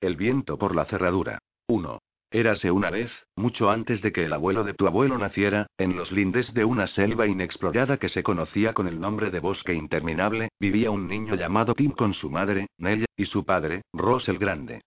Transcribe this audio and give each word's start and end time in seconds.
El 0.00 0.16
viento 0.16 0.58
por 0.58 0.76
la 0.76 0.84
cerradura. 0.84 1.38
1. 1.68 1.98
Érase 2.30 2.70
una 2.70 2.90
vez, 2.90 3.10
mucho 3.34 3.70
antes 3.70 4.02
de 4.02 4.12
que 4.12 4.24
el 4.24 4.32
abuelo 4.32 4.62
de 4.62 4.74
tu 4.74 4.86
abuelo 4.86 5.16
naciera, 5.16 5.68
en 5.78 5.96
los 5.96 6.12
lindes 6.12 6.52
de 6.52 6.64
una 6.66 6.86
selva 6.86 7.26
inexplorada 7.26 7.96
que 7.96 8.10
se 8.10 8.22
conocía 8.22 8.74
con 8.74 8.88
el 8.88 9.00
nombre 9.00 9.30
de 9.30 9.40
bosque 9.40 9.72
interminable, 9.72 10.50
vivía 10.60 10.90
un 10.90 11.08
niño 11.08 11.34
llamado 11.34 11.74
Tim 11.74 11.92
con 11.92 12.12
su 12.12 12.28
madre, 12.28 12.66
Nella, 12.78 13.06
y 13.16 13.24
su 13.24 13.44
padre, 13.44 13.82
Ross 13.94 14.28
el 14.28 14.38
Grande. 14.38 14.82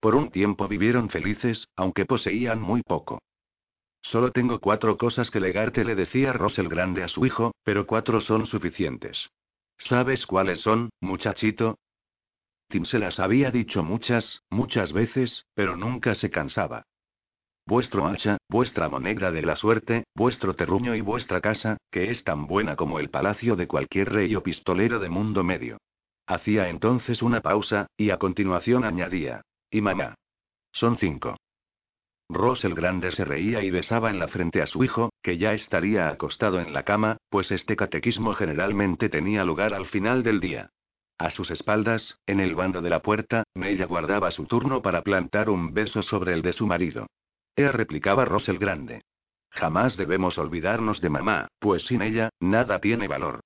Por 0.00 0.14
un 0.14 0.30
tiempo 0.30 0.68
vivieron 0.68 1.10
felices, 1.10 1.66
aunque 1.76 2.06
poseían 2.06 2.60
muy 2.60 2.82
poco. 2.82 3.18
Solo 4.00 4.30
tengo 4.30 4.60
cuatro 4.60 4.96
cosas 4.96 5.30
que 5.30 5.40
legarte, 5.40 5.84
le 5.84 5.96
decía 5.96 6.32
Ross 6.32 6.58
el 6.58 6.68
Grande 6.68 7.02
a 7.02 7.08
su 7.08 7.26
hijo, 7.26 7.52
pero 7.62 7.86
cuatro 7.86 8.20
son 8.20 8.46
suficientes. 8.46 9.28
¿Sabes 9.78 10.24
cuáles 10.24 10.60
son, 10.60 10.90
muchachito? 11.00 11.76
Tim 12.68 12.84
se 12.84 12.98
las 12.98 13.18
había 13.20 13.50
dicho 13.50 13.82
muchas, 13.82 14.42
muchas 14.50 14.92
veces, 14.92 15.46
pero 15.54 15.76
nunca 15.76 16.14
se 16.14 16.30
cansaba. 16.30 16.82
Vuestro 17.66 18.06
hacha, 18.06 18.38
vuestra 18.48 18.88
moneda 18.88 19.32
de 19.32 19.42
la 19.42 19.56
suerte, 19.56 20.04
vuestro 20.14 20.54
terruño 20.54 20.94
y 20.94 21.00
vuestra 21.00 21.40
casa, 21.40 21.78
que 21.90 22.10
es 22.10 22.22
tan 22.22 22.46
buena 22.46 22.76
como 22.76 23.00
el 23.00 23.10
palacio 23.10 23.56
de 23.56 23.66
cualquier 23.66 24.12
rey 24.12 24.36
o 24.36 24.42
pistolero 24.42 25.00
de 25.00 25.08
mundo 25.08 25.42
medio. 25.42 25.78
Hacía 26.26 26.68
entonces 26.68 27.22
una 27.22 27.40
pausa, 27.40 27.86
y 27.96 28.10
a 28.10 28.18
continuación 28.18 28.84
añadía. 28.84 29.42
Y 29.70 29.80
mamá. 29.80 30.14
Son 30.72 30.96
cinco. 30.98 31.36
Ross 32.28 32.64
el 32.64 32.74
Grande 32.74 33.12
se 33.12 33.24
reía 33.24 33.62
y 33.62 33.70
besaba 33.70 34.10
en 34.10 34.18
la 34.18 34.28
frente 34.28 34.60
a 34.60 34.66
su 34.66 34.82
hijo, 34.82 35.10
que 35.22 35.38
ya 35.38 35.52
estaría 35.52 36.08
acostado 36.08 36.60
en 36.60 36.72
la 36.72 36.82
cama, 36.82 37.18
pues 37.30 37.50
este 37.50 37.76
catequismo 37.76 38.34
generalmente 38.34 39.08
tenía 39.08 39.44
lugar 39.44 39.74
al 39.74 39.86
final 39.86 40.22
del 40.24 40.40
día. 40.40 40.70
A 41.18 41.30
sus 41.30 41.50
espaldas, 41.50 42.18
en 42.26 42.40
el 42.40 42.54
bando 42.54 42.82
de 42.82 42.90
la 42.90 43.00
puerta, 43.00 43.44
Nella 43.54 43.86
guardaba 43.86 44.30
su 44.30 44.44
turno 44.44 44.82
para 44.82 45.02
plantar 45.02 45.48
un 45.48 45.72
beso 45.72 46.02
sobre 46.02 46.34
el 46.34 46.42
de 46.42 46.52
su 46.52 46.66
marido. 46.66 47.06
Ea 47.56 47.72
replicaba 47.72 48.26
Ross 48.26 48.48
el 48.50 48.58
Grande. 48.58 49.00
Jamás 49.50 49.96
debemos 49.96 50.36
olvidarnos 50.36 51.00
de 51.00 51.08
mamá, 51.08 51.48
pues 51.58 51.84
sin 51.86 52.02
ella, 52.02 52.28
nada 52.38 52.80
tiene 52.80 53.08
valor. 53.08 53.40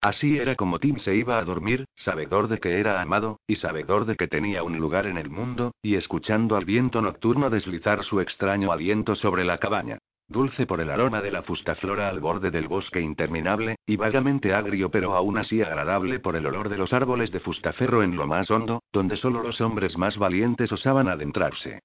Así 0.00 0.38
era 0.38 0.54
como 0.54 0.78
Tim 0.78 0.98
se 0.98 1.16
iba 1.16 1.38
a 1.38 1.44
dormir, 1.44 1.86
sabedor 1.96 2.46
de 2.46 2.58
que 2.58 2.78
era 2.78 3.00
amado, 3.00 3.40
y 3.48 3.56
sabedor 3.56 4.04
de 4.04 4.14
que 4.14 4.28
tenía 4.28 4.62
un 4.62 4.78
lugar 4.78 5.06
en 5.06 5.18
el 5.18 5.30
mundo, 5.30 5.72
y 5.82 5.96
escuchando 5.96 6.56
al 6.56 6.64
viento 6.64 7.02
nocturno 7.02 7.50
deslizar 7.50 8.04
su 8.04 8.20
extraño 8.20 8.70
aliento 8.70 9.16
sobre 9.16 9.44
la 9.44 9.58
cabaña 9.58 9.98
dulce 10.28 10.66
por 10.66 10.80
el 10.80 10.90
aroma 10.90 11.20
de 11.20 11.30
la 11.30 11.42
fustaflora 11.42 12.08
al 12.08 12.20
borde 12.20 12.50
del 12.50 12.68
bosque 12.68 13.00
interminable, 13.00 13.76
y 13.86 13.96
vagamente 13.96 14.54
agrio 14.54 14.90
pero 14.90 15.14
aún 15.14 15.38
así 15.38 15.62
agradable 15.62 16.18
por 16.18 16.36
el 16.36 16.46
olor 16.46 16.68
de 16.68 16.78
los 16.78 16.92
árboles 16.92 17.30
de 17.32 17.40
fustaferro 17.40 18.02
en 18.02 18.16
lo 18.16 18.26
más 18.26 18.50
hondo, 18.50 18.82
donde 18.92 19.16
solo 19.16 19.42
los 19.42 19.60
hombres 19.60 19.96
más 19.98 20.18
valientes 20.18 20.72
osaban 20.72 21.08
adentrarse. 21.08 21.80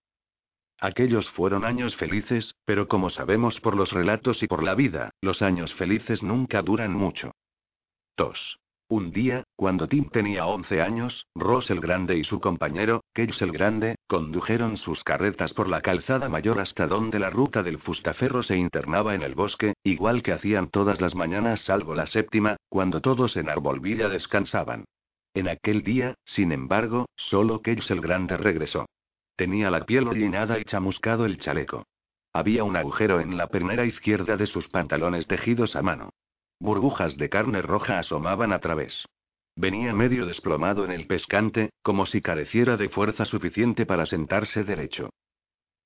Aquellos 0.79 1.29
fueron 1.31 1.65
años 1.65 1.95
felices, 1.97 2.55
pero 2.65 2.87
como 2.87 3.09
sabemos 3.09 3.59
por 3.59 3.75
los 3.75 3.91
relatos 3.91 4.41
y 4.43 4.47
por 4.47 4.63
la 4.63 4.75
vida, 4.75 5.11
los 5.21 5.41
años 5.41 5.73
felices 5.73 6.23
nunca 6.23 6.61
duran 6.61 6.93
mucho. 6.93 7.31
2. 8.15 8.59
Un 8.91 9.11
día, 9.11 9.43
cuando 9.55 9.87
Tim 9.87 10.09
tenía 10.09 10.47
11 10.47 10.81
años, 10.81 11.27
Ross 11.35 11.69
el 11.69 11.79
Grande 11.79 12.17
y 12.17 12.23
su 12.23 12.39
compañero, 12.39 13.03
Cage 13.13 13.43
el 13.43 13.51
Grande, 13.51 13.97
condujeron 14.07 14.77
sus 14.77 15.03
carretas 15.03 15.53
por 15.53 15.69
la 15.69 15.81
calzada 15.81 16.27
mayor 16.27 16.59
hasta 16.59 16.87
donde 16.87 17.19
la 17.19 17.29
ruta 17.29 17.61
del 17.61 17.77
fustaferro 17.77 18.41
se 18.41 18.57
internaba 18.57 19.13
en 19.13 19.21
el 19.21 19.35
bosque, 19.35 19.75
igual 19.83 20.23
que 20.23 20.31
hacían 20.31 20.71
todas 20.71 20.99
las 21.01 21.13
mañanas 21.13 21.61
salvo 21.65 21.93
la 21.93 22.07
séptima, 22.07 22.57
cuando 22.67 22.99
todos 22.99 23.37
en 23.37 23.49
Arbolvilla 23.49 24.09
descansaban. 24.09 24.85
En 25.35 25.49
aquel 25.49 25.83
día, 25.83 26.15
sin 26.25 26.51
embargo, 26.51 27.05
solo 27.15 27.61
Cage 27.61 27.93
el 27.93 28.01
Grande 28.01 28.37
regresó. 28.37 28.87
Tenía 29.35 29.69
la 29.69 29.85
piel 29.85 30.07
orinada 30.07 30.57
y 30.57 30.63
chamuscado 30.63 31.27
el 31.27 31.37
chaleco. 31.37 31.83
Había 32.33 32.63
un 32.63 32.75
agujero 32.75 33.19
en 33.19 33.37
la 33.37 33.45
pernera 33.49 33.85
izquierda 33.85 34.35
de 34.35 34.47
sus 34.47 34.67
pantalones 34.67 35.27
tejidos 35.27 35.75
a 35.75 35.83
mano. 35.83 36.09
Burbujas 36.59 37.15
de 37.17 37.29
carne 37.29 37.61
roja 37.61 37.99
asomaban 37.99 38.51
a 38.51 38.59
través. 38.59 39.05
Venía 39.55 39.93
medio 39.93 40.25
desplomado 40.25 40.85
en 40.85 40.91
el 40.91 41.07
pescante, 41.07 41.71
como 41.81 42.05
si 42.05 42.21
careciera 42.21 42.77
de 42.77 42.89
fuerza 42.89 43.25
suficiente 43.25 43.85
para 43.85 44.05
sentarse 44.05 44.63
derecho. 44.63 45.09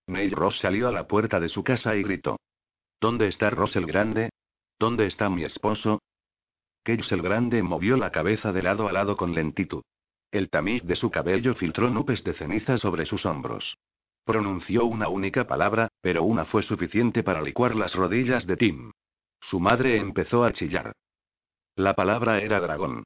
Neil 0.07 0.31
Ross 0.31 0.59
salió 0.59 0.87
a 0.87 0.91
la 0.91 1.07
puerta 1.07 1.39
de 1.39 1.49
su 1.49 1.63
casa 1.63 1.95
y 1.95 2.03
gritó. 2.03 2.37
¿Dónde 2.99 3.27
está 3.27 3.49
Ross 3.49 3.75
el 3.75 3.85
Grande? 3.85 4.29
¿Dónde 4.79 5.05
está 5.05 5.29
mi 5.29 5.43
esposo? 5.43 5.99
Cage 6.83 7.15
el 7.15 7.21
Grande 7.21 7.63
movió 7.63 7.95
la 7.95 8.11
cabeza 8.11 8.51
de 8.51 8.63
lado 8.63 8.87
a 8.87 8.91
lado 8.91 9.15
con 9.15 9.33
lentitud. 9.33 9.83
El 10.31 10.49
tamiz 10.49 10.83
de 10.83 10.95
su 10.95 11.11
cabello 11.11 11.53
filtró 11.53 11.89
nubes 11.89 12.23
de 12.23 12.33
ceniza 12.33 12.77
sobre 12.79 13.05
sus 13.05 13.25
hombros. 13.25 13.77
Pronunció 14.25 14.85
una 14.85 15.07
única 15.07 15.45
palabra, 15.45 15.89
pero 16.01 16.23
una 16.23 16.45
fue 16.45 16.63
suficiente 16.63 17.23
para 17.23 17.41
licuar 17.41 17.75
las 17.75 17.93
rodillas 17.93 18.47
de 18.47 18.57
Tim. 18.57 18.91
Su 19.49 19.59
madre 19.59 19.97
empezó 19.97 20.43
a 20.43 20.53
chillar. 20.53 20.93
La 21.75 21.93
palabra 21.93 22.39
era 22.39 22.59
dragón. 22.59 23.03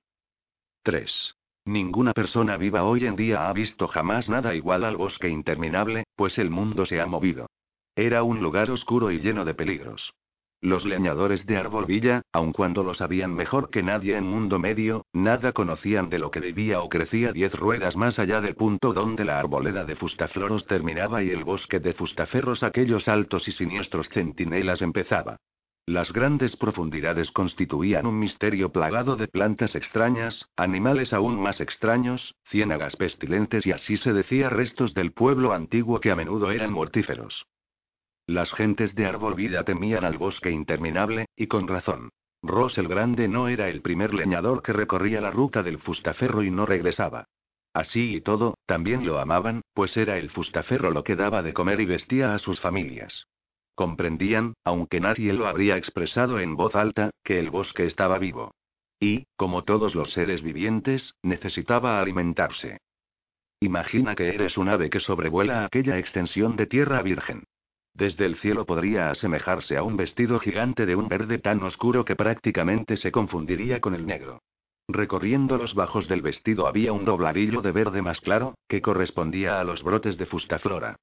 3. 0.84 1.34
Ninguna 1.66 2.14
persona 2.14 2.58
viva 2.58 2.84
hoy 2.84 3.06
en 3.06 3.16
día 3.16 3.50
ha 3.50 3.54
visto 3.54 3.88
jamás 3.88 4.30
nada 4.30 4.56
igual 4.56 4.84
al 4.86 4.98
bosque 4.98 5.30
interminable, 5.30 6.06
pues 6.16 6.38
el 6.38 6.50
mundo 6.50 6.86
se 6.86 7.02
ha 7.02 7.06
movido. 7.06 7.48
Era 7.96 8.24
un 8.24 8.42
lugar 8.42 8.72
oscuro 8.72 9.12
y 9.12 9.20
lleno 9.20 9.44
de 9.44 9.54
peligros. 9.54 10.14
Los 10.62 10.86
leñadores 10.86 11.46
de 11.46 11.58
Arbolvilla, 11.58 12.22
aun 12.32 12.54
cuando 12.54 12.84
lo 12.84 12.94
sabían 12.94 13.34
mejor 13.34 13.70
que 13.70 13.84
nadie 13.84 14.16
en 14.16 14.26
mundo 14.26 14.60
medio, 14.60 15.06
nada 15.14 15.52
conocían 15.52 16.10
de 16.10 16.20
lo 16.20 16.32
que 16.32 16.40
vivía 16.40 16.82
o 16.82 16.90
crecía 16.90 17.32
diez 17.32 17.54
ruedas 17.54 17.96
más 17.96 18.18
allá 18.20 18.42
del 18.42 18.56
punto 18.56 18.94
donde 18.94 19.26
la 19.26 19.40
arboleda 19.40 19.86
de 19.86 19.96
fustafloros 19.96 20.66
terminaba 20.66 21.22
y 21.24 21.32
el 21.32 21.44
bosque 21.44 21.80
de 21.80 21.94
fustaferros 21.94 22.64
aquellos 22.64 23.08
altos 23.08 23.48
y 23.48 23.52
siniestros 23.52 24.08
centinelas 24.10 24.82
empezaba. 24.82 25.38
Las 25.88 26.12
grandes 26.12 26.54
profundidades 26.58 27.32
constituían 27.32 28.06
un 28.06 28.20
misterio 28.20 28.74
plagado 28.74 29.16
de 29.16 29.30
plantas 29.30 29.74
extrañas, 29.74 30.50
animales 30.58 31.14
aún 31.14 31.42
más 31.42 31.62
extraños, 31.62 32.36
ciénagas 32.50 32.98
pestilentes 32.98 33.66
y 33.66 33.72
así 33.72 33.96
se 33.96 34.12
decía 34.12 34.50
restos 34.50 34.94
del 34.94 35.14
pueblo 35.14 35.54
antiguo 35.54 36.02
que 36.02 36.12
a 36.12 36.18
menudo 36.18 36.52
eran 36.52 36.74
mortíferos. 36.74 37.46
Las 38.26 38.52
gentes 38.52 38.96
de 38.96 39.06
Arbolvida 39.06 39.64
temían 39.64 40.04
al 40.04 40.18
bosque 40.18 40.52
interminable, 40.52 41.28
y 41.38 41.48
con 41.48 41.70
razón. 41.70 42.10
Ross 42.44 42.78
el 42.78 42.90
Grande 42.90 43.30
no 43.30 43.48
era 43.48 43.70
el 43.70 43.82
primer 43.82 44.14
leñador 44.14 44.62
que 44.62 44.74
recorría 44.74 45.22
la 45.22 45.32
ruta 45.32 45.64
del 45.64 45.80
fustaferro 45.80 46.44
y 46.44 46.52
no 46.52 46.66
regresaba. 46.66 47.30
Así 47.74 48.14
y 48.14 48.20
todo, 48.20 48.58
también 48.66 49.08
lo 49.08 49.20
amaban, 49.20 49.62
pues 49.74 49.96
era 49.96 50.18
el 50.18 50.32
fustaferro 50.32 50.92
lo 50.92 51.06
que 51.06 51.16
daba 51.16 51.44
de 51.44 51.54
comer 51.54 51.80
y 51.80 51.86
vestía 51.86 52.34
a 52.34 52.40
sus 52.40 52.60
familias. 52.60 53.26
Comprendían, 53.78 54.56
aunque 54.64 55.00
nadie 55.00 55.34
lo 55.34 55.46
habría 55.46 55.78
expresado 55.78 56.40
en 56.40 56.56
voz 56.56 56.74
alta, 56.76 57.12
que 57.24 57.38
el 57.38 57.52
bosque 57.52 57.86
estaba 57.86 58.18
vivo. 58.18 58.56
Y, 59.00 59.28
como 59.36 59.66
todos 59.66 59.94
los 59.94 60.12
seres 60.14 60.42
vivientes, 60.42 61.14
necesitaba 61.22 62.02
alimentarse. 62.02 62.80
Imagina 63.60 64.16
que 64.16 64.30
eres 64.30 64.58
un 64.58 64.68
ave 64.68 64.90
que 64.90 65.00
sobrevuela 65.00 65.64
aquella 65.64 66.00
extensión 66.00 66.56
de 66.56 66.66
tierra 66.66 67.04
virgen. 67.04 67.44
Desde 67.94 68.26
el 68.26 68.38
cielo 68.38 68.66
podría 68.66 69.12
asemejarse 69.12 69.78
a 69.78 69.84
un 69.84 69.96
vestido 69.96 70.40
gigante 70.40 70.88
de 70.88 70.96
un 70.96 71.08
verde 71.08 71.38
tan 71.38 71.62
oscuro 71.62 72.04
que 72.04 72.16
prácticamente 72.16 72.98
se 72.98 73.12
confundiría 73.12 73.80
con 73.80 73.94
el 73.94 74.08
negro. 74.08 74.42
Recorriendo 74.88 75.56
los 75.58 75.76
bajos 75.76 76.08
del 76.08 76.24
vestido 76.24 76.66
había 76.66 76.94
un 76.94 77.06
dobladillo 77.06 77.62
de 77.62 77.74
verde 77.74 78.02
más 78.02 78.22
claro, 78.22 78.56
que 78.68 78.82
correspondía 78.82 79.60
a 79.60 79.64
los 79.64 79.84
brotes 79.84 80.18
de 80.18 80.26
fustaflora. 80.26 80.96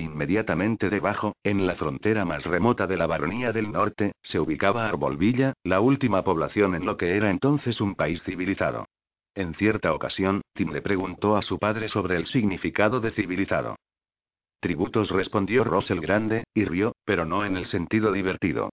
Inmediatamente 0.00 0.90
debajo, 0.90 1.36
en 1.42 1.66
la 1.66 1.74
frontera 1.74 2.24
más 2.24 2.44
remota 2.44 2.86
de 2.86 2.96
la 2.96 3.06
baronía 3.06 3.52
del 3.52 3.72
norte, 3.72 4.12
se 4.22 4.38
ubicaba 4.38 4.88
Arbolvilla, 4.88 5.54
la 5.62 5.80
última 5.80 6.22
población 6.22 6.74
en 6.74 6.84
lo 6.84 6.96
que 6.96 7.16
era 7.16 7.30
entonces 7.30 7.80
un 7.80 7.94
país 7.94 8.22
civilizado. 8.22 8.86
En 9.34 9.54
cierta 9.54 9.92
ocasión, 9.92 10.42
Tim 10.54 10.72
le 10.72 10.82
preguntó 10.82 11.36
a 11.36 11.42
su 11.42 11.58
padre 11.58 11.88
sobre 11.88 12.16
el 12.16 12.26
significado 12.26 13.00
de 13.00 13.12
civilizado. 13.12 13.76
Tributos 14.60 15.10
respondió 15.10 15.62
Ross 15.64 15.90
el 15.90 16.00
Grande, 16.00 16.44
y 16.54 16.64
rió, 16.64 16.92
pero 17.04 17.24
no 17.24 17.44
en 17.44 17.56
el 17.56 17.66
sentido 17.66 18.12
divertido. 18.12 18.70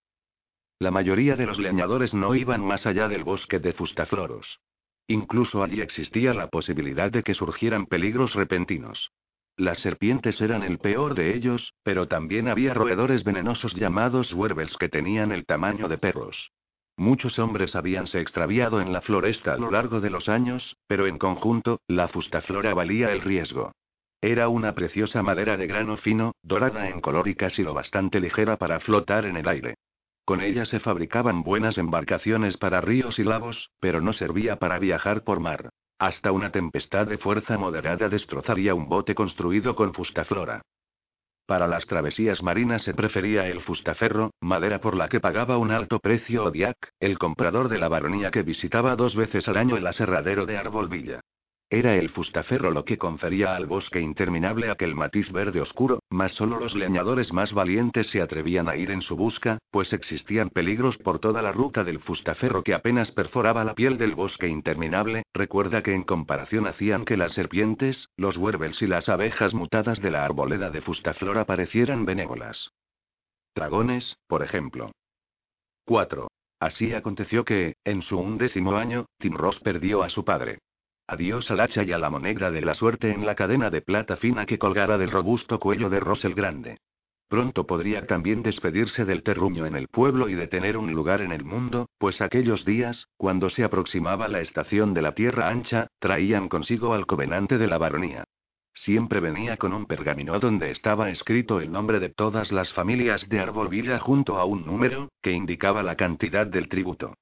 La 0.80 0.92
mayoría 0.92 1.36
de 1.36 1.46
los 1.46 1.60
leñadores 1.60 2.14
no 2.14 2.36
iban 2.36 2.66
más 2.66 2.86
allá 2.86 3.08
del 3.08 3.24
bosque 3.24 3.60
de 3.60 3.74
fustafloros. 3.74 4.60
Incluso 5.08 5.64
allí 5.64 5.82
existía 5.82 6.34
la 6.34 6.48
posibilidad 6.48 7.12
de 7.12 7.22
que 7.24 7.36
surgieran 7.36 7.86
peligros 7.86 8.34
repentinos. 8.34 9.12
Las 9.58 9.80
serpientes 9.80 10.42
eran 10.42 10.64
el 10.64 10.80
peor 10.80 11.16
de 11.16 11.36
ellos, 11.36 11.74
pero 11.84 12.08
también 12.08 12.50
había 12.50 12.74
roedores 12.74 13.24
venenosos 13.24 13.74
llamados 13.74 14.34
huervels 14.34 14.76
que 14.78 14.90
tenían 14.90 15.32
el 15.32 15.46
tamaño 15.46 15.88
de 15.88 15.98
perros. 15.98 16.52
Muchos 16.98 17.40
hombres 17.40 17.76
habíanse 17.76 18.20
extraviado 18.20 18.82
en 18.82 18.92
la 18.92 19.02
floresta 19.02 19.54
a 19.54 19.58
lo 19.58 19.72
largo 19.72 20.02
de 20.02 20.10
los 20.10 20.28
años, 20.28 20.76
pero 20.88 21.08
en 21.08 21.18
conjunto, 21.18 21.80
la 21.88 22.10
fustaflora 22.10 22.74
valía 22.74 23.12
el 23.12 23.22
riesgo. 23.22 23.72
Era 24.22 24.50
una 24.50 24.74
preciosa 24.76 25.22
madera 25.22 25.56
de 25.56 25.68
grano 25.68 25.98
fino, 25.98 26.34
dorada 26.42 26.90
en 26.90 27.00
color 27.00 27.28
y 27.28 27.36
casi 27.36 27.64
lo 27.64 27.74
bastante 27.74 28.20
ligera 28.20 28.58
para 28.58 28.80
flotar 28.80 29.26
en 29.26 29.38
el 29.38 29.48
aire. 29.48 29.76
Con 30.26 30.42
ella 30.42 30.66
se 30.66 30.80
fabricaban 30.80 31.44
buenas 31.44 31.78
embarcaciones 31.78 32.58
para 32.58 32.82
ríos 32.82 33.20
y 33.20 33.24
lagos, 33.24 33.70
pero 33.80 34.02
no 34.02 34.12
servía 34.12 34.58
para 34.58 34.80
viajar 34.80 35.24
por 35.24 35.40
mar. 35.40 35.70
Hasta 35.98 36.34
una 36.34 36.52
tempestad 36.52 37.08
de 37.08 37.18
fuerza 37.18 37.58
moderada 37.58 38.10
destrozaría 38.10 38.76
un 38.76 38.90
bote 38.90 39.16
construido 39.16 39.76
con 39.76 39.94
fustaflora. 39.94 40.62
Para 41.46 41.68
las 41.68 41.86
travesías 41.86 42.42
marinas 42.44 42.84
se 42.84 42.94
prefería 42.94 43.48
el 43.48 43.62
fustaferro, 43.62 44.32
madera 44.42 44.80
por 44.82 44.96
la 44.96 45.08
que 45.08 45.20
pagaba 45.20 45.58
un 45.58 45.72
alto 45.72 46.00
precio 46.00 46.46
Odiak, 46.46 46.90
el 47.00 47.18
comprador 47.18 47.70
de 47.70 47.78
la 47.78 47.88
baronía 47.88 48.32
que 48.32 48.44
visitaba 48.44 48.96
dos 48.96 49.16
veces 49.16 49.48
al 49.48 49.58
año 49.58 49.78
el 49.78 49.88
aserradero 49.88 50.46
de 50.46 50.58
Arbolvilla. 50.58 51.22
Era 51.76 51.98
el 51.98 52.08
fustaferro 52.08 52.72
lo 52.72 52.86
que 52.86 52.98
confería 52.98 53.54
al 53.54 53.66
bosque 53.66 54.00
interminable 54.00 54.72
aquel 54.72 54.96
matiz 54.96 55.30
verde 55.34 55.60
oscuro, 55.60 56.00
mas 56.10 56.32
solo 56.32 56.58
los 56.58 56.74
leñadores 56.74 57.34
más 57.34 57.52
valientes 57.52 58.08
se 58.12 58.22
atrevían 58.22 58.70
a 58.70 58.78
ir 58.78 58.92
en 58.92 59.02
su 59.02 59.18
busca, 59.18 59.58
pues 59.72 59.92
existían 59.92 60.50
peligros 60.52 60.98
por 60.98 61.20
toda 61.20 61.42
la 61.42 61.52
ruta 61.52 61.84
del 61.84 62.00
fustaferro 62.00 62.64
que 62.64 62.74
apenas 62.74 63.12
perforaba 63.12 63.66
la 63.66 63.74
piel 63.74 63.98
del 63.98 64.16
bosque 64.16 64.48
interminable. 64.48 65.24
Recuerda 65.34 65.84
que 65.84 65.94
en 65.94 66.04
comparación 66.04 66.66
hacían 66.66 67.04
que 67.04 67.18
las 67.18 67.34
serpientes, 67.34 68.08
los 68.16 68.38
huervels 68.38 68.82
y 68.82 68.88
las 68.88 69.10
abejas 69.10 69.54
mutadas 69.54 70.02
de 70.02 70.12
la 70.12 70.24
arboleda 70.24 70.70
de 70.70 70.80
fustaflora 70.80 71.44
parecieran 71.44 72.06
benévolas. 72.06 72.70
Dragones, 73.54 74.16
por 74.28 74.44
ejemplo. 74.44 74.94
4. 75.84 76.30
Así 76.62 76.94
aconteció 76.94 77.44
que, 77.44 77.76
en 77.84 78.02
su 78.02 78.18
undécimo 78.18 78.78
año, 78.78 79.08
Tim 79.20 79.34
Ross 79.34 79.60
perdió 79.60 80.04
a 80.04 80.10
su 80.10 80.24
padre. 80.24 80.60
Adiós 81.08 81.52
al 81.52 81.60
hacha 81.60 81.84
y 81.84 81.92
a 81.92 82.00
la 82.00 82.10
moneda 82.10 82.50
de 82.50 82.62
la 82.62 82.74
suerte 82.74 83.12
en 83.12 83.26
la 83.26 83.36
cadena 83.36 83.70
de 83.70 83.82
plata 83.82 84.18
fina 84.18 84.46
que 84.46 84.58
colgara 84.58 84.98
del 84.98 85.12
robusto 85.12 85.60
cuello 85.60 85.90
de 85.90 86.00
Ross 86.00 86.26
el 86.26 86.34
Grande. 86.34 86.80
Pronto 87.28 87.66
podría 87.66 88.06
también 88.06 88.44
despedirse 88.44 89.06
del 89.06 89.24
terruño 89.24 89.66
en 89.66 89.76
el 89.76 89.88
pueblo 89.88 90.30
y 90.30 90.36
de 90.36 90.48
tener 90.48 90.78
un 90.78 90.94
lugar 90.94 91.22
en 91.22 91.32
el 91.32 91.44
mundo, 91.44 91.90
pues 91.98 92.22
aquellos 92.22 92.66
días, 92.66 93.08
cuando 93.18 93.50
se 93.50 93.64
aproximaba 93.64 94.28
la 94.28 94.42
estación 94.42 94.94
de 94.94 95.02
la 95.02 95.14
Tierra 95.14 95.50
Ancha, 95.50 95.88
traían 96.00 96.50
consigo 96.50 96.94
al 96.94 97.06
covenante 97.06 97.58
de 97.58 97.68
la 97.68 97.78
baronía. 97.78 98.26
Siempre 98.74 99.20
venía 99.20 99.58
con 99.58 99.74
un 99.74 99.86
pergamino 99.86 100.40
donde 100.40 100.70
estaba 100.70 101.10
escrito 101.10 101.62
el 101.62 101.72
nombre 101.72 102.00
de 102.00 102.10
todas 102.10 102.52
las 102.52 102.74
familias 102.74 103.28
de 103.30 103.40
Arbolvilla 103.40 104.00
junto 104.00 104.38
a 104.38 104.46
un 104.46 104.66
número, 104.66 105.10
que 105.22 105.32
indicaba 105.32 105.82
la 105.82 105.96
cantidad 105.96 106.46
del 106.46 106.68
tributo. 106.68 107.16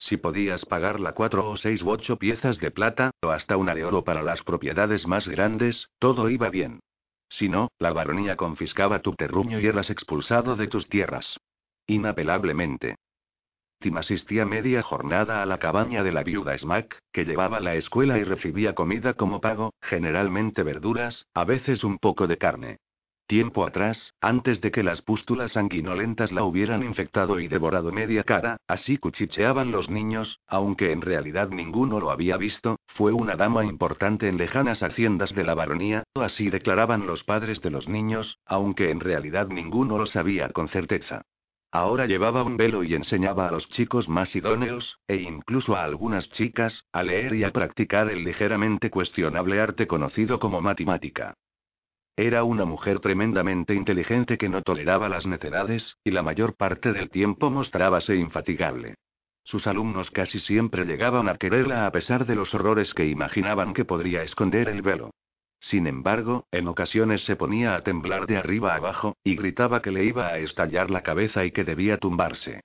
Si 0.00 0.16
podías 0.16 0.64
pagarla 0.64 1.12
cuatro 1.12 1.48
o 1.48 1.56
seis 1.56 1.82
u 1.82 1.90
ocho 1.90 2.16
piezas 2.16 2.58
de 2.58 2.70
plata, 2.70 3.10
o 3.22 3.28
hasta 3.28 3.58
una 3.58 3.74
de 3.74 3.84
oro 3.84 4.02
para 4.02 4.22
las 4.22 4.42
propiedades 4.42 5.06
más 5.06 5.28
grandes, 5.28 5.88
todo 5.98 6.30
iba 6.30 6.48
bien. 6.48 6.80
Si 7.28 7.48
no, 7.48 7.68
la 7.78 7.92
baronía 7.92 8.36
confiscaba 8.36 9.02
tu 9.02 9.14
terruño 9.14 9.60
y 9.60 9.66
eras 9.66 9.90
expulsado 9.90 10.56
de 10.56 10.66
tus 10.66 10.88
tierras. 10.88 11.38
Inapelablemente. 11.86 12.96
Tim 13.78 13.96
asistía 13.98 14.44
media 14.44 14.82
jornada 14.82 15.42
a 15.42 15.46
la 15.46 15.58
cabaña 15.58 16.02
de 16.02 16.12
la 16.12 16.22
viuda 16.22 16.56
Smack, 16.58 16.98
que 17.12 17.24
llevaba 17.24 17.60
la 17.60 17.76
escuela 17.76 18.18
y 18.18 18.24
recibía 18.24 18.74
comida 18.74 19.14
como 19.14 19.40
pago, 19.40 19.74
generalmente 19.80 20.62
verduras, 20.62 21.26
a 21.34 21.44
veces 21.44 21.84
un 21.84 21.98
poco 21.98 22.26
de 22.26 22.36
carne. 22.36 22.78
Tiempo 23.30 23.64
atrás, 23.64 24.12
antes 24.20 24.60
de 24.60 24.72
que 24.72 24.82
las 24.82 25.02
pústulas 25.02 25.52
sanguinolentas 25.52 26.32
la 26.32 26.42
hubieran 26.42 26.82
infectado 26.82 27.38
y 27.38 27.46
devorado 27.46 27.92
media 27.92 28.24
cara, 28.24 28.56
así 28.66 28.96
cuchicheaban 28.96 29.70
los 29.70 29.88
niños, 29.88 30.40
aunque 30.48 30.90
en 30.90 31.00
realidad 31.00 31.48
ninguno 31.50 32.00
lo 32.00 32.10
había 32.10 32.36
visto, 32.36 32.80
fue 32.88 33.12
una 33.12 33.36
dama 33.36 33.64
importante 33.64 34.26
en 34.26 34.36
lejanas 34.36 34.82
haciendas 34.82 35.32
de 35.32 35.44
la 35.44 35.54
baronía, 35.54 36.02
así 36.16 36.50
declaraban 36.50 37.06
los 37.06 37.22
padres 37.22 37.60
de 37.60 37.70
los 37.70 37.88
niños, 37.88 38.36
aunque 38.46 38.90
en 38.90 38.98
realidad 38.98 39.46
ninguno 39.46 39.96
lo 39.96 40.06
sabía 40.06 40.48
con 40.48 40.66
certeza. 40.66 41.22
Ahora 41.70 42.06
llevaba 42.06 42.42
un 42.42 42.56
velo 42.56 42.82
y 42.82 42.96
enseñaba 42.96 43.46
a 43.46 43.52
los 43.52 43.68
chicos 43.68 44.08
más 44.08 44.34
idóneos, 44.34 44.98
e 45.06 45.18
incluso 45.18 45.76
a 45.76 45.84
algunas 45.84 46.28
chicas, 46.30 46.84
a 46.90 47.04
leer 47.04 47.36
y 47.36 47.44
a 47.44 47.52
practicar 47.52 48.10
el 48.10 48.24
ligeramente 48.24 48.90
cuestionable 48.90 49.60
arte 49.60 49.86
conocido 49.86 50.40
como 50.40 50.60
matemática. 50.60 51.36
Era 52.16 52.44
una 52.44 52.64
mujer 52.64 53.00
tremendamente 53.00 53.74
inteligente 53.74 54.36
que 54.36 54.48
no 54.48 54.62
toleraba 54.62 55.08
las 55.08 55.26
necedades, 55.26 55.96
y 56.04 56.10
la 56.10 56.22
mayor 56.22 56.56
parte 56.56 56.92
del 56.92 57.10
tiempo 57.10 57.50
mostrábase 57.50 58.16
infatigable. 58.16 58.94
Sus 59.44 59.66
alumnos 59.66 60.10
casi 60.10 60.38
siempre 60.40 60.84
llegaban 60.84 61.28
a 61.28 61.36
quererla 61.36 61.86
a 61.86 61.92
pesar 61.92 62.26
de 62.26 62.36
los 62.36 62.54
horrores 62.54 62.94
que 62.94 63.06
imaginaban 63.06 63.74
que 63.74 63.84
podría 63.84 64.22
esconder 64.22 64.68
el 64.68 64.82
velo. 64.82 65.10
Sin 65.60 65.86
embargo, 65.86 66.46
en 66.50 66.68
ocasiones 66.68 67.24
se 67.24 67.36
ponía 67.36 67.74
a 67.74 67.82
temblar 67.82 68.26
de 68.26 68.36
arriba 68.36 68.74
abajo, 68.74 69.16
y 69.24 69.36
gritaba 69.36 69.82
que 69.82 69.90
le 69.90 70.04
iba 70.04 70.28
a 70.28 70.38
estallar 70.38 70.90
la 70.90 71.02
cabeza 71.02 71.44
y 71.44 71.50
que 71.50 71.64
debía 71.64 71.98
tumbarse. 71.98 72.60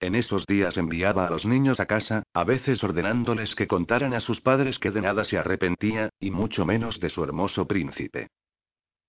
En 0.00 0.14
esos 0.14 0.46
días 0.46 0.76
enviaba 0.76 1.26
a 1.26 1.30
los 1.30 1.44
niños 1.44 1.78
a 1.78 1.86
casa, 1.86 2.22
a 2.32 2.44
veces 2.44 2.82
ordenándoles 2.82 3.54
que 3.54 3.66
contaran 3.66 4.14
a 4.14 4.20
sus 4.20 4.40
padres 4.40 4.78
que 4.78 4.90
de 4.90 5.02
nada 5.02 5.24
se 5.24 5.36
arrepentía, 5.36 6.08
y 6.18 6.30
mucho 6.30 6.64
menos 6.64 6.98
de 7.00 7.10
su 7.10 7.22
hermoso 7.22 7.66
príncipe. 7.66 8.28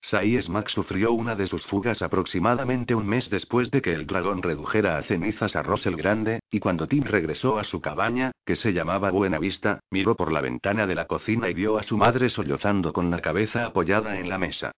Sai 0.01 0.37
Max 0.49 0.71
sufrió 0.71 1.13
una 1.13 1.35
de 1.35 1.47
sus 1.47 1.63
fugas 1.67 2.01
aproximadamente 2.01 2.95
un 2.95 3.07
mes 3.07 3.29
después 3.29 3.69
de 3.69 3.81
que 3.81 3.93
el 3.93 4.07
dragón 4.07 4.41
redujera 4.41 4.97
a 4.97 5.03
cenizas 5.03 5.55
a 5.55 5.61
Ross 5.61 5.85
el 5.85 5.95
Grande, 5.95 6.39
y 6.49 6.59
cuando 6.59 6.87
Tim 6.87 7.03
regresó 7.03 7.59
a 7.59 7.63
su 7.63 7.81
cabaña, 7.81 8.31
que 8.45 8.55
se 8.55 8.73
llamaba 8.73 9.11
Buena 9.11 9.37
Vista, 9.37 9.79
miró 9.91 10.15
por 10.15 10.31
la 10.31 10.41
ventana 10.41 10.87
de 10.87 10.95
la 10.95 11.05
cocina 11.05 11.49
y 11.49 11.53
vio 11.53 11.77
a 11.77 11.83
su 11.83 11.97
madre 11.97 12.29
sollozando 12.29 12.93
con 12.93 13.11
la 13.11 13.21
cabeza 13.21 13.65
apoyada 13.65 14.19
en 14.19 14.27
la 14.27 14.39
mesa. 14.39 14.71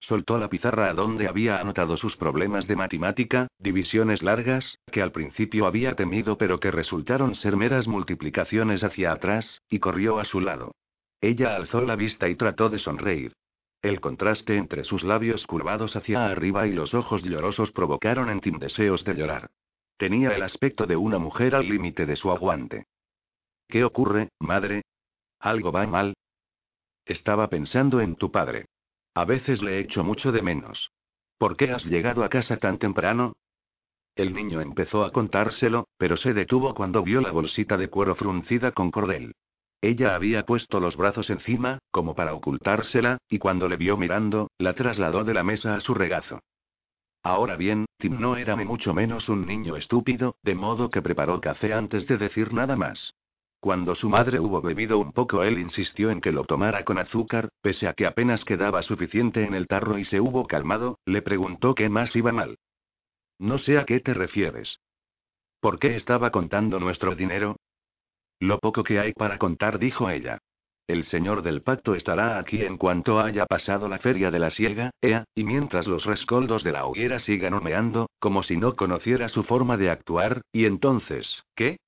Soltó 0.00 0.38
la 0.38 0.48
pizarra 0.48 0.90
a 0.90 0.94
donde 0.94 1.26
había 1.26 1.58
anotado 1.60 1.96
sus 1.96 2.16
problemas 2.16 2.68
de 2.68 2.76
matemática, 2.76 3.48
divisiones 3.58 4.22
largas, 4.22 4.78
que 4.92 5.02
al 5.02 5.10
principio 5.10 5.66
había 5.66 5.94
temido 5.96 6.38
pero 6.38 6.60
que 6.60 6.70
resultaron 6.70 7.34
ser 7.34 7.56
meras 7.56 7.88
multiplicaciones 7.88 8.84
hacia 8.84 9.10
atrás, 9.10 9.60
y 9.68 9.80
corrió 9.80 10.20
a 10.20 10.24
su 10.24 10.40
lado. 10.40 10.72
Ella 11.20 11.56
alzó 11.56 11.80
la 11.80 11.96
vista 11.96 12.28
y 12.28 12.36
trató 12.36 12.68
de 12.68 12.78
sonreír. 12.78 13.32
El 13.82 14.00
contraste 14.00 14.56
entre 14.56 14.84
sus 14.84 15.02
labios 15.02 15.46
curvados 15.46 15.94
hacia 15.96 16.26
arriba 16.26 16.66
y 16.66 16.72
los 16.72 16.94
ojos 16.94 17.22
llorosos 17.22 17.70
provocaron 17.72 18.30
en 18.30 18.40
Tim 18.40 18.58
deseos 18.58 19.04
de 19.04 19.14
llorar. 19.14 19.50
Tenía 19.96 20.30
el 20.30 20.42
aspecto 20.42 20.86
de 20.86 20.96
una 20.96 21.18
mujer 21.18 21.54
al 21.54 21.68
límite 21.68 22.04
de 22.06 22.16
su 22.16 22.30
aguante. 22.30 22.86
¿Qué 23.68 23.84
ocurre, 23.84 24.30
madre? 24.40 24.82
¿Algo 25.38 25.72
va 25.72 25.86
mal? 25.86 26.14
Estaba 27.04 27.48
pensando 27.48 28.00
en 28.00 28.16
tu 28.16 28.30
padre. 28.30 28.66
A 29.14 29.24
veces 29.24 29.62
le 29.62 29.78
echo 29.78 30.04
mucho 30.04 30.32
de 30.32 30.42
menos. 30.42 30.90
¿Por 31.38 31.56
qué 31.56 31.70
has 31.70 31.84
llegado 31.84 32.24
a 32.24 32.28
casa 32.28 32.56
tan 32.56 32.78
temprano? 32.78 33.34
El 34.14 34.32
niño 34.32 34.60
empezó 34.60 35.04
a 35.04 35.12
contárselo, 35.12 35.88
pero 35.98 36.16
se 36.16 36.32
detuvo 36.32 36.74
cuando 36.74 37.02
vio 37.02 37.20
la 37.20 37.30
bolsita 37.30 37.76
de 37.76 37.88
cuero 37.88 38.14
fruncida 38.14 38.72
con 38.72 38.90
cordel. 38.90 39.34
Ella 39.80 40.14
había 40.14 40.44
puesto 40.44 40.80
los 40.80 40.96
brazos 40.96 41.30
encima, 41.30 41.78
como 41.90 42.14
para 42.14 42.34
ocultársela, 42.34 43.18
y 43.28 43.38
cuando 43.38 43.68
le 43.68 43.76
vio 43.76 43.96
mirando, 43.96 44.50
la 44.58 44.74
trasladó 44.74 45.24
de 45.24 45.34
la 45.34 45.42
mesa 45.42 45.74
a 45.74 45.80
su 45.80 45.94
regazo. 45.94 46.40
Ahora 47.22 47.56
bien, 47.56 47.86
Tim 47.98 48.20
no 48.20 48.36
era 48.36 48.54
ni 48.56 48.64
mucho 48.64 48.94
menos 48.94 49.28
un 49.28 49.46
niño 49.46 49.76
estúpido, 49.76 50.36
de 50.42 50.54
modo 50.54 50.90
que 50.90 51.02
preparó 51.02 51.40
café 51.40 51.74
antes 51.74 52.06
de 52.06 52.18
decir 52.18 52.52
nada 52.52 52.76
más. 52.76 53.14
Cuando 53.58 53.96
su 53.96 54.08
madre 54.08 54.38
hubo 54.38 54.62
bebido 54.62 54.98
un 54.98 55.12
poco, 55.12 55.42
él 55.42 55.58
insistió 55.58 56.10
en 56.10 56.20
que 56.20 56.30
lo 56.30 56.44
tomara 56.44 56.84
con 56.84 56.98
azúcar, 56.98 57.48
pese 57.62 57.88
a 57.88 57.94
que 57.94 58.06
apenas 58.06 58.44
quedaba 58.44 58.82
suficiente 58.82 59.44
en 59.44 59.54
el 59.54 59.66
tarro 59.66 59.98
y 59.98 60.04
se 60.04 60.20
hubo 60.20 60.46
calmado, 60.46 61.00
le 61.04 61.20
preguntó 61.20 61.74
qué 61.74 61.88
más 61.88 62.14
iba 62.14 62.30
mal. 62.32 62.58
No 63.38 63.58
sé 63.58 63.78
a 63.78 63.84
qué 63.84 63.98
te 63.98 64.14
refieres. 64.14 64.78
¿Por 65.60 65.80
qué 65.80 65.96
estaba 65.96 66.30
contando 66.30 66.78
nuestro 66.78 67.16
dinero? 67.16 67.56
Lo 68.40 68.58
poco 68.58 68.84
que 68.84 68.98
hay 68.98 69.12
para 69.12 69.38
contar, 69.38 69.78
dijo 69.78 70.10
ella. 70.10 70.38
El 70.86 71.04
señor 71.04 71.42
del 71.42 71.62
pacto 71.62 71.96
estará 71.96 72.38
aquí 72.38 72.62
en 72.62 72.76
cuanto 72.76 73.18
haya 73.18 73.44
pasado 73.46 73.88
la 73.88 73.98
feria 73.98 74.30
de 74.30 74.38
la 74.38 74.50
siega, 74.50 74.90
ea, 75.00 75.24
y 75.34 75.42
mientras 75.42 75.86
los 75.88 76.04
rescoldos 76.04 76.62
de 76.62 76.72
la 76.72 76.86
hoguera 76.86 77.18
sigan 77.18 77.54
humeando, 77.54 78.08
como 78.20 78.44
si 78.44 78.56
no 78.56 78.76
conociera 78.76 79.28
su 79.28 79.42
forma 79.42 79.76
de 79.76 79.90
actuar, 79.90 80.42
y 80.52 80.64
entonces, 80.64 81.42
¿qué? 81.56 81.78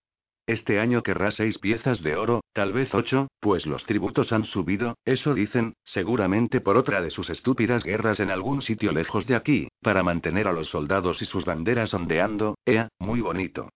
Este 0.48 0.80
año 0.80 1.02
querrá 1.02 1.30
seis 1.30 1.58
piezas 1.58 2.02
de 2.02 2.16
oro, 2.16 2.40
tal 2.54 2.72
vez 2.72 2.92
ocho, 2.92 3.28
pues 3.38 3.66
los 3.66 3.84
tributos 3.84 4.32
han 4.32 4.44
subido, 4.46 4.96
eso 5.04 5.34
dicen, 5.34 5.74
seguramente 5.84 6.60
por 6.60 6.76
otra 6.76 7.02
de 7.02 7.10
sus 7.10 7.28
estúpidas 7.30 7.84
guerras 7.84 8.18
en 8.18 8.30
algún 8.30 8.62
sitio 8.62 8.90
lejos 8.90 9.26
de 9.26 9.36
aquí, 9.36 9.68
para 9.82 10.02
mantener 10.02 10.48
a 10.48 10.52
los 10.52 10.70
soldados 10.70 11.20
y 11.22 11.26
sus 11.26 11.44
banderas 11.44 11.92
ondeando, 11.94 12.56
ea, 12.64 12.88
muy 12.98 13.20
bonito. 13.20 13.68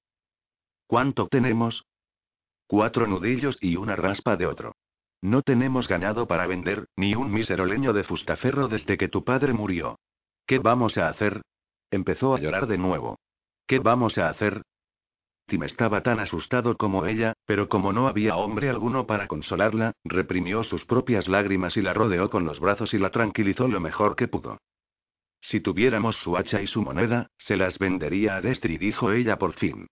¿Cuánto 0.86 1.28
tenemos? 1.28 1.84
Cuatro 2.72 3.06
nudillos 3.06 3.58
y 3.60 3.76
una 3.76 3.96
raspa 3.96 4.38
de 4.38 4.46
otro. 4.46 4.76
No 5.20 5.42
tenemos 5.42 5.88
ganado 5.88 6.26
para 6.26 6.46
vender, 6.46 6.86
ni 6.96 7.14
un 7.14 7.30
mísero 7.30 7.66
leño 7.66 7.92
de 7.92 8.02
fustaferro 8.02 8.66
desde 8.66 8.96
que 8.96 9.08
tu 9.08 9.24
padre 9.24 9.52
murió. 9.52 9.98
¿Qué 10.46 10.58
vamos 10.58 10.96
a 10.96 11.08
hacer? 11.08 11.42
Empezó 11.90 12.34
a 12.34 12.40
llorar 12.40 12.66
de 12.66 12.78
nuevo. 12.78 13.18
¿Qué 13.66 13.78
vamos 13.78 14.16
a 14.16 14.30
hacer? 14.30 14.62
Tim 15.48 15.64
estaba 15.64 16.02
tan 16.02 16.18
asustado 16.18 16.78
como 16.78 17.04
ella, 17.04 17.34
pero 17.44 17.68
como 17.68 17.92
no 17.92 18.08
había 18.08 18.36
hombre 18.36 18.70
alguno 18.70 19.06
para 19.06 19.28
consolarla, 19.28 19.92
reprimió 20.02 20.64
sus 20.64 20.86
propias 20.86 21.28
lágrimas 21.28 21.76
y 21.76 21.82
la 21.82 21.92
rodeó 21.92 22.30
con 22.30 22.46
los 22.46 22.58
brazos 22.58 22.94
y 22.94 22.98
la 22.98 23.10
tranquilizó 23.10 23.68
lo 23.68 23.80
mejor 23.80 24.16
que 24.16 24.28
pudo. 24.28 24.56
Si 25.42 25.60
tuviéramos 25.60 26.16
su 26.16 26.38
hacha 26.38 26.62
y 26.62 26.66
su 26.66 26.80
moneda, 26.80 27.28
se 27.36 27.56
las 27.56 27.78
vendería 27.78 28.36
a 28.36 28.40
Destri, 28.40 28.78
dijo 28.78 29.12
ella 29.12 29.36
por 29.36 29.52
fin. 29.52 29.88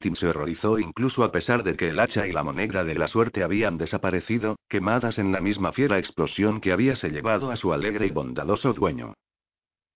Tim 0.00 0.14
se 0.14 0.26
horrorizó 0.26 0.78
incluso 0.78 1.22
a 1.24 1.30
pesar 1.30 1.62
de 1.62 1.76
que 1.76 1.90
el 1.90 2.00
hacha 2.00 2.26
y 2.26 2.32
la 2.32 2.42
moneda 2.42 2.84
de 2.84 2.94
la 2.94 3.06
suerte 3.06 3.42
habían 3.42 3.76
desaparecido, 3.76 4.56
quemadas 4.66 5.18
en 5.18 5.30
la 5.30 5.42
misma 5.42 5.72
fiera 5.72 5.98
explosión 5.98 6.62
que 6.62 6.72
habíase 6.72 7.10
llevado 7.10 7.50
a 7.50 7.56
su 7.56 7.74
alegre 7.74 8.06
y 8.06 8.10
bondadoso 8.10 8.72
dueño. 8.72 9.12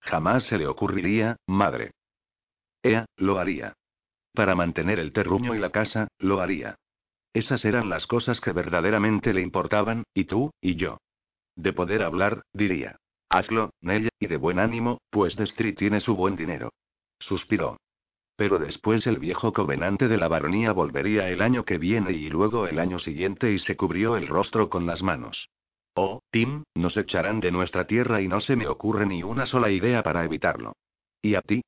Jamás 0.01 0.45
se 0.45 0.59
le 0.59 0.67
ocurriría, 0.67 1.37
madre. 1.47 1.93
Ea, 2.83 3.07
lo 3.17 3.39
haría. 3.39 3.73
Para 4.35 4.55
mantener 4.55 4.99
el 4.99 5.15
terruño 5.15 5.55
y 5.55 5.59
la 5.59 5.71
casa, 5.71 6.09
lo 6.19 6.43
haría. 6.43 6.77
Esas 7.33 7.65
eran 7.65 7.89
las 7.89 8.07
cosas 8.07 8.43
que 8.43 8.53
verdaderamente 8.53 9.33
le 9.33 9.41
importaban, 9.41 10.05
y 10.13 10.25
tú, 10.25 10.51
y 10.61 10.77
yo. 10.77 10.99
De 11.57 11.73
poder 11.73 12.03
hablar, 12.03 12.43
diría. 12.53 12.97
Hazlo, 13.31 13.71
Nell, 13.81 14.11
y 14.21 14.27
de 14.27 14.37
buen 14.37 14.59
ánimo, 14.59 14.99
pues 15.09 15.35
Destry 15.35 15.75
tiene 15.75 16.01
su 16.01 16.15
buen 16.15 16.37
dinero. 16.37 16.73
Suspiró. 17.19 17.79
Pero 18.37 18.59
después 18.59 19.07
el 19.07 19.19
viejo 19.19 19.53
covenante 19.53 20.09
de 20.09 20.17
la 20.17 20.29
baronía 20.29 20.73
volvería 20.73 21.29
el 21.29 21.41
año 21.41 21.65
que 21.65 21.79
viene 21.79 22.13
y 22.13 22.29
luego 22.29 22.67
el 22.67 22.79
año 22.79 22.99
siguiente 22.99 23.53
y 23.53 23.59
se 23.61 23.77
cubrió 23.77 24.17
el 24.17 24.27
rostro 24.27 24.69
con 24.69 24.87
las 24.87 25.03
manos. 25.03 25.49
Oh, 25.95 26.21
Tim, 26.31 26.65
nos 26.75 26.97
echarán 26.97 27.39
de 27.39 27.53
nuestra 27.53 27.87
tierra 27.87 28.21
y 28.21 28.27
no 28.27 28.41
se 28.41 28.57
me 28.57 28.67
ocurre 28.67 29.07
ni 29.07 29.23
una 29.23 29.47
sola 29.47 29.71
idea 29.71 30.03
para 30.03 30.25
evitarlo. 30.25 30.73
¿Y 31.23 31.37
a 31.37 31.43
ti? 31.43 31.63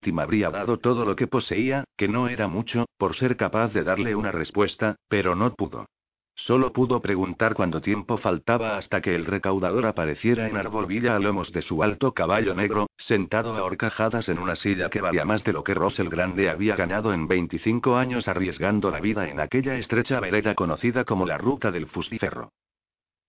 Tim 0.00 0.18
habría 0.18 0.50
dado 0.50 0.78
todo 0.78 1.04
lo 1.04 1.16
que 1.16 1.26
poseía, 1.26 1.84
que 1.96 2.08
no 2.08 2.28
era 2.28 2.48
mucho, 2.48 2.86
por 2.98 3.16
ser 3.16 3.36
capaz 3.36 3.72
de 3.72 3.84
darle 3.84 4.14
una 4.14 4.32
respuesta, 4.32 4.96
pero 5.08 5.34
no 5.34 5.54
pudo. 5.54 5.86
Solo 6.34 6.72
pudo 6.72 7.00
preguntar 7.00 7.54
cuánto 7.54 7.80
tiempo 7.80 8.16
faltaba 8.16 8.76
hasta 8.76 9.00
que 9.00 9.14
el 9.14 9.26
recaudador 9.26 9.86
apareciera 9.86 10.48
en 10.48 10.56
Arbolvilla 10.56 11.14
a 11.14 11.18
lomos 11.18 11.52
de 11.52 11.62
su 11.62 11.82
alto 11.82 12.12
caballo 12.12 12.54
negro, 12.54 12.88
sentado 12.96 13.56
a 13.56 13.62
horcajadas 13.62 14.28
en 14.28 14.38
una 14.38 14.56
silla 14.56 14.88
que 14.88 15.00
valía 15.00 15.24
más 15.24 15.44
de 15.44 15.52
lo 15.52 15.62
que 15.64 15.74
Rosel 15.74 16.08
Grande 16.08 16.48
había 16.48 16.76
ganado 16.76 17.12
en 17.12 17.28
25 17.28 17.96
años 17.96 18.26
arriesgando 18.26 18.90
la 18.90 19.00
vida 19.00 19.28
en 19.28 19.38
aquella 19.38 19.76
estrecha 19.76 20.18
vereda 20.18 20.54
conocida 20.54 21.04
como 21.04 21.26
la 21.26 21.36
ruta 21.36 21.70
del 21.70 21.86
fusiferro. 21.86 22.52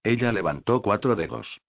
Ella 0.03 0.31
levantó 0.31 0.81
cuatro 0.81 1.15
dedos. 1.15 1.59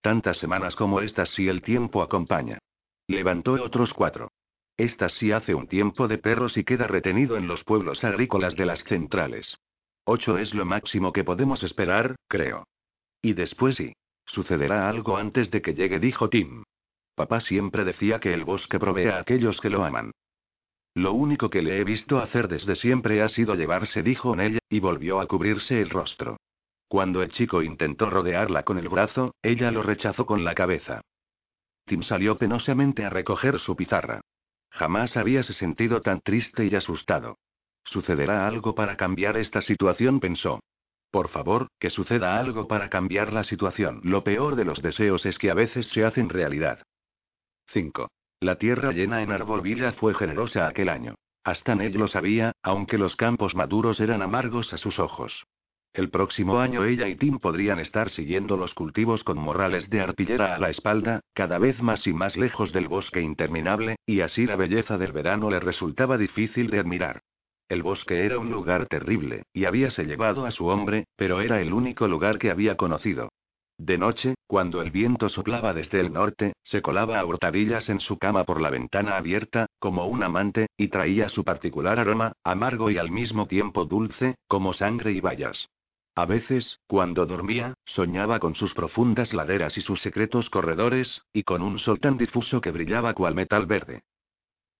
Tantas 0.00 0.38
semanas 0.38 0.76
como 0.76 1.00
estas 1.00 1.28
si 1.30 1.48
el 1.48 1.62
tiempo 1.62 2.02
acompaña. 2.02 2.58
Levantó 3.06 3.52
otros 3.54 3.92
cuatro. 3.92 4.30
Estas 4.76 5.12
sí 5.14 5.30
hace 5.30 5.54
un 5.54 5.66
tiempo 5.66 6.08
de 6.08 6.16
perros 6.16 6.56
y 6.56 6.64
queda 6.64 6.86
retenido 6.86 7.36
en 7.36 7.48
los 7.48 7.64
pueblos 7.64 8.02
agrícolas 8.02 8.56
de 8.56 8.64
las 8.64 8.82
centrales. 8.84 9.58
Ocho 10.12 10.38
es 10.38 10.52
lo 10.54 10.64
máximo 10.64 11.12
que 11.12 11.22
podemos 11.22 11.62
esperar, 11.62 12.16
creo. 12.26 12.66
Y 13.22 13.34
después 13.34 13.76
sí. 13.76 13.92
Sucederá 14.26 14.88
algo 14.88 15.16
antes 15.16 15.52
de 15.52 15.62
que 15.62 15.72
llegue, 15.72 16.00
dijo 16.00 16.28
Tim. 16.28 16.64
Papá 17.14 17.40
siempre 17.40 17.84
decía 17.84 18.18
que 18.18 18.34
el 18.34 18.42
bosque 18.42 18.80
provee 18.80 19.06
a 19.06 19.20
aquellos 19.20 19.60
que 19.60 19.70
lo 19.70 19.84
aman. 19.84 20.10
Lo 20.94 21.12
único 21.12 21.48
que 21.48 21.62
le 21.62 21.78
he 21.78 21.84
visto 21.84 22.18
hacer 22.18 22.48
desde 22.48 22.74
siempre 22.74 23.22
ha 23.22 23.28
sido 23.28 23.54
llevarse, 23.54 24.02
dijo 24.02 24.34
ella, 24.40 24.58
y 24.68 24.80
volvió 24.80 25.20
a 25.20 25.28
cubrirse 25.28 25.80
el 25.80 25.90
rostro. 25.90 26.38
Cuando 26.88 27.22
el 27.22 27.30
chico 27.30 27.62
intentó 27.62 28.10
rodearla 28.10 28.64
con 28.64 28.78
el 28.78 28.88
brazo, 28.88 29.36
ella 29.42 29.70
lo 29.70 29.84
rechazó 29.84 30.26
con 30.26 30.42
la 30.42 30.56
cabeza. 30.56 31.02
Tim 31.86 32.02
salió 32.02 32.36
penosamente 32.36 33.04
a 33.04 33.10
recoger 33.10 33.60
su 33.60 33.76
pizarra. 33.76 34.22
Jamás 34.70 35.16
habíase 35.16 35.52
sentido 35.52 36.00
tan 36.00 36.20
triste 36.20 36.64
y 36.66 36.74
asustado. 36.74 37.36
Sucederá 37.84 38.46
algo 38.46 38.74
para 38.74 38.96
cambiar 38.96 39.36
esta 39.36 39.62
situación, 39.62 40.20
pensó. 40.20 40.60
Por 41.10 41.28
favor, 41.28 41.68
que 41.78 41.90
suceda 41.90 42.38
algo 42.38 42.68
para 42.68 42.88
cambiar 42.88 43.32
la 43.32 43.44
situación. 43.44 44.00
Lo 44.04 44.22
peor 44.22 44.54
de 44.54 44.64
los 44.64 44.80
deseos 44.80 45.26
es 45.26 45.38
que 45.38 45.50
a 45.50 45.54
veces 45.54 45.88
se 45.88 46.04
hacen 46.04 46.28
realidad. 46.28 46.82
5. 47.72 48.08
La 48.40 48.56
tierra 48.56 48.92
llena 48.92 49.22
en 49.22 49.32
Arbolvilla 49.32 49.92
fue 49.92 50.14
generosa 50.14 50.66
aquel 50.66 50.88
año. 50.88 51.16
Hasta 51.42 51.74
Ned 51.74 51.94
lo 51.96 52.06
sabía, 52.06 52.52
aunque 52.62 52.98
los 52.98 53.16
campos 53.16 53.54
maduros 53.54 53.98
eran 53.98 54.22
amargos 54.22 54.72
a 54.72 54.78
sus 54.78 54.98
ojos. 54.98 55.44
El 55.92 56.10
próximo 56.10 56.60
año 56.60 56.84
ella 56.84 57.08
y 57.08 57.16
Tim 57.16 57.40
podrían 57.40 57.80
estar 57.80 58.10
siguiendo 58.10 58.56
los 58.56 58.74
cultivos 58.74 59.24
con 59.24 59.38
morrales 59.38 59.90
de 59.90 60.00
arpillera 60.00 60.54
a 60.54 60.58
la 60.58 60.70
espalda, 60.70 61.20
cada 61.34 61.58
vez 61.58 61.82
más 61.82 62.06
y 62.06 62.12
más 62.12 62.36
lejos 62.36 62.72
del 62.72 62.86
bosque 62.86 63.20
interminable, 63.20 63.96
y 64.06 64.20
así 64.20 64.46
la 64.46 64.54
belleza 64.54 64.98
del 64.98 65.12
verano 65.12 65.50
le 65.50 65.58
resultaba 65.58 66.16
difícil 66.16 66.70
de 66.70 66.78
admirar. 66.78 67.22
El 67.70 67.84
bosque 67.84 68.26
era 68.26 68.40
un 68.40 68.50
lugar 68.50 68.86
terrible, 68.86 69.44
y 69.52 69.64
habíase 69.64 70.04
llevado 70.04 70.44
a 70.44 70.50
su 70.50 70.66
hombre, 70.66 71.06
pero 71.14 71.40
era 71.40 71.60
el 71.60 71.72
único 71.72 72.08
lugar 72.08 72.36
que 72.40 72.50
había 72.50 72.76
conocido. 72.76 73.28
De 73.78 73.96
noche, 73.96 74.34
cuando 74.48 74.82
el 74.82 74.90
viento 74.90 75.28
soplaba 75.28 75.72
desde 75.72 76.00
el 76.00 76.12
norte, 76.12 76.54
se 76.64 76.82
colaba 76.82 77.20
a 77.20 77.24
hurtadillas 77.24 77.88
en 77.88 78.00
su 78.00 78.18
cama 78.18 78.42
por 78.42 78.60
la 78.60 78.70
ventana 78.70 79.16
abierta, 79.16 79.66
como 79.78 80.06
un 80.06 80.24
amante, 80.24 80.66
y 80.76 80.88
traía 80.88 81.28
su 81.28 81.44
particular 81.44 82.00
aroma, 82.00 82.32
amargo 82.42 82.90
y 82.90 82.98
al 82.98 83.12
mismo 83.12 83.46
tiempo 83.46 83.84
dulce, 83.84 84.34
como 84.48 84.72
sangre 84.72 85.12
y 85.12 85.20
bayas. 85.20 85.68
A 86.16 86.26
veces, 86.26 86.80
cuando 86.88 87.24
dormía, 87.24 87.74
soñaba 87.86 88.40
con 88.40 88.56
sus 88.56 88.74
profundas 88.74 89.32
laderas 89.32 89.78
y 89.78 89.80
sus 89.80 90.02
secretos 90.02 90.50
corredores, 90.50 91.22
y 91.32 91.44
con 91.44 91.62
un 91.62 91.78
sol 91.78 92.00
tan 92.00 92.18
difuso 92.18 92.60
que 92.60 92.72
brillaba 92.72 93.14
cual 93.14 93.36
metal 93.36 93.66
verde. 93.66 94.02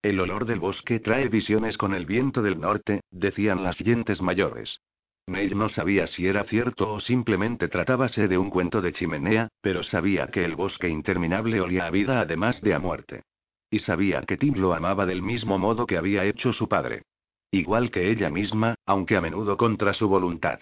El 0.02 0.18
olor 0.18 0.46
del 0.46 0.60
bosque 0.60 0.98
trae 0.98 1.28
visiones 1.28 1.76
con 1.76 1.94
el 1.94 2.06
viento 2.06 2.40
del 2.40 2.58
norte, 2.58 3.02
decían 3.10 3.62
las 3.62 3.76
yentes 3.78 4.22
mayores. 4.22 4.80
Neil 5.26 5.56
no 5.58 5.68
sabía 5.68 6.06
si 6.06 6.26
era 6.26 6.44
cierto 6.44 6.92
o 6.94 7.00
simplemente 7.00 7.68
tratábase 7.68 8.26
de 8.26 8.38
un 8.38 8.48
cuento 8.48 8.80
de 8.80 8.94
chimenea, 8.94 9.48
pero 9.60 9.82
sabía 9.82 10.28
que 10.28 10.44
el 10.44 10.56
bosque 10.56 10.88
interminable 10.88 11.60
olía 11.60 11.86
a 11.86 11.90
vida 11.90 12.20
además 12.20 12.60
de 12.62 12.74
a 12.74 12.78
muerte. 12.78 13.22
Y 13.70 13.80
sabía 13.80 14.22
que 14.22 14.38
Tim 14.38 14.54
lo 14.54 14.72
amaba 14.72 15.04
del 15.04 15.22
mismo 15.22 15.58
modo 15.58 15.86
que 15.86 15.98
había 15.98 16.24
hecho 16.24 16.54
su 16.54 16.66
padre. 16.66 17.02
Igual 17.50 17.90
que 17.90 18.10
ella 18.10 18.30
misma, 18.30 18.76
aunque 18.86 19.16
a 19.16 19.20
menudo 19.20 19.58
contra 19.58 19.92
su 19.92 20.08
voluntad. 20.08 20.60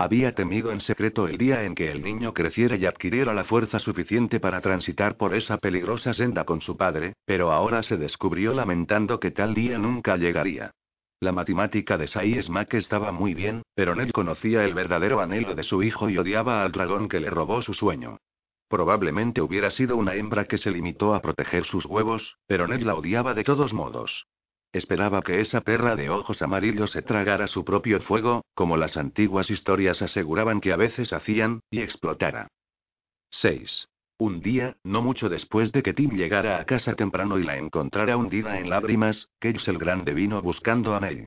Había 0.00 0.34
temido 0.34 0.72
en 0.72 0.80
secreto 0.80 1.28
el 1.28 1.36
día 1.36 1.62
en 1.64 1.74
que 1.74 1.90
el 1.90 2.02
niño 2.02 2.32
creciera 2.32 2.74
y 2.74 2.86
adquiriera 2.86 3.34
la 3.34 3.44
fuerza 3.44 3.78
suficiente 3.78 4.40
para 4.40 4.62
transitar 4.62 5.18
por 5.18 5.34
esa 5.34 5.58
peligrosa 5.58 6.14
senda 6.14 6.44
con 6.44 6.62
su 6.62 6.74
padre, 6.78 7.12
pero 7.26 7.52
ahora 7.52 7.82
se 7.82 7.98
descubrió 7.98 8.54
lamentando 8.54 9.20
que 9.20 9.30
tal 9.30 9.52
día 9.52 9.76
nunca 9.76 10.16
llegaría. 10.16 10.70
La 11.20 11.32
matemática 11.32 11.98
de 11.98 12.08
Sai 12.08 12.42
Smack 12.42 12.72
estaba 12.72 13.12
muy 13.12 13.34
bien, 13.34 13.60
pero 13.74 13.94
Ned 13.94 14.10
conocía 14.12 14.64
el 14.64 14.72
verdadero 14.72 15.20
anhelo 15.20 15.54
de 15.54 15.64
su 15.64 15.82
hijo 15.82 16.08
y 16.08 16.16
odiaba 16.16 16.62
al 16.62 16.72
dragón 16.72 17.06
que 17.06 17.20
le 17.20 17.28
robó 17.28 17.60
su 17.60 17.74
sueño. 17.74 18.16
Probablemente 18.70 19.42
hubiera 19.42 19.70
sido 19.70 19.98
una 19.98 20.14
hembra 20.14 20.46
que 20.46 20.56
se 20.56 20.70
limitó 20.70 21.14
a 21.14 21.20
proteger 21.20 21.64
sus 21.64 21.84
huevos, 21.84 22.38
pero 22.46 22.66
Ned 22.66 22.80
la 22.80 22.94
odiaba 22.94 23.34
de 23.34 23.44
todos 23.44 23.74
modos. 23.74 24.24
Esperaba 24.72 25.22
que 25.22 25.40
esa 25.40 25.62
perra 25.62 25.96
de 25.96 26.10
ojos 26.10 26.42
amarillos 26.42 26.92
se 26.92 27.02
tragara 27.02 27.48
su 27.48 27.64
propio 27.64 28.00
fuego, 28.02 28.44
como 28.54 28.76
las 28.76 28.96
antiguas 28.96 29.50
historias 29.50 30.00
aseguraban 30.00 30.60
que 30.60 30.72
a 30.72 30.76
veces 30.76 31.12
hacían, 31.12 31.60
y 31.70 31.80
explotara. 31.80 32.48
6. 33.30 33.88
Un 34.18 34.42
día, 34.42 34.76
no 34.84 35.02
mucho 35.02 35.28
después 35.28 35.72
de 35.72 35.82
que 35.82 35.94
Tim 35.94 36.10
llegara 36.10 36.60
a 36.60 36.66
casa 36.66 36.94
temprano 36.94 37.38
y 37.38 37.42
la 37.42 37.56
encontrara 37.56 38.16
hundida 38.16 38.58
en 38.58 38.70
lágrimas, 38.70 39.28
Cage 39.40 39.70
el 39.70 39.78
Grande 39.78 40.12
vino 40.12 40.40
buscando 40.42 40.94
a 40.94 41.00
Nell. 41.00 41.26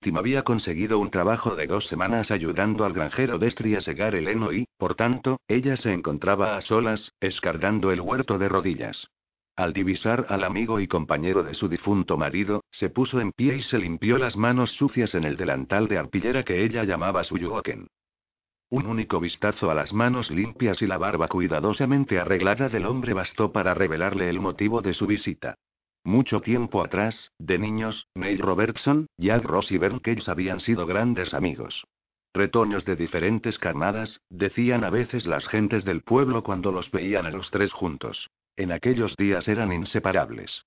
Tim 0.00 0.18
había 0.18 0.42
conseguido 0.42 0.98
un 0.98 1.10
trabajo 1.10 1.56
de 1.56 1.66
dos 1.66 1.86
semanas 1.86 2.30
ayudando 2.30 2.84
al 2.84 2.92
granjero 2.92 3.38
Destry 3.38 3.74
a 3.74 3.80
segar 3.80 4.14
el 4.14 4.28
heno 4.28 4.52
y, 4.52 4.66
por 4.76 4.94
tanto, 4.94 5.40
ella 5.48 5.78
se 5.78 5.94
encontraba 5.94 6.58
a 6.58 6.60
solas, 6.60 7.10
escardando 7.20 7.90
el 7.90 8.02
huerto 8.02 8.38
de 8.38 8.50
rodillas. 8.50 9.08
Al 9.56 9.72
divisar 9.72 10.26
al 10.30 10.42
amigo 10.42 10.80
y 10.80 10.88
compañero 10.88 11.44
de 11.44 11.54
su 11.54 11.68
difunto 11.68 12.16
marido, 12.16 12.64
se 12.72 12.90
puso 12.90 13.20
en 13.20 13.30
pie 13.30 13.56
y 13.58 13.62
se 13.62 13.78
limpió 13.78 14.18
las 14.18 14.36
manos 14.36 14.72
sucias 14.72 15.14
en 15.14 15.22
el 15.22 15.36
delantal 15.36 15.86
de 15.86 15.96
arpillera 15.98 16.42
que 16.42 16.64
ella 16.64 16.82
llamaba 16.82 17.22
su 17.22 17.38
yuoken. 17.38 17.86
Un 18.70 18.86
único 18.86 19.20
vistazo 19.20 19.70
a 19.70 19.74
las 19.74 19.92
manos 19.92 20.28
limpias 20.28 20.82
y 20.82 20.88
la 20.88 20.98
barba 20.98 21.28
cuidadosamente 21.28 22.18
arreglada 22.18 22.68
del 22.68 22.86
hombre 22.86 23.12
bastó 23.12 23.52
para 23.52 23.74
revelarle 23.74 24.28
el 24.28 24.40
motivo 24.40 24.82
de 24.82 24.94
su 24.94 25.06
visita. 25.06 25.54
Mucho 26.02 26.40
tiempo 26.40 26.82
atrás, 26.82 27.30
de 27.38 27.56
niños, 27.56 28.08
Neil 28.16 28.40
Robertson, 28.40 29.06
Jack 29.16 29.44
Ross 29.44 29.70
y 29.70 29.78
Bern 29.78 30.00
Cage 30.00 30.28
habían 30.28 30.58
sido 30.58 30.84
grandes 30.84 31.32
amigos. 31.32 31.84
Retoños 32.34 32.84
de 32.84 32.96
diferentes 32.96 33.58
carnadas, 33.60 34.20
decían 34.28 34.82
a 34.82 34.90
veces 34.90 35.24
las 35.26 35.46
gentes 35.46 35.84
del 35.84 36.02
pueblo 36.02 36.42
cuando 36.42 36.72
los 36.72 36.90
veían 36.90 37.26
a 37.26 37.30
los 37.30 37.52
tres 37.52 37.72
juntos. 37.72 38.28
En 38.56 38.70
aquellos 38.70 39.16
días 39.16 39.48
eran 39.48 39.72
inseparables. 39.72 40.64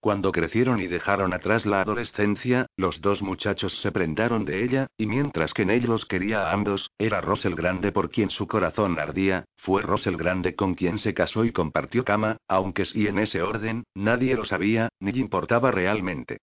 Cuando 0.00 0.30
crecieron 0.30 0.80
y 0.80 0.86
dejaron 0.86 1.32
atrás 1.32 1.66
la 1.66 1.80
adolescencia, 1.80 2.66
los 2.76 3.00
dos 3.00 3.20
muchachos 3.20 3.76
se 3.82 3.90
prendaron 3.90 4.44
de 4.44 4.62
ella, 4.62 4.86
y 4.96 5.06
mientras 5.06 5.52
que 5.52 5.64
Ney 5.64 5.80
los 5.80 6.04
quería 6.04 6.42
a 6.48 6.52
ambos, 6.52 6.90
era 6.98 7.20
Ross 7.20 7.44
el 7.46 7.56
Grande 7.56 7.90
por 7.90 8.10
quien 8.10 8.30
su 8.30 8.46
corazón 8.46 8.96
ardía, 8.98 9.44
fue 9.56 9.82
Ross 9.82 10.06
el 10.06 10.16
Grande 10.16 10.54
con 10.54 10.74
quien 10.74 11.00
se 11.00 11.14
casó 11.14 11.44
y 11.44 11.50
compartió 11.50 12.04
cama, 12.04 12.36
aunque 12.46 12.84
si 12.84 13.08
en 13.08 13.18
ese 13.18 13.42
orden, 13.42 13.84
nadie 13.94 14.36
lo 14.36 14.44
sabía, 14.44 14.88
ni 15.00 15.10
importaba 15.18 15.72
realmente. 15.72 16.38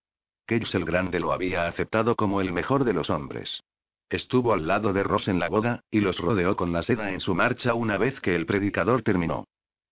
Cage 0.46 0.78
el 0.78 0.84
Grande 0.84 1.22
lo 1.22 1.32
había 1.32 1.68
aceptado 1.68 2.16
como 2.16 2.42
el 2.42 2.52
mejor 2.52 2.84
de 2.84 2.94
los 2.94 3.10
hombres. 3.10 3.62
Estuvo 4.10 4.54
al 4.54 4.68
lado 4.68 4.92
de 4.92 5.04
Ross 5.04 5.30
en 5.30 5.40
la 5.40 5.48
boda, 5.48 5.82
y 5.90 6.02
los 6.02 6.18
rodeó 6.18 6.58
con 6.58 6.74
la 6.74 6.84
seda 6.84 7.12
en 7.12 7.22
su 7.22 7.34
marcha 7.34 7.74
una 7.74 7.98
vez 7.98 8.20
que 8.20 8.36
el 8.36 8.46
predicador 8.46 9.02
terminó. 9.02 9.46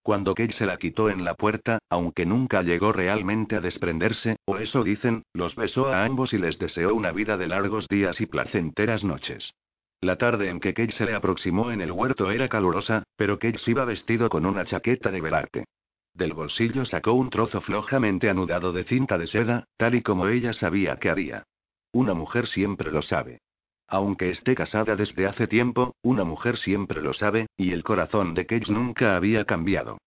Cuando 0.04 0.36
Kate 0.36 0.52
se 0.52 0.66
la 0.66 0.76
quitó 0.76 1.10
en 1.10 1.24
la 1.24 1.36
puerta, 1.36 1.80
aunque 1.90 2.26
nunca 2.26 2.62
llegó 2.62 2.92
realmente 2.92 3.56
a 3.56 3.62
desprenderse, 3.62 4.36
o 4.46 4.58
eso 4.58 4.84
dicen, 4.84 5.24
los 5.34 5.56
besó 5.56 5.88
a 5.88 6.04
ambos 6.04 6.34
y 6.34 6.38
les 6.38 6.60
deseó 6.60 6.94
una 6.94 7.14
vida 7.14 7.38
de 7.38 7.48
largos 7.48 7.88
días 7.88 8.20
y 8.20 8.26
placenteras 8.26 9.06
noches. 9.06 9.54
La 10.02 10.18
tarde 10.18 10.50
en 10.50 10.60
que 10.60 10.74
Kate 10.74 10.92
se 10.92 11.06
le 11.06 11.16
aproximó 11.16 11.72
en 11.72 11.80
el 11.80 11.94
huerto 11.94 12.30
era 12.30 12.50
calurosa, 12.50 13.04
pero 13.16 13.40
Kate 13.40 13.60
iba 13.68 13.86
vestido 13.86 14.28
con 14.28 14.46
una 14.46 14.66
chaqueta 14.66 15.10
de 15.10 15.22
velarte. 15.22 15.66
Del 16.14 16.34
bolsillo 16.34 16.86
sacó 16.86 17.14
un 17.14 17.30
trozo 17.30 17.62
flojamente 17.62 18.30
anudado 18.30 18.74
de 18.74 18.84
cinta 18.84 19.18
de 19.18 19.28
seda, 19.28 19.64
tal 19.78 19.96
y 19.96 20.02
como 20.02 20.28
ella 20.28 20.52
sabía 20.52 20.98
que 20.98 21.10
haría. 21.10 21.46
Una 21.94 22.14
mujer 22.14 22.48
siempre 22.48 22.92
lo 22.92 23.02
sabe. 23.02 23.40
Aunque 23.88 24.30
esté 24.30 24.56
casada 24.56 24.96
desde 24.96 25.28
hace 25.28 25.48
tiempo, 25.48 25.96
una 26.02 26.24
mujer 26.24 26.58
siempre 26.58 27.02
lo 27.02 27.14
sabe, 27.14 27.48
y 27.58 27.72
el 27.72 27.84
corazón 27.84 28.34
de 28.34 28.46
Kate 28.46 28.72
nunca 28.72 29.16
había 29.16 29.46
cambiado. 29.46 29.98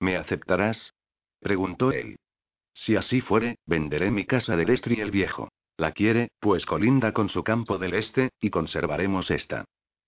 ¿Me 0.00 0.16
aceptarás? 0.16 0.94
preguntó 1.40 1.92
él. 1.92 2.16
Si 2.74 2.96
así 2.96 3.20
fuere, 3.20 3.56
venderé 3.66 4.10
mi 4.10 4.24
casa 4.24 4.56
del 4.56 4.70
Estri 4.70 5.00
el 5.00 5.10
Viejo. 5.10 5.48
La 5.76 5.92
quiere, 5.92 6.28
pues 6.40 6.64
colinda 6.64 7.12
con 7.12 7.28
su 7.28 7.42
campo 7.42 7.78
del 7.78 7.94
este, 7.94 8.30
y 8.40 8.50
conservaremos 8.50 9.30
esta. 9.30 9.64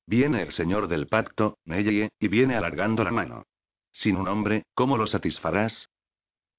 Viene 0.06 0.42
el 0.42 0.52
señor 0.52 0.88
del 0.88 1.06
pacto, 1.06 1.58
Neye, 1.64 2.10
y 2.18 2.28
viene 2.28 2.56
alargando 2.56 3.04
la 3.04 3.10
mano. 3.10 3.44
Sin 3.92 4.16
un 4.16 4.28
hombre, 4.28 4.64
¿cómo 4.74 4.96
lo 4.96 5.06
satisfarás? 5.06 5.88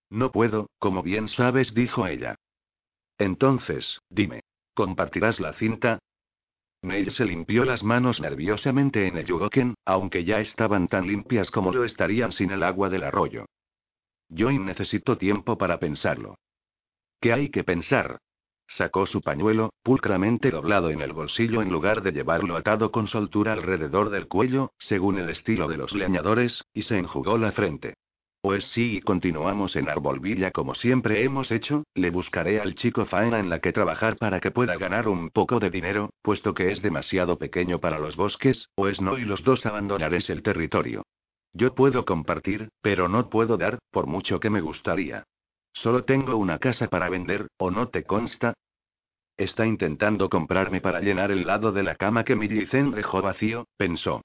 No 0.09 0.31
puedo, 0.31 0.69
como 0.79 1.03
bien 1.03 1.27
sabes, 1.29 1.73
dijo 1.73 2.07
ella. 2.07 2.35
Entonces, 3.17 3.99
dime, 4.09 4.41
¿compartirás 4.73 5.39
la 5.39 5.53
cinta? 5.53 5.99
Ney 6.85 7.09
se 7.09 7.25
limpió 7.25 7.65
las 7.65 7.83
manos 7.83 8.21
nerviosamente 8.21 9.07
en 9.07 9.17
el 9.17 9.25
yugoken, 9.25 9.73
aunque 9.85 10.23
ya 10.23 10.39
estaban 10.39 10.87
tan 10.87 11.07
limpias 11.07 11.49
como 11.49 11.73
lo 11.73 11.83
estarían 11.83 12.31
sin 12.31 12.51
el 12.51 12.63
agua 12.63 12.89
del 12.89 13.03
arroyo. 13.03 13.45
Yo 14.29 14.51
necesito 14.51 15.17
tiempo 15.17 15.57
para 15.57 15.79
pensarlo. 15.79 16.37
¿Qué 17.19 17.33
hay 17.33 17.49
que 17.49 17.63
pensar? 17.63 18.19
Sacó 18.67 19.05
su 19.05 19.21
pañuelo, 19.21 19.71
pulcramente 19.83 20.51
doblado 20.51 20.89
en 20.89 21.01
el 21.01 21.13
bolsillo 21.13 21.61
en 21.61 21.71
lugar 21.71 22.01
de 22.01 22.11
llevarlo 22.11 22.55
atado 22.55 22.91
con 22.91 23.07
soltura 23.07 23.53
alrededor 23.53 24.09
del 24.09 24.27
cuello, 24.27 24.71
según 24.79 25.19
el 25.19 25.29
estilo 25.29 25.67
de 25.67 25.77
los 25.77 25.93
leñadores, 25.93 26.63
y 26.73 26.83
se 26.83 26.97
enjugó 26.97 27.37
la 27.37 27.51
frente. 27.51 27.95
Pues 28.45 28.63
sí, 28.75 28.97
y 28.97 29.01
continuamos 29.01 29.75
en 29.75 29.89
Arbolvilla 29.89 30.51
como 30.51 30.75
siempre 30.75 31.23
hemos 31.23 31.49
hecho, 31.49 31.83
le 31.95 32.11
buscaré 32.11 32.61
al 32.61 32.75
chico 32.75 33.07
faena 33.07 33.39
en 33.39 33.49
la 33.49 33.57
que 33.57 33.73
trabajar 33.73 34.17
para 34.17 34.39
que 34.39 34.51
pueda 34.51 34.77
ganar 34.77 35.07
un 35.07 35.31
poco 35.31 35.59
de 35.59 35.71
dinero, 35.71 36.11
puesto 36.21 36.53
que 36.53 36.71
es 36.71 36.83
demasiado 36.83 37.39
pequeño 37.39 37.79
para 37.79 37.97
los 37.97 38.15
bosques, 38.15 38.69
o 38.75 38.87
es 38.87 39.01
no 39.01 39.17
y 39.17 39.25
los 39.25 39.43
dos 39.43 39.65
abandonaréis 39.65 40.29
el 40.29 40.43
territorio. 40.43 41.01
Yo 41.53 41.73
puedo 41.73 42.05
compartir, 42.05 42.69
pero 42.83 43.09
no 43.09 43.31
puedo 43.31 43.57
dar, 43.57 43.79
por 43.89 44.05
mucho 44.05 44.39
que 44.39 44.51
me 44.51 44.61
gustaría. 44.61 45.23
Solo 45.73 46.03
tengo 46.03 46.35
una 46.35 46.59
casa 46.59 46.87
para 46.87 47.09
vender, 47.09 47.47
¿o 47.57 47.71
no 47.71 47.87
te 47.87 48.03
consta? 48.03 48.53
Está 49.37 49.65
intentando 49.65 50.29
comprarme 50.29 50.81
para 50.81 51.01
llenar 51.01 51.31
el 51.31 51.47
lado 51.47 51.71
de 51.71 51.81
la 51.81 51.95
cama 51.95 52.23
que 52.23 52.35
Millicent 52.35 52.93
dejó 52.93 53.23
vacío, 53.23 53.65
pensó. 53.75 54.21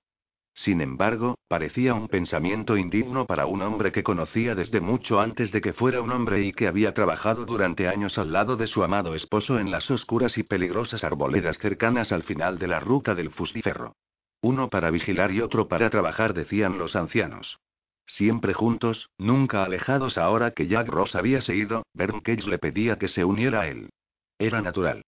Sin 0.54 0.80
embargo, 0.80 1.37
parecía 1.49 1.95
un 1.95 2.09
pensamiento 2.09 2.76
indigno 2.76 3.26
para 3.26 3.47
un 3.47 3.62
hombre 3.62 3.92
que 3.92 4.02
conocía 4.02 4.54
desde 4.54 4.80
mucho 4.80 5.21
antes 5.21 5.52
de 5.52 5.61
que 5.61 5.73
fuera 5.73 6.02
un 6.02 6.11
hombre 6.11 6.42
y 6.42 6.52
que 6.52 6.66
había 6.66 6.92
trabajado 6.92 7.47
durante 7.47 7.88
años 7.88 8.19
al 8.19 8.33
lado 8.33 8.57
de 8.57 8.66
su 8.66 8.83
amado 8.83 9.14
esposo 9.14 9.59
en 9.59 9.71
las 9.71 9.90
oscuras 9.90 10.37
y 10.37 10.42
peligrosas 10.42 11.02
arboledas 11.04 11.57
cercanas 11.59 12.12
al 12.12 12.25
final 12.25 12.59
de 12.59 12.69
la 12.69 12.80
ruta 12.80 13.14
del 13.14 13.30
fustiferro. 13.30 13.95
Uno 14.42 14.69
para 14.69 14.90
vigilar 14.90 15.33
y 15.33 15.40
otro 15.40 15.69
para 15.69 15.90
trabajar, 15.90 16.35
decían 16.35 16.78
los 16.78 16.97
ancianos. 16.97 17.59
Siempre 18.07 18.54
juntos, 18.54 19.11
nunca 19.19 19.64
alejados 19.64 20.19
ahora 20.19 20.50
que 20.50 20.66
Jack 20.66 20.88
Ross 20.88 21.14
había 21.14 21.40
seguido, 21.42 21.85
Bern 21.95 22.21
Cage 22.21 22.49
le 22.49 22.59
pedía 22.59 22.99
que 22.99 23.09
se 23.09 23.25
uniera 23.25 23.62
a 23.62 23.69
él. 23.69 23.90
Era 24.38 24.61
natural. 24.62 25.02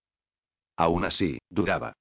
Aún 0.76 1.04
así, 1.04 1.38
dudaba. 1.50 1.94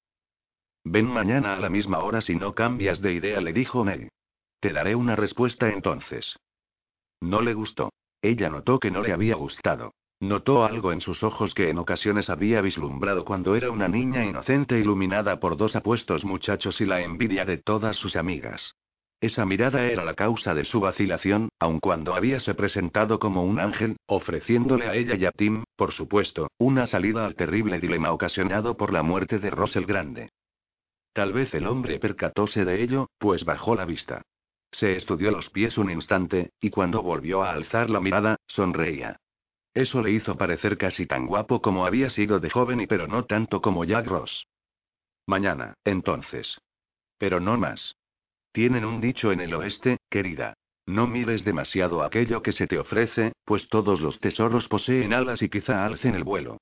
Ven 0.83 1.05
mañana 1.05 1.53
a 1.53 1.59
la 1.59 1.69
misma 1.69 1.99
hora 1.99 2.21
si 2.21 2.35
no 2.35 2.53
cambias 2.53 3.01
de 3.01 3.13
idea, 3.13 3.39
le 3.39 3.53
dijo 3.53 3.85
Ney. 3.85 4.09
Te 4.59 4.73
daré 4.73 4.95
una 4.95 5.15
respuesta 5.15 5.69
entonces. 5.69 6.37
No 7.21 7.41
le 7.41 7.53
gustó. 7.53 7.91
Ella 8.21 8.49
notó 8.49 8.79
que 8.79 8.91
no 8.91 9.01
le 9.01 9.13
había 9.13 9.35
gustado. 9.35 9.93
Notó 10.19 10.63
algo 10.63 10.91
en 10.91 11.01
sus 11.01 11.23
ojos 11.23 11.53
que 11.55 11.69
en 11.69 11.79
ocasiones 11.79 12.29
había 12.29 12.61
vislumbrado 12.61 13.25
cuando 13.25 13.55
era 13.55 13.71
una 13.71 13.87
niña 13.87 14.23
inocente 14.23 14.77
iluminada 14.77 15.39
por 15.39 15.57
dos 15.57 15.75
apuestos 15.75 16.23
muchachos 16.23 16.79
y 16.79 16.85
la 16.85 17.01
envidia 17.01 17.43
de 17.43 17.57
todas 17.57 17.95
sus 17.97 18.15
amigas. 18.15 18.75
Esa 19.19 19.45
mirada 19.45 19.85
era 19.85 20.03
la 20.03 20.15
causa 20.15 20.53
de 20.55 20.65
su 20.65 20.79
vacilación, 20.79 21.49
aun 21.59 21.79
cuando 21.79 22.15
habíase 22.15 22.55
presentado 22.55 23.19
como 23.19 23.43
un 23.43 23.59
ángel, 23.59 23.97
ofreciéndole 24.07 24.87
a 24.87 24.95
ella 24.95 25.15
y 25.15 25.25
a 25.25 25.31
Tim, 25.31 25.63
por 25.75 25.91
supuesto, 25.91 26.49
una 26.57 26.87
salida 26.87 27.25
al 27.25 27.35
terrible 27.35 27.79
dilema 27.79 28.11
ocasionado 28.11 28.77
por 28.77 28.91
la 28.91 29.03
muerte 29.03 29.37
de 29.37 29.51
Ross 29.51 29.75
el 29.75 29.85
Grande. 29.85 30.29
Tal 31.13 31.33
vez 31.33 31.53
el 31.53 31.67
hombre 31.67 31.99
percatóse 31.99 32.63
de 32.63 32.81
ello, 32.81 33.09
pues 33.17 33.43
bajó 33.43 33.75
la 33.75 33.85
vista. 33.85 34.21
Se 34.71 34.95
estudió 34.95 35.31
los 35.31 35.49
pies 35.49 35.77
un 35.77 35.91
instante, 35.91 36.51
y 36.61 36.69
cuando 36.69 37.01
volvió 37.01 37.43
a 37.43 37.51
alzar 37.51 37.89
la 37.89 37.99
mirada, 37.99 38.37
sonreía. 38.47 39.17
Eso 39.73 40.01
le 40.01 40.11
hizo 40.11 40.37
parecer 40.37 40.77
casi 40.77 41.05
tan 41.05 41.27
guapo 41.27 41.61
como 41.61 41.85
había 41.85 42.09
sido 42.09 42.39
de 42.39 42.49
joven 42.49 42.81
y 42.81 42.87
pero 42.87 43.07
no 43.07 43.25
tanto 43.25 43.61
como 43.61 43.83
Jack 43.85 44.07
Ross. 44.07 44.47
Mañana, 45.27 45.75
entonces. 45.85 46.59
Pero 47.17 47.39
no 47.39 47.57
más. 47.57 47.95
Tienen 48.51 48.85
un 48.85 48.99
dicho 48.99 49.31
en 49.31 49.41
el 49.41 49.53
oeste, 49.53 49.97
querida. 50.09 50.55
No 50.85 51.07
mires 51.07 51.45
demasiado 51.45 52.03
aquello 52.03 52.41
que 52.41 52.51
se 52.51 52.67
te 52.67 52.79
ofrece, 52.79 53.33
pues 53.45 53.67
todos 53.69 54.01
los 54.01 54.19
tesoros 54.19 54.67
poseen 54.67 55.13
alas 55.13 55.41
y 55.41 55.49
quizá 55.49 55.85
alcen 55.85 56.15
el 56.15 56.23
vuelo. 56.23 56.57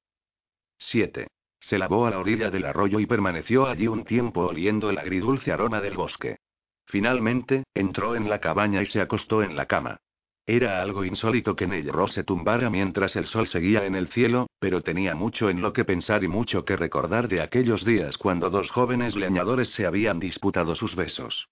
7. 0.77 1.27
Se 1.59 1.77
lavó 1.77 2.07
a 2.07 2.11
la 2.11 2.19
orilla 2.19 2.49
del 2.49 2.65
arroyo 2.65 2.99
y 2.99 3.05
permaneció 3.05 3.67
allí 3.67 3.87
un 3.87 4.05
tiempo 4.05 4.47
oliendo 4.47 4.89
el 4.89 4.97
agridulce 4.97 5.51
aroma 5.51 5.81
del 5.81 5.97
bosque. 5.97 6.37
Finalmente, 6.85 7.63
entró 7.73 8.15
en 8.15 8.29
la 8.29 8.39
cabaña 8.39 8.81
y 8.81 8.87
se 8.87 9.01
acostó 9.01 9.43
en 9.43 9.55
la 9.55 9.65
cama. 9.65 9.99
Era 10.47 10.81
algo 10.81 11.05
insólito 11.05 11.55
que 11.55 11.67
Neyro 11.67 12.07
se 12.07 12.23
tumbara 12.23 12.71
mientras 12.71 13.15
el 13.15 13.27
sol 13.27 13.47
seguía 13.47 13.85
en 13.85 13.93
el 13.93 14.07
cielo, 14.07 14.47
pero 14.59 14.81
tenía 14.81 15.13
mucho 15.13 15.51
en 15.51 15.61
lo 15.61 15.73
que 15.73 15.85
pensar 15.85 16.23
y 16.23 16.27
mucho 16.27 16.65
que 16.65 16.75
recordar 16.75 17.27
de 17.27 17.41
aquellos 17.41 17.85
días 17.85 18.17
cuando 18.17 18.49
dos 18.49 18.71
jóvenes 18.71 19.15
leñadores 19.15 19.69
se 19.73 19.85
habían 19.85 20.19
disputado 20.19 20.73
sus 20.75 20.95
besos. 20.95 21.47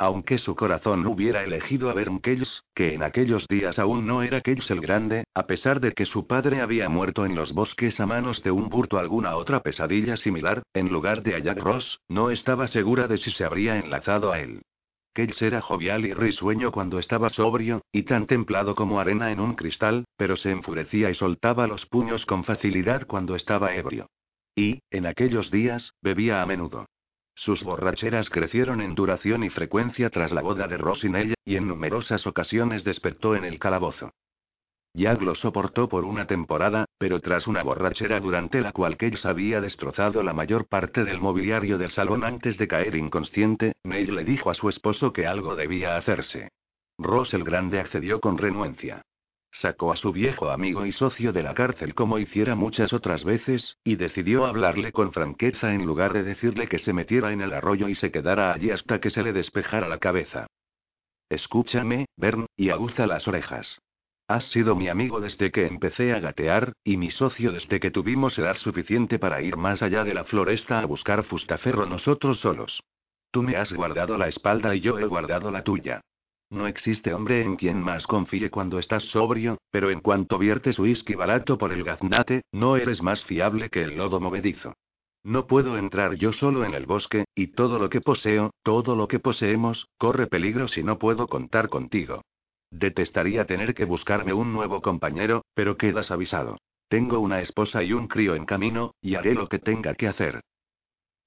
Aunque 0.00 0.38
su 0.38 0.54
corazón 0.54 1.04
hubiera 1.08 1.42
elegido 1.42 1.90
a 1.90 1.94
Kells, 2.22 2.62
que 2.72 2.94
en 2.94 3.02
aquellos 3.02 3.48
días 3.48 3.80
aún 3.80 4.06
no 4.06 4.22
era 4.22 4.40
Kells 4.40 4.70
el 4.70 4.80
Grande, 4.80 5.24
a 5.34 5.48
pesar 5.48 5.80
de 5.80 5.92
que 5.92 6.06
su 6.06 6.28
padre 6.28 6.60
había 6.60 6.88
muerto 6.88 7.26
en 7.26 7.34
los 7.34 7.52
bosques 7.52 7.98
a 7.98 8.06
manos 8.06 8.40
de 8.44 8.52
un 8.52 8.68
burto 8.68 8.98
alguna 8.98 9.34
otra 9.34 9.60
pesadilla 9.60 10.16
similar, 10.16 10.62
en 10.72 10.88
lugar 10.88 11.24
de 11.24 11.34
a 11.34 11.40
Jack 11.40 11.58
Ross, 11.58 11.98
no 12.08 12.30
estaba 12.30 12.68
segura 12.68 13.08
de 13.08 13.18
si 13.18 13.32
se 13.32 13.44
habría 13.44 13.76
enlazado 13.76 14.30
a 14.30 14.38
él. 14.38 14.62
Kells 15.14 15.42
era 15.42 15.60
jovial 15.60 16.06
y 16.06 16.14
risueño 16.14 16.70
cuando 16.70 17.00
estaba 17.00 17.28
sobrio, 17.30 17.82
y 17.90 18.04
tan 18.04 18.28
templado 18.28 18.76
como 18.76 19.00
arena 19.00 19.32
en 19.32 19.40
un 19.40 19.56
cristal, 19.56 20.04
pero 20.16 20.36
se 20.36 20.52
enfurecía 20.52 21.10
y 21.10 21.16
soltaba 21.16 21.66
los 21.66 21.86
puños 21.86 22.24
con 22.24 22.44
facilidad 22.44 23.04
cuando 23.04 23.34
estaba 23.34 23.74
ebrio. 23.74 24.06
Y, 24.54 24.80
en 24.90 25.06
aquellos 25.06 25.50
días, 25.50 25.92
bebía 26.02 26.40
a 26.40 26.46
menudo. 26.46 26.86
Sus 27.38 27.62
borracheras 27.62 28.28
crecieron 28.30 28.80
en 28.80 28.96
duración 28.96 29.44
y 29.44 29.50
frecuencia 29.50 30.10
tras 30.10 30.32
la 30.32 30.42
boda 30.42 30.66
de 30.66 30.76
Rosinella, 30.76 31.34
y 31.44 31.54
en 31.54 31.68
numerosas 31.68 32.26
ocasiones 32.26 32.82
despertó 32.82 33.36
en 33.36 33.44
el 33.44 33.60
calabozo. 33.60 34.10
Jack 34.92 35.22
lo 35.22 35.36
soportó 35.36 35.88
por 35.88 36.04
una 36.04 36.26
temporada, 36.26 36.86
pero 36.98 37.20
tras 37.20 37.46
una 37.46 37.62
borrachera 37.62 38.18
durante 38.18 38.60
la 38.60 38.72
cual 38.72 38.96
Cage 38.96 39.28
había 39.28 39.60
destrozado 39.60 40.24
la 40.24 40.32
mayor 40.32 40.66
parte 40.66 41.04
del 41.04 41.20
mobiliario 41.20 41.78
del 41.78 41.92
salón 41.92 42.24
antes 42.24 42.58
de 42.58 42.66
caer 42.66 42.96
inconsciente, 42.96 43.74
Neil 43.84 44.16
le 44.16 44.24
dijo 44.24 44.50
a 44.50 44.54
su 44.54 44.68
esposo 44.68 45.12
que 45.12 45.28
algo 45.28 45.54
debía 45.54 45.96
hacerse. 45.96 46.48
Ross 46.98 47.32
el 47.34 47.44
Grande 47.44 47.78
accedió 47.78 48.18
con 48.18 48.36
renuencia. 48.36 49.02
Sacó 49.50 49.92
a 49.92 49.96
su 49.96 50.12
viejo 50.12 50.50
amigo 50.50 50.86
y 50.86 50.92
socio 50.92 51.32
de 51.32 51.42
la 51.42 51.54
cárcel 51.54 51.94
como 51.94 52.18
hiciera 52.18 52.54
muchas 52.54 52.92
otras 52.92 53.24
veces, 53.24 53.76
y 53.82 53.96
decidió 53.96 54.46
hablarle 54.46 54.92
con 54.92 55.12
franqueza 55.12 55.74
en 55.74 55.84
lugar 55.84 56.12
de 56.12 56.22
decirle 56.22 56.68
que 56.68 56.78
se 56.78 56.92
metiera 56.92 57.32
en 57.32 57.40
el 57.40 57.52
arroyo 57.52 57.88
y 57.88 57.94
se 57.94 58.10
quedara 58.10 58.52
allí 58.52 58.70
hasta 58.70 59.00
que 59.00 59.10
se 59.10 59.22
le 59.22 59.32
despejara 59.32 59.88
la 59.88 59.98
cabeza. 59.98 60.46
Escúchame, 61.28 62.06
Bern, 62.16 62.46
y 62.56 62.70
aguza 62.70 63.06
las 63.06 63.26
orejas. 63.26 63.78
Has 64.28 64.44
sido 64.50 64.76
mi 64.76 64.88
amigo 64.88 65.20
desde 65.20 65.50
que 65.50 65.66
empecé 65.66 66.12
a 66.12 66.20
gatear, 66.20 66.74
y 66.84 66.98
mi 66.98 67.10
socio 67.10 67.50
desde 67.50 67.80
que 67.80 67.90
tuvimos 67.90 68.38
edad 68.38 68.56
suficiente 68.58 69.18
para 69.18 69.40
ir 69.40 69.56
más 69.56 69.82
allá 69.82 70.04
de 70.04 70.12
la 70.12 70.24
floresta 70.24 70.80
a 70.80 70.84
buscar 70.84 71.24
fustaferro 71.24 71.86
nosotros 71.86 72.38
solos. 72.40 72.82
Tú 73.30 73.42
me 73.42 73.56
has 73.56 73.72
guardado 73.72 74.18
la 74.18 74.28
espalda 74.28 74.74
y 74.74 74.80
yo 74.80 74.98
he 74.98 75.06
guardado 75.06 75.50
la 75.50 75.64
tuya. 75.64 76.02
No 76.50 76.66
existe 76.66 77.12
hombre 77.12 77.42
en 77.42 77.56
quien 77.56 77.82
más 77.82 78.06
confíe 78.06 78.50
cuando 78.50 78.78
estás 78.78 79.02
sobrio, 79.04 79.58
pero 79.70 79.90
en 79.90 80.00
cuanto 80.00 80.38
viertes 80.38 80.78
whisky 80.78 81.14
barato 81.14 81.58
por 81.58 81.72
el 81.72 81.84
gaznate, 81.84 82.42
no 82.52 82.76
eres 82.76 83.02
más 83.02 83.22
fiable 83.24 83.68
que 83.68 83.82
el 83.82 83.96
lodo 83.96 84.18
movedizo. 84.18 84.74
No 85.24 85.46
puedo 85.46 85.76
entrar 85.76 86.14
yo 86.14 86.32
solo 86.32 86.64
en 86.64 86.72
el 86.72 86.86
bosque, 86.86 87.26
y 87.34 87.48
todo 87.48 87.78
lo 87.78 87.90
que 87.90 88.00
poseo, 88.00 88.52
todo 88.62 88.96
lo 88.96 89.08
que 89.08 89.18
poseemos, 89.18 89.88
corre 89.98 90.26
peligro 90.26 90.68
si 90.68 90.82
no 90.82 90.98
puedo 90.98 91.26
contar 91.26 91.68
contigo. 91.68 92.22
Detestaría 92.70 93.44
tener 93.44 93.74
que 93.74 93.84
buscarme 93.84 94.32
un 94.32 94.52
nuevo 94.52 94.80
compañero, 94.80 95.44
pero 95.54 95.76
quedas 95.76 96.10
avisado. 96.10 96.58
Tengo 96.88 97.18
una 97.18 97.42
esposa 97.42 97.82
y 97.82 97.92
un 97.92 98.08
crío 98.08 98.34
en 98.34 98.46
camino, 98.46 98.94
y 99.02 99.16
haré 99.16 99.34
lo 99.34 99.48
que 99.48 99.58
tenga 99.58 99.94
que 99.94 100.08
hacer. 100.08 100.40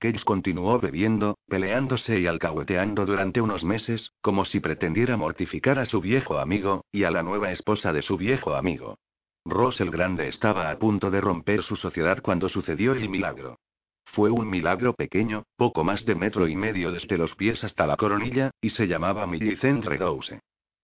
Cage 0.01 0.23
continuó 0.25 0.79
bebiendo, 0.79 1.37
peleándose 1.47 2.19
y 2.19 2.25
alcahueteando 2.25 3.05
durante 3.05 3.39
unos 3.39 3.63
meses, 3.63 4.13
como 4.21 4.45
si 4.45 4.59
pretendiera 4.59 5.15
mortificar 5.15 5.77
a 5.77 5.85
su 5.85 6.01
viejo 6.01 6.39
amigo, 6.39 6.85
y 6.91 7.03
a 7.03 7.11
la 7.11 7.21
nueva 7.21 7.51
esposa 7.51 7.93
de 7.93 8.01
su 8.01 8.17
viejo 8.17 8.55
amigo. 8.55 8.97
Ross 9.45 9.79
el 9.79 9.91
Grande 9.91 10.27
estaba 10.27 10.71
a 10.71 10.79
punto 10.79 11.11
de 11.11 11.21
romper 11.21 11.61
su 11.61 11.75
sociedad 11.75 12.19
cuando 12.23 12.49
sucedió 12.49 12.93
el 12.93 13.09
milagro. 13.09 13.59
Fue 14.05 14.31
un 14.31 14.49
milagro 14.49 14.93
pequeño, 14.93 15.43
poco 15.55 15.83
más 15.83 16.03
de 16.03 16.15
metro 16.15 16.47
y 16.47 16.55
medio 16.55 16.91
desde 16.91 17.19
los 17.19 17.35
pies 17.35 17.63
hasta 17.63 17.85
la 17.85 17.95
coronilla, 17.95 18.49
y 18.59 18.71
se 18.71 18.87
llamaba 18.87 19.27
Millicent 19.27 19.85
Redouse. 19.85 20.39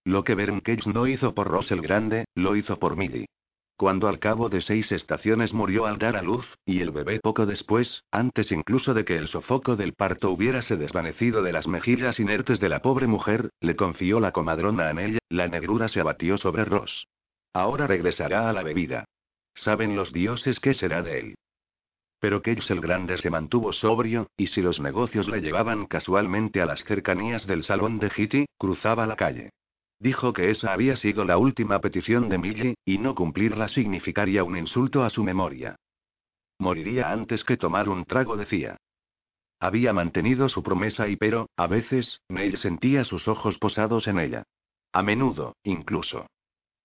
Lo 0.06 0.23
que 0.23 0.36
Bern 0.36 0.60
Cage 0.60 0.91
no 0.93 1.08
hizo 1.08 1.34
por 1.34 1.47
Ross 1.47 1.71
el 1.71 1.82
Grande, 1.82 2.25
lo 2.36 2.56
hizo 2.56 2.77
por 2.77 2.95
Millie. 2.95 3.25
Cuando 3.77 4.07
al 4.07 4.17
cabo 4.17 4.49
de 4.49 4.61
seis 4.61 4.91
estaciones 4.91 5.53
murió 5.53 5.85
al 5.85 5.99
dar 5.99 6.17
a 6.17 6.23
luz, 6.23 6.45
y 6.65 6.81
el 6.81 6.89
bebé 6.89 7.19
poco 7.19 7.45
después, 7.45 8.03
antes 8.09 8.51
incluso 8.51 8.95
de 8.95 9.05
que 9.05 9.15
el 9.15 9.27
sofoco 9.27 9.75
del 9.75 9.93
parto 9.93 10.31
hubiérase 10.31 10.77
desvanecido 10.77 11.43
de 11.43 11.53
las 11.53 11.67
mejillas 11.67 12.19
inertes 12.19 12.59
de 12.59 12.69
la 12.69 12.81
pobre 12.81 13.05
mujer, 13.05 13.51
le 13.61 13.75
confió 13.75 14.19
la 14.19 14.31
comadrona 14.31 14.89
a 14.89 14.93
Nella, 14.93 15.19
la 15.29 15.47
negrura 15.47 15.89
se 15.89 15.99
abatió 15.99 16.39
sobre 16.39 16.65
Ross. 16.65 17.05
Ahora 17.53 17.85
regresará 17.85 18.49
a 18.49 18.53
la 18.53 18.63
bebida. 18.63 19.05
Saben 19.53 19.95
los 19.95 20.11
dioses 20.11 20.59
qué 20.59 20.73
será 20.73 21.03
de 21.03 21.19
él. 21.19 21.35
Pero 22.19 22.41
Cage 22.41 22.73
el 22.73 22.81
Grande 22.81 23.19
se 23.19 23.29
mantuvo 23.29 23.73
sobrio, 23.73 24.25
y 24.37 24.47
si 24.47 24.63
los 24.63 24.79
negocios 24.79 25.27
le 25.27 25.39
llevaban 25.39 25.85
casualmente 25.85 26.63
a 26.63 26.65
las 26.65 26.83
cercanías 26.83 27.45
del 27.45 27.63
salón 27.63 27.99
de 27.99 28.09
Hitty, 28.15 28.45
cruzaba 28.57 29.05
la 29.05 29.15
calle. 29.15 29.51
Dijo 29.99 30.33
que 30.33 30.51
esa 30.51 30.73
había 30.73 30.95
sido 30.95 31.25
la 31.25 31.38
última 31.38 31.79
petición 31.79 32.29
de 32.29 32.38
Millie, 32.38 32.75
y 32.86 32.99
no 32.99 33.15
cumplirla 33.15 33.67
significaría 33.67 34.43
un 34.43 34.57
insulto 34.57 35.03
a 35.03 35.10
su 35.10 35.23
memoria. 35.23 35.75
Moriría 36.60 37.12
antes 37.12 37.43
que 37.43 37.57
tomar 37.57 37.89
un 37.89 38.05
trago, 38.05 38.38
decía. 38.38 38.77
Había 39.60 39.93
mantenido 39.93 40.49
su 40.49 40.62
promesa 40.62 41.07
y 41.07 41.15
pero, 41.15 41.49
a 41.57 41.67
veces, 41.67 42.21
Neil 42.29 42.57
sentía 42.57 43.03
sus 43.03 43.27
ojos 43.27 43.57
posados 43.57 44.07
en 44.07 44.19
ella. 44.19 44.43
A 44.93 45.01
menudo, 45.01 45.55
incluso. 45.63 46.27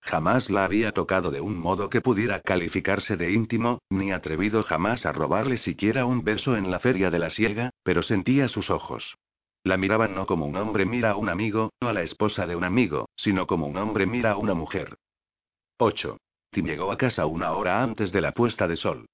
Jamás 0.01 0.49
la 0.49 0.65
había 0.65 0.91
tocado 0.91 1.31
de 1.31 1.39
un 1.39 1.57
modo 1.57 1.89
que 1.89 2.01
pudiera 2.01 2.41
calificarse 2.41 3.15
de 3.15 3.31
íntimo, 3.31 3.79
ni 3.89 4.11
atrevido 4.11 4.63
jamás 4.63 5.05
a 5.05 5.13
robarle 5.13 5.57
siquiera 5.57 6.05
un 6.05 6.23
beso 6.23 6.57
en 6.57 6.71
la 6.71 6.79
feria 6.79 7.09
de 7.09 7.19
la 7.19 7.29
siega, 7.29 7.69
pero 7.83 8.03
sentía 8.03 8.49
sus 8.49 8.69
ojos. 8.69 9.15
La 9.63 9.77
miraban 9.77 10.13
no 10.13 10.25
como 10.25 10.45
un 10.45 10.57
hombre 10.57 10.85
mira 10.85 11.11
a 11.11 11.15
un 11.15 11.29
amigo, 11.29 11.71
o 11.79 11.87
a 11.87 11.93
la 11.93 12.01
esposa 12.01 12.45
de 12.45 12.55
un 12.55 12.65
amigo, 12.65 13.09
sino 13.15 13.47
como 13.47 13.65
un 13.65 13.77
hombre 13.77 14.05
mira 14.05 14.31
a 14.31 14.37
una 14.37 14.53
mujer. 14.53 14.97
8. 15.77 16.17
Tim 16.51 16.65
llegó 16.65 16.91
a 16.91 16.97
casa 16.97 17.25
una 17.25 17.53
hora 17.53 17.81
antes 17.81 18.11
de 18.11 18.21
la 18.21 18.33
puesta 18.33 18.67
de 18.67 18.75
sol. 18.75 19.05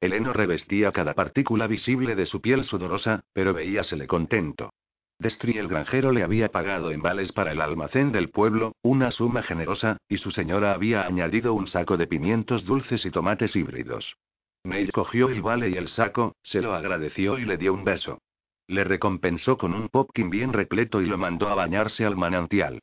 El 0.00 0.14
heno 0.14 0.32
revestía 0.32 0.92
cada 0.92 1.12
partícula 1.12 1.66
visible 1.66 2.14
de 2.14 2.24
su 2.24 2.40
piel 2.40 2.64
sudorosa, 2.64 3.20
pero 3.34 3.52
veíasele 3.52 4.06
contento. 4.06 4.70
Destri 5.18 5.58
el 5.58 5.68
granjero 5.68 6.12
le 6.12 6.22
había 6.22 6.48
pagado 6.48 6.90
en 6.90 7.02
vales 7.02 7.32
para 7.32 7.52
el 7.52 7.60
almacén 7.60 8.10
del 8.12 8.30
pueblo, 8.30 8.72
una 8.82 9.10
suma 9.10 9.42
generosa, 9.42 9.98
y 10.08 10.18
su 10.18 10.30
señora 10.30 10.72
había 10.72 11.04
añadido 11.04 11.52
un 11.52 11.66
saco 11.66 11.96
de 11.96 12.06
pimientos 12.06 12.64
dulces 12.64 13.04
y 13.04 13.10
tomates 13.10 13.54
híbridos. 13.56 14.16
Neil 14.64 14.90
cogió 14.92 15.28
el 15.28 15.42
vale 15.42 15.68
y 15.70 15.74
el 15.74 15.88
saco, 15.88 16.34
se 16.42 16.62
lo 16.62 16.74
agradeció 16.74 17.38
y 17.38 17.44
le 17.44 17.56
dio 17.56 17.74
un 17.74 17.84
beso. 17.84 18.20
Le 18.68 18.84
recompensó 18.84 19.56
con 19.56 19.74
un 19.74 19.88
popkin 19.88 20.30
bien 20.30 20.52
repleto 20.52 21.00
y 21.00 21.06
lo 21.06 21.18
mandó 21.18 21.48
a 21.48 21.54
bañarse 21.54 22.04
al 22.04 22.16
manantial. 22.16 22.80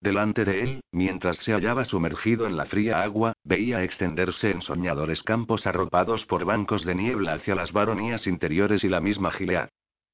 Delante 0.00 0.44
de 0.44 0.62
él, 0.62 0.80
mientras 0.92 1.38
se 1.38 1.52
hallaba 1.52 1.84
sumergido 1.84 2.46
en 2.46 2.56
la 2.56 2.66
fría 2.66 3.02
agua, 3.02 3.32
veía 3.44 3.82
extenderse 3.82 4.50
en 4.50 4.62
soñadores 4.62 5.22
campos 5.22 5.66
arropados 5.66 6.26
por 6.26 6.44
bancos 6.44 6.84
de 6.84 6.94
niebla 6.94 7.34
hacia 7.34 7.54
las 7.54 7.72
baronías 7.72 8.26
interiores 8.26 8.84
y 8.84 8.88
la 8.88 9.00
misma 9.00 9.30
Gilead. 9.30 9.68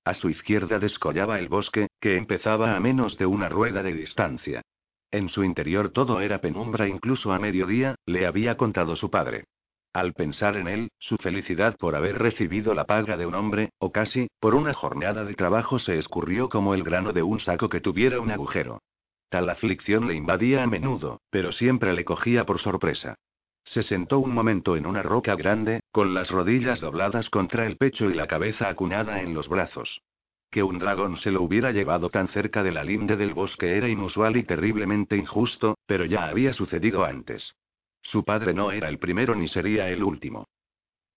A 0.05 0.15
su 0.15 0.29
izquierda 0.29 0.79
descollaba 0.79 1.39
el 1.39 1.49
bosque, 1.49 1.89
que 2.01 2.17
empezaba 2.17 2.77
a 2.77 2.81
menos 2.81 3.17
de 3.19 3.27
una 3.27 3.49
rueda 3.49 3.83
de 3.83 3.95
distancia. 3.95 4.63
En 5.11 5.29
su 5.29 5.45
interior 5.45 5.91
todo 5.91 6.21
era 6.21 6.41
penumbra 6.41 6.89
incluso 6.89 7.33
a 7.33 7.39
mediodía, 7.39 7.95
le 8.07 8.27
había 8.27 8.57
contado 8.57 8.97
su 8.97 9.11
padre. 9.11 9.45
Al 9.93 10.15
pensar 10.15 10.57
en 10.57 10.69
él, 10.69 10.89
su 10.99 11.19
felicidad 11.19 11.77
por 11.77 11.95
haber 11.95 12.19
recibido 12.19 12.73
la 12.73 12.85
paga 12.85 13.19
de 13.19 13.27
un 13.27 13.35
hombre, 13.35 13.73
o 13.79 13.93
casi, 13.93 14.29
por 14.41 14.55
una 14.55 14.73
jornada 14.73 15.25
de 15.25 15.35
trabajo 15.35 15.79
se 15.79 15.99
escurrió 15.99 16.49
como 16.49 16.73
el 16.73 16.83
grano 16.83 17.13
de 17.13 17.23
un 17.23 17.41
saco 17.41 17.69
que 17.69 17.83
tuviera 17.83 18.19
un 18.19 18.31
agujero. 18.31 18.81
Tal 19.29 19.51
aflicción 19.51 20.09
le 20.09 20.15
invadía 20.15 20.63
a 20.63 20.67
menudo, 20.67 21.21
pero 21.31 21.53
siempre 21.53 21.93
le 21.93 22.07
cogía 22.07 22.47
por 22.47 22.59
sorpresa. 22.59 23.17
Se 23.65 23.83
sentó 23.83 24.19
un 24.19 24.33
momento 24.33 24.77
en 24.77 24.87
una 24.87 25.03
roca 25.03 25.37
grande, 25.37 25.81
con 25.93 26.15
las 26.15 26.31
rodillas 26.31 26.81
dobladas 26.81 27.29
contra 27.29 27.67
el 27.67 27.77
pecho 27.77 28.09
y 28.09 28.15
la 28.15 28.27
cabeza 28.27 28.71
acuñada 28.71 29.21
en 29.21 29.35
los 29.35 29.49
brazos. 29.49 30.01
Que 30.51 30.63
un 30.63 30.79
dragón 30.79 31.19
se 31.19 31.31
lo 31.31 31.43
hubiera 31.43 31.71
llevado 31.71 32.09
tan 32.09 32.29
cerca 32.29 32.63
de 32.63 32.73
la 32.73 32.83
linde 32.83 33.17
del 33.17 33.35
bosque 33.35 33.77
era 33.77 33.89
inusual 33.89 34.37
y 34.37 34.43
terriblemente 34.43 35.17
injusto, 35.17 35.77
pero 35.87 36.07
ya 36.07 36.25
había 36.25 36.55
sucedido 36.55 37.05
antes. 37.05 37.55
Su 38.03 38.25
padre 38.25 38.53
no 38.53 38.73
era 38.73 38.88
el 38.88 38.99
primero 38.99 39.35
ni 39.35 39.49
sería 39.49 39.88
el 39.88 40.03
último. 40.03 40.47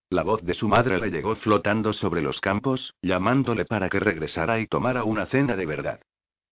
La 0.09 0.23
voz 0.23 0.43
de 0.43 0.53
su 0.53 0.67
madre 0.67 0.99
le 0.99 1.09
llegó 1.09 1.35
flotando 1.35 1.91
sobre 1.91 2.21
los 2.21 2.39
campos, 2.39 2.93
llamándole 3.01 3.65
para 3.65 3.89
que 3.89 3.99
regresara 3.99 4.59
y 4.59 4.67
tomara 4.67 5.03
una 5.03 5.25
cena 5.25 5.55
de 5.55 5.65
verdad. 5.65 5.99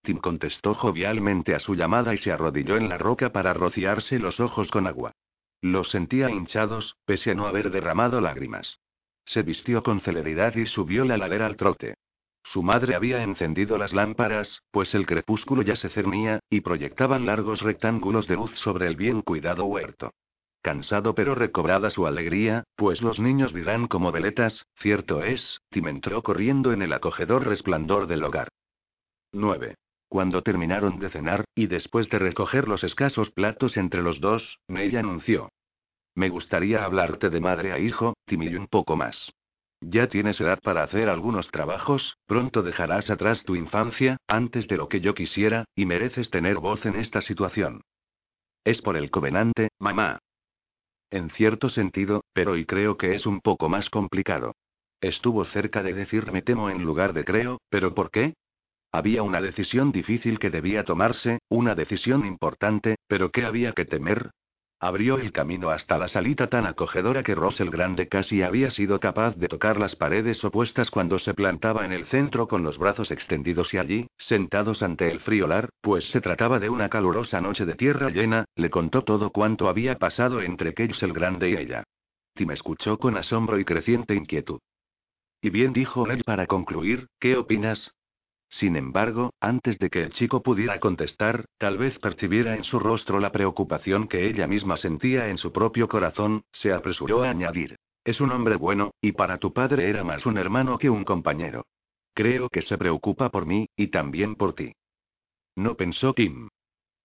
Tim 0.01 0.17
contestó 0.17 0.73
jovialmente 0.73 1.55
a 1.55 1.59
su 1.59 1.75
llamada 1.75 2.13
y 2.13 2.17
se 2.17 2.31
arrodilló 2.31 2.75
en 2.77 2.89
la 2.89 2.97
roca 2.97 3.31
para 3.31 3.53
rociarse 3.53 4.19
los 4.19 4.39
ojos 4.39 4.69
con 4.69 4.87
agua. 4.87 5.13
Los 5.61 5.91
sentía 5.91 6.29
hinchados, 6.29 6.97
pese 7.05 7.31
a 7.31 7.35
no 7.35 7.47
haber 7.47 7.71
derramado 7.71 8.19
lágrimas. 8.19 8.79
Se 9.25 9.43
vistió 9.43 9.81
con 9.81 10.01
celeridad 10.01 10.55
y 10.55 10.65
subió 10.65 11.05
la 11.05 11.17
ladera 11.17 11.45
al 11.45 11.55
trote. 11.55 11.95
Su 12.43 12.61
madre 12.61 12.95
había 12.95 13.23
encendido 13.23 13.77
las 13.77 13.93
lámparas, 13.93 14.61
pues 14.71 14.93
el 14.93 15.05
crepúsculo 15.05 15.61
ya 15.61 15.77
se 15.77 15.89
cernía, 15.89 16.39
y 16.49 16.59
proyectaban 16.59 17.25
largos 17.25 17.61
rectángulos 17.61 18.27
de 18.27 18.35
luz 18.35 18.51
sobre 18.59 18.87
el 18.87 18.97
bien 18.97 19.21
cuidado 19.21 19.63
huerto. 19.65 20.11
Cansado 20.63 21.13
pero 21.13 21.35
recobrada 21.35 21.89
su 21.89 22.07
alegría, 22.07 22.63
pues 22.77 23.01
los 23.01 23.19
niños 23.19 23.53
dirán 23.53 23.87
como 23.87 24.13
veletas, 24.13 24.65
cierto 24.79 25.21
es, 25.21 25.59
Tim 25.69 25.89
entró 25.89 26.23
corriendo 26.23 26.71
en 26.71 26.81
el 26.81 26.93
acogedor 26.93 27.45
resplandor 27.45 28.07
del 28.07 28.23
hogar. 28.23 28.47
9. 29.33 29.75
Cuando 30.07 30.41
terminaron 30.41 30.99
de 30.99 31.09
cenar, 31.09 31.43
y 31.53 31.67
después 31.67 32.09
de 32.09 32.17
recoger 32.17 32.69
los 32.69 32.85
escasos 32.85 33.29
platos 33.31 33.75
entre 33.75 34.01
los 34.01 34.21
dos, 34.21 34.57
May 34.69 34.95
anunció. 34.95 35.49
Me 36.15 36.29
gustaría 36.29 36.85
hablarte 36.85 37.29
de 37.29 37.41
madre 37.41 37.73
a 37.73 37.79
hijo, 37.79 38.13
Tim 38.25 38.43
y 38.43 38.55
un 38.55 38.67
poco 38.67 38.95
más. 38.95 39.33
Ya 39.81 40.07
tienes 40.07 40.39
edad 40.39 40.59
para 40.63 40.83
hacer 40.83 41.09
algunos 41.09 41.51
trabajos, 41.51 42.15
pronto 42.25 42.63
dejarás 42.63 43.09
atrás 43.09 43.43
tu 43.43 43.57
infancia, 43.57 44.15
antes 44.29 44.69
de 44.69 44.77
lo 44.77 44.87
que 44.87 45.01
yo 45.01 45.13
quisiera, 45.13 45.65
y 45.75 45.85
mereces 45.85 46.29
tener 46.29 46.59
voz 46.59 46.85
en 46.85 46.95
esta 46.95 47.21
situación. 47.21 47.81
Es 48.63 48.81
por 48.81 48.95
el 48.95 49.11
covenante, 49.11 49.67
mamá. 49.77 50.19
En 51.13 51.29
cierto 51.29 51.69
sentido, 51.69 52.23
pero 52.33 52.57
y 52.57 52.65
creo 52.65 52.97
que 52.97 53.13
es 53.13 53.27
un 53.27 53.39
poco 53.39 53.69
más 53.69 53.87
complicado. 53.91 54.55
Estuvo 54.99 55.45
cerca 55.45 55.83
de 55.83 55.93
decirme 55.93 56.41
temo 56.41 56.71
en 56.71 56.83
lugar 56.83 57.13
de 57.13 57.23
creo, 57.23 57.61
pero 57.69 57.93
¿por 57.93 58.09
qué? 58.09 58.33
Había 58.91 59.21
una 59.21 59.39
decisión 59.39 59.91
difícil 59.91 60.39
que 60.39 60.49
debía 60.49 60.85
tomarse, 60.85 61.37
una 61.49 61.75
decisión 61.75 62.25
importante, 62.25 62.95
pero 63.07 63.29
¿qué 63.29 63.45
había 63.45 63.73
que 63.73 63.85
temer? 63.85 64.31
Abrió 64.83 65.17
el 65.17 65.31
camino 65.31 65.69
hasta 65.69 65.97
la 65.97 66.09
salita 66.09 66.47
tan 66.47 66.65
acogedora 66.65 67.23
que 67.23 67.35
Ross 67.35 67.57
el 67.61 67.69
Grande 67.69 68.09
casi 68.09 68.41
había 68.41 68.69
sido 68.69 68.99
capaz 68.99 69.33
de 69.37 69.47
tocar 69.47 69.79
las 69.79 69.95
paredes 69.95 70.43
opuestas 70.43 70.89
cuando 70.89 71.19
se 71.19 71.33
plantaba 71.33 71.85
en 71.85 71.93
el 71.93 72.03
centro 72.07 72.49
con 72.49 72.63
los 72.63 72.77
brazos 72.77 73.09
extendidos 73.09 73.73
y 73.73 73.77
allí, 73.77 74.07
sentados 74.17 74.83
ante 74.83 75.09
el 75.09 75.21
friolar, 75.21 75.69
pues 75.79 76.03
se 76.09 76.19
trataba 76.19 76.59
de 76.59 76.67
una 76.69 76.89
calurosa 76.89 77.39
noche 77.39 77.65
de 77.65 77.75
tierra 77.75 78.09
llena, 78.09 78.43
le 78.57 78.69
contó 78.69 79.05
todo 79.05 79.29
cuanto 79.29 79.69
había 79.69 79.97
pasado 79.97 80.41
entre 80.41 80.73
Cage 80.73 81.05
el 81.05 81.13
Grande 81.13 81.51
y 81.51 81.55
ella. 81.55 81.85
Tim 82.33 82.51
escuchó 82.51 82.97
con 82.97 83.15
asombro 83.15 83.59
y 83.59 83.63
creciente 83.63 84.15
inquietud. 84.15 84.59
Y 85.41 85.49
bien 85.49 85.71
dijo 85.71 86.11
él 86.11 86.25
para 86.25 86.45
concluir, 86.45 87.07
¿qué 87.21 87.37
opinas? 87.37 87.93
Sin 88.59 88.75
embargo, 88.75 89.33
antes 89.39 89.79
de 89.79 89.89
que 89.89 90.03
el 90.03 90.13
chico 90.13 90.43
pudiera 90.43 90.79
contestar, 90.79 91.45
tal 91.57 91.77
vez 91.77 91.97
percibiera 91.97 92.55
en 92.55 92.63
su 92.63 92.77
rostro 92.79 93.19
la 93.19 93.31
preocupación 93.31 94.07
que 94.07 94.27
ella 94.27 94.45
misma 94.47 94.77
sentía 94.77 95.29
en 95.29 95.39
su 95.39 95.51
propio 95.51 95.87
corazón, 95.87 96.43
se 96.51 96.71
apresuró 96.71 97.23
a 97.23 97.31
añadir. 97.31 97.77
Es 98.03 98.21
un 98.21 98.31
hombre 98.31 98.55
bueno, 98.55 98.91
y 99.01 99.13
para 99.13 99.39
tu 99.39 99.53
padre 99.53 99.89
era 99.89 100.03
más 100.03 100.25
un 100.27 100.37
hermano 100.37 100.77
que 100.77 100.89
un 100.89 101.03
compañero. 101.03 101.65
Creo 102.13 102.47
que 102.49 102.61
se 102.61 102.77
preocupa 102.77 103.29
por 103.29 103.47
mí, 103.47 103.67
y 103.75 103.87
también 103.87 104.35
por 104.35 104.53
ti. 104.53 104.73
No 105.55 105.75
pensó 105.75 106.13
Kim. 106.13 106.49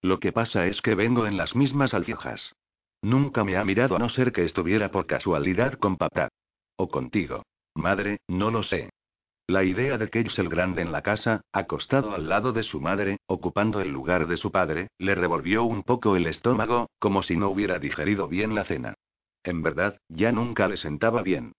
Lo 0.02 0.20
que 0.20 0.32
pasa 0.32 0.66
es 0.66 0.82
que 0.82 0.94
vengo 0.94 1.26
en 1.26 1.38
las 1.38 1.56
mismas 1.56 1.94
alfijas. 1.94 2.52
Nunca 3.00 3.42
me 3.42 3.56
ha 3.56 3.64
mirado 3.64 3.96
a 3.96 3.98
no 3.98 4.10
ser 4.10 4.32
que 4.32 4.44
estuviera 4.44 4.90
por 4.90 5.06
casualidad 5.06 5.74
con 5.74 5.96
papá. 5.96 6.28
O 6.76 6.88
contigo. 6.88 7.42
madre, 7.74 8.18
no 8.28 8.50
lo 8.50 8.62
sé. 8.62 8.90
La 9.50 9.64
idea 9.64 9.96
de 9.96 10.10
Cage 10.10 10.42
el 10.42 10.50
Grande 10.50 10.82
en 10.82 10.92
la 10.92 11.00
casa, 11.00 11.40
acostado 11.52 12.14
al 12.14 12.28
lado 12.28 12.52
de 12.52 12.62
su 12.62 12.82
madre, 12.82 13.16
ocupando 13.26 13.80
el 13.80 13.88
lugar 13.88 14.26
de 14.26 14.36
su 14.36 14.52
padre, 14.52 14.88
le 14.98 15.14
revolvió 15.14 15.64
un 15.64 15.84
poco 15.84 16.16
el 16.16 16.26
estómago, 16.26 16.90
como 16.98 17.22
si 17.22 17.34
no 17.34 17.48
hubiera 17.48 17.78
digerido 17.78 18.28
bien 18.28 18.54
la 18.54 18.66
cena. 18.66 18.92
En 19.42 19.62
verdad, 19.62 19.98
ya 20.10 20.32
nunca 20.32 20.68
le 20.68 20.76
sentaba 20.76 21.22
bien. 21.22 21.52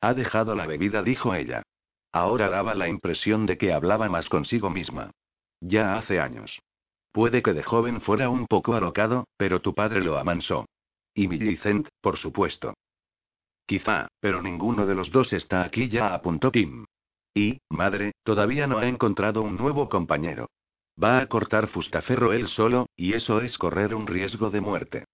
Ha 0.00 0.12
dejado 0.14 0.56
la 0.56 0.66
bebida, 0.66 1.04
dijo 1.04 1.36
ella. 1.36 1.62
Ahora 2.10 2.48
daba 2.48 2.74
la 2.74 2.88
impresión 2.88 3.46
de 3.46 3.58
que 3.58 3.72
hablaba 3.72 4.08
más 4.08 4.28
consigo 4.28 4.68
misma. 4.68 5.12
Ya 5.60 5.96
hace 5.96 6.18
años. 6.18 6.58
Puede 7.12 7.44
que 7.44 7.52
de 7.52 7.62
joven 7.62 8.00
fuera 8.00 8.28
un 8.28 8.48
poco 8.48 8.74
alocado, 8.74 9.28
pero 9.36 9.60
tu 9.60 9.72
padre 9.72 10.00
lo 10.00 10.18
amansó. 10.18 10.66
Y 11.14 11.28
Millicent, 11.28 11.86
por 12.00 12.18
supuesto. 12.18 12.74
Quizá, 13.66 14.08
pero 14.18 14.42
ninguno 14.42 14.84
de 14.84 14.96
los 14.96 15.12
dos 15.12 15.32
está 15.32 15.62
aquí 15.62 15.88
ya, 15.88 16.12
apuntó 16.12 16.50
Tim. 16.50 16.86
Y, 17.34 17.58
madre, 17.68 18.12
todavía 18.22 18.66
no 18.68 18.78
ha 18.78 18.86
encontrado 18.86 19.42
un 19.42 19.56
nuevo 19.56 19.88
compañero. 19.88 20.48
Va 21.02 21.18
a 21.18 21.26
cortar 21.26 21.66
fustaferro 21.66 22.32
él 22.32 22.46
solo, 22.48 22.86
y 22.96 23.14
eso 23.14 23.40
es 23.40 23.58
correr 23.58 23.94
un 23.94 24.06
riesgo 24.06 24.50
de 24.50 24.60
muerte. 24.60 25.04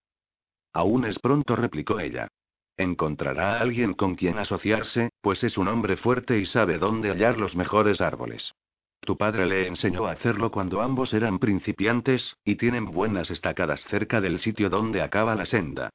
Aún 0.75 1.07
es 1.07 1.19
pronto, 1.19 1.57
replicó 1.57 1.99
ella. 1.99 2.29
Encontrará 2.77 3.57
a 3.57 3.61
alguien 3.61 3.95
con 3.95 4.15
quien 4.15 4.39
asociarse, 4.39 5.11
pues 5.23 5.43
es 5.43 5.57
un 5.57 5.69
hombre 5.69 5.97
fuerte 5.97 6.39
y 6.39 6.47
sabe 6.47 6.79
dónde 6.79 7.11
hallar 7.11 7.39
los 7.39 7.57
mejores 7.57 8.01
árboles. 8.01 8.53
Tu 9.01 9.17
padre 9.17 9.47
le 9.47 9.67
enseñó 9.67 10.07
a 10.07 10.13
hacerlo 10.13 10.51
cuando 10.51 10.83
ambos 10.83 11.15
eran 11.15 11.39
principiantes, 11.39 12.37
y 12.45 12.57
tienen 12.57 12.85
buenas 12.85 13.31
estacadas 13.31 13.83
cerca 13.85 14.21
del 14.21 14.41
sitio 14.41 14.69
donde 14.69 15.01
acaba 15.01 15.35
la 15.35 15.47
senda. 15.47 15.89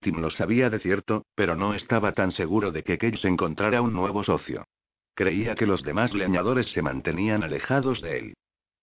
Tim 0.00 0.20
lo 0.20 0.30
sabía 0.30 0.68
de 0.70 0.80
cierto, 0.80 1.24
pero 1.36 1.54
no 1.54 1.74
estaba 1.74 2.12
tan 2.12 2.32
seguro 2.32 2.72
de 2.72 2.82
que 2.82 2.98
Cage 2.98 3.28
encontrara 3.28 3.80
un 3.80 3.92
nuevo 3.92 4.24
socio. 4.24 4.64
Creía 5.16 5.54
que 5.54 5.64
los 5.64 5.82
demás 5.82 6.12
leñadores 6.12 6.70
se 6.72 6.82
mantenían 6.82 7.42
alejados 7.42 8.02
de 8.02 8.18
él. 8.18 8.34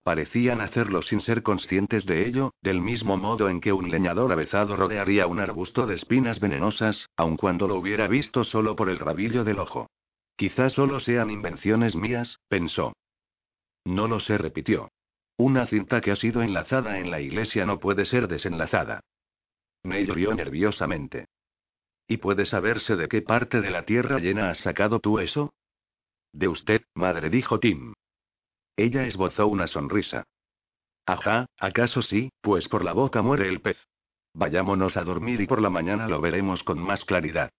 Parecían 0.03 0.61
hacerlo 0.61 1.03
sin 1.03 1.21
ser 1.21 1.43
conscientes 1.43 2.07
de 2.07 2.27
ello, 2.27 2.55
del 2.63 2.81
mismo 2.81 3.17
modo 3.17 3.49
en 3.49 3.61
que 3.61 3.71
un 3.71 3.91
leñador 3.91 4.31
avezado 4.31 4.75
rodearía 4.75 5.27
un 5.27 5.39
arbusto 5.39 5.85
de 5.85 5.93
espinas 5.93 6.39
venenosas, 6.39 7.07
aun 7.17 7.37
cuando 7.37 7.67
lo 7.67 7.75
hubiera 7.75 8.07
visto 8.07 8.43
solo 8.45 8.75
por 8.75 8.89
el 8.89 8.97
rabillo 8.97 9.43
del 9.43 9.59
ojo. 9.59 9.91
Quizás 10.35 10.73
solo 10.73 10.99
sean 10.99 11.29
invenciones 11.29 11.95
mías, 11.95 12.39
pensó. 12.47 12.93
No 13.85 14.07
lo 14.07 14.19
sé, 14.19 14.39
repitió. 14.39 14.89
Una 15.37 15.67
cinta 15.67 16.01
que 16.01 16.09
ha 16.09 16.15
sido 16.15 16.41
enlazada 16.41 16.97
en 16.97 17.11
la 17.11 17.21
iglesia 17.21 17.67
no 17.67 17.79
puede 17.79 18.05
ser 18.05 18.27
desenlazada. 18.27 19.01
Me 19.83 20.03
rió 20.03 20.33
nerviosamente. 20.33 21.25
¿Y 22.07 22.17
puede 22.17 22.47
saberse 22.47 22.95
de 22.95 23.07
qué 23.07 23.21
parte 23.21 23.61
de 23.61 23.69
la 23.69 23.85
tierra 23.85 24.17
llena 24.17 24.49
has 24.49 24.57
sacado 24.61 24.99
tú 24.99 25.19
eso? 25.19 25.53
De 26.33 26.47
usted, 26.47 26.81
madre, 26.95 27.29
dijo 27.29 27.59
Tim. 27.59 27.93
Ella 28.75 29.05
esbozó 29.05 29.47
una 29.47 29.67
sonrisa. 29.67 30.23
Ajá, 31.05 31.45
¿acaso 31.59 32.01
sí? 32.01 32.29
Pues 32.41 32.67
por 32.67 32.83
la 32.83 32.93
boca 32.93 33.21
muere 33.21 33.47
el 33.47 33.61
pez. 33.61 33.77
Vayámonos 34.33 34.97
a 34.97 35.03
dormir 35.03 35.41
y 35.41 35.47
por 35.47 35.61
la 35.61 35.69
mañana 35.69 36.07
lo 36.07 36.19
veremos 36.19 36.63
con 36.63 36.79
más 36.79 37.05
claridad. 37.05 37.51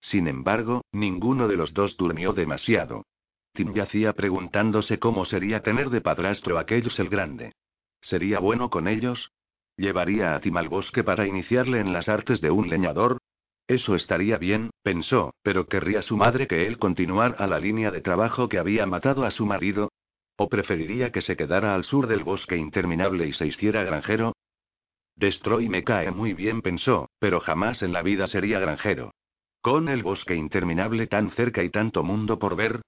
Sin 0.00 0.28
embargo, 0.28 0.82
ninguno 0.92 1.46
de 1.46 1.56
los 1.56 1.74
dos 1.74 1.96
durmió 1.98 2.32
demasiado. 2.32 3.04
Tim 3.52 3.74
yacía 3.74 4.14
preguntándose 4.14 4.98
cómo 4.98 5.26
sería 5.26 5.62
tener 5.62 5.90
de 5.90 6.00
padrastro 6.00 6.56
a 6.56 6.62
aquellos 6.62 6.98
el 6.98 7.10
Grande. 7.10 7.52
¿Sería 8.00 8.38
bueno 8.38 8.70
con 8.70 8.88
ellos? 8.88 9.30
¿Llevaría 9.76 10.34
a 10.34 10.40
Tim 10.40 10.56
al 10.56 10.68
bosque 10.68 11.04
para 11.04 11.26
iniciarle 11.26 11.80
en 11.80 11.92
las 11.92 12.08
artes 12.08 12.40
de 12.40 12.50
un 12.50 12.68
leñador? 12.68 13.18
Eso 13.70 13.94
estaría 13.94 14.36
bien, 14.36 14.70
pensó, 14.82 15.32
pero 15.44 15.68
¿querría 15.68 16.02
su 16.02 16.16
madre 16.16 16.48
que 16.48 16.66
él 16.66 16.76
continuara 16.76 17.46
la 17.46 17.60
línea 17.60 17.92
de 17.92 18.00
trabajo 18.00 18.48
que 18.48 18.58
había 18.58 18.84
matado 18.84 19.22
a 19.24 19.30
su 19.30 19.46
marido? 19.46 19.92
¿O 20.36 20.48
preferiría 20.48 21.12
que 21.12 21.22
se 21.22 21.36
quedara 21.36 21.76
al 21.76 21.84
sur 21.84 22.08
del 22.08 22.24
bosque 22.24 22.56
interminable 22.56 23.28
y 23.28 23.32
se 23.32 23.46
hiciera 23.46 23.84
granjero? 23.84 24.32
Destroy 25.14 25.68
me 25.68 25.84
cae 25.84 26.10
muy 26.10 26.34
bien, 26.34 26.62
pensó, 26.62 27.10
pero 27.20 27.38
jamás 27.38 27.80
en 27.84 27.92
la 27.92 28.02
vida 28.02 28.26
sería 28.26 28.58
granjero. 28.58 29.12
Con 29.60 29.88
el 29.88 30.02
bosque 30.02 30.34
interminable 30.34 31.06
tan 31.06 31.30
cerca 31.30 31.62
y 31.62 31.70
tanto 31.70 32.02
mundo 32.02 32.40
por 32.40 32.56
ver. 32.56 32.80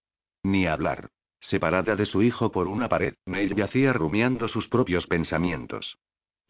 Ni 0.42 0.66
hablar. 0.66 1.10
Separada 1.38 1.94
de 1.94 2.06
su 2.06 2.24
hijo 2.24 2.50
por 2.50 2.66
una 2.66 2.88
pared, 2.88 3.14
Neil 3.24 3.54
yacía 3.54 3.92
rumiando 3.92 4.48
sus 4.48 4.66
propios 4.66 5.06
pensamientos. 5.06 5.96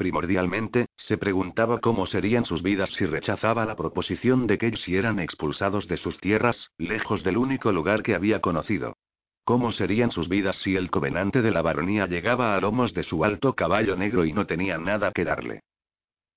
Primordialmente, 0.03 0.87
se 0.97 1.17
preguntaba 1.17 1.79
cómo 1.79 2.07
serían 2.07 2.45
sus 2.45 2.61
vidas 2.61 2.91
si 2.99 3.07
rechazaba 3.07 3.65
la 3.65 3.77
proposición 3.77 4.49
de 4.49 4.59
que 4.59 4.77
si 4.79 4.97
eran 4.97 5.21
expulsados 5.21 5.87
de 5.87 5.97
sus 5.97 6.19
tierras, 6.19 6.73
lejos 6.77 7.23
del 7.23 7.37
único 7.37 7.71
lugar 7.71 8.03
que 8.03 8.17
había 8.17 8.41
conocido. 8.41 8.97
¿Cómo 9.45 9.71
serían 9.71 10.11
sus 10.11 10.29
vidas 10.29 10.57
si 10.57 10.75
el 10.75 10.91
covenante 10.91 11.41
de 11.41 11.53
la 11.53 11.63
baronía 11.63 12.09
llegaba 12.09 12.57
a 12.57 12.61
lomos 12.61 12.93
de 12.95 13.05
su 13.05 13.25
alto 13.25 13.55
caballo 13.55 13.95
negro 13.95 14.25
y 14.25 14.33
no 14.33 14.45
tenía 14.45 14.77
nada 14.77 15.13
que 15.15 15.25
darle? 15.25 15.61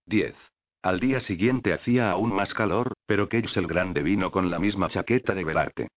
10. 0.06 0.36
Al 0.84 1.00
día 1.00 1.20
siguiente 1.22 1.74
hacía 1.74 2.12
aún 2.12 2.36
más 2.36 2.54
calor, 2.54 2.94
pero 3.08 3.30
Cage 3.30 3.60
el 3.60 3.66
Grande 3.66 4.04
vino 4.04 4.30
con 4.30 4.52
la 4.52 4.60
misma 4.60 4.90
chaqueta 4.90 5.34
de 5.34 5.44
velarte. 5.44 5.88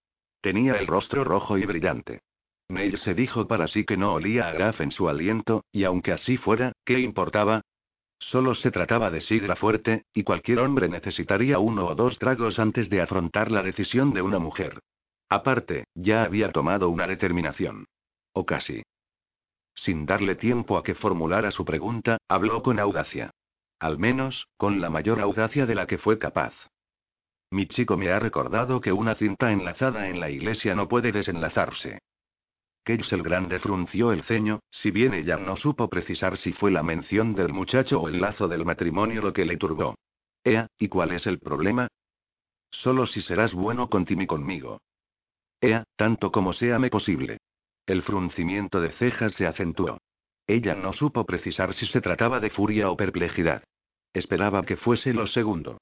Tenía 0.41 0.77
el 0.77 0.87
rostro 0.87 1.23
rojo 1.23 1.59
y 1.59 1.67
brillante. 1.67 2.23
Neil 2.69 2.99
se 2.99 3.15
dijo 3.15 3.47
para 3.47 3.67
sí 3.67 3.85
que 3.85 3.97
no 3.97 4.13
olía 4.13 4.49
a 4.49 4.53
Graf 4.53 4.81
en 4.81 4.91
su 4.91 5.09
aliento, 5.09 5.65
y 5.73 5.85
aunque 5.85 6.13
así 6.13 6.37
fuera, 6.37 6.73
¿qué 6.85 7.01
importaba? 7.01 7.63
Solo 8.19 8.55
se 8.55 8.71
trataba 8.71 9.11
de 9.11 9.21
sidra 9.21 9.57
fuerte, 9.57 10.05
y 10.13 10.23
cualquier 10.23 10.59
hombre 10.59 10.89
necesitaría 10.89 11.59
uno 11.59 11.87
o 11.87 11.95
dos 11.95 12.19
tragos 12.19 12.59
antes 12.59 12.91
de 12.91 13.01
afrontar 13.01 13.51
la 13.51 13.63
decisión 13.63 14.13
de 14.13 14.23
una 14.23 14.39
mujer. 14.39 14.81
Aparte, 15.29 15.85
ya 15.95 16.25
había 16.25 16.53
tomado 16.53 16.91
una 16.91 17.07
determinación. 17.07 17.87
O 18.33 18.45
casi. 18.45 18.83
Sin 19.75 20.05
darle 20.05 20.35
tiempo 20.35 20.77
a 20.77 20.83
que 20.83 20.95
formulara 20.95 21.51
su 21.53 21.65
pregunta, 21.65 22.19
habló 22.29 22.63
con 22.63 22.79
audacia. 22.79 23.31
Al 23.79 23.99
menos, 23.99 24.49
con 24.57 24.81
la 24.81 24.91
mayor 24.91 25.21
audacia 25.21 25.65
de 25.65 25.75
la 25.75 25.87
que 25.87 25.99
fue 25.99 26.19
capaz. 26.19 26.53
Mi 27.51 27.67
chico 27.67 27.97
me 27.97 28.11
ha 28.11 28.19
recordado 28.19 28.81
que 28.81 28.93
una 28.93 29.15
cinta 29.15 29.53
enlazada 29.53 30.09
en 30.09 30.21
la 30.21 30.31
iglesia 30.31 30.75
no 30.75 30.89
puede 30.89 31.13
desenlazarse. 31.13 32.01
El 32.89 33.23
Grande 33.23 33.59
frunció 33.59 34.13
el 34.13 34.23
ceño, 34.23 34.61
si 34.71 34.91
bien 34.91 35.13
ella 35.13 35.37
no 35.37 35.57
supo 35.57 35.91
precisar 35.91 36.39
si 36.39 36.55
fue 36.55 36.71
la 36.71 36.83
mención 36.83 37.35
del 37.35 37.53
muchacho 37.53 38.01
o 38.01 38.09
el 38.09 38.19
lazo 38.19 38.49
del 38.49 38.65
matrimonio 38.65 39.21
lo 39.21 39.35
que 39.35 39.45
le 39.45 39.59
turbó. 39.59 39.95
Ea, 40.43 40.69
¿y 40.79 40.89
cuál 40.89 41.13
es 41.13 41.27
el 41.27 41.39
problema? 41.39 41.89
Solo 42.71 43.07
si 43.07 43.21
serás 43.21 43.53
bueno 43.53 43.91
con 43.91 44.07
Tim 44.07 44.23
y 44.23 44.27
conmigo. 44.27 44.81
Ea, 45.61 45.85
tanto 45.97 46.33
como 46.33 46.55
sea 46.55 46.79
me 46.79 46.89
posible. 46.89 47.37
El 47.85 48.03
fruncimiento 48.03 48.81
de 48.81 48.93
cejas 48.93 49.35
se 49.35 49.47
acentuó. 49.47 49.99
Ella 50.47 50.75
no 50.75 50.95
supo 50.95 51.27
precisar 51.27 51.75
si 51.75 51.85
se 51.89 52.01
trataba 52.01 52.41
de 52.41 52.49
furia 52.49 52.91
o 52.91 52.97
perplejidad. 52.97 53.65
Esperaba 54.15 54.65
que 54.65 54.79
fuese 54.79 55.13
lo 55.13 55.27
segundo. 55.27 55.77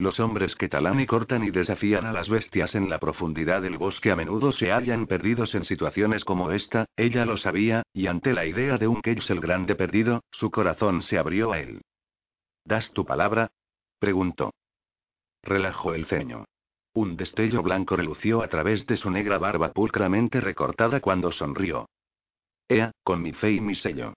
Los 0.00 0.18
hombres 0.18 0.56
que 0.56 0.70
talan 0.70 0.98
y 0.98 1.06
cortan 1.06 1.44
y 1.44 1.50
desafían 1.50 2.06
a 2.06 2.12
las 2.14 2.30
bestias 2.30 2.74
en 2.74 2.88
la 2.88 2.98
profundidad 2.98 3.60
del 3.60 3.76
bosque 3.76 4.10
a 4.10 4.16
menudo 4.16 4.50
se 4.50 4.72
hallan 4.72 5.06
perdidos 5.06 5.54
en 5.54 5.64
situaciones 5.64 6.24
como 6.24 6.52
esta, 6.52 6.86
ella 6.96 7.26
lo 7.26 7.36
sabía, 7.36 7.82
y 7.92 8.06
ante 8.06 8.32
la 8.32 8.46
idea 8.46 8.78
de 8.78 8.88
un 8.88 9.02
Cage 9.02 9.30
el 9.30 9.40
Grande 9.40 9.74
perdido, 9.74 10.24
su 10.30 10.50
corazón 10.50 11.02
se 11.02 11.18
abrió 11.18 11.52
a 11.52 11.58
él. 11.58 11.82
¿Das 12.64 12.90
tu 12.94 13.04
palabra? 13.04 13.50
preguntó. 13.98 14.54
Relajó 15.42 15.92
el 15.92 16.06
ceño. 16.06 16.46
Un 16.94 17.18
destello 17.18 17.62
blanco 17.62 17.94
relució 17.94 18.42
a 18.42 18.48
través 18.48 18.86
de 18.86 18.96
su 18.96 19.10
negra 19.10 19.36
barba 19.36 19.70
pulcramente 19.72 20.40
recortada 20.40 21.00
cuando 21.00 21.30
sonrió. 21.30 21.90
Ea, 22.70 22.90
con 23.04 23.20
mi 23.20 23.34
fe 23.34 23.52
y 23.52 23.60
mi 23.60 23.74
sello. 23.74 24.14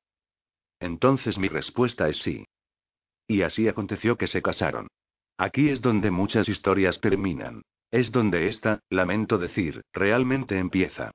Entonces 0.80 1.38
mi 1.38 1.50
respuesta 1.50 2.08
es 2.08 2.20
sí. 2.20 2.46
Y 3.28 3.42
así 3.42 3.68
aconteció 3.68 4.16
que 4.16 4.28
se 4.28 4.42
casaron. 4.42 4.88
Aquí 5.38 5.70
es 5.70 5.82
donde 5.82 6.12
muchas 6.12 6.48
historias 6.48 7.00
terminan. 7.02 7.64
Es 7.92 8.12
donde 8.12 8.48
esta, 8.48 8.80
lamento 8.90 9.38
decir, 9.38 9.82
realmente 9.94 10.58
empieza. 10.58 11.12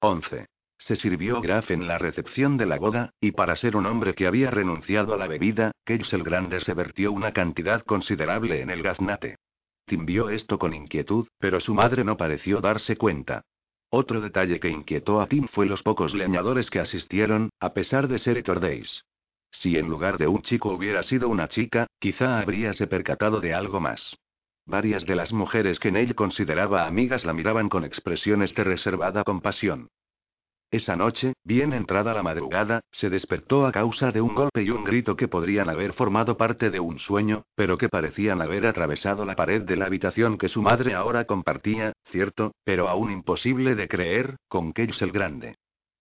11. 0.00 0.46
Se 0.78 0.96
sirvió 0.96 1.42
Graf 1.42 1.70
en 1.70 1.86
la 1.86 1.98
recepción 1.98 2.56
de 2.56 2.64
la 2.64 2.78
boda, 2.78 3.12
y 3.20 3.32
para 3.32 3.56
ser 3.56 3.76
un 3.76 3.84
hombre 3.84 4.14
que 4.14 4.26
había 4.26 4.50
renunciado 4.50 5.12
a 5.12 5.18
la 5.18 5.26
bebida, 5.26 5.72
Cage 5.84 6.16
el 6.16 6.22
Grande 6.22 6.60
se 6.60 6.72
vertió 6.72 7.12
una 7.12 7.32
cantidad 7.32 7.82
considerable 7.82 8.62
en 8.62 8.70
el 8.70 8.82
gaznate. 8.82 9.36
Tim 9.84 10.06
vio 10.06 10.30
esto 10.30 10.58
con 10.58 10.72
inquietud, 10.72 11.26
pero 11.38 11.60
su 11.60 11.74
madre 11.74 12.04
no 12.04 12.16
pareció 12.16 12.60
darse 12.60 12.96
cuenta. 12.96 13.42
Otro 13.90 14.20
detalle 14.20 14.60
que 14.60 14.68
inquietó 14.68 15.20
a 15.20 15.26
Tim 15.26 15.48
fue 15.48 15.66
los 15.66 15.82
pocos 15.82 16.14
leñadores 16.14 16.70
que 16.70 16.78
asistieron, 16.78 17.50
a 17.58 17.74
pesar 17.74 18.08
de 18.08 18.20
ser 18.20 18.42
Days. 18.42 19.04
Si 19.52 19.76
en 19.76 19.88
lugar 19.88 20.18
de 20.18 20.28
un 20.28 20.42
chico 20.42 20.70
hubiera 20.70 21.02
sido 21.02 21.28
una 21.28 21.48
chica, 21.48 21.86
quizá 21.98 22.40
habríase 22.40 22.86
percatado 22.86 23.40
de 23.40 23.54
algo 23.54 23.80
más. 23.80 24.16
Varias 24.66 25.04
de 25.04 25.16
las 25.16 25.32
mujeres 25.32 25.78
que 25.78 25.90
Neil 25.90 26.14
consideraba 26.14 26.86
amigas 26.86 27.24
la 27.24 27.32
miraban 27.32 27.68
con 27.68 27.84
expresiones 27.84 28.54
de 28.54 28.64
reservada 28.64 29.24
compasión. 29.24 29.88
Esa 30.70 30.94
noche, 30.94 31.32
bien 31.42 31.72
entrada 31.72 32.14
la 32.14 32.22
madrugada, 32.22 32.80
se 32.92 33.10
despertó 33.10 33.66
a 33.66 33.72
causa 33.72 34.12
de 34.12 34.20
un 34.20 34.36
golpe 34.36 34.62
y 34.62 34.70
un 34.70 34.84
grito 34.84 35.16
que 35.16 35.26
podrían 35.26 35.68
haber 35.68 35.94
formado 35.94 36.36
parte 36.36 36.70
de 36.70 36.78
un 36.78 37.00
sueño, 37.00 37.42
pero 37.56 37.76
que 37.76 37.88
parecían 37.88 38.40
haber 38.40 38.64
atravesado 38.66 39.24
la 39.24 39.34
pared 39.34 39.62
de 39.62 39.74
la 39.74 39.86
habitación 39.86 40.38
que 40.38 40.48
su 40.48 40.62
madre 40.62 40.94
ahora 40.94 41.24
compartía, 41.24 41.92
cierto, 42.12 42.52
pero 42.62 42.88
aún 42.88 43.10
imposible 43.10 43.74
de 43.74 43.88
creer, 43.88 44.36
con 44.46 44.70
Cage 44.72 45.04
el 45.04 45.10
Grande. 45.10 45.56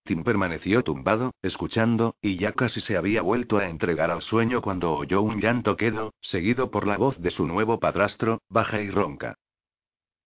Tim 0.09 0.23
permaneció 0.23 0.81
tumbado, 0.81 1.35
escuchando, 1.43 2.15
y 2.19 2.35
ya 2.37 2.53
casi 2.53 2.81
se 2.81 2.97
había 2.97 3.21
vuelto 3.21 3.59
a 3.59 3.69
entregar 3.69 4.09
al 4.09 4.23
sueño 4.23 4.59
cuando 4.59 4.93
oyó 4.93 5.21
un 5.21 5.39
llanto 5.39 5.77
quedo, 5.77 6.15
seguido 6.19 6.71
por 6.71 6.87
la 6.87 6.97
voz 6.97 7.21
de 7.21 7.29
su 7.29 7.45
nuevo 7.45 7.79
padrastro, 7.79 8.41
baja 8.49 8.81
y 8.81 8.89
ronca. 8.89 9.35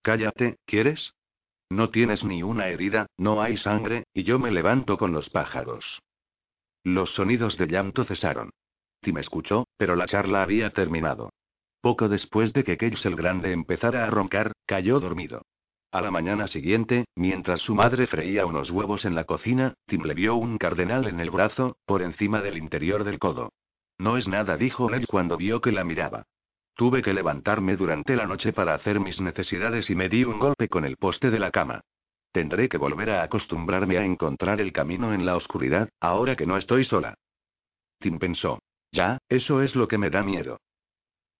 Cállate, 0.02 0.56
¿quieres? 0.66 1.12
No 1.70 1.90
tienes 1.90 2.24
ni 2.24 2.44
una 2.44 2.70
herida, 2.70 3.08
no 3.18 3.42
hay 3.42 3.58
sangre, 3.58 4.06
y 4.14 4.24
yo 4.24 4.40
me 4.40 4.52
levanto 4.52 4.98
con 4.98 5.12
los 5.12 5.30
pájaros. 5.30 5.84
Los 6.86 7.14
sonidos 7.16 7.58
de 7.58 7.68
llanto 7.68 8.06
cesaron. 8.06 8.52
Tim 9.02 9.18
escuchó, 9.18 9.68
pero 9.76 9.98
la 9.98 10.08
charla 10.08 10.44
había 10.44 10.70
terminado. 10.70 11.34
Poco 11.82 12.08
después 12.08 12.54
de 12.54 12.64
que 12.64 12.78
Cage 12.78 13.06
el 13.06 13.18
Grande 13.18 13.52
empezara 13.52 14.06
a 14.06 14.10
roncar, 14.10 14.54
cayó 14.66 15.02
dormido. 15.02 15.42
A 15.94 16.02
la 16.02 16.10
mañana 16.10 16.48
siguiente, 16.48 17.06
mientras 17.16 17.62
su 17.62 17.76
madre 17.76 18.08
freía 18.08 18.48
unos 18.48 18.72
huevos 18.72 19.06
en 19.06 19.14
la 19.14 19.26
cocina, 19.26 19.76
Tim 19.86 20.02
le 20.02 20.16
vio 20.16 20.34
un 20.34 20.58
cardenal 20.58 21.06
en 21.06 21.20
el 21.20 21.30
brazo, 21.30 21.78
por 21.86 22.02
encima 22.02 22.42
del 22.42 22.58
interior 22.58 23.04
del 23.04 23.20
codo. 23.20 23.52
No 24.00 24.18
es 24.18 24.28
nada, 24.28 24.58
dijo 24.58 24.90
Ned 24.90 25.06
cuando 25.08 25.38
vio 25.38 25.62
que 25.62 25.72
la 25.72 25.84
miraba. 25.84 26.24
Tuve 26.74 27.04
que 27.04 27.14
levantarme 27.14 27.78
durante 27.78 28.16
la 28.16 28.26
noche 28.26 28.54
para 28.54 28.74
hacer 28.74 29.00
mis 29.00 29.22
necesidades 29.22 29.88
y 29.88 29.94
me 29.94 30.10
di 30.10 30.24
un 30.24 30.40
golpe 30.40 30.68
con 30.68 30.84
el 30.84 30.98
poste 30.98 31.30
de 31.30 31.38
la 31.38 31.52
cama. 31.52 31.82
Tendré 32.32 32.70
que 32.70 32.80
volver 32.80 33.12
a 33.12 33.22
acostumbrarme 33.22 34.00
a 34.00 34.04
encontrar 34.04 34.62
el 34.62 34.74
camino 34.74 35.14
en 35.14 35.28
la 35.28 35.36
oscuridad, 35.36 35.90
ahora 36.00 36.36
que 36.36 36.48
no 36.48 36.58
estoy 36.58 36.86
sola. 36.86 37.14
Tim 38.00 38.18
pensó. 38.18 38.58
Ya, 38.92 39.20
eso 39.30 39.62
es 39.62 39.76
lo 39.76 39.88
que 39.88 40.00
me 40.00 40.10
da 40.10 40.24
miedo. 40.24 40.60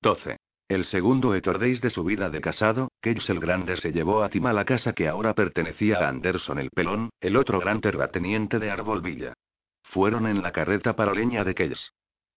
12. 0.04 0.38
El 0.70 0.86
segundo 0.86 1.36
Etordéis 1.36 1.82
de 1.82 1.90
su 1.90 2.04
vida 2.04 2.30
de 2.30 2.40
casado, 2.40 2.90
Cage 3.02 3.32
el 3.32 3.40
Grande 3.40 3.78
se 3.78 3.92
llevó 3.92 4.24
a 4.24 4.30
Tim 4.30 4.46
a 4.46 4.54
la 4.54 4.66
casa 4.66 4.94
que 4.94 5.08
ahora 5.08 5.34
pertenecía 5.34 6.00
a 6.00 6.10
Anderson 6.10 6.58
el 6.58 6.70
Pelón, 6.70 7.10
el 7.20 7.36
otro 7.36 7.60
gran 7.60 7.82
terrateniente 7.82 8.60
de 8.60 8.72
Arbolvilla. 8.72 9.34
Fueron 9.84 10.26
en 10.26 10.42
la 10.42 10.52
carreta 10.52 10.96
leña 11.14 11.44
de 11.44 11.54
Cage. 11.54 11.90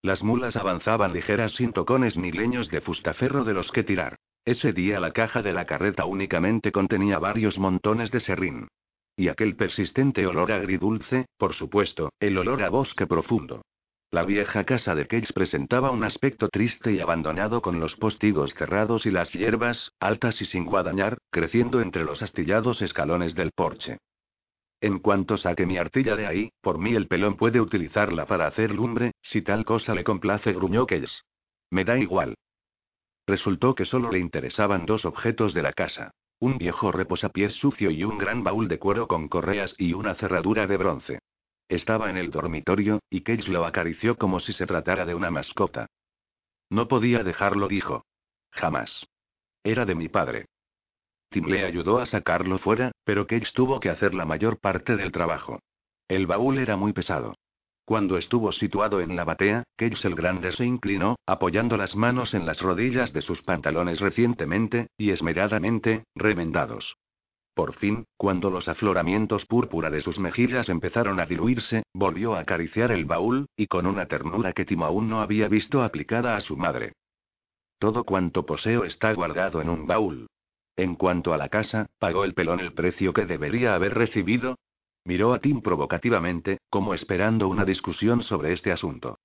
Las 0.03 0.23
mulas 0.23 0.57
avanzaban 0.57 1.13
ligeras 1.13 1.53
sin 1.53 1.73
tocones 1.73 2.17
ni 2.17 2.33
leños 2.33 2.69
de 2.69 2.81
fustaferro 2.81 3.45
de 3.45 3.55
los 3.55 3.71
que 3.71 3.85
tirar. 3.85 4.17
Ese 4.45 4.73
día 4.73 5.01
la 5.01 5.13
caja 5.13 5.43
de 5.43 5.53
la 5.53 5.65
carreta 5.65 6.05
únicamente 6.05 6.73
contenía 6.73 7.19
varios 7.19 7.59
montones 7.59 8.11
de 8.11 8.21
serrín. 8.21 8.69
Y 9.17 9.29
aquel 9.29 9.57
persistente 9.57 10.27
olor 10.27 10.53
agridulce, 10.53 11.27
por 11.39 11.55
supuesto, 11.55 12.11
el 12.21 12.37
olor 12.39 12.63
a 12.63 12.69
bosque 12.69 13.07
profundo. 13.07 13.63
La 14.11 14.25
vieja 14.25 14.65
casa 14.65 14.95
de 14.95 15.07
Cage 15.07 15.33
presentaba 15.35 15.91
un 15.91 16.05
aspecto 16.05 16.49
triste 16.49 16.93
y 16.93 17.01
abandonado 17.01 17.61
con 17.61 17.81
los 17.81 17.97
postigos 17.97 18.55
cerrados 18.55 19.05
y 19.05 19.11
las 19.11 19.33
hierbas, 19.33 19.93
altas 19.99 20.41
y 20.41 20.47
sin 20.47 20.65
guadañar, 20.65 21.19
creciendo 21.31 21.81
entre 21.81 22.05
los 22.05 22.23
astillados 22.23 22.83
escalones 22.83 23.35
del 23.35 23.51
porche. 23.51 23.99
En 24.81 25.01
cuanto 25.01 25.39
saque 25.39 25.67
mi 25.67 25.79
artilla 25.79 26.15
de 26.15 26.27
ahí, 26.27 26.51
por 26.61 26.79
mí 26.79 26.95
el 26.95 27.09
pelón 27.09 27.37
puede 27.37 27.61
utilizarla 27.61 28.27
para 28.27 28.47
hacer 28.47 28.73
lumbre, 28.73 29.13
si 29.23 29.43
tal 29.43 29.65
cosa 29.65 29.95
le 29.95 30.05
complace, 30.05 30.53
gruñó 30.53 30.87
Kells. 30.87 31.25
Me 31.71 31.85
da 31.85 31.99
igual. 31.99 32.37
Resultó 33.27 33.75
que 33.75 33.87
solo 33.87 34.13
le 34.13 34.21
interesaban 34.21 34.87
dos 34.87 35.05
objetos 35.05 35.53
de 35.53 35.63
la 35.63 35.73
casa. 35.73 36.13
Un 36.39 36.59
viejo 36.59 36.93
reposapiés 36.93 37.55
sucio 37.55 37.91
y 37.91 38.05
un 38.05 38.19
gran 38.19 38.45
baúl 38.45 38.69
de 38.69 38.79
cuero 38.79 39.09
con 39.09 39.29
correas 39.29 39.75
y 39.79 39.95
una 39.95 40.15
cerradura 40.15 40.67
de 40.67 40.77
bronce. 40.77 41.19
Estaba 41.69 42.11
en 42.11 42.17
el 42.17 42.31
dormitorio, 42.31 43.01
y 43.11 43.23
Cage 43.23 43.51
lo 43.51 43.65
acarició 43.65 44.17
como 44.17 44.41
si 44.41 44.53
se 44.53 44.67
tratara 44.67 45.05
de 45.05 45.15
una 45.15 45.31
mascota. 45.31 45.89
No 46.71 46.89
podía 46.89 47.25
dejarlo, 47.25 47.69
dijo. 47.69 48.05
Jamás. 48.53 49.07
Era 49.65 49.85
de 49.85 49.95
mi 49.95 50.09
padre. 50.09 50.47
Tim 51.31 51.47
le 51.47 51.65
ayudó 51.65 51.99
a 51.99 52.07
sacarlo 52.07 52.59
fuera, 52.59 52.93
pero 53.05 53.27
Cage 53.27 53.53
tuvo 53.53 53.81
que 53.81 53.91
hacer 53.91 54.15
la 54.15 54.25
mayor 54.25 54.59
parte 54.59 54.97
del 54.97 55.11
trabajo. 55.11 55.61
El 56.09 56.27
baúl 56.27 56.59
era 56.59 56.77
muy 56.77 56.93
pesado. 56.93 57.35
Cuando 57.85 58.17
estuvo 58.17 58.53
situado 58.53 59.01
en 59.01 59.15
la 59.15 59.25
batea, 59.25 59.65
Cage 59.77 60.07
el 60.09 60.15
Grande 60.15 60.53
se 60.53 60.65
inclinó, 60.65 61.17
apoyando 61.27 61.77
las 61.77 61.95
manos 61.95 62.35
en 62.35 62.47
las 62.47 62.61
rodillas 62.61 63.13
de 63.13 63.23
sus 63.23 63.43
pantalones 63.43 64.01
recientemente, 64.01 64.89
y 64.97 65.11
esmeradamente, 65.11 66.05
remendados. 66.15 66.97
Por 67.57 67.73
fin, 67.77 68.05
cuando 68.19 68.51
los 68.51 68.69
afloramientos 68.69 69.47
púrpura 69.47 69.89
de 69.89 70.03
sus 70.03 70.19
mejillas 70.19 70.69
empezaron 70.69 71.19
a 71.21 71.25
diluirse, 71.25 71.85
volvió 71.95 72.35
a 72.35 72.41
acariciar 72.41 72.93
el 72.93 73.07
baúl, 73.07 73.47
y 73.57 73.67
con 73.67 73.87
una 73.87 74.05
ternura 74.05 74.53
que 74.53 74.67
Tim 74.67 74.83
aún 74.83 75.09
no 75.09 75.23
había 75.23 75.49
visto 75.49 75.83
aplicada 75.83 76.37
a 76.37 76.43
su 76.43 76.55
madre. 76.59 76.93
Todo 77.79 78.05
cuanto 78.05 78.45
poseo 78.45 78.85
está 78.85 79.11
guardado 79.15 79.63
en 79.63 79.71
un 79.71 79.87
baúl. 79.87 80.27
En 80.77 80.97
cuanto 80.97 81.33
a 81.33 81.39
la 81.39 81.49
casa, 81.49 81.87
¿pagó 81.99 82.25
el 82.25 82.35
pelón 82.35 82.61
el 82.61 82.75
precio 82.75 83.15
que 83.15 83.25
debería 83.25 83.75
haber 83.75 83.95
recibido? 83.95 84.59
Miró 85.07 85.33
a 85.33 85.39
Tim 85.39 85.63
provocativamente, 85.63 86.59
como 86.69 86.93
esperando 86.93 87.49
una 87.49 87.65
discusión 87.65 88.23
sobre 88.23 88.53
este 88.53 88.71
asunto. 88.71 89.19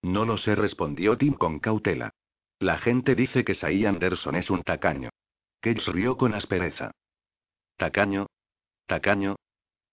No 0.00 0.24
lo 0.24 0.38
sé, 0.38 0.54
respondió 0.54 1.18
Tim 1.18 1.34
con 1.34 1.58
cautela. 1.58 2.14
La 2.58 2.78
gente 2.78 3.14
dice 3.14 3.44
que 3.44 3.54
Sai 3.54 3.84
Anderson 3.84 4.36
es 4.36 4.48
un 4.48 4.62
tacaño. 4.62 5.10
Cage 5.60 5.92
rió 5.92 6.16
con 6.16 6.32
aspereza. 6.32 6.92
¿Tacaño? 7.80 8.26
¿Tacaño? 8.86 9.36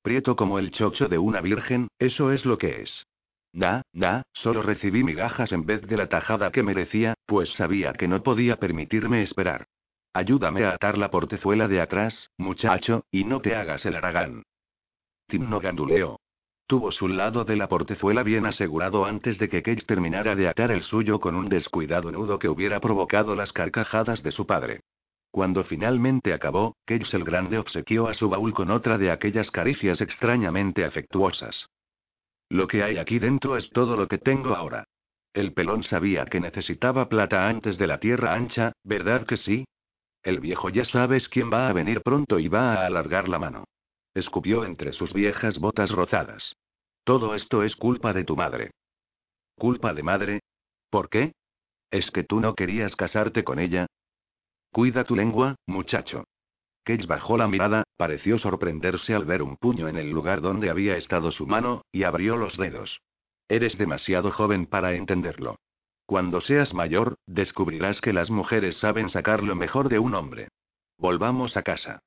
Prieto 0.02 0.36
como 0.36 0.60
el 0.60 0.71
chocho 0.71 1.08
de 1.08 1.17
una 1.17 1.39
virgen, 1.39 1.88
eso 2.00 2.34
es 2.34 2.43
lo 2.43 2.58
que 2.58 2.82
es. 2.82 3.08
Da, 3.54 3.82
da, 3.93 4.23
solo 4.34 4.62
recibí 4.62 5.06
migajas 5.06 5.54
en 5.54 5.65
vez 5.65 5.88
de 5.88 5.95
la 5.95 6.10
tajada 6.10 6.52
que 6.52 6.63
merecía, 6.63 7.13
pues 7.26 7.50
sabía 7.52 7.93
que 7.93 8.10
no 8.10 8.21
podía 8.23 8.58
permitirme 8.58 9.23
esperar. 9.23 9.67
Ayúdame 10.12 10.65
a 10.65 10.71
atar 10.71 10.97
la 10.97 11.10
portezuela 11.10 11.69
de 11.69 11.80
atrás, 11.80 12.30
muchacho, 12.38 13.06
y 13.10 13.23
no 13.23 13.39
te 13.39 13.56
hagas 13.56 13.86
el 13.86 13.95
aragán. 13.95 14.43
Tim 15.28 15.50
no 15.50 15.62
ganduleó. 15.62 16.19
Tuvo 16.67 16.91
su 16.91 17.08
lado 17.08 17.45
de 17.45 17.56
la 17.56 17.69
portezuela 17.69 18.21
bien 18.23 18.45
asegurado 18.47 19.06
antes 19.06 19.38
de 19.38 19.47
que 19.47 19.63
Cage 19.63 19.86
terminara 19.86 20.36
de 20.36 20.50
atar 20.50 20.71
el 20.71 20.84
suyo 20.84 21.21
con 21.21 21.36
un 21.36 21.47
descuidado 21.47 22.12
nudo 22.12 22.38
que 22.38 22.50
hubiera 22.50 22.82
provocado 22.82 23.34
las 23.34 23.54
carcajadas 23.54 24.21
de 24.23 24.34
su 24.34 24.45
padre. 24.45 24.82
Cuando 25.32 25.63
finalmente 25.63 26.34
acabó, 26.34 26.76
Cage 26.86 27.16
el 27.16 27.24
Grande 27.24 27.58
obsequió 27.58 28.08
a 28.08 28.13
su 28.13 28.30
baúl 28.30 28.54
con 28.54 28.72
otra 28.72 28.98
de 28.98 29.12
aquellas 29.12 29.52
caricias 29.52 30.02
extrañamente 30.02 30.86
afectuosas. 30.86 31.68
Lo 32.50 32.68
que 32.68 32.84
hay 32.84 32.98
aquí 32.98 33.20
dentro 33.20 33.58
es 33.58 33.70
todo 33.72 33.98
lo 33.98 34.08
que 34.08 34.18
tengo 34.18 34.56
ahora. 34.56 34.86
El 35.34 35.54
pelón 35.54 35.84
sabía 35.84 36.26
que 36.26 36.40
necesitaba 36.40 37.10
plata 37.10 37.48
antes 37.48 37.78
de 37.78 37.88
la 37.88 38.00
tierra 38.00 38.34
ancha, 38.34 38.74
¿verdad 38.84 39.26
que 39.26 39.38
sí? 39.38 39.66
El 40.24 40.40
viejo 40.40 40.70
ya 40.70 40.86
sabes 40.86 41.30
quién 41.30 41.52
va 41.52 41.70
a 41.70 41.74
venir 41.74 42.02
pronto 42.02 42.40
y 42.40 42.48
va 42.48 42.74
a 42.74 42.86
alargar 42.86 43.30
la 43.30 43.40
mano. 43.40 43.66
Escupió 44.13 44.66
entre 44.66 44.94
sus 44.94 45.13
viejas 45.13 45.60
botas 45.60 45.92
rozadas. 45.92 46.56
Todo 47.04 47.36
esto 47.36 47.63
es 47.63 47.76
culpa 47.76 48.13
de 48.13 48.24
tu 48.24 48.36
madre. 48.36 48.72
¿Culpa 49.56 49.94
de 49.94 50.04
madre? 50.04 50.40
¿Por 50.90 51.10
qué? 51.10 51.34
¿Es 51.92 52.10
que 52.12 52.24
tú 52.24 52.40
no 52.40 52.56
querías 52.56 52.96
casarte 52.96 53.44
con 53.44 53.60
ella? 53.60 53.88
Cuida 54.71 55.03
tu 55.03 55.15
lengua, 55.15 55.56
muchacho. 55.65 56.25
Cage 56.84 57.06
bajó 57.06 57.38
la 57.38 57.47
mirada, 57.47 57.84
pareció 57.97 58.38
sorprenderse 58.38 59.13
al 59.13 59.25
ver 59.25 59.41
un 59.41 59.58
puño 59.58 59.88
en 59.88 59.97
el 59.97 60.10
lugar 60.10 60.41
donde 60.41 60.69
había 60.69 60.95
estado 60.95 61.32
su 61.32 61.45
mano, 61.45 61.82
y 61.91 62.03
abrió 62.03 62.38
los 62.38 62.56
dedos. 62.58 63.01
Eres 63.49 63.77
demasiado 63.77 64.32
joven 64.32 64.65
para 64.65 64.93
entenderlo. 64.93 65.58
Cuando 66.06 66.39
seas 66.39 66.73
mayor, 66.73 67.17
descubrirás 67.25 67.99
que 67.99 68.13
las 68.13 68.30
mujeres 68.30 68.77
saben 68.77 69.10
sacar 69.10 69.43
lo 69.43 69.56
mejor 69.56 69.89
de 69.89 69.99
un 69.99 70.15
hombre. 70.15 70.47
Volvamos 70.97 71.58
a 71.58 71.63
casa. 71.63 71.99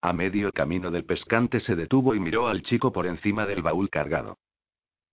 A 0.00 0.12
medio 0.12 0.52
camino 0.52 0.92
del 0.92 1.04
pescante 1.04 1.58
se 1.58 1.74
detuvo 1.74 2.14
y 2.14 2.20
miró 2.20 2.46
al 2.46 2.62
chico 2.62 2.92
por 2.92 3.06
encima 3.06 3.44
del 3.46 3.62
baúl 3.62 3.90
cargado. 3.90 4.38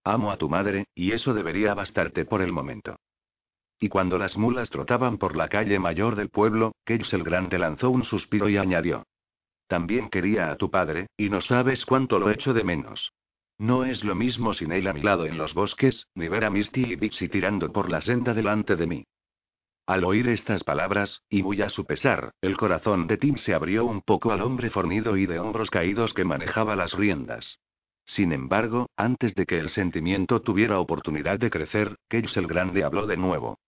Amo 0.03 0.31
a 0.31 0.38
tu 0.38 0.49
madre, 0.49 0.86
y 0.93 1.13
eso 1.13 1.33
debería 1.33 1.73
bastarte 1.73 2.25
por 2.25 2.41
el 2.43 2.51
momento. 2.51 2.97
Y 3.84 3.89
cuando 3.89 4.17
las 4.17 4.38
mulas 4.38 4.69
trotaban 4.69 5.17
por 5.17 5.36
la 5.36 5.50
calle 5.50 5.78
mayor 5.78 6.15
del 6.15 6.30
pueblo, 6.30 6.72
Cage 6.86 7.17
el 7.17 7.24
Grande 7.26 7.60
lanzó 7.60 7.89
un 7.89 8.06
suspiro 8.06 8.48
y 8.48 8.56
añadió. 8.56 9.04
También 9.67 10.08
quería 10.08 10.52
a 10.52 10.56
tu 10.56 10.72
padre, 10.72 11.08
y 11.17 11.30
no 11.30 11.41
sabes 11.41 11.86
cuánto 11.86 12.17
lo 12.17 12.30
echo 12.30 12.54
de 12.54 12.63
menos. 12.63 13.12
No 13.58 13.84
es 13.84 14.06
lo 14.06 14.15
mismo 14.15 14.54
sin 14.54 14.72
él 14.72 14.88
a 14.88 14.93
mi 14.93 15.02
lado 15.02 15.26
en 15.26 15.38
los 15.38 15.54
bosques, 15.54 16.08
ni 16.15 16.30
ver 16.30 16.46
a 16.46 16.50
Misty 16.50 16.93
y 16.93 16.96
Dixie 16.96 17.28
tirando 17.28 17.74
por 17.74 17.91
la 17.91 18.00
senda 18.00 18.34
delante 18.34 18.78
de 18.78 18.88
mí. 18.88 19.04
Al 19.86 20.06
oír 20.06 20.30
estas 20.30 20.63
palabras, 20.63 21.22
y 21.30 21.43
muy 21.43 21.62
a 21.62 21.67
su 21.67 21.84
pesar, 21.84 22.32
el 22.39 22.56
corazón 22.56 23.06
de 23.08 23.17
Tim 23.17 23.36
se 23.36 23.54
abrió 23.54 23.84
un 23.84 24.00
poco 24.00 24.31
al 24.31 24.44
hombre 24.44 24.69
fornido 24.69 25.17
y 25.17 25.25
de 25.25 25.40
hombros 25.40 25.69
caídos 25.69 26.13
que 26.13 26.23
manejaba 26.23 26.77
las 26.77 26.94
riendas. 26.94 27.60
Sin 28.06 28.31
embargo, 28.31 28.90
antes 28.96 29.36
de 29.36 29.46
que 29.46 29.60
el 29.60 29.69
sentimiento 29.69 30.42
tuviera 30.42 30.79
oportunidad 30.79 31.38
de 31.38 31.50
crecer, 31.50 31.98
Cage 32.08 32.40
el 32.40 32.48
Grande 32.48 32.86
habló 32.86 33.08
de 33.08 33.17
nuevo. 33.17 33.60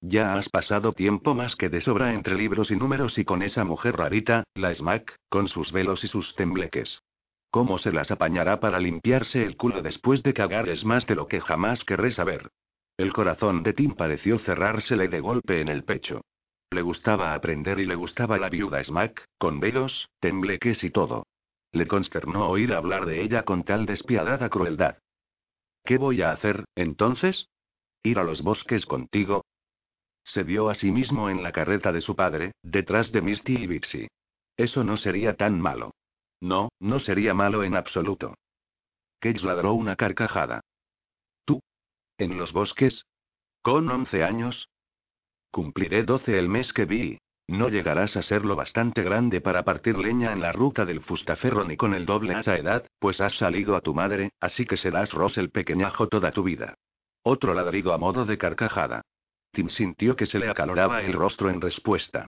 Ya 0.00 0.34
has 0.34 0.48
pasado 0.48 0.92
tiempo 0.92 1.34
más 1.34 1.56
que 1.56 1.68
de 1.68 1.80
sobra 1.80 2.12
entre 2.12 2.34
libros 2.34 2.70
y 2.70 2.76
números 2.76 3.18
y 3.18 3.24
con 3.24 3.42
esa 3.42 3.64
mujer 3.64 3.96
rarita, 3.96 4.44
la 4.54 4.74
Smack, 4.74 5.16
con 5.28 5.48
sus 5.48 5.72
velos 5.72 6.04
y 6.04 6.08
sus 6.08 6.34
tembleques. 6.36 7.00
¿Cómo 7.50 7.78
se 7.78 7.92
las 7.92 8.10
apañará 8.10 8.60
para 8.60 8.78
limpiarse 8.78 9.42
el 9.42 9.56
culo 9.56 9.80
después 9.82 10.22
de 10.22 10.34
cagar 10.34 10.68
es 10.68 10.84
más 10.84 11.06
de 11.06 11.14
lo 11.14 11.26
que 11.26 11.40
jamás 11.40 11.82
querré 11.84 12.12
saber? 12.12 12.50
El 12.98 13.12
corazón 13.12 13.62
de 13.62 13.72
Tim 13.72 13.94
pareció 13.94 14.38
cerrársele 14.38 15.08
de 15.08 15.20
golpe 15.20 15.60
en 15.60 15.68
el 15.68 15.84
pecho. 15.84 16.22
Le 16.70 16.82
gustaba 16.82 17.34
aprender 17.34 17.78
y 17.78 17.86
le 17.86 17.94
gustaba 17.94 18.38
la 18.38 18.48
viuda 18.48 18.82
Smack, 18.82 19.24
con 19.38 19.60
velos, 19.60 20.08
tembleques 20.20 20.82
y 20.84 20.90
todo. 20.90 21.26
Le 21.72 21.86
consternó 21.86 22.48
oír 22.48 22.74
hablar 22.74 23.06
de 23.06 23.22
ella 23.22 23.44
con 23.44 23.64
tal 23.64 23.86
despiadada 23.86 24.48
crueldad. 24.48 24.98
¿Qué 25.84 25.98
voy 25.98 26.22
a 26.22 26.32
hacer, 26.32 26.64
entonces? 26.74 27.48
¿Ir 28.02 28.18
a 28.18 28.24
los 28.24 28.42
bosques 28.42 28.84
contigo? 28.86 29.44
Se 30.26 30.42
vio 30.42 30.68
a 30.68 30.74
sí 30.74 30.90
mismo 30.90 31.30
en 31.30 31.42
la 31.42 31.52
carreta 31.52 31.92
de 31.92 32.00
su 32.00 32.16
padre, 32.16 32.52
detrás 32.62 33.12
de 33.12 33.22
Misty 33.22 33.56
y 33.56 33.66
Bixie. 33.66 34.08
Eso 34.56 34.84
no 34.84 34.96
sería 34.96 35.36
tan 35.36 35.60
malo. 35.60 35.92
No, 36.40 36.70
no 36.80 36.98
sería 36.98 37.32
malo 37.32 37.62
en 37.62 37.76
absoluto. 37.76 38.34
Cage 39.20 39.44
ladró 39.44 39.72
una 39.72 39.96
carcajada. 39.96 40.60
¿Tú? 41.44 41.60
¿En 42.18 42.36
los 42.36 42.52
bosques? 42.52 43.04
¿Con 43.62 43.88
once 43.88 44.22
años? 44.24 44.68
Cumpliré 45.50 46.02
doce 46.02 46.38
el 46.38 46.48
mes 46.48 46.72
que 46.72 46.84
vi. 46.84 47.18
No 47.48 47.68
llegarás 47.68 48.16
a 48.16 48.22
ser 48.22 48.44
lo 48.44 48.56
bastante 48.56 49.02
grande 49.02 49.40
para 49.40 49.64
partir 49.64 49.96
leña 49.96 50.32
en 50.32 50.40
la 50.40 50.50
ruta 50.50 50.84
del 50.84 51.00
fustaferro 51.00 51.64
ni 51.64 51.76
con 51.76 51.94
el 51.94 52.04
doble 52.04 52.34
a 52.34 52.40
esa 52.40 52.56
edad, 52.56 52.84
pues 52.98 53.20
has 53.20 53.36
salido 53.36 53.76
a 53.76 53.80
tu 53.80 53.94
madre, 53.94 54.32
así 54.40 54.66
que 54.66 54.76
serás 54.76 55.12
Ross 55.12 55.38
el 55.38 55.50
pequeñajo 55.50 56.08
toda 56.08 56.32
tu 56.32 56.42
vida. 56.42 56.74
Otro 57.22 57.54
ladrido 57.54 57.92
a 57.92 57.98
modo 57.98 58.24
de 58.24 58.36
carcajada. 58.36 59.02
Tim 59.56 59.70
sintió 59.70 60.16
que 60.16 60.26
se 60.26 60.38
le 60.38 60.50
acaloraba 60.50 61.00
el 61.00 61.14
rostro 61.14 61.48
en 61.48 61.62
respuesta. 61.62 62.26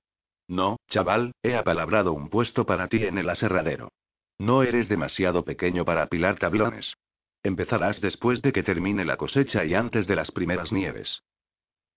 No, 0.49 0.79
chaval, 0.89 1.33
he 1.43 1.57
apalabrado 1.57 2.14
un 2.14 2.31
puesto 2.31 2.64
para 2.64 2.89
ti 2.89 3.05
en 3.05 3.18
el 3.18 3.29
aserradero. 3.29 3.91
No 4.39 4.62
eres 4.62 4.89
demasiado 4.89 5.45
pequeño 5.45 5.85
para 5.85 6.05
apilar 6.05 6.39
tablones. 6.39 6.95
Empezarás 7.43 8.01
después 8.01 8.41
de 8.41 8.51
que 8.53 8.62
termine 8.62 9.05
la 9.05 9.18
cosecha 9.18 9.66
y 9.66 9.74
antes 9.74 10.07
de 10.07 10.16
las 10.16 10.31
primeras 10.31 10.72
nieves. 10.72 11.20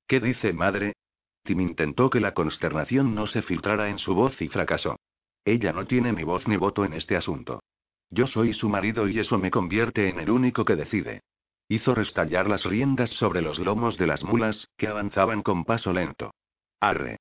¿Qué 0.05 0.19
dice 0.19 0.51
madre? 0.51 0.95
Tim 1.43 1.61
intentó 1.61 2.09
que 2.09 2.19
la 2.19 2.34
consternación 2.34 3.15
no 3.15 3.25
se 3.25 3.41
filtrara 3.41 3.88
en 3.88 3.99
su 3.99 4.13
voz 4.13 4.41
y 4.41 4.49
fracasó. 4.49 4.97
Ella 5.45 5.71
no 5.71 5.88
tiene 5.88 6.11
ni 6.11 6.25
voz 6.25 6.45
ni 6.45 6.57
voto 6.57 6.84
en 6.84 6.91
este 6.91 7.15
asunto. 7.15 7.63
Yo 8.09 8.27
soy 8.27 8.53
su 8.53 8.67
marido 8.67 9.07
y 9.07 9.17
eso 9.19 9.38
me 9.38 9.49
convierte 9.49 10.09
en 10.09 10.19
el 10.19 10.29
único 10.29 10.65
que 10.65 10.75
decide. 10.75 11.21
Hizo 11.72 11.95
restallar 11.95 12.49
las 12.49 12.65
riendas 12.65 13.09
sobre 13.11 13.41
los 13.41 13.57
lomos 13.57 13.97
de 13.97 14.05
las 14.05 14.26
mulas, 14.26 14.67
que 14.76 14.89
avanzaban 14.89 15.41
con 15.41 15.63
paso 15.63 15.93
lento. 15.93 16.34
Arre. 16.82 17.15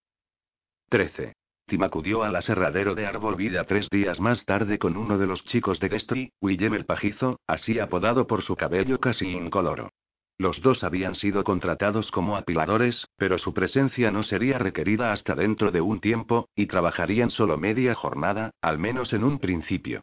13. 0.89 1.35
Tim 1.69 1.85
acudió 1.85 2.25
al 2.25 2.35
aserradero 2.35 2.97
de 2.97 3.07
Árbol 3.07 3.37
Vida 3.37 3.63
tres 3.63 3.89
días 3.91 4.19
más 4.19 4.45
tarde 4.47 4.81
con 4.81 4.97
uno 4.97 5.19
de 5.19 5.29
los 5.29 5.45
chicos 5.45 5.79
de 5.79 5.89
Destry, 5.89 6.33
Willem 6.41 6.75
el 6.75 6.85
Pajizo, 6.85 7.39
así 7.47 7.79
apodado 7.79 8.27
por 8.27 8.43
su 8.43 8.57
cabello 8.57 8.99
casi 8.99 9.29
incoloro. 9.29 9.91
Los 10.37 10.61
dos 10.63 10.83
habían 10.83 11.15
sido 11.15 11.45
contratados 11.45 12.11
como 12.11 12.37
apiladores, 12.37 13.07
pero 13.17 13.39
su 13.39 13.55
presencia 13.55 14.11
no 14.11 14.25
sería 14.25 14.59
requerida 14.59 15.13
hasta 15.13 15.37
dentro 15.37 15.71
de 15.71 15.81
un 15.81 16.01
tiempo, 16.01 16.49
y 16.57 16.67
trabajarían 16.67 17.31
solo 17.31 17.57
media 17.57 17.95
jornada, 17.95 18.51
al 18.63 18.81
menos 18.81 19.13
en 19.13 19.23
un 19.23 19.39
principio. 19.39 20.03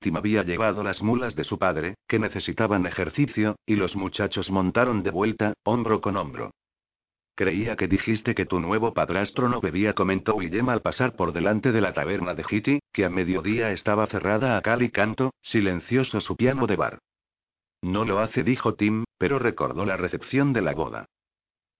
Tim 0.00 0.16
había 0.16 0.42
llevado 0.42 0.82
las 0.82 1.02
mulas 1.02 1.34
de 1.34 1.44
su 1.44 1.58
padre, 1.58 1.94
que 2.06 2.18
necesitaban 2.18 2.86
ejercicio, 2.86 3.56
y 3.66 3.76
los 3.76 3.96
muchachos 3.96 4.50
montaron 4.50 5.02
de 5.02 5.10
vuelta, 5.10 5.54
hombro 5.64 6.00
con 6.00 6.16
hombro. 6.16 6.52
Creía 7.34 7.76
que 7.76 7.86
dijiste 7.86 8.34
que 8.34 8.46
tu 8.46 8.58
nuevo 8.58 8.92
padrastro 8.92 9.48
no 9.48 9.60
bebía, 9.60 9.94
comentó 9.94 10.34
Willem 10.34 10.68
al 10.68 10.82
pasar 10.82 11.14
por 11.14 11.32
delante 11.32 11.70
de 11.70 11.80
la 11.80 11.92
taberna 11.92 12.34
de 12.34 12.44
Hitty, 12.48 12.80
que 12.92 13.04
a 13.04 13.10
mediodía 13.10 13.70
estaba 13.70 14.06
cerrada 14.08 14.56
a 14.56 14.62
cal 14.62 14.82
y 14.82 14.90
canto, 14.90 15.32
silencioso 15.42 16.20
su 16.20 16.36
piano 16.36 16.66
de 16.66 16.74
bar. 16.74 16.98
No 17.80 18.04
lo 18.04 18.18
hace, 18.18 18.42
dijo 18.42 18.74
Tim, 18.74 19.04
pero 19.18 19.38
recordó 19.38 19.84
la 19.86 19.96
recepción 19.96 20.52
de 20.52 20.62
la 20.62 20.74
boda. 20.74 21.06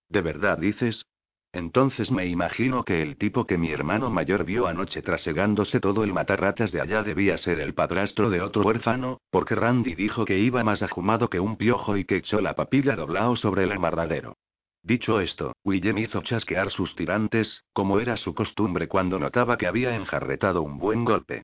¿De 0.08 0.20
verdad 0.20 0.58
dices? 0.58 1.04
Entonces 1.52 2.10
me 2.10 2.26
imagino 2.26 2.84
que 2.84 3.00
el 3.02 3.16
tipo 3.16 3.46
que 3.46 3.56
mi 3.56 3.70
hermano 3.70 4.10
mayor 4.10 4.44
vio 4.44 4.66
anoche 4.66 5.00
trasegándose 5.00 5.80
todo 5.80 6.04
el 6.04 6.12
matarratas 6.12 6.72
de 6.72 6.80
allá 6.80 7.02
debía 7.02 7.38
ser 7.38 7.60
el 7.60 7.74
padrastro 7.74 8.28
de 8.28 8.42
otro 8.42 8.62
huérfano, 8.62 9.20
porque 9.30 9.54
Randy 9.54 9.94
dijo 9.94 10.26
que 10.26 10.38
iba 10.38 10.62
más 10.62 10.82
ajumado 10.82 11.30
que 11.30 11.40
un 11.40 11.56
piojo 11.56 11.96
y 11.96 12.04
que 12.04 12.16
echó 12.16 12.40
la 12.40 12.54
papilla 12.54 12.96
doblao 12.96 13.36
sobre 13.36 13.64
el 13.64 13.72
amarradero. 13.72 14.36
Dicho 14.82 15.20
esto, 15.20 15.52
Willem 15.64 15.98
hizo 15.98 16.22
chasquear 16.22 16.70
sus 16.70 16.94
tirantes, 16.94 17.64
como 17.72 17.98
era 17.98 18.16
su 18.16 18.34
costumbre 18.34 18.86
cuando 18.86 19.18
notaba 19.18 19.56
que 19.56 19.66
había 19.66 19.96
enjarretado 19.96 20.62
un 20.62 20.78
buen 20.78 21.04
golpe. 21.04 21.42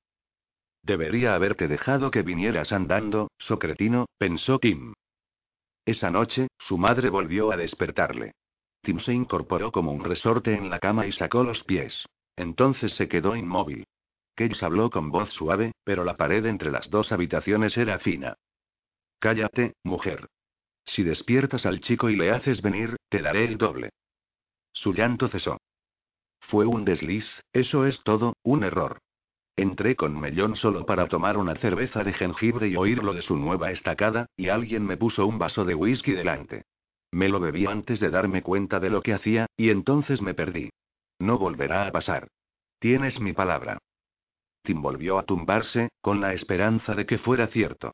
Debería 0.83 1.33
haberte 1.33 1.67
dejado 1.67 2.11
que 2.11 2.21
vinieras 2.21 2.71
andando, 2.71 3.29
socretino, 3.39 4.05
pensó 4.19 4.59
Tim. 4.59 4.93
Esa 5.83 6.11
noche, 6.11 6.47
su 6.59 6.77
madre 6.77 7.09
volvió 7.09 7.51
a 7.51 7.57
despertarle. 7.57 8.33
Tim 8.85 8.99
se 8.99 9.13
incorporó 9.13 9.71
como 9.71 9.91
un 9.91 10.03
resorte 10.03 10.53
en 10.53 10.69
la 10.69 10.79
cama 10.79 11.07
y 11.07 11.11
sacó 11.11 11.43
los 11.43 11.63
pies. 11.63 12.05
Entonces 12.35 12.93
se 12.93 13.07
quedó 13.07 13.35
inmóvil. 13.35 13.85
Cage 14.35 14.63
habló 14.63 14.91
con 14.91 15.09
voz 15.09 15.31
suave, 15.31 15.71
pero 15.83 16.03
la 16.03 16.17
pared 16.17 16.45
entre 16.45 16.71
las 16.71 16.89
dos 16.91 17.11
habitaciones 17.11 17.75
era 17.77 17.97
fina. 17.97 18.35
Cállate, 19.19 19.73
mujer. 19.83 20.27
Si 20.85 21.03
despiertas 21.03 21.65
al 21.65 21.81
chico 21.81 22.09
y 22.11 22.15
le 22.15 22.29
haces 22.29 22.61
venir, 22.61 22.95
te 23.09 23.23
daré 23.23 23.45
el 23.45 23.57
doble. 23.57 23.89
Su 24.71 24.93
llanto 24.93 25.29
cesó. 25.29 25.57
Fue 26.41 26.67
un 26.67 26.85
desliz, 26.85 27.25
eso 27.53 27.87
es 27.87 27.99
todo, 28.03 28.35
un 28.43 28.63
error. 28.63 28.99
Entré 29.55 29.95
con 29.95 30.19
Mellón 30.19 30.57
solo 30.57 30.85
para 30.85 31.07
tomar 31.07 31.37
una 31.37 31.55
cerveza 31.55 32.03
de 32.03 32.13
jengibre 32.13 32.67
y 32.67 32.75
oír 32.75 33.03
lo 33.03 33.13
de 33.13 33.23
su 33.23 33.35
nueva 33.35 33.71
estacada, 33.71 34.27
y 34.37 34.49
alguien 34.49 34.85
me 34.85 34.97
puso 34.97 35.25
un 35.25 35.39
vaso 35.39 35.65
de 35.65 35.73
whisky 35.73 36.11
delante. 36.11 36.65
Me 37.15 37.29
lo 37.29 37.39
bebí 37.39 37.65
antes 37.65 38.01
de 38.01 38.09
darme 38.09 38.41
cuenta 38.41 38.81
de 38.81 38.89
lo 38.89 39.01
que 39.01 39.13
hacía, 39.13 39.45
y 39.55 39.69
entonces 39.69 40.21
me 40.21 40.33
perdí. 40.33 40.71
No 41.17 41.37
volverá 41.37 41.87
a 41.87 41.91
pasar. 41.93 42.27
Tienes 42.77 43.21
mi 43.21 43.31
palabra. 43.31 43.77
Tim 44.63 44.81
volvió 44.81 45.17
a 45.17 45.23
tumbarse, 45.23 45.87
con 46.01 46.19
la 46.19 46.33
esperanza 46.33 46.93
de 46.93 47.05
que 47.05 47.17
fuera 47.17 47.47
cierto. 47.47 47.93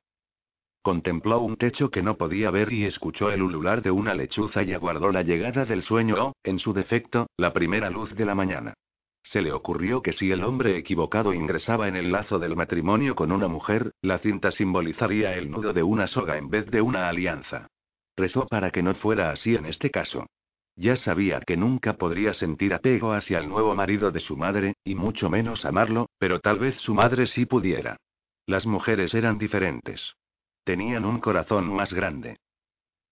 Contempló 0.82 1.40
un 1.40 1.58
techo 1.58 1.92
que 1.92 2.02
no 2.02 2.18
podía 2.18 2.50
ver 2.50 2.74
y 2.74 2.86
escuchó 2.86 3.30
el 3.30 3.44
ulular 3.44 3.84
de 3.84 3.92
una 3.92 4.16
lechuza 4.16 4.64
y 4.64 4.74
aguardó 4.74 5.12
la 5.12 5.22
llegada 5.22 5.66
del 5.66 5.84
sueño 5.84 6.16
o, 6.30 6.34
en 6.44 6.58
su 6.58 6.74
defecto, 6.74 7.28
la 7.38 7.54
primera 7.54 7.92
luz 7.92 8.16
de 8.16 8.26
la 8.26 8.34
mañana. 8.34 8.74
Se 9.22 9.44
le 9.44 9.52
ocurrió 9.52 10.02
que 10.02 10.14
si 10.14 10.32
el 10.32 10.44
hombre 10.44 10.78
equivocado 10.78 11.32
ingresaba 11.32 11.88
en 11.88 11.96
el 11.96 12.12
lazo 12.12 12.40
del 12.40 12.56
matrimonio 12.56 13.14
con 13.14 13.32
una 13.32 13.48
mujer, 13.48 13.92
la 14.02 14.18
cinta 14.18 14.50
simbolizaría 14.50 15.36
el 15.36 15.52
nudo 15.52 15.74
de 15.74 15.84
una 15.84 16.08
soga 16.08 16.40
en 16.40 16.50
vez 16.50 16.66
de 16.72 16.82
una 16.82 17.08
alianza. 17.08 17.68
Rezó 18.22 18.46
para 18.46 18.70
que 18.70 18.84
no 18.84 18.94
fuera 18.94 19.32
así 19.32 19.56
en 19.56 19.66
este 19.66 19.90
caso. 19.90 20.28
Ya 20.76 20.96
sabía 20.96 21.40
que 21.40 21.58
nunca 21.58 21.94
podría 21.94 22.36
sentir 22.36 22.72
apego 22.72 23.14
hacia 23.14 23.40
el 23.40 23.50
nuevo 23.50 23.74
marido 23.74 24.12
de 24.12 24.20
su 24.20 24.38
madre, 24.38 24.76
y 24.84 24.94
mucho 24.94 25.28
menos 25.28 25.66
amarlo, 25.66 26.08
pero 26.20 26.40
tal 26.40 26.60
vez 26.60 26.76
su 26.82 26.94
madre 26.94 27.26
sí 27.26 27.48
pudiera. 27.48 27.98
Las 28.46 28.68
mujeres 28.68 29.16
eran 29.16 29.40
diferentes. 29.40 30.14
Tenían 30.64 31.04
un 31.04 31.20
corazón 31.20 31.74
más 31.74 31.92
grande. 31.92 32.38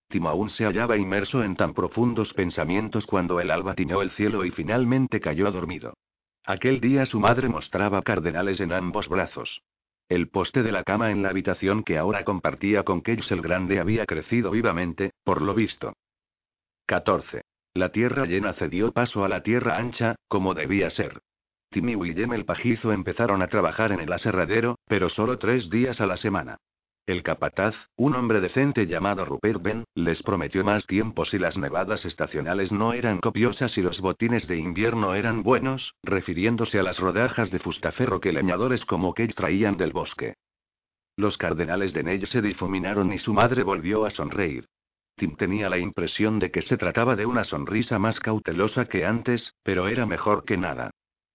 Timo 0.10 0.30
aún 0.30 0.51
se 0.51 0.66
hallaba 0.66 0.95
inmerso 0.95 1.43
en 1.43 1.55
tan 1.55 1.74
profundos 1.74 2.32
pensamientos 2.36 3.07
cuando 3.07 3.39
el 3.39 3.49
alba 3.49 3.74
tiñó 3.74 4.03
el 4.03 4.12
cielo 4.12 4.45
y 4.45 4.51
finalmente 4.51 5.20
cayó 5.20 5.51
dormido. 5.51 5.95
Aquel 6.45 6.80
día 6.82 7.07
su 7.07 7.20
madre 7.20 7.49
mostraba 7.49 8.03
cardenales 8.03 8.60
en 8.60 8.74
ambos 8.74 9.07
brazos. 9.10 9.64
El 10.10 10.28
poste 10.30 10.64
de 10.64 10.72
la 10.72 10.84
cama 10.84 11.12
en 11.12 11.22
la 11.22 11.30
habitación 11.30 11.84
que 11.84 11.99
ahora 11.99 12.24
compartía 12.24 12.84
con 12.84 13.01
Cage 13.01 13.32
el 13.32 13.41
Grande 13.41 13.80
había 13.80 14.07
crecido 14.07 14.49
vivamente, 14.49 15.12
por 15.24 15.43
lo 15.43 15.53
visto. 15.53 15.93
14. 16.88 17.43
La 17.76 17.91
tierra 17.91 18.26
llena 18.26 18.53
cedió 18.53 18.91
paso 18.91 19.24
a 19.24 19.30
la 19.30 19.43
tierra 19.43 19.78
ancha, 19.78 20.16
como 20.28 20.55
debía 20.55 20.89
ser. 20.89 21.22
Tim 21.70 21.89
y 21.89 21.95
Willem 21.95 22.34
el 22.34 22.45
pajizo 22.45 22.91
empezaron 22.91 23.43
a 23.43 23.47
trabajar 23.47 23.91
en 23.91 23.99
el 23.99 24.12
aserradero, 24.12 24.80
pero 24.88 25.10
solo 25.10 25.38
tres 25.38 25.70
días 25.70 26.01
a 26.01 26.07
la 26.07 26.18
semana. 26.18 26.57
El 27.10 27.24
capataz, 27.24 27.74
un 27.95 28.14
hombre 28.14 28.39
decente 28.39 28.86
llamado 28.86 29.26
Rupert 29.26 29.64
Ben, 29.64 29.84
les 29.95 30.22
prometió 30.22 30.64
más 30.64 30.86
tiempo 30.86 31.26
si 31.26 31.39
las 31.39 31.57
nevadas 31.57 32.05
estacionales 32.05 32.72
no 32.72 32.93
eran 32.93 33.18
copiosas 33.18 33.76
y 33.80 33.82
los 33.82 33.99
botines 33.99 34.47
de 34.47 34.57
invierno 34.57 35.16
eran 35.16 35.41
buenos, 35.41 35.95
refiriéndose 36.03 36.78
a 36.78 36.84
las 36.84 36.99
rodajas 36.99 37.49
de 37.49 37.57
fustaferro 37.57 38.20
que 38.20 38.32
leñadores 38.32 38.86
como 38.86 39.16
Kate 39.16 39.34
traían 39.34 39.76
del 39.76 39.91
bosque. 39.91 40.36
Los 41.18 41.36
cardenales 41.39 41.93
de 41.93 42.03
Ney 42.03 42.24
se 42.28 42.43
difuminaron 42.43 43.12
y 43.12 43.18
su 43.18 43.34
madre 43.34 43.64
volvió 43.64 44.05
a 44.05 44.12
sonreír. 44.12 44.68
Tim 45.16 45.36
tenía 45.36 45.68
la 45.68 45.80
impresión 45.80 46.38
de 46.38 46.51
que 46.51 46.62
se 46.62 46.78
trataba 46.78 47.16
de 47.16 47.26
una 47.26 47.43
sonrisa 47.43 47.97
más 47.97 48.20
cautelosa 48.20 48.86
que 48.86 49.07
antes, 49.07 49.55
pero 49.64 49.88
era 49.88 50.05
mejor 50.05 50.45
que 50.45 50.57
nada. 50.57 50.91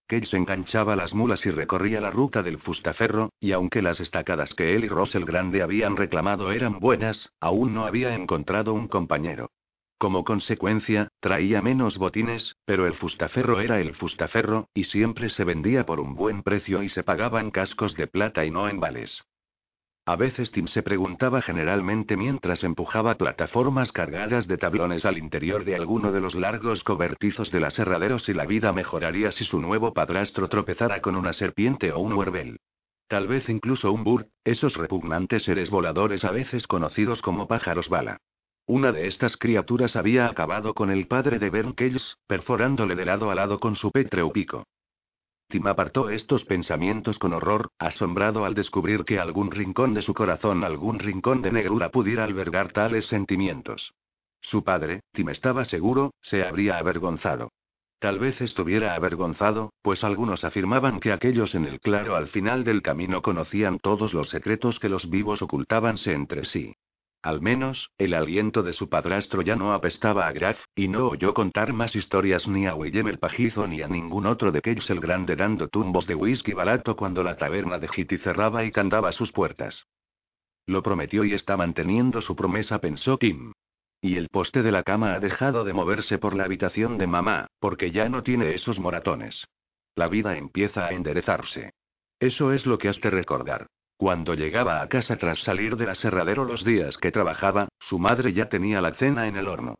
Cage 0.07 0.37
enganchaba 0.37 0.97
las 0.97 1.15
mulas 1.15 1.45
y 1.47 1.51
recorría 1.51 2.01
la 2.01 2.11
ruta 2.11 2.43
del 2.43 2.59
fustaferro, 2.59 3.31
y 3.41 3.53
aunque 3.53 3.81
las 3.81 4.01
estacadas 4.01 4.53
que 4.55 4.75
él 4.75 4.85
y 4.85 4.89
Ross 4.89 5.15
el 5.15 5.25
Grande 5.25 5.63
habían 5.63 5.97
reclamado 5.97 6.53
eran 6.53 6.79
buenas, 6.79 7.31
aún 7.41 7.73
no 7.73 7.87
había 7.87 8.15
encontrado 8.15 8.75
un 8.75 8.89
compañero. 8.89 9.51
Como 9.97 10.25
consecuencia, 10.25 11.09
traía 11.21 11.63
menos 11.63 11.97
botines, 11.97 12.57
pero 12.67 12.87
el 12.87 12.95
fustaferro 12.95 13.61
era 13.61 13.81
el 13.81 13.95
fustaferro, 13.95 14.69
y 14.75 14.85
siempre 14.85 15.31
se 15.31 15.45
vendía 15.45 15.87
por 15.87 16.01
un 16.01 16.15
buen 16.15 16.43
precio 16.43 16.83
y 16.83 16.91
se 16.91 17.03
pagaban 17.03 17.51
cascos 17.51 17.95
de 17.95 18.07
plata 18.07 18.45
y 18.45 18.51
no 18.51 18.69
en 18.69 18.81
vales. 18.81 19.25
A 20.07 20.17
veces 20.17 20.51
Tim 20.51 20.67
se 20.67 20.83
preguntaba 20.83 21.41
generalmente 21.41 22.19
mientras 22.19 22.63
empujaba 22.63 23.15
plataformas 23.15 23.91
cargadas 23.91 24.47
de 24.47 24.59
tablones 24.59 25.07
al 25.07 25.17
interior 25.17 25.65
de 25.65 25.77
alguno 25.77 26.13
de 26.13 26.21
los 26.21 26.35
largos 26.35 26.85
cobertizos 26.85 27.51
del 27.51 27.65
aserradero 27.65 28.19
si 28.19 28.35
la 28.35 28.45
vida 28.45 28.71
mejoraría 28.75 29.33
si 29.33 29.45
su 29.45 29.63
nuevo 29.63 29.95
padrastro 29.95 30.49
tropezara 30.49 31.01
con 31.01 31.17
una 31.17 31.33
serpiente 31.33 31.91
o 31.91 32.01
un 32.01 32.13
huerbel. 32.13 32.59
Tal 33.09 33.29
vez 33.29 33.49
incluso 33.49 33.93
un 33.93 34.05
bur, 34.05 34.27
esos 34.45 34.75
repugnantes 34.77 35.43
seres 35.45 35.71
voladores 35.71 36.23
a 36.25 36.31
veces 36.31 36.67
conocidos 36.67 37.23
como 37.23 37.49
pájaros 37.49 37.89
bala. 37.89 38.19
Una 38.67 38.93
de 38.93 39.07
estas 39.07 39.39
criaturas 39.39 39.97
había 39.97 40.27
acabado 40.27 40.75
con 40.75 40.91
el 40.91 41.07
padre 41.07 41.39
de 41.39 41.49
Ben 41.49 41.73
Kells, 41.73 42.19
perforándole 42.27 42.95
de 42.95 43.07
lado 43.07 43.31
a 43.31 43.35
lado 43.35 43.59
con 43.59 43.75
su 43.75 43.91
pétreo 43.91 44.31
pico. 44.33 44.65
Tim 45.55 45.69
apartó 45.69 46.11
estos 46.11 46.45
pensamientos 46.47 47.17
con 47.21 47.33
horror, 47.33 47.71
asombrado 47.79 48.45
al 48.45 48.55
descubrir 48.55 49.05
que 49.05 49.21
algún 49.21 49.53
rincón 49.53 49.95
de 49.95 50.03
su 50.03 50.13
corazón, 50.13 50.65
algún 50.65 50.99
rincón 50.99 51.43
de 51.43 51.53
negrura 51.53 51.91
pudiera 51.91 52.25
albergar 52.25 52.73
tales 52.73 53.05
sentimientos. 53.05 53.95
Su 54.41 54.65
padre, 54.65 55.03
Tim 55.13 55.29
estaba 55.29 55.65
seguro, 55.65 56.13
se 56.23 56.43
habría 56.45 56.77
avergonzado. 56.79 57.53
Tal 58.01 58.19
vez 58.19 58.41
estuviera 58.41 58.97
avergonzado, 58.97 59.71
pues 59.81 60.03
algunos 60.03 60.43
afirmaban 60.43 60.99
que 60.99 61.13
aquellos 61.13 61.55
en 61.55 61.67
el 61.67 61.79
claro 61.79 62.17
al 62.17 62.27
final 62.27 62.65
del 62.65 62.83
camino 62.83 63.23
conocían 63.23 63.79
todos 63.79 64.13
los 64.13 64.31
secretos 64.31 64.81
que 64.81 64.89
los 64.89 65.09
vivos 65.09 65.41
ocultábanse 65.41 66.15
entre 66.15 66.47
sí. 66.47 66.75
Al 67.25 67.41
menos, 67.41 67.91
el 67.97 68.13
aliento 68.13 68.63
de 68.63 68.75
su 68.75 68.91
padrastro 68.91 69.41
ya 69.41 69.57
no 69.57 69.73
apestaba 69.73 70.29
a 70.29 70.33
Graf, 70.33 70.59
y 70.77 70.89
no 70.89 71.09
oyó 71.09 71.33
contar 71.33 71.73
más 71.73 71.97
historias 71.97 72.47
ni 72.47 72.67
a 72.67 72.75
Willem 72.75 73.09
el 73.09 73.19
Pajizo 73.19 73.67
ni 73.67 73.81
a 73.81 73.89
ningún 73.89 74.27
otro 74.27 74.53
de 74.53 74.61
Cage 74.61 74.93
el 74.93 75.01
Grande 75.01 75.35
dando 75.35 75.69
tumbos 75.69 76.07
de 76.07 76.15
whisky 76.15 76.53
barato 76.53 76.97
cuando 76.97 77.23
la 77.23 77.39
taberna 77.39 77.79
de 77.79 77.89
Hitty 77.89 78.19
cerraba 78.19 78.63
y 78.65 78.73
cantaba 78.73 79.11
sus 79.13 79.33
puertas. 79.33 79.87
Lo 80.67 80.83
prometió 80.83 81.25
y 81.25 81.33
está 81.33 81.57
manteniendo 81.57 82.21
su 82.21 82.37
promesa, 82.37 82.79
pensó 82.79 83.17
Kim. 83.17 83.53
Y 84.03 84.17
el 84.17 84.29
poste 84.29 84.63
de 84.63 84.73
la 84.73 84.83
cama 84.83 85.15
ha 85.15 85.21
dejado 85.21 85.65
de 85.65 85.73
moverse 85.73 86.19
por 86.19 86.37
la 86.37 86.45
habitación 86.45 86.99
de 86.99 87.07
mamá, 87.07 87.47
porque 87.59 87.91
ya 87.91 88.07
no 88.11 88.23
tiene 88.23 88.55
esos 88.55 88.79
moratones. 88.79 89.47
La 89.95 90.09
vida 90.09 90.37
empieza 90.37 90.85
a 90.85 90.91
enderezarse. 90.91 91.73
Eso 92.21 92.53
es 92.53 92.67
lo 92.67 92.77
que 92.77 92.91
has 92.91 93.01
de 93.01 93.09
recordar. 93.09 93.67
Cuando 93.97 94.35
llegaba 94.35 94.83
a 94.83 94.89
casa 94.89 95.17
tras 95.17 95.39
salir 95.41 95.77
del 95.77 95.91
aserradero 95.91 96.45
los 96.45 96.65
días 96.65 96.97
que 96.97 97.13
trabajaba, 97.13 97.69
su 97.79 97.99
madre 97.99 98.33
ya 98.33 98.49
tenía 98.49 98.81
la 98.81 98.95
cena 98.95 99.29
en 99.29 99.37
el 99.37 99.49
horno. 99.49 99.77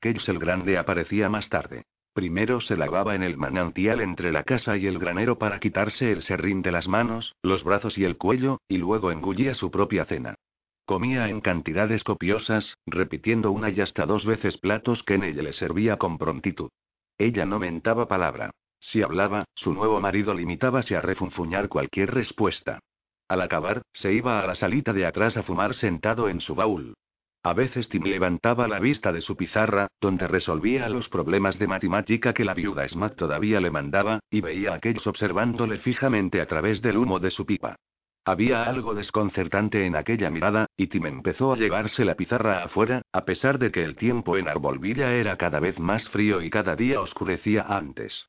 Cage 0.00 0.30
el 0.30 0.38
Grande 0.38 0.78
aparecía 0.78 1.28
más 1.28 1.48
tarde. 1.48 1.84
Primero 2.14 2.60
se 2.60 2.76
lavaba 2.76 3.14
en 3.14 3.22
el 3.22 3.36
manantial 3.36 4.00
entre 4.00 4.32
la 4.32 4.42
casa 4.42 4.76
y 4.76 4.86
el 4.86 4.98
granero 4.98 5.38
para 5.38 5.60
quitarse 5.60 6.10
el 6.10 6.22
serrín 6.22 6.62
de 6.62 6.72
las 6.72 6.88
manos, 6.88 7.36
los 7.42 7.62
brazos 7.62 7.96
y 7.98 8.04
el 8.04 8.16
cuello, 8.16 8.58
y 8.68 8.78
luego 8.78 9.12
engullía 9.12 9.54
su 9.54 9.70
propia 9.70 10.04
cena. 10.04 10.34
Comía 10.84 11.28
en 11.28 11.40
cantidades 11.40 12.02
copiosas, 12.02 12.74
repitiendo 12.86 13.52
una 13.52 13.70
y 13.70 13.80
hasta 13.80 14.06
dos 14.06 14.24
veces 14.24 14.56
platos 14.56 15.02
que 15.02 15.14
en 15.14 15.24
ella 15.24 15.42
le 15.42 15.52
servía 15.52 15.98
con 15.98 16.16
prontitud. 16.16 16.70
Ella 17.18 17.44
no 17.44 17.58
mentaba 17.58 18.08
palabra. 18.08 18.50
Si 18.80 19.02
hablaba, 19.02 19.44
su 19.54 19.74
nuevo 19.74 20.00
marido 20.00 20.32
limitábase 20.32 20.96
a 20.96 21.00
refunfuñar 21.00 21.68
cualquier 21.68 22.14
respuesta. 22.14 22.80
Al 23.28 23.42
acabar, 23.42 23.82
se 23.92 24.12
iba 24.12 24.40
a 24.40 24.46
la 24.46 24.54
salita 24.54 24.92
de 24.92 25.04
atrás 25.04 25.36
a 25.36 25.42
fumar 25.42 25.74
sentado 25.74 26.28
en 26.28 26.40
su 26.40 26.54
baúl. 26.54 26.94
A 27.44 27.52
veces 27.52 27.88
Tim 27.88 28.02
levantaba 28.02 28.66
la 28.66 28.80
vista 28.80 29.12
de 29.12 29.20
su 29.20 29.36
pizarra, 29.36 29.86
donde 30.00 30.26
resolvía 30.26 30.88
los 30.88 31.08
problemas 31.08 31.58
de 31.58 31.68
matemática 31.68 32.32
que 32.32 32.44
la 32.44 32.54
viuda 32.54 32.88
Smack 32.88 33.16
todavía 33.16 33.60
le 33.60 33.70
mandaba, 33.70 34.20
y 34.30 34.40
veía 34.40 34.72
a 34.72 34.74
aquellos 34.76 35.06
observándole 35.06 35.78
fijamente 35.78 36.40
a 36.40 36.46
través 36.46 36.82
del 36.82 36.96
humo 36.96 37.20
de 37.20 37.30
su 37.30 37.46
pipa. 37.46 37.76
Había 38.24 38.64
algo 38.64 38.94
desconcertante 38.94 39.86
en 39.86 39.96
aquella 39.96 40.30
mirada, 40.30 40.66
y 40.76 40.88
Tim 40.88 41.06
empezó 41.06 41.52
a 41.52 41.56
llevarse 41.56 42.04
la 42.04 42.14
pizarra 42.14 42.64
afuera, 42.64 43.02
a 43.12 43.24
pesar 43.24 43.58
de 43.58 43.70
que 43.70 43.84
el 43.84 43.96
tiempo 43.96 44.36
en 44.36 44.48
Arbolvilla 44.48 45.14
era 45.14 45.36
cada 45.36 45.60
vez 45.60 45.78
más 45.78 46.08
frío 46.10 46.42
y 46.42 46.50
cada 46.50 46.76
día 46.76 47.00
oscurecía 47.00 47.62
antes. 47.62 48.28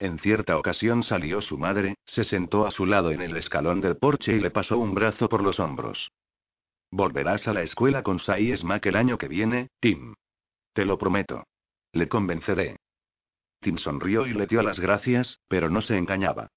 En 0.00 0.18
cierta 0.20 0.56
ocasión 0.56 1.02
salió 1.02 1.40
su 1.40 1.58
madre, 1.58 1.96
se 2.06 2.24
sentó 2.24 2.66
a 2.66 2.70
su 2.70 2.86
lado 2.86 3.10
en 3.10 3.20
el 3.20 3.36
escalón 3.36 3.80
del 3.80 3.96
porche 3.96 4.32
y 4.34 4.40
le 4.40 4.50
pasó 4.50 4.78
un 4.78 4.94
brazo 4.94 5.28
por 5.28 5.42
los 5.42 5.58
hombros. 5.58 6.12
Volverás 6.90 7.46
a 7.48 7.52
la 7.52 7.62
escuela 7.62 8.02
con 8.02 8.18
Sai 8.18 8.56
Smack 8.56 8.86
el 8.86 8.96
año 8.96 9.18
que 9.18 9.28
viene, 9.28 9.68
Tim. 9.80 10.14
Te 10.72 10.84
lo 10.84 10.98
prometo. 10.98 11.44
Le 11.92 12.08
convenceré. 12.08 12.76
Tim 13.60 13.78
sonrió 13.78 14.26
y 14.26 14.34
le 14.34 14.46
dio 14.46 14.62
las 14.62 14.78
gracias, 14.78 15.40
pero 15.48 15.68
no 15.68 15.82
se 15.82 15.98
engañaba. 15.98 16.48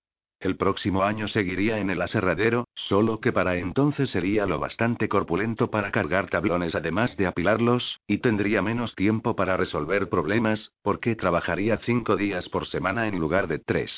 El 0.42 0.58
próximo 0.58 1.04
año 1.04 1.28
seguiría 1.28 1.78
en 1.78 1.92
el 1.92 2.02
aserradero, 2.02 2.68
solo 2.74 3.20
que 3.20 3.32
para 3.32 3.58
entonces 3.58 4.10
sería 4.10 4.48
lo 4.48 4.58
bastante 4.58 5.08
corpulento 5.08 5.70
para 5.70 5.92
cargar 5.92 6.32
tablones 6.32 6.74
además 6.74 7.16
de 7.16 7.28
apilarlos, 7.28 8.02
y 8.08 8.18
tendría 8.18 8.64
menos 8.64 8.96
tiempo 8.96 9.36
para 9.36 9.56
resolver 9.56 10.10
problemas, 10.10 10.72
porque 10.82 11.16
trabajaría 11.16 11.78
cinco 11.78 12.16
días 12.16 12.50
por 12.50 12.66
semana 12.66 13.08
en 13.08 13.20
lugar 13.20 13.48
de 13.48 13.60
tres. 13.60 13.92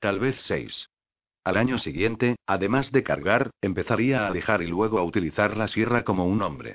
Tal 0.00 0.18
vez 0.18 0.36
seis. 0.48 0.88
Al 1.44 1.56
año 1.56 1.78
siguiente, 1.78 2.34
además 2.44 2.90
de 2.90 3.04
cargar, 3.04 3.50
empezaría 3.62 4.24
a 4.24 4.26
alejar 4.26 4.62
y 4.62 4.66
luego 4.66 4.98
a 4.98 5.04
utilizar 5.04 5.56
la 5.56 5.68
sierra 5.68 6.02
como 6.02 6.26
un 6.26 6.42
hombre. 6.42 6.74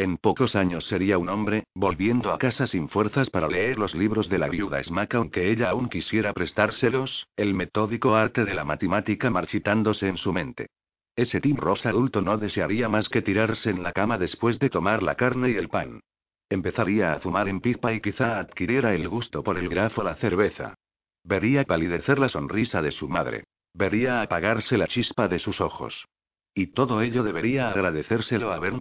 En 0.00 0.16
pocos 0.16 0.56
años 0.56 0.86
sería 0.86 1.18
un 1.18 1.28
hombre, 1.28 1.64
volviendo 1.74 2.32
a 2.32 2.38
casa 2.38 2.66
sin 2.66 2.88
fuerzas 2.88 3.28
para 3.28 3.48
leer 3.48 3.78
los 3.78 3.94
libros 3.94 4.30
de 4.30 4.38
la 4.38 4.48
viuda 4.48 4.82
Smack 4.82 5.14
aunque 5.16 5.50
ella 5.50 5.68
aún 5.68 5.90
quisiera 5.90 6.32
prestárselos, 6.32 7.28
el 7.36 7.52
metódico 7.52 8.16
arte 8.16 8.46
de 8.46 8.54
la 8.54 8.64
matemática 8.64 9.28
marchitándose 9.28 10.08
en 10.08 10.16
su 10.16 10.32
mente. 10.32 10.68
Ese 11.16 11.42
Tim 11.42 11.58
Ross 11.58 11.84
adulto 11.84 12.22
no 12.22 12.38
desearía 12.38 12.88
más 12.88 13.10
que 13.10 13.20
tirarse 13.20 13.68
en 13.68 13.82
la 13.82 13.92
cama 13.92 14.16
después 14.16 14.58
de 14.58 14.70
tomar 14.70 15.02
la 15.02 15.16
carne 15.16 15.50
y 15.50 15.56
el 15.56 15.68
pan. 15.68 16.00
Empezaría 16.48 17.12
a 17.12 17.20
fumar 17.20 17.50
en 17.50 17.60
pipa 17.60 17.92
y 17.92 18.00
quizá 18.00 18.38
adquiriera 18.38 18.94
el 18.94 19.06
gusto 19.06 19.42
por 19.42 19.58
el 19.58 19.68
grafo 19.68 20.02
la 20.02 20.14
cerveza. 20.14 20.76
Vería 21.24 21.64
palidecer 21.64 22.18
la 22.18 22.30
sonrisa 22.30 22.80
de 22.80 22.92
su 22.92 23.06
madre. 23.06 23.44
Vería 23.74 24.22
apagarse 24.22 24.78
la 24.78 24.86
chispa 24.86 25.28
de 25.28 25.38
sus 25.38 25.60
ojos. 25.60 26.06
Y 26.54 26.68
todo 26.68 27.02
ello 27.02 27.22
debería 27.22 27.68
agradecérselo 27.68 28.50
a 28.50 28.58
Ben 28.58 28.80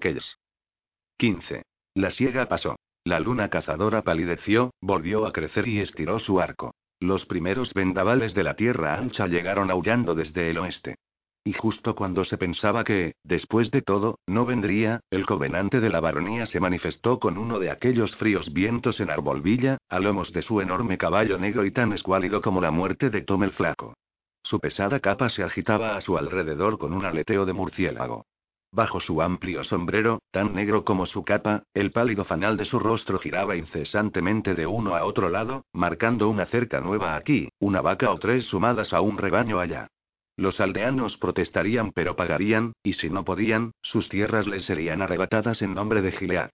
15. 1.19 1.63
La 1.95 2.11
siega 2.11 2.45
pasó. 2.45 2.77
La 3.03 3.19
luna 3.19 3.49
cazadora 3.49 4.03
palideció, 4.03 4.71
volvió 4.79 5.27
a 5.27 5.33
crecer 5.33 5.67
y 5.67 5.81
estiró 5.81 6.17
su 6.19 6.39
arco. 6.39 6.71
Los 7.01 7.25
primeros 7.25 7.73
vendavales 7.73 8.33
de 8.33 8.43
la 8.45 8.55
tierra 8.55 8.95
ancha 8.95 9.27
llegaron 9.27 9.69
aullando 9.69 10.15
desde 10.15 10.49
el 10.49 10.57
oeste. 10.59 10.95
Y 11.43 11.51
justo 11.51 11.93
cuando 11.93 12.23
se 12.23 12.37
pensaba 12.37 12.85
que, 12.85 13.15
después 13.25 13.69
de 13.69 13.81
todo, 13.81 14.19
no 14.27 14.45
vendría, 14.45 15.01
el 15.09 15.25
covenante 15.25 15.81
de 15.81 15.89
la 15.89 15.99
baronía 15.99 16.45
se 16.45 16.61
manifestó 16.61 17.19
con 17.19 17.37
uno 17.37 17.59
de 17.59 17.69
aquellos 17.69 18.15
fríos 18.15 18.53
vientos 18.53 19.01
en 19.01 19.09
Arbolvilla, 19.09 19.77
a 19.89 19.99
lomos 19.99 20.31
de 20.31 20.41
su 20.41 20.61
enorme 20.61 20.97
caballo 20.97 21.37
negro 21.37 21.65
y 21.65 21.71
tan 21.71 21.91
escuálido 21.91 22.41
como 22.41 22.61
la 22.61 22.71
muerte 22.71 23.09
de 23.09 23.23
Tom 23.23 23.43
el 23.43 23.51
Flaco. 23.51 23.93
Su 24.41 24.61
pesada 24.61 25.01
capa 25.01 25.29
se 25.29 25.43
agitaba 25.43 25.97
a 25.97 26.01
su 26.01 26.17
alrededor 26.17 26.77
con 26.77 26.93
un 26.93 27.03
aleteo 27.03 27.45
de 27.45 27.51
murciélago. 27.51 28.25
Bajo 28.71 28.99
su 28.99 29.21
amplio 29.21 29.63
sombrero, 29.63 30.21
tan 30.31 30.53
negro 30.53 30.85
como 30.85 31.07
su 31.07 31.23
capa, 31.23 31.63
el 31.73 31.91
pálido 31.91 32.23
fanal 32.23 32.55
de 32.55 32.65
su 32.65 32.77
rostro 32.77 33.17
giraba 33.17 33.55
incesantemente 33.55 34.53
de 34.53 34.67
uno 34.67 34.95
a 34.95 35.05
otro 35.05 35.29
lado, 35.29 35.65
marcando 35.73 36.29
una 36.29 36.45
cerca 36.45 36.79
nueva 36.79 37.15
aquí, 37.15 37.49
una 37.59 37.81
vaca 37.81 38.11
o 38.11 38.19
tres 38.19 38.45
sumadas 38.45 38.93
a 38.93 39.01
un 39.01 39.17
rebaño 39.17 39.59
allá. 39.59 39.87
Los 40.37 40.59
aldeanos 40.59 41.17
protestarían 41.17 41.91
pero 41.91 42.15
pagarían, 42.15 42.73
y 42.83 42.93
si 42.93 43.09
no 43.09 43.25
podían, 43.25 43.71
sus 43.81 44.07
tierras 44.07 44.47
les 44.47 44.63
serían 44.65 45.01
arrebatadas 45.01 45.61
en 45.61 45.73
nombre 45.73 46.01
de 46.01 46.11
Gilead. 46.11 46.51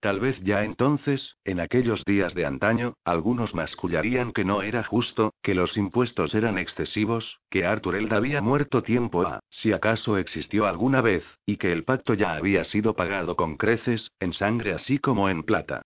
Tal 0.00 0.20
vez 0.20 0.40
ya 0.42 0.62
entonces, 0.62 1.36
en 1.44 1.58
aquellos 1.58 2.04
días 2.04 2.32
de 2.34 2.46
antaño, 2.46 2.94
algunos 3.04 3.52
mascullarían 3.52 4.32
que 4.32 4.44
no 4.44 4.62
era 4.62 4.84
justo, 4.84 5.34
que 5.42 5.56
los 5.56 5.76
impuestos 5.76 6.34
eran 6.34 6.56
excesivos, 6.56 7.40
que 7.50 7.66
Arthur 7.66 7.96
Eld 7.96 8.12
había 8.12 8.40
muerto 8.40 8.82
tiempo 8.82 9.22
a, 9.22 9.40
si 9.50 9.72
acaso 9.72 10.16
existió 10.16 10.66
alguna 10.66 11.00
vez, 11.00 11.24
y 11.44 11.56
que 11.56 11.72
el 11.72 11.82
pacto 11.82 12.14
ya 12.14 12.34
había 12.34 12.62
sido 12.64 12.94
pagado 12.94 13.34
con 13.34 13.56
creces, 13.56 14.12
en 14.20 14.32
sangre 14.34 14.72
así 14.72 14.98
como 14.98 15.28
en 15.28 15.42
plata. 15.42 15.82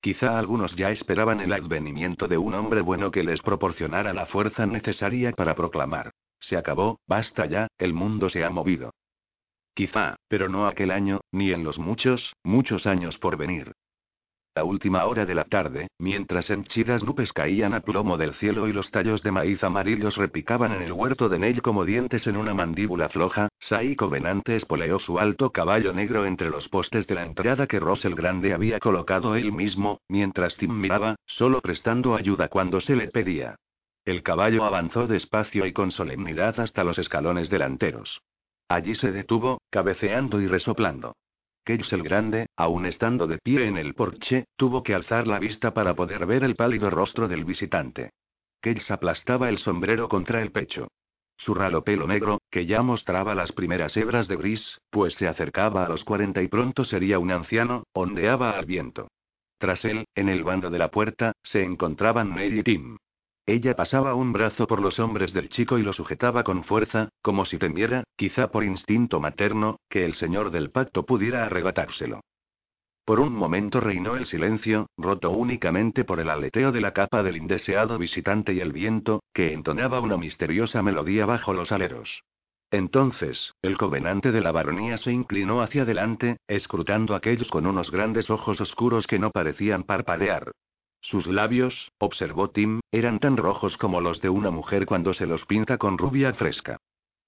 Quizá 0.00 0.38
algunos 0.38 0.76
ya 0.76 0.92
esperaban 0.92 1.40
el 1.40 1.52
advenimiento 1.52 2.28
de 2.28 2.38
un 2.38 2.54
hombre 2.54 2.82
bueno 2.82 3.10
que 3.10 3.24
les 3.24 3.42
proporcionara 3.42 4.14
la 4.14 4.26
fuerza 4.26 4.64
necesaria 4.64 5.32
para 5.32 5.56
proclamar. 5.56 6.12
Se 6.38 6.56
acabó, 6.56 7.00
basta 7.08 7.46
ya, 7.46 7.66
el 7.78 7.94
mundo 7.94 8.28
se 8.30 8.44
ha 8.44 8.50
movido. 8.50 8.92
Quizá, 9.76 10.16
pero 10.28 10.48
no 10.48 10.66
aquel 10.66 10.90
año, 10.90 11.20
ni 11.32 11.52
en 11.52 11.62
los 11.62 11.78
muchos, 11.78 12.32
muchos 12.42 12.86
años 12.86 13.18
por 13.18 13.36
venir. 13.36 13.72
La 14.54 14.64
última 14.64 15.04
hora 15.04 15.26
de 15.26 15.34
la 15.34 15.44
tarde, 15.44 15.88
mientras 15.98 16.48
henchidas 16.48 17.04
nubes 17.04 17.30
caían 17.34 17.74
a 17.74 17.80
plomo 17.80 18.16
del 18.16 18.32
cielo 18.36 18.68
y 18.68 18.72
los 18.72 18.90
tallos 18.90 19.22
de 19.22 19.32
maíz 19.32 19.62
amarillos 19.62 20.16
repicaban 20.16 20.72
en 20.72 20.80
el 20.80 20.92
huerto 20.92 21.28
de 21.28 21.38
Nell 21.38 21.60
como 21.60 21.84
dientes 21.84 22.26
en 22.26 22.38
una 22.38 22.54
mandíbula 22.54 23.10
floja, 23.10 23.50
Sai 23.58 23.96
Covenante 23.96 24.56
espoleó 24.56 24.98
su 24.98 25.18
alto 25.18 25.50
caballo 25.50 25.92
negro 25.92 26.24
entre 26.24 26.48
los 26.48 26.70
postes 26.70 27.06
de 27.06 27.14
la 27.14 27.26
entrada 27.26 27.66
que 27.66 27.78
Ross 27.78 28.02
el 28.06 28.14
Grande 28.14 28.54
había 28.54 28.78
colocado 28.78 29.36
él 29.36 29.52
mismo, 29.52 30.00
mientras 30.08 30.56
Tim 30.56 30.72
miraba, 30.72 31.16
solo 31.26 31.60
prestando 31.60 32.16
ayuda 32.16 32.48
cuando 32.48 32.80
se 32.80 32.96
le 32.96 33.08
pedía. 33.08 33.56
El 34.06 34.22
caballo 34.22 34.64
avanzó 34.64 35.06
despacio 35.06 35.66
y 35.66 35.74
con 35.74 35.92
solemnidad 35.92 36.58
hasta 36.60 36.82
los 36.82 36.96
escalones 36.98 37.50
delanteros. 37.50 38.22
Allí 38.68 38.94
se 38.96 39.12
detuvo, 39.12 39.60
cabeceando 39.70 40.40
y 40.40 40.46
resoplando. 40.48 41.14
Cage 41.64 41.94
el 41.94 42.02
Grande, 42.02 42.46
aún 42.56 42.86
estando 42.86 43.26
de 43.26 43.38
pie 43.38 43.66
en 43.66 43.76
el 43.76 43.94
porche, 43.94 44.44
tuvo 44.56 44.82
que 44.82 44.94
alzar 44.94 45.26
la 45.26 45.38
vista 45.38 45.74
para 45.74 45.94
poder 45.94 46.26
ver 46.26 46.44
el 46.44 46.54
pálido 46.54 46.90
rostro 46.90 47.28
del 47.28 47.44
visitante. 47.44 48.10
Cage 48.60 48.92
aplastaba 48.92 49.48
el 49.48 49.58
sombrero 49.58 50.08
contra 50.08 50.42
el 50.42 50.52
pecho. 50.52 50.88
Su 51.38 51.54
ralo 51.54 51.84
pelo 51.84 52.06
negro, 52.06 52.38
que 52.50 52.66
ya 52.66 52.82
mostraba 52.82 53.34
las 53.34 53.52
primeras 53.52 53.96
hebras 53.96 54.26
de 54.26 54.36
gris, 54.36 54.78
pues 54.90 55.14
se 55.14 55.28
acercaba 55.28 55.84
a 55.84 55.88
los 55.88 56.04
cuarenta 56.04 56.42
y 56.42 56.48
pronto 56.48 56.84
sería 56.84 57.18
un 57.18 57.30
anciano, 57.30 57.84
ondeaba 57.92 58.52
al 58.52 58.64
viento. 58.64 59.08
Tras 59.58 59.84
él, 59.84 60.06
en 60.14 60.28
el 60.28 60.44
bando 60.44 60.70
de 60.70 60.78
la 60.78 60.90
puerta, 60.90 61.32
se 61.42 61.62
encontraban 61.62 62.34
Nell 62.34 62.58
y 62.58 62.62
Tim. 62.62 62.96
Ella 63.48 63.76
pasaba 63.76 64.14
un 64.14 64.32
brazo 64.32 64.66
por 64.66 64.82
los 64.82 64.98
hombres 64.98 65.32
del 65.32 65.48
chico 65.48 65.78
y 65.78 65.82
lo 65.82 65.92
sujetaba 65.92 66.42
con 66.42 66.64
fuerza, 66.64 67.10
como 67.22 67.44
si 67.44 67.58
temiera, 67.58 68.02
quizá 68.16 68.50
por 68.50 68.64
instinto 68.64 69.20
materno, 69.20 69.78
que 69.88 70.04
el 70.04 70.14
señor 70.16 70.50
del 70.50 70.70
pacto 70.72 71.06
pudiera 71.06 71.46
arrebatárselo. 71.46 72.22
Por 73.04 73.20
un 73.20 73.32
momento 73.34 73.78
reinó 73.78 74.16
el 74.16 74.26
silencio, 74.26 74.88
roto 74.96 75.30
únicamente 75.30 76.02
por 76.02 76.18
el 76.18 76.28
aleteo 76.28 76.72
de 76.72 76.80
la 76.80 76.92
capa 76.92 77.22
del 77.22 77.36
indeseado 77.36 77.98
visitante 77.98 78.52
y 78.52 78.58
el 78.58 78.72
viento, 78.72 79.22
que 79.32 79.52
entonaba 79.52 80.00
una 80.00 80.16
misteriosa 80.16 80.82
melodía 80.82 81.24
bajo 81.24 81.52
los 81.52 81.70
aleros. 81.70 82.24
Entonces, 82.72 83.52
el 83.62 83.78
covenante 83.78 84.32
de 84.32 84.40
la 84.40 84.50
baronía 84.50 84.98
se 84.98 85.12
inclinó 85.12 85.62
hacia 85.62 85.82
adelante, 85.82 86.38
escrutando 86.48 87.14
aquellos 87.14 87.48
con 87.48 87.64
unos 87.64 87.92
grandes 87.92 88.28
ojos 88.28 88.60
oscuros 88.60 89.06
que 89.06 89.20
no 89.20 89.30
parecían 89.30 89.84
parpadear. 89.84 90.50
Sus 91.08 91.28
labios, 91.28 91.92
observó 91.98 92.50
Tim, 92.50 92.80
eran 92.90 93.20
tan 93.20 93.36
rojos 93.36 93.76
como 93.76 94.00
los 94.00 94.20
de 94.20 94.28
una 94.28 94.50
mujer 94.50 94.86
cuando 94.86 95.14
se 95.14 95.24
los 95.24 95.44
pinta 95.46 95.78
con 95.78 95.98
rubia 95.98 96.34
fresca. 96.34 96.78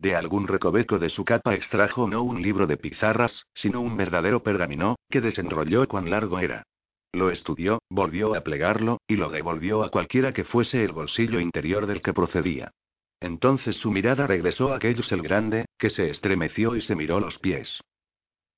De 0.00 0.16
algún 0.16 0.48
recoveco 0.48 0.98
de 0.98 1.10
su 1.10 1.24
capa 1.24 1.54
extrajo 1.54 2.08
no 2.08 2.24
un 2.24 2.42
libro 2.42 2.66
de 2.66 2.76
pizarras, 2.76 3.46
sino 3.54 3.80
un 3.80 3.96
verdadero 3.96 4.42
pergamino, 4.42 4.96
que 5.08 5.20
desenrolló 5.20 5.86
cuán 5.86 6.10
largo 6.10 6.40
era. 6.40 6.64
Lo 7.12 7.30
estudió, 7.30 7.78
volvió 7.88 8.34
a 8.34 8.40
plegarlo, 8.40 8.98
y 9.06 9.14
lo 9.14 9.30
devolvió 9.30 9.84
a 9.84 9.90
cualquiera 9.90 10.32
que 10.32 10.42
fuese 10.42 10.82
el 10.82 10.90
bolsillo 10.90 11.38
interior 11.38 11.86
del 11.86 12.02
que 12.02 12.12
procedía. 12.12 12.72
Entonces 13.20 13.76
su 13.76 13.92
mirada 13.92 14.26
regresó 14.26 14.74
a 14.74 14.80
Kells 14.80 15.12
el 15.12 15.22
Grande, 15.22 15.66
que 15.78 15.90
se 15.90 16.10
estremeció 16.10 16.74
y 16.74 16.82
se 16.82 16.96
miró 16.96 17.20
los 17.20 17.38
pies. 17.38 17.80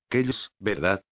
Kells, 0.08 0.50
¿verdad? 0.58 1.02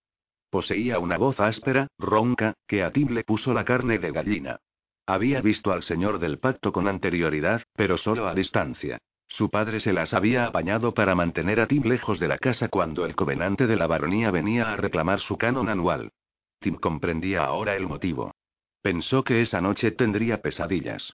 Poseía 0.50 0.98
una 0.98 1.18
voz 1.18 1.38
áspera, 1.40 1.88
ronca, 1.98 2.54
que 2.66 2.82
a 2.82 2.90
Tim 2.90 3.10
le 3.10 3.24
puso 3.24 3.52
la 3.52 3.64
carne 3.64 3.98
de 3.98 4.10
gallina. 4.10 4.60
Había 5.06 5.40
visto 5.40 5.72
al 5.72 5.82
señor 5.82 6.18
del 6.18 6.38
pacto 6.38 6.72
con 6.72 6.88
anterioridad, 6.88 7.62
pero 7.74 7.98
solo 7.98 8.26
a 8.28 8.34
distancia. 8.34 8.98
Su 9.28 9.50
padre 9.50 9.80
se 9.80 9.92
las 9.92 10.14
había 10.14 10.46
apañado 10.46 10.94
para 10.94 11.14
mantener 11.14 11.60
a 11.60 11.66
Tim 11.66 11.82
lejos 11.84 12.18
de 12.18 12.28
la 12.28 12.38
casa 12.38 12.68
cuando 12.68 13.04
el 13.04 13.14
covenante 13.14 13.66
de 13.66 13.76
la 13.76 13.86
baronía 13.86 14.30
venía 14.30 14.72
a 14.72 14.76
reclamar 14.76 15.20
su 15.20 15.36
canon 15.36 15.68
anual. 15.68 16.12
Tim 16.60 16.76
comprendía 16.76 17.44
ahora 17.44 17.76
el 17.76 17.86
motivo. 17.86 18.32
Pensó 18.80 19.24
que 19.24 19.42
esa 19.42 19.60
noche 19.60 19.90
tendría 19.90 20.40
pesadillas. 20.40 21.12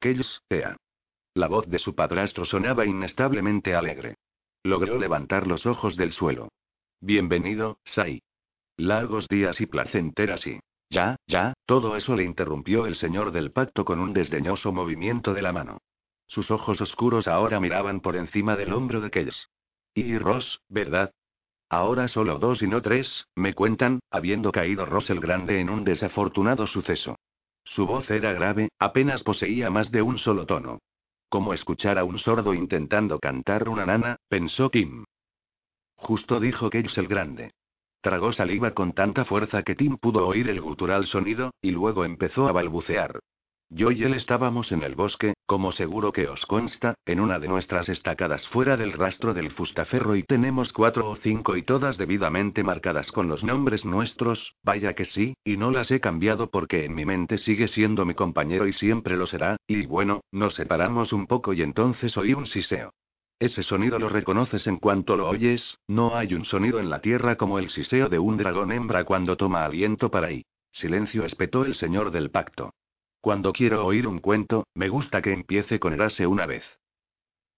Kells, 0.00 0.42
Ea. 0.48 0.76
La 1.34 1.46
voz 1.46 1.68
de 1.68 1.78
su 1.78 1.94
padrastro 1.94 2.44
sonaba 2.44 2.84
inestablemente 2.84 3.74
alegre. 3.74 4.16
Logró 4.64 4.98
levantar 4.98 5.46
los 5.46 5.66
ojos 5.66 5.96
del 5.96 6.12
suelo. 6.12 6.48
Bienvenido, 7.00 7.78
Sai. 7.84 8.20
Largos 8.80 9.28
días 9.28 9.60
y 9.60 9.66
placenteras 9.66 10.46
y... 10.46 10.58
Ya, 10.88 11.16
ya, 11.26 11.52
todo 11.66 11.96
eso 11.96 12.16
le 12.16 12.24
interrumpió 12.24 12.86
el 12.86 12.96
señor 12.96 13.30
del 13.30 13.52
pacto 13.52 13.84
con 13.84 14.00
un 14.00 14.14
desdeñoso 14.14 14.72
movimiento 14.72 15.34
de 15.34 15.42
la 15.42 15.52
mano. 15.52 15.82
Sus 16.26 16.50
ojos 16.50 16.80
oscuros 16.80 17.28
ahora 17.28 17.60
miraban 17.60 18.00
por 18.00 18.16
encima 18.16 18.56
del 18.56 18.72
hombro 18.72 19.02
de 19.02 19.10
Kells. 19.10 19.50
Y 19.92 20.16
Ross, 20.16 20.62
¿verdad? 20.70 21.12
Ahora 21.68 22.08
solo 22.08 22.38
dos 22.38 22.62
y 22.62 22.68
no 22.68 22.80
tres, 22.80 23.26
me 23.36 23.52
cuentan, 23.52 24.00
habiendo 24.10 24.50
caído 24.50 24.86
Ross 24.86 25.10
el 25.10 25.20
Grande 25.20 25.60
en 25.60 25.68
un 25.68 25.84
desafortunado 25.84 26.66
suceso. 26.66 27.16
Su 27.64 27.84
voz 27.84 28.10
era 28.10 28.32
grave, 28.32 28.70
apenas 28.78 29.22
poseía 29.22 29.68
más 29.68 29.90
de 29.90 30.00
un 30.00 30.16
solo 30.16 30.46
tono. 30.46 30.78
Como 31.28 31.52
escuchar 31.52 31.98
a 31.98 32.04
un 32.04 32.18
sordo 32.18 32.54
intentando 32.54 33.18
cantar 33.18 33.68
una 33.68 33.84
nana, 33.84 34.16
pensó 34.28 34.70
Tim. 34.70 35.04
Justo 35.96 36.40
dijo 36.40 36.70
Kells 36.70 36.96
el 36.96 37.08
Grande. 37.08 37.50
Tragó 38.00 38.32
saliva 38.32 38.70
con 38.72 38.92
tanta 38.92 39.26
fuerza 39.26 39.62
que 39.62 39.74
Tim 39.74 39.98
pudo 39.98 40.26
oír 40.26 40.48
el 40.48 40.60
gutural 40.60 41.06
sonido, 41.06 41.52
y 41.60 41.70
luego 41.70 42.04
empezó 42.04 42.48
a 42.48 42.52
balbucear. 42.52 43.20
Yo 43.72 43.92
y 43.92 44.02
él 44.02 44.14
estábamos 44.14 44.72
en 44.72 44.82
el 44.82 44.96
bosque, 44.96 45.34
como 45.46 45.70
seguro 45.70 46.10
que 46.10 46.26
os 46.26 46.44
consta, 46.46 46.94
en 47.06 47.20
una 47.20 47.38
de 47.38 47.46
nuestras 47.46 47.88
estacadas 47.88 48.44
fuera 48.48 48.76
del 48.76 48.92
rastro 48.92 49.32
del 49.32 49.52
fustaferro 49.52 50.16
y 50.16 50.24
tenemos 50.24 50.72
cuatro 50.72 51.08
o 51.08 51.16
cinco 51.16 51.56
y 51.56 51.62
todas 51.62 51.96
debidamente 51.96 52.64
marcadas 52.64 53.12
con 53.12 53.28
los 53.28 53.44
nombres 53.44 53.84
nuestros, 53.84 54.56
vaya 54.64 54.94
que 54.94 55.04
sí, 55.04 55.34
y 55.44 55.56
no 55.56 55.70
las 55.70 55.90
he 55.92 56.00
cambiado 56.00 56.50
porque 56.50 56.84
en 56.84 56.96
mi 56.96 57.04
mente 57.04 57.38
sigue 57.38 57.68
siendo 57.68 58.04
mi 58.04 58.14
compañero 58.14 58.66
y 58.66 58.72
siempre 58.72 59.16
lo 59.16 59.28
será, 59.28 59.56
y 59.68 59.86
bueno, 59.86 60.22
nos 60.32 60.54
separamos 60.54 61.12
un 61.12 61.28
poco 61.28 61.52
y 61.52 61.62
entonces 61.62 62.16
oí 62.16 62.34
un 62.34 62.46
siseo. 62.46 62.92
Ese 63.40 63.62
sonido 63.62 63.98
lo 63.98 64.10
reconoces 64.10 64.66
en 64.66 64.76
cuanto 64.76 65.16
lo 65.16 65.26
oyes, 65.26 65.78
no 65.88 66.14
hay 66.14 66.34
un 66.34 66.44
sonido 66.44 66.78
en 66.78 66.90
la 66.90 67.00
tierra 67.00 67.36
como 67.36 67.58
el 67.58 67.70
siseo 67.70 68.10
de 68.10 68.18
un 68.18 68.36
dragón 68.36 68.70
hembra 68.70 69.04
cuando 69.04 69.38
toma 69.38 69.64
aliento 69.64 70.10
para 70.10 70.26
ahí. 70.26 70.44
Silencio 70.72 71.24
espetó 71.24 71.64
el 71.64 71.74
señor 71.74 72.10
del 72.10 72.30
pacto. 72.30 72.74
Cuando 73.22 73.54
quiero 73.54 73.86
oír 73.86 74.06
un 74.06 74.18
cuento, 74.18 74.66
me 74.74 74.90
gusta 74.90 75.22
que 75.22 75.32
empiece 75.32 75.80
con 75.80 75.94
erase 75.94 76.26
una 76.26 76.44
vez. 76.44 76.64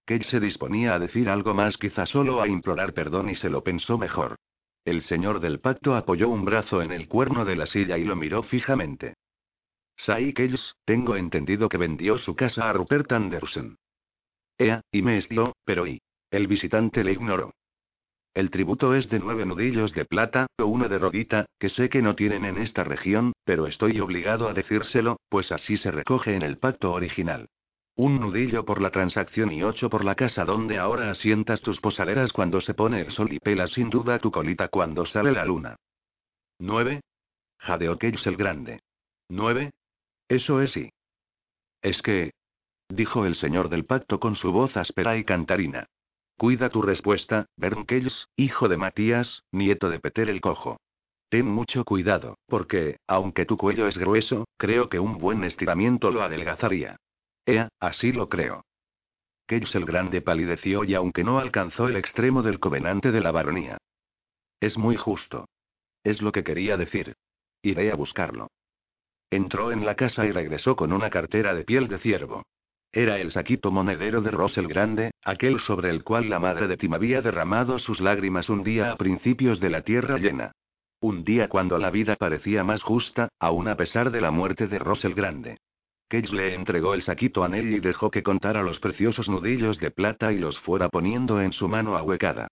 Kate 0.05 0.23
se 0.23 0.39
disponía 0.39 0.95
a 0.95 0.99
decir 0.99 1.29
algo 1.29 1.53
más, 1.53 1.77
quizá 1.77 2.05
solo 2.05 2.41
a 2.41 2.47
implorar 2.47 2.93
perdón 2.93 3.29
y 3.29 3.35
se 3.35 3.49
lo 3.49 3.61
pensó 3.61 3.97
mejor. 3.97 4.37
El 4.85 5.01
señor 5.03 5.41
del 5.41 5.59
pacto 5.59 5.95
apoyó 5.95 6.29
un 6.29 6.45
brazo 6.45 6.81
en 6.81 6.93
el 6.93 7.09
cuerno 7.09 7.43
de 7.43 7.57
la 7.57 7.65
silla 7.65 7.97
y 7.97 8.05
lo 8.05 8.15
miró 8.15 8.43
fijamente. 8.43 9.15
Sai 9.97 10.33
tengo 10.85 11.17
entendido 11.17 11.67
que 11.67 11.77
vendió 11.77 12.17
su 12.19 12.35
casa 12.35 12.69
a 12.69 12.73
Rupert 12.73 13.11
Anderson. 13.11 13.77
Ea, 14.57 14.81
y 14.91 15.01
me 15.01 15.17
estló, 15.17 15.53
pero 15.65 15.87
y. 15.87 16.01
El 16.31 16.47
visitante 16.47 17.03
le 17.03 17.13
ignoró. 17.13 17.53
El 18.33 18.49
tributo 18.49 18.95
es 18.95 19.09
de 19.09 19.19
nueve 19.19 19.45
nudillos 19.45 19.93
de 19.93 20.05
plata, 20.05 20.47
o 20.57 20.65
uno 20.65 20.89
de 20.89 20.97
rodita, 20.97 21.45
que 21.59 21.69
sé 21.69 21.89
que 21.89 22.01
no 22.01 22.15
tienen 22.15 22.45
en 22.45 22.57
esta 22.57 22.83
región, 22.83 23.33
pero 23.43 23.67
estoy 23.67 23.99
obligado 23.99 24.47
a 24.47 24.53
decírselo, 24.53 25.17
pues 25.29 25.51
así 25.51 25.77
se 25.77 25.91
recoge 25.91 26.35
en 26.35 26.41
el 26.41 26.57
pacto 26.57 26.91
original. 26.93 27.47
Un 27.95 28.19
nudillo 28.19 28.65
por 28.65 28.81
la 28.81 28.89
transacción 28.89 29.51
y 29.51 29.61
ocho 29.61 29.87
por 29.87 30.03
la 30.03 30.15
casa 30.15 30.45
donde 30.45 30.79
ahora 30.79 31.11
asientas 31.11 31.61
tus 31.61 31.79
posaleras 31.79 32.33
cuando 32.33 32.59
se 32.59 32.73
pone 32.73 33.01
el 33.01 33.11
sol 33.11 33.31
y 33.31 33.37
pelas 33.37 33.71
sin 33.71 33.91
duda 33.91 34.17
tu 34.17 34.31
colita 34.31 34.67
cuando 34.67 35.05
sale 35.05 35.31
la 35.31 35.45
luna. 35.45 35.75
¿Nueve? 36.57 37.01
Jadeó 37.59 37.99
Cage 37.99 38.27
el 38.27 38.35
Grande. 38.35 38.79
¿Nueve? 39.29 39.71
Eso 40.27 40.59
es 40.61 40.71
sí. 40.71 40.89
Es 41.83 42.01
que... 42.01 42.31
dijo 42.95 43.25
el 43.25 43.35
señor 43.35 43.69
del 43.69 43.85
pacto 43.85 44.19
con 44.19 44.35
su 44.35 44.51
voz 44.51 44.75
áspera 44.77 45.17
y 45.17 45.23
cantarina. 45.23 45.87
Cuida 46.37 46.69
tu 46.69 46.81
respuesta, 46.81 47.47
Kells, 47.87 48.27
hijo 48.35 48.67
de 48.67 48.77
Matías, 48.77 49.43
nieto 49.51 49.89
de 49.89 49.99
Peter 49.99 50.29
el 50.29 50.41
Cojo. 50.41 50.77
Ten 51.29 51.47
mucho 51.47 51.83
cuidado, 51.83 52.37
porque, 52.47 52.97
aunque 53.07 53.45
tu 53.45 53.57
cuello 53.57 53.87
es 53.87 53.97
grueso, 53.97 54.45
creo 54.57 54.89
que 54.89 54.99
un 54.99 55.17
buen 55.17 55.43
estiramiento 55.43 56.11
lo 56.11 56.21
adelgazaría. 56.21 56.97
Ea, 57.45 57.69
así 57.79 58.11
lo 58.11 58.29
creo. 58.29 58.63
Kells 59.47 59.73
el 59.75 59.85
Grande 59.85 60.21
palideció 60.21 60.83
y 60.83 60.93
aunque 60.93 61.23
no 61.23 61.39
alcanzó 61.39 61.87
el 61.87 61.97
extremo 61.97 62.43
del 62.43 62.59
covenante 62.59 63.11
de 63.11 63.21
la 63.21 63.31
baronía. 63.31 63.77
Es 64.59 64.77
muy 64.77 64.95
justo. 64.95 65.47
Es 66.03 66.21
lo 66.21 66.31
que 66.31 66.43
quería 66.43 66.77
decir. 66.77 67.15
Iré 67.61 67.91
a 67.91 67.95
buscarlo. 67.95 68.49
Entró 69.29 69.71
en 69.71 69.85
la 69.85 69.95
casa 69.95 70.25
y 70.25 70.31
regresó 70.31 70.75
con 70.75 70.93
una 70.93 71.09
cartera 71.09 71.53
de 71.55 71.63
piel 71.63 71.87
de 71.87 71.97
ciervo. 71.99 72.43
Era 72.95 73.17
el 73.17 73.31
saquito 73.31 73.71
monedero 73.71 74.21
de 74.21 74.29
Ross 74.29 74.55
el 74.59 74.67
Grande, 74.67 75.13
aquel 75.23 75.59
sobre 75.61 75.89
el 75.89 76.03
cual 76.03 76.29
la 76.29 76.37
madre 76.37 76.67
de 76.67 76.77
Tim 76.77 76.93
había 76.93 77.23
derramado 77.23 77.79
sus 77.79 77.99
lágrimas 77.99 78.49
un 78.49 78.63
día 78.63 78.91
a 78.91 78.97
principios 78.97 79.59
de 79.59 79.71
la 79.71 79.81
tierra 79.81 80.19
llena. 80.19 80.51
Un 81.01 81.23
día 81.23 81.49
cuando 81.49 81.79
la 81.79 81.89
vida 81.89 82.15
parecía 82.15 82.63
más 82.63 82.83
justa, 82.83 83.29
aún 83.39 83.67
a 83.67 83.75
pesar 83.75 84.11
de 84.11 84.21
la 84.21 84.29
muerte 84.29 84.67
de 84.67 84.77
Ross 84.77 85.03
el 85.05 85.15
Grande. 85.15 85.57
Cage 86.07 86.35
le 86.35 86.53
entregó 86.53 86.93
el 86.93 87.01
saquito 87.01 87.43
a 87.43 87.49
Nelly 87.49 87.77
y 87.77 87.79
dejó 87.79 88.11
que 88.11 88.21
contara 88.21 88.61
los 88.61 88.77
preciosos 88.77 89.27
nudillos 89.27 89.79
de 89.79 89.89
plata 89.89 90.31
y 90.31 90.37
los 90.37 90.59
fuera 90.59 90.87
poniendo 90.87 91.41
en 91.41 91.51
su 91.51 91.67
mano 91.67 91.97
ahuecada. 91.97 92.47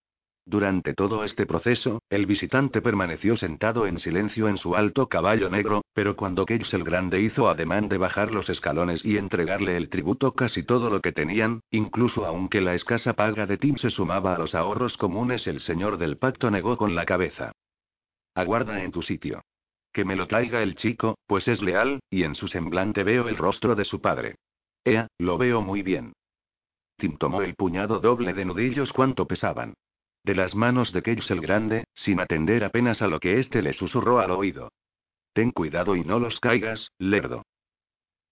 Durante 0.46 0.96
todo 0.96 1.24
este 1.24 1.46
proceso, 1.46 2.02
el 2.10 2.26
visitante 2.26 2.82
permaneció 2.82 3.38
sentado 3.38 3.86
en 3.86 4.00
silencio 4.00 4.48
en 4.48 4.58
su 4.58 4.76
alto 4.76 5.08
caballo 5.08 5.50
negro, 5.50 5.84
pero 5.94 6.16
cuando 6.16 6.46
Cage 6.46 6.76
el 6.76 6.84
Grande 6.84 7.22
hizo 7.22 7.48
ademán 7.48 7.90
de 7.90 8.00
bajar 8.00 8.32
los 8.32 8.50
escalones 8.50 9.06
y 9.06 9.18
entregarle 9.18 9.78
el 9.78 9.90
tributo 9.90 10.34
casi 10.34 10.64
todo 10.64 10.90
lo 10.90 11.00
que 11.00 11.12
tenían, 11.12 11.62
incluso 11.70 12.26
aunque 12.26 12.60
la 12.60 12.74
escasa 12.74 13.14
paga 13.14 13.46
de 13.46 13.58
Tim 13.58 13.78
se 13.78 13.92
sumaba 13.92 14.36
a 14.36 14.40
los 14.40 14.56
ahorros 14.56 14.98
comunes, 14.98 15.46
el 15.46 15.62
señor 15.62 16.00
del 16.00 16.18
pacto 16.18 16.50
negó 16.50 16.76
con 16.76 16.96
la 16.96 17.06
cabeza. 17.06 17.52
Aguarda 18.34 18.84
en 18.84 18.92
tu 18.92 19.04
sitio. 19.04 19.42
Que 19.94 20.06
me 20.06 20.16
lo 20.16 20.28
traiga 20.28 20.64
el 20.64 20.76
chico, 20.76 21.18
pues 21.28 21.48
es 21.48 21.62
leal, 21.62 22.00
y 22.10 22.24
en 22.24 22.34
su 22.34 22.48
semblante 22.48 23.04
veo 23.04 23.28
el 23.28 23.38
rostro 23.38 23.76
de 23.76 23.86
su 23.86 24.02
padre. 24.02 24.36
Ea, 24.84 25.08
lo 25.20 25.38
veo 25.38 25.62
muy 25.62 25.84
bien. 25.84 26.14
Tim 26.98 27.18
tomó 27.18 27.42
el 27.42 27.56
puñado 27.56 28.00
doble 28.00 28.34
de 28.34 28.46
nudillos 28.46 28.92
cuanto 28.94 29.28
pesaban. 29.28 29.76
De 30.24 30.36
las 30.36 30.54
manos 30.54 30.94
de 30.94 31.02
Cage 31.02 31.34
el 31.34 31.42
Grande, 31.42 31.86
sin 31.96 32.20
atender 32.20 32.64
apenas 32.64 33.02
a 33.02 33.08
lo 33.08 33.20
que 33.20 33.40
éste 33.40 33.62
le 33.62 33.74
susurró 33.74 34.20
al 34.20 34.32
oído. 34.32 34.72
Ten 35.34 35.52
cuidado 35.52 35.96
y 35.96 36.04
no 36.04 36.20
los 36.20 36.40
caigas, 36.40 36.92
lerdo. 37.00 37.44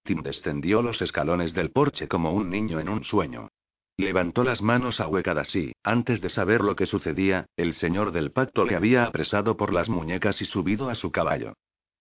Tim 0.04 0.22
descendió 0.22 0.82
los 0.82 1.02
escalones 1.02 1.54
del 1.54 1.72
porche 1.72 2.08
como 2.08 2.34
un 2.34 2.50
niño 2.50 2.80
en 2.80 2.90
un 2.90 3.04
sueño. 3.04 3.50
Levantó 3.98 4.44
las 4.44 4.62
manos 4.62 5.00
ahuecadas 5.00 5.54
y, 5.56 5.74
antes 5.84 6.22
de 6.22 6.30
saber 6.30 6.62
lo 6.62 6.76
que 6.76 6.86
sucedía, 6.86 7.48
el 7.58 7.74
señor 7.76 8.12
del 8.12 8.32
pacto 8.32 8.66
le 8.66 8.76
había 8.76 9.06
apresado 9.06 9.58
por 9.58 9.74
las 9.74 9.90
muñecas 9.90 10.42
y 10.42 10.46
subido 10.46 10.90
a 10.90 10.96
su 10.96 11.12
caballo. 11.12 11.54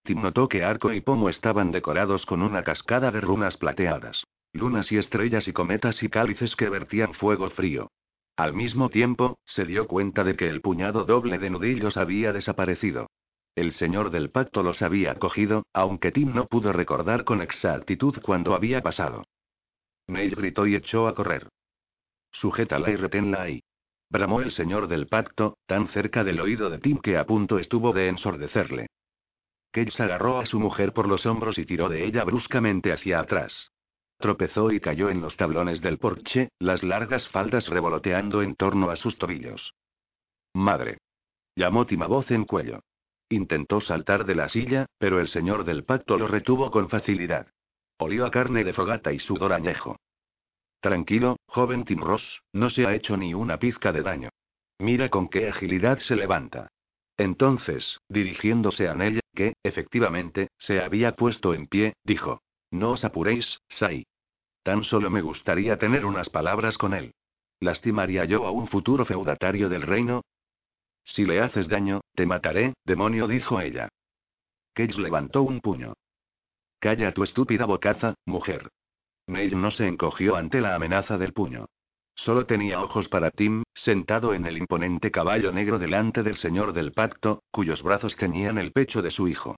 Tim 0.04 0.22
notó 0.22 0.48
que 0.48 0.64
arco 0.64 0.92
y 0.92 1.00
pomo 1.00 1.28
estaban 1.28 1.72
decorados 1.72 2.24
con 2.24 2.42
una 2.42 2.62
cascada 2.62 3.10
de 3.10 3.20
runas 3.20 3.56
plateadas. 3.56 4.24
Lunas 4.52 4.90
y 4.92 4.96
estrellas 4.96 5.48
y 5.48 5.52
cometas 5.52 6.02
y 6.02 6.08
cálices 6.08 6.54
que 6.56 6.68
vertían 6.68 7.14
fuego 7.14 7.50
frío. 7.50 7.90
Al 8.38 8.54
mismo 8.54 8.88
tiempo, 8.88 9.40
se 9.46 9.64
dio 9.64 9.88
cuenta 9.88 10.22
de 10.22 10.36
que 10.36 10.48
el 10.48 10.60
puñado 10.60 11.04
doble 11.04 11.40
de 11.40 11.50
nudillos 11.50 11.96
había 11.96 12.32
desaparecido. 12.32 13.08
El 13.56 13.72
señor 13.72 14.10
del 14.12 14.30
pacto 14.30 14.62
los 14.62 14.80
había 14.80 15.16
cogido, 15.16 15.64
aunque 15.72 16.12
Tim 16.12 16.32
no 16.32 16.46
pudo 16.46 16.72
recordar 16.72 17.24
con 17.24 17.42
exactitud 17.42 18.16
cuándo 18.22 18.54
había 18.54 18.80
pasado. 18.80 19.24
Neil 20.06 20.36
gritó 20.36 20.68
y 20.68 20.76
echó 20.76 21.08
a 21.08 21.16
correr. 21.16 21.48
Sujétala 22.30 22.88
y 22.92 22.94
reténla 22.94 23.42
ahí. 23.42 23.60
Bramó 24.08 24.40
el 24.40 24.52
señor 24.52 24.86
del 24.86 25.08
pacto, 25.08 25.58
tan 25.66 25.88
cerca 25.88 26.22
del 26.22 26.38
oído 26.38 26.70
de 26.70 26.78
Tim 26.78 26.98
que 26.98 27.18
a 27.18 27.26
punto 27.26 27.58
estuvo 27.58 27.92
de 27.92 28.06
ensordecerle. 28.06 28.86
Cage 29.72 30.00
agarró 30.00 30.38
a 30.38 30.46
su 30.46 30.60
mujer 30.60 30.92
por 30.92 31.08
los 31.08 31.26
hombros 31.26 31.58
y 31.58 31.66
tiró 31.66 31.88
de 31.88 32.04
ella 32.04 32.22
bruscamente 32.22 32.92
hacia 32.92 33.18
atrás. 33.18 33.72
Tropezó 34.18 34.72
y 34.72 34.80
cayó 34.80 35.10
en 35.10 35.20
los 35.20 35.36
tablones 35.36 35.80
del 35.80 35.98
porche, 35.98 36.50
las 36.58 36.82
largas 36.82 37.26
faldas 37.28 37.68
revoloteando 37.68 38.42
en 38.42 38.56
torno 38.56 38.90
a 38.90 38.96
sus 38.96 39.16
tobillos. 39.16 39.74
Madre. 40.54 40.98
Llamó 41.54 41.86
Tim 41.86 42.02
a 42.02 42.06
voz 42.06 42.30
en 42.30 42.44
cuello. 42.44 42.80
Intentó 43.28 43.80
saltar 43.80 44.24
de 44.24 44.34
la 44.34 44.48
silla, 44.48 44.86
pero 44.98 45.20
el 45.20 45.28
señor 45.28 45.64
del 45.64 45.84
pacto 45.84 46.18
lo 46.18 46.26
retuvo 46.26 46.70
con 46.70 46.88
facilidad. 46.88 47.46
Olió 47.98 48.26
a 48.26 48.30
carne 48.30 48.64
de 48.64 48.72
fogata 48.72 49.12
y 49.12 49.20
sudor 49.20 49.52
añejo. 49.52 49.96
Tranquilo, 50.80 51.36
joven 51.46 51.84
Tim 51.84 52.00
Ross, 52.00 52.40
no 52.52 52.70
se 52.70 52.86
ha 52.86 52.94
hecho 52.94 53.16
ni 53.16 53.34
una 53.34 53.58
pizca 53.58 53.92
de 53.92 54.02
daño. 54.02 54.30
Mira 54.78 55.08
con 55.10 55.28
qué 55.28 55.48
agilidad 55.48 55.98
se 55.98 56.16
levanta. 56.16 56.68
Entonces, 57.16 57.98
dirigiéndose 58.08 58.88
a 58.88 58.94
Nell, 58.94 59.20
que, 59.34 59.54
efectivamente, 59.62 60.48
se 60.58 60.80
había 60.80 61.12
puesto 61.12 61.52
en 61.52 61.66
pie, 61.66 61.94
dijo: 62.04 62.40
No 62.70 62.92
os 62.92 63.04
apuréis, 63.04 63.60
Sai. 63.68 64.06
Tan 64.62 64.84
solo 64.84 65.10
me 65.10 65.22
gustaría 65.22 65.78
tener 65.78 66.04
unas 66.04 66.28
palabras 66.28 66.76
con 66.76 66.94
él. 66.94 67.14
¿Lastimaría 67.60 68.24
yo 68.24 68.46
a 68.46 68.50
un 68.50 68.68
futuro 68.68 69.04
feudatario 69.04 69.68
del 69.68 69.82
reino? 69.82 70.22
Si 71.04 71.24
le 71.24 71.40
haces 71.40 71.68
daño, 71.68 72.02
te 72.14 72.26
mataré, 72.26 72.74
demonio, 72.84 73.26
dijo 73.26 73.60
ella. 73.60 73.88
Cage 74.74 75.00
levantó 75.00 75.42
un 75.42 75.60
puño. 75.60 75.94
Calla 76.78 77.12
tu 77.12 77.24
estúpida 77.24 77.64
bocaza, 77.64 78.14
mujer. 78.26 78.68
Neil 79.26 79.60
no 79.60 79.70
se 79.70 79.86
encogió 79.86 80.36
ante 80.36 80.60
la 80.60 80.74
amenaza 80.74 81.18
del 81.18 81.32
puño. 81.32 81.66
Solo 82.14 82.46
tenía 82.46 82.80
ojos 82.80 83.08
para 83.08 83.30
Tim, 83.30 83.62
sentado 83.74 84.34
en 84.34 84.46
el 84.46 84.58
imponente 84.58 85.10
caballo 85.10 85.52
negro 85.52 85.78
delante 85.78 86.22
del 86.22 86.36
señor 86.36 86.72
del 86.72 86.92
pacto, 86.92 87.42
cuyos 87.50 87.82
brazos 87.82 88.16
tenían 88.16 88.58
el 88.58 88.72
pecho 88.72 89.02
de 89.02 89.10
su 89.10 89.28
hijo. 89.28 89.56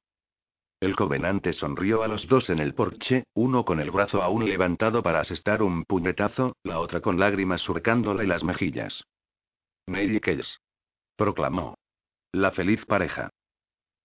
El 0.81 0.97
covenante 0.97 1.53
sonrió 1.53 2.03
a 2.03 2.09
los 2.09 2.27
dos 2.27 2.49
en 2.49 2.59
el 2.59 2.73
porche, 2.73 3.25
uno 3.35 3.67
con 3.67 3.81
el 3.81 3.91
brazo 3.91 4.23
aún 4.23 4.49
levantado 4.49 5.03
para 5.03 5.21
asestar 5.21 5.63
un 5.63 5.85
puñetazo, 5.85 6.57
la 6.63 6.81
otra 6.81 7.03
con 7.03 7.21
lágrimas 7.21 7.61
surcándole 7.61 8.27
las 8.27 8.43
mejillas. 8.43 9.05
Neil 9.87 10.17
y 10.17 10.21
proclamó. 11.17 11.75
La 12.33 12.51
feliz 12.53 12.83
pareja. 12.87 13.29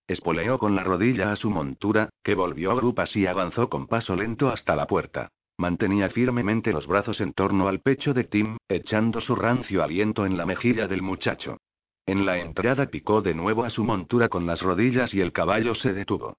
Espoleó 0.06 0.60
con 0.60 0.76
la 0.76 0.84
rodilla 0.84 1.32
a 1.32 1.38
su 1.38 1.50
montura, 1.50 2.10
que 2.22 2.36
volvió 2.36 2.72
a 2.72 2.76
grupas 2.76 3.16
y 3.16 3.26
avanzó 3.26 3.70
con 3.70 3.88
paso 3.88 4.18
lento 4.18 4.50
hasta 4.50 4.76
la 4.76 4.86
puerta. 4.86 5.30
Mantenía 5.58 6.10
firmemente 6.10 6.74
los 6.74 6.88
brazos 6.88 7.22
en 7.22 7.32
torno 7.32 7.70
al 7.70 7.80
pecho 7.80 8.14
de 8.14 8.26
Tim, 8.26 8.58
echando 8.68 9.22
su 9.22 9.36
rancio 9.38 9.82
aliento 9.82 10.26
en 10.26 10.36
la 10.36 10.46
mejilla 10.46 10.90
del 10.90 11.02
muchacho. 11.02 11.58
En 12.06 12.26
la 12.26 12.38
entrada 12.38 12.88
picó 12.88 13.22
de 13.22 13.34
nuevo 13.34 13.64
a 13.64 13.70
su 13.70 13.86
montura 13.86 14.28
con 14.28 14.46
las 14.46 14.62
rodillas 14.62 15.14
y 15.14 15.22
el 15.22 15.32
caballo 15.32 15.74
se 15.74 15.94
detuvo. 15.94 16.36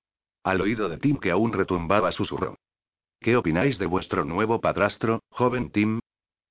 Al 0.46 0.60
oído 0.60 0.88
de 0.88 0.98
Tim 0.98 1.16
que 1.16 1.32
aún 1.32 1.52
retumbaba 1.52 2.12
susurró. 2.12 2.56
¿Qué 3.18 3.36
opináis 3.36 3.80
de 3.80 3.86
vuestro 3.86 4.24
nuevo 4.24 4.60
padrastro, 4.60 5.24
joven 5.28 5.72
Tim? 5.72 5.98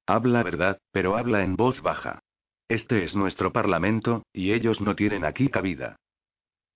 Habla 0.06 0.44
verdad, 0.44 0.80
pero 0.92 1.16
habla 1.16 1.46
en 1.46 1.56
voz 1.56 1.82
baja. 1.82 2.20
Este 2.68 3.06
es 3.06 3.16
nuestro 3.16 3.54
parlamento, 3.54 4.24
y 4.34 4.52
ellos 4.52 4.82
no 4.82 4.98
tienen 4.98 5.24
aquí 5.24 5.48
cabida. 5.48 5.96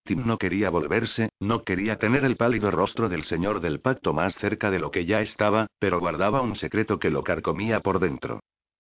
Tim 0.06 0.26
no 0.26 0.38
quería 0.38 0.70
volverse, 0.70 1.28
no 1.42 1.66
quería 1.66 1.98
tener 1.98 2.24
el 2.24 2.38
pálido 2.38 2.72
rostro 2.72 3.10
del 3.10 3.26
señor 3.26 3.60
del 3.60 3.82
pacto 3.82 4.14
más 4.14 4.34
cerca 4.36 4.72
de 4.72 4.80
lo 4.80 4.90
que 4.90 5.06
ya 5.06 5.20
estaba, 5.20 5.68
pero 5.78 6.00
guardaba 6.00 6.40
un 6.40 6.56
secreto 6.56 7.00
que 7.00 7.10
lo 7.10 7.26
carcomía 7.26 7.82
por 7.82 8.00
dentro. 8.00 8.40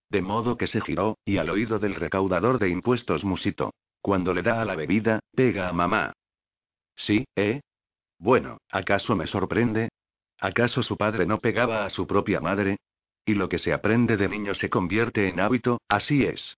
De 0.09 0.21
modo 0.21 0.55
que 0.55 0.67
se 0.67 0.79
giró, 0.79 1.17
y 1.25 1.39
al 1.39 1.49
oído 1.49 1.77
del 1.77 1.95
recaudador 1.95 2.57
de 2.57 2.69
impuestos 2.69 3.25
musitó. 3.25 3.73
Cuando 4.01 4.33
le 4.33 4.43
da 4.43 4.61
a 4.61 4.65
la 4.65 4.77
bebida, 4.77 5.19
pega 5.35 5.67
a 5.67 5.73
mamá. 5.73 6.13
Sí, 6.95 7.25
¿eh? 7.35 7.59
Bueno, 8.19 8.57
¿acaso 8.69 9.15
me 9.15 9.27
sorprende? 9.27 9.89
¿Acaso 10.39 10.83
su 10.83 10.97
padre 10.97 11.25
no 11.25 11.39
pegaba 11.39 11.85
a 11.85 11.89
su 11.89 12.05
propia 12.05 12.41
madre? 12.41 12.77
Y 13.25 13.33
lo 13.33 13.47
que 13.49 13.59
se 13.59 13.73
aprende 13.73 14.17
de 14.17 14.27
niño 14.27 14.55
se 14.55 14.69
convierte 14.69 15.29
en 15.29 15.39
hábito, 15.39 15.81
así 15.87 16.25
es. 16.25 16.57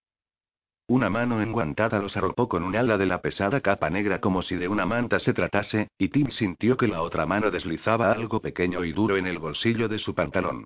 Una 0.87 1.09
mano 1.09 1.41
enguantada 1.41 1.99
los 1.99 2.17
arropó 2.17 2.49
con 2.49 2.63
un 2.63 2.75
ala 2.75 2.97
de 2.97 3.05
la 3.05 3.21
pesada 3.21 3.61
capa 3.61 3.89
negra 3.89 4.19
como 4.19 4.41
si 4.41 4.55
de 4.55 4.67
una 4.67 4.85
manta 4.85 5.19
se 5.19 5.33
tratase, 5.33 5.87
y 5.97 6.09
Tim 6.09 6.31
sintió 6.31 6.75
que 6.77 6.87
la 6.87 7.01
otra 7.01 7.25
mano 7.25 7.51
deslizaba 7.51 8.11
algo 8.11 8.41
pequeño 8.41 8.83
y 8.83 8.91
duro 8.91 9.15
en 9.15 9.27
el 9.27 9.39
bolsillo 9.39 9.87
de 9.87 9.99
su 9.99 10.13
pantalón. 10.13 10.65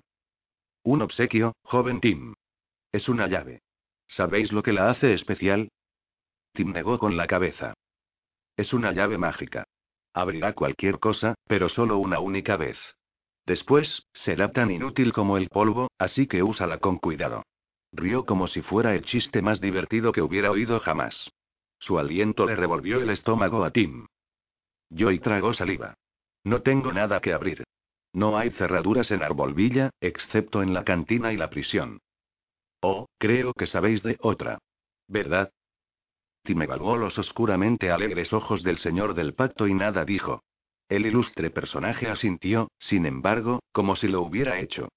Un 0.82 1.02
obsequio, 1.02 1.54
joven 1.62 2.00
Tim. 2.00 2.34
Es 2.90 3.08
una 3.08 3.26
llave. 3.26 3.60
¿Sabéis 4.08 4.50
lo 4.50 4.62
que 4.62 4.72
la 4.72 4.90
hace 4.90 5.12
especial? 5.14 5.68
Tim 6.52 6.72
negó 6.72 6.98
con 6.98 7.16
la 7.16 7.26
cabeza. 7.26 7.74
Es 8.56 8.72
una 8.72 8.92
llave 8.92 9.18
mágica. 9.18 9.64
Abrirá 10.16 10.54
cualquier 10.54 10.98
cosa, 10.98 11.34
pero 11.46 11.68
solo 11.68 11.98
una 11.98 12.20
única 12.20 12.56
vez. 12.56 12.78
Después, 13.44 14.06
será 14.14 14.50
tan 14.50 14.70
inútil 14.70 15.12
como 15.12 15.36
el 15.36 15.50
polvo, 15.50 15.90
así 15.98 16.26
que 16.26 16.42
úsala 16.42 16.78
con 16.78 16.96
cuidado. 16.96 17.42
Rió 17.92 18.24
como 18.24 18.48
si 18.48 18.62
fuera 18.62 18.94
el 18.94 19.04
chiste 19.04 19.42
más 19.42 19.60
divertido 19.60 20.12
que 20.12 20.22
hubiera 20.22 20.50
oído 20.50 20.80
jamás. 20.80 21.30
Su 21.80 21.98
aliento 21.98 22.46
le 22.46 22.56
revolvió 22.56 22.98
el 22.98 23.10
estómago 23.10 23.62
a 23.62 23.72
Tim. 23.72 24.06
Joy 24.88 25.18
tragó 25.18 25.52
saliva. 25.52 25.92
No 26.44 26.62
tengo 26.62 26.94
nada 26.94 27.20
que 27.20 27.34
abrir. 27.34 27.64
No 28.14 28.38
hay 28.38 28.52
cerraduras 28.52 29.10
en 29.10 29.22
Arbolvilla, 29.22 29.90
excepto 30.00 30.62
en 30.62 30.72
la 30.72 30.84
cantina 30.84 31.30
y 31.34 31.36
la 31.36 31.50
prisión. 31.50 32.00
Oh, 32.80 33.04
creo 33.18 33.52
que 33.52 33.66
sabéis 33.66 34.02
de 34.02 34.16
otra. 34.22 34.60
¿Verdad? 35.08 35.52
Tim 36.46 36.62
evaluó 36.62 36.96
los 36.96 37.18
oscuramente 37.18 37.90
alegres 37.90 38.32
ojos 38.32 38.62
del 38.62 38.78
señor 38.78 39.14
del 39.14 39.34
pacto 39.34 39.66
y 39.66 39.74
nada 39.74 40.04
dijo. 40.04 40.42
El 40.88 41.04
ilustre 41.04 41.50
personaje 41.50 42.08
asintió, 42.08 42.70
sin 42.78 43.04
embargo, 43.04 43.60
como 43.72 43.96
si 43.96 44.08
lo 44.08 44.22
hubiera 44.22 44.58
hecho. 44.60 44.88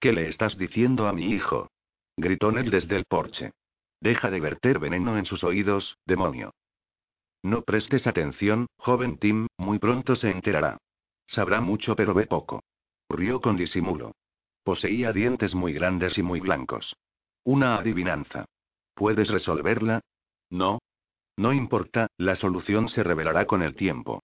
¿Qué 0.00 0.12
le 0.12 0.28
estás 0.28 0.58
diciendo 0.58 1.08
a 1.08 1.12
mi 1.12 1.32
hijo? 1.32 1.70
Gritó 2.16 2.52
Ned 2.52 2.70
desde 2.70 2.96
el 2.96 3.04
porche. 3.04 3.52
Deja 4.00 4.30
de 4.30 4.40
verter 4.40 4.78
veneno 4.78 5.16
en 5.16 5.24
sus 5.24 5.42
oídos, 5.44 5.96
demonio. 6.04 6.52
No 7.42 7.62
prestes 7.62 8.06
atención, 8.06 8.66
joven 8.76 9.18
Tim, 9.18 9.46
muy 9.56 9.78
pronto 9.78 10.16
se 10.16 10.30
enterará. 10.30 10.78
Sabrá 11.26 11.60
mucho 11.60 11.96
pero 11.96 12.12
ve 12.12 12.26
poco. 12.26 12.62
Rió 13.08 13.40
con 13.40 13.56
disimulo. 13.56 14.12
Poseía 14.64 15.12
dientes 15.12 15.54
muy 15.54 15.72
grandes 15.72 16.18
y 16.18 16.22
muy 16.22 16.40
blancos. 16.40 16.96
Una 17.44 17.76
adivinanza. 17.76 18.46
¿Puedes 18.94 19.28
resolverla? 19.28 20.00
No. 20.50 20.80
No 21.36 21.52
importa, 21.52 22.08
la 22.16 22.36
solución 22.36 22.88
se 22.88 23.02
revelará 23.02 23.46
con 23.46 23.62
el 23.62 23.76
tiempo. 23.76 24.22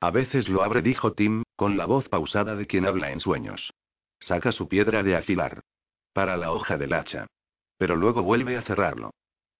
A 0.00 0.10
veces 0.10 0.48
lo 0.48 0.62
abre, 0.62 0.82
dijo 0.82 1.12
Tim, 1.12 1.42
con 1.56 1.76
la 1.76 1.86
voz 1.86 2.08
pausada 2.08 2.56
de 2.56 2.66
quien 2.66 2.86
habla 2.86 3.12
en 3.12 3.20
sueños. 3.20 3.72
Saca 4.20 4.52
su 4.52 4.68
piedra 4.68 5.02
de 5.02 5.16
afilar 5.16 5.62
para 6.14 6.36
la 6.38 6.52
hoja 6.52 6.78
del 6.78 6.94
hacha. 6.94 7.26
Pero 7.76 7.96
luego 7.96 8.22
vuelve 8.22 8.56
a 8.56 8.62
cerrarlo. 8.62 9.10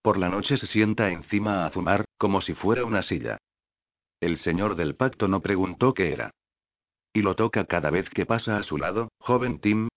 Por 0.00 0.16
la 0.16 0.28
noche 0.28 0.56
se 0.56 0.66
sienta 0.68 1.10
encima 1.10 1.66
a 1.66 1.70
fumar, 1.70 2.04
como 2.16 2.40
si 2.40 2.54
fuera 2.54 2.84
una 2.84 3.02
silla. 3.02 3.38
El 4.20 4.38
señor 4.38 4.76
del 4.76 4.94
pacto 4.94 5.28
no 5.28 5.40
preguntó 5.40 5.92
qué 5.92 6.12
era. 6.12 6.30
¿Y 7.12 7.22
lo 7.22 7.34
toca 7.34 7.66
cada 7.66 7.90
vez 7.90 8.08
que 8.10 8.24
pasa 8.24 8.56
a 8.56 8.62
su 8.62 8.78
lado, 8.78 9.08
joven 9.18 9.60
Tim? 9.60 9.88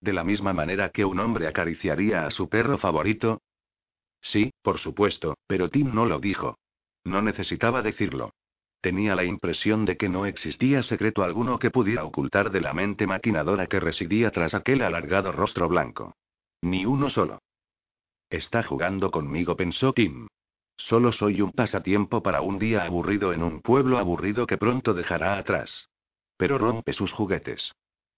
¿De 0.00 0.12
la 0.12 0.24
misma 0.24 0.52
manera 0.52 0.90
que 0.90 1.04
un 1.04 1.20
hombre 1.20 1.46
acariciaría 1.46 2.26
a 2.26 2.30
su 2.30 2.48
perro 2.48 2.78
favorito? 2.78 3.42
Sí, 4.20 4.50
por 4.62 4.78
supuesto, 4.78 5.36
pero 5.46 5.70
Tim 5.70 5.94
no 5.94 6.06
lo 6.06 6.18
dijo. 6.20 6.58
No 7.04 7.22
necesitaba 7.22 7.82
decirlo. 7.82 8.32
Tenía 8.80 9.16
la 9.16 9.24
impresión 9.24 9.84
de 9.84 9.96
que 9.96 10.08
no 10.08 10.26
existía 10.26 10.82
secreto 10.82 11.24
alguno 11.24 11.58
que 11.58 11.70
pudiera 11.70 12.04
ocultar 12.04 12.50
de 12.50 12.60
la 12.60 12.72
mente 12.72 13.06
maquinadora 13.06 13.66
que 13.66 13.80
residía 13.80 14.30
tras 14.30 14.54
aquel 14.54 14.82
alargado 14.82 15.32
rostro 15.32 15.68
blanco. 15.68 16.14
Ni 16.62 16.86
uno 16.86 17.10
solo. 17.10 17.40
Está 18.30 18.62
jugando 18.62 19.10
conmigo, 19.10 19.56
pensó 19.56 19.92
Tim. 19.92 20.28
Solo 20.76 21.10
soy 21.10 21.42
un 21.42 21.50
pasatiempo 21.50 22.22
para 22.22 22.40
un 22.40 22.58
día 22.58 22.84
aburrido 22.84 23.32
en 23.32 23.42
un 23.42 23.62
pueblo 23.62 23.98
aburrido 23.98 24.46
que 24.46 24.58
pronto 24.58 24.94
dejará 24.94 25.38
atrás. 25.38 25.88
Pero 26.36 26.56
rompe 26.56 26.92
sus 26.92 27.10
juguetes. 27.12 27.72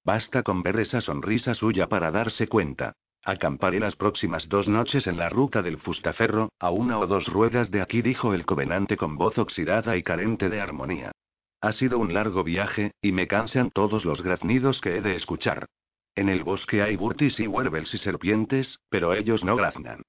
Basta 0.05 0.43
con 0.43 0.63
ver 0.63 0.81
esa 0.81 1.01
sonrisa 1.01 1.55
suya 1.55 1.89
para 1.89 2.11
darse 2.11 2.49
cuenta. 2.49 2.97
Acamparé 3.25 3.81
las 3.81 3.97
próximas 3.97 4.49
dos 4.49 4.67
noches 4.67 5.07
en 5.07 5.19
la 5.19 5.29
ruta 5.29 5.61
del 5.61 5.79
Fustaferro, 5.79 6.51
a 6.59 6.71
una 6.71 6.99
o 6.99 7.07
dos 7.07 7.27
ruedas 7.27 7.71
de 7.71 7.83
aquí, 7.83 8.01
dijo 8.01 8.33
el 8.33 8.47
covenante 8.47 8.97
con 8.97 9.17
voz 9.17 9.37
oxidada 9.37 9.97
y 9.97 10.03
carente 10.03 10.49
de 10.49 10.61
armonía. 10.61 11.13
Ha 11.61 11.73
sido 11.73 11.99
un 11.99 12.15
largo 12.15 12.43
viaje, 12.43 12.93
y 13.03 13.13
me 13.13 13.29
cansan 13.29 13.71
todos 13.71 14.07
los 14.07 14.23
graznidos 14.23 14.81
que 14.81 14.97
he 14.97 15.03
de 15.03 15.17
escuchar. 15.17 15.67
En 16.15 16.31
el 16.31 16.43
bosque 16.43 16.83
hay 16.83 16.97
burtis 16.97 17.39
y 17.39 17.47
huervels 17.47 17.93
y 17.93 17.99
serpientes, 17.99 18.81
pero 18.89 19.13
ellos 19.13 19.45
no 19.45 19.55
graznan. 19.55 20.03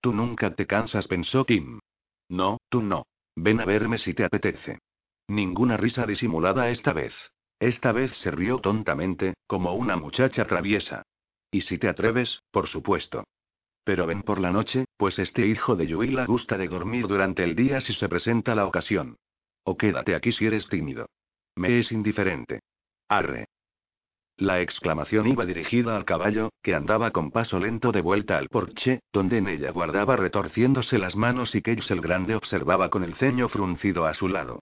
Tú 0.00 0.12
nunca 0.12 0.54
te 0.54 0.66
cansas, 0.66 1.06
pensó 1.06 1.44
Kim. 1.44 1.78
No, 2.28 2.58
tú 2.68 2.82
no. 2.82 3.06
Ven 3.36 3.60
a 3.60 3.64
verme 3.64 3.98
si 3.98 4.12
te 4.12 4.24
apetece. 4.24 4.80
Ninguna 5.28 5.76
risa 5.76 6.04
disimulada 6.04 6.70
esta 6.70 6.92
vez. 6.92 7.14
Esta 7.60 7.92
vez 7.92 8.10
se 8.18 8.30
rió 8.30 8.58
tontamente, 8.58 9.34
como 9.46 9.74
una 9.74 9.96
muchacha 9.96 10.44
traviesa. 10.44 11.04
Y 11.54 11.60
si 11.60 11.78
te 11.78 11.88
atreves, 11.88 12.42
por 12.50 12.66
supuesto. 12.66 13.28
Pero 13.84 14.08
ven 14.08 14.24
por 14.24 14.40
la 14.40 14.50
noche, 14.50 14.86
pues 14.96 15.20
este 15.20 15.46
hijo 15.46 15.76
de 15.76 15.86
Yuila 15.86 16.26
gusta 16.26 16.58
de 16.58 16.66
dormir 16.66 17.06
durante 17.06 17.44
el 17.44 17.54
día 17.54 17.80
si 17.80 17.92
se 17.94 18.08
presenta 18.08 18.56
la 18.56 18.66
ocasión. 18.66 19.18
O 19.62 19.76
quédate 19.76 20.16
aquí 20.16 20.32
si 20.32 20.46
eres 20.46 20.68
tímido. 20.68 21.06
Me 21.54 21.78
es 21.78 21.92
indiferente. 21.92 22.58
Arre. 23.08 23.44
La 24.36 24.60
exclamación 24.62 25.28
iba 25.28 25.46
dirigida 25.46 25.94
al 25.94 26.04
caballo, 26.04 26.50
que 26.60 26.74
andaba 26.74 27.12
con 27.12 27.30
paso 27.30 27.60
lento 27.60 27.92
de 27.92 28.00
vuelta 28.00 28.36
al 28.36 28.48
porche, 28.48 28.98
donde 29.12 29.38
en 29.38 29.46
ella 29.46 29.70
guardaba 29.70 30.16
retorciéndose 30.16 30.98
las 30.98 31.14
manos 31.14 31.54
y 31.54 31.62
Cage 31.62 31.94
el 31.94 32.00
Grande 32.00 32.34
observaba 32.34 32.90
con 32.90 33.04
el 33.04 33.14
ceño 33.14 33.48
fruncido 33.48 34.06
a 34.06 34.14
su 34.14 34.26
lado. 34.26 34.58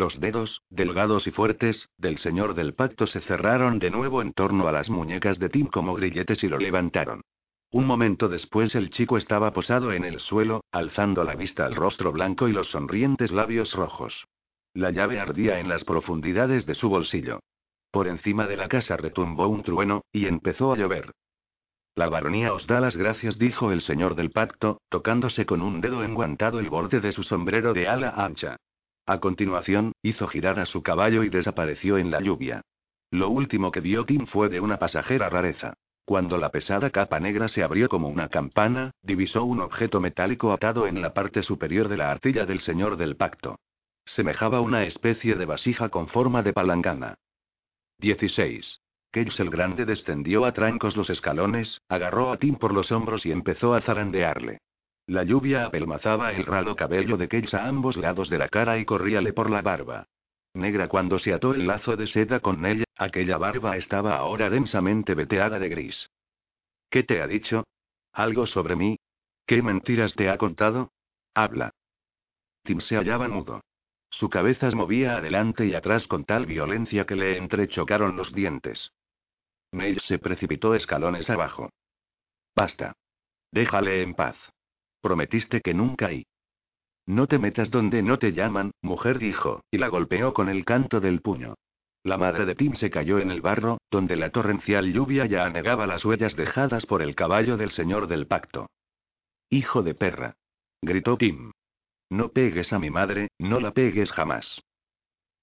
Los 0.00 0.18
dedos, 0.18 0.62
delgados 0.70 1.26
y 1.26 1.30
fuertes, 1.30 1.90
del 1.98 2.16
señor 2.16 2.54
del 2.54 2.72
pacto 2.72 3.06
se 3.06 3.20
cerraron 3.20 3.78
de 3.78 3.90
nuevo 3.90 4.22
en 4.22 4.32
torno 4.32 4.66
a 4.66 4.72
las 4.72 4.88
muñecas 4.88 5.38
de 5.38 5.50
Tim 5.50 5.66
como 5.66 5.92
grilletes 5.92 6.42
y 6.42 6.48
lo 6.48 6.56
levantaron. 6.56 7.20
Un 7.70 7.86
momento 7.86 8.30
después 8.30 8.74
el 8.74 8.88
chico 8.88 9.18
estaba 9.18 9.52
posado 9.52 9.92
en 9.92 10.06
el 10.06 10.18
suelo, 10.20 10.64
alzando 10.72 11.22
la 11.22 11.34
vista 11.34 11.66
al 11.66 11.74
rostro 11.74 12.12
blanco 12.12 12.48
y 12.48 12.52
los 12.52 12.70
sonrientes 12.70 13.30
labios 13.30 13.74
rojos. 13.74 14.24
La 14.72 14.90
llave 14.90 15.20
ardía 15.20 15.60
en 15.60 15.68
las 15.68 15.84
profundidades 15.84 16.64
de 16.64 16.76
su 16.76 16.88
bolsillo. 16.88 17.40
Por 17.90 18.08
encima 18.08 18.46
de 18.46 18.56
la 18.56 18.68
casa 18.68 18.96
retumbó 18.96 19.48
un 19.48 19.62
trueno, 19.62 20.04
y 20.14 20.24
empezó 20.24 20.72
a 20.72 20.78
llover. 20.78 21.12
La 21.94 22.08
baronía 22.08 22.54
os 22.54 22.66
da 22.66 22.80
las 22.80 22.96
gracias, 22.96 23.38
dijo 23.38 23.70
el 23.70 23.82
señor 23.82 24.14
del 24.14 24.30
pacto, 24.30 24.80
tocándose 24.88 25.44
con 25.44 25.60
un 25.60 25.82
dedo 25.82 26.02
enguantado 26.02 26.58
el 26.58 26.70
borde 26.70 27.00
de 27.00 27.12
su 27.12 27.22
sombrero 27.22 27.74
de 27.74 27.86
ala 27.86 28.14
ancha. 28.16 28.56
A 29.06 29.18
continuación, 29.18 29.92
hizo 30.02 30.26
girar 30.28 30.58
a 30.60 30.66
su 30.66 30.82
caballo 30.82 31.24
y 31.24 31.28
desapareció 31.28 31.98
en 31.98 32.10
la 32.10 32.20
lluvia. 32.20 32.62
Lo 33.10 33.28
último 33.28 33.72
que 33.72 33.80
vio 33.80 34.04
Tim 34.04 34.26
fue 34.26 34.48
de 34.48 34.60
una 34.60 34.78
pasajera 34.78 35.28
rareza. 35.28 35.74
Cuando 36.04 36.38
la 36.38 36.50
pesada 36.50 36.90
capa 36.90 37.20
negra 37.20 37.48
se 37.48 37.62
abrió 37.62 37.88
como 37.88 38.08
una 38.08 38.28
campana, 38.28 38.92
divisó 39.02 39.44
un 39.44 39.60
objeto 39.60 40.00
metálico 40.00 40.52
atado 40.52 40.86
en 40.86 41.02
la 41.02 41.14
parte 41.14 41.42
superior 41.42 41.88
de 41.88 41.96
la 41.96 42.10
artilla 42.10 42.46
del 42.46 42.60
señor 42.60 42.96
del 42.96 43.16
pacto. 43.16 43.58
Semejaba 44.06 44.60
una 44.60 44.84
especie 44.84 45.36
de 45.36 45.44
vasija 45.44 45.88
con 45.88 46.08
forma 46.08 46.42
de 46.42 46.52
palangana. 46.52 47.14
16. 47.98 48.80
Cage 49.12 49.42
el 49.42 49.50
Grande 49.50 49.84
descendió 49.84 50.44
a 50.44 50.52
trancos 50.52 50.96
los 50.96 51.10
escalones, 51.10 51.80
agarró 51.88 52.32
a 52.32 52.38
Tim 52.38 52.56
por 52.56 52.72
los 52.72 52.90
hombros 52.92 53.26
y 53.26 53.32
empezó 53.32 53.74
a 53.74 53.80
zarandearle. 53.80 54.58
La 55.10 55.24
lluvia 55.24 55.66
apelmazaba 55.66 56.32
el 56.32 56.46
ralo 56.46 56.76
cabello 56.76 57.16
de 57.16 57.26
Cage 57.26 57.56
a 57.56 57.66
ambos 57.66 57.96
lados 57.96 58.30
de 58.30 58.38
la 58.38 58.48
cara 58.48 58.78
y 58.78 58.84
corríale 58.84 59.32
por 59.32 59.50
la 59.50 59.60
barba. 59.60 60.06
Negra 60.54 60.86
cuando 60.86 61.18
se 61.18 61.32
ató 61.32 61.52
el 61.52 61.66
lazo 61.66 61.96
de 61.96 62.06
seda 62.06 62.38
con 62.38 62.64
ella, 62.64 62.84
aquella 62.96 63.36
barba 63.36 63.76
estaba 63.76 64.16
ahora 64.16 64.48
densamente 64.48 65.16
veteada 65.16 65.58
de 65.58 65.68
gris. 65.68 66.10
¿Qué 66.90 67.02
te 67.02 67.20
ha 67.20 67.26
dicho? 67.26 67.64
¿Algo 68.12 68.46
sobre 68.46 68.76
mí? 68.76 69.00
¿Qué 69.46 69.62
mentiras 69.62 70.14
te 70.14 70.30
ha 70.30 70.38
contado? 70.38 70.92
Habla. 71.34 71.72
Tim 72.62 72.80
se 72.80 72.94
hallaba 72.94 73.26
mudo. 73.26 73.62
Su 74.10 74.30
cabeza 74.30 74.70
se 74.70 74.76
movía 74.76 75.16
adelante 75.16 75.66
y 75.66 75.74
atrás 75.74 76.06
con 76.06 76.24
tal 76.24 76.46
violencia 76.46 77.04
que 77.04 77.16
le 77.16 77.36
entrechocaron 77.36 78.16
los 78.16 78.32
dientes. 78.32 78.92
Neil 79.72 80.00
se 80.02 80.20
precipitó 80.20 80.76
escalones 80.76 81.28
abajo. 81.28 81.70
Basta. 82.54 82.92
Déjale 83.50 84.02
en 84.02 84.14
paz. 84.14 84.36
Prometiste 85.00 85.60
que 85.60 85.74
nunca 85.74 86.06
hay. 86.06 86.26
No 87.06 87.26
te 87.26 87.38
metas 87.38 87.70
donde 87.70 88.02
no 88.02 88.18
te 88.18 88.32
llaman, 88.32 88.72
mujer 88.82 89.18
dijo, 89.18 89.62
y 89.70 89.78
la 89.78 89.88
golpeó 89.88 90.32
con 90.32 90.48
el 90.48 90.64
canto 90.64 91.00
del 91.00 91.20
puño. 91.20 91.54
La 92.02 92.16
madre 92.16 92.46
de 92.46 92.54
Tim 92.54 92.74
se 92.74 92.90
cayó 92.90 93.18
en 93.18 93.30
el 93.30 93.42
barro, 93.42 93.78
donde 93.90 94.16
la 94.16 94.30
torrencial 94.30 94.92
lluvia 94.92 95.26
ya 95.26 95.44
anegaba 95.44 95.86
las 95.86 96.04
huellas 96.04 96.34
dejadas 96.34 96.86
por 96.86 97.02
el 97.02 97.14
caballo 97.14 97.56
del 97.56 97.72
señor 97.72 98.06
del 98.06 98.26
pacto. 98.26 98.68
Hijo 99.50 99.82
de 99.82 99.94
perra. 99.94 100.34
gritó 100.80 101.16
Tim. 101.16 101.52
No 102.08 102.30
pegues 102.30 102.72
a 102.72 102.78
mi 102.78 102.90
madre, 102.90 103.28
no 103.38 103.60
la 103.60 103.72
pegues 103.72 104.10
jamás. 104.12 104.62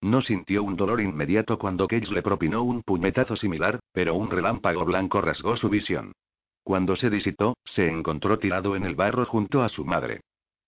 No 0.01 0.22
sintió 0.22 0.64
un 0.64 0.76
dolor 0.76 1.01
inmediato 1.01 1.58
cuando 1.58 1.88
Cage 1.88 2.12
le 2.14 2.22
propinó 2.22 2.64
un 2.64 2.84
puñetazo 2.84 3.36
similar, 3.36 3.80
pero 3.91 4.16
un 4.16 4.30
relámpago 4.30 4.86
blanco 4.86 5.22
rasgó 5.22 5.58
su 5.58 5.70
visión. 5.70 6.14
Cuando 6.68 6.97
se 6.97 7.09
disitó, 7.09 7.55
se 7.63 7.88
encontró 7.88 8.39
tirado 8.39 8.76
en 8.76 8.84
el 8.84 8.93
barro 8.93 9.26
junto 9.26 9.63
a 9.63 9.70
su 9.70 9.86
madre. 9.86 10.20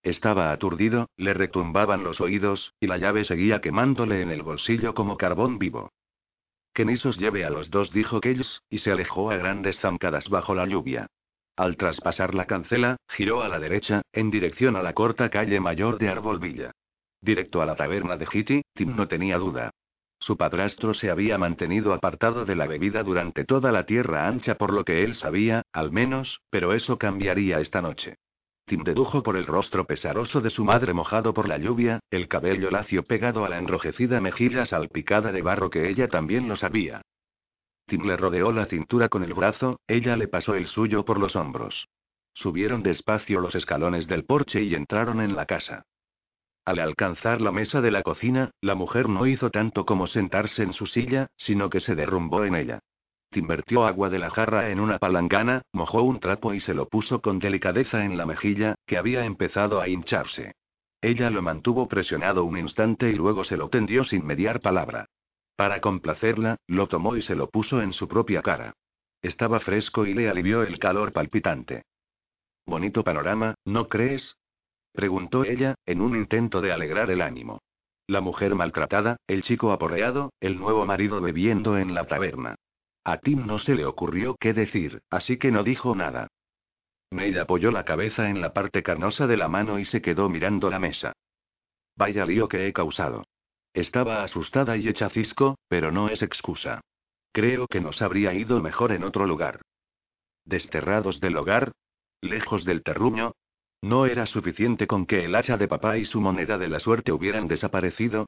Estaba 0.02 0.50
aturdido, 0.50 1.10
le 1.18 1.34
retumbaban 1.34 2.04
los 2.04 2.22
oídos, 2.22 2.72
y 2.80 2.86
la 2.86 2.96
llave 2.96 3.26
seguía 3.26 3.60
quemándole 3.60 4.22
en 4.22 4.30
el 4.30 4.42
bolsillo 4.42 4.94
como 4.94 5.18
carbón 5.18 5.58
vivo. 5.58 5.92
Que 6.72 6.86
Nisos 6.86 7.18
lleve 7.18 7.44
a 7.44 7.50
los 7.50 7.68
dos, 7.68 7.92
dijo 7.92 8.18
Cage, 8.22 8.46
y 8.70 8.78
se 8.78 8.92
alejó 8.92 9.30
a 9.30 9.36
grandes 9.36 9.78
zancadas 9.80 10.30
bajo 10.30 10.54
la 10.54 10.64
lluvia. 10.64 11.06
Al 11.54 11.76
traspasar 11.76 12.34
la 12.34 12.46
cancela, 12.46 12.96
giró 13.06 13.42
a 13.42 13.48
la 13.50 13.58
derecha, 13.58 14.00
en 14.14 14.30
dirección 14.30 14.76
a 14.76 14.82
la 14.82 14.94
corta 14.94 15.28
calle 15.28 15.60
mayor 15.60 15.98
de 15.98 16.08
Arbolvilla. 16.08 16.72
Directo 17.20 17.60
a 17.60 17.66
la 17.66 17.76
taberna 17.76 18.16
de 18.16 18.26
Hitty, 18.32 18.62
Tim 18.72 18.96
no 18.96 19.06
tenía 19.06 19.36
duda. 19.36 19.70
Su 20.20 20.36
padrastro 20.36 20.92
se 20.92 21.10
había 21.10 21.38
mantenido 21.38 21.94
apartado 21.94 22.44
de 22.44 22.54
la 22.54 22.66
bebida 22.66 23.02
durante 23.02 23.44
toda 23.44 23.72
la 23.72 23.86
tierra 23.86 24.28
ancha 24.28 24.56
por 24.56 24.72
lo 24.72 24.84
que 24.84 25.02
él 25.02 25.14
sabía, 25.14 25.62
al 25.72 25.90
menos, 25.92 26.42
pero 26.50 26.74
eso 26.74 26.98
cambiaría 26.98 27.58
esta 27.60 27.80
noche. 27.80 28.16
Tim 28.66 28.84
dedujo 28.84 29.22
por 29.22 29.36
el 29.36 29.46
rostro 29.46 29.86
pesaroso 29.86 30.42
de 30.42 30.50
su 30.50 30.64
madre 30.64 30.92
mojado 30.92 31.32
por 31.32 31.48
la 31.48 31.56
lluvia, 31.56 32.00
el 32.10 32.28
cabello 32.28 32.70
lacio 32.70 33.02
pegado 33.02 33.44
a 33.44 33.48
la 33.48 33.58
enrojecida 33.58 34.20
mejilla 34.20 34.66
salpicada 34.66 35.32
de 35.32 35.42
barro 35.42 35.70
que 35.70 35.88
ella 35.88 36.06
también 36.06 36.48
lo 36.48 36.56
sabía. 36.56 37.02
Tim 37.86 38.06
le 38.06 38.16
rodeó 38.16 38.52
la 38.52 38.66
cintura 38.66 39.08
con 39.08 39.24
el 39.24 39.34
brazo, 39.34 39.80
ella 39.88 40.16
le 40.16 40.28
pasó 40.28 40.54
el 40.54 40.68
suyo 40.68 41.04
por 41.04 41.18
los 41.18 41.34
hombros. 41.34 41.88
Subieron 42.34 42.82
despacio 42.82 43.40
los 43.40 43.54
escalones 43.54 44.06
del 44.06 44.24
porche 44.24 44.62
y 44.62 44.74
entraron 44.74 45.20
en 45.20 45.34
la 45.34 45.46
casa. 45.46 45.86
Al 46.64 46.78
alcanzar 46.78 47.40
la 47.40 47.52
mesa 47.52 47.80
de 47.80 47.90
la 47.90 48.02
cocina, 48.02 48.50
la 48.60 48.74
mujer 48.74 49.08
no 49.08 49.26
hizo 49.26 49.50
tanto 49.50 49.86
como 49.86 50.06
sentarse 50.06 50.62
en 50.62 50.72
su 50.72 50.86
silla, 50.86 51.28
sino 51.36 51.70
que 51.70 51.80
se 51.80 51.94
derrumbó 51.94 52.44
en 52.44 52.54
ella. 52.54 52.80
Tim 53.30 53.46
vertió 53.46 53.86
agua 53.86 54.10
de 54.10 54.18
la 54.18 54.30
jarra 54.30 54.70
en 54.70 54.80
una 54.80 54.98
palangana, 54.98 55.62
mojó 55.72 56.02
un 56.02 56.18
trapo 56.18 56.52
y 56.52 56.60
se 56.60 56.74
lo 56.74 56.88
puso 56.88 57.20
con 57.20 57.38
delicadeza 57.38 58.04
en 58.04 58.16
la 58.18 58.26
mejilla, 58.26 58.74
que 58.86 58.98
había 58.98 59.24
empezado 59.24 59.80
a 59.80 59.88
hincharse. 59.88 60.52
Ella 61.00 61.30
lo 61.30 61.40
mantuvo 61.40 61.88
presionado 61.88 62.44
un 62.44 62.58
instante 62.58 63.08
y 63.08 63.14
luego 63.14 63.44
se 63.44 63.56
lo 63.56 63.68
tendió 63.68 64.04
sin 64.04 64.26
mediar 64.26 64.60
palabra. 64.60 65.06
Para 65.56 65.80
complacerla, 65.80 66.56
lo 66.66 66.88
tomó 66.88 67.16
y 67.16 67.22
se 67.22 67.34
lo 67.34 67.48
puso 67.48 67.80
en 67.80 67.92
su 67.92 68.08
propia 68.08 68.42
cara. 68.42 68.74
Estaba 69.22 69.60
fresco 69.60 70.06
y 70.06 70.14
le 70.14 70.28
alivió 70.28 70.62
el 70.62 70.78
calor 70.78 71.12
palpitante. 71.12 71.84
Bonito 72.66 73.04
panorama, 73.04 73.54
¿no 73.64 73.88
crees? 73.88 74.36
Preguntó 74.92 75.44
ella, 75.44 75.74
en 75.86 76.00
un 76.00 76.16
intento 76.16 76.60
de 76.60 76.72
alegrar 76.72 77.10
el 77.10 77.20
ánimo. 77.20 77.60
La 78.06 78.20
mujer 78.20 78.54
maltratada, 78.54 79.16
el 79.26 79.42
chico 79.42 79.72
aporreado, 79.72 80.32
el 80.40 80.58
nuevo 80.58 80.84
marido 80.84 81.20
bebiendo 81.20 81.78
en 81.78 81.94
la 81.94 82.06
taberna. 82.06 82.56
A 83.04 83.18
Tim 83.18 83.46
no 83.46 83.58
se 83.58 83.74
le 83.74 83.86
ocurrió 83.86 84.36
qué 84.38 84.52
decir, 84.52 85.00
así 85.10 85.38
que 85.38 85.50
no 85.50 85.62
dijo 85.62 85.94
nada. 85.94 86.28
May 87.10 87.36
apoyó 87.38 87.70
la 87.70 87.84
cabeza 87.84 88.28
en 88.28 88.40
la 88.40 88.52
parte 88.52 88.82
carnosa 88.82 89.26
de 89.26 89.36
la 89.36 89.48
mano 89.48 89.78
y 89.78 89.84
se 89.84 90.02
quedó 90.02 90.28
mirando 90.28 90.70
la 90.70 90.78
mesa. 90.78 91.12
Vaya 91.96 92.24
lío 92.26 92.48
que 92.48 92.66
he 92.66 92.72
causado. 92.72 93.24
Estaba 93.74 94.22
asustada 94.22 94.76
y 94.76 94.88
hecha 94.88 95.10
cisco, 95.10 95.58
pero 95.68 95.92
no 95.92 96.08
es 96.08 96.22
excusa. 96.22 96.80
Creo 97.32 97.66
que 97.68 97.80
nos 97.80 98.02
habría 98.02 98.34
ido 98.34 98.60
mejor 98.60 98.92
en 98.92 99.04
otro 99.04 99.26
lugar. 99.26 99.60
Desterrados 100.44 101.20
del 101.20 101.36
hogar, 101.36 101.72
lejos 102.20 102.64
del 102.64 102.82
terruño, 102.82 103.32
¿no 103.82 104.06
era 104.06 104.26
suficiente 104.26 104.86
con 104.86 105.06
que 105.06 105.24
el 105.24 105.34
hacha 105.34 105.56
de 105.56 105.68
papá 105.68 105.98
y 105.98 106.04
su 106.04 106.20
moneda 106.20 106.58
de 106.58 106.68
la 106.68 106.80
suerte 106.80 107.12
hubieran 107.12 107.48
desaparecido? 107.48 108.26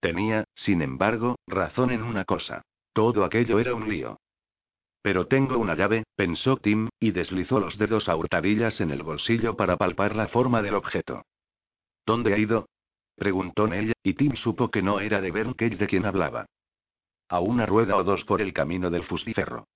Tenía, 0.00 0.44
sin 0.54 0.82
embargo, 0.82 1.36
razón 1.46 1.90
en 1.90 2.02
una 2.02 2.24
cosa. 2.24 2.62
Todo 2.92 3.24
aquello 3.24 3.58
era 3.58 3.74
un 3.74 3.88
lío. 3.88 4.18
Pero 5.02 5.26
tengo 5.26 5.58
una 5.58 5.74
llave, 5.74 6.04
pensó 6.16 6.56
Tim, 6.56 6.88
y 6.98 7.10
deslizó 7.10 7.60
los 7.60 7.76
dedos 7.76 8.08
a 8.08 8.16
hurtadillas 8.16 8.80
en 8.80 8.90
el 8.90 9.02
bolsillo 9.02 9.56
para 9.56 9.76
palpar 9.76 10.16
la 10.16 10.28
forma 10.28 10.62
del 10.62 10.74
objeto. 10.74 11.22
¿Dónde 12.06 12.32
ha 12.32 12.38
ido? 12.38 12.68
preguntó 13.14 13.66
Nell, 13.66 13.92
y 14.02 14.14
Tim 14.14 14.34
supo 14.36 14.70
que 14.70 14.82
no 14.82 15.00
era 15.00 15.20
de 15.20 15.32
Cage 15.32 15.76
de 15.76 15.86
quien 15.86 16.06
hablaba. 16.06 16.46
A 17.28 17.40
una 17.40 17.66
rueda 17.66 17.96
o 17.96 18.04
dos 18.04 18.24
por 18.24 18.40
el 18.40 18.52
camino 18.52 18.90
del 18.90 19.04
fustiferro. 19.04 19.66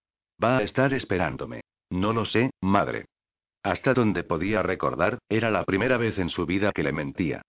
Va 0.42 0.58
a 0.58 0.62
estar 0.62 0.94
esperándome. 0.94 1.62
No 1.90 2.12
lo 2.12 2.24
sé, 2.24 2.50
madre. 2.60 3.06
Hasta 3.62 3.94
donde 3.94 4.24
podía 4.24 4.62
recordar, 4.62 5.18
era 5.28 5.50
la 5.50 5.64
primera 5.64 5.96
vez 5.96 6.18
en 6.18 6.30
su 6.30 6.46
vida 6.46 6.72
que 6.72 6.82
le 6.82 6.92
mentía. 6.92 7.42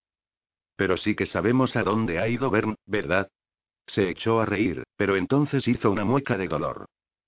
Pero 0.75 0.97
sí 0.97 1.15
que 1.15 1.25
sabemos 1.25 1.75
a 1.75 1.83
dónde 1.83 2.19
ha 2.19 2.27
ido 2.27 2.49
Bern, 2.49 2.75
¿verdad? 2.85 3.29
Se 3.87 4.09
echó 4.09 4.39
a 4.39 4.45
reír, 4.45 4.83
pero 4.97 5.15
entonces 5.15 5.67
hizo 5.67 5.91
una 5.91 6.05
mueca 6.05 6.37
de 6.37 6.47
dolor. 6.47 6.85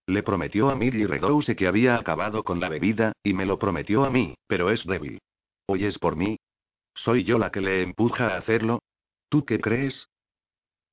Le 0.08 0.24
prometió 0.24 0.70
a 0.70 0.76
Millie 0.76 1.08
Redouce 1.08 1.56
que 1.56 1.68
había 1.68 1.96
acabado 1.96 2.44
con 2.44 2.60
la 2.60 2.70
bebida, 2.70 3.14
y 3.24 3.34
me 3.34 3.46
lo 3.46 3.60
prometió 3.60 4.04
a 4.04 4.10
mí, 4.10 4.36
pero 4.48 4.70
es 4.70 4.86
débil. 4.86 5.20
¿Oyes 5.68 5.98
por 6.00 6.16
mí? 6.16 6.38
¿Soy 6.96 7.24
yo 7.24 7.38
la 7.38 7.52
que 7.52 7.62
le 7.62 7.82
empuja 7.82 8.30
a 8.30 8.38
hacerlo? 8.38 8.80
¿Tú 9.30 9.46
qué 9.46 9.60
crees? 9.60 10.08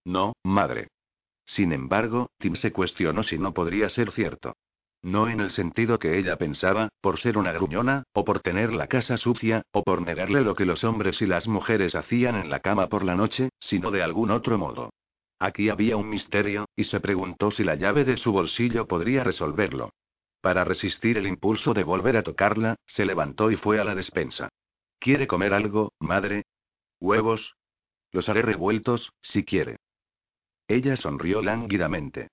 No, 0.04 0.34
madre. 0.44 0.88
Sin 1.46 1.72
embargo, 1.72 2.30
Tim 2.38 2.54
se 2.56 2.72
cuestionó 2.72 3.22
si 3.22 3.38
no 3.38 3.52
podría 3.52 3.88
ser 3.88 4.12
cierto. 4.12 4.54
No 5.02 5.28
en 5.28 5.40
el 5.40 5.50
sentido 5.52 5.98
que 5.98 6.18
ella 6.18 6.36
pensaba, 6.36 6.88
por 7.00 7.20
ser 7.20 7.38
una 7.38 7.52
gruñona, 7.52 8.04
o 8.12 8.24
por 8.24 8.40
tener 8.40 8.72
la 8.72 8.88
casa 8.88 9.16
sucia, 9.16 9.62
o 9.72 9.84
por 9.84 10.02
negarle 10.02 10.40
lo 10.40 10.54
que 10.54 10.64
los 10.64 10.82
hombres 10.82 11.22
y 11.22 11.26
las 11.26 11.46
mujeres 11.46 11.94
hacían 11.94 12.34
en 12.34 12.50
la 12.50 12.60
cama 12.60 12.88
por 12.88 13.04
la 13.04 13.14
noche, 13.14 13.50
sino 13.60 13.90
de 13.90 14.02
algún 14.02 14.30
otro 14.30 14.58
modo. 14.58 14.90
Aquí 15.38 15.68
había 15.68 15.96
un 15.96 16.08
misterio, 16.08 16.66
y 16.74 16.84
se 16.84 16.98
preguntó 16.98 17.52
si 17.52 17.62
la 17.62 17.76
llave 17.76 18.04
de 18.04 18.16
su 18.16 18.32
bolsillo 18.32 18.88
podría 18.88 19.22
resolverlo. 19.22 19.90
Para 20.40 20.64
resistir 20.64 21.16
el 21.16 21.26
impulso 21.26 21.74
de 21.74 21.84
volver 21.84 22.16
a 22.16 22.22
tocarla, 22.22 22.76
se 22.86 23.04
levantó 23.04 23.50
y 23.50 23.56
fue 23.56 23.80
a 23.80 23.84
la 23.84 23.94
despensa. 23.94 24.48
¿Quiere 24.98 25.28
comer 25.28 25.54
algo, 25.54 25.92
madre? 26.00 26.44
¿Huevos? 27.00 27.54
Los 28.10 28.28
haré 28.28 28.42
revueltos, 28.42 29.12
si 29.22 29.44
quiere. 29.44 29.76
Ella 30.66 30.96
sonrió 30.96 31.40
lánguidamente. 31.40 32.28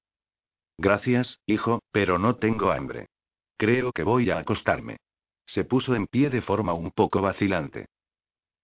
Gracias, 0.77 1.39
hijo, 1.45 1.81
pero 1.91 2.19
no 2.19 2.35
tengo 2.35 2.71
hambre. 2.71 3.07
Creo 3.57 3.91
que 3.91 4.03
voy 4.03 4.29
a 4.29 4.39
acostarme. 4.39 4.97
Se 5.45 5.63
puso 5.63 5.95
en 5.95 6.07
pie 6.07 6.29
de 6.29 6.41
forma 6.41 6.73
un 6.73 6.91
poco 6.91 7.21
vacilante. 7.21 7.87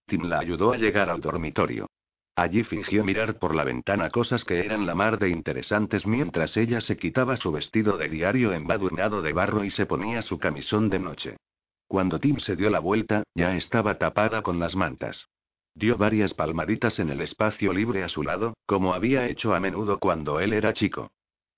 Tim 0.07 0.23
la 0.23 0.39
ayudó 0.39 0.73
a 0.73 0.77
llegar 0.77 1.09
al 1.09 1.21
dormitorio. 1.21 1.87
Allí 2.35 2.63
fingió 2.63 3.03
mirar 3.03 3.39
por 3.39 3.55
la 3.55 3.63
ventana 3.63 4.09
cosas 4.09 4.43
que 4.43 4.59
eran 4.59 4.85
la 4.85 4.95
mar 4.95 5.19
de 5.19 5.29
interesantes 5.29 6.05
mientras 6.05 6.55
ella 6.57 6.81
se 6.81 6.97
quitaba 6.97 7.37
su 7.37 7.51
vestido 7.51 7.97
de 7.97 8.09
diario 8.09 8.53
embadurnado 8.53 9.21
de 9.21 9.33
barro 9.33 9.63
y 9.63 9.71
se 9.71 9.85
ponía 9.85 10.21
su 10.21 10.39
camisón 10.39 10.89
de 10.89 10.99
noche. 10.99 11.37
Cuando 11.87 12.19
Tim 12.19 12.39
se 12.39 12.55
dio 12.55 12.69
la 12.69 12.79
vuelta, 12.79 13.23
ya 13.35 13.55
estaba 13.55 13.97
tapada 13.97 14.41
con 14.41 14.59
las 14.59 14.75
mantas. 14.75 15.27
Dio 15.75 15.97
varias 15.97 16.33
palmaditas 16.33 16.99
en 16.99 17.09
el 17.09 17.21
espacio 17.21 17.73
libre 17.73 18.03
a 18.03 18.09
su 18.09 18.23
lado, 18.23 18.53
como 18.65 18.93
había 18.93 19.27
hecho 19.27 19.53
a 19.53 19.59
menudo 19.59 19.99
cuando 19.99 20.39
él 20.39 20.53
era 20.53 20.73
chico. 20.73 21.11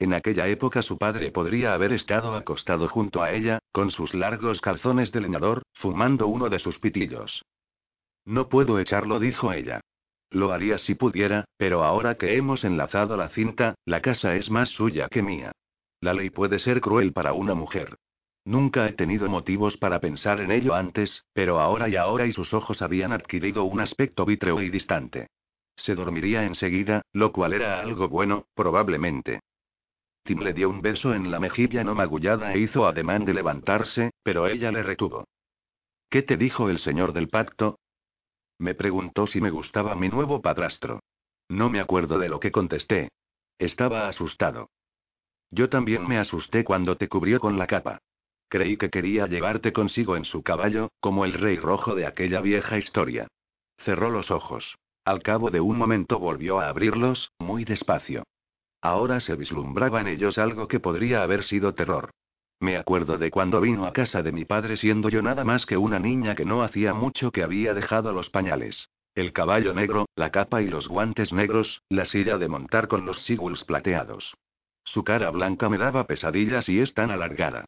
En 0.04 0.14
aquella 0.14 0.50
época 0.50 0.82
su 0.82 0.98
padre 0.98 1.32
podría 1.32 1.74
haber 1.74 1.94
estado 1.94 2.36
acostado 2.36 2.90
junto 2.90 3.24
a 3.24 3.32
ella, 3.32 3.60
con 3.72 3.90
sus 3.90 4.14
largos 4.14 4.60
calzones 4.60 5.14
de 5.14 5.22
leñador, 5.22 5.62
fumando 5.76 6.28
uno 6.28 6.50
de 6.50 6.60
sus 6.60 6.78
pitillos. 6.78 7.46
No 8.26 8.50
puedo 8.50 8.80
echarlo, 8.80 9.18
dijo 9.22 9.54
ella. 9.54 9.80
Lo 10.30 10.52
haría 10.52 10.78
si 10.78 10.96
pudiera, 10.96 11.46
pero 11.56 11.86
ahora 11.86 12.16
que 12.16 12.36
hemos 12.36 12.66
enlazado 12.66 13.16
la 13.16 13.30
cinta, 13.30 13.76
la 13.86 14.02
casa 14.02 14.36
es 14.36 14.50
más 14.50 14.68
suya 14.72 15.08
que 15.08 15.22
mía. 15.22 15.54
La 16.02 16.14
ley 16.14 16.32
puede 16.32 16.60
ser 16.60 16.82
cruel 16.82 17.14
para 17.14 17.32
una 17.32 17.56
mujer. 17.56 17.96
Nunca 18.44 18.90
he 18.90 18.92
tenido 18.92 19.30
motivos 19.30 19.78
para 19.78 20.02
pensar 20.02 20.42
en 20.42 20.52
ello 20.52 20.76
antes, 20.76 21.24
pero 21.32 21.62
ahora 21.62 21.88
y 21.88 21.96
ahora 21.96 22.26
y 22.26 22.34
sus 22.34 22.54
ojos 22.54 22.82
habían 22.82 23.14
adquirido 23.14 23.64
un 23.64 23.80
aspecto 23.80 24.26
vítreo 24.26 24.62
y 24.62 24.70
distante. 24.70 25.28
Se 25.78 25.96
dormiría 25.96 26.44
enseguida, 26.44 27.04
lo 27.14 27.32
cual 27.32 27.54
era 27.54 27.80
algo 27.80 28.10
bueno, 28.10 28.48
probablemente. 28.54 29.40
Tim 30.24 30.40
le 30.40 30.54
dio 30.54 30.70
un 30.70 30.82
beso 30.82 31.14
en 31.14 31.32
la 31.32 31.40
mejilla 31.40 31.84
no 31.84 31.96
magullada 31.96 32.54
e 32.54 32.60
hizo 32.60 32.88
ademán 32.88 33.26
de 33.26 33.34
levantarse, 33.34 34.12
pero 34.24 34.48
ella 34.48 34.72
le 34.72 34.82
retuvo. 34.82 35.26
¿Qué 36.10 36.22
te 36.22 36.38
dijo 36.38 36.70
el 36.70 36.80
señor 36.80 37.12
del 37.12 37.28
pacto? 37.28 37.80
Me 38.58 38.74
preguntó 38.74 39.28
si 39.28 39.42
me 39.42 39.50
gustaba 39.50 39.96
mi 39.96 40.08
nuevo 40.08 40.42
padrastro. 40.42 41.02
No 41.50 41.70
me 41.70 41.82
acuerdo 41.82 42.20
de 42.20 42.30
lo 42.30 42.40
que 42.40 42.52
contesté. 42.52 43.10
Estaba 43.60 44.08
asustado. 44.08 44.70
Yo 45.52 45.70
también 45.70 46.08
me 46.08 46.18
asusté 46.18 46.64
cuando 46.64 46.96
te 46.96 47.10
cubrió 47.10 47.40
con 47.40 47.58
la 47.58 47.68
capa. 47.68 48.00
Creí 48.48 48.78
que 48.78 48.90
quería 48.90 49.28
llevarte 49.28 49.74
consigo 49.74 50.16
en 50.16 50.26
su 50.26 50.42
caballo, 50.42 50.90
como 51.00 51.26
el 51.26 51.34
rey 51.34 51.58
rojo 51.58 51.96
de 51.96 52.06
aquella 52.06 52.40
vieja 52.40 52.78
historia. 52.78 53.28
Cerró 53.80 54.10
los 54.10 54.32
ojos. 54.32 54.76
Al 55.04 55.22
cabo 55.22 55.50
de 55.50 55.60
un 55.60 55.78
momento 55.78 56.18
volvió 56.18 56.60
a 56.60 56.70
abrirlos, 56.70 57.32
muy 57.40 57.66
despacio. 57.66 58.24
Ahora 58.84 59.22
se 59.22 59.36
vislumbraba 59.36 60.02
en 60.02 60.08
ellos 60.08 60.38
algo 60.38 60.68
que 60.68 60.82
podría 60.82 61.24
haber 61.24 61.46
sido 61.46 61.74
terror. 61.74 62.10
Me 62.60 62.76
acuerdo 62.76 63.18
de 63.18 63.32
cuando 63.32 63.62
vino 63.62 63.86
a 63.86 63.94
casa 63.94 64.22
de 64.22 64.34
mi 64.34 64.44
padre 64.44 64.76
siendo 64.76 65.08
yo 65.08 65.22
nada 65.22 65.46
más 65.46 65.66
que 65.66 65.78
una 65.78 66.00
niña 66.00 66.36
que 66.36 66.44
no 66.44 66.64
hacía 66.64 66.94
mucho 66.94 67.32
que 67.32 67.44
había 67.44 67.74
dejado 67.74 68.12
los 68.12 68.30
pañales. 68.30 68.90
El 69.16 69.32
caballo 69.32 69.74
negro, 69.74 70.08
la 70.16 70.32
capa 70.32 70.62
y 70.62 70.68
los 70.68 70.90
guantes 70.90 71.32
negros, 71.32 71.82
la 71.88 72.04
silla 72.04 72.38
de 72.38 72.50
montar 72.50 72.90
con 72.90 73.06
los 73.06 73.24
siguls 73.24 73.64
plateados. 73.64 74.36
Su 74.84 75.06
cara 75.06 75.30
blanca 75.30 75.70
me 75.70 75.78
daba 75.78 76.06
pesadillas 76.06 76.68
y 76.68 76.82
es 76.82 76.94
tan 76.94 77.10
alargada. 77.10 77.64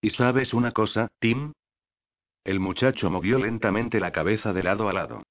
¿Y 0.00 0.10
sabes 0.10 0.54
una 0.54 0.70
cosa, 0.70 1.08
Tim? 1.18 1.52
El 2.44 2.60
muchacho 2.60 3.10
movió 3.10 3.40
lentamente 3.40 3.98
la 3.98 4.12
cabeza 4.12 4.52
de 4.52 4.62
lado 4.62 4.88
a 4.88 4.92
lado. 4.92 5.24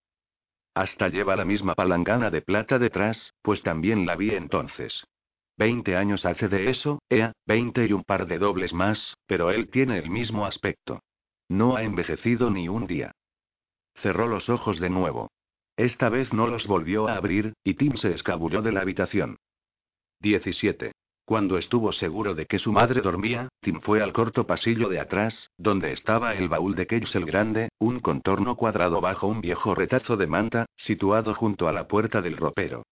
Hasta 0.74 1.08
lleva 1.08 1.38
la 1.38 1.46
misma 1.46 1.76
palangana 1.76 2.30
de 2.30 2.42
plata 2.42 2.78
detrás, 2.78 3.34
pues 3.42 3.64
también 3.64 4.06
la 4.06 4.18
vi 4.18 4.32
entonces. 4.32 5.06
Veinte 5.60 5.98
años 5.98 6.24
hace 6.24 6.48
de 6.48 6.70
eso, 6.70 7.02
ea, 7.10 7.34
veinte 7.46 7.86
y 7.86 7.92
un 7.92 8.06
par 8.06 8.28
de 8.28 8.40
dobles 8.40 8.72
más, 8.72 9.18
pero 9.28 9.52
él 9.52 9.70
tiene 9.70 9.98
el 9.98 10.10
mismo 10.10 10.46
aspecto. 10.46 11.02
No 11.50 11.76
ha 11.76 11.84
envejecido 11.84 12.50
ni 12.50 12.70
un 12.70 12.88
día. 12.88 13.12
Cerró 13.96 14.30
los 14.30 14.48
ojos 14.48 14.80
de 14.80 14.90
nuevo. 14.90 15.28
Esta 15.76 16.08
vez 16.08 16.32
no 16.32 16.48
los 16.48 16.66
volvió 16.66 17.10
a 17.10 17.18
abrir, 17.18 17.56
y 17.62 17.74
Tim 17.74 17.98
se 17.98 18.14
escabulló 18.14 18.62
de 18.62 18.72
la 18.72 18.80
habitación. 18.80 19.36
17. 20.22 20.94
Cuando 21.26 21.58
estuvo 21.58 21.92
seguro 21.92 22.36
de 22.36 22.46
que 22.46 22.58
su 22.58 22.72
madre 22.72 23.02
dormía, 23.02 23.50
Tim 23.60 23.82
fue 23.82 24.02
al 24.02 24.14
corto 24.14 24.48
pasillo 24.48 24.88
de 24.88 25.02
atrás, 25.02 25.50
donde 25.58 25.92
estaba 25.92 26.36
el 26.36 26.48
baúl 26.48 26.74
de 26.76 26.88
Cage 26.88 27.18
el 27.18 27.26
Grande, 27.26 27.68
un 27.80 28.00
contorno 28.00 28.56
cuadrado 28.56 29.02
bajo 29.02 29.28
un 29.28 29.42
viejo 29.42 29.76
retazo 29.76 30.16
de 30.16 30.28
manta, 30.28 30.68
situado 30.78 31.36
junto 31.36 31.68
a 31.68 31.74
la 31.74 31.86
puerta 31.86 32.22
del 32.22 32.38
ropero. 32.38 32.84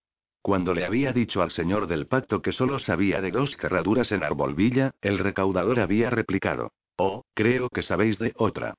Cuando 0.48 0.74
le 0.74 0.86
había 0.86 1.12
dicho 1.12 1.42
al 1.42 1.52
señor 1.52 1.88
del 1.88 2.08
pacto 2.08 2.42
que 2.42 2.54
solo 2.54 2.80
sabía 2.80 3.20
de 3.20 3.32
dos 3.32 3.58
cerraduras 3.58 4.14
en 4.14 4.24
Arbolvilla, 4.24 4.94
el 5.02 5.20
recaudador 5.20 5.82
había 5.82 6.10
replicado. 6.10 6.72
Oh, 6.96 7.26
creo 7.34 7.68
que 7.68 7.84
sabéis 7.84 8.18
de 8.18 8.32
otra. 8.38 8.74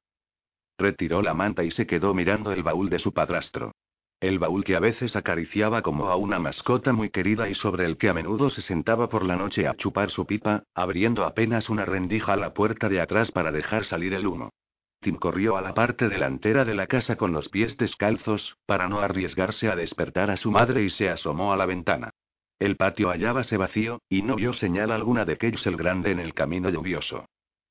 Retiró 0.78 1.20
la 1.20 1.34
manta 1.34 1.64
y 1.64 1.70
se 1.70 1.86
quedó 1.86 2.14
mirando 2.14 2.52
el 2.52 2.62
baúl 2.62 2.88
de 2.88 2.98
su 2.98 3.12
padrastro. 3.12 3.72
El 4.18 4.38
baúl 4.38 4.64
que 4.64 4.76
a 4.76 4.80
veces 4.80 5.14
acariciaba 5.14 5.82
como 5.82 6.08
a 6.08 6.16
una 6.16 6.38
mascota 6.38 6.94
muy 6.94 7.10
querida 7.10 7.50
y 7.50 7.54
sobre 7.54 7.84
el 7.84 7.98
que 7.98 8.08
a 8.08 8.14
menudo 8.14 8.48
se 8.48 8.62
sentaba 8.62 9.10
por 9.10 9.22
la 9.22 9.36
noche 9.36 9.68
a 9.68 9.76
chupar 9.76 10.10
su 10.10 10.24
pipa, 10.24 10.62
abriendo 10.74 11.26
apenas 11.26 11.68
una 11.68 11.84
rendija 11.84 12.32
a 12.32 12.38
la 12.38 12.54
puerta 12.54 12.88
de 12.88 13.02
atrás 13.02 13.30
para 13.30 13.52
dejar 13.52 13.84
salir 13.84 14.14
el 14.14 14.26
humo. 14.26 14.54
Tim 15.00 15.16
corrió 15.16 15.56
a 15.56 15.62
la 15.62 15.74
parte 15.74 16.08
delantera 16.08 16.64
de 16.64 16.74
la 16.74 16.86
casa 16.86 17.16
con 17.16 17.32
los 17.32 17.48
pies 17.48 17.76
descalzos, 17.76 18.56
para 18.66 18.88
no 18.88 19.00
arriesgarse 19.00 19.68
a 19.68 19.76
despertar 19.76 20.30
a 20.30 20.36
su 20.36 20.50
madre 20.50 20.82
y 20.82 20.90
se 20.90 21.08
asomó 21.08 21.52
a 21.52 21.56
la 21.56 21.66
ventana. 21.66 22.10
El 22.58 22.76
patio 22.76 23.10
hallábase 23.10 23.56
vacío, 23.56 24.00
y 24.08 24.22
no 24.22 24.34
vio 24.34 24.52
señal 24.52 24.90
alguna 24.90 25.24
de 25.24 25.36
Cage 25.36 25.68
el 25.68 25.76
Grande 25.76 26.10
en 26.10 26.18
el 26.18 26.34
camino 26.34 26.68
lluvioso. 26.70 27.26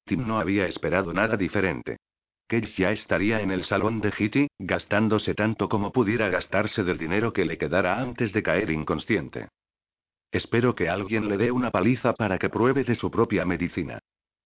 Tim 0.05 0.25
no 0.25 0.39
había 0.39 0.67
esperado 0.67 1.13
nada 1.13 1.35
diferente. 1.35 1.97
Cage 2.47 2.73
ya 2.77 2.91
estaría 2.91 3.41
en 3.41 3.51
el 3.51 3.65
salón 3.65 3.99
de 3.99 4.13
Hitty, 4.17 4.47
gastándose 4.57 5.35
tanto 5.35 5.67
como 5.67 5.91
pudiera 5.91 6.29
gastarse 6.29 6.85
del 6.85 6.97
dinero 6.97 7.33
que 7.33 7.43
le 7.43 7.57
quedara 7.57 7.99
antes 7.99 8.31
de 8.31 8.41
caer 8.41 8.69
inconsciente. 8.69 9.49
Espero 10.31 10.73
que 10.75 10.87
alguien 10.87 11.27
le 11.27 11.35
dé 11.35 11.51
una 11.51 11.71
paliza 11.71 12.13
para 12.13 12.37
que 12.37 12.49
pruebe 12.49 12.85
de 12.85 12.95
su 12.95 13.11
propia 13.11 13.45
medicina. 13.45 13.99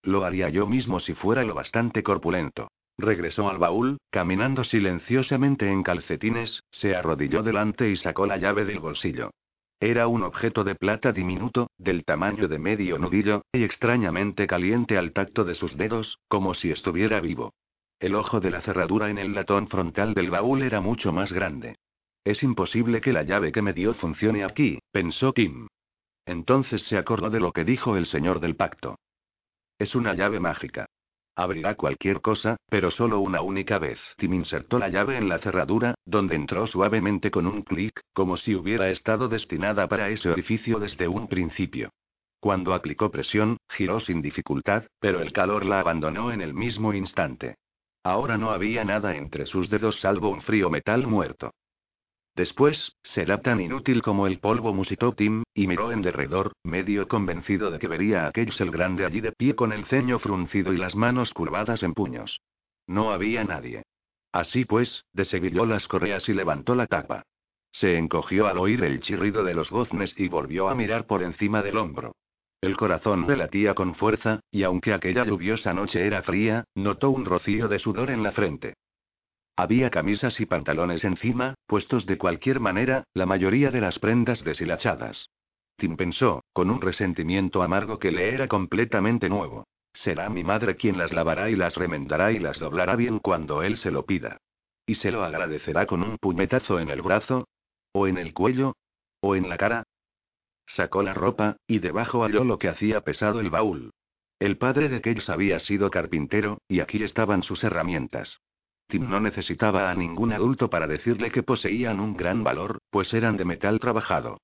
Lo 0.03 0.25
haría 0.25 0.49
yo 0.49 0.67
mismo 0.67 0.99
si 0.99 1.13
fuera 1.13 1.43
lo 1.43 1.53
bastante 1.53 2.03
corpulento. 2.03 2.69
Regresó 2.97 3.49
al 3.49 3.57
baúl, 3.57 3.97
caminando 4.09 4.63
silenciosamente 4.63 5.69
en 5.69 5.83
calcetines, 5.83 6.61
se 6.71 6.95
arrodilló 6.95 7.43
delante 7.43 7.89
y 7.89 7.97
sacó 7.97 8.25
la 8.25 8.37
llave 8.37 8.65
del 8.65 8.79
bolsillo. 8.79 9.31
Era 9.79 10.07
un 10.07 10.21
objeto 10.21 10.63
de 10.63 10.75
plata 10.75 11.11
diminuto, 11.11 11.71
del 11.79 12.05
tamaño 12.05 12.47
de 12.47 12.59
medio 12.59 12.99
nudillo, 12.99 13.41
y 13.51 13.63
extrañamente 13.63 14.45
caliente 14.45 14.97
al 14.97 15.11
tacto 15.11 15.43
de 15.43 15.55
sus 15.55 15.75
dedos, 15.75 16.19
como 16.27 16.53
si 16.53 16.69
estuviera 16.69 17.19
vivo. 17.19 17.53
El 17.99 18.15
ojo 18.15 18.39
de 18.39 18.51
la 18.51 18.61
cerradura 18.61 19.09
en 19.09 19.17
el 19.17 19.33
latón 19.33 19.67
frontal 19.67 20.13
del 20.13 20.29
baúl 20.29 20.61
era 20.61 20.81
mucho 20.81 21.11
más 21.11 21.31
grande. 21.31 21.77
Es 22.23 22.43
imposible 22.43 23.01
que 23.01 23.13
la 23.13 23.23
llave 23.23 23.51
que 23.51 23.63
me 23.63 23.73
dio 23.73 23.95
funcione 23.95 24.43
aquí, 24.43 24.79
pensó 24.91 25.33
Kim. 25.33 25.67
Entonces 26.25 26.83
se 26.83 26.97
acordó 26.97 27.31
de 27.31 27.39
lo 27.39 27.51
que 27.51 27.63
dijo 27.63 27.97
el 27.97 28.05
señor 28.05 28.39
del 28.39 28.55
pacto. 28.55 28.97
Es 29.81 29.95
una 29.95 30.13
llave 30.13 30.39
mágica. 30.39 30.85
Abrirá 31.35 31.73
cualquier 31.73 32.21
cosa, 32.21 32.55
pero 32.69 32.91
solo 32.91 33.19
una 33.19 33.41
única 33.41 33.79
vez. 33.79 33.97
Tim 34.17 34.35
insertó 34.35 34.77
la 34.77 34.89
llave 34.89 35.17
en 35.17 35.27
la 35.27 35.39
cerradura, 35.39 35.95
donde 36.05 36.35
entró 36.35 36.67
suavemente 36.67 37.31
con 37.31 37.47
un 37.47 37.63
clic, 37.63 37.99
como 38.13 38.37
si 38.37 38.53
hubiera 38.53 38.91
estado 38.91 39.27
destinada 39.27 39.87
para 39.87 40.09
ese 40.09 40.29
orificio 40.29 40.77
desde 40.77 41.07
un 41.07 41.27
principio. 41.27 41.89
Cuando 42.39 42.75
aplicó 42.75 43.09
presión, 43.09 43.57
giró 43.69 43.99
sin 44.01 44.21
dificultad, 44.21 44.83
pero 44.99 45.19
el 45.19 45.33
calor 45.33 45.65
la 45.65 45.79
abandonó 45.79 46.31
en 46.31 46.41
el 46.41 46.53
mismo 46.53 46.93
instante. 46.93 47.55
Ahora 48.03 48.37
no 48.37 48.51
había 48.51 48.85
nada 48.85 49.15
entre 49.15 49.47
sus 49.47 49.67
dedos 49.71 49.99
salvo 49.99 50.29
un 50.29 50.43
frío 50.43 50.69
metal 50.69 51.07
muerto. 51.07 51.49
Después, 52.35 52.95
será 53.03 53.41
tan 53.41 53.59
inútil 53.59 54.01
como 54.01 54.25
el 54.25 54.39
polvo, 54.39 54.73
musitó 54.73 55.13
Tim, 55.13 55.43
y 55.53 55.67
miró 55.67 55.91
en 55.91 56.01
derredor, 56.01 56.53
medio 56.63 57.07
convencido 57.07 57.71
de 57.71 57.79
que 57.79 57.87
vería 57.87 58.25
a 58.25 58.31
Cage 58.31 58.63
el 58.63 58.71
Grande 58.71 59.05
allí 59.05 59.19
de 59.19 59.33
pie 59.33 59.55
con 59.55 59.73
el 59.73 59.85
ceño 59.85 60.17
fruncido 60.19 60.71
y 60.73 60.77
las 60.77 60.95
manos 60.95 61.33
curvadas 61.33 61.83
en 61.83 61.93
puños. 61.93 62.39
No 62.87 63.11
había 63.11 63.43
nadie. 63.43 63.83
Así 64.31 64.63
pues, 64.63 65.03
deseguilló 65.11 65.65
las 65.65 65.87
correas 65.87 66.27
y 66.29 66.33
levantó 66.33 66.73
la 66.73 66.87
tapa. 66.87 67.23
Se 67.73 67.97
encogió 67.97 68.47
al 68.47 68.57
oír 68.57 68.83
el 68.83 69.01
chirrido 69.01 69.43
de 69.43 69.53
los 69.53 69.69
goznes 69.69 70.13
y 70.17 70.29
volvió 70.29 70.69
a 70.69 70.75
mirar 70.75 71.07
por 71.07 71.23
encima 71.23 71.61
del 71.61 71.77
hombro. 71.77 72.13
El 72.61 72.77
corazón 72.77 73.25
le 73.27 73.37
latía 73.37 73.73
con 73.73 73.95
fuerza, 73.95 74.39
y 74.51 74.63
aunque 74.63 74.93
aquella 74.93 75.25
lluviosa 75.25 75.73
noche 75.73 76.05
era 76.05 76.21
fría, 76.21 76.63
notó 76.75 77.09
un 77.09 77.25
rocío 77.25 77.67
de 77.67 77.79
sudor 77.79 78.11
en 78.11 78.23
la 78.23 78.31
frente. 78.31 78.75
Había 79.55 79.89
camisas 79.89 80.39
y 80.39 80.45
pantalones 80.45 81.03
encima, 81.03 81.55
puestos 81.67 82.05
de 82.05 82.17
cualquier 82.17 82.59
manera, 82.59 83.03
la 83.13 83.25
mayoría 83.25 83.69
de 83.71 83.81
las 83.81 83.99
prendas 83.99 84.43
deshilachadas. 84.43 85.29
Tim 85.77 85.97
pensó, 85.97 86.43
con 86.53 86.69
un 86.69 86.81
resentimiento 86.81 87.63
amargo 87.63 87.99
que 87.99 88.11
le 88.11 88.33
era 88.33 88.47
completamente 88.47 89.29
nuevo. 89.29 89.65
Será 89.93 90.29
mi 90.29 90.43
madre 90.43 90.75
quien 90.75 90.97
las 90.97 91.11
lavará 91.11 91.49
y 91.49 91.55
las 91.55 91.75
remendará 91.75 92.31
y 92.31 92.39
las 92.39 92.59
doblará 92.59 92.95
bien 92.95 93.19
cuando 93.19 93.61
él 93.61 93.77
se 93.77 93.91
lo 93.91 94.05
pida. 94.05 94.37
¿Y 94.85 94.95
se 94.95 95.11
lo 95.11 95.23
agradecerá 95.23 95.85
con 95.85 96.03
un 96.03 96.17
puñetazo 96.17 96.79
en 96.79 96.89
el 96.89 97.01
brazo? 97.01 97.47
¿O 97.93 98.07
en 98.07 98.17
el 98.17 98.33
cuello? 98.33 98.75
¿O 99.19 99.35
en 99.35 99.49
la 99.49 99.57
cara? 99.57 99.83
Sacó 100.67 101.03
la 101.03 101.13
ropa, 101.13 101.57
y 101.67 101.79
debajo 101.79 102.23
halló 102.23 102.43
lo 102.43 102.57
que 102.57 102.69
hacía 102.69 103.01
pesado 103.01 103.39
el 103.41 103.49
baúl. 103.49 103.91
El 104.39 104.57
padre 104.57 104.89
de 104.89 105.01
Cage 105.01 105.31
había 105.31 105.59
sido 105.59 105.91
carpintero, 105.91 106.59
y 106.67 106.79
aquí 106.79 107.03
estaban 107.03 107.43
sus 107.43 107.63
herramientas. 107.63 108.39
Tim 108.91 109.09
no 109.09 109.21
necesitaba 109.21 109.89
a 109.89 109.95
ningún 109.95 110.33
adulto 110.33 110.69
para 110.69 110.85
decirle 110.85 111.31
que 111.31 111.43
poseían 111.43 112.01
un 112.01 112.17
gran 112.17 112.43
valor, 112.43 112.79
pues 112.89 113.13
eran 113.13 113.37
de 113.37 113.45
metal 113.45 113.79
trabajado. 113.79 114.37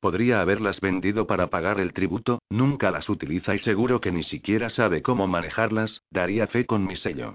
Podría 0.00 0.40
haberlas 0.40 0.80
vendido 0.80 1.28
para 1.28 1.50
pagar 1.50 1.78
el 1.78 1.92
tributo, 1.92 2.40
nunca 2.50 2.90
las 2.90 3.08
utiliza 3.08 3.54
y 3.54 3.60
seguro 3.60 4.00
que 4.00 4.10
ni 4.10 4.24
siquiera 4.24 4.70
sabe 4.70 5.02
cómo 5.02 5.28
manejarlas, 5.28 6.02
daría 6.10 6.48
fe 6.48 6.66
con 6.66 6.84
mi 6.84 6.96
sello. 6.96 7.34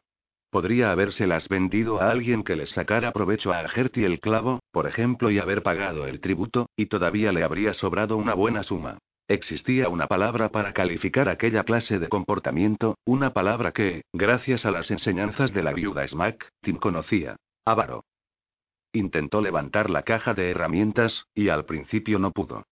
Podría 0.49 0.91
habérselas 0.91 1.47
vendido 1.47 2.01
a 2.01 2.11
alguien 2.11 2.43
que 2.43 2.57
les 2.57 2.69
sacara 2.71 3.13
provecho 3.13 3.53
a 3.53 3.65
Gertie 3.69 4.05
el 4.05 4.19
clavo, 4.19 4.59
por 4.73 4.87
ejemplo, 4.87 5.31
y 5.31 5.39
haber 5.39 5.63
pagado 5.63 6.05
el 6.05 6.19
tributo, 6.19 6.69
y 6.75 6.87
todavía 6.87 7.31
le 7.31 7.45
habría 7.45 7.73
sobrado 7.73 8.17
una 8.17 8.33
buena 8.33 8.63
suma. 8.63 8.97
Existía 9.29 9.89
una 9.89 10.07
palabra 10.07 10.49
para 10.49 10.73
calificar 10.73 11.27
aquella 11.27 11.63
clase 11.63 11.99
de 11.99 12.07
comportamiento, 12.07 12.97
una 13.05 13.33
palabra 13.33 13.73
que, 13.73 14.03
gracias 14.13 14.65
a 14.65 14.71
las 14.71 14.89
enseñanzas 14.89 15.53
de 15.53 15.63
la 15.63 15.73
viuda 15.73 16.07
Smack, 16.07 16.49
Tim 16.61 16.77
conocía. 16.77 17.35
Avaro. 17.65 18.05
Intentó 18.93 19.41
levantar 19.41 19.89
la 19.89 20.03
caja 20.03 20.33
de 20.33 20.49
herramientas, 20.49 21.25
y 21.35 21.49
al 21.49 21.65
principio 21.65 22.19
no 22.19 22.31
pudo. 22.31 22.63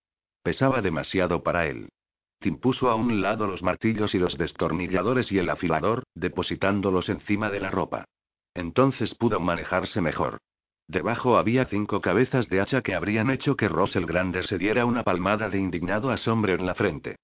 Pesaba 0.43 0.81
demasiado 0.81 1.43
para 1.43 1.67
él. 1.67 1.89
Tim 2.39 2.57
puso 2.57 2.89
a 2.89 2.95
un 2.95 3.21
lado 3.21 3.47
los 3.47 3.61
martillos 3.61 4.15
y 4.15 4.19
los 4.19 4.37
destornilladores 4.37 5.31
y 5.33 5.39
el 5.39 5.49
afilador, 5.49 6.03
depositándolos 6.13 7.09
encima 7.09 7.49
de 7.49 7.59
la 7.59 7.69
ropa. 7.69 8.05
Entonces 8.53 9.13
pudo 9.15 9.41
manejarse 9.41 9.99
mejor. 9.99 10.37
Debajo 10.87 11.37
había 11.37 11.65
cinco 11.65 11.99
cabezas 11.99 12.47
de 12.49 12.61
hacha 12.61 12.81
que 12.81 12.93
habrían 12.93 13.31
hecho 13.31 13.55
que 13.55 13.67
Ross 13.67 13.95
el 13.95 14.05
Grande 14.05 14.43
se 14.43 14.57
diera 14.57 14.85
una 14.85 15.03
palmada 15.03 15.49
de 15.49 15.57
indignado 15.57 16.11
asombro 16.11 16.53
en 16.53 16.65
la 16.65 16.75
frente. 16.75 17.15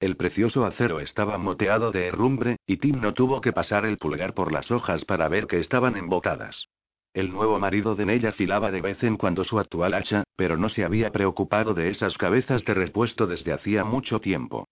El 0.00 0.16
precioso 0.16 0.64
acero 0.64 1.00
estaba 1.00 1.36
moteado 1.36 1.92
de 1.92 2.06
herrumbre, 2.06 2.56
y 2.66 2.78
Tim 2.78 3.00
no 3.02 3.12
tuvo 3.12 3.42
que 3.42 3.52
pasar 3.52 3.84
el 3.84 3.98
pulgar 3.98 4.32
por 4.32 4.50
las 4.50 4.70
hojas 4.70 5.04
para 5.04 5.28
ver 5.28 5.46
que 5.46 5.60
estaban 5.60 5.96
embotadas. 5.96 6.66
El 7.12 7.30
nuevo 7.32 7.58
marido 7.58 7.94
de 7.96 8.06
Nella 8.06 8.30
afilaba 8.30 8.70
de 8.70 8.80
vez 8.80 9.02
en 9.02 9.18
cuando 9.18 9.44
su 9.44 9.58
actual 9.58 9.92
hacha, 9.92 10.24
pero 10.36 10.56
no 10.56 10.70
se 10.70 10.84
había 10.84 11.10
preocupado 11.10 11.74
de 11.74 11.90
esas 11.90 12.16
cabezas 12.16 12.64
de 12.64 12.72
repuesto 12.72 13.26
desde 13.26 13.52
hacía 13.52 13.84
mucho 13.84 14.20
tiempo. 14.20 14.66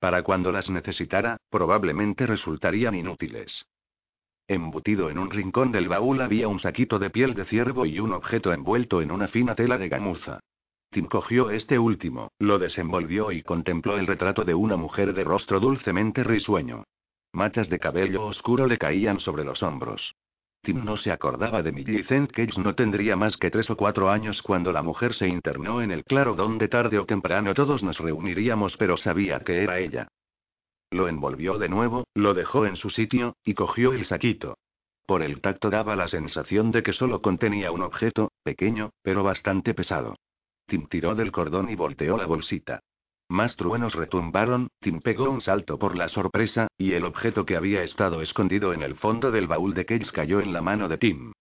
Para 0.00 0.22
cuando 0.22 0.52
las 0.52 0.68
necesitara, 0.68 1.38
probablemente 1.48 2.26
resultarían 2.26 2.94
inútiles. 2.94 3.64
Embutido 4.46 5.08
en 5.08 5.18
un 5.18 5.30
rincón 5.30 5.72
del 5.72 5.88
baúl 5.88 6.20
había 6.20 6.48
un 6.48 6.60
saquito 6.60 6.98
de 6.98 7.08
piel 7.08 7.32
de 7.32 7.46
ciervo 7.46 7.86
y 7.86 7.98
un 7.98 8.12
objeto 8.12 8.52
envuelto 8.52 9.00
en 9.00 9.10
una 9.10 9.26
fina 9.28 9.54
tela 9.54 9.78
de 9.78 9.88
gamuza. 9.88 10.40
Tim 10.90 11.06
cogió 11.06 11.50
este 11.50 11.78
último, 11.78 12.28
lo 12.38 12.58
desenvolvió 12.58 13.32
y 13.32 13.42
contempló 13.42 13.96
el 13.96 14.06
retrato 14.06 14.44
de 14.44 14.54
una 14.54 14.76
mujer 14.76 15.14
de 15.14 15.24
rostro 15.24 15.60
dulcemente 15.60 16.22
risueño. 16.22 16.84
Matas 17.32 17.70
de 17.70 17.78
cabello 17.78 18.26
oscuro 18.26 18.66
le 18.66 18.76
caían 18.76 19.18
sobre 19.18 19.44
los 19.44 19.62
hombros. 19.62 20.14
Tim 20.60 20.84
no 20.84 20.98
se 20.98 21.10
acordaba 21.10 21.62
de 21.62 21.72
Millicent 21.72 22.30
Cage 22.30 22.60
no 22.60 22.74
tendría 22.74 23.16
más 23.16 23.38
que 23.38 23.50
tres 23.50 23.70
o 23.70 23.76
cuatro 23.76 24.10
años 24.10 24.42
cuando 24.42 24.72
la 24.72 24.82
mujer 24.82 25.14
se 25.14 25.26
internó 25.26 25.80
en 25.80 25.90
el 25.90 26.04
claro 26.04 26.34
donde 26.34 26.68
tarde 26.68 26.98
o 26.98 27.06
temprano 27.06 27.54
todos 27.54 27.82
nos 27.82 27.98
reuniríamos 27.98 28.76
pero 28.76 28.98
sabía 28.98 29.40
que 29.40 29.62
era 29.62 29.78
ella. 29.78 30.08
Lo 30.94 31.08
envolvió 31.08 31.58
de 31.58 31.68
nuevo, 31.68 32.06
lo 32.14 32.34
dejó 32.34 32.66
en 32.66 32.76
su 32.76 32.88
sitio, 32.88 33.34
y 33.44 33.54
cogió 33.54 33.92
el 33.94 34.06
saquito. 34.06 34.58
Por 35.06 35.22
el 35.22 35.40
tacto 35.40 35.68
daba 35.68 35.96
la 35.96 36.06
sensación 36.06 36.70
de 36.70 36.84
que 36.84 36.92
solo 36.92 37.20
contenía 37.20 37.72
un 37.72 37.82
objeto, 37.82 38.30
pequeño, 38.44 38.90
pero 39.02 39.24
bastante 39.24 39.74
pesado. 39.74 40.14
Tim 40.68 40.86
tiró 40.86 41.16
del 41.16 41.32
cordón 41.32 41.68
y 41.68 41.74
volteó 41.74 42.16
la 42.16 42.26
bolsita. 42.26 42.78
Más 43.28 43.56
truenos 43.56 43.96
retumbaron, 43.96 44.68
Tim 44.78 45.00
pegó 45.00 45.28
un 45.30 45.40
salto 45.40 45.80
por 45.80 45.96
la 45.96 46.08
sorpresa, 46.08 46.68
y 46.78 46.92
el 46.92 47.04
objeto 47.06 47.44
que 47.44 47.56
había 47.56 47.82
estado 47.82 48.22
escondido 48.22 48.72
en 48.72 48.84
el 48.84 48.94
fondo 48.94 49.32
del 49.32 49.48
baúl 49.48 49.74
de 49.74 49.86
Cage 49.86 50.12
cayó 50.12 50.40
en 50.40 50.52
la 50.52 50.62
mano 50.62 50.88
de 50.88 50.98
Tim. 50.98 51.32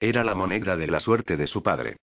Era 0.00 0.24
la 0.24 0.34
moneda 0.34 0.78
de 0.78 0.86
la 0.86 1.00
suerte 1.00 1.36
de 1.36 1.48
su 1.48 1.62
padre. 1.62 1.98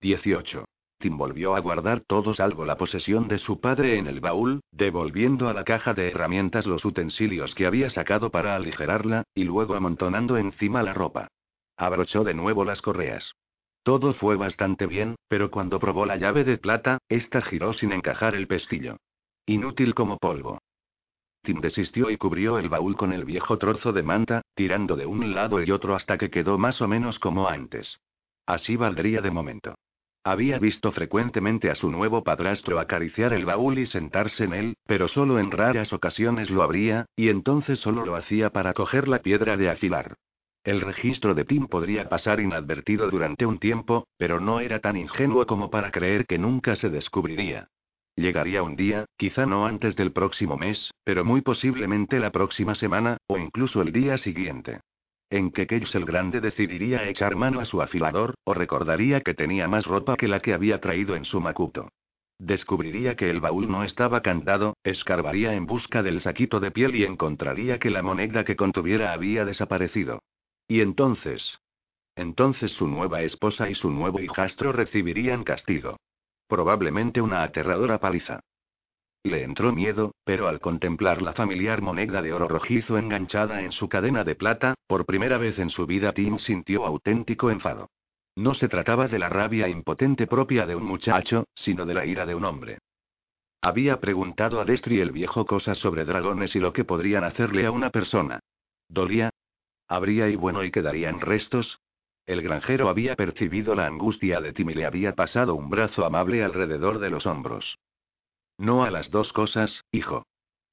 18. 0.00 0.64
Tim 1.02 1.18
volvió 1.18 1.56
a 1.56 1.60
guardar 1.60 2.02
todo 2.06 2.32
salvo 2.32 2.64
la 2.64 2.76
posesión 2.76 3.26
de 3.26 3.38
su 3.38 3.60
padre 3.60 3.98
en 3.98 4.06
el 4.06 4.20
baúl, 4.20 4.60
devolviendo 4.70 5.48
a 5.48 5.52
la 5.52 5.64
caja 5.64 5.94
de 5.94 6.08
herramientas 6.08 6.64
los 6.64 6.84
utensilios 6.84 7.56
que 7.56 7.66
había 7.66 7.90
sacado 7.90 8.30
para 8.30 8.54
aligerarla, 8.54 9.24
y 9.34 9.42
luego 9.42 9.74
amontonando 9.74 10.36
encima 10.36 10.80
la 10.84 10.94
ropa. 10.94 11.26
Abrochó 11.76 12.22
de 12.22 12.34
nuevo 12.34 12.64
las 12.64 12.80
correas. 12.80 13.32
Todo 13.82 14.14
fue 14.14 14.36
bastante 14.36 14.86
bien, 14.86 15.16
pero 15.26 15.50
cuando 15.50 15.80
probó 15.80 16.06
la 16.06 16.16
llave 16.16 16.44
de 16.44 16.56
plata, 16.56 16.98
ésta 17.08 17.42
giró 17.42 17.72
sin 17.72 17.90
encajar 17.90 18.36
el 18.36 18.46
pestillo. 18.46 18.98
Inútil 19.44 19.96
como 19.96 20.18
polvo. 20.18 20.60
Tim 21.42 21.60
desistió 21.60 22.10
y 22.10 22.16
cubrió 22.16 22.60
el 22.60 22.68
baúl 22.68 22.96
con 22.96 23.12
el 23.12 23.24
viejo 23.24 23.58
trozo 23.58 23.92
de 23.92 24.04
manta, 24.04 24.42
tirando 24.54 24.94
de 24.94 25.06
un 25.06 25.34
lado 25.34 25.60
y 25.60 25.72
otro 25.72 25.96
hasta 25.96 26.16
que 26.16 26.30
quedó 26.30 26.58
más 26.58 26.80
o 26.80 26.86
menos 26.86 27.18
como 27.18 27.48
antes. 27.48 27.98
Así 28.46 28.76
valdría 28.76 29.20
de 29.20 29.32
momento. 29.32 29.74
Había 30.24 30.60
visto 30.60 30.92
frecuentemente 30.92 31.68
a 31.68 31.74
su 31.74 31.90
nuevo 31.90 32.22
padrastro 32.22 32.78
acariciar 32.78 33.32
el 33.32 33.44
baúl 33.44 33.78
y 33.78 33.86
sentarse 33.86 34.44
en 34.44 34.54
él, 34.54 34.76
pero 34.86 35.08
solo 35.08 35.40
en 35.40 35.50
raras 35.50 35.92
ocasiones 35.92 36.48
lo 36.48 36.62
abría, 36.62 37.06
y 37.16 37.28
entonces 37.28 37.80
solo 37.80 38.06
lo 38.06 38.14
hacía 38.14 38.50
para 38.50 38.72
coger 38.72 39.08
la 39.08 39.18
piedra 39.18 39.56
de 39.56 39.68
afilar. 39.68 40.14
El 40.62 40.80
registro 40.80 41.34
de 41.34 41.44
Tim 41.44 41.66
podría 41.66 42.08
pasar 42.08 42.38
inadvertido 42.38 43.10
durante 43.10 43.46
un 43.46 43.58
tiempo, 43.58 44.06
pero 44.16 44.38
no 44.38 44.60
era 44.60 44.78
tan 44.78 44.96
ingenuo 44.96 45.44
como 45.44 45.70
para 45.70 45.90
creer 45.90 46.24
que 46.26 46.38
nunca 46.38 46.76
se 46.76 46.88
descubriría. 46.88 47.66
Llegaría 48.14 48.62
un 48.62 48.76
día, 48.76 49.06
quizá 49.16 49.44
no 49.44 49.66
antes 49.66 49.96
del 49.96 50.12
próximo 50.12 50.56
mes, 50.56 50.92
pero 51.02 51.24
muy 51.24 51.40
posiblemente 51.40 52.20
la 52.20 52.30
próxima 52.30 52.76
semana, 52.76 53.16
o 53.26 53.38
incluso 53.38 53.82
el 53.82 53.90
día 53.90 54.18
siguiente 54.18 54.78
en 55.32 55.50
que 55.50 55.66
Cage 55.66 55.96
el 55.96 56.04
Grande 56.04 56.42
decidiría 56.42 57.08
echar 57.08 57.36
mano 57.36 57.60
a 57.60 57.64
su 57.64 57.80
afilador, 57.80 58.34
o 58.44 58.52
recordaría 58.52 59.22
que 59.22 59.32
tenía 59.32 59.66
más 59.66 59.86
ropa 59.86 60.16
que 60.16 60.28
la 60.28 60.40
que 60.40 60.52
había 60.52 60.78
traído 60.80 61.16
en 61.16 61.24
su 61.24 61.40
macuto. 61.40 61.88
Descubriría 62.38 63.16
que 63.16 63.30
el 63.30 63.40
baúl 63.40 63.70
no 63.70 63.82
estaba 63.82 64.20
candado, 64.20 64.76
escarbaría 64.84 65.54
en 65.54 65.64
busca 65.64 66.02
del 66.02 66.20
saquito 66.20 66.60
de 66.60 66.70
piel 66.70 66.94
y 66.96 67.04
encontraría 67.04 67.78
que 67.78 67.88
la 67.88 68.02
moneda 68.02 68.44
que 68.44 68.56
contuviera 68.56 69.14
había 69.14 69.46
desaparecido. 69.46 70.22
Y 70.68 70.82
entonces. 70.82 71.58
Entonces 72.14 72.70
su 72.72 72.86
nueva 72.86 73.22
esposa 73.22 73.70
y 73.70 73.74
su 73.74 73.90
nuevo 73.90 74.20
hijastro 74.20 74.72
recibirían 74.72 75.44
castigo. 75.44 75.96
Probablemente 76.46 77.22
una 77.22 77.42
aterradora 77.42 77.98
paliza. 77.98 78.40
Le 79.24 79.44
entró 79.44 79.72
miedo, 79.72 80.14
pero 80.24 80.48
al 80.48 80.58
contemplar 80.58 81.22
la 81.22 81.32
familiar 81.32 81.80
moneda 81.80 82.22
de 82.22 82.32
oro 82.32 82.48
rojizo 82.48 82.98
enganchada 82.98 83.62
en 83.62 83.70
su 83.70 83.88
cadena 83.88 84.24
de 84.24 84.34
plata, 84.34 84.74
por 84.88 85.06
primera 85.06 85.38
vez 85.38 85.58
en 85.60 85.70
su 85.70 85.86
vida 85.86 86.12
Tim 86.12 86.38
sintió 86.38 86.84
auténtico 86.84 87.50
enfado. 87.50 87.88
No 88.34 88.54
se 88.54 88.68
trataba 88.68 89.06
de 89.06 89.20
la 89.20 89.28
rabia 89.28 89.68
impotente 89.68 90.26
propia 90.26 90.66
de 90.66 90.74
un 90.74 90.84
muchacho, 90.84 91.44
sino 91.54 91.86
de 91.86 91.94
la 91.94 92.04
ira 92.04 92.26
de 92.26 92.34
un 92.34 92.44
hombre. 92.44 92.78
Había 93.60 94.00
preguntado 94.00 94.60
a 94.60 94.64
Destri 94.64 95.00
el 95.00 95.12
viejo 95.12 95.46
cosas 95.46 95.78
sobre 95.78 96.04
dragones 96.04 96.56
y 96.56 96.58
lo 96.58 96.72
que 96.72 96.84
podrían 96.84 97.22
hacerle 97.22 97.64
a 97.66 97.70
una 97.70 97.90
persona. 97.90 98.40
¿Dolía? 98.88 99.30
¿Habría 99.86 100.28
y 100.30 100.36
bueno 100.36 100.64
y 100.64 100.72
quedarían 100.72 101.20
restos? 101.20 101.78
El 102.26 102.42
granjero 102.42 102.88
había 102.88 103.14
percibido 103.14 103.76
la 103.76 103.86
angustia 103.86 104.40
de 104.40 104.52
Tim 104.52 104.70
y 104.70 104.74
le 104.74 104.86
había 104.86 105.14
pasado 105.14 105.54
un 105.54 105.70
brazo 105.70 106.04
amable 106.04 106.42
alrededor 106.42 106.98
de 106.98 107.10
los 107.10 107.26
hombros. 107.26 107.78
No 108.58 108.84
a 108.84 108.90
las 108.90 109.10
dos 109.10 109.32
cosas, 109.32 109.82
hijo. 109.90 110.24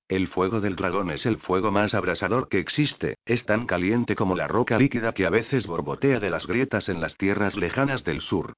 El 0.08 0.28
fuego 0.28 0.60
del 0.60 0.76
dragón 0.76 1.12
es 1.12 1.26
el 1.26 1.38
fuego 1.38 1.72
más 1.72 1.94
abrasador 1.94 2.50
que 2.50 2.60
existe, 2.60 3.18
es 3.26 3.46
tan 3.46 3.68
caliente 3.68 4.16
como 4.16 4.36
la 4.36 4.48
roca 4.48 4.80
líquida 4.80 5.14
que 5.14 5.26
a 5.26 5.30
veces 5.30 5.68
borbotea 5.68 6.20
de 6.20 6.32
las 6.32 6.48
grietas 6.48 6.90
en 6.90 7.00
las 7.00 7.16
tierras 7.16 7.56
lejanas 7.56 8.04
del 8.04 8.22
sur. 8.22 8.54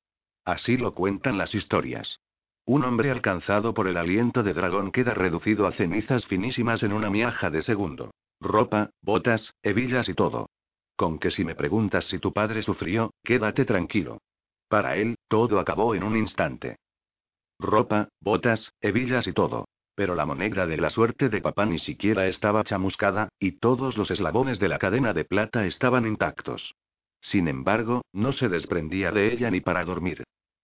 Así 0.45 0.77
lo 0.77 0.93
cuentan 0.93 1.37
las 1.37 1.53
historias. 1.53 2.19
Un 2.65 2.85
hombre 2.85 3.11
alcanzado 3.11 3.73
por 3.73 3.87
el 3.87 3.97
aliento 3.97 4.43
de 4.43 4.53
dragón 4.53 4.91
queda 4.91 5.13
reducido 5.13 5.67
a 5.67 5.73
cenizas 5.73 6.25
finísimas 6.25 6.83
en 6.83 6.93
una 6.93 7.09
miaja 7.09 7.49
de 7.49 7.63
segundo. 7.63 8.11
Ropa, 8.39 8.91
botas, 9.01 9.53
hebillas 9.61 10.07
y 10.07 10.13
todo. 10.13 10.47
Con 10.95 11.19
que 11.19 11.31
si 11.31 11.43
me 11.43 11.55
preguntas 11.55 12.05
si 12.05 12.19
tu 12.19 12.31
padre 12.31 12.63
sufrió, 12.63 13.13
quédate 13.23 13.65
tranquilo. 13.65 14.19
Para 14.69 14.95
él, 14.95 15.15
todo 15.27 15.59
acabó 15.59 15.95
en 15.95 16.03
un 16.03 16.15
instante. 16.15 16.77
Ropa, 17.61 18.09
botas, 18.19 18.73
hebillas 18.81 19.27
y 19.27 19.33
todo. 19.33 19.67
Pero 19.95 20.15
la 20.15 20.25
moneda 20.25 20.65
de 20.65 20.77
la 20.77 20.89
suerte 20.89 21.29
de 21.29 21.41
papá 21.41 21.65
ni 21.65 21.79
siquiera 21.79 22.27
estaba 22.27 22.63
chamuscada, 22.63 23.29
y 23.39 23.53
todos 23.53 23.97
los 23.97 24.09
eslabones 24.09 24.59
de 24.59 24.69
la 24.69 24.79
cadena 24.79 25.13
de 25.13 25.25
plata 25.25 25.65
estaban 25.65 26.07
intactos. 26.07 26.73
Sin 27.21 27.47
embargo, 27.47 28.01
no 28.13 28.33
se 28.33 28.49
desprendía 28.49 29.11
de 29.11 29.31
ella 29.31 29.51
ni 29.51 29.61
para 29.61 29.85
dormir. 29.85 30.23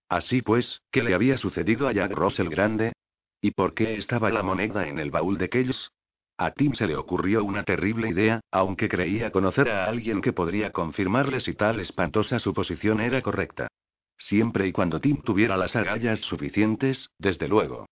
Así 0.10 0.42
pues, 0.42 0.82
¿qué 0.92 1.04
le 1.04 1.14
había 1.14 1.38
sucedido 1.38 1.88
a 1.88 1.92
Jack 1.92 2.12
Ross 2.14 2.40
el 2.40 2.50
Grande? 2.50 2.94
¿Y 3.42 3.52
por 3.52 3.74
qué 3.74 3.96
estaba 3.98 4.32
la 4.32 4.42
moneda 4.42 4.88
en 4.88 5.00
el 5.00 5.12
baúl 5.12 5.38
de 5.38 5.50
Kells? 5.50 5.92
A 6.40 6.52
Tim 6.52 6.74
se 6.74 6.88
le 6.88 6.96
ocurrió 6.96 7.44
una 7.44 7.64
terrible 7.64 8.10
idea, 8.10 8.42
aunque 8.52 8.90
creía 8.90 9.32
conocer 9.32 9.70
a 9.70 9.86
alguien 9.86 10.22
que 10.22 10.34
podría 10.34 10.72
confirmarle 10.72 11.42
si 11.42 11.54
tal 11.54 11.80
espantosa 11.80 12.40
suposición 12.40 13.02
era 13.02 13.22
correcta. 13.22 13.68
Siempre 14.18 14.68
y 14.68 14.72
cuando 14.72 15.00
Tim 15.00 15.22
tuviera 15.22 15.58
las 15.58 15.76
agallas 15.76 16.20
suficientes, 16.22 17.10
desde 17.18 17.48
luego. 17.48 17.86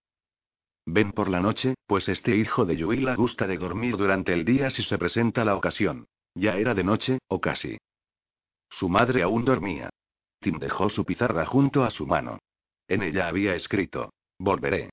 Ven 0.86 1.12
por 1.12 1.30
la 1.30 1.40
noche, 1.40 1.76
pues 1.88 2.08
este 2.10 2.36
hijo 2.36 2.66
de 2.66 2.78
Yuila 2.78 3.16
gusta 3.16 3.48
de 3.48 3.58
dormir 3.58 3.98
durante 3.98 4.34
el 4.34 4.46
día 4.46 4.70
si 4.70 4.84
se 4.84 4.98
presenta 4.98 5.44
la 5.44 5.56
ocasión. 5.56 6.06
Ya 6.36 6.58
era 6.58 6.74
de 6.74 6.84
noche, 6.84 7.20
o 7.28 7.40
casi. 7.40 7.78
Su 8.70 8.90
madre 8.90 9.24
aún 9.24 9.46
dormía. 9.46 9.90
Tim 10.42 10.60
dejó 10.60 10.90
su 10.90 11.06
pizarra 11.06 11.46
junto 11.46 11.84
a 11.84 11.92
su 11.92 12.06
mano. 12.06 12.40
En 12.88 13.02
ella 13.02 13.28
había 13.28 13.56
escrito: 13.56 14.12
Volveré. 14.38 14.90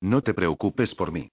No 0.00 0.22
te 0.22 0.34
preocupes 0.34 0.94
por 0.94 1.12
mí. 1.12 1.28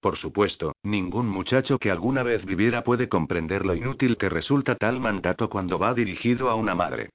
Por 0.00 0.18
supuesto, 0.18 0.72
ningún 0.82 1.28
muchacho 1.28 1.78
que 1.78 1.90
alguna 1.90 2.22
vez 2.22 2.44
viviera 2.44 2.84
puede 2.84 3.08
comprender 3.08 3.64
lo 3.64 3.74
inútil 3.74 4.16
que 4.18 4.28
resulta 4.28 4.76
tal 4.76 5.00
mandato 5.00 5.48
cuando 5.48 5.78
va 5.78 5.94
dirigido 5.94 6.48
a 6.50 6.54
una 6.54 6.74
madre. 6.74 7.10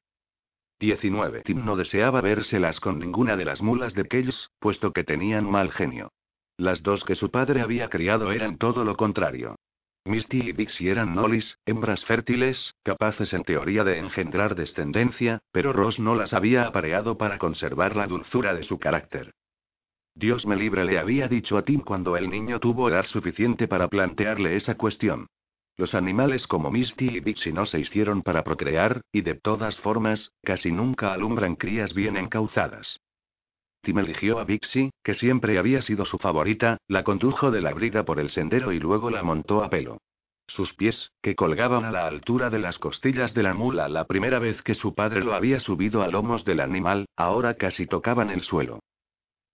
19. 0.81 1.43
Tim 1.43 1.63
no 1.63 1.75
deseaba 1.77 2.21
vérselas 2.21 2.79
con 2.79 2.97
ninguna 2.97 3.37
de 3.37 3.45
las 3.45 3.61
mulas 3.61 3.93
de 3.93 4.05
Kells, 4.05 4.49
puesto 4.59 4.91
que 4.91 5.03
tenían 5.03 5.49
mal 5.49 5.71
genio. 5.71 6.11
Las 6.57 6.81
dos 6.81 7.03
que 7.03 7.15
su 7.15 7.29
padre 7.29 7.61
había 7.61 7.87
criado 7.89 8.31
eran 8.31 8.57
todo 8.57 8.83
lo 8.83 8.97
contrario. 8.97 9.55
Misty 10.05 10.39
y 10.49 10.51
Bixie 10.51 10.89
eran 10.89 11.13
nolis, 11.13 11.59
hembras 11.67 12.03
fértiles, 12.05 12.73
capaces 12.81 13.31
en 13.33 13.43
teoría 13.43 13.83
de 13.83 13.99
engendrar 13.99 14.55
descendencia, 14.55 15.39
pero 15.51 15.71
Ross 15.71 15.99
no 15.99 16.15
las 16.15 16.33
había 16.33 16.65
apareado 16.65 17.15
para 17.15 17.37
conservar 17.37 17.95
la 17.95 18.07
dulzura 18.07 18.55
de 18.55 18.63
su 18.63 18.79
carácter. 18.79 19.31
Dios 20.15 20.47
me 20.47 20.55
libre 20.55 20.83
le 20.83 20.97
había 20.97 21.27
dicho 21.27 21.57
a 21.57 21.61
Tim 21.61 21.81
cuando 21.81 22.17
el 22.17 22.29
niño 22.29 22.59
tuvo 22.59 22.89
edad 22.89 23.05
suficiente 23.05 23.67
para 23.67 23.87
plantearle 23.87 24.55
esa 24.55 24.75
cuestión. 24.75 25.27
Los 25.77 25.95
animales 25.95 26.47
como 26.47 26.69
Misty 26.69 27.09
y 27.09 27.19
Bixie 27.19 27.53
no 27.53 27.65
se 27.65 27.79
hicieron 27.79 28.21
para 28.21 28.43
procrear, 28.43 29.01
y 29.11 29.21
de 29.21 29.35
todas 29.35 29.77
formas, 29.77 30.31
casi 30.43 30.71
nunca 30.71 31.13
alumbran 31.13 31.55
crías 31.55 31.93
bien 31.93 32.17
encauzadas. 32.17 32.99
Tim 33.81 33.97
eligió 33.97 34.39
a 34.39 34.43
Bixie, 34.43 34.91
que 35.03 35.15
siempre 35.15 35.57
había 35.57 35.81
sido 35.81 36.05
su 36.05 36.19
favorita, 36.19 36.77
la 36.87 37.03
condujo 37.03 37.49
de 37.49 37.61
la 37.61 37.73
brida 37.73 38.05
por 38.05 38.19
el 38.19 38.29
sendero 38.29 38.71
y 38.71 38.79
luego 38.79 39.09
la 39.09 39.23
montó 39.23 39.63
a 39.63 39.69
pelo. 39.69 39.97
Sus 40.47 40.73
pies, 40.73 41.11
que 41.21 41.35
colgaban 41.35 41.85
a 41.85 41.91
la 41.91 42.05
altura 42.05 42.49
de 42.49 42.59
las 42.59 42.77
costillas 42.77 43.33
de 43.33 43.41
la 43.41 43.53
mula 43.53 43.87
la 43.87 44.05
primera 44.05 44.37
vez 44.37 44.61
que 44.61 44.75
su 44.75 44.93
padre 44.93 45.23
lo 45.23 45.33
había 45.33 45.59
subido 45.59 46.03
a 46.03 46.09
lomos 46.09 46.45
del 46.45 46.59
animal, 46.59 47.05
ahora 47.15 47.55
casi 47.55 47.87
tocaban 47.87 48.29
el 48.29 48.43
suelo. 48.43 48.81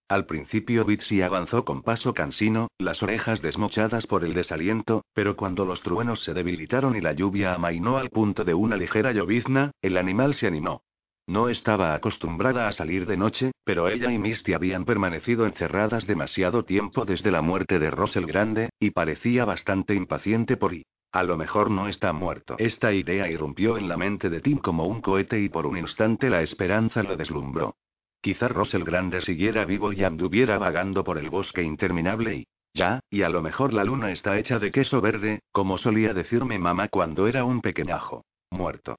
Al 0.10 0.26
principio 0.26 0.86
Bitsy 0.86 1.22
avanzó 1.22 1.66
con 1.66 1.84
paso 1.84 2.14
cansino, 2.14 2.70
las 2.78 3.04
orejas 3.04 3.42
desmochadas 3.42 4.08
por 4.08 4.24
el 4.24 4.34
desaliento, 4.34 5.04
pero 5.14 5.36
cuando 5.36 5.66
los 5.66 5.82
truenos 5.82 6.24
se 6.24 6.34
debilitaron 6.34 6.96
y 6.96 7.02
la 7.02 7.12
lluvia 7.12 7.54
amainó 7.54 7.98
al 7.98 8.10
punto 8.10 8.46
de 8.46 8.54
una 8.54 8.78
ligera 8.78 9.12
llovizna, 9.12 9.72
el 9.82 9.98
animal 9.98 10.34
se 10.36 10.48
animó. 10.48 10.82
No 11.28 11.50
estaba 11.50 11.94
acostumbrada 11.94 12.70
a 12.70 12.72
salir 12.72 13.06
de 13.06 13.18
noche, 13.18 13.52
pero 13.66 13.90
ella 13.90 14.10
y 14.10 14.18
Misty 14.18 14.54
habían 14.54 14.86
permanecido 14.86 15.46
encerradas 15.46 16.08
demasiado 16.08 16.64
tiempo 16.64 17.04
desde 17.04 17.30
la 17.30 17.42
muerte 17.42 17.78
de 17.78 17.92
Ross 17.92 18.16
el 18.16 18.28
Grande, 18.28 18.70
y 18.80 18.92
parecía 18.92 19.44
bastante 19.44 19.94
impaciente 19.94 20.56
por 20.56 20.74
y. 20.74 20.86
A 21.12 21.24
lo 21.24 21.36
mejor 21.36 21.70
no 21.70 21.90
está 21.90 22.14
muerto. 22.14 22.56
Esta 22.60 22.94
idea 22.94 23.30
irrumpió 23.30 23.78
en 23.78 23.90
la 23.90 23.98
mente 23.98 24.30
de 24.30 24.40
Tim 24.40 24.60
como 24.60 24.86
un 24.86 25.02
cohete 25.02 25.42
y 25.42 25.50
por 25.50 25.66
un 25.66 25.78
instante 25.78 26.30
la 26.30 26.44
esperanza 26.44 27.04
lo 27.04 27.18
deslumbró. 27.18 27.76
Quizá 28.22 28.48
el 28.48 28.84
Grande 28.84 29.22
siguiera 29.22 29.66
vivo 29.66 29.94
y 29.94 30.04
anduviera 30.04 30.58
vagando 30.58 31.04
por 31.04 31.18
el 31.18 31.30
bosque 31.30 31.64
interminable 31.64 32.36
y... 32.36 32.48
Ya, 32.74 33.00
y 33.10 33.24
a 33.24 33.30
lo 33.30 33.42
mejor 33.42 33.74
la 33.74 33.84
luna 33.84 34.12
está 34.12 34.38
hecha 34.38 34.60
de 34.60 34.72
queso 34.72 35.02
verde, 35.02 35.40
como 35.52 35.80
solía 35.80 36.14
decirme 36.14 36.60
mamá 36.60 36.90
cuando 36.90 37.26
era 37.26 37.44
un 37.44 37.62
pequeñajo. 37.62 38.24
Muerto. 38.52 38.98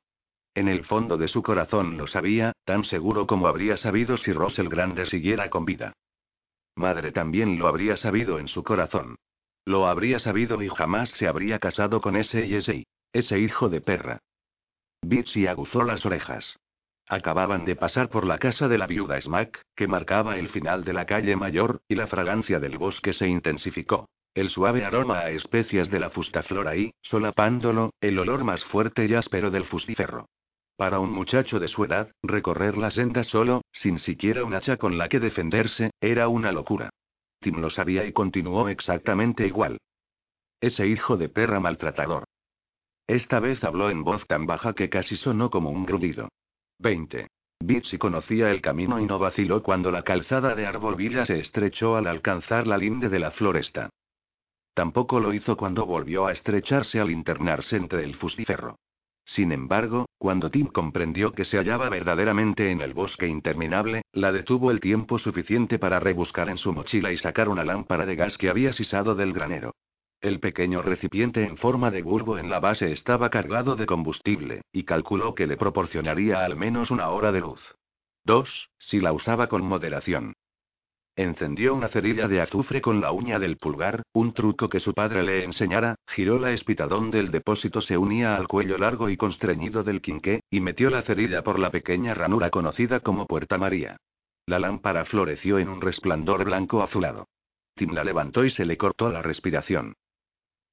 En 0.55 0.67
el 0.67 0.85
fondo 0.85 1.17
de 1.17 1.29
su 1.29 1.43
corazón 1.43 1.97
lo 1.97 2.09
sabía, 2.09 2.53
tan 2.65 2.85
seguro 2.85 3.27
como 3.29 3.47
habría 3.47 3.77
sabido 3.77 4.17
si 4.17 4.33
el 4.33 4.69
Grande 4.69 5.07
siguiera 5.07 5.49
con 5.51 5.65
vida. 5.65 5.93
Madre 6.75 7.13
también 7.13 7.59
lo 7.59 7.69
habría 7.69 7.97
sabido 7.97 8.39
en 8.39 8.49
su 8.49 8.65
corazón. 8.65 9.17
Lo 9.65 9.87
habría 9.87 10.19
sabido 10.19 10.61
y 10.63 10.69
jamás 10.69 11.11
se 11.11 11.29
habría 11.29 11.59
casado 11.59 12.01
con 12.01 12.17
ese 12.17 12.47
y 12.47 12.55
ese 12.55 12.85
ese 13.13 13.39
hijo 13.39 13.69
de 13.69 13.81
perra. 13.81 14.19
Bitsy 15.03 15.47
aguzó 15.47 15.83
las 15.83 16.05
orejas. 16.05 16.57
Acababan 17.09 17.65
de 17.65 17.75
pasar 17.75 18.11
por 18.11 18.27
la 18.27 18.39
casa 18.39 18.69
de 18.69 18.77
la 18.77 18.87
viuda 18.87 19.19
Smack, 19.21 19.63
que 19.75 19.89
marcaba 19.89 20.37
el 20.37 20.51
final 20.51 20.85
de 20.85 20.93
la 20.93 21.07
calle 21.07 21.37
mayor, 21.37 21.81
y 21.89 21.95
la 21.95 22.07
fragancia 22.07 22.61
del 22.61 22.77
bosque 22.77 23.15
se 23.15 23.27
intensificó. 23.27 24.09
El 24.35 24.51
suave 24.51 24.85
aroma 24.85 25.21
a 25.21 25.31
especias 25.31 25.91
de 25.91 26.01
la 26.01 26.11
fustaflora 26.11 26.77
y, 26.77 26.93
solapándolo, 27.01 27.95
el 28.01 28.19
olor 28.19 28.45
más 28.45 28.63
fuerte 28.67 29.07
y 29.07 29.15
áspero 29.15 29.51
del 29.51 29.65
fustiferro. 29.65 30.27
Para 30.77 31.01
un 31.01 31.11
muchacho 31.11 31.59
de 31.59 31.69
su 31.69 31.85
edad, 31.85 32.13
recorrer 32.23 32.77
la 32.77 32.91
senda 32.91 33.25
solo, 33.25 33.63
sin 33.73 33.99
siquiera 33.99 34.45
un 34.45 34.55
hacha 34.55 34.77
con 34.77 34.99
la 34.99 35.09
que 35.09 35.19
defenderse, 35.19 35.91
era 36.01 36.29
una 36.29 36.53
locura. 36.53 36.91
Tim 37.41 37.61
lo 37.61 37.71
sabía 37.71 38.05
y 38.05 38.13
continuó 38.13 38.69
exactamente 38.69 39.47
igual. 39.47 39.79
Ese 40.61 40.87
hijo 40.87 41.17
de 41.17 41.29
perra 41.29 41.59
maltratador. 41.59 42.25
Esta 43.09 43.41
vez 43.41 43.65
habló 43.65 43.91
en 43.91 44.05
voz 44.05 44.27
tan 44.27 44.47
baja 44.47 44.75
que 44.75 44.91
casi 44.91 45.17
sonó 45.17 45.51
como 45.51 45.71
un 45.71 45.87
grudido. 45.87 46.29
20. 46.81 47.27
Bitsy 47.61 47.99
conocía 47.99 48.53
el 48.53 48.61
camino 48.61 49.01
y 49.01 49.07
no 49.07 49.19
vaciló 49.19 49.63
cuando 49.63 49.91
la 49.91 50.03
calzada 50.03 50.55
de 50.55 50.67
Arbolvilla 50.67 51.27
se 51.27 51.41
estrechó 51.41 51.97
al 51.97 52.07
alcanzar 52.07 52.69
la 52.69 52.79
linde 52.79 53.09
de 53.09 53.19
la 53.19 53.33
floresta. 53.33 53.91
Tampoco 54.75 55.19
lo 55.19 55.35
hizo 55.35 55.57
cuando 55.57 55.85
volvió 55.87 56.27
a 56.27 56.33
estrecharse 56.33 57.01
al 57.01 57.11
internarse 57.11 57.77
entre 57.77 58.05
el 58.05 58.15
fustiferro. 58.15 58.77
Sin 59.25 59.51
embargo, 59.51 60.07
cuando 60.19 60.51
Tim 60.51 60.69
comprendió 60.69 61.33
que 61.33 61.45
se 61.45 61.59
hallaba 61.59 61.89
verdaderamente 61.89 62.71
en 62.71 62.81
el 62.81 62.95
bosque 62.95 63.27
interminable, 63.27 64.03
la 64.13 64.31
detuvo 64.31 64.71
el 64.71 64.79
tiempo 64.79 65.19
suficiente 65.19 65.81
para 65.81 65.99
rebuscar 65.99 66.49
en 66.49 66.59
su 66.59 66.73
mochila 66.73 67.13
y 67.13 67.19
sacar 67.19 67.49
una 67.49 67.65
lámpara 67.65 68.07
de 68.07 68.15
gas 68.15 68.39
que 68.39 68.49
había 68.49 68.73
sisado 68.73 69.17
del 69.17 69.33
granero. 69.33 69.75
El 70.21 70.41
pequeño 70.41 70.83
recipiente 70.83 71.45
en 71.45 71.57
forma 71.57 71.93
de 71.93 72.03
bulbo 72.03 72.39
en 72.39 72.51
la 72.51 72.59
base 72.59 72.91
estaba 72.91 73.31
cargado 73.31 73.77
de 73.77 73.87
combustible, 73.87 74.63
y 74.73 74.83
calculó 74.83 75.37
que 75.37 75.47
le 75.47 75.57
proporcionaría 75.57 76.45
al 76.45 76.57
menos 76.57 76.91
una 76.91 77.09
hora 77.11 77.31
de 77.31 77.41
luz. 77.41 77.61
Dos, 78.25 78.69
si 78.79 78.99
la 78.99 79.13
usaba 79.13 79.47
con 79.47 79.63
moderación. 79.63 80.35
Encendió 81.15 81.73
una 81.73 81.89
cerilla 81.89 82.27
de 82.27 82.41
azufre 82.41 82.81
con 82.81 83.01
la 83.01 83.13
uña 83.13 83.39
del 83.39 83.59
pulgar, 83.59 84.03
un 84.13 84.33
truco 84.35 84.69
que 84.69 84.81
su 84.81 84.93
padre 84.93 85.23
le 85.23 85.45
enseñara, 85.45 85.95
giró 86.09 86.41
la 86.41 86.51
espita 86.51 86.89
donde 86.89 87.21
el 87.21 87.31
depósito 87.31 87.81
se 87.81 87.97
unía 87.97 88.35
al 88.35 88.49
cuello 88.49 88.77
largo 88.77 89.09
y 89.11 89.17
constreñido 89.17 89.85
del 89.85 90.01
quinqué, 90.01 90.41
y 90.51 90.61
metió 90.61 90.91
la 90.91 91.03
cerilla 91.03 91.43
por 91.43 91.61
la 91.61 91.71
pequeña 91.71 92.15
ranura 92.15 92.51
conocida 92.51 92.99
como 93.01 93.27
Puerta 93.27 93.57
María. 93.57 93.97
La 94.47 94.59
lámpara 94.59 95.05
floreció 95.05 95.61
en 95.61 95.69
un 95.69 95.81
resplandor 95.81 96.45
blanco 96.45 96.83
azulado. 96.83 97.29
Tim 97.77 97.93
la 97.93 98.03
levantó 98.03 98.45
y 98.45 98.51
se 98.51 98.65
le 98.65 98.77
cortó 98.77 99.11
la 99.11 99.23
respiración. 99.23 99.95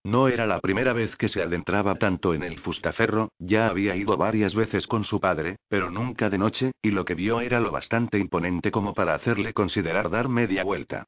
No 0.06 0.28
era 0.28 0.46
la 0.46 0.60
primera 0.60 0.94
vez 0.94 1.16
que 1.16 1.30
se 1.30 1.42
adentraba 1.42 1.96
tanto 1.96 2.36
en 2.36 2.44
el 2.44 2.60
fustaferro, 2.60 3.32
ya 3.40 3.66
había 3.66 3.96
ido 3.96 4.16
varias 4.18 4.54
veces 4.54 4.86
con 4.86 5.04
su 5.04 5.20
padre, 5.20 5.56
pero 5.68 5.90
nunca 5.90 6.30
de 6.30 6.38
noche, 6.38 6.74
y 6.84 6.92
lo 6.92 7.06
que 7.06 7.16
vio 7.16 7.42
era 7.42 7.60
lo 7.60 7.72
bastante 7.72 8.20
imponente 8.20 8.70
como 8.70 8.94
para 8.94 9.16
hacerle 9.16 9.56
considerar 9.56 10.12
dar 10.12 10.30
media 10.30 10.64
vuelta. 10.64 11.06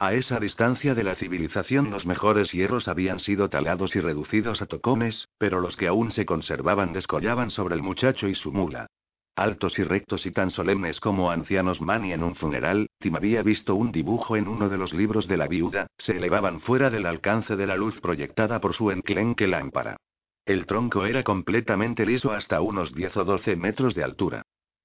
A 0.00 0.14
esa 0.14 0.40
distancia 0.40 0.96
de 0.96 1.04
la 1.04 1.14
civilización 1.14 1.92
los 1.92 2.06
mejores 2.06 2.50
hierros 2.50 2.88
habían 2.88 3.20
sido 3.20 3.48
talados 3.50 3.94
y 3.94 4.00
reducidos 4.00 4.60
a 4.62 4.66
tocones, 4.66 5.28
pero 5.38 5.60
los 5.60 5.76
que 5.76 5.86
aún 5.86 6.10
se 6.10 6.26
conservaban 6.26 6.92
descollaban 6.92 7.50
sobre 7.52 7.76
el 7.76 7.82
muchacho 7.82 8.26
y 8.26 8.34
su 8.34 8.50
mula. 8.50 8.88
Altos 9.36 9.78
y 9.78 9.84
rectos 9.84 10.26
y 10.26 10.32
tan 10.32 10.50
solemnes 10.50 11.00
como 11.00 11.30
ancianos 11.30 11.80
Mani 11.80 12.12
en 12.12 12.22
un 12.22 12.34
funeral, 12.34 12.88
Tim 12.98 13.16
había 13.16 13.42
visto 13.42 13.74
un 13.74 13.92
dibujo 13.92 14.36
en 14.36 14.48
uno 14.48 14.68
de 14.68 14.76
los 14.76 14.92
libros 14.92 15.28
de 15.28 15.36
la 15.36 15.46
viuda, 15.46 15.86
se 15.98 16.16
elevaban 16.16 16.60
fuera 16.60 16.90
del 16.90 17.06
alcance 17.06 17.56
de 17.56 17.66
la 17.66 17.76
luz 17.76 17.98
proyectada 18.00 18.60
por 18.60 18.74
su 18.74 18.90
enclenque 18.90 19.46
lámpara. 19.46 19.96
El 20.44 20.66
tronco 20.66 21.06
era 21.06 21.22
completamente 21.22 22.04
liso 22.04 22.32
hasta 22.32 22.60
unos 22.60 22.94
10 22.94 23.16
o 23.18 23.24
12 23.24 23.56
metros 23.56 23.94
de 23.94 24.04
altura. 24.04 24.42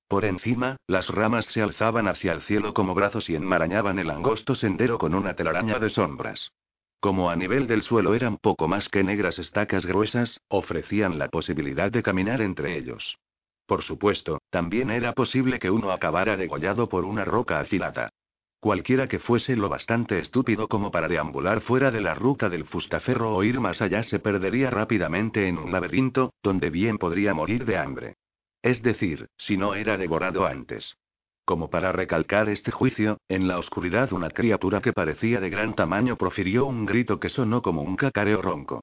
Por 0.08 0.24
encima, 0.24 0.78
las 0.88 1.08
ramas 1.10 1.46
se 1.48 1.62
alzaban 1.62 2.08
hacia 2.08 2.34
el 2.34 2.42
cielo 2.44 2.74
como 2.74 2.94
brazos 2.94 3.30
y 3.30 3.36
enmarañaban 3.36 3.98
el 3.98 4.12
angosto 4.12 4.56
sendero 4.56 5.00
con 5.00 5.16
una 5.16 5.34
telaraña 5.34 5.80
de 5.80 5.90
sombras. 5.90 6.52
Como 7.00 7.30
a 7.30 7.36
nivel 7.36 7.68
del 7.68 7.84
suelo 7.84 8.14
eran 8.14 8.38
poco 8.38 8.68
más 8.68 8.88
que 8.90 9.04
negras 9.04 9.40
estacas 9.40 9.86
gruesas, 9.86 10.40
ofrecían 10.48 11.18
la 11.18 11.30
posibilidad 11.30 11.92
de 11.92 12.04
caminar 12.04 12.42
entre 12.42 12.78
ellos. 12.78 13.18
Por 13.66 13.84
supuesto, 13.84 14.40
también 14.50 14.92
era 14.92 15.14
posible 15.14 15.60
que 15.60 15.72
uno 15.72 15.92
acabara 15.92 16.38
degollado 16.38 16.88
por 16.88 17.06
una 17.06 17.26
roca 17.26 17.60
afilada. 17.60 18.10
Cualquiera 18.60 19.08
que 19.08 19.20
fuese 19.20 19.56
lo 19.56 19.70
bastante 19.70 20.20
estúpido 20.20 20.68
como 20.68 20.90
para 20.92 21.08
deambular 21.08 21.62
fuera 21.62 21.92
de 21.92 22.02
la 22.02 22.16
ruta 22.16 22.50
del 22.50 22.66
fustaferro 22.66 23.36
o 23.36 23.44
ir 23.44 23.60
más 23.60 23.82
allá 23.82 24.02
se 24.04 24.20
perdería 24.20 24.70
rápidamente 24.70 25.48
en 25.48 25.58
un 25.58 25.72
laberinto, 25.72 26.34
donde 26.42 26.70
bien 26.70 26.98
podría 26.98 27.34
morir 27.34 27.66
de 27.66 27.78
hambre. 27.78 28.16
Es 28.64 28.82
decir, 28.82 29.28
si 29.38 29.58
no 29.58 29.76
era 29.76 29.98
devorado 29.98 30.48
antes. 30.48 30.96
Como 31.46 31.70
para 31.70 31.92
recalcar 31.92 32.50
este 32.50 32.72
juicio, 32.72 33.20
en 33.30 33.48
la 33.48 33.60
oscuridad 33.60 34.12
una 34.14 34.32
criatura 34.32 34.82
que 34.82 34.94
parecía 34.94 35.40
de 35.40 35.52
gran 35.52 35.76
tamaño 35.76 36.16
profirió 36.16 36.66
un 36.66 36.88
grito 36.88 37.20
que 37.20 37.30
sonó 37.30 37.62
como 37.62 37.84
un 37.84 37.96
cacareo 37.96 38.42
ronco. 38.42 38.82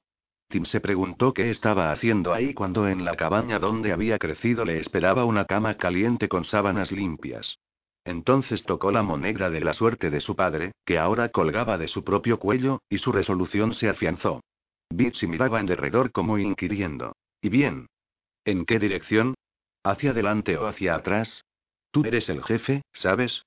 Tim 0.52 0.66
se 0.66 0.80
preguntó 0.80 1.32
qué 1.32 1.50
estaba 1.50 1.92
haciendo 1.92 2.34
ahí 2.34 2.52
cuando 2.52 2.86
en 2.86 3.06
la 3.06 3.16
cabaña 3.16 3.58
donde 3.58 3.90
había 3.90 4.18
crecido 4.18 4.66
le 4.66 4.80
esperaba 4.80 5.24
una 5.24 5.46
cama 5.46 5.78
caliente 5.78 6.28
con 6.28 6.44
sábanas 6.44 6.92
limpias. 6.92 7.58
Entonces 8.04 8.62
tocó 8.64 8.92
la 8.92 9.02
moneda 9.02 9.48
de 9.48 9.60
la 9.60 9.72
suerte 9.72 10.10
de 10.10 10.20
su 10.20 10.36
padre, 10.36 10.72
que 10.84 10.98
ahora 10.98 11.30
colgaba 11.30 11.78
de 11.78 11.88
su 11.88 12.04
propio 12.04 12.38
cuello, 12.38 12.82
y 12.90 12.98
su 12.98 13.12
resolución 13.12 13.72
se 13.72 13.88
afianzó. 13.88 14.42
Bitsy 14.90 15.26
miraba 15.26 15.58
en 15.58 15.66
derredor 15.66 16.12
como 16.12 16.36
inquiriendo. 16.36 17.16
¿Y 17.40 17.48
bien? 17.48 17.86
¿En 18.44 18.66
qué 18.66 18.78
dirección? 18.78 19.34
¿Hacia 19.82 20.10
adelante 20.10 20.58
o 20.58 20.66
hacia 20.66 20.96
atrás? 20.96 21.44
Tú 21.92 22.04
eres 22.04 22.28
el 22.28 22.44
jefe, 22.44 22.82
¿sabes? 22.92 23.42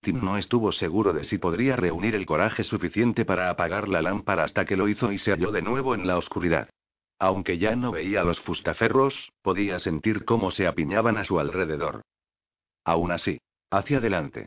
Tim 0.00 0.24
no 0.24 0.38
estuvo 0.38 0.72
seguro 0.72 1.12
de 1.12 1.24
si 1.24 1.38
podría 1.38 1.76
reunir 1.76 2.14
el 2.14 2.26
coraje 2.26 2.64
suficiente 2.64 3.24
para 3.24 3.50
apagar 3.50 3.88
la 3.88 4.02
lámpara 4.02 4.44
hasta 4.44 4.64
que 4.64 4.76
lo 4.76 4.88
hizo 4.88 5.12
y 5.12 5.18
se 5.18 5.32
halló 5.32 5.50
de 5.50 5.62
nuevo 5.62 5.94
en 5.94 6.06
la 6.06 6.16
oscuridad. 6.16 6.68
Aunque 7.18 7.58
ya 7.58 7.74
no 7.74 7.90
veía 7.90 8.22
los 8.22 8.38
fustaferros, 8.40 9.32
podía 9.42 9.80
sentir 9.80 10.24
cómo 10.24 10.52
se 10.52 10.66
apiñaban 10.68 11.16
a 11.16 11.24
su 11.24 11.40
alrededor. 11.40 12.02
Aún 12.84 13.10
así, 13.10 13.40
hacia 13.70 13.98
adelante. 13.98 14.46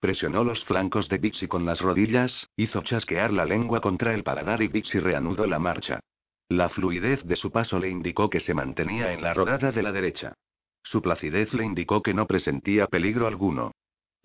Presionó 0.00 0.44
los 0.44 0.64
flancos 0.64 1.08
de 1.08 1.18
Bixi 1.18 1.46
con 1.46 1.64
las 1.64 1.80
rodillas, 1.80 2.48
hizo 2.56 2.82
chasquear 2.82 3.32
la 3.32 3.44
lengua 3.44 3.80
contra 3.80 4.14
el 4.14 4.24
paladar 4.24 4.62
y 4.62 4.68
Bixi 4.68 4.98
reanudó 4.98 5.46
la 5.46 5.58
marcha. 5.58 6.00
La 6.48 6.68
fluidez 6.68 7.24
de 7.24 7.36
su 7.36 7.50
paso 7.50 7.78
le 7.78 7.88
indicó 7.88 8.28
que 8.30 8.40
se 8.40 8.54
mantenía 8.54 9.12
en 9.12 9.22
la 9.22 9.32
rodada 9.32 9.72
de 9.72 9.82
la 9.82 9.92
derecha. 9.92 10.34
Su 10.82 11.02
placidez 11.02 11.52
le 11.54 11.64
indicó 11.64 12.02
que 12.02 12.14
no 12.14 12.26
presentía 12.26 12.86
peligro 12.86 13.26
alguno. 13.26 13.72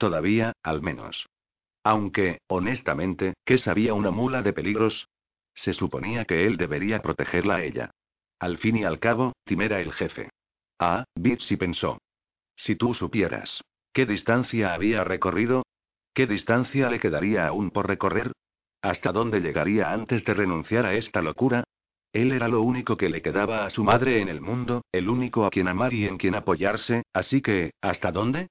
Todavía, 0.01 0.53
al 0.63 0.81
menos. 0.81 1.27
Aunque, 1.83 2.39
honestamente, 2.47 3.35
¿qué 3.45 3.59
sabía 3.59 3.93
una 3.93 4.09
mula 4.09 4.41
de 4.41 4.51
peligros? 4.51 5.07
Se 5.53 5.73
suponía 5.73 6.25
que 6.25 6.47
él 6.47 6.57
debería 6.57 7.03
protegerla 7.03 7.57
a 7.57 7.63
ella. 7.63 7.91
Al 8.39 8.57
fin 8.57 8.77
y 8.77 8.83
al 8.83 8.97
cabo, 8.97 9.33
Tim 9.45 9.61
era 9.61 9.79
el 9.79 9.93
jefe. 9.93 10.31
Ah, 10.79 11.03
Bitsy 11.13 11.55
pensó. 11.55 11.99
Si 12.55 12.75
tú 12.75 12.95
supieras. 12.95 13.61
¿Qué 13.93 14.07
distancia 14.07 14.73
había 14.73 15.03
recorrido? 15.03 15.61
¿Qué 16.15 16.25
distancia 16.25 16.89
le 16.89 16.99
quedaría 16.99 17.45
aún 17.45 17.69
por 17.69 17.87
recorrer? 17.87 18.31
¿Hasta 18.81 19.11
dónde 19.11 19.39
llegaría 19.39 19.91
antes 19.91 20.25
de 20.25 20.33
renunciar 20.33 20.87
a 20.87 20.95
esta 20.95 21.21
locura? 21.21 21.63
Él 22.11 22.31
era 22.31 22.47
lo 22.47 22.63
único 22.63 22.97
que 22.97 23.09
le 23.09 23.21
quedaba 23.21 23.67
a 23.67 23.69
su 23.69 23.83
madre 23.83 24.19
en 24.19 24.29
el 24.29 24.41
mundo, 24.41 24.81
el 24.91 25.09
único 25.09 25.45
a 25.45 25.51
quien 25.51 25.67
amar 25.67 25.93
y 25.93 26.07
en 26.07 26.17
quien 26.17 26.33
apoyarse, 26.33 27.03
así 27.13 27.43
que, 27.43 27.75
¿hasta 27.81 28.11
dónde? 28.11 28.47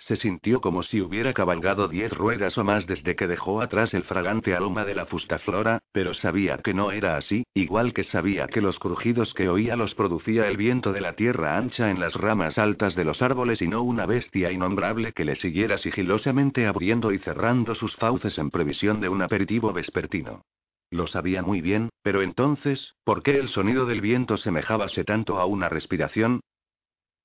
Se 0.00 0.16
sintió 0.16 0.62
como 0.62 0.82
si 0.82 1.02
hubiera 1.02 1.34
cabalgado 1.34 1.86
diez 1.86 2.10
ruedas 2.12 2.56
o 2.56 2.64
más 2.64 2.86
desde 2.86 3.16
que 3.16 3.26
dejó 3.26 3.60
atrás 3.60 3.92
el 3.92 4.02
fragante 4.04 4.54
aroma 4.54 4.86
de 4.86 4.94
la 4.94 5.04
fustaflora, 5.04 5.82
pero 5.92 6.14
sabía 6.14 6.56
que 6.58 6.72
no 6.72 6.90
era 6.90 7.18
así, 7.18 7.44
igual 7.52 7.92
que 7.92 8.04
sabía 8.04 8.46
que 8.46 8.62
los 8.62 8.78
crujidos 8.78 9.34
que 9.34 9.50
oía 9.50 9.76
los 9.76 9.94
producía 9.94 10.48
el 10.48 10.56
viento 10.56 10.94
de 10.94 11.02
la 11.02 11.12
tierra 11.12 11.58
ancha 11.58 11.90
en 11.90 12.00
las 12.00 12.14
ramas 12.14 12.56
altas 12.56 12.94
de 12.96 13.04
los 13.04 13.20
árboles 13.20 13.60
y 13.60 13.68
no 13.68 13.82
una 13.82 14.06
bestia 14.06 14.50
innombrable 14.50 15.12
que 15.12 15.26
le 15.26 15.36
siguiera 15.36 15.76
sigilosamente 15.76 16.66
abriendo 16.66 17.12
y 17.12 17.18
cerrando 17.18 17.74
sus 17.74 17.94
fauces 17.96 18.38
en 18.38 18.50
previsión 18.50 19.00
de 19.02 19.10
un 19.10 19.20
aperitivo 19.20 19.72
vespertino. 19.74 20.42
Lo 20.90 21.06
sabía 21.08 21.42
muy 21.42 21.60
bien, 21.60 21.90
pero 22.02 22.22
entonces, 22.22 22.94
¿por 23.04 23.22
qué 23.22 23.36
el 23.36 23.48
sonido 23.50 23.84
del 23.84 24.00
viento 24.00 24.38
semejábase 24.38 25.04
tanto 25.04 25.38
a 25.38 25.44
una 25.44 25.68
respiración? 25.68 26.40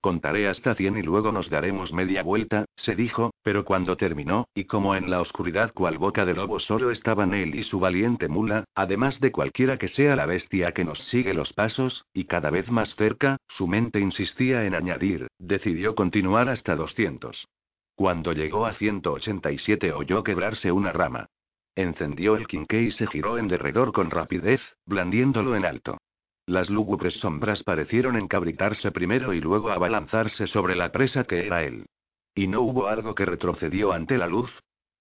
Contaré 0.05 0.47
hasta 0.47 0.75
cien 0.75 0.97
y 0.97 1.01
luego 1.01 1.31
nos 1.31 1.49
daremos 1.49 1.91
media 1.91 2.21
vuelta, 2.21 2.65
se 2.75 2.95
dijo, 2.95 3.33
pero 3.41 3.65
cuando 3.65 3.97
terminó, 3.97 4.47
y 4.53 4.65
como 4.65 4.95
en 4.95 5.09
la 5.09 5.19
oscuridad 5.19 5.73
cual 5.73 5.97
boca 5.97 6.25
de 6.25 6.35
lobo 6.35 6.59
solo 6.59 6.91
estaban 6.91 7.33
él 7.33 7.55
y 7.55 7.63
su 7.63 7.79
valiente 7.79 8.27
mula, 8.27 8.65
además 8.75 9.19
de 9.19 9.31
cualquiera 9.31 9.79
que 9.79 9.87
sea 9.87 10.15
la 10.15 10.27
bestia 10.27 10.73
que 10.73 10.85
nos 10.85 10.99
sigue 11.05 11.33
los 11.33 11.53
pasos, 11.53 12.05
y 12.13 12.25
cada 12.25 12.51
vez 12.51 12.69
más 12.69 12.93
cerca, 12.97 13.37
su 13.47 13.65
mente 13.65 13.99
insistía 13.99 14.65
en 14.65 14.75
añadir, 14.75 15.25
decidió 15.39 15.95
continuar 15.95 16.49
hasta 16.49 16.75
200. 16.75 17.47
Cuando 17.95 18.31
llegó 18.33 18.67
a 18.67 18.75
187 18.75 19.91
oyó 19.91 20.23
quebrarse 20.23 20.71
una 20.71 20.91
rama. 20.91 21.29
Encendió 21.73 22.35
el 22.35 22.45
quinqué 22.45 22.83
y 22.83 22.91
se 22.91 23.07
giró 23.07 23.39
en 23.39 23.47
derredor 23.47 23.91
con 23.91 24.11
rapidez, 24.11 24.61
blandiéndolo 24.85 25.55
en 25.55 25.65
alto. 25.65 25.97
Las 26.47 26.69
lúgubres 26.69 27.15
sombras 27.15 27.63
parecieron 27.63 28.15
encabritarse 28.17 28.91
primero 28.91 29.33
y 29.33 29.41
luego 29.41 29.71
abalanzarse 29.71 30.45
sobre 30.45 30.75
la 30.75 30.91
presa 30.91 31.23
que 31.23 31.45
era 31.45 31.63
él. 31.63 31.85
¿Y 32.35 32.47
no 32.47 32.61
hubo 32.61 32.87
algo 32.87 33.15
que 33.15 33.25
retrocedió 33.25 33.93
ante 33.93 34.17
la 34.17 34.27
luz? 34.27 34.51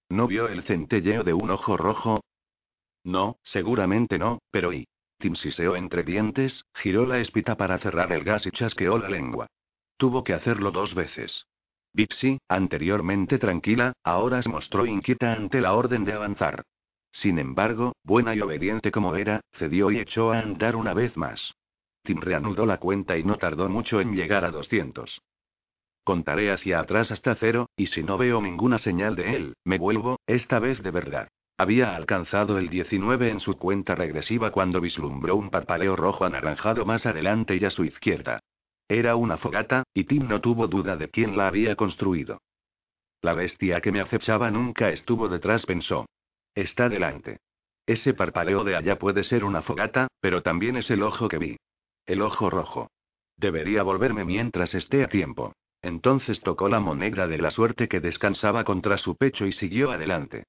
¿No 0.09 0.27
vio 0.27 0.47
el 0.47 0.63
centelleo 0.63 1.23
de 1.23 1.33
un 1.33 1.51
ojo 1.51 1.77
rojo? 1.77 2.21
No, 3.03 3.37
seguramente 3.43 4.17
no, 4.17 4.39
pero 4.51 4.73
y. 4.73 4.87
Tim 5.19 5.35
siseó 5.35 5.75
entre 5.75 6.03
dientes, 6.03 6.63
giró 6.73 7.05
la 7.05 7.19
espita 7.19 7.55
para 7.55 7.77
cerrar 7.77 8.11
el 8.11 8.23
gas 8.23 8.45
y 8.45 8.51
chasqueó 8.51 8.97
la 8.97 9.09
lengua. 9.09 9.47
Tuvo 9.97 10.23
que 10.23 10.33
hacerlo 10.33 10.71
dos 10.71 10.93
veces. 10.95 11.45
Bixi, 11.93 12.39
anteriormente 12.49 13.37
tranquila, 13.37 13.93
ahora 14.03 14.41
se 14.41 14.49
mostró 14.49 14.85
inquieta 14.85 15.31
ante 15.31 15.61
la 15.61 15.73
orden 15.73 16.03
de 16.03 16.13
avanzar. 16.13 16.63
Sin 17.21 17.39
embargo, 17.39 17.93
buena 18.03 18.35
y 18.35 18.41
obediente 18.41 18.91
como 18.91 19.15
era, 19.15 19.41
cedió 19.53 19.89
y 19.89 19.99
echó 19.99 20.33
a 20.33 20.39
andar 20.39 20.75
una 20.75 20.93
vez 20.93 21.15
más. 21.15 21.53
Tim 22.03 22.19
reanudó 22.19 22.65
la 22.65 22.77
cuenta 22.77 23.17
y 23.17 23.23
no 23.23 23.37
tardó 23.37 23.69
mucho 23.69 24.01
en 24.01 24.15
llegar 24.15 24.43
a 24.43 24.51
200. 24.51 25.21
Contaré 26.03 26.51
hacia 26.51 26.79
atrás 26.79 27.09
hasta 27.11 27.33
cero, 27.35 27.69
y 27.77 27.87
si 27.87 28.03
no 28.03 28.17
veo 28.17 28.41
ninguna 28.41 28.77
señal 28.77 29.15
de 29.15 29.35
él, 29.35 29.53
me 29.63 29.77
vuelvo, 29.77 30.19
esta 30.27 30.59
vez 30.59 30.83
de 30.83 30.91
verdad. 30.91 31.29
Había 31.57 31.95
alcanzado 31.95 32.59
el 32.59 32.67
19 32.69 33.29
en 33.29 33.39
su 33.39 33.57
cuenta 33.57 33.95
regresiva 33.95 34.51
cuando 34.51 34.81
vislumbró 34.81 35.37
un 35.37 35.49
parpaleo 35.49 35.95
rojo 35.95 36.25
anaranjado 36.25 36.85
más 36.85 37.05
adelante 37.05 37.55
y 37.55 37.63
a 37.63 37.71
su 37.71 37.85
izquierda. 37.85 38.41
Era 38.89 39.15
una 39.15 39.37
fogata, 39.37 39.83
y 39.93 40.03
Tim 40.03 40.27
no 40.27 40.41
tuvo 40.41 40.67
duda 40.67 40.97
de 40.97 41.09
quién 41.09 41.37
la 41.37 41.47
había 41.47 41.75
construido. 41.75 42.39
La 43.21 43.33
bestia 43.33 43.79
que 43.79 43.93
me 43.93 44.01
acechaba 44.01 44.51
nunca 44.51 44.89
estuvo 44.89 45.29
detrás, 45.29 45.65
pensó. 45.65 46.05
Está 46.55 46.89
delante. 46.89 47.39
Ese 47.85 48.13
parpadeo 48.13 48.63
de 48.63 48.75
allá 48.75 48.97
puede 48.97 49.23
ser 49.25 49.43
una 49.43 49.61
fogata, 49.61 50.07
pero 50.21 50.41
también 50.41 50.77
es 50.77 50.89
el 50.89 51.03
ojo 51.03 51.27
que 51.27 51.37
vi. 51.37 51.57
El 52.05 52.21
ojo 52.21 52.49
rojo. 52.49 52.89
Debería 53.37 53.83
volverme 53.83 54.23
mientras 54.23 54.73
esté 54.73 55.03
a 55.03 55.09
tiempo. 55.09 55.53
Entonces 55.81 56.41
tocó 56.41 56.69
la 56.69 56.79
moneda 56.79 57.27
de 57.27 57.37
la 57.37 57.51
suerte 57.51 57.87
que 57.87 57.99
descansaba 57.99 58.63
contra 58.63 58.97
su 58.97 59.15
pecho 59.15 59.45
y 59.45 59.53
siguió 59.53 59.91
adelante. 59.91 60.45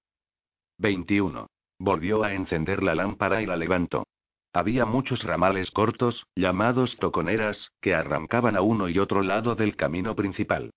21. 0.78 1.48
Volvió 1.78 2.22
a 2.24 2.32
encender 2.32 2.82
la 2.82 2.94
lámpara 2.94 3.42
y 3.42 3.46
la 3.46 3.56
levantó. 3.56 4.06
Había 4.52 4.86
muchos 4.86 5.22
ramales 5.24 5.70
cortos, 5.70 6.24
llamados 6.34 6.96
toconeras, 6.98 7.72
que 7.82 7.94
arrancaban 7.94 8.56
a 8.56 8.62
uno 8.62 8.88
y 8.88 8.98
otro 8.98 9.22
lado 9.22 9.54
del 9.54 9.76
camino 9.76 10.14
principal. 10.14 10.70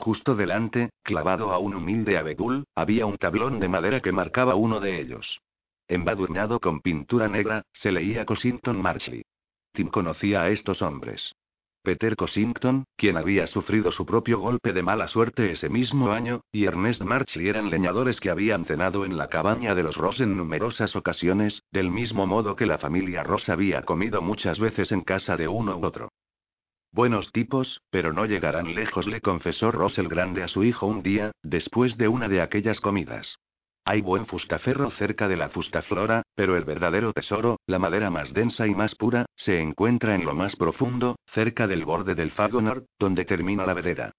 Justo 0.00 0.34
delante, 0.34 0.88
clavado 1.02 1.52
a 1.52 1.58
un 1.58 1.74
humilde 1.74 2.16
abedul, 2.16 2.64
había 2.74 3.04
un 3.04 3.18
tablón 3.18 3.60
de 3.60 3.68
madera 3.68 4.00
que 4.00 4.12
marcaba 4.12 4.54
uno 4.54 4.80
de 4.80 4.98
ellos. 4.98 5.42
Embadurnado 5.88 6.58
con 6.58 6.80
pintura 6.80 7.28
negra, 7.28 7.64
se 7.74 7.92
leía 7.92 8.24
Cosington 8.24 8.80
Marchley. 8.80 9.22
Tim 9.74 9.88
conocía 9.88 10.40
a 10.40 10.48
estos 10.48 10.80
hombres. 10.80 11.34
Peter 11.82 12.16
Cosington, 12.16 12.84
quien 12.96 13.18
había 13.18 13.46
sufrido 13.46 13.92
su 13.92 14.06
propio 14.06 14.38
golpe 14.38 14.72
de 14.72 14.82
mala 14.82 15.06
suerte 15.06 15.52
ese 15.52 15.68
mismo 15.68 16.12
año, 16.12 16.40
y 16.50 16.64
Ernest 16.64 17.02
Marchley 17.02 17.48
eran 17.48 17.68
leñadores 17.68 18.20
que 18.20 18.30
habían 18.30 18.64
cenado 18.64 19.04
en 19.04 19.18
la 19.18 19.28
cabaña 19.28 19.74
de 19.74 19.82
los 19.82 19.98
Ross 19.98 20.20
en 20.20 20.34
numerosas 20.34 20.96
ocasiones, 20.96 21.62
del 21.72 21.90
mismo 21.90 22.26
modo 22.26 22.56
que 22.56 22.64
la 22.64 22.78
familia 22.78 23.22
Ross 23.22 23.50
había 23.50 23.82
comido 23.82 24.22
muchas 24.22 24.58
veces 24.58 24.92
en 24.92 25.02
casa 25.02 25.36
de 25.36 25.46
uno 25.46 25.76
u 25.76 25.84
otro. 25.84 26.08
Buenos 26.92 27.30
tipos, 27.30 27.80
pero 27.90 28.12
no 28.12 28.26
llegarán 28.26 28.74
lejos, 28.74 29.06
le 29.06 29.20
confesó 29.20 29.70
Ross 29.70 29.96
el 29.98 30.08
Grande 30.08 30.42
a 30.42 30.48
su 30.48 30.64
hijo 30.64 30.86
un 30.86 31.04
día, 31.04 31.30
después 31.40 31.96
de 31.96 32.08
una 32.08 32.28
de 32.28 32.40
aquellas 32.40 32.80
comidas. 32.80 33.36
Hay 33.84 34.00
buen 34.00 34.26
fustaferro 34.26 34.90
cerca 34.90 35.28
de 35.28 35.36
la 35.36 35.50
fustaflora, 35.50 36.22
pero 36.34 36.56
el 36.56 36.64
verdadero 36.64 37.12
tesoro, 37.12 37.60
la 37.66 37.78
madera 37.78 38.10
más 38.10 38.32
densa 38.32 38.66
y 38.66 38.74
más 38.74 38.96
pura, 38.96 39.26
se 39.36 39.60
encuentra 39.60 40.16
en 40.16 40.24
lo 40.24 40.34
más 40.34 40.56
profundo, 40.56 41.16
cerca 41.32 41.68
del 41.68 41.84
borde 41.84 42.16
del 42.16 42.32
Fagonor, 42.32 42.84
donde 42.98 43.24
termina 43.24 43.64
la 43.64 43.74
vereda. 43.74 44.10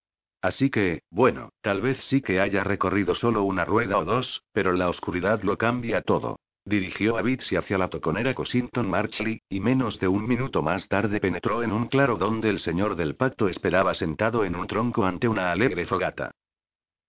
Así 0.41 0.69
que, 0.69 1.01
bueno, 1.11 1.49
tal 1.59 1.81
vez 1.81 1.99
sí 2.05 2.21
que 2.21 2.39
haya 2.39 2.63
recorrido 2.63 3.15
solo 3.15 3.43
una 3.43 3.65
rueda 3.65 3.97
o 3.97 4.05
dos, 4.05 4.43
pero 4.53 4.71
la 4.71 4.87
oscuridad 4.87 5.43
lo 5.43 5.57
cambia 5.57 6.01
todo. 6.03 6.37
Dirigió 6.63 7.17
a 7.17 7.23
Bitsy 7.23 7.55
hacia 7.55 7.77
la 7.77 7.89
toconera 7.89 8.35
Cosington 8.35 8.87
Marchley, 8.87 9.41
y 9.49 9.59
menos 9.59 9.99
de 9.99 10.07
un 10.07 10.27
minuto 10.27 10.61
más 10.61 10.87
tarde 10.87 11.19
penetró 11.19 11.63
en 11.63 11.71
un 11.71 11.87
claro 11.87 12.17
donde 12.17 12.49
el 12.49 12.59
señor 12.59 12.95
del 12.95 13.15
pacto 13.15 13.49
esperaba 13.49 13.95
sentado 13.95 14.45
en 14.45 14.55
un 14.55 14.67
tronco 14.67 15.05
ante 15.05 15.27
una 15.27 15.51
alegre 15.51 15.87
fogata. 15.87 16.31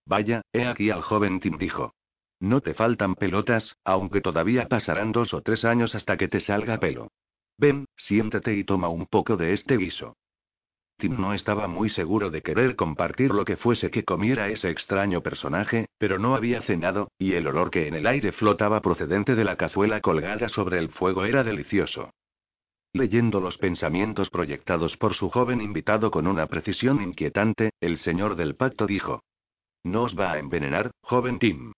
Vaya, 0.06 0.42
he 0.52 0.66
aquí 0.66 0.90
al 0.90 1.02
joven 1.02 1.40
Tim 1.40 1.58
dijo. 1.58 1.94
No 2.40 2.60
te 2.60 2.74
faltan 2.74 3.14
pelotas, 3.14 3.76
aunque 3.84 4.20
todavía 4.20 4.68
pasarán 4.68 5.12
dos 5.12 5.32
o 5.34 5.42
tres 5.42 5.64
años 5.64 5.94
hasta 5.94 6.16
que 6.16 6.28
te 6.28 6.40
salga 6.40 6.78
pelo. 6.78 7.12
Ven, 7.58 7.86
siéntate 7.96 8.54
y 8.54 8.64
toma 8.64 8.88
un 8.88 9.06
poco 9.06 9.36
de 9.36 9.52
este 9.52 9.76
guiso. 9.76 10.16
Tim 11.02 11.20
no 11.20 11.34
estaba 11.34 11.66
muy 11.66 11.90
seguro 11.90 12.30
de 12.30 12.42
querer 12.42 12.76
compartir 12.76 13.32
lo 13.32 13.44
que 13.44 13.56
fuese 13.56 13.90
que 13.90 14.04
comiera 14.04 14.48
ese 14.50 14.70
extraño 14.70 15.20
personaje, 15.20 15.88
pero 15.98 16.20
no 16.20 16.36
había 16.36 16.62
cenado, 16.62 17.10
y 17.18 17.32
el 17.32 17.48
olor 17.48 17.72
que 17.72 17.88
en 17.88 17.94
el 17.94 18.06
aire 18.06 18.30
flotaba 18.30 18.80
procedente 18.82 19.34
de 19.34 19.42
la 19.42 19.56
cazuela 19.56 20.00
colgada 20.00 20.48
sobre 20.48 20.78
el 20.78 20.90
fuego 20.90 21.24
era 21.24 21.42
delicioso. 21.42 22.10
Leyendo 22.92 23.40
los 23.40 23.58
pensamientos 23.58 24.30
proyectados 24.30 24.96
por 24.96 25.14
su 25.14 25.28
joven 25.28 25.60
invitado 25.60 26.12
con 26.12 26.28
una 26.28 26.46
precisión 26.46 27.02
inquietante, 27.02 27.70
el 27.80 27.98
señor 27.98 28.36
del 28.36 28.54
pacto 28.54 28.86
dijo. 28.86 29.24
¿No 29.82 30.04
os 30.04 30.16
va 30.16 30.30
a 30.30 30.38
envenenar, 30.38 30.92
joven 31.02 31.40
Tim? 31.40 31.72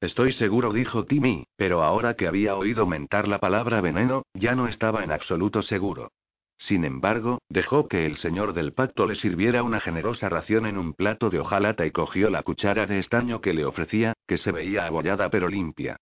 Estoy 0.00 0.32
seguro, 0.34 0.72
dijo 0.72 1.06
Timmy, 1.06 1.42
pero 1.56 1.82
ahora 1.82 2.14
que 2.14 2.28
había 2.28 2.54
oído 2.54 2.86
mentar 2.86 3.26
la 3.26 3.40
palabra 3.40 3.80
veneno, 3.80 4.22
ya 4.32 4.54
no 4.54 4.68
estaba 4.68 5.02
en 5.02 5.10
absoluto 5.10 5.62
seguro. 5.62 6.12
Sin 6.58 6.84
embargo, 6.84 7.38
dejó 7.48 7.88
que 7.88 8.04
el 8.04 8.16
señor 8.16 8.52
del 8.52 8.72
pacto 8.72 9.06
le 9.06 9.14
sirviera 9.14 9.62
una 9.62 9.80
generosa 9.80 10.28
ración 10.28 10.66
en 10.66 10.76
un 10.76 10.92
plato 10.92 11.30
de 11.30 11.38
hojalata 11.38 11.86
y 11.86 11.92
cogió 11.92 12.30
la 12.30 12.42
cuchara 12.42 12.86
de 12.86 12.98
estaño 12.98 13.40
que 13.40 13.54
le 13.54 13.64
ofrecía, 13.64 14.14
que 14.26 14.38
se 14.38 14.50
veía 14.50 14.86
abollada 14.86 15.30
pero 15.30 15.48
limpia. 15.48 15.96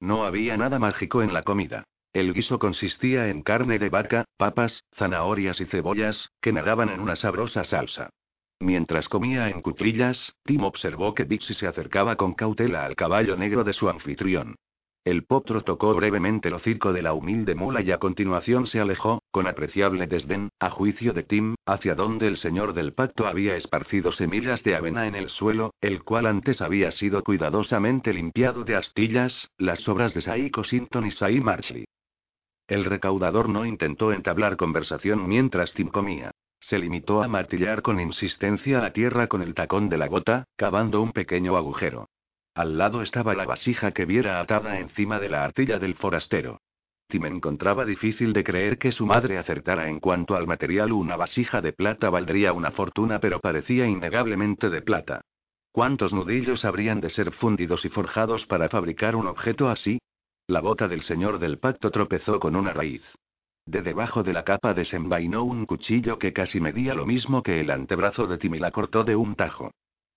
No 0.00 0.24
había 0.24 0.56
nada 0.56 0.78
mágico 0.78 1.22
en 1.22 1.32
la 1.32 1.42
comida. 1.42 1.84
El 2.12 2.34
guiso 2.34 2.58
consistía 2.58 3.28
en 3.28 3.42
carne 3.42 3.78
de 3.78 3.88
vaca, 3.88 4.26
papas, 4.36 4.84
zanahorias 4.96 5.58
y 5.60 5.64
cebollas, 5.64 6.28
que 6.42 6.52
nadaban 6.52 6.90
en 6.90 7.00
una 7.00 7.16
sabrosa 7.16 7.64
salsa. 7.64 8.10
Mientras 8.60 9.08
comía 9.08 9.48
en 9.48 9.62
cuclillas, 9.62 10.34
Tim 10.44 10.62
observó 10.62 11.14
que 11.14 11.24
Dixie 11.24 11.56
se 11.56 11.66
acercaba 11.66 12.16
con 12.16 12.34
cautela 12.34 12.84
al 12.84 12.96
caballo 12.96 13.36
negro 13.36 13.64
de 13.64 13.72
su 13.72 13.88
anfitrión. 13.88 14.56
El 15.04 15.24
potro 15.24 15.62
tocó 15.62 15.94
brevemente 15.94 16.46
el 16.46 16.54
hocico 16.54 16.92
de 16.92 17.02
la 17.02 17.12
humilde 17.12 17.56
mula 17.56 17.80
y 17.80 17.90
a 17.90 17.98
continuación 17.98 18.68
se 18.68 18.78
alejó, 18.78 19.20
con 19.32 19.48
apreciable 19.48 20.06
desdén, 20.06 20.48
a 20.60 20.70
juicio 20.70 21.12
de 21.12 21.24
Tim, 21.24 21.56
hacia 21.66 21.96
donde 21.96 22.28
el 22.28 22.36
señor 22.36 22.72
del 22.72 22.92
pacto 22.92 23.26
había 23.26 23.56
esparcido 23.56 24.12
semillas 24.12 24.62
de 24.62 24.76
avena 24.76 25.08
en 25.08 25.16
el 25.16 25.28
suelo, 25.28 25.74
el 25.80 26.04
cual 26.04 26.26
antes 26.26 26.60
había 26.60 26.92
sido 26.92 27.24
cuidadosamente 27.24 28.12
limpiado 28.12 28.62
de 28.62 28.76
astillas, 28.76 29.48
las 29.58 29.80
sobras 29.80 30.14
de 30.14 30.22
Sai 30.22 30.50
Cosington 30.50 31.06
y 31.06 31.10
Sai 31.10 31.40
Marchley. 31.40 31.84
El 32.68 32.84
recaudador 32.84 33.48
no 33.48 33.66
intentó 33.66 34.12
entablar 34.12 34.56
conversación 34.56 35.26
mientras 35.26 35.72
Tim 35.74 35.88
comía. 35.88 36.30
Se 36.60 36.78
limitó 36.78 37.24
a 37.24 37.28
martillar 37.28 37.82
con 37.82 37.98
insistencia 37.98 38.80
la 38.80 38.92
tierra 38.92 39.26
con 39.26 39.42
el 39.42 39.54
tacón 39.54 39.88
de 39.88 39.98
la 39.98 40.06
gota, 40.06 40.44
cavando 40.56 41.02
un 41.02 41.10
pequeño 41.10 41.56
agujero. 41.56 42.06
Al 42.54 42.76
lado 42.76 43.00
estaba 43.00 43.34
la 43.34 43.46
vasija 43.46 43.92
que 43.92 44.04
viera 44.04 44.38
atada 44.38 44.78
encima 44.78 45.18
de 45.18 45.30
la 45.30 45.44
artilla 45.44 45.78
del 45.78 45.94
forastero. 45.94 46.60
Tim 47.08 47.24
encontraba 47.24 47.84
difícil 47.86 48.32
de 48.32 48.44
creer 48.44 48.78
que 48.78 48.92
su 48.92 49.06
madre 49.06 49.38
acertara 49.38 49.88
en 49.88 50.00
cuanto 50.00 50.34
al 50.34 50.46
material. 50.46 50.92
Una 50.92 51.16
vasija 51.16 51.62
de 51.62 51.72
plata 51.72 52.10
valdría 52.10 52.52
una 52.52 52.70
fortuna, 52.70 53.20
pero 53.20 53.40
parecía 53.40 53.86
innegablemente 53.86 54.68
de 54.68 54.82
plata. 54.82 55.22
¿Cuántos 55.72 56.12
nudillos 56.12 56.66
habrían 56.66 57.00
de 57.00 57.08
ser 57.08 57.32
fundidos 57.32 57.86
y 57.86 57.88
forjados 57.88 58.44
para 58.46 58.68
fabricar 58.68 59.16
un 59.16 59.26
objeto 59.26 59.70
así? 59.70 59.98
La 60.46 60.60
bota 60.60 60.88
del 60.88 61.02
señor 61.02 61.38
del 61.38 61.58
pacto 61.58 61.90
tropezó 61.90 62.38
con 62.38 62.56
una 62.56 62.74
raíz. 62.74 63.02
De 63.64 63.80
debajo 63.80 64.22
de 64.22 64.34
la 64.34 64.44
capa 64.44 64.74
desenvainó 64.74 65.44
un 65.44 65.64
cuchillo 65.64 66.18
que 66.18 66.34
casi 66.34 66.60
medía 66.60 66.94
lo 66.94 67.06
mismo 67.06 67.42
que 67.42 67.60
el 67.60 67.70
antebrazo 67.70 68.26
de 68.26 68.36
Tim 68.36 68.56
y 68.56 68.58
la 68.58 68.72
cortó 68.72 69.04
de 69.04 69.16
un 69.16 69.36
tajo. 69.36 69.70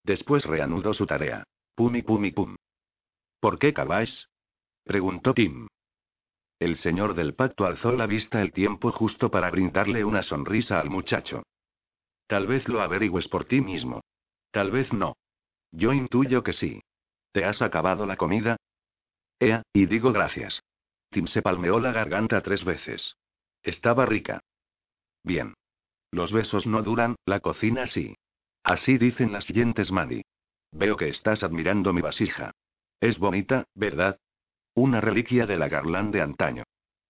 Después 0.04 0.44
reanudó 0.46 0.94
su 0.94 1.06
tarea. 1.06 1.46
Pum 1.76 1.96
y 1.96 2.02
pum. 2.02 2.56
¿Por 3.42 3.60
qué 3.60 3.74
caváis? 3.74 4.30
preguntó 4.86 5.34
Tim. 5.34 5.68
El 6.58 6.78
señor 6.78 7.16
del 7.16 7.36
pacto 7.36 7.66
alzó 7.66 7.92
la 7.92 8.08
vista 8.08 8.42
el 8.42 8.54
tiempo 8.54 8.92
justo 8.92 9.30
para 9.30 9.52
brindarle 9.52 10.06
una 10.06 10.24
sonrisa 10.24 10.80
al 10.80 10.90
muchacho. 10.90 11.44
Tal 12.28 12.48
vez 12.48 12.68
lo 12.70 12.82
averigües 12.82 13.28
por 13.28 13.46
ti 13.46 13.60
mismo. 13.60 14.02
Tal 14.52 14.72
vez 14.72 14.92
no. 14.94 15.18
Yo 15.72 15.92
intuyo 15.92 16.44
que 16.44 16.54
sí. 16.54 16.82
¿Te 17.34 17.44
has 17.44 17.62
acabado 17.62 18.06
la 18.06 18.16
comida? 18.16 18.56
Ea, 19.40 19.64
y 19.74 19.86
digo 19.86 20.14
gracias. 20.14 20.62
Tim 21.10 21.28
se 21.28 21.42
palmeó 21.42 21.80
la 21.80 21.92
garganta 21.92 22.42
tres 22.42 22.64
veces. 22.64 23.16
Estaba 23.64 24.06
rica. 24.06 24.40
Bien. 25.24 25.54
Los 26.12 26.32
besos 26.32 26.66
no 26.66 26.82
duran, 26.82 27.16
la 27.26 27.42
cocina 27.42 27.88
sí. 27.88 28.16
Así 28.64 28.98
dicen 28.98 29.34
las 29.34 29.44
siguientes 29.44 29.92
Maddie. 29.92 30.24
Veo 30.78 30.98
que 30.98 31.08
estás 31.08 31.42
admirando 31.42 31.94
mi 31.94 32.02
vasija. 32.02 32.52
Es 33.00 33.18
bonita, 33.18 33.64
¿verdad? 33.76 34.20
Una 34.74 35.00
reliquia 35.00 35.46
de 35.46 35.58
la 35.58 35.70
Garland 35.70 36.14
de 36.14 36.22
antaño. 36.22 36.64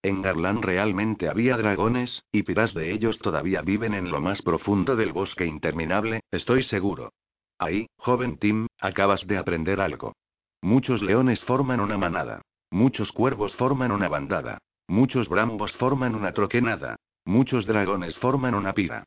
En 0.04 0.22
Garland 0.22 0.64
realmente 0.64 1.28
había 1.30 1.58
dragones, 1.58 2.22
y 2.32 2.44
piras 2.44 2.76
de 2.76 2.92
ellos 2.92 3.18
todavía 3.18 3.64
viven 3.64 3.96
en 3.96 4.12
lo 4.12 4.22
más 4.22 4.44
profundo 4.44 4.96
del 4.96 5.14
bosque 5.14 5.48
interminable, 5.48 6.22
estoy 6.30 6.64
seguro. 6.64 7.12
Ahí, 7.58 7.88
joven 7.98 8.38
Tim, 8.38 8.68
acabas 8.80 9.26
de 9.26 9.40
aprender 9.40 9.82
algo. 9.82 10.14
Muchos 10.62 11.02
leones 11.02 11.42
forman 11.46 11.80
una 11.80 11.98
manada. 11.98 12.44
Muchos 12.70 13.12
cuervos 13.12 13.56
forman 13.56 13.92
una 13.92 14.10
bandada. 14.10 14.60
Muchos 14.88 15.28
brambos 15.28 15.74
forman 15.74 16.14
una 16.14 16.34
troquenada. 16.34 16.98
Muchos 17.26 17.66
dragones 17.66 18.16
forman 18.18 18.54
una 18.54 18.74
pira. 18.74 19.06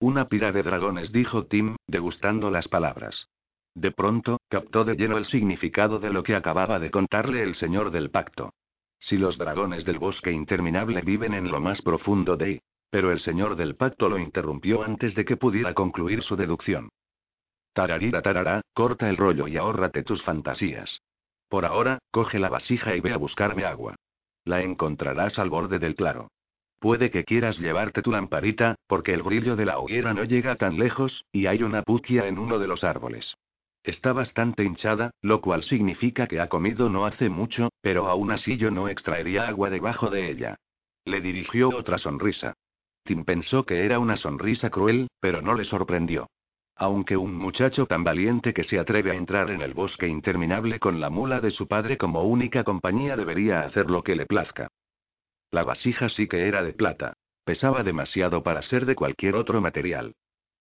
Una 0.00 0.28
pira 0.28 0.50
de 0.50 0.64
dragones, 0.64 1.12
dijo 1.12 1.46
Tim, 1.46 1.76
degustando 1.86 2.50
las 2.50 2.66
palabras. 2.66 3.28
De 3.74 3.90
pronto, 3.92 4.40
captó 4.48 4.84
de 4.84 4.96
lleno 4.96 5.18
el 5.18 5.26
significado 5.26 5.98
de 5.98 6.10
lo 6.10 6.22
que 6.22 6.34
acababa 6.34 6.78
de 6.78 6.90
contarle 6.90 7.42
el 7.42 7.54
señor 7.54 7.90
del 7.90 8.10
pacto. 8.10 8.52
Si 9.00 9.16
los 9.16 9.38
dragones 9.38 9.84
del 9.84 9.98
bosque 9.98 10.32
interminable 10.32 11.02
viven 11.02 11.34
en 11.34 11.50
lo 11.50 11.60
más 11.60 11.80
profundo 11.82 12.36
de... 12.36 12.62
Pero 12.90 13.12
el 13.12 13.20
señor 13.20 13.56
del 13.56 13.76
pacto 13.76 14.08
lo 14.08 14.18
interrumpió 14.18 14.82
antes 14.82 15.14
de 15.14 15.24
que 15.24 15.36
pudiera 15.36 15.74
concluir 15.74 16.22
su 16.22 16.36
deducción. 16.36 16.88
Tararira 17.74 18.22
tarará, 18.22 18.62
corta 18.72 19.10
el 19.10 19.16
rollo 19.16 19.46
y 19.46 19.58
ahórrate 19.58 20.02
tus 20.02 20.22
fantasías. 20.22 21.02
Por 21.48 21.64
ahora, 21.64 21.98
coge 22.10 22.38
la 22.38 22.48
vasija 22.48 22.96
y 22.96 23.00
ve 23.00 23.12
a 23.12 23.18
buscarme 23.18 23.64
agua. 23.64 23.94
La 24.44 24.62
encontrarás 24.62 25.38
al 25.38 25.50
borde 25.50 25.78
del 25.78 25.94
claro. 25.94 26.30
Puede 26.78 27.10
que 27.10 27.24
quieras 27.24 27.58
llevarte 27.58 28.02
tu 28.02 28.12
lamparita, 28.12 28.76
porque 28.86 29.12
el 29.12 29.22
brillo 29.22 29.56
de 29.56 29.66
la 29.66 29.78
hoguera 29.78 30.14
no 30.14 30.24
llega 30.24 30.56
tan 30.56 30.78
lejos, 30.78 31.24
y 31.32 31.46
hay 31.46 31.62
una 31.62 31.82
puquia 31.82 32.26
en 32.26 32.38
uno 32.38 32.58
de 32.58 32.68
los 32.68 32.84
árboles. 32.84 33.34
Está 33.88 34.12
bastante 34.12 34.64
hinchada, 34.64 35.12
lo 35.22 35.40
cual 35.40 35.62
significa 35.62 36.26
que 36.26 36.40
ha 36.40 36.50
comido 36.50 36.90
no 36.90 37.06
hace 37.06 37.30
mucho, 37.30 37.70
pero 37.80 38.06
aún 38.08 38.30
así 38.30 38.58
yo 38.58 38.70
no 38.70 38.90
extraería 38.90 39.48
agua 39.48 39.70
debajo 39.70 40.10
de 40.10 40.30
ella. 40.30 40.56
Le 41.06 41.22
dirigió 41.22 41.70
otra 41.70 41.96
sonrisa. 41.96 42.52
Tim 43.04 43.24
pensó 43.24 43.64
que 43.64 43.86
era 43.86 43.98
una 43.98 44.18
sonrisa 44.18 44.68
cruel, 44.68 45.08
pero 45.20 45.40
no 45.40 45.54
le 45.54 45.64
sorprendió. 45.64 46.28
Aunque 46.76 47.16
un 47.16 47.34
muchacho 47.34 47.86
tan 47.86 48.04
valiente 48.04 48.52
que 48.52 48.64
se 48.64 48.78
atreve 48.78 49.12
a 49.12 49.14
entrar 49.14 49.50
en 49.50 49.62
el 49.62 49.72
bosque 49.72 50.06
interminable 50.06 50.80
con 50.80 51.00
la 51.00 51.08
mula 51.08 51.40
de 51.40 51.50
su 51.50 51.66
padre 51.66 51.96
como 51.96 52.24
única 52.24 52.64
compañía 52.64 53.16
debería 53.16 53.62
hacer 53.62 53.90
lo 53.90 54.02
que 54.02 54.16
le 54.16 54.26
plazca. 54.26 54.68
La 55.50 55.64
vasija 55.64 56.10
sí 56.10 56.28
que 56.28 56.46
era 56.46 56.62
de 56.62 56.74
plata. 56.74 57.14
Pesaba 57.42 57.82
demasiado 57.84 58.42
para 58.42 58.60
ser 58.60 58.84
de 58.84 58.94
cualquier 58.94 59.34
otro 59.34 59.62
material. 59.62 60.12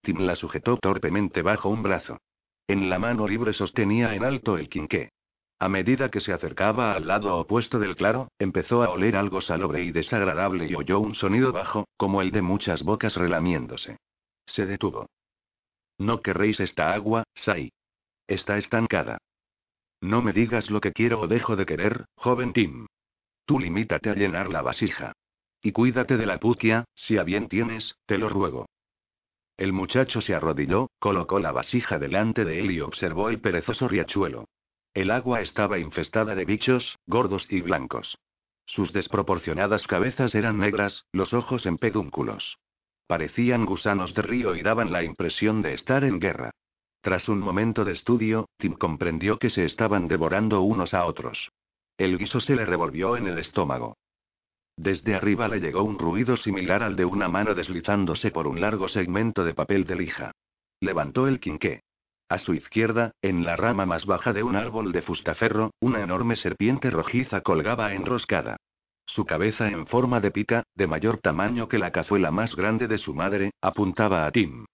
Tim 0.01 0.19
la 0.19 0.37
sujetó 0.37 0.77
torpemente 0.77 1.41
bajo 1.41 1.67
un 1.67 1.83
brazo. 1.83 2.19
En 2.67 2.89
la 2.89 2.99
mano 2.99 3.27
libre 3.27 3.53
sostenía 3.53 4.13
en 4.13 4.25
alto 4.25 4.57
el 4.57 4.67
quinqué. 4.67 5.11
A 5.59 5.69
medida 5.69 6.09
que 6.09 6.21
se 6.21 6.33
acercaba 6.33 6.93
al 6.93 7.07
lado 7.07 7.37
opuesto 7.37 7.79
del 7.79 7.95
claro, 7.95 8.29
empezó 8.37 8.83
a 8.83 8.89
oler 8.89 9.15
algo 9.15 9.41
salobre 9.41 9.83
y 9.83 9.91
desagradable 9.91 10.67
y 10.67 10.75
oyó 10.75 10.99
un 10.99 11.15
sonido 11.15 11.51
bajo, 11.51 11.87
como 11.97 12.21
el 12.21 12.31
de 12.31 12.41
muchas 12.41 12.83
bocas 12.83 13.15
relamiéndose. 13.15 13.97
Se 14.45 14.65
detuvo. 14.65 15.07
No 15.97 16.21
querréis 16.21 16.59
esta 16.59 16.93
agua, 16.93 17.23
Sai. 17.35 17.71
Está 18.27 18.57
estancada. 18.57 19.17
No 20.01 20.21
me 20.21 20.33
digas 20.33 20.69
lo 20.69 20.79
que 20.79 20.91
quiero 20.91 21.21
o 21.21 21.27
dejo 21.27 21.55
de 21.55 21.65
querer, 21.65 22.05
joven 22.15 22.53
Tim. 22.53 22.85
Tú 23.45 23.59
limítate 23.59 24.09
a 24.09 24.15
llenar 24.15 24.49
la 24.49 24.61
vasija. 24.61 25.13
Y 25.61 25.71
cuídate 25.71 26.17
de 26.17 26.25
la 26.25 26.37
pucia, 26.37 26.85
si 26.93 27.17
a 27.17 27.23
bien 27.23 27.47
tienes, 27.47 27.95
te 28.05 28.17
lo 28.17 28.29
ruego. 28.29 28.67
El 29.57 29.73
muchacho 29.73 30.21
se 30.21 30.35
arrodilló, 30.35 30.91
colocó 30.99 31.39
la 31.39 31.51
vasija 31.51 31.97
delante 31.97 32.45
de 32.45 32.59
él 32.59 32.71
y 32.71 32.79
observó 32.79 33.29
el 33.29 33.41
perezoso 33.41 33.87
riachuelo. 33.87 34.45
El 34.93 35.09
agua 35.09 35.41
estaba 35.41 35.79
infestada 35.79 36.35
de 36.35 36.45
bichos, 36.45 36.97
gordos 37.07 37.45
y 37.49 37.61
blancos. 37.61 38.17
Sus 38.67 38.93
desproporcionadas 38.93 39.87
cabezas 39.87 40.35
eran 40.35 40.59
negras, 40.59 41.05
los 41.11 41.33
ojos 41.33 41.65
en 41.65 41.77
pedúnculos. 41.77 42.57
Parecían 43.07 43.65
gusanos 43.65 44.13
de 44.13 44.21
río 44.21 44.55
y 44.55 44.61
daban 44.61 44.91
la 44.91 45.03
impresión 45.03 45.61
de 45.61 45.73
estar 45.73 46.03
en 46.03 46.19
guerra. 46.19 46.51
Tras 47.01 47.29
un 47.29 47.39
momento 47.39 47.85
de 47.85 47.93
estudio, 47.93 48.49
Tim 48.57 48.73
comprendió 48.73 49.37
que 49.37 49.49
se 49.49 49.65
estaban 49.65 50.07
devorando 50.07 50.61
unos 50.61 50.93
a 50.93 51.05
otros. 51.05 51.49
El 51.97 52.17
guiso 52.17 52.41
se 52.41 52.55
le 52.55 52.65
revolvió 52.65 53.17
en 53.17 53.27
el 53.27 53.39
estómago. 53.39 53.95
Desde 54.77 55.15
arriba 55.15 55.47
le 55.47 55.59
llegó 55.59 55.83
un 55.83 55.97
ruido 55.97 56.37
similar 56.37 56.83
al 56.83 56.95
de 56.95 57.03
una 57.03 57.27
mano 57.27 57.55
deslizándose 57.55 58.29
por 58.29 58.47
un 58.47 58.61
largo 58.61 58.87
segmento 58.87 59.43
de 59.43 59.55
papel 59.55 59.85
de 59.85 59.95
lija. 59.95 60.31
Levantó 60.79 61.27
el 61.27 61.39
quinqué. 61.39 61.81
A 62.29 62.37
su 62.37 62.53
izquierda, 62.53 63.11
en 63.21 63.43
la 63.43 63.55
rama 63.55 63.85
más 63.85 64.05
baja 64.05 64.33
de 64.33 64.43
un 64.43 64.55
árbol 64.55 64.91
de 64.91 65.01
fustaferro, 65.01 65.71
una 65.79 66.01
enorme 66.01 66.35
serpiente 66.35 66.91
rojiza 66.91 67.41
colgaba 67.41 67.93
enroscada. 67.93 68.57
Su 69.07 69.25
cabeza 69.25 69.69
en 69.69 69.87
forma 69.87 70.19
de 70.19 70.31
pica, 70.31 70.63
de 70.75 70.85
mayor 70.85 71.19
tamaño 71.19 71.67
que 71.69 71.79
la 71.79 71.91
cazuela 71.91 72.29
más 72.29 72.55
grande 72.55 72.87
de 72.87 72.97
su 72.97 73.15
madre, 73.15 73.51
apuntaba 73.61 74.27
a 74.27 74.31
Tim. 74.31 74.65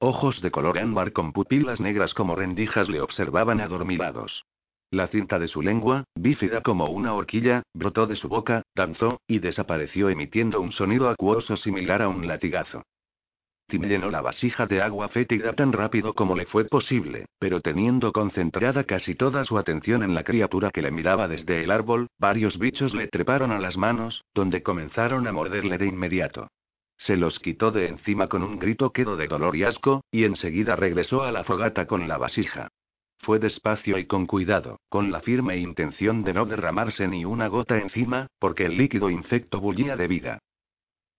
Ojos 0.00 0.40
de 0.40 0.50
color 0.50 0.78
ámbar 0.78 1.12
con 1.12 1.32
pupilas 1.32 1.80
negras 1.80 2.14
como 2.14 2.34
rendijas 2.34 2.88
le 2.88 3.00
observaban 3.00 3.60
adormilados. 3.60 4.44
La 4.92 5.08
cinta 5.08 5.38
de 5.38 5.48
su 5.48 5.62
lengua, 5.62 6.04
bífida 6.14 6.60
como 6.60 6.84
una 6.84 7.14
horquilla, 7.14 7.62
brotó 7.72 8.06
de 8.06 8.14
su 8.14 8.28
boca, 8.28 8.62
danzó, 8.74 9.22
y 9.26 9.38
desapareció 9.38 10.10
emitiendo 10.10 10.60
un 10.60 10.70
sonido 10.70 11.08
acuoso 11.08 11.56
similar 11.56 12.02
a 12.02 12.08
un 12.08 12.26
latigazo. 12.26 12.82
Tim 13.68 13.84
llenó 13.84 14.10
la 14.10 14.20
vasija 14.20 14.66
de 14.66 14.82
agua 14.82 15.08
fétida 15.08 15.54
tan 15.54 15.72
rápido 15.72 16.12
como 16.12 16.36
le 16.36 16.44
fue 16.44 16.66
posible, 16.66 17.24
pero 17.38 17.62
teniendo 17.62 18.12
concentrada 18.12 18.84
casi 18.84 19.14
toda 19.14 19.46
su 19.46 19.56
atención 19.56 20.02
en 20.02 20.14
la 20.14 20.24
criatura 20.24 20.70
que 20.70 20.82
le 20.82 20.90
miraba 20.90 21.26
desde 21.26 21.64
el 21.64 21.70
árbol, 21.70 22.08
varios 22.18 22.58
bichos 22.58 22.92
le 22.92 23.08
treparon 23.08 23.50
a 23.50 23.58
las 23.58 23.78
manos, 23.78 24.22
donde 24.34 24.62
comenzaron 24.62 25.26
a 25.26 25.32
morderle 25.32 25.78
de 25.78 25.86
inmediato. 25.86 26.48
Se 26.98 27.16
los 27.16 27.38
quitó 27.38 27.70
de 27.70 27.88
encima 27.88 28.28
con 28.28 28.42
un 28.42 28.58
grito 28.58 28.90
quedo 28.90 29.16
de 29.16 29.26
dolor 29.26 29.56
y 29.56 29.64
asco, 29.64 30.04
y 30.10 30.24
enseguida 30.24 30.76
regresó 30.76 31.22
a 31.22 31.32
la 31.32 31.44
fogata 31.44 31.86
con 31.86 32.06
la 32.06 32.18
vasija. 32.18 32.68
Fue 33.22 33.38
despacio 33.38 33.98
y 33.98 34.06
con 34.06 34.26
cuidado, 34.26 34.80
con 34.88 35.12
la 35.12 35.20
firme 35.20 35.56
intención 35.56 36.24
de 36.24 36.34
no 36.34 36.44
derramarse 36.44 37.06
ni 37.06 37.24
una 37.24 37.46
gota 37.46 37.78
encima, 37.78 38.26
porque 38.40 38.64
el 38.64 38.76
líquido 38.76 39.10
infecto 39.10 39.60
bullía 39.60 39.96
de 39.96 40.08
vida. 40.08 40.38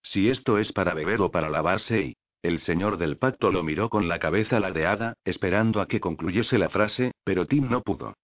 Si 0.01 0.30
esto 0.30 0.57
es 0.57 0.73
para 0.73 0.93
beber 0.93 1.21
o 1.21 1.31
para 1.31 1.49
lavarse 1.49 2.01
y... 2.01 2.15
El 2.41 2.59
señor 2.59 2.97
del 2.97 3.15
pacto 3.15 3.53
lo 3.53 3.63
miró 3.63 3.88
con 3.88 4.09
la 4.09 4.19
cabeza 4.19 4.59
ladeada, 4.59 5.13
esperando 5.23 5.80
a 5.80 5.88
que 5.88 6.01
concluyese 6.01 6.57
la 6.57 6.67
frase, 6.67 7.13
pero 7.23 7.47
Tim 7.47 7.69
no 7.69 7.81
pudo. 7.84 8.15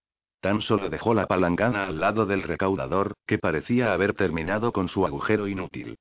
Tan 0.42 0.62
solo 0.62 0.90
dejó 0.90 1.14
la 1.14 1.26
palangana 1.26 1.86
al 1.86 2.02
lado 2.02 2.26
del 2.26 2.44
recaudador, 2.44 3.14
que 3.26 3.38
parecía 3.38 3.94
haber 3.94 4.14
terminado 4.14 4.74
con 4.74 4.90
su 4.90 5.06
agujero 5.06 5.48
inútil. 5.48 5.96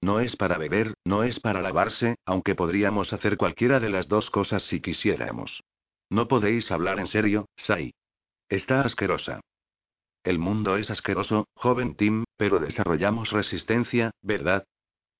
No 0.00 0.20
es 0.20 0.36
para 0.36 0.56
beber, 0.56 0.94
no 1.04 1.24
es 1.24 1.40
para 1.40 1.62
lavarse, 1.62 2.14
aunque 2.26 2.54
podríamos 2.54 3.12
hacer 3.12 3.36
cualquiera 3.36 3.80
de 3.80 3.90
las 3.90 4.06
dos 4.06 4.30
cosas 4.30 4.62
si 4.64 4.80
quisiéramos. 4.80 5.62
No 6.12 6.28
podéis 6.28 6.70
hablar 6.70 7.00
en 7.00 7.06
serio, 7.06 7.46
Sai. 7.56 7.94
Está 8.50 8.82
asquerosa. 8.82 9.40
El 10.22 10.38
mundo 10.38 10.76
es 10.76 10.90
asqueroso, 10.90 11.48
joven 11.54 11.94
Tim, 11.94 12.24
pero 12.36 12.58
desarrollamos 12.58 13.30
resistencia, 13.30 14.10
¿verdad? 14.20 14.66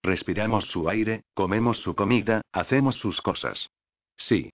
Respiramos 0.02 0.66
su 0.66 0.90
aire, 0.90 1.23
comemos 1.32 1.78
su 1.78 1.94
comida, 1.94 2.43
hacemos 2.52 2.97
sus 2.97 3.23
cosas. 3.23 3.70
Sí. 4.19 4.51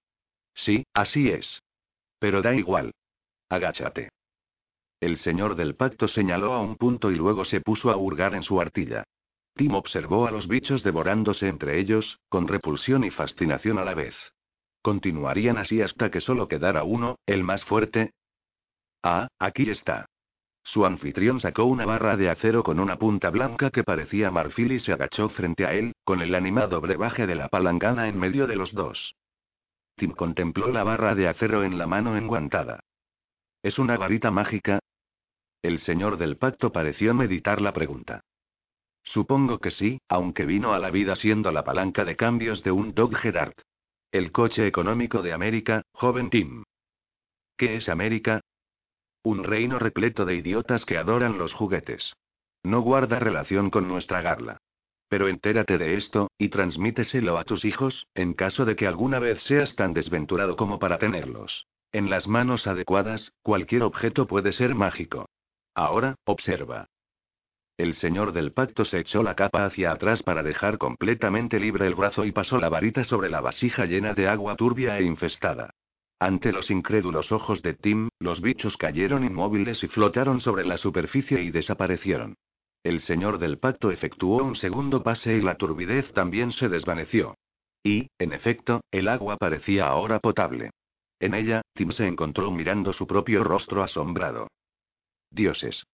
Sí, 0.54 0.84
así 0.94 1.28
es. 1.28 1.60
Pero 2.20 2.40
da 2.40 2.54
igual. 2.54 2.92
Agáchate. 3.48 4.10
El 5.00 5.18
señor 5.18 5.56
del 5.56 5.74
pacto 5.74 6.06
señaló 6.06 6.52
a 6.52 6.60
un 6.60 6.76
punto 6.76 7.10
y 7.10 7.16
luego 7.16 7.46
se 7.46 7.60
puso 7.60 7.90
a 7.90 7.96
hurgar 7.96 8.36
en 8.36 8.44
su 8.44 8.60
artilla. 8.60 9.02
Tim 9.56 9.74
observó 9.74 10.28
a 10.28 10.30
los 10.30 10.46
bichos 10.46 10.84
devorándose 10.84 11.48
entre 11.48 11.80
ellos, 11.80 12.20
con 12.28 12.46
repulsión 12.46 13.02
y 13.02 13.10
fascinación 13.10 13.78
a 13.78 13.84
la 13.84 13.94
vez. 13.94 14.14
Continuarían 14.88 15.58
así 15.58 15.82
hasta 15.82 16.10
que 16.10 16.22
solo 16.22 16.48
quedara 16.48 16.82
uno, 16.82 17.18
el 17.26 17.44
más 17.44 17.62
fuerte. 17.64 18.14
Ah, 19.02 19.28
aquí 19.38 19.68
está. 19.68 20.06
Su 20.64 20.86
anfitrión 20.86 21.42
sacó 21.42 21.66
una 21.66 21.84
barra 21.84 22.16
de 22.16 22.30
acero 22.30 22.62
con 22.62 22.80
una 22.80 22.96
punta 22.96 23.28
blanca 23.28 23.68
que 23.70 23.84
parecía 23.84 24.30
marfil 24.30 24.72
y 24.72 24.80
se 24.80 24.94
agachó 24.94 25.28
frente 25.28 25.66
a 25.66 25.74
él, 25.74 25.92
con 26.04 26.22
el 26.22 26.34
animado 26.34 26.80
brebaje 26.80 27.26
de 27.26 27.34
la 27.34 27.48
palangana 27.48 28.08
en 28.08 28.18
medio 28.18 28.46
de 28.46 28.56
los 28.56 28.72
dos. 28.72 29.14
Tim 29.96 30.12
contempló 30.12 30.68
la 30.68 30.84
barra 30.84 31.14
de 31.14 31.28
acero 31.28 31.64
en 31.64 31.76
la 31.76 31.86
mano 31.86 32.16
enguantada. 32.16 32.80
¿Es 33.62 33.78
una 33.78 33.98
varita 33.98 34.30
mágica? 34.30 34.78
El 35.60 35.80
señor 35.80 36.16
del 36.16 36.38
pacto 36.38 36.72
pareció 36.72 37.12
meditar 37.12 37.60
la 37.60 37.74
pregunta. 37.74 38.22
Supongo 39.04 39.58
que 39.58 39.70
sí, 39.70 40.00
aunque 40.08 40.46
vino 40.46 40.72
a 40.72 40.78
la 40.78 40.90
vida 40.90 41.14
siendo 41.16 41.52
la 41.52 41.62
palanca 41.62 42.06
de 42.06 42.16
cambios 42.16 42.62
de 42.62 42.70
un 42.70 42.94
Dodge 42.94 43.32
Dart. 43.32 43.60
El 44.10 44.32
coche 44.32 44.66
económico 44.66 45.20
de 45.20 45.34
América, 45.34 45.82
joven 45.92 46.30
Tim. 46.30 46.62
¿Qué 47.58 47.76
es 47.76 47.90
América? 47.90 48.40
Un 49.22 49.44
reino 49.44 49.78
repleto 49.78 50.24
de 50.24 50.34
idiotas 50.34 50.86
que 50.86 50.96
adoran 50.96 51.36
los 51.36 51.52
juguetes. 51.52 52.14
No 52.62 52.80
guarda 52.80 53.18
relación 53.18 53.68
con 53.68 53.86
nuestra 53.86 54.22
garla. 54.22 54.56
Pero 55.08 55.28
entérate 55.28 55.76
de 55.76 55.96
esto, 55.96 56.30
y 56.38 56.48
transmíteselo 56.48 57.36
a 57.36 57.44
tus 57.44 57.66
hijos, 57.66 58.06
en 58.14 58.32
caso 58.32 58.64
de 58.64 58.76
que 58.76 58.86
alguna 58.86 59.18
vez 59.18 59.42
seas 59.42 59.76
tan 59.76 59.92
desventurado 59.92 60.56
como 60.56 60.78
para 60.78 60.98
tenerlos. 60.98 61.66
En 61.92 62.08
las 62.08 62.26
manos 62.26 62.66
adecuadas, 62.66 63.34
cualquier 63.42 63.82
objeto 63.82 64.26
puede 64.26 64.54
ser 64.54 64.74
mágico. 64.74 65.28
Ahora, 65.74 66.14
observa. 66.24 66.88
El 67.78 67.94
señor 67.94 68.32
del 68.32 68.50
pacto 68.50 68.84
se 68.84 68.98
echó 68.98 69.22
la 69.22 69.36
capa 69.36 69.64
hacia 69.64 69.92
atrás 69.92 70.24
para 70.24 70.42
dejar 70.42 70.78
completamente 70.78 71.60
libre 71.60 71.86
el 71.86 71.94
brazo 71.94 72.24
y 72.24 72.32
pasó 72.32 72.58
la 72.58 72.68
varita 72.68 73.04
sobre 73.04 73.30
la 73.30 73.40
vasija 73.40 73.86
llena 73.86 74.14
de 74.14 74.26
agua 74.26 74.56
turbia 74.56 74.98
e 74.98 75.04
infestada. 75.04 75.70
Ante 76.18 76.50
los 76.50 76.72
incrédulos 76.72 77.30
ojos 77.30 77.62
de 77.62 77.74
Tim, 77.74 78.08
los 78.18 78.40
bichos 78.40 78.76
cayeron 78.76 79.22
inmóviles 79.22 79.80
y 79.84 79.86
flotaron 79.86 80.40
sobre 80.40 80.66
la 80.66 80.76
superficie 80.76 81.40
y 81.40 81.52
desaparecieron. 81.52 82.34
El 82.82 83.00
señor 83.02 83.38
del 83.38 83.58
pacto 83.58 83.92
efectuó 83.92 84.42
un 84.42 84.56
segundo 84.56 85.04
pase 85.04 85.36
y 85.36 85.40
la 85.40 85.54
turbidez 85.54 86.12
también 86.14 86.50
se 86.50 86.68
desvaneció. 86.68 87.36
Y, 87.84 88.08
en 88.18 88.32
efecto, 88.32 88.80
el 88.90 89.06
agua 89.06 89.36
parecía 89.36 89.86
ahora 89.86 90.18
potable. 90.18 90.70
En 91.20 91.34
ella, 91.34 91.62
Tim 91.74 91.92
se 91.92 92.08
encontró 92.08 92.50
mirando 92.50 92.92
su 92.92 93.06
propio 93.06 93.44
rostro 93.44 93.84
asombrado. 93.84 94.48
Dioses. 95.30 95.84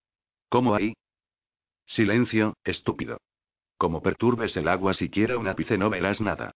¿Cómo 0.48 0.74
hay? 0.74 0.94
Silencio, 1.86 2.54
estúpido. 2.64 3.18
Como 3.76 4.02
perturbes 4.02 4.56
el 4.56 4.68
agua 4.68 4.94
siquiera 4.94 5.36
un 5.36 5.48
ápice 5.48 5.76
no 5.78 5.90
verás 5.90 6.20
nada. 6.20 6.52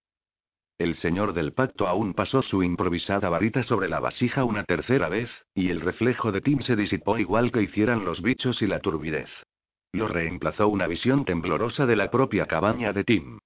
El 0.78 0.94
señor 0.94 1.32
del 1.32 1.52
pacto 1.52 1.88
aún 1.88 2.14
pasó 2.14 2.40
su 2.40 2.62
improvisada 2.62 3.28
varita 3.28 3.64
sobre 3.64 3.88
la 3.88 3.98
vasija 3.98 4.44
una 4.44 4.62
tercera 4.62 5.08
vez, 5.08 5.28
y 5.52 5.70
el 5.70 5.80
reflejo 5.80 6.30
de 6.30 6.40
Tim 6.40 6.60
se 6.60 6.76
disipó 6.76 7.18
igual 7.18 7.50
que 7.50 7.62
hicieran 7.62 8.04
los 8.04 8.22
bichos 8.22 8.62
y 8.62 8.68
la 8.68 8.78
turbidez. 8.78 9.28
Lo 9.92 10.06
reemplazó 10.06 10.68
una 10.68 10.86
visión 10.86 11.24
temblorosa 11.24 11.84
de 11.86 11.96
la 11.96 12.10
propia 12.10 12.46
cabaña 12.46 12.92
de 12.92 13.02
Tim. 13.04 13.38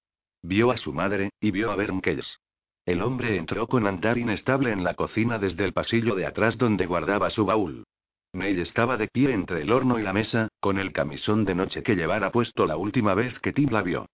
Vio 0.42 0.70
a 0.70 0.76
su 0.76 0.92
madre, 0.92 1.30
y 1.40 1.52
vio 1.52 1.70
a 1.70 1.76
Bernkels. 1.76 2.38
El 2.84 3.00
hombre 3.00 3.36
entró 3.36 3.66
con 3.68 3.86
andar 3.86 4.18
inestable 4.18 4.72
en 4.72 4.84
la 4.84 4.94
cocina 4.94 5.38
desde 5.38 5.64
el 5.64 5.72
pasillo 5.72 6.14
de 6.16 6.26
atrás 6.26 6.58
donde 6.58 6.84
guardaba 6.84 7.30
su 7.30 7.46
baúl. 7.46 7.84
Nell 8.34 8.60
estaba 8.60 8.96
de 8.96 9.08
pie 9.08 9.32
entre 9.32 9.60
el 9.60 9.70
horno 9.70 9.98
y 9.98 10.02
la 10.02 10.14
mesa, 10.14 10.48
con 10.58 10.78
el 10.78 10.92
camisón 10.92 11.44
de 11.44 11.54
noche 11.54 11.82
que 11.82 11.96
llevara 11.96 12.32
puesto 12.32 12.66
la 12.66 12.76
última 12.76 13.14
vez 13.14 13.38
que 13.40 13.52
Tim 13.52 13.70
la 13.70 13.82
vio. 13.82 14.06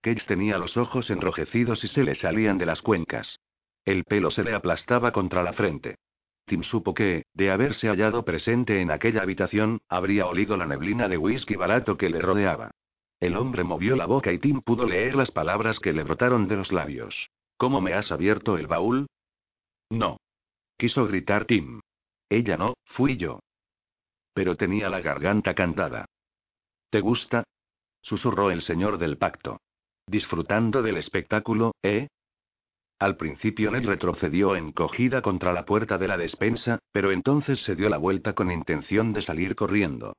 Cage 0.00 0.24
tenía 0.26 0.56
los 0.56 0.76
ojos 0.76 1.10
enrojecidos 1.10 1.84
y 1.84 1.88
se 1.88 2.02
le 2.02 2.14
salían 2.14 2.56
de 2.56 2.66
las 2.66 2.80
cuencas. 2.80 3.38
El 3.84 4.04
pelo 4.04 4.30
se 4.30 4.44
le 4.44 4.54
aplastaba 4.54 5.12
contra 5.12 5.42
la 5.42 5.52
frente. 5.52 5.96
Tim 6.46 6.62
supo 6.62 6.94
que, 6.94 7.24
de 7.34 7.50
haberse 7.50 7.88
hallado 7.88 8.24
presente 8.24 8.80
en 8.80 8.90
aquella 8.90 9.22
habitación, 9.22 9.80
habría 9.88 10.26
olido 10.26 10.56
la 10.56 10.66
neblina 10.66 11.08
de 11.08 11.18
whisky 11.18 11.56
barato 11.56 11.98
que 11.98 12.08
le 12.08 12.20
rodeaba. 12.20 12.70
El 13.20 13.36
hombre 13.36 13.64
movió 13.64 13.96
la 13.96 14.06
boca 14.06 14.32
y 14.32 14.38
Tim 14.38 14.62
pudo 14.62 14.86
leer 14.86 15.16
las 15.16 15.30
palabras 15.30 15.80
que 15.80 15.92
le 15.92 16.02
brotaron 16.02 16.48
de 16.48 16.56
los 16.56 16.72
labios. 16.72 17.30
¿Cómo 17.56 17.80
me 17.80 17.94
has 17.94 18.12
abierto 18.12 18.56
el 18.56 18.68
baúl? 18.68 19.06
No. 19.90 20.18
Quiso 20.78 21.06
gritar 21.06 21.46
Tim. 21.46 21.80
Ella 22.28 22.56
no, 22.56 22.74
fui 22.84 23.16
yo. 23.16 23.40
Pero 24.36 24.54
tenía 24.54 24.90
la 24.90 25.00
garganta 25.00 25.54
cantada. 25.54 26.04
¿Te 26.90 27.00
gusta? 27.00 27.44
susurró 28.02 28.50
el 28.50 28.60
señor 28.60 28.98
del 28.98 29.16
pacto. 29.16 29.60
Disfrutando 30.06 30.82
del 30.82 30.98
espectáculo, 30.98 31.72
¿eh? 31.82 32.08
Al 32.98 33.16
principio 33.16 33.70
Ned 33.70 33.86
retrocedió 33.86 34.54
encogida 34.54 35.22
contra 35.22 35.54
la 35.54 35.64
puerta 35.64 35.96
de 35.96 36.08
la 36.08 36.18
despensa, 36.18 36.80
pero 36.92 37.12
entonces 37.12 37.62
se 37.64 37.74
dio 37.76 37.88
la 37.88 37.96
vuelta 37.96 38.34
con 38.34 38.52
intención 38.52 39.14
de 39.14 39.22
salir 39.22 39.56
corriendo. 39.56 40.12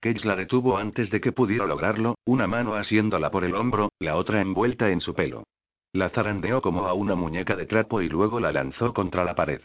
Cage 0.00 0.26
la 0.26 0.36
detuvo 0.36 0.76
antes 0.76 1.08
de 1.08 1.22
que 1.22 1.32
pudiera 1.32 1.64
lograrlo, 1.64 2.16
una 2.26 2.46
mano 2.46 2.74
asiéndola 2.74 3.30
por 3.30 3.42
el 3.42 3.54
hombro, 3.54 3.88
la 3.98 4.16
otra 4.16 4.42
envuelta 4.42 4.90
en 4.90 5.00
su 5.00 5.14
pelo. 5.14 5.44
La 5.94 6.10
zarandeó 6.10 6.60
como 6.60 6.88
a 6.88 6.92
una 6.92 7.14
muñeca 7.14 7.56
de 7.56 7.64
trapo 7.64 8.02
y 8.02 8.10
luego 8.10 8.38
la 8.38 8.52
lanzó 8.52 8.92
contra 8.92 9.24
la 9.24 9.34
pared. 9.34 9.62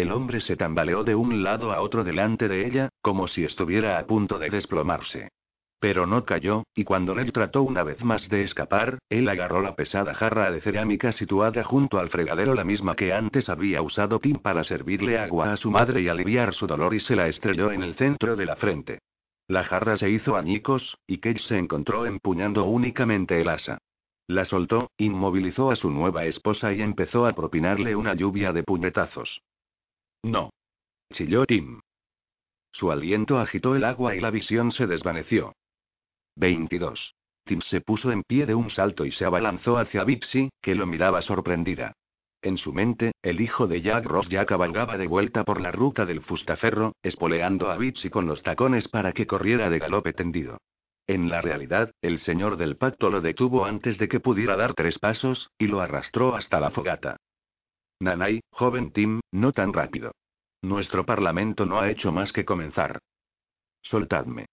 El 0.00 0.12
hombre 0.12 0.40
se 0.40 0.56
tambaleó 0.56 1.04
de 1.04 1.14
un 1.14 1.42
lado 1.42 1.72
a 1.72 1.82
otro 1.82 2.04
delante 2.04 2.48
de 2.48 2.66
ella, 2.66 2.88
como 3.02 3.28
si 3.28 3.44
estuviera 3.44 3.98
a 3.98 4.06
punto 4.06 4.38
de 4.38 4.48
desplomarse. 4.48 5.28
Pero 5.78 6.06
no 6.06 6.24
cayó, 6.24 6.62
y 6.74 6.84
cuando 6.84 7.14
Ned 7.14 7.30
trató 7.32 7.62
una 7.62 7.82
vez 7.82 8.02
más 8.02 8.26
de 8.30 8.44
escapar, 8.44 8.98
él 9.10 9.28
agarró 9.28 9.60
la 9.60 9.76
pesada 9.76 10.14
jarra 10.14 10.50
de 10.50 10.62
cerámica 10.62 11.12
situada 11.12 11.64
junto 11.64 11.98
al 11.98 12.08
fregadero, 12.08 12.54
la 12.54 12.64
misma 12.64 12.96
que 12.96 13.12
antes 13.12 13.50
había 13.50 13.82
usado 13.82 14.20
Tim 14.20 14.36
para 14.36 14.64
servirle 14.64 15.18
agua 15.18 15.52
a 15.52 15.58
su 15.58 15.70
madre 15.70 16.00
y 16.00 16.08
aliviar 16.08 16.54
su 16.54 16.66
dolor, 16.66 16.94
y 16.94 17.00
se 17.00 17.14
la 17.14 17.28
estrelló 17.28 17.70
en 17.70 17.82
el 17.82 17.94
centro 17.96 18.36
de 18.36 18.46
la 18.46 18.56
frente. 18.56 19.00
La 19.48 19.64
jarra 19.64 19.98
se 19.98 20.08
hizo 20.08 20.34
añicos, 20.34 20.96
y 21.06 21.18
Cage 21.18 21.42
se 21.46 21.58
encontró 21.58 22.06
empuñando 22.06 22.64
únicamente 22.64 23.38
el 23.38 23.50
asa. 23.50 23.76
La 24.26 24.46
soltó, 24.46 24.92
inmovilizó 24.96 25.70
a 25.70 25.76
su 25.76 25.90
nueva 25.90 26.24
esposa 26.24 26.72
y 26.72 26.80
empezó 26.80 27.26
a 27.26 27.34
propinarle 27.34 27.94
una 27.94 28.14
lluvia 28.14 28.54
de 28.54 28.62
puñetazos. 28.62 29.42
No. 30.22 30.50
Chilló 31.12 31.46
Tim. 31.46 31.80
Su 32.72 32.90
aliento 32.90 33.38
agitó 33.38 33.74
el 33.74 33.84
agua 33.84 34.14
y 34.14 34.20
la 34.20 34.30
visión 34.30 34.72
se 34.72 34.86
desvaneció. 34.86 35.54
22. 36.36 37.14
Tim 37.44 37.60
se 37.62 37.80
puso 37.80 38.12
en 38.12 38.22
pie 38.22 38.46
de 38.46 38.54
un 38.54 38.70
salto 38.70 39.04
y 39.04 39.12
se 39.12 39.24
abalanzó 39.24 39.78
hacia 39.78 40.04
Bipsy, 40.04 40.50
que 40.60 40.74
lo 40.74 40.86
miraba 40.86 41.22
sorprendida. 41.22 41.94
En 42.42 42.56
su 42.56 42.72
mente, 42.72 43.12
el 43.22 43.40
hijo 43.40 43.66
de 43.66 43.82
Jack 43.82 44.06
Ross 44.06 44.28
ya 44.28 44.46
cabalgaba 44.46 44.96
de 44.96 45.06
vuelta 45.06 45.44
por 45.44 45.60
la 45.60 45.72
ruta 45.72 46.06
del 46.06 46.22
fustaferro, 46.22 46.94
espoleando 47.02 47.70
a 47.70 47.76
Bipsy 47.76 48.08
con 48.08 48.26
los 48.26 48.42
tacones 48.42 48.88
para 48.88 49.12
que 49.12 49.26
corriera 49.26 49.68
de 49.68 49.78
galope 49.78 50.12
tendido. 50.12 50.58
En 51.06 51.28
la 51.28 51.42
realidad, 51.42 51.90
el 52.02 52.20
señor 52.20 52.56
del 52.56 52.76
pacto 52.76 53.10
lo 53.10 53.20
detuvo 53.20 53.64
antes 53.64 53.98
de 53.98 54.08
que 54.08 54.20
pudiera 54.20 54.56
dar 54.56 54.74
tres 54.74 54.98
pasos, 54.98 55.50
y 55.58 55.66
lo 55.66 55.80
arrastró 55.80 56.36
hasta 56.36 56.60
la 56.60 56.70
fogata. 56.70 57.16
Nanay, 58.00 58.40
joven 58.50 58.92
Tim, 58.92 59.20
no 59.30 59.52
tan 59.52 59.72
rápido. 59.72 60.12
Nuestro 60.62 61.04
parlamento 61.04 61.66
no 61.66 61.80
ha 61.80 61.90
hecho 61.90 62.12
más 62.12 62.32
que 62.32 62.44
comenzar. 62.44 62.98
Soltadme. 63.82 64.46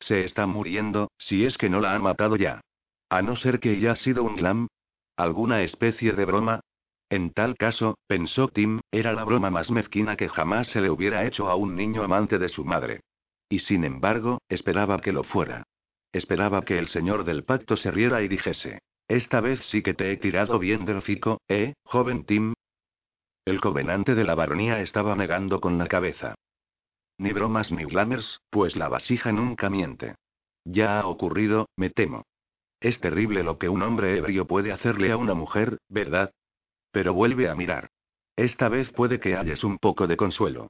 Se 0.00 0.24
está 0.24 0.46
muriendo, 0.46 1.10
si 1.18 1.44
es 1.44 1.56
que 1.58 1.68
no 1.68 1.80
la 1.80 1.94
han 1.94 2.02
matado 2.02 2.36
ya. 2.36 2.60
A 3.08 3.22
no 3.22 3.36
ser 3.36 3.60
que 3.60 3.72
ella 3.72 3.92
ha 3.92 3.96
sido 3.96 4.24
un 4.24 4.36
glam. 4.36 4.68
¿Alguna 5.16 5.62
especie 5.62 6.12
de 6.12 6.24
broma? 6.24 6.60
En 7.08 7.30
tal 7.30 7.56
caso, 7.56 7.98
pensó 8.06 8.48
Tim, 8.48 8.80
era 8.90 9.12
la 9.12 9.24
broma 9.24 9.50
más 9.50 9.70
mezquina 9.70 10.16
que 10.16 10.28
jamás 10.28 10.68
se 10.68 10.80
le 10.80 10.90
hubiera 10.90 11.24
hecho 11.24 11.48
a 11.48 11.54
un 11.54 11.76
niño 11.76 12.02
amante 12.02 12.38
de 12.38 12.48
su 12.48 12.64
madre. 12.64 13.00
Y 13.48 13.60
sin 13.60 13.84
embargo, 13.84 14.38
esperaba 14.48 15.00
que 15.00 15.12
lo 15.12 15.22
fuera. 15.22 15.62
Esperaba 16.12 16.64
que 16.64 16.78
el 16.78 16.88
señor 16.88 17.24
del 17.24 17.44
pacto 17.44 17.76
se 17.76 17.90
riera 17.90 18.22
y 18.22 18.28
dijese: 18.28 18.80
Esta 19.06 19.40
vez 19.40 19.60
sí 19.70 19.82
que 19.82 19.94
te 19.94 20.10
he 20.10 20.16
tirado 20.16 20.58
bien 20.58 20.84
del 20.84 20.96
hocico, 20.96 21.40
¿eh, 21.48 21.74
joven 21.84 22.24
Tim? 22.24 22.54
El 23.46 23.60
covenante 23.60 24.16
de 24.16 24.24
la 24.24 24.34
baronía 24.34 24.80
estaba 24.80 25.14
negando 25.14 25.60
con 25.60 25.78
la 25.78 25.86
cabeza. 25.86 26.34
Ni 27.16 27.32
bromas 27.32 27.70
ni 27.70 27.84
glamers, 27.84 28.40
pues 28.50 28.74
la 28.74 28.88
vasija 28.88 29.30
nunca 29.30 29.70
miente. 29.70 30.16
Ya 30.64 30.98
ha 30.98 31.06
ocurrido, 31.06 31.68
me 31.76 31.90
temo. 31.90 32.24
Es 32.80 33.00
terrible 33.00 33.44
lo 33.44 33.56
que 33.56 33.68
un 33.68 33.82
hombre 33.82 34.18
ebrio 34.18 34.48
puede 34.48 34.72
hacerle 34.72 35.12
a 35.12 35.16
una 35.16 35.34
mujer, 35.34 35.78
¿verdad? 35.88 36.32
Pero 36.90 37.14
vuelve 37.14 37.48
a 37.48 37.54
mirar. 37.54 37.90
Esta 38.34 38.68
vez 38.68 38.90
puede 38.92 39.20
que 39.20 39.36
halles 39.36 39.62
un 39.62 39.78
poco 39.78 40.08
de 40.08 40.16
consuelo. 40.16 40.66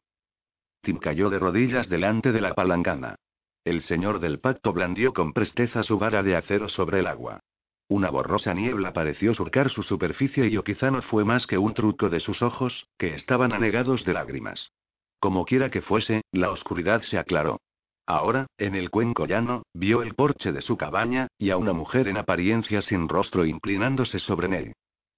Tim 0.82 0.98
cayó 0.98 1.30
de 1.30 1.38
rodillas 1.38 1.88
delante 1.88 2.30
de 2.30 2.42
la 2.42 2.54
palangana. 2.54 3.16
El 3.64 3.82
señor 3.84 4.20
del 4.20 4.38
pacto 4.38 4.74
blandió 4.74 5.14
con 5.14 5.32
presteza 5.32 5.82
su 5.82 5.98
vara 5.98 6.22
de 6.22 6.36
acero 6.36 6.68
sobre 6.68 7.00
el 7.00 7.06
agua. 7.06 7.40
Una 7.88 8.10
borrosa 8.10 8.52
niebla 8.52 8.92
pareció 8.92 9.32
surcar 9.34 9.70
su 9.70 9.82
superficie 9.82 10.48
y 10.48 10.56
o 10.56 10.64
quizá 10.64 10.90
no 10.90 11.02
fue 11.02 11.24
más 11.24 11.46
que 11.46 11.56
un 11.56 11.72
truco 11.72 12.08
de 12.08 12.18
sus 12.18 12.42
ojos, 12.42 12.88
que 12.98 13.14
estaban 13.14 13.52
anegados 13.52 14.04
de 14.04 14.12
lágrimas. 14.12 14.72
Como 15.20 15.44
quiera 15.44 15.70
que 15.70 15.82
fuese, 15.82 16.22
la 16.32 16.50
oscuridad 16.50 17.02
se 17.02 17.18
aclaró. 17.18 17.60
Ahora, 18.06 18.46
en 18.58 18.74
el 18.74 18.90
cuenco 18.90 19.26
llano, 19.26 19.62
vio 19.72 20.02
el 20.02 20.14
porche 20.14 20.52
de 20.52 20.62
su 20.62 20.76
cabaña, 20.76 21.28
y 21.38 21.50
a 21.50 21.56
una 21.56 21.72
mujer 21.72 22.08
en 22.08 22.16
apariencia 22.16 22.82
sin 22.82 23.08
rostro 23.08 23.44
inclinándose 23.44 24.18
sobre 24.20 24.48
Nell. 24.48 24.72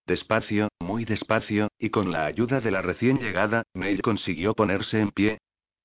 Despacio, 0.07 0.69
muy 0.81 1.05
despacio, 1.05 1.69
y 1.78 1.90
con 1.90 2.11
la 2.11 2.24
ayuda 2.24 2.61
de 2.61 2.70
la 2.70 2.81
recién 2.81 3.19
llegada, 3.19 3.62
Nell 3.74 4.01
consiguió 4.01 4.55
ponerse 4.55 5.01
en 5.01 5.11
pie. 5.11 5.39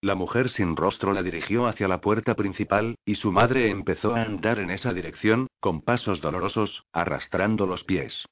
La 0.03 0.15
mujer 0.15 0.49
sin 0.49 0.75
rostro 0.75 1.13
la 1.13 1.23
dirigió 1.23 1.65
hacia 1.65 1.87
la 1.87 2.01
puerta 2.01 2.35
principal, 2.35 2.97
y 3.05 3.15
su 3.15 3.31
madre 3.31 3.69
empezó 3.69 4.13
a 4.13 4.23
andar 4.23 4.59
en 4.59 4.69
esa 4.69 4.91
dirección, 4.91 5.47
con 5.61 5.81
pasos 5.81 6.19
dolorosos, 6.19 6.83
arrastrando 6.91 7.65
los 7.65 7.85
pies. 7.85 8.25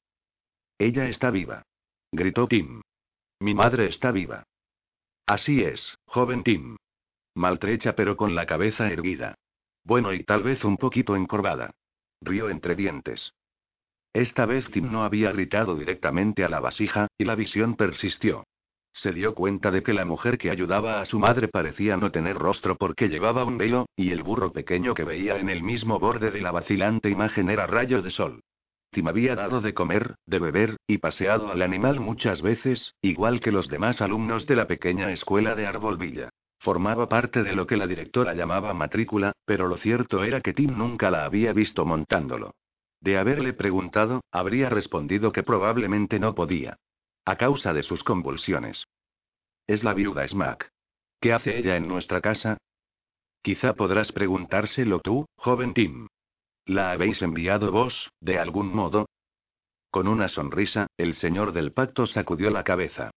Ella 0.78 1.08
está 1.08 1.30
viva. 1.30 1.62
Gritó 2.12 2.46
Tim. 2.46 2.82
Mi 3.40 3.54
madre 3.54 3.86
está 3.86 4.12
viva. 4.12 4.44
Así 5.26 5.62
es, 5.62 5.96
joven 6.04 6.42
Tim. 6.42 6.76
Maltrecha 7.34 7.94
pero 7.94 8.18
con 8.18 8.34
la 8.34 8.44
cabeza 8.44 8.88
erguida. 8.88 9.36
Bueno 9.82 10.12
y 10.12 10.24
tal 10.24 10.42
vez 10.42 10.62
un 10.64 10.76
poquito 10.76 11.16
encorvada. 11.16 11.70
Rió 12.20 12.50
entre 12.50 12.74
dientes. 12.74 13.32
Esta 14.12 14.44
vez 14.44 14.70
Tim 14.72 14.92
no 14.92 15.04
había 15.04 15.32
gritado 15.32 15.74
directamente 15.74 16.44
a 16.44 16.50
la 16.50 16.60
vasija, 16.60 17.08
y 17.16 17.24
la 17.24 17.34
visión 17.34 17.76
persistió. 17.76 18.44
Se 18.94 19.12
dio 19.12 19.34
cuenta 19.34 19.70
de 19.70 19.82
que 19.82 19.94
la 19.94 20.04
mujer 20.04 20.38
que 20.38 20.50
ayudaba 20.50 21.00
a 21.00 21.06
su 21.06 21.18
madre 21.18 21.48
parecía 21.48 21.96
no 21.96 22.10
tener 22.10 22.36
rostro 22.36 22.76
porque 22.76 23.08
llevaba 23.08 23.44
un 23.44 23.58
velo, 23.58 23.86
y 23.96 24.10
el 24.10 24.22
burro 24.22 24.52
pequeño 24.52 24.94
que 24.94 25.04
veía 25.04 25.38
en 25.38 25.48
el 25.48 25.62
mismo 25.62 25.98
borde 25.98 26.30
de 26.30 26.40
la 26.40 26.52
vacilante 26.52 27.08
imagen 27.08 27.48
era 27.50 27.66
rayo 27.66 28.02
de 28.02 28.10
sol. 28.10 28.40
Tim 28.90 29.08
había 29.08 29.34
dado 29.34 29.62
de 29.62 29.72
comer, 29.72 30.16
de 30.26 30.38
beber, 30.38 30.76
y 30.86 30.98
paseado 30.98 31.50
al 31.50 31.62
animal 31.62 31.98
muchas 31.98 32.42
veces, 32.42 32.94
igual 33.00 33.40
que 33.40 33.50
los 33.50 33.68
demás 33.68 34.02
alumnos 34.02 34.46
de 34.46 34.56
la 34.56 34.66
pequeña 34.66 35.10
escuela 35.12 35.54
de 35.54 35.66
Arbolvilla. 35.66 36.28
Formaba 36.58 37.08
parte 37.08 37.42
de 37.42 37.56
lo 37.56 37.66
que 37.66 37.78
la 37.78 37.86
directora 37.86 38.34
llamaba 38.34 38.74
matrícula, 38.74 39.32
pero 39.46 39.66
lo 39.66 39.78
cierto 39.78 40.22
era 40.22 40.42
que 40.42 40.52
Tim 40.52 40.76
nunca 40.76 41.10
la 41.10 41.24
había 41.24 41.54
visto 41.54 41.86
montándolo. 41.86 42.54
De 43.00 43.16
haberle 43.18 43.54
preguntado, 43.54 44.20
habría 44.30 44.68
respondido 44.68 45.32
que 45.32 45.42
probablemente 45.42 46.20
no 46.20 46.34
podía. 46.34 46.76
A 47.24 47.36
causa 47.36 47.72
de 47.72 47.84
sus 47.84 48.02
convulsiones. 48.02 48.84
Es 49.68 49.84
la 49.84 49.94
viuda 49.94 50.26
Smack. 50.26 50.70
¿Qué 51.20 51.32
hace 51.32 51.56
ella 51.56 51.76
en 51.76 51.86
nuestra 51.86 52.20
casa? 52.20 52.58
Quizá 53.42 53.74
podrás 53.74 54.10
preguntárselo 54.10 54.98
tú, 54.98 55.26
joven 55.36 55.72
Tim. 55.72 56.08
¿La 56.66 56.90
habéis 56.90 57.22
enviado 57.22 57.70
vos, 57.70 58.10
de 58.20 58.38
algún 58.38 58.74
modo? 58.74 59.06
Con 59.90 60.08
una 60.08 60.28
sonrisa, 60.28 60.88
el 60.96 61.14
señor 61.14 61.52
del 61.52 61.72
pacto 61.72 62.06
sacudió 62.06 62.50
la 62.50 62.64
cabeza. 62.64 63.12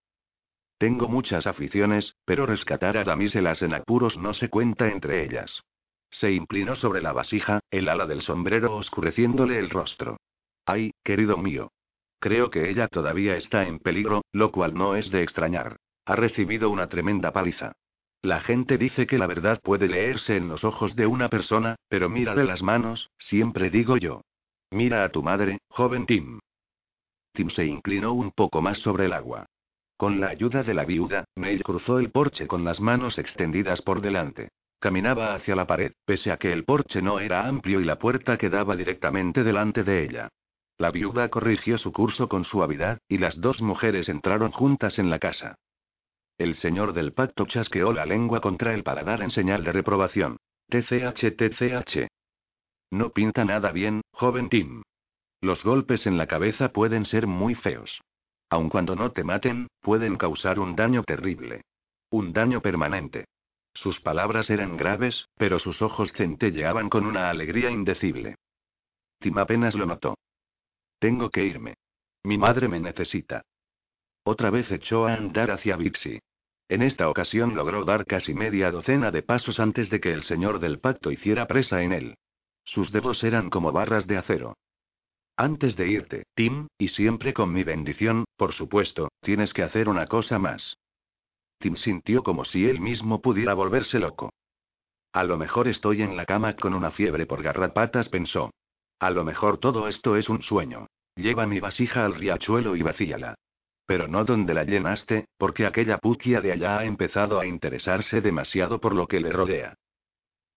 Tengo 0.77 1.07
muchas 1.07 1.47
aficiones, 1.47 2.13
pero 2.25 2.45
rescatar 2.45 2.97
a 2.97 3.03
damiselas 3.03 3.63
en 3.63 3.73
apuros 3.73 4.17
no 4.17 4.33
se 4.33 4.49
cuenta 4.49 4.91
entre 4.91 5.23
ellas. 5.23 5.61
Se 6.11 6.31
inclinó 6.31 6.75
sobre 6.75 7.01
la 7.01 7.11
vasija, 7.11 7.59
el 7.71 7.89
ala 7.89 8.05
del 8.05 8.21
sombrero 8.21 8.75
oscureciéndole 8.75 9.57
el 9.57 9.69
rostro. 9.71 10.17
Ay, 10.65 10.91
querido 11.03 11.37
mío. 11.37 11.71
Creo 12.25 12.49
que 12.49 12.71
ella 12.71 12.87
todavía 12.87 13.37
está 13.37 13.67
en 13.67 13.77
peligro, 13.77 14.23
lo 14.31 14.51
cual 14.51 14.73
no 14.73 14.95
es 14.95 15.11
de 15.11 15.21
extrañar. 15.21 15.77
Ha 16.07 16.15
recibido 16.15 16.71
una 16.71 16.89
tremenda 16.89 17.31
paliza. 17.31 17.73
La 18.23 18.39
gente 18.39 18.79
dice 18.79 19.05
que 19.05 19.19
la 19.19 19.27
verdad 19.27 19.59
puede 19.61 19.87
leerse 19.87 20.35
en 20.35 20.47
los 20.47 20.63
ojos 20.63 20.95
de 20.95 21.05
una 21.05 21.29
persona, 21.29 21.75
pero 21.87 22.09
mírale 22.09 22.43
las 22.43 22.63
manos, 22.63 23.11
siempre 23.19 23.69
digo 23.69 23.97
yo. 23.97 24.21
Mira 24.71 25.03
a 25.03 25.09
tu 25.09 25.21
madre, 25.21 25.59
joven 25.69 26.07
Tim. 26.07 26.39
Tim 27.31 27.51
se 27.51 27.63
inclinó 27.63 28.13
un 28.13 28.31
poco 28.31 28.59
más 28.59 28.79
sobre 28.79 29.05
el 29.05 29.13
agua. 29.13 29.45
Con 29.95 30.19
la 30.19 30.29
ayuda 30.29 30.63
de 30.63 30.73
la 30.73 30.83
viuda, 30.83 31.25
May 31.35 31.59
cruzó 31.59 31.99
el 31.99 32.09
porche 32.09 32.47
con 32.47 32.63
las 32.63 32.79
manos 32.79 33.19
extendidas 33.19 33.83
por 33.83 34.01
delante. 34.01 34.49
Caminaba 34.79 35.35
hacia 35.35 35.55
la 35.55 35.67
pared, 35.67 35.91
pese 36.05 36.31
a 36.31 36.37
que 36.37 36.51
el 36.51 36.63
porche 36.65 37.03
no 37.03 37.19
era 37.19 37.45
amplio 37.45 37.81
y 37.81 37.85
la 37.85 37.99
puerta 37.99 38.35
quedaba 38.35 38.75
directamente 38.75 39.43
delante 39.43 39.83
de 39.83 40.05
ella. 40.05 40.29
La 40.77 40.91
viuda 40.91 41.29
corrigió 41.29 41.77
su 41.77 41.93
curso 41.93 42.27
con 42.27 42.43
suavidad, 42.43 42.99
y 43.07 43.17
las 43.17 43.39
dos 43.39 43.61
mujeres 43.61 44.09
entraron 44.09 44.51
juntas 44.51 44.99
en 44.99 45.09
la 45.09 45.19
casa. 45.19 45.55
El 46.37 46.55
señor 46.55 46.93
del 46.93 47.13
pacto 47.13 47.45
chasqueó 47.45 47.93
la 47.93 48.05
lengua 48.05 48.41
contra 48.41 48.73
el 48.73 48.83
paladar 48.83 49.21
en 49.21 49.31
señal 49.31 49.63
de 49.63 49.71
reprobación. 49.71 50.37
TCH, 50.69 51.37
TCH. 51.37 52.07
No 52.91 53.11
pinta 53.11 53.45
nada 53.45 53.71
bien, 53.71 54.01
joven 54.11 54.49
Tim. 54.49 54.81
Los 55.39 55.63
golpes 55.63 56.05
en 56.07 56.17
la 56.17 56.27
cabeza 56.27 56.69
pueden 56.69 57.05
ser 57.05 57.25
muy 57.25 57.55
feos. 57.55 58.01
Aun 58.49 58.69
cuando 58.69 58.95
no 58.95 59.11
te 59.11 59.23
maten, 59.23 59.67
pueden 59.81 60.17
causar 60.17 60.59
un 60.59 60.75
daño 60.75 61.03
terrible. 61.03 61.61
Un 62.09 62.33
daño 62.33 62.61
permanente. 62.61 63.25
Sus 63.73 63.99
palabras 64.01 64.49
eran 64.49 64.77
graves, 64.77 65.27
pero 65.35 65.59
sus 65.59 65.81
ojos 65.81 66.11
centelleaban 66.13 66.89
con 66.89 67.05
una 67.05 67.29
alegría 67.29 67.69
indecible. 67.69 68.35
Tim 69.19 69.37
apenas 69.37 69.75
lo 69.75 69.85
notó. 69.85 70.15
Tengo 71.05 71.29
que 71.29 71.43
irme. 71.43 71.75
Mi 72.23 72.35
madre 72.35 72.67
me 72.67 72.79
necesita. 72.79 73.43
Otra 74.23 74.49
vez 74.49 74.71
echó 74.71 75.05
a 75.05 75.13
andar 75.13 75.51
hacia 75.51 75.75
Bixi. 75.77 76.17
En 76.67 76.81
esta 76.81 77.07
ocasión 77.11 77.53
logró 77.53 77.85
dar 77.85 78.07
casi 78.07 78.33
media 78.33 78.71
docena 78.71 79.11
de 79.11 79.21
pasos 79.21 79.59
antes 79.59 79.91
de 79.91 79.99
que 79.99 80.11
el 80.11 80.23
señor 80.23 80.59
del 80.59 80.79
pacto 80.79 81.11
hiciera 81.11 81.45
presa 81.45 81.83
en 81.83 81.93
él. 81.93 82.15
Sus 82.63 82.91
dedos 82.91 83.23
eran 83.23 83.51
como 83.51 83.71
barras 83.71 84.07
de 84.07 84.17
acero. 84.17 84.57
Antes 85.37 85.75
de 85.75 85.89
irte, 85.89 86.23
Tim, 86.33 86.69
y 86.79 86.87
siempre 86.87 87.35
con 87.35 87.53
mi 87.53 87.63
bendición, 87.63 88.25
por 88.35 88.53
supuesto, 88.53 89.09
tienes 89.21 89.53
que 89.53 89.61
hacer 89.61 89.89
una 89.89 90.07
cosa 90.07 90.39
más. 90.39 90.75
Tim 91.59 91.75
sintió 91.75 92.23
como 92.23 92.45
si 92.45 92.67
él 92.67 92.79
mismo 92.79 93.21
pudiera 93.21 93.53
volverse 93.53 93.99
loco. 93.99 94.31
A 95.13 95.23
lo 95.23 95.37
mejor 95.37 95.67
estoy 95.67 96.01
en 96.01 96.17
la 96.17 96.25
cama 96.25 96.55
con 96.55 96.73
una 96.73 96.89
fiebre 96.89 97.27
por 97.27 97.43
garrapatas, 97.43 98.09
pensó. 98.09 98.49
A 98.99 99.11
lo 99.11 99.23
mejor 99.23 99.59
todo 99.59 99.87
esto 99.87 100.15
es 100.15 100.29
un 100.29 100.41
sueño. 100.41 100.87
Lleva 101.15 101.47
mi 101.47 101.59
vasija 101.59 102.05
al 102.05 102.15
riachuelo 102.15 102.75
y 102.75 102.81
vacíala. 102.81 103.35
Pero 103.85 104.07
no 104.07 104.25
donde 104.25 104.53
la 104.53 104.63
llenaste, 104.63 105.27
porque 105.37 105.65
aquella 105.65 105.99
puquia 105.99 106.41
de 106.41 106.51
allá 106.51 106.79
ha 106.79 106.85
empezado 106.85 107.39
a 107.39 107.45
interesarse 107.45 108.21
demasiado 108.21 108.81
por 108.81 108.93
lo 108.93 109.07
que 109.07 109.19
le 109.19 109.31
rodea. 109.31 109.75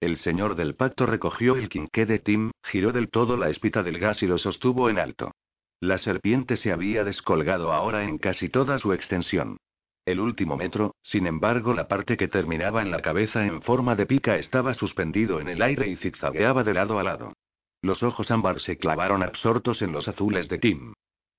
El 0.00 0.16
señor 0.18 0.54
del 0.54 0.74
pacto 0.74 1.06
recogió 1.06 1.56
el 1.56 1.68
quinqué 1.68 2.06
de 2.06 2.18
Tim, 2.18 2.52
giró 2.62 2.92
del 2.92 3.10
todo 3.10 3.36
la 3.36 3.50
espita 3.50 3.82
del 3.82 3.98
gas 3.98 4.22
y 4.22 4.26
lo 4.26 4.38
sostuvo 4.38 4.88
en 4.88 4.98
alto. 4.98 5.32
La 5.80 5.98
serpiente 5.98 6.56
se 6.56 6.72
había 6.72 7.04
descolgado 7.04 7.72
ahora 7.72 8.04
en 8.04 8.18
casi 8.18 8.48
toda 8.48 8.78
su 8.78 8.92
extensión. 8.92 9.58
El 10.06 10.20
último 10.20 10.56
metro, 10.56 10.94
sin 11.02 11.26
embargo, 11.26 11.74
la 11.74 11.86
parte 11.86 12.16
que 12.16 12.28
terminaba 12.28 12.82
en 12.82 12.90
la 12.90 13.02
cabeza 13.02 13.44
en 13.44 13.60
forma 13.62 13.94
de 13.94 14.06
pica 14.06 14.36
estaba 14.36 14.74
suspendido 14.74 15.40
en 15.40 15.48
el 15.48 15.60
aire 15.62 15.86
y 15.88 15.96
zigzagueaba 15.96 16.64
de 16.64 16.74
lado 16.74 16.98
a 16.98 17.02
lado. 17.02 17.34
Los 17.82 18.02
ojos 18.02 18.30
ámbar 18.30 18.60
se 18.60 18.76
clavaron 18.76 19.22
absortos 19.22 19.82
en 19.82 19.92
los 19.92 20.08
azules 20.08 20.48
de 20.48 20.58
Tim. 20.58 20.92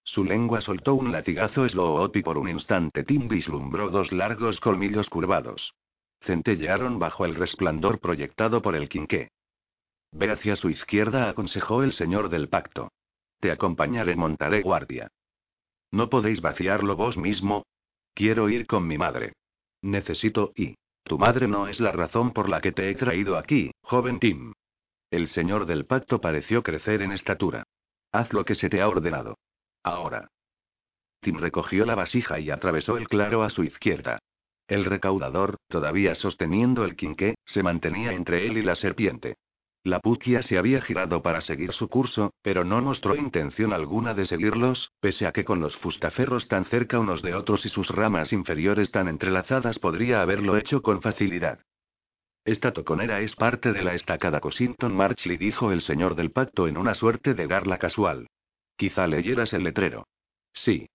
Su 0.04 0.24
lengua 0.24 0.62
soltó 0.62 0.96
un 0.96 1.12
latigazo 1.12 1.68
slow 1.68 2.10
y 2.14 2.22
por 2.24 2.38
un 2.38 2.50
instante 2.50 3.04
Tim 3.04 3.28
vislumbró 3.28 3.90
dos 3.90 4.12
largos 4.12 4.60
colmillos 4.60 5.10
curvados. 5.10 5.74
Centellearon 6.22 6.98
bajo 7.00 7.26
el 7.26 7.36
resplandor 7.36 8.00
proyectado 8.00 8.62
por 8.62 8.76
el 8.76 8.90
quinqué. 8.90 9.30
Ve 10.12 10.32
hacia 10.32 10.56
su 10.56 10.70
izquierda, 10.70 11.30
aconsejó 11.30 11.84
el 11.84 11.94
señor 11.94 12.30
del 12.30 12.50
pacto. 12.50 12.92
Te 13.40 13.52
acompañaré, 13.52 14.16
montaré 14.16 14.62
guardia. 14.62 15.10
¿No 15.92 16.10
podéis 16.10 16.42
vaciarlo 16.42 16.96
vos 16.96 17.18
mismo? 17.18 17.66
Quiero 18.14 18.50
ir 18.50 18.68
con 18.68 18.88
mi 18.88 18.98
madre. 18.98 19.34
Necesito 19.82 20.52
y. 20.56 20.76
Tu 21.04 21.18
madre 21.18 21.48
no 21.48 21.68
es 21.68 21.80
la 21.80 21.92
razón 21.92 22.34
por 22.34 22.50
la 22.50 22.62
que 22.62 22.72
te 22.72 22.90
he 22.90 22.96
traído 22.96 23.38
aquí, 23.38 23.72
joven 23.82 24.20
Tim. 24.20 24.54
El 25.12 25.28
señor 25.30 25.66
del 25.66 25.86
pacto 25.86 26.22
pareció 26.22 26.62
crecer 26.62 27.02
en 27.02 27.12
estatura. 27.12 27.64
Haz 28.12 28.32
lo 28.34 28.46
que 28.46 28.56
se 28.56 28.70
te 28.70 28.82
ha 28.82 28.88
ordenado. 28.88 29.38
Ahora. 29.84 30.30
Tim 31.22 31.38
recogió 31.38 31.86
la 31.86 31.96
vasija 31.96 32.40
y 32.40 32.50
atravesó 32.52 32.98
el 32.98 33.08
claro 33.08 33.44
a 33.44 33.50
su 33.50 33.64
izquierda. 33.64 34.20
El 34.68 34.86
recaudador, 34.86 35.58
todavía 35.68 36.14
sosteniendo 36.14 36.86
el 36.86 36.96
quinqué, 36.96 37.36
se 37.46 37.64
mantenía 37.64 38.14
entre 38.14 38.46
él 38.46 38.58
y 38.58 38.62
la 38.62 38.76
serpiente. 38.76 39.36
La 39.84 40.00
puquia 40.00 40.44
se 40.44 40.58
había 40.58 40.82
girado 40.82 41.24
para 41.24 41.42
seguir 41.42 41.72
su 41.74 41.88
curso, 41.88 42.34
pero 42.44 42.64
no 42.64 42.82
mostró 42.82 43.16
intención 43.16 43.74
alguna 43.74 44.14
de 44.14 44.28
seguirlos, 44.28 44.92
pese 45.00 45.26
a 45.26 45.32
que 45.32 45.46
con 45.46 45.62
los 45.62 45.76
fustaferros 45.78 46.48
tan 46.48 46.66
cerca 46.66 47.00
unos 47.00 47.22
de 47.22 47.34
otros 47.34 47.66
y 47.66 47.70
sus 47.70 47.90
ramas 47.90 48.32
inferiores 48.32 48.92
tan 48.92 49.08
entrelazadas 49.08 49.80
podría 49.80 50.22
haberlo 50.22 50.58
hecho 50.58 50.82
con 50.82 51.02
facilidad. 51.02 51.60
Esta 52.50 52.72
toconera 52.72 53.22
es 53.22 53.36
parte 53.36 53.74
de 53.74 53.84
la 53.84 53.94
estacada 53.94 54.40
Cosington 54.40 54.92
Marchley, 54.92 55.38
dijo 55.38 55.72
el 55.72 55.84
señor 55.84 56.16
del 56.16 56.32
pacto 56.32 56.68
en 56.68 56.78
una 56.78 56.96
suerte 56.96 57.36
de 57.36 57.46
garla 57.46 57.78
casual. 57.78 58.26
Quizá 58.76 59.06
leyeras 59.06 59.54
el 59.54 59.64
letrero. 59.64 60.08
Sí. 60.52 60.90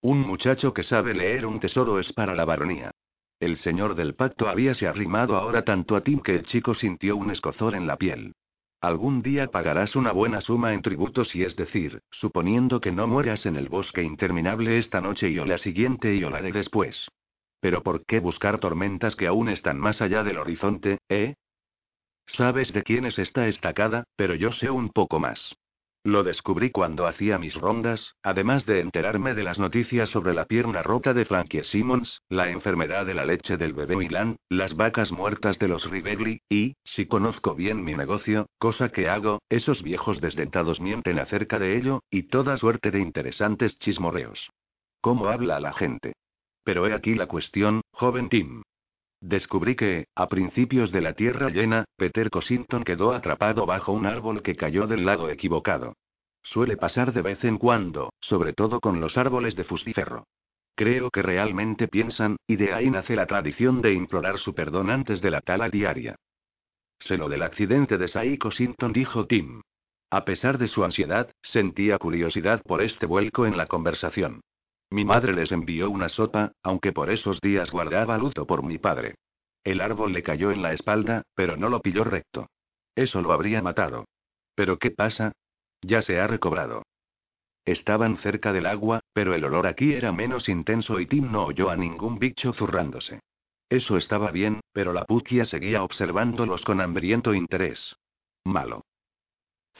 Un 0.00 0.20
muchacho 0.20 0.72
que 0.72 0.82
sabe 0.82 1.12
leer 1.12 1.44
un 1.44 1.60
tesoro 1.60 2.00
es 2.00 2.10
para 2.14 2.34
la 2.34 2.46
baronía. 2.46 2.90
El 3.38 3.58
señor 3.58 3.94
del 3.94 4.14
pacto 4.14 4.48
habíase 4.48 4.86
arrimado 4.86 5.36
ahora 5.36 5.62
tanto 5.62 5.94
a 5.94 6.00
Tim 6.00 6.20
que 6.20 6.36
el 6.36 6.46
chico 6.46 6.72
sintió 6.72 7.16
un 7.16 7.30
escozor 7.30 7.74
en 7.74 7.86
la 7.86 7.98
piel. 7.98 8.32
Algún 8.80 9.20
día 9.20 9.48
pagarás 9.48 9.94
una 9.94 10.12
buena 10.12 10.40
suma 10.40 10.72
en 10.72 10.80
tributos 10.80 11.36
y 11.36 11.42
es 11.42 11.54
decir, 11.54 12.00
suponiendo 12.12 12.80
que 12.80 12.92
no 12.92 13.06
mueras 13.06 13.44
en 13.44 13.56
el 13.56 13.68
bosque 13.68 14.02
interminable 14.02 14.78
esta 14.78 15.02
noche 15.02 15.28
y 15.28 15.38
o 15.38 15.44
la 15.44 15.58
siguiente 15.58 16.14
y 16.14 16.24
o 16.24 16.30
la 16.30 16.40
de 16.40 16.50
después. 16.50 17.10
Pero 17.62 17.84
¿por 17.84 18.04
qué 18.04 18.18
buscar 18.18 18.58
tormentas 18.58 19.14
que 19.14 19.28
aún 19.28 19.48
están 19.48 19.78
más 19.78 20.02
allá 20.02 20.24
del 20.24 20.38
horizonte, 20.38 20.98
eh? 21.08 21.36
Sabes 22.26 22.72
de 22.72 22.82
quién 22.82 23.04
es 23.04 23.16
esta 23.20 23.46
estacada, 23.46 24.02
pero 24.16 24.34
yo 24.34 24.50
sé 24.50 24.68
un 24.68 24.90
poco 24.90 25.20
más. 25.20 25.54
Lo 26.02 26.24
descubrí 26.24 26.72
cuando 26.72 27.06
hacía 27.06 27.38
mis 27.38 27.54
rondas, 27.54 28.16
además 28.24 28.66
de 28.66 28.80
enterarme 28.80 29.34
de 29.34 29.44
las 29.44 29.60
noticias 29.60 30.10
sobre 30.10 30.34
la 30.34 30.46
pierna 30.46 30.82
rota 30.82 31.14
de 31.14 31.24
Frankie 31.24 31.62
Simmons, 31.62 32.22
la 32.28 32.50
enfermedad 32.50 33.06
de 33.06 33.14
la 33.14 33.24
leche 33.24 33.56
del 33.56 33.74
bebé 33.74 33.94
Milan, 33.94 34.34
las 34.48 34.74
vacas 34.74 35.12
muertas 35.12 35.56
de 35.60 35.68
los 35.68 35.88
Rivelli, 35.88 36.40
y, 36.48 36.74
si 36.82 37.06
conozco 37.06 37.54
bien 37.54 37.84
mi 37.84 37.94
negocio, 37.94 38.46
cosa 38.58 38.88
que 38.88 39.08
hago, 39.08 39.40
esos 39.48 39.84
viejos 39.84 40.20
desdentados 40.20 40.80
mienten 40.80 41.20
acerca 41.20 41.60
de 41.60 41.76
ello, 41.76 42.00
y 42.10 42.24
toda 42.24 42.56
suerte 42.56 42.90
de 42.90 42.98
interesantes 42.98 43.78
chismorreos. 43.78 44.50
¿Cómo 45.00 45.28
habla 45.28 45.60
la 45.60 45.72
gente? 45.72 46.14
Pero 46.64 46.86
he 46.86 46.94
aquí 46.94 47.14
la 47.14 47.26
cuestión, 47.26 47.80
joven 47.92 48.28
Tim. 48.28 48.62
Descubrí 49.20 49.76
que, 49.76 50.06
a 50.16 50.28
principios 50.28 50.90
de 50.90 51.00
la 51.00 51.14
Tierra 51.14 51.48
llena, 51.48 51.84
Peter 51.96 52.28
Cosington 52.30 52.82
quedó 52.82 53.12
atrapado 53.12 53.66
bajo 53.66 53.92
un 53.92 54.06
árbol 54.06 54.42
que 54.42 54.56
cayó 54.56 54.86
del 54.86 55.04
lado 55.04 55.30
equivocado. 55.30 55.94
Suele 56.42 56.76
pasar 56.76 57.12
de 57.12 57.22
vez 57.22 57.44
en 57.44 57.58
cuando, 57.58 58.12
sobre 58.20 58.52
todo 58.52 58.80
con 58.80 59.00
los 59.00 59.16
árboles 59.16 59.54
de 59.54 59.64
fustiferro. 59.64 60.26
Creo 60.74 61.10
que 61.10 61.22
realmente 61.22 61.86
piensan, 61.86 62.36
y 62.46 62.56
de 62.56 62.72
ahí 62.72 62.90
nace 62.90 63.14
la 63.14 63.26
tradición 63.26 63.80
de 63.80 63.92
implorar 63.92 64.38
su 64.38 64.54
perdón 64.54 64.90
antes 64.90 65.20
de 65.20 65.30
la 65.30 65.40
tala 65.40 65.68
diaria. 65.68 66.16
Sé 66.98 67.16
lo 67.16 67.28
del 67.28 67.42
accidente 67.42 67.98
de 67.98 68.08
Sai 68.08 68.38
Cosington, 68.38 68.92
dijo 68.92 69.26
Tim. 69.26 69.60
A 70.10 70.24
pesar 70.24 70.58
de 70.58 70.68
su 70.68 70.84
ansiedad, 70.84 71.30
sentía 71.42 71.98
curiosidad 71.98 72.62
por 72.62 72.82
este 72.82 73.06
vuelco 73.06 73.46
en 73.46 73.56
la 73.56 73.66
conversación. 73.66 74.40
Mi 74.92 75.06
madre 75.06 75.32
les 75.32 75.50
envió 75.50 75.88
una 75.88 76.10
sopa, 76.10 76.52
aunque 76.62 76.92
por 76.92 77.10
esos 77.10 77.40
días 77.40 77.70
guardaba 77.70 78.18
luto 78.18 78.46
por 78.46 78.62
mi 78.62 78.76
padre. 78.76 79.14
El 79.64 79.80
árbol 79.80 80.12
le 80.12 80.22
cayó 80.22 80.50
en 80.50 80.60
la 80.60 80.74
espalda, 80.74 81.22
pero 81.34 81.56
no 81.56 81.70
lo 81.70 81.80
pilló 81.80 82.04
recto. 82.04 82.50
Eso 82.94 83.22
lo 83.22 83.32
habría 83.32 83.62
matado. 83.62 84.04
¿Pero 84.54 84.78
qué 84.78 84.90
pasa? 84.90 85.32
Ya 85.80 86.02
se 86.02 86.20
ha 86.20 86.26
recobrado. 86.26 86.82
Estaban 87.64 88.18
cerca 88.18 88.52
del 88.52 88.66
agua, 88.66 89.00
pero 89.14 89.34
el 89.34 89.44
olor 89.44 89.66
aquí 89.66 89.94
era 89.94 90.12
menos 90.12 90.46
intenso 90.50 91.00
y 91.00 91.06
Tim 91.06 91.32
no 91.32 91.46
oyó 91.46 91.70
a 91.70 91.76
ningún 91.76 92.18
bicho 92.18 92.52
zurrándose. 92.52 93.20
Eso 93.70 93.96
estaba 93.96 94.30
bien, 94.30 94.60
pero 94.74 94.92
la 94.92 95.06
puquia 95.06 95.46
seguía 95.46 95.84
observándolos 95.84 96.66
con 96.66 96.82
hambriento 96.82 97.32
interés. 97.32 97.96
Malo. 98.44 98.84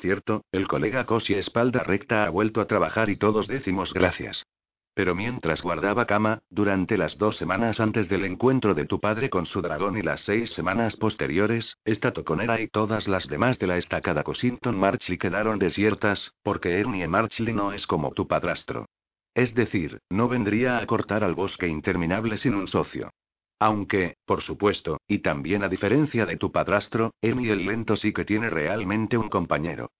Cierto, 0.00 0.46
el 0.52 0.66
colega 0.68 1.04
Cosi 1.04 1.34
espalda 1.34 1.82
recta 1.82 2.24
ha 2.24 2.30
vuelto 2.30 2.62
a 2.62 2.66
trabajar 2.66 3.10
y 3.10 3.16
todos 3.16 3.46
decimos 3.46 3.92
gracias. 3.92 4.46
Pero 4.94 5.14
mientras 5.14 5.62
guardaba 5.62 6.04
cama, 6.04 6.42
durante 6.50 6.98
las 6.98 7.16
dos 7.16 7.36
semanas 7.38 7.80
antes 7.80 8.10
del 8.10 8.26
encuentro 8.26 8.74
de 8.74 8.84
tu 8.84 9.00
padre 9.00 9.30
con 9.30 9.46
su 9.46 9.62
dragón 9.62 9.96
y 9.96 10.02
las 10.02 10.20
seis 10.22 10.50
semanas 10.50 10.96
posteriores, 10.96 11.78
esta 11.84 12.12
toconera 12.12 12.60
y 12.60 12.68
todas 12.68 13.08
las 13.08 13.26
demás 13.26 13.58
de 13.58 13.68
la 13.68 13.78
estacada 13.78 14.22
Cosington 14.22 14.78
Marchley 14.78 15.16
quedaron 15.16 15.58
desiertas, 15.58 16.32
porque 16.42 16.78
Ernie 16.78 17.08
Marchley 17.08 17.54
no 17.54 17.72
es 17.72 17.86
como 17.86 18.12
tu 18.12 18.28
padrastro. 18.28 18.86
Es 19.34 19.54
decir, 19.54 20.00
no 20.10 20.28
vendría 20.28 20.76
a 20.76 20.86
cortar 20.86 21.24
al 21.24 21.34
bosque 21.34 21.68
interminable 21.68 22.36
sin 22.36 22.54
un 22.54 22.68
socio. 22.68 23.10
Aunque, 23.58 24.16
por 24.26 24.42
supuesto, 24.42 24.98
y 25.06 25.20
también 25.20 25.62
a 25.62 25.68
diferencia 25.68 26.26
de 26.26 26.36
tu 26.36 26.52
padrastro, 26.52 27.12
Ernie 27.22 27.52
el 27.52 27.64
lento 27.64 27.96
sí 27.96 28.12
que 28.12 28.26
tiene 28.26 28.50
realmente 28.50 29.16
un 29.16 29.30
compañero. 29.30 29.90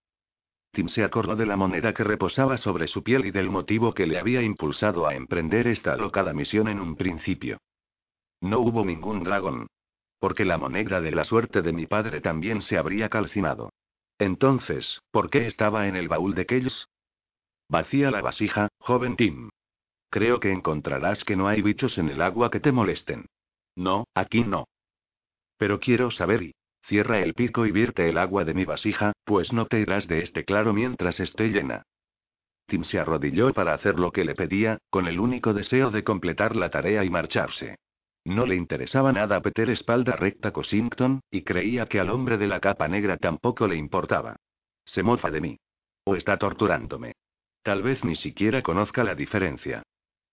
Tim 0.72 0.88
se 0.88 1.04
acordó 1.04 1.36
de 1.36 1.44
la 1.44 1.56
moneda 1.56 1.92
que 1.92 2.02
reposaba 2.02 2.56
sobre 2.56 2.88
su 2.88 3.02
piel 3.02 3.26
y 3.26 3.30
del 3.30 3.50
motivo 3.50 3.92
que 3.92 4.06
le 4.06 4.18
había 4.18 4.40
impulsado 4.40 5.06
a 5.06 5.14
emprender 5.14 5.66
esta 5.66 5.92
alocada 5.92 6.32
misión 6.32 6.66
en 6.66 6.80
un 6.80 6.96
principio. 6.96 7.58
No 8.40 8.60
hubo 8.60 8.82
ningún 8.82 9.22
dragón. 9.22 9.66
Porque 10.18 10.46
la 10.46 10.56
moneda 10.56 11.02
de 11.02 11.10
la 11.10 11.24
suerte 11.24 11.60
de 11.60 11.72
mi 11.74 11.86
padre 11.86 12.22
también 12.22 12.62
se 12.62 12.78
habría 12.78 13.10
calcinado. 13.10 13.70
Entonces, 14.18 15.00
¿por 15.10 15.28
qué 15.28 15.46
estaba 15.46 15.88
en 15.88 15.96
el 15.96 16.08
baúl 16.08 16.34
de 16.34 16.46
Kells? 16.46 16.88
Vacía 17.68 18.10
la 18.10 18.22
vasija, 18.22 18.68
joven 18.78 19.16
Tim. 19.16 19.50
Creo 20.08 20.40
que 20.40 20.52
encontrarás 20.52 21.22
que 21.24 21.36
no 21.36 21.48
hay 21.48 21.60
bichos 21.60 21.98
en 21.98 22.08
el 22.08 22.22
agua 22.22 22.50
que 22.50 22.60
te 22.60 22.72
molesten. 22.72 23.26
No, 23.76 24.04
aquí 24.14 24.44
no. 24.44 24.66
Pero 25.58 25.80
quiero 25.80 26.10
saber 26.10 26.42
y. 26.42 26.54
Cierra 26.86 27.20
el 27.20 27.34
pico 27.34 27.66
y 27.66 27.70
vierte 27.70 28.08
el 28.08 28.18
agua 28.18 28.44
de 28.44 28.54
mi 28.54 28.64
vasija, 28.64 29.11
pues 29.24 29.52
no 29.52 29.66
te 29.66 29.80
irás 29.80 30.06
de 30.08 30.22
este 30.22 30.44
claro 30.44 30.72
mientras 30.72 31.18
esté 31.20 31.48
llena. 31.48 31.82
Tim 32.66 32.84
se 32.84 32.98
arrodilló 32.98 33.52
para 33.52 33.74
hacer 33.74 33.98
lo 33.98 34.12
que 34.12 34.24
le 34.24 34.34
pedía, 34.34 34.78
con 34.90 35.06
el 35.06 35.20
único 35.20 35.52
deseo 35.52 35.90
de 35.90 36.04
completar 36.04 36.56
la 36.56 36.70
tarea 36.70 37.04
y 37.04 37.10
marcharse. 37.10 37.76
No 38.24 38.46
le 38.46 38.54
interesaba 38.54 39.12
nada 39.12 39.40
Peter 39.40 39.68
espalda 39.70 40.16
recta 40.16 40.52
Cosington, 40.52 41.20
y 41.30 41.42
creía 41.42 41.86
que 41.86 41.98
al 41.98 42.10
hombre 42.10 42.38
de 42.38 42.46
la 42.46 42.60
capa 42.60 42.86
negra 42.88 43.16
tampoco 43.16 43.66
le 43.66 43.76
importaba. 43.76 44.36
Se 44.84 45.02
mofa 45.02 45.30
de 45.30 45.40
mí. 45.40 45.58
O 46.04 46.16
está 46.16 46.36
torturándome. 46.36 47.14
Tal 47.62 47.82
vez 47.82 48.04
ni 48.04 48.16
siquiera 48.16 48.62
conozca 48.62 49.04
la 49.04 49.14
diferencia. 49.14 49.82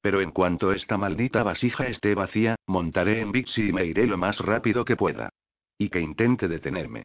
Pero 0.01 0.21
en 0.21 0.31
cuanto 0.31 0.71
esta 0.71 0.97
maldita 0.97 1.43
vasija 1.43 1.87
esté 1.87 2.15
vacía, 2.15 2.55
montaré 2.67 3.19
en 3.21 3.31
Bixi 3.31 3.69
y 3.69 3.73
me 3.73 3.85
iré 3.85 4.07
lo 4.07 4.17
más 4.17 4.39
rápido 4.39 4.85
que 4.85 4.95
pueda. 4.95 5.29
Y 5.77 5.89
que 5.89 5.99
intente 5.99 6.47
detenerme. 6.47 7.03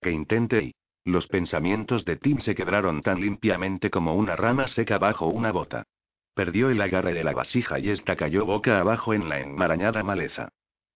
Que 0.00 0.10
intente 0.12 0.62
y... 0.62 0.74
Los 1.06 1.28
pensamientos 1.28 2.04
de 2.04 2.16
Tim 2.16 2.40
se 2.40 2.56
quebraron 2.56 3.00
tan 3.00 3.20
limpiamente 3.20 3.90
como 3.90 4.16
una 4.16 4.34
rama 4.34 4.66
seca 4.66 4.98
bajo 4.98 5.28
una 5.28 5.52
bota. 5.52 5.84
Perdió 6.34 6.68
el 6.68 6.80
agarre 6.80 7.14
de 7.14 7.22
la 7.22 7.32
vasija 7.32 7.78
y 7.78 7.90
esta 7.90 8.16
cayó 8.16 8.44
boca 8.44 8.80
abajo 8.80 9.14
en 9.14 9.28
la 9.28 9.38
enmarañada 9.38 10.02
maleza. 10.02 10.48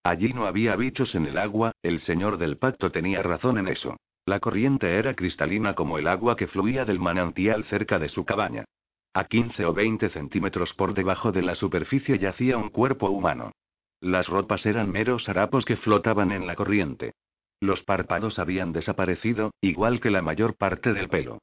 Allí 0.03 0.33
no 0.33 0.47
había 0.47 0.75
bichos 0.75 1.15
en 1.15 1.27
el 1.27 1.37
agua, 1.37 1.71
el 1.81 2.01
señor 2.01 2.37
del 2.39 2.57
pacto 2.57 2.91
tenía 2.91 3.23
razón 3.23 3.57
en 3.57 3.69
eso. 3.69 3.95
La 4.25 4.41
corriente 4.41 4.97
era 4.97 5.13
cristalina 5.13 5.75
como 5.75 5.97
el 5.97 6.07
agua 6.07 6.35
que 6.35 6.47
fluía 6.47 6.83
del 6.83 6.99
manantial 6.99 7.63
cerca 7.63 7.97
de 7.97 8.09
su 8.09 8.25
cabaña. 8.25 8.65
A 9.13 9.23
15 9.23 9.65
o 9.65 9.73
20 9.73 10.09
centímetros 10.09 10.73
por 10.73 10.93
debajo 10.93 11.31
de 11.31 11.41
la 11.41 11.55
superficie 11.55 12.19
yacía 12.19 12.57
un 12.57 12.67
cuerpo 12.67 13.09
humano. 13.09 13.53
Las 14.01 14.27
ropas 14.27 14.65
eran 14.65 14.91
meros 14.91 15.29
harapos 15.29 15.63
que 15.63 15.77
flotaban 15.77 16.33
en 16.33 16.47
la 16.47 16.55
corriente. 16.55 17.13
Los 17.61 17.83
párpados 17.83 18.39
habían 18.39 18.73
desaparecido, 18.73 19.51
igual 19.61 20.01
que 20.01 20.09
la 20.09 20.23
mayor 20.23 20.55
parte 20.55 20.93
del 20.93 21.09
pelo. 21.09 21.37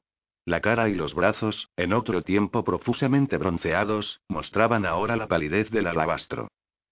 La 0.45 0.59
cara 0.59 0.89
y 0.89 0.93
los 0.93 1.13
brazos, 1.13 1.69
en 1.77 1.93
otro 1.93 2.23
tiempo 2.23 2.65
profusamente 2.65 3.37
bronceados, 3.37 4.19
mostraban 4.27 4.85
ahora 4.85 5.15
la 5.15 5.27
palidez 5.27 5.69
del 5.71 5.87
alabastro. 5.87 6.49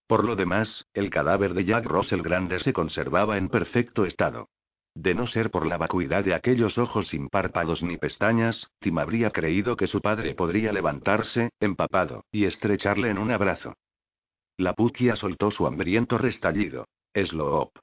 Por 0.07 0.23
lo 0.23 0.37
demás, 0.37 0.85
el 0.93 1.09
cadáver 1.09 1.53
de 1.53 1.65
Jack 1.65 1.85
Russell 1.85 2.21
Grande 2.21 2.59
se 2.61 2.71
conservaba 2.71 3.37
en 3.37 3.49
perfecto 3.49 4.05
estado. 4.05 4.47
De 4.95 5.13
no 5.13 5.27
ser 5.27 5.51
por 5.51 5.67
la 5.67 5.77
vacuidad 5.77 6.23
de 6.23 6.33
aquellos 6.33 6.77
ojos 6.77 7.09
sin 7.09 7.27
párpados 7.27 7.83
ni 7.83 7.97
pestañas, 7.97 8.71
Tim 8.79 8.97
habría 8.97 9.31
creído 9.31 9.75
que 9.75 9.87
su 9.87 10.01
padre 10.01 10.35
podría 10.35 10.71
levantarse, 10.71 11.49
empapado, 11.59 12.23
y 12.31 12.45
estrecharle 12.45 13.09
en 13.09 13.17
un 13.17 13.31
abrazo. 13.31 13.73
La 14.55 14.73
puquia 14.73 15.17
soltó 15.17 15.51
su 15.51 15.67
hambriento 15.67 16.17
restallido. 16.17 16.85
Sloop. 17.13 17.77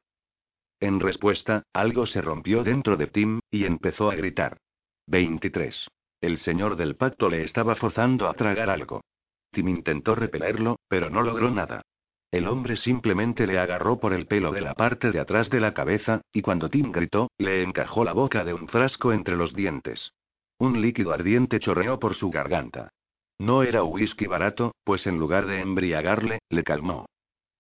En 0.81 1.01
respuesta, 1.01 1.63
algo 1.73 2.07
se 2.07 2.21
rompió 2.21 2.65
dentro 2.65 2.97
de 2.97 3.07
Tim, 3.07 3.41
y 3.51 3.65
empezó 3.65 4.11
a 4.11 4.15
gritar. 4.15 4.59
23. 5.07 5.89
El 6.21 6.39
señor 6.39 6.77
del 6.77 6.97
pacto 6.97 7.29
le 7.29 7.45
estaba 7.45 7.77
forzando 7.77 8.29
a 8.29 8.35
tragar 8.35 8.71
algo. 8.71 9.03
Tim 9.51 9.69
intentó 9.69 10.15
repelerlo, 10.15 10.77
pero 10.89 11.11
no 11.11 11.23
logró 11.23 11.51
nada. 11.51 11.83
El 12.31 12.49
hombre 12.49 12.77
simplemente 12.77 13.47
le 13.47 13.59
agarró 13.59 14.01
por 14.01 14.13
el 14.13 14.27
pelo 14.27 14.51
de 14.51 14.61
la 14.61 14.75
parte 14.75 15.13
de 15.13 15.21
atrás 15.21 15.51
de 15.51 15.61
la 15.61 15.73
cabeza, 15.73 16.23
y 16.33 16.43
cuando 16.43 16.69
Tim 16.69 16.91
gritó, 16.91 17.29
le 17.39 17.63
encajó 17.63 18.05
la 18.05 18.13
boca 18.13 18.45
de 18.45 18.55
un 18.55 18.67
frasco 18.67 19.13
entre 19.13 19.37
los 19.37 19.55
dientes. 19.55 20.13
Un 20.59 20.81
líquido 20.83 21.13
ardiente 21.13 21.61
chorreó 21.61 22.01
por 22.01 22.17
su 22.17 22.31
garganta. 22.31 22.91
No 23.39 23.63
era 23.63 23.85
whisky 23.85 24.27
barato, 24.27 24.75
pues 24.83 25.07
en 25.07 25.19
lugar 25.19 25.47
de 25.47 25.61
embriagarle, 25.61 26.41
le 26.49 26.65
calmó. 26.65 27.07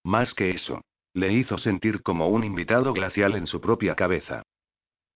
Más 0.03 0.35
que 0.35 0.51
eso. 0.51 0.81
Le 1.15 1.33
hizo 1.33 1.59
sentir 1.59 2.03
como 2.03 2.29
un 2.29 2.45
invitado 2.45 2.93
glacial 2.93 3.37
en 3.37 3.47
su 3.47 3.61
propia 3.61 3.95
cabeza. 3.95 4.43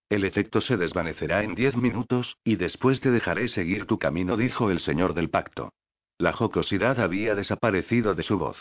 El 0.08 0.24
efecto 0.24 0.60
se 0.60 0.76
desvanecerá 0.76 1.42
en 1.42 1.54
diez 1.54 1.76
minutos, 1.76 2.36
y 2.44 2.56
después 2.56 3.00
te 3.00 3.10
dejaré 3.10 3.48
seguir 3.48 3.86
tu 3.86 3.98
camino, 3.98 4.36
dijo 4.36 4.70
el 4.70 4.80
señor 4.80 5.12
del 5.12 5.28
pacto. 5.28 5.70
La 6.16 6.32
jocosidad 6.32 6.98
había 7.00 7.34
desaparecido 7.34 8.14
de 8.14 8.22
su 8.22 8.38
voz. 8.38 8.56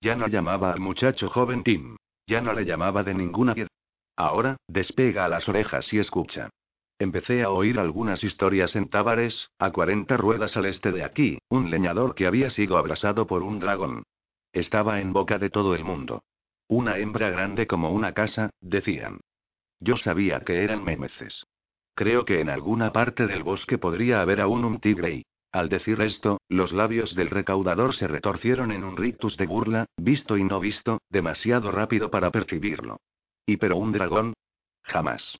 Ya 0.00 0.16
no 0.16 0.26
llamaba 0.26 0.72
al 0.72 0.80
muchacho 0.80 1.28
joven 1.28 1.62
Tim. 1.62 1.96
Ya 2.26 2.40
no 2.40 2.54
le 2.54 2.64
llamaba 2.64 3.02
de 3.02 3.14
ninguna 3.14 3.54
Ahora, 4.16 4.56
despega 4.66 5.28
las 5.28 5.48
orejas 5.48 5.92
y 5.92 5.98
escucha. 5.98 6.50
Empecé 6.98 7.42
a 7.42 7.50
oír 7.50 7.78
algunas 7.78 8.22
historias 8.22 8.76
en 8.76 8.88
Tábares, 8.88 9.48
a 9.58 9.70
40 9.70 10.16
ruedas 10.16 10.56
al 10.56 10.66
este 10.66 10.92
de 10.92 11.04
aquí, 11.04 11.38
un 11.48 11.70
leñador 11.70 12.14
que 12.14 12.26
había 12.26 12.50
sido 12.50 12.76
abrasado 12.76 13.26
por 13.26 13.42
un 13.42 13.60
dragón. 13.60 14.02
Estaba 14.52 15.00
en 15.00 15.12
boca 15.12 15.38
de 15.38 15.48
todo 15.48 15.74
el 15.74 15.84
mundo. 15.84 16.22
Una 16.70 16.98
hembra 16.98 17.30
grande 17.30 17.66
como 17.66 17.90
una 17.90 18.12
casa, 18.12 18.50
decían. 18.60 19.18
Yo 19.80 19.96
sabía 19.96 20.38
que 20.42 20.62
eran 20.62 20.84
memeces. 20.84 21.44
Creo 21.96 22.24
que 22.24 22.40
en 22.40 22.48
alguna 22.48 22.92
parte 22.92 23.26
del 23.26 23.42
bosque 23.42 23.76
podría 23.76 24.20
haber 24.20 24.40
aún 24.40 24.64
un 24.64 24.78
tigre 24.78 25.14
y... 25.14 25.22
Al 25.50 25.68
decir 25.68 26.00
esto, 26.00 26.40
los 26.48 26.70
labios 26.70 27.16
del 27.16 27.28
recaudador 27.28 27.96
se 27.96 28.06
retorcieron 28.06 28.70
en 28.70 28.84
un 28.84 28.96
rictus 28.96 29.36
de 29.36 29.46
burla, 29.46 29.86
visto 29.96 30.36
y 30.36 30.44
no 30.44 30.60
visto, 30.60 31.00
demasiado 31.10 31.72
rápido 31.72 32.08
para 32.08 32.30
percibirlo. 32.30 33.00
¿Y 33.46 33.56
pero 33.56 33.76
un 33.76 33.90
dragón? 33.90 34.34
Jamás. 34.84 35.38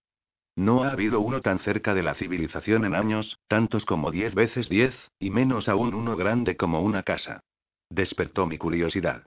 No 0.56 0.82
ha 0.82 0.90
habido 0.90 1.20
uno 1.20 1.42
tan 1.42 1.60
cerca 1.60 1.94
de 1.94 2.02
la 2.02 2.16
civilización 2.16 2.84
en 2.84 2.96
años, 2.96 3.38
tantos 3.46 3.84
como 3.84 4.10
diez 4.10 4.34
veces 4.34 4.68
diez, 4.68 4.96
y 5.20 5.30
menos 5.30 5.68
aún 5.68 5.94
uno 5.94 6.16
grande 6.16 6.56
como 6.56 6.82
una 6.82 7.04
casa. 7.04 7.44
Despertó 7.88 8.46
mi 8.46 8.58
curiosidad. 8.58 9.22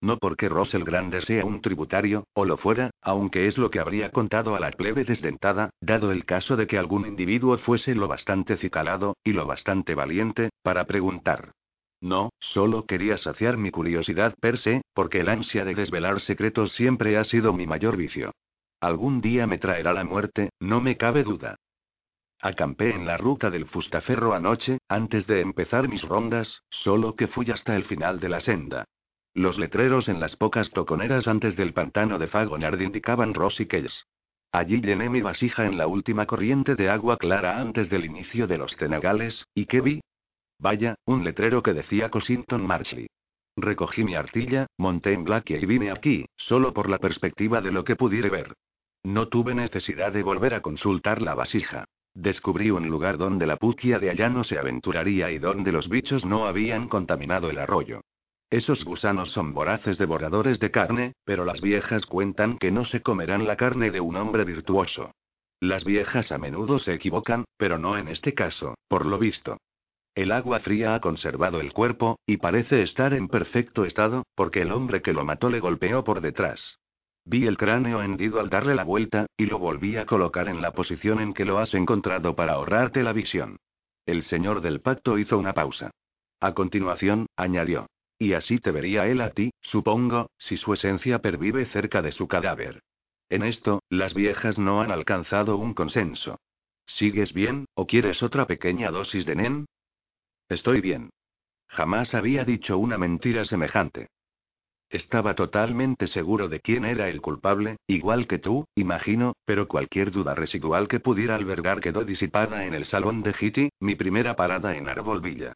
No 0.00 0.18
porque 0.18 0.48
Russell 0.48 0.84
Grande 0.84 1.22
sea 1.22 1.44
un 1.44 1.62
tributario, 1.62 2.24
o 2.34 2.44
lo 2.44 2.58
fuera, 2.58 2.90
aunque 3.00 3.46
es 3.46 3.56
lo 3.56 3.70
que 3.70 3.80
habría 3.80 4.10
contado 4.10 4.54
a 4.54 4.60
la 4.60 4.70
plebe 4.70 5.04
desdentada, 5.04 5.70
dado 5.80 6.12
el 6.12 6.24
caso 6.24 6.56
de 6.56 6.66
que 6.66 6.78
algún 6.78 7.06
individuo 7.06 7.56
fuese 7.58 7.94
lo 7.94 8.06
bastante 8.06 8.56
cicalado, 8.58 9.16
y 9.24 9.32
lo 9.32 9.46
bastante 9.46 9.94
valiente, 9.94 10.50
para 10.62 10.84
preguntar. 10.86 11.52
No, 12.00 12.30
solo 12.38 12.84
quería 12.84 13.16
saciar 13.16 13.56
mi 13.56 13.70
curiosidad 13.70 14.34
per 14.40 14.58
se, 14.58 14.82
porque 14.92 15.20
el 15.20 15.28
ansia 15.28 15.64
de 15.64 15.74
desvelar 15.74 16.20
secretos 16.20 16.72
siempre 16.72 17.16
ha 17.16 17.24
sido 17.24 17.52
mi 17.52 17.66
mayor 17.66 17.96
vicio. 17.96 18.32
Algún 18.80 19.22
día 19.22 19.46
me 19.46 19.58
traerá 19.58 19.94
la 19.94 20.04
muerte, 20.04 20.50
no 20.60 20.80
me 20.80 20.98
cabe 20.98 21.22
duda. 21.22 21.56
Acampé 22.40 22.94
en 22.94 23.06
la 23.06 23.16
ruta 23.16 23.50
del 23.50 23.66
Fustaferro 23.66 24.34
anoche, 24.34 24.78
antes 24.88 25.26
de 25.26 25.40
empezar 25.40 25.88
mis 25.88 26.02
rondas, 26.02 26.60
solo 26.68 27.16
que 27.16 27.28
fui 27.28 27.50
hasta 27.50 27.74
el 27.74 27.84
final 27.84 28.20
de 28.20 28.28
la 28.28 28.40
senda. 28.40 28.84
Los 29.36 29.58
letreros 29.58 30.08
en 30.08 30.18
las 30.18 30.34
pocas 30.34 30.70
toconeras 30.70 31.28
antes 31.28 31.56
del 31.56 31.74
pantano 31.74 32.18
de 32.18 32.26
Fagonard 32.26 32.80
indicaban 32.80 33.34
Kells. 33.68 34.06
Allí 34.50 34.80
llené 34.80 35.10
mi 35.10 35.20
vasija 35.20 35.66
en 35.66 35.76
la 35.76 35.86
última 35.86 36.24
corriente 36.24 36.74
de 36.74 36.88
agua 36.88 37.18
clara 37.18 37.60
antes 37.60 37.90
del 37.90 38.06
inicio 38.06 38.46
de 38.46 38.56
los 38.56 38.74
cenagales, 38.76 39.44
¿y 39.54 39.66
qué 39.66 39.82
vi? 39.82 40.00
Vaya, 40.58 40.94
un 41.04 41.22
letrero 41.22 41.62
que 41.62 41.74
decía 41.74 42.08
Cosington 42.08 42.66
Marshley. 42.66 43.08
Recogí 43.58 44.04
mi 44.04 44.14
artilla, 44.14 44.68
monté 44.78 45.12
en 45.12 45.24
Blackie 45.24 45.58
y 45.58 45.66
vine 45.66 45.90
aquí, 45.90 46.24
solo 46.38 46.72
por 46.72 46.88
la 46.88 46.96
perspectiva 46.96 47.60
de 47.60 47.72
lo 47.72 47.84
que 47.84 47.94
pudiera 47.94 48.30
ver. 48.30 48.54
No 49.02 49.28
tuve 49.28 49.54
necesidad 49.54 50.12
de 50.12 50.22
volver 50.22 50.54
a 50.54 50.62
consultar 50.62 51.20
la 51.20 51.34
vasija. 51.34 51.84
Descubrí 52.14 52.70
un 52.70 52.88
lugar 52.88 53.18
donde 53.18 53.46
la 53.46 53.58
puquia 53.58 53.98
de 53.98 54.08
allá 54.08 54.30
no 54.30 54.44
se 54.44 54.58
aventuraría 54.58 55.30
y 55.30 55.38
donde 55.38 55.72
los 55.72 55.90
bichos 55.90 56.24
no 56.24 56.46
habían 56.46 56.88
contaminado 56.88 57.50
el 57.50 57.58
arroyo. 57.58 58.00
Esos 58.50 58.84
gusanos 58.84 59.32
son 59.32 59.54
voraces 59.54 59.98
devoradores 59.98 60.60
de 60.60 60.70
carne, 60.70 61.14
pero 61.24 61.44
las 61.44 61.60
viejas 61.60 62.06
cuentan 62.06 62.58
que 62.58 62.70
no 62.70 62.84
se 62.84 63.02
comerán 63.02 63.46
la 63.46 63.56
carne 63.56 63.90
de 63.90 64.00
un 64.00 64.16
hombre 64.16 64.44
virtuoso. 64.44 65.10
Las 65.60 65.84
viejas 65.84 66.30
a 66.30 66.38
menudo 66.38 66.78
se 66.78 66.94
equivocan, 66.94 67.44
pero 67.56 67.78
no 67.78 67.98
en 67.98 68.08
este 68.08 68.34
caso, 68.34 68.76
por 68.88 69.06
lo 69.06 69.18
visto. 69.18 69.58
El 70.14 70.30
agua 70.30 70.60
fría 70.60 70.94
ha 70.94 71.00
conservado 71.00 71.60
el 71.60 71.72
cuerpo, 71.72 72.18
y 72.24 72.36
parece 72.36 72.82
estar 72.82 73.14
en 73.14 73.28
perfecto 73.28 73.84
estado, 73.84 74.22
porque 74.34 74.62
el 74.62 74.70
hombre 74.70 75.02
que 75.02 75.12
lo 75.12 75.24
mató 75.24 75.50
le 75.50 75.60
golpeó 75.60 76.04
por 76.04 76.20
detrás. 76.20 76.78
Vi 77.24 77.46
el 77.46 77.56
cráneo 77.56 78.02
hendido 78.02 78.38
al 78.38 78.48
darle 78.48 78.76
la 78.76 78.84
vuelta, 78.84 79.26
y 79.36 79.46
lo 79.46 79.58
volví 79.58 79.96
a 79.96 80.06
colocar 80.06 80.48
en 80.48 80.62
la 80.62 80.70
posición 80.70 81.20
en 81.20 81.34
que 81.34 81.44
lo 81.44 81.58
has 81.58 81.74
encontrado 81.74 82.36
para 82.36 82.52
ahorrarte 82.52 83.02
la 83.02 83.12
visión. 83.12 83.58
El 84.06 84.22
señor 84.22 84.60
del 84.60 84.80
pacto 84.80 85.18
hizo 85.18 85.36
una 85.36 85.52
pausa. 85.52 85.90
A 86.40 86.54
continuación, 86.54 87.26
añadió. 87.36 87.88
Y 88.18 88.32
así 88.32 88.58
te 88.58 88.70
vería 88.70 89.06
él 89.06 89.20
a 89.20 89.30
ti, 89.30 89.52
supongo, 89.60 90.30
si 90.38 90.56
su 90.56 90.72
esencia 90.72 91.20
pervive 91.20 91.66
cerca 91.66 92.02
de 92.02 92.12
su 92.12 92.28
cadáver. 92.28 92.82
En 93.28 93.42
esto, 93.42 93.82
las 93.90 94.14
viejas 94.14 94.58
no 94.58 94.80
han 94.80 94.90
alcanzado 94.90 95.56
un 95.56 95.74
consenso. 95.74 96.38
¿Sigues 96.86 97.32
bien, 97.32 97.66
o 97.74 97.86
quieres 97.86 98.22
otra 98.22 98.46
pequeña 98.46 98.90
dosis 98.90 99.26
de 99.26 99.34
nen? 99.34 99.66
Estoy 100.48 100.80
bien. 100.80 101.10
Jamás 101.68 102.14
había 102.14 102.44
dicho 102.44 102.78
una 102.78 102.96
mentira 102.96 103.44
semejante. 103.44 104.08
Estaba 104.88 105.34
totalmente 105.34 106.06
seguro 106.06 106.48
de 106.48 106.60
quién 106.60 106.84
era 106.84 107.08
el 107.08 107.20
culpable, 107.20 107.76
igual 107.88 108.28
que 108.28 108.38
tú, 108.38 108.66
imagino, 108.76 109.34
pero 109.44 109.66
cualquier 109.66 110.12
duda 110.12 110.34
residual 110.34 110.86
que 110.86 111.00
pudiera 111.00 111.34
albergar 111.34 111.80
quedó 111.80 112.04
disipada 112.04 112.64
en 112.64 112.72
el 112.72 112.86
salón 112.86 113.22
de 113.22 113.34
Hitty, 113.38 113.68
mi 113.80 113.96
primera 113.96 114.36
parada 114.36 114.76
en 114.76 114.88
Arbolvilla. 114.88 115.54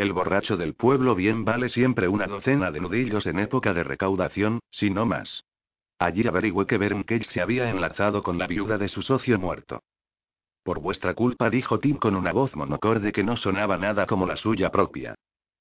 El 0.00 0.14
borracho 0.14 0.56
del 0.56 0.72
pueblo 0.72 1.14
bien 1.14 1.44
vale 1.44 1.68
siempre 1.68 2.08
una 2.08 2.26
docena 2.26 2.70
de 2.70 2.80
nudillos 2.80 3.26
en 3.26 3.38
época 3.38 3.74
de 3.74 3.84
recaudación, 3.84 4.60
si 4.70 4.88
no 4.88 5.04
más. 5.04 5.44
Allí 5.98 6.26
averigüé 6.26 6.66
que 6.66 6.78
Berncage 6.78 7.24
se 7.24 7.42
había 7.42 7.68
enlazado 7.68 8.22
con 8.22 8.38
la 8.38 8.46
viuda 8.46 8.78
de 8.78 8.88
su 8.88 9.02
socio 9.02 9.38
muerto. 9.38 9.82
Por 10.62 10.80
vuestra 10.80 11.12
culpa, 11.12 11.50
dijo 11.50 11.80
Tim 11.80 11.98
con 11.98 12.16
una 12.16 12.32
voz 12.32 12.56
monocorde 12.56 13.12
que 13.12 13.22
no 13.22 13.36
sonaba 13.36 13.76
nada 13.76 14.06
como 14.06 14.24
la 14.24 14.38
suya 14.38 14.70
propia. 14.70 15.16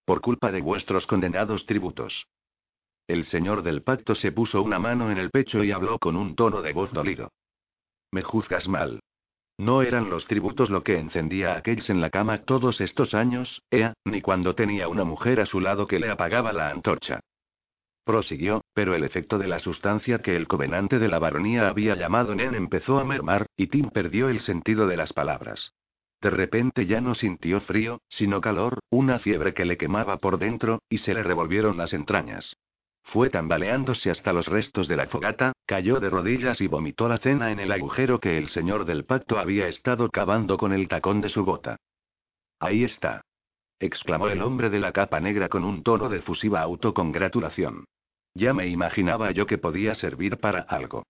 Por 0.05 0.21
culpa 0.21 0.53
de 0.53 0.61
vuestros 0.61 1.05
condenados 1.05 1.65
tributos. 1.65 2.25
El 3.07 3.25
señor 3.25 3.61
del 3.61 3.81
pacto 3.81 4.15
se 4.15 4.31
puso 4.31 4.61
una 4.61 4.79
mano 4.79 5.11
en 5.11 5.17
el 5.17 5.31
pecho 5.31 5.65
y 5.65 5.73
habló 5.73 5.99
con 5.99 6.15
un 6.15 6.37
tono 6.37 6.61
de 6.61 6.71
voz 6.71 6.93
dolido. 6.93 7.33
Me 8.13 8.21
juzgas 8.21 8.69
mal. 8.69 9.01
No 9.59 9.81
eran 9.81 10.09
los 10.09 10.25
tributos 10.25 10.69
lo 10.69 10.83
que 10.83 10.97
encendía 10.97 11.57
a 11.57 11.61
en 11.65 11.99
la 11.99 12.09
cama 12.09 12.43
todos 12.43 12.79
estos 12.79 13.13
años, 13.13 13.61
Ea, 13.69 13.93
ni 14.05 14.21
cuando 14.21 14.55
tenía 14.55 14.87
una 14.87 15.03
mujer 15.03 15.41
a 15.41 15.45
su 15.45 15.59
lado 15.59 15.85
que 15.85 15.99
le 15.99 16.09
apagaba 16.09 16.53
la 16.53 16.69
antorcha. 16.69 17.19
Prosiguió, 18.05 18.63
pero 18.73 18.95
el 18.95 19.03
efecto 19.03 19.37
de 19.37 19.49
la 19.49 19.59
sustancia 19.59 20.19
que 20.19 20.37
el 20.37 20.47
covenante 20.47 20.97
de 20.97 21.09
la 21.09 21.19
baronía 21.19 21.67
había 21.67 21.95
llamado 21.95 22.33
Nen 22.35 22.55
empezó 22.55 22.99
a 22.99 23.03
mermar, 23.03 23.47
y 23.57 23.67
Tim 23.67 23.89
perdió 23.89 24.29
el 24.29 24.39
sentido 24.39 24.87
de 24.87 24.95
las 24.95 25.11
palabras. 25.11 25.73
De 26.21 26.29
repente 26.29 26.85
ya 26.85 27.01
no 27.01 27.13
sintió 27.13 27.59
frío, 27.59 27.99
sino 28.07 28.39
calor, 28.39 28.79
una 28.89 29.19
fiebre 29.19 29.53
que 29.53 29.65
le 29.65 29.75
quemaba 29.75 30.19
por 30.19 30.39
dentro, 30.39 30.83
y 30.87 30.99
se 30.99 31.13
le 31.13 31.21
revolvieron 31.21 31.75
las 31.75 31.91
entrañas. 31.91 32.55
Fue 33.11 33.31
tambaleándose 33.31 34.11
hasta 34.11 34.33
los 34.33 34.45
restos 34.45 34.87
de 34.87 34.95
la 34.95 35.07
fogata, 35.07 35.53
cayó 35.65 35.99
de 35.99 36.11
rodillas 36.11 36.61
y 36.61 36.67
vomitó 36.67 37.07
la 37.07 37.17
cena 37.17 37.51
en 37.51 37.59
el 37.59 37.71
agujero 37.71 38.19
que 38.19 38.37
el 38.37 38.49
señor 38.49 38.85
del 38.85 39.05
pacto 39.05 39.39
había 39.39 39.67
estado 39.67 40.09
cavando 40.09 40.57
con 40.57 40.73
el 40.73 40.87
tacón 40.87 41.19
de 41.19 41.29
su 41.29 41.43
bota. 41.43 41.77
Ahí 42.59 42.83
está. 42.83 43.21
exclamó 43.79 44.27
el 44.27 44.41
hombre 44.41 44.69
de 44.69 44.79
la 44.79 44.91
capa 44.91 45.19
negra 45.19 45.49
con 45.49 45.63
un 45.63 45.81
tono 45.81 46.09
de 46.09 46.21
fusiva 46.21 46.61
autocongratulación. 46.61 47.85
Ya 48.35 48.53
me 48.53 48.67
imaginaba 48.67 49.31
yo 49.31 49.47
que 49.47 49.57
podía 49.57 49.95
servir 49.95 50.37
para 50.37 50.61
algo. 50.61 51.03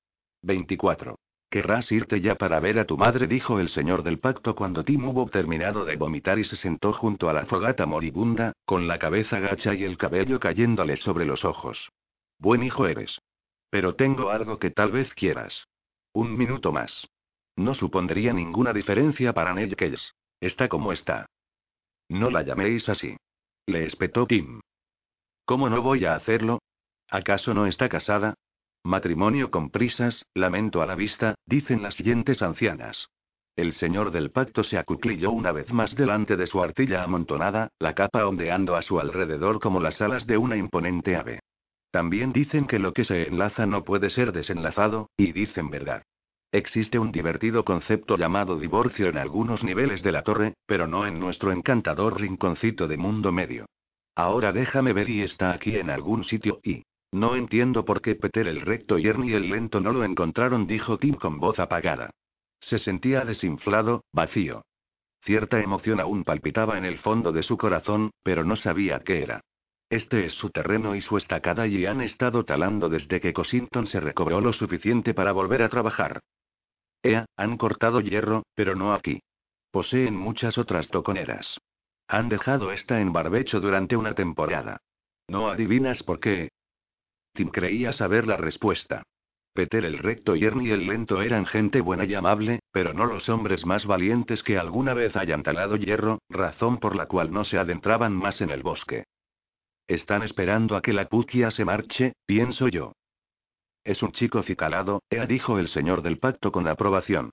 24. 0.44 1.18
Querrás 1.50 1.92
irte 1.92 2.22
ya 2.22 2.36
para 2.36 2.60
ver 2.60 2.78
a 2.78 2.86
tu 2.86 2.96
madre, 2.96 3.26
dijo 3.26 3.60
el 3.60 3.70
señor 3.70 4.04
del 4.04 4.20
pacto 4.20 4.56
cuando 4.56 4.84
Tim 4.84 5.08
hubo 5.08 5.28
terminado 5.30 5.84
de 5.84 5.96
vomitar 5.96 6.38
y 6.38 6.46
se 6.46 6.56
sentó 6.58 6.94
junto 6.94 7.28
a 7.28 7.34
la 7.34 7.48
fogata 7.48 7.88
moribunda, 7.88 8.54
con 8.66 8.88
la 8.88 9.00
cabeza 9.00 9.40
gacha 9.40 9.74
y 9.74 9.84
el 9.84 9.98
cabello 9.98 10.40
cayéndole 10.40 10.98
sobre 10.98 11.26
los 11.26 11.44
ojos. 11.46 11.90
Buen 12.38 12.62
hijo 12.62 12.86
eres. 12.86 13.20
Pero 13.72 13.96
tengo 13.96 14.30
algo 14.30 14.60
que 14.60 14.70
tal 14.70 14.92
vez 14.92 15.12
quieras. 15.16 15.68
Un 16.14 16.38
minuto 16.38 16.72
más. 16.72 17.08
No 17.56 17.74
supondría 17.74 18.32
ninguna 18.32 18.72
diferencia 18.72 19.34
para 19.34 19.54
Nell 19.54 19.76
Case. 19.76 20.12
Está 20.40 20.70
como 20.70 20.94
está. 20.94 21.26
No 22.10 22.30
la 22.30 22.44
llaméis 22.44 22.88
así. 22.90 23.18
Le 23.66 23.86
espetó 23.86 24.28
Tim. 24.28 24.62
¿Cómo 25.46 25.70
no 25.70 25.82
voy 25.82 26.06
a 26.06 26.16
hacerlo? 26.16 26.60
¿Acaso 27.10 27.56
no 27.56 27.66
está 27.66 27.90
casada? 27.90 28.36
Matrimonio 28.84 29.51
con 29.51 29.69
prisas, 29.69 30.26
lamento 30.34 30.81
a 30.81 30.85
la 30.85 30.95
vista, 30.95 31.35
dicen 31.45 31.84
las 31.84 31.95
siguientes 31.95 32.41
ancianas. 32.41 33.10
El 33.56 33.73
señor 33.73 34.11
del 34.11 34.31
pacto 34.31 34.64
se 34.64 34.77
acuclilló 34.77 35.31
una 35.31 35.51
vez 35.51 35.72
más 35.73 35.93
delante 35.95 36.38
de 36.38 36.47
su 36.47 36.64
artilla 36.64 37.03
amontonada, 37.03 37.68
la 37.77 37.93
capa 37.93 38.26
ondeando 38.26 38.77
a 38.77 38.81
su 38.81 38.99
alrededor 38.99 39.60
como 39.60 39.81
las 39.81 39.99
alas 40.01 40.26
de 40.26 40.38
una 40.38 40.56
imponente 40.56 41.18
ave. 41.18 41.41
También 41.91 42.31
dicen 42.31 42.68
que 42.68 42.80
lo 42.80 42.93
que 42.93 43.03
se 43.03 43.27
enlaza 43.27 43.65
no 43.65 43.84
puede 43.84 44.10
ser 44.11 44.31
desenlazado, 44.31 45.10
y 45.18 45.34
dicen 45.34 45.69
verdad. 45.69 46.03
Existe 46.51 46.97
un 46.97 47.11
divertido 47.11 47.65
concepto 47.65 48.18
llamado 48.18 48.57
divorcio 48.57 49.10
en 49.10 49.18
algunos 49.18 49.64
niveles 49.64 50.01
de 50.03 50.14
la 50.14 50.23
torre, 50.23 50.53
pero 50.65 50.88
no 50.88 51.06
en 51.06 51.19
nuestro 51.19 51.51
encantador 51.51 52.19
rinconcito 52.19 52.88
de 52.88 52.97
mundo 52.97 53.31
medio. 53.31 53.65
Ahora 54.15 54.51
déjame 54.51 54.93
ver 54.93 55.10
y 55.10 55.22
está 55.22 55.51
aquí 55.51 55.76
en 55.76 55.89
algún 55.89 56.23
sitio 56.23 56.60
y... 56.64 56.84
No 57.11 57.36
entiendo 57.36 57.86
por 57.86 58.02
qué 58.02 58.15
Peter 58.15 58.48
el 58.48 58.61
recto 58.61 58.98
y 58.98 59.07
Ernie 59.07 59.36
el 59.36 59.49
lento 59.49 59.80
no 59.80 59.91
lo 59.91 60.03
encontraron, 60.03 60.68
dijo 60.68 60.98
Tim 60.98 61.15
con 61.15 61.40
voz 61.40 61.60
apagada. 61.60 62.11
Se 62.60 62.77
sentía 62.80 63.26
desinflado, 63.26 64.03
vacío. 64.11 64.64
Cierta 65.22 65.60
emoción 65.60 65.99
aún 65.99 66.23
palpitaba 66.23 66.77
en 66.77 66.86
el 66.86 66.99
fondo 66.99 67.31
de 67.31 67.44
su 67.44 67.57
corazón, 67.57 68.11
pero 68.23 68.44
no 68.44 68.56
sabía 68.56 68.99
qué 68.99 69.23
era. 69.23 69.41
Este 69.90 70.26
es 70.26 70.34
su 70.34 70.52
terreno 70.52 70.95
y 70.95 71.02
su 71.02 71.18
estacada 71.18 71.65
y 71.65 71.86
han 71.86 72.02
estado 72.02 72.45
talando 72.45 72.90
desde 72.90 73.19
que 73.19 73.34
Cosington 73.34 73.88
se 73.88 73.99
recobró 73.99 74.40
lo 74.40 74.53
suficiente 74.53 75.15
para 75.15 75.31
volver 75.31 75.64
a 75.64 75.69
trabajar. 75.69 76.19
Ea, 77.02 77.26
han 77.36 77.57
cortado 77.57 78.02
hierro, 78.02 78.44
pero 78.56 78.76
no 78.76 78.94
aquí. 78.94 79.22
Poseen 79.72 80.15
muchas 80.15 80.57
otras 80.57 80.90
toconeras. 80.90 81.57
Han 82.07 82.30
dejado 82.30 82.72
esta 82.72 83.02
en 83.02 83.14
barbecho 83.14 83.60
durante 83.60 83.95
una 83.95 84.14
temporada. 84.14 84.77
¿No 85.27 85.49
adivinas 85.49 86.03
por 86.03 86.19
qué? 86.19 86.49
Tim 87.40 87.52
creía 87.52 87.94
saber 87.94 88.28
la 88.28 88.36
respuesta. 88.36 89.03
Peter 89.53 89.86
el 89.86 89.98
recto 89.98 90.36
y 90.36 90.44
Ernie 90.44 90.74
el 90.74 90.86
lento 90.86 91.22
eran 91.22 91.45
gente 91.45 91.80
buena 91.80 92.03
y 92.03 92.14
amable, 92.14 92.60
pero 92.74 92.94
no 92.94 93.06
los 93.06 93.30
hombres 93.30 93.66
más 93.66 93.86
valientes 93.86 94.44
que 94.44 94.57
alguna 94.57 94.94
vez 94.94 95.16
hayan 95.16 95.41
talado 95.41 95.78
hierro, 95.78 96.20
razón 96.28 96.80
por 96.80 96.98
la 96.98 97.06
cual 97.06 97.32
no 97.32 97.45
se 97.45 97.57
adentraban 97.57 98.11
más 98.11 98.41
en 98.41 98.49
el 98.49 98.61
bosque. 98.61 99.06
Están 99.88 100.24
esperando 100.24 100.76
a 100.76 100.82
que 100.82 100.91
la 100.91 101.07
puquia 101.07 101.49
se 101.52 101.64
marche, 101.64 102.11
pienso 102.26 102.68
yo. 102.68 102.91
Es 103.86 104.03
un 104.03 104.11
chico 104.11 104.44
cicalado, 104.44 105.02
Ea 105.10 105.26
dijo 105.26 105.60
el 105.60 105.70
señor 105.70 106.02
del 106.02 106.20
pacto 106.20 106.52
con 106.52 106.68
aprobación. 106.68 107.30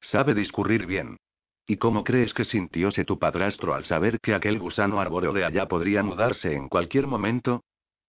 Sabe 0.00 0.32
discurrir 0.32 0.86
bien. 0.86 1.18
¿Y 1.66 1.76
cómo 1.76 2.02
crees 2.02 2.32
que 2.32 2.46
sintióse 2.46 3.04
tu 3.04 3.18
padrastro 3.18 3.74
al 3.74 3.84
saber 3.84 4.20
que 4.20 4.32
aquel 4.32 4.58
gusano 4.58 5.02
arbóreo 5.02 5.34
de 5.34 5.44
allá 5.44 5.68
podría 5.68 6.02
mudarse 6.02 6.54
en 6.54 6.70
cualquier 6.70 7.06
momento? 7.06 7.62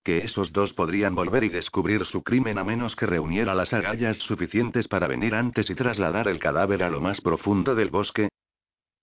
Que 0.04 0.20
esos 0.20 0.52
dos 0.52 0.74
podrían 0.74 1.16
volver 1.16 1.44
y 1.44 1.50
descubrir 1.50 2.06
su 2.06 2.24
crimen 2.24 2.58
a 2.58 2.64
menos 2.64 2.96
que 2.96 3.06
reuniera 3.06 3.54
las 3.54 3.72
agallas 3.74 4.18
suficientes 4.18 4.88
para 4.88 5.08
venir 5.08 5.36
antes 5.36 5.70
y 5.70 5.76
trasladar 5.76 6.28
el 6.28 6.40
cadáver 6.40 6.84
a 6.84 6.90
lo 6.90 7.02
más 7.02 7.22
profundo 7.22 7.76
del 7.76 7.90
bosque. 7.90 8.30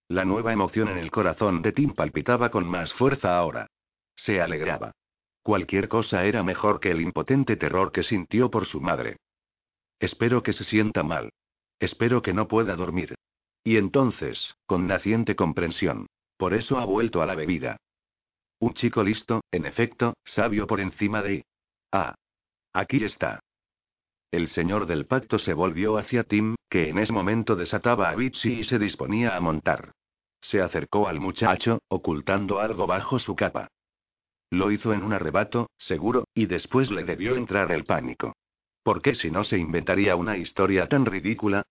La 0.09 0.25
nueva 0.25 0.53
emoción 0.53 0.89
en 0.89 0.99
el 0.99 1.11
corazón 1.11 1.62
de 1.62 1.73
Tim 1.73 1.95
palpitaba 1.95 2.51
con 2.51 2.66
más 2.66 2.93
fuerza 2.95 3.37
ahora. 3.37 3.66
Se 4.16 4.41
alegraba. 4.41 4.93
Cualquier 5.43 5.89
cosa 5.89 6.25
era 6.25 6.43
mejor 6.43 6.81
que 6.81 6.91
el 6.91 7.01
impotente 7.01 7.57
terror 7.57 7.93
que 7.93 8.03
sintió 8.03 8.51
por 8.51 8.66
su 8.66 8.81
madre. 8.81 9.16
Espero 10.01 10.43
que 10.43 10.53
se 10.53 10.65
sienta 10.65 11.03
mal. 11.03 11.31
Espero 11.81 12.23
que 12.23 12.35
no 12.35 12.49
pueda 12.49 12.75
dormir. 12.75 13.15
Y 13.65 13.77
entonces, 13.77 14.55
con 14.66 14.87
naciente 14.87 15.37
comprensión. 15.37 16.07
Por 16.37 16.55
eso 16.55 16.79
ha 16.79 16.85
vuelto 16.85 17.23
a 17.23 17.27
la 17.27 17.35
bebida. 17.35 17.77
Un 18.61 18.75
chico 18.75 19.05
listo, 19.05 19.43
en 19.53 19.67
efecto, 19.67 20.15
sabio 20.25 20.67
por 20.67 20.81
encima 20.81 21.23
de... 21.23 21.45
Ah. 21.93 22.15
Aquí 22.73 23.05
está. 23.05 23.41
El 24.31 24.49
señor 24.49 24.87
del 24.87 25.07
pacto 25.07 25.39
se 25.39 25.55
volvió 25.55 25.97
hacia 25.97 26.25
Tim, 26.25 26.57
que 26.69 26.89
en 26.89 26.99
ese 26.99 27.13
momento 27.13 27.57
desataba 27.57 28.11
a 28.11 28.15
Bitsy 28.15 28.61
y 28.61 28.65
se 28.65 28.79
disponía 28.79 29.37
a 29.37 29.41
montar. 29.41 29.93
Se 30.43 30.61
acercó 30.61 31.09
al 31.09 31.21
muchacho, 31.21 31.81
ocultando 31.89 32.61
algo 32.61 32.87
bajo 32.87 33.19
su 33.19 33.35
capa. 33.37 33.69
Lo 34.51 34.71
hizo 34.71 34.93
en 34.93 35.03
un 35.03 35.13
arrebato, 35.13 35.71
seguro, 35.79 36.25
y 36.35 36.47
después 36.47 36.91
le 36.91 37.05
debió 37.05 37.37
entrar 37.37 37.71
el 37.73 37.85
pánico. 37.85 38.35
¿Por 38.83 39.03
qué 39.03 39.15
si 39.15 39.31
no 39.31 39.45
se 39.45 39.59
inventaría 39.59 40.17
una 40.17 40.37
historia 40.37 40.89
tan 40.89 41.07
ridícula? 41.07 41.63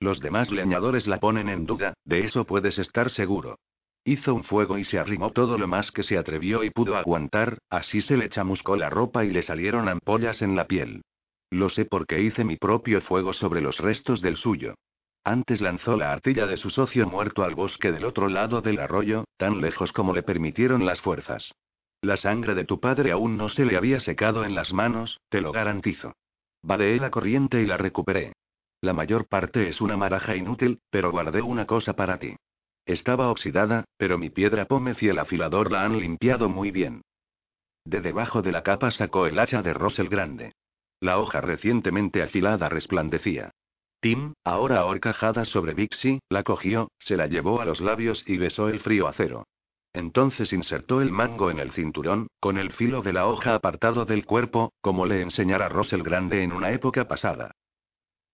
Los 0.00 0.20
demás 0.20 0.50
leñadores 0.50 1.06
la 1.06 1.18
ponen 1.18 1.48
en 1.48 1.66
duda, 1.66 1.94
de 2.04 2.20
eso 2.20 2.44
puedes 2.44 2.78
estar 2.78 3.10
seguro. 3.10 3.58
Hizo 4.08 4.34
un 4.34 4.44
fuego 4.44 4.78
y 4.78 4.84
se 4.84 5.00
arrimó 5.00 5.32
todo 5.32 5.58
lo 5.58 5.66
más 5.66 5.90
que 5.90 6.04
se 6.04 6.16
atrevió 6.16 6.62
y 6.62 6.70
pudo 6.70 6.96
aguantar, 6.96 7.58
así 7.68 8.02
se 8.02 8.16
le 8.16 8.28
chamuscó 8.28 8.76
la 8.76 8.88
ropa 8.88 9.24
y 9.24 9.30
le 9.30 9.42
salieron 9.42 9.88
ampollas 9.88 10.42
en 10.42 10.54
la 10.54 10.68
piel. 10.68 11.02
Lo 11.50 11.70
sé 11.70 11.86
porque 11.86 12.22
hice 12.22 12.44
mi 12.44 12.56
propio 12.56 13.00
fuego 13.00 13.32
sobre 13.32 13.60
los 13.60 13.78
restos 13.78 14.22
del 14.22 14.36
suyo. 14.36 14.76
Antes 15.24 15.60
lanzó 15.60 15.96
la 15.96 16.12
artilla 16.12 16.46
de 16.46 16.56
su 16.56 16.70
socio 16.70 17.08
muerto 17.08 17.42
al 17.42 17.56
bosque 17.56 17.90
del 17.90 18.04
otro 18.04 18.28
lado 18.28 18.60
del 18.60 18.78
arroyo, 18.78 19.24
tan 19.38 19.60
lejos 19.60 19.90
como 19.90 20.14
le 20.14 20.22
permitieron 20.22 20.86
las 20.86 21.00
fuerzas. 21.00 21.50
La 22.00 22.16
sangre 22.16 22.54
de 22.54 22.64
tu 22.64 22.78
padre 22.78 23.10
aún 23.10 23.36
no 23.36 23.48
se 23.48 23.64
le 23.64 23.76
había 23.76 23.98
secado 23.98 24.44
en 24.44 24.54
las 24.54 24.72
manos, 24.72 25.18
te 25.30 25.40
lo 25.40 25.50
garantizo. 25.50 26.12
Vadeé 26.62 27.00
la 27.00 27.10
corriente 27.10 27.60
y 27.60 27.66
la 27.66 27.76
recuperé. 27.76 28.34
La 28.82 28.92
mayor 28.92 29.26
parte 29.26 29.68
es 29.68 29.80
una 29.80 29.96
maraja 29.96 30.36
inútil, 30.36 30.78
pero 30.90 31.10
guardé 31.10 31.42
una 31.42 31.66
cosa 31.66 31.94
para 31.94 32.20
ti. 32.20 32.36
Estaba 32.86 33.30
oxidada, 33.30 33.84
pero 33.96 34.16
mi 34.16 34.30
piedra 34.30 34.64
pómez 34.66 35.02
y 35.02 35.08
el 35.08 35.18
afilador 35.18 35.72
la 35.72 35.82
han 35.82 35.98
limpiado 35.98 36.48
muy 36.48 36.70
bien. 36.70 37.02
De 37.84 38.00
debajo 38.00 38.42
de 38.42 38.52
la 38.52 38.62
capa 38.62 38.92
sacó 38.92 39.26
el 39.26 39.38
hacha 39.38 39.60
de 39.60 39.74
Rosel 39.74 40.08
grande. 40.08 40.52
La 41.00 41.18
hoja 41.18 41.40
recientemente 41.40 42.22
afilada 42.22 42.68
resplandecía. 42.68 43.50
Tim, 44.00 44.34
ahora 44.44 44.78
ahorcajada 44.78 45.44
sobre 45.44 45.74
Bixie, 45.74 46.20
la 46.28 46.44
cogió, 46.44 46.90
se 47.00 47.16
la 47.16 47.26
llevó 47.26 47.60
a 47.60 47.64
los 47.64 47.80
labios 47.80 48.22
y 48.26 48.38
besó 48.38 48.68
el 48.68 48.80
frío 48.80 49.08
acero. 49.08 49.46
Entonces 49.92 50.52
insertó 50.52 51.00
el 51.00 51.10
mango 51.10 51.50
en 51.50 51.58
el 51.58 51.72
cinturón, 51.72 52.28
con 52.38 52.56
el 52.58 52.72
filo 52.72 53.02
de 53.02 53.12
la 53.12 53.26
hoja 53.26 53.54
apartado 53.54 54.04
del 54.04 54.26
cuerpo, 54.26 54.72
como 54.80 55.06
le 55.06 55.22
enseñara 55.22 55.68
Rosel 55.68 56.02
grande 56.02 56.42
en 56.42 56.52
una 56.52 56.70
época 56.70 57.08
pasada. 57.08 57.50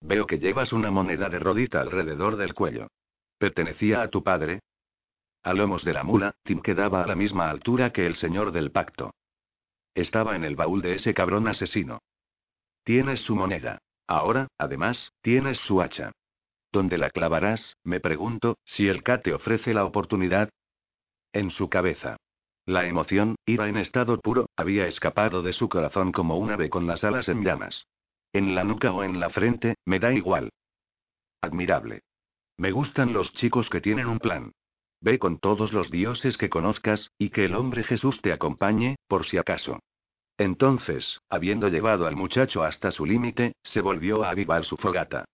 Veo 0.00 0.26
que 0.26 0.40
llevas 0.40 0.72
una 0.72 0.90
moneda 0.90 1.28
de 1.28 1.38
rodita 1.38 1.80
alrededor 1.80 2.36
del 2.36 2.52
cuello. 2.52 2.88
¿Pertenecía 3.42 4.02
a 4.02 4.08
tu 4.08 4.22
padre? 4.22 4.60
A 5.42 5.52
lomos 5.52 5.84
de 5.84 5.92
la 5.92 6.04
mula, 6.04 6.36
Tim 6.44 6.62
quedaba 6.62 7.02
a 7.02 7.08
la 7.08 7.16
misma 7.16 7.50
altura 7.50 7.92
que 7.92 8.06
el 8.06 8.14
señor 8.14 8.52
del 8.52 8.70
pacto. 8.70 9.16
Estaba 9.96 10.36
en 10.36 10.44
el 10.44 10.54
baúl 10.54 10.80
de 10.80 10.94
ese 10.94 11.12
cabrón 11.12 11.48
asesino. 11.48 11.98
Tienes 12.84 13.20
su 13.22 13.34
moneda. 13.34 13.78
Ahora, 14.06 14.46
además, 14.58 15.10
tienes 15.22 15.58
su 15.58 15.82
hacha. 15.82 16.12
¿Dónde 16.70 16.98
la 16.98 17.10
clavarás? 17.10 17.74
Me 17.82 17.98
pregunto, 17.98 18.58
si 18.64 18.86
el 18.86 19.02
K 19.02 19.22
te 19.22 19.34
ofrece 19.34 19.74
la 19.74 19.86
oportunidad. 19.86 20.48
En 21.32 21.50
su 21.50 21.68
cabeza. 21.68 22.18
La 22.64 22.86
emoción, 22.86 23.34
ira 23.44 23.68
en 23.68 23.76
estado 23.76 24.20
puro, 24.20 24.46
había 24.54 24.86
escapado 24.86 25.42
de 25.42 25.52
su 25.52 25.68
corazón 25.68 26.12
como 26.12 26.38
un 26.38 26.52
ave 26.52 26.70
con 26.70 26.86
las 26.86 27.02
alas 27.02 27.28
en 27.28 27.42
llamas. 27.42 27.88
En 28.32 28.54
la 28.54 28.62
nuca 28.62 28.92
o 28.92 29.02
en 29.02 29.18
la 29.18 29.30
frente, 29.30 29.74
me 29.84 29.98
da 29.98 30.12
igual. 30.12 30.50
Admirable. 31.40 32.02
Me 32.62 32.70
gustan 32.70 33.12
los 33.12 33.32
chicos 33.32 33.68
que 33.68 33.80
tienen 33.80 34.06
un 34.06 34.20
plan. 34.20 34.52
Ve 35.00 35.18
con 35.18 35.40
todos 35.40 35.72
los 35.72 35.90
dioses 35.90 36.36
que 36.36 36.48
conozcas, 36.48 37.10
y 37.18 37.30
que 37.30 37.46
el 37.46 37.56
hombre 37.56 37.82
Jesús 37.82 38.20
te 38.22 38.32
acompañe, 38.32 38.94
por 39.08 39.26
si 39.26 39.36
acaso. 39.36 39.80
Entonces, 40.38 41.18
habiendo 41.28 41.66
llevado 41.66 42.06
al 42.06 42.14
muchacho 42.14 42.62
hasta 42.62 42.92
su 42.92 43.04
límite, 43.04 43.56
se 43.64 43.80
volvió 43.80 44.22
a 44.22 44.30
avivar 44.30 44.64
su 44.64 44.76
fogata. 44.76 45.24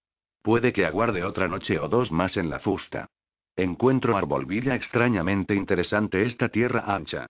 Puede 0.41 0.73
que 0.73 0.87
aguarde 0.87 1.23
otra 1.23 1.49
noche 1.49 1.79
o 1.79 1.87
dos 1.91 2.11
más 2.11 2.39
en 2.39 2.49
la 2.49 2.61
fusta. 2.61 3.09
Encuentro 3.57 4.17
arbolvilla 4.17 4.75
extrañamente 4.75 5.55
interesante 5.55 6.23
esta 6.23 6.49
tierra 6.49 6.85
ancha. 6.87 7.27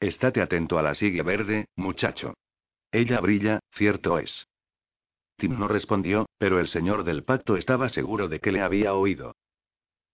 Estate 0.00 0.40
atento 0.40 0.78
a 0.78 0.82
la 0.82 0.94
sigue 0.94 1.20
verde, 1.20 1.66
muchacho. 1.76 2.32
Ella 2.90 3.20
brilla, 3.20 3.60
cierto 3.74 4.18
es. 4.18 4.46
Tim 5.36 5.58
no 5.58 5.68
respondió, 5.68 6.24
pero 6.38 6.58
el 6.58 6.68
señor 6.68 7.04
del 7.04 7.22
pacto 7.22 7.58
estaba 7.58 7.90
seguro 7.90 8.28
de 8.28 8.40
que 8.40 8.50
le 8.50 8.62
había 8.62 8.94
oído. 8.94 9.34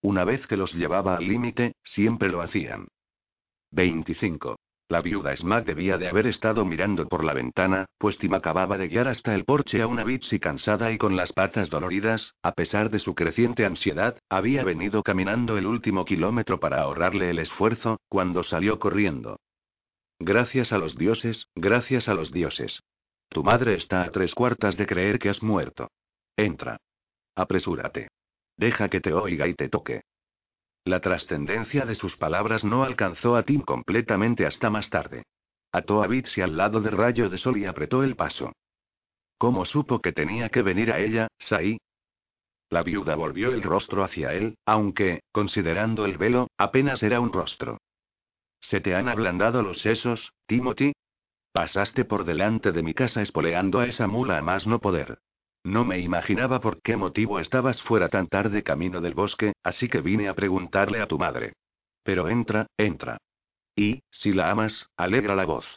Una 0.01 0.23
vez 0.23 0.45
que 0.47 0.57
los 0.57 0.73
llevaba 0.73 1.17
al 1.17 1.27
límite, 1.27 1.73
siempre 1.83 2.29
lo 2.29 2.41
hacían. 2.41 2.87
25. 3.71 4.57
La 4.91 5.01
viuda 5.01 5.35
Smack 5.35 5.65
debía 5.65 5.99
de 5.99 6.07
haber 6.07 6.25
estado 6.25 6.65
mirando 6.65 7.07
por 7.07 7.23
la 7.23 7.33
ventana, 7.33 7.85
pues 7.99 8.17
Tim 8.17 8.33
acababa 8.33 8.75
de 8.75 8.87
guiar 8.87 9.07
hasta 9.07 9.35
el 9.35 9.45
porche 9.45 9.83
a 9.83 9.87
una 9.87 10.03
Bitsy 10.03 10.39
cansada 10.39 10.91
y 10.91 10.97
con 10.97 11.15
las 11.15 11.31
patas 11.31 11.69
doloridas, 11.69 12.33
a 12.41 12.53
pesar 12.53 12.89
de 12.89 12.97
su 12.97 13.13
creciente 13.13 13.65
ansiedad, 13.65 14.17
había 14.29 14.63
venido 14.63 15.03
caminando 15.03 15.59
el 15.59 15.67
último 15.67 16.05
kilómetro 16.05 16.59
para 16.59 16.81
ahorrarle 16.81 17.29
el 17.29 17.37
esfuerzo, 17.37 17.99
cuando 18.09 18.41
salió 18.41 18.79
corriendo. 18.79 19.37
Gracias 20.17 20.71
a 20.71 20.79
los 20.79 20.97
dioses, 20.97 21.45
gracias 21.53 22.09
a 22.09 22.15
los 22.15 22.31
dioses. 22.31 22.79
Tu 23.29 23.43
madre 23.43 23.75
está 23.75 24.01
a 24.01 24.11
tres 24.11 24.33
cuartas 24.33 24.75
de 24.75 24.87
creer 24.87 25.19
que 25.19 25.29
has 25.29 25.43
muerto. 25.43 25.91
Entra. 26.35 26.77
Apresúrate. 27.35 28.07
Deja 28.59 28.89
que 28.89 28.99
te 28.99 29.13
oiga 29.13 29.47
y 29.47 29.53
te 29.53 29.69
toque. 29.69 30.01
La 30.83 30.99
trascendencia 30.99 31.85
de 31.85 31.95
sus 31.95 32.17
palabras 32.17 32.65
no 32.65 32.83
alcanzó 32.83 33.37
a 33.37 33.43
Tim 33.43 33.61
completamente 33.61 34.45
hasta 34.45 34.69
más 34.69 34.89
tarde. 34.89 35.23
Ató 35.71 36.03
a 36.03 36.07
Bitsy 36.07 36.41
al 36.41 36.57
lado 36.57 36.81
del 36.81 36.97
rayo 36.97 37.29
de 37.29 37.37
sol 37.37 37.57
y 37.57 37.65
apretó 37.65 38.03
el 38.03 38.17
paso. 38.17 38.51
¿Cómo 39.37 39.63
supo 39.63 40.01
que 40.01 40.11
tenía 40.11 40.49
que 40.49 40.61
venir 40.61 40.91
a 40.91 40.99
ella, 40.99 41.29
Sai? 41.39 41.77
La 42.69 42.83
viuda 42.83 43.15
volvió 43.15 43.53
el 43.53 43.63
rostro 43.63 44.03
hacia 44.03 44.33
él, 44.33 44.57
aunque, 44.65 45.21
considerando 45.31 46.05
el 46.05 46.17
velo, 46.17 46.49
apenas 46.57 47.01
era 47.01 47.21
un 47.21 47.31
rostro. 47.31 47.77
¿Se 48.59 48.81
te 48.81 48.93
han 48.93 49.07
ablandado 49.07 49.61
los 49.61 49.81
sesos, 49.81 50.33
Timothy? 50.47 50.91
Pasaste 51.53 52.03
por 52.03 52.25
delante 52.25 52.73
de 52.73 52.83
mi 52.83 52.93
casa 52.93 53.21
espoleando 53.21 53.79
a 53.79 53.85
esa 53.85 54.07
mula 54.07 54.37
a 54.37 54.41
más 54.41 54.67
no 54.67 54.79
poder. 54.79 55.19
No 55.69 55.85
me 55.85 55.99
imaginaba 55.99 56.59
por 56.61 56.81
qué 56.81 56.97
motivo 56.97 57.39
estabas 57.39 57.79
fuera 57.83 58.09
tan 58.09 58.25
tarde 58.25 58.63
camino 58.63 59.01
del 59.01 59.13
bosque, 59.13 59.53
así 59.61 59.87
que 59.87 60.01
vine 60.01 60.27
a 60.27 60.33
preguntarle 60.33 60.99
a 60.99 61.05
tu 61.05 61.19
madre. 61.19 61.53
Pero 62.01 62.27
entra, 62.27 62.65
entra. 62.75 63.19
Y, 63.75 64.01
si 64.09 64.33
la 64.33 64.49
amas, 64.49 64.87
alegra 64.97 65.35
la 65.35 65.45
voz. 65.45 65.67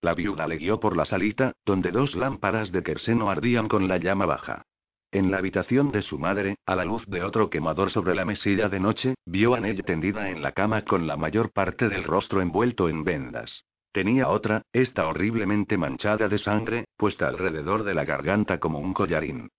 La 0.00 0.14
viuda 0.14 0.46
le 0.46 0.58
guió 0.58 0.78
por 0.78 0.96
la 0.96 1.06
salita, 1.06 1.54
donde 1.66 1.90
dos 1.90 2.14
lámparas 2.14 2.70
de 2.70 2.84
querseno 2.84 3.30
ardían 3.30 3.66
con 3.66 3.88
la 3.88 3.98
llama 3.98 4.26
baja. 4.26 4.62
En 5.10 5.32
la 5.32 5.38
habitación 5.38 5.90
de 5.90 6.02
su 6.02 6.16
madre, 6.16 6.58
a 6.64 6.76
la 6.76 6.84
luz 6.84 7.04
de 7.08 7.24
otro 7.24 7.50
quemador 7.50 7.90
sobre 7.90 8.14
la 8.14 8.24
mesilla 8.24 8.68
de 8.68 8.78
noche, 8.78 9.16
vio 9.26 9.56
a 9.56 9.60
Nell 9.60 9.82
tendida 9.82 10.30
en 10.30 10.40
la 10.40 10.52
cama 10.52 10.84
con 10.84 11.08
la 11.08 11.16
mayor 11.16 11.50
parte 11.50 11.88
del 11.88 12.04
rostro 12.04 12.40
envuelto 12.40 12.88
en 12.88 13.02
vendas. 13.02 13.64
Tenía 13.92 14.28
otra, 14.28 14.62
esta 14.72 15.08
horriblemente 15.08 15.76
manchada 15.76 16.28
de 16.28 16.38
sangre, 16.38 16.84
puesta 16.96 17.28
alrededor 17.28 17.82
de 17.82 17.94
la 17.94 18.04
garganta 18.04 18.60
como 18.60 18.78
un 18.78 18.94
collarín. 18.94 19.50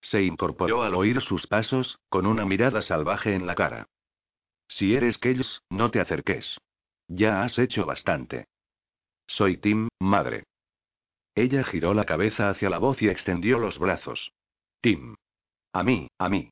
Se 0.00 0.22
incorporó 0.22 0.82
al 0.82 0.94
oír 0.94 1.20
sus 1.20 1.46
pasos, 1.46 1.98
con 2.08 2.26
una 2.26 2.46
mirada 2.46 2.80
salvaje 2.80 3.34
en 3.34 3.46
la 3.46 3.54
cara. 3.54 3.86
Si 4.68 4.94
eres 4.94 5.18
Kells, 5.18 5.62
no 5.68 5.90
te 5.90 6.00
acerques. 6.00 6.58
Ya 7.08 7.42
has 7.42 7.58
hecho 7.58 7.84
bastante. 7.84 8.46
Soy 9.26 9.58
Tim, 9.58 9.88
madre. 10.00 10.44
Ella 11.34 11.64
giró 11.64 11.92
la 11.92 12.06
cabeza 12.06 12.48
hacia 12.48 12.70
la 12.70 12.78
voz 12.78 13.02
y 13.02 13.08
extendió 13.08 13.58
los 13.58 13.78
brazos. 13.78 14.32
Tim. 14.80 15.16
A 15.72 15.82
mí, 15.82 16.08
a 16.18 16.28
mí. 16.28 16.50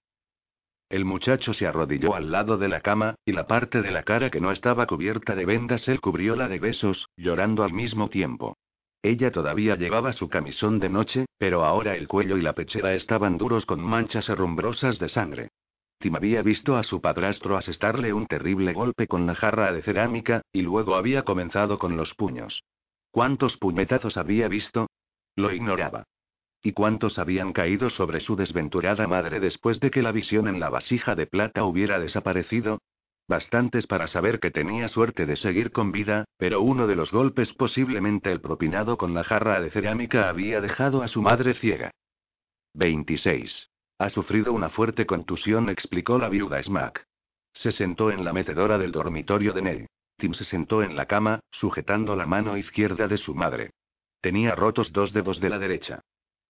El 0.90 1.04
muchacho 1.04 1.52
se 1.52 1.66
arrodilló 1.66 2.14
al 2.14 2.30
lado 2.32 2.56
de 2.56 2.68
la 2.68 2.80
cama, 2.80 3.14
y 3.26 3.32
la 3.32 3.46
parte 3.46 3.82
de 3.82 3.90
la 3.90 4.04
cara 4.04 4.30
que 4.30 4.40
no 4.40 4.50
estaba 4.52 4.86
cubierta 4.86 5.34
de 5.34 5.44
vendas 5.44 5.86
él 5.86 6.00
cubrió 6.00 6.34
la 6.34 6.48
de 6.48 6.58
besos, 6.58 7.08
llorando 7.16 7.62
al 7.62 7.74
mismo 7.74 8.08
tiempo. 8.08 8.56
Ella 9.02 9.30
todavía 9.30 9.76
llevaba 9.76 10.12
su 10.12 10.28
camisón 10.28 10.80
de 10.80 10.88
noche, 10.88 11.26
pero 11.36 11.64
ahora 11.64 11.94
el 11.94 12.08
cuello 12.08 12.38
y 12.38 12.42
la 12.42 12.54
pechera 12.54 12.94
estaban 12.94 13.36
duros 13.36 13.66
con 13.66 13.80
manchas 13.80 14.28
herrumbrosas 14.28 14.98
de 14.98 15.10
sangre. 15.10 15.48
Tim 15.98 16.16
había 16.16 16.42
visto 16.42 16.76
a 16.76 16.82
su 16.82 17.00
padrastro 17.00 17.56
asestarle 17.56 18.12
un 18.12 18.26
terrible 18.26 18.72
golpe 18.72 19.06
con 19.06 19.26
la 19.26 19.34
jarra 19.34 19.72
de 19.72 19.82
cerámica, 19.82 20.42
y 20.52 20.62
luego 20.62 20.94
había 20.94 21.22
comenzado 21.22 21.78
con 21.78 21.96
los 21.96 22.14
puños. 22.14 22.62
¿Cuántos 23.10 23.56
puñetazos 23.58 24.16
había 24.16 24.48
visto? 24.48 24.88
Lo 25.36 25.52
ignoraba. 25.52 26.04
¿Y 26.62 26.72
cuántos 26.72 27.18
habían 27.18 27.52
caído 27.52 27.88
sobre 27.90 28.20
su 28.20 28.34
desventurada 28.34 29.06
madre 29.06 29.40
después 29.40 29.78
de 29.80 29.90
que 29.90 30.02
la 30.02 30.12
visión 30.12 30.48
en 30.48 30.58
la 30.58 30.70
vasija 30.70 31.14
de 31.14 31.26
plata 31.26 31.64
hubiera 31.64 32.00
desaparecido? 32.00 32.80
Bastantes 33.28 33.86
para 33.86 34.08
saber 34.08 34.40
que 34.40 34.50
tenía 34.50 34.88
suerte 34.88 35.26
de 35.26 35.36
seguir 35.36 35.70
con 35.70 35.92
vida, 35.92 36.24
pero 36.38 36.62
uno 36.62 36.86
de 36.86 36.96
los 36.96 37.12
golpes, 37.12 37.52
posiblemente 37.52 38.32
el 38.32 38.40
propinado 38.40 38.96
con 38.96 39.14
la 39.14 39.22
jarra 39.22 39.60
de 39.60 39.70
cerámica, 39.70 40.28
había 40.28 40.60
dejado 40.60 41.02
a 41.02 41.08
su 41.08 41.20
madre 41.20 41.54
ciega. 41.54 41.90
26. 42.74 43.68
Ha 43.98 44.10
sufrido 44.10 44.52
una 44.52 44.70
fuerte 44.70 45.04
contusión, 45.06 45.68
explicó 45.68 46.18
la 46.18 46.28
viuda 46.28 46.62
Smack. 46.62 47.04
Se 47.52 47.72
sentó 47.72 48.10
en 48.10 48.24
la 48.24 48.32
metedora 48.32 48.78
del 48.78 48.92
dormitorio 48.92 49.52
de 49.52 49.62
Nell. 49.62 49.86
Tim 50.16 50.32
se 50.34 50.44
sentó 50.44 50.82
en 50.82 50.96
la 50.96 51.06
cama, 51.06 51.40
sujetando 51.50 52.16
la 52.16 52.26
mano 52.26 52.56
izquierda 52.56 53.08
de 53.08 53.18
su 53.18 53.34
madre. 53.34 53.70
Tenía 54.20 54.54
rotos 54.54 54.92
dos 54.92 55.12
dedos 55.12 55.40
de 55.40 55.50
la 55.50 55.58
derecha. 55.58 56.00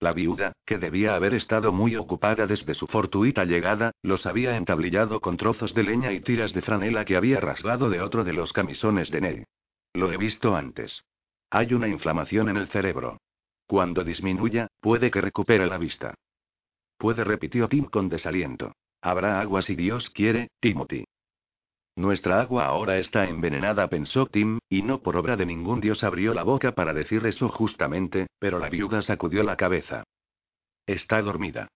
La 0.00 0.12
viuda, 0.12 0.52
que 0.64 0.78
debía 0.78 1.16
haber 1.16 1.34
estado 1.34 1.72
muy 1.72 1.96
ocupada 1.96 2.46
desde 2.46 2.74
su 2.74 2.86
fortuita 2.86 3.44
llegada, 3.44 3.92
los 4.02 4.26
había 4.26 4.56
entablillado 4.56 5.20
con 5.20 5.36
trozos 5.36 5.74
de 5.74 5.82
leña 5.82 6.12
y 6.12 6.20
tiras 6.20 6.52
de 6.52 6.62
franela 6.62 7.04
que 7.04 7.16
había 7.16 7.40
rasgado 7.40 7.90
de 7.90 8.00
otro 8.00 8.22
de 8.22 8.32
los 8.32 8.52
camisones 8.52 9.10
de 9.10 9.20
Nell. 9.20 9.44
Lo 9.94 10.12
he 10.12 10.16
visto 10.16 10.54
antes. 10.54 11.02
Hay 11.50 11.74
una 11.74 11.88
inflamación 11.88 12.48
en 12.48 12.58
el 12.58 12.68
cerebro. 12.68 13.18
Cuando 13.66 14.04
disminuya, 14.04 14.68
puede 14.80 15.10
que 15.10 15.20
recupere 15.20 15.66
la 15.66 15.78
vista. 15.78 16.14
Puede, 16.96 17.24
repitió 17.24 17.68
Tim 17.68 17.86
con 17.86 18.08
desaliento. 18.08 18.72
Habrá 19.00 19.40
agua 19.40 19.62
si 19.62 19.74
Dios 19.74 20.10
quiere, 20.10 20.48
Timothy. 20.60 21.04
Nuestra 21.98 22.40
agua 22.40 22.66
ahora 22.66 22.98
está 22.98 23.28
envenenada, 23.28 23.88
pensó 23.88 24.26
Tim, 24.26 24.60
y 24.68 24.82
no 24.82 25.02
por 25.02 25.16
obra 25.16 25.36
de 25.36 25.44
ningún 25.44 25.80
dios 25.80 26.04
abrió 26.04 26.32
la 26.32 26.44
boca 26.44 26.70
para 26.70 26.94
decir 26.94 27.26
eso 27.26 27.48
justamente, 27.48 28.28
pero 28.38 28.60
la 28.60 28.68
viuda 28.68 29.02
sacudió 29.02 29.42
la 29.42 29.56
cabeza. 29.56 30.04
Está 30.86 31.20
dormida. 31.22 31.66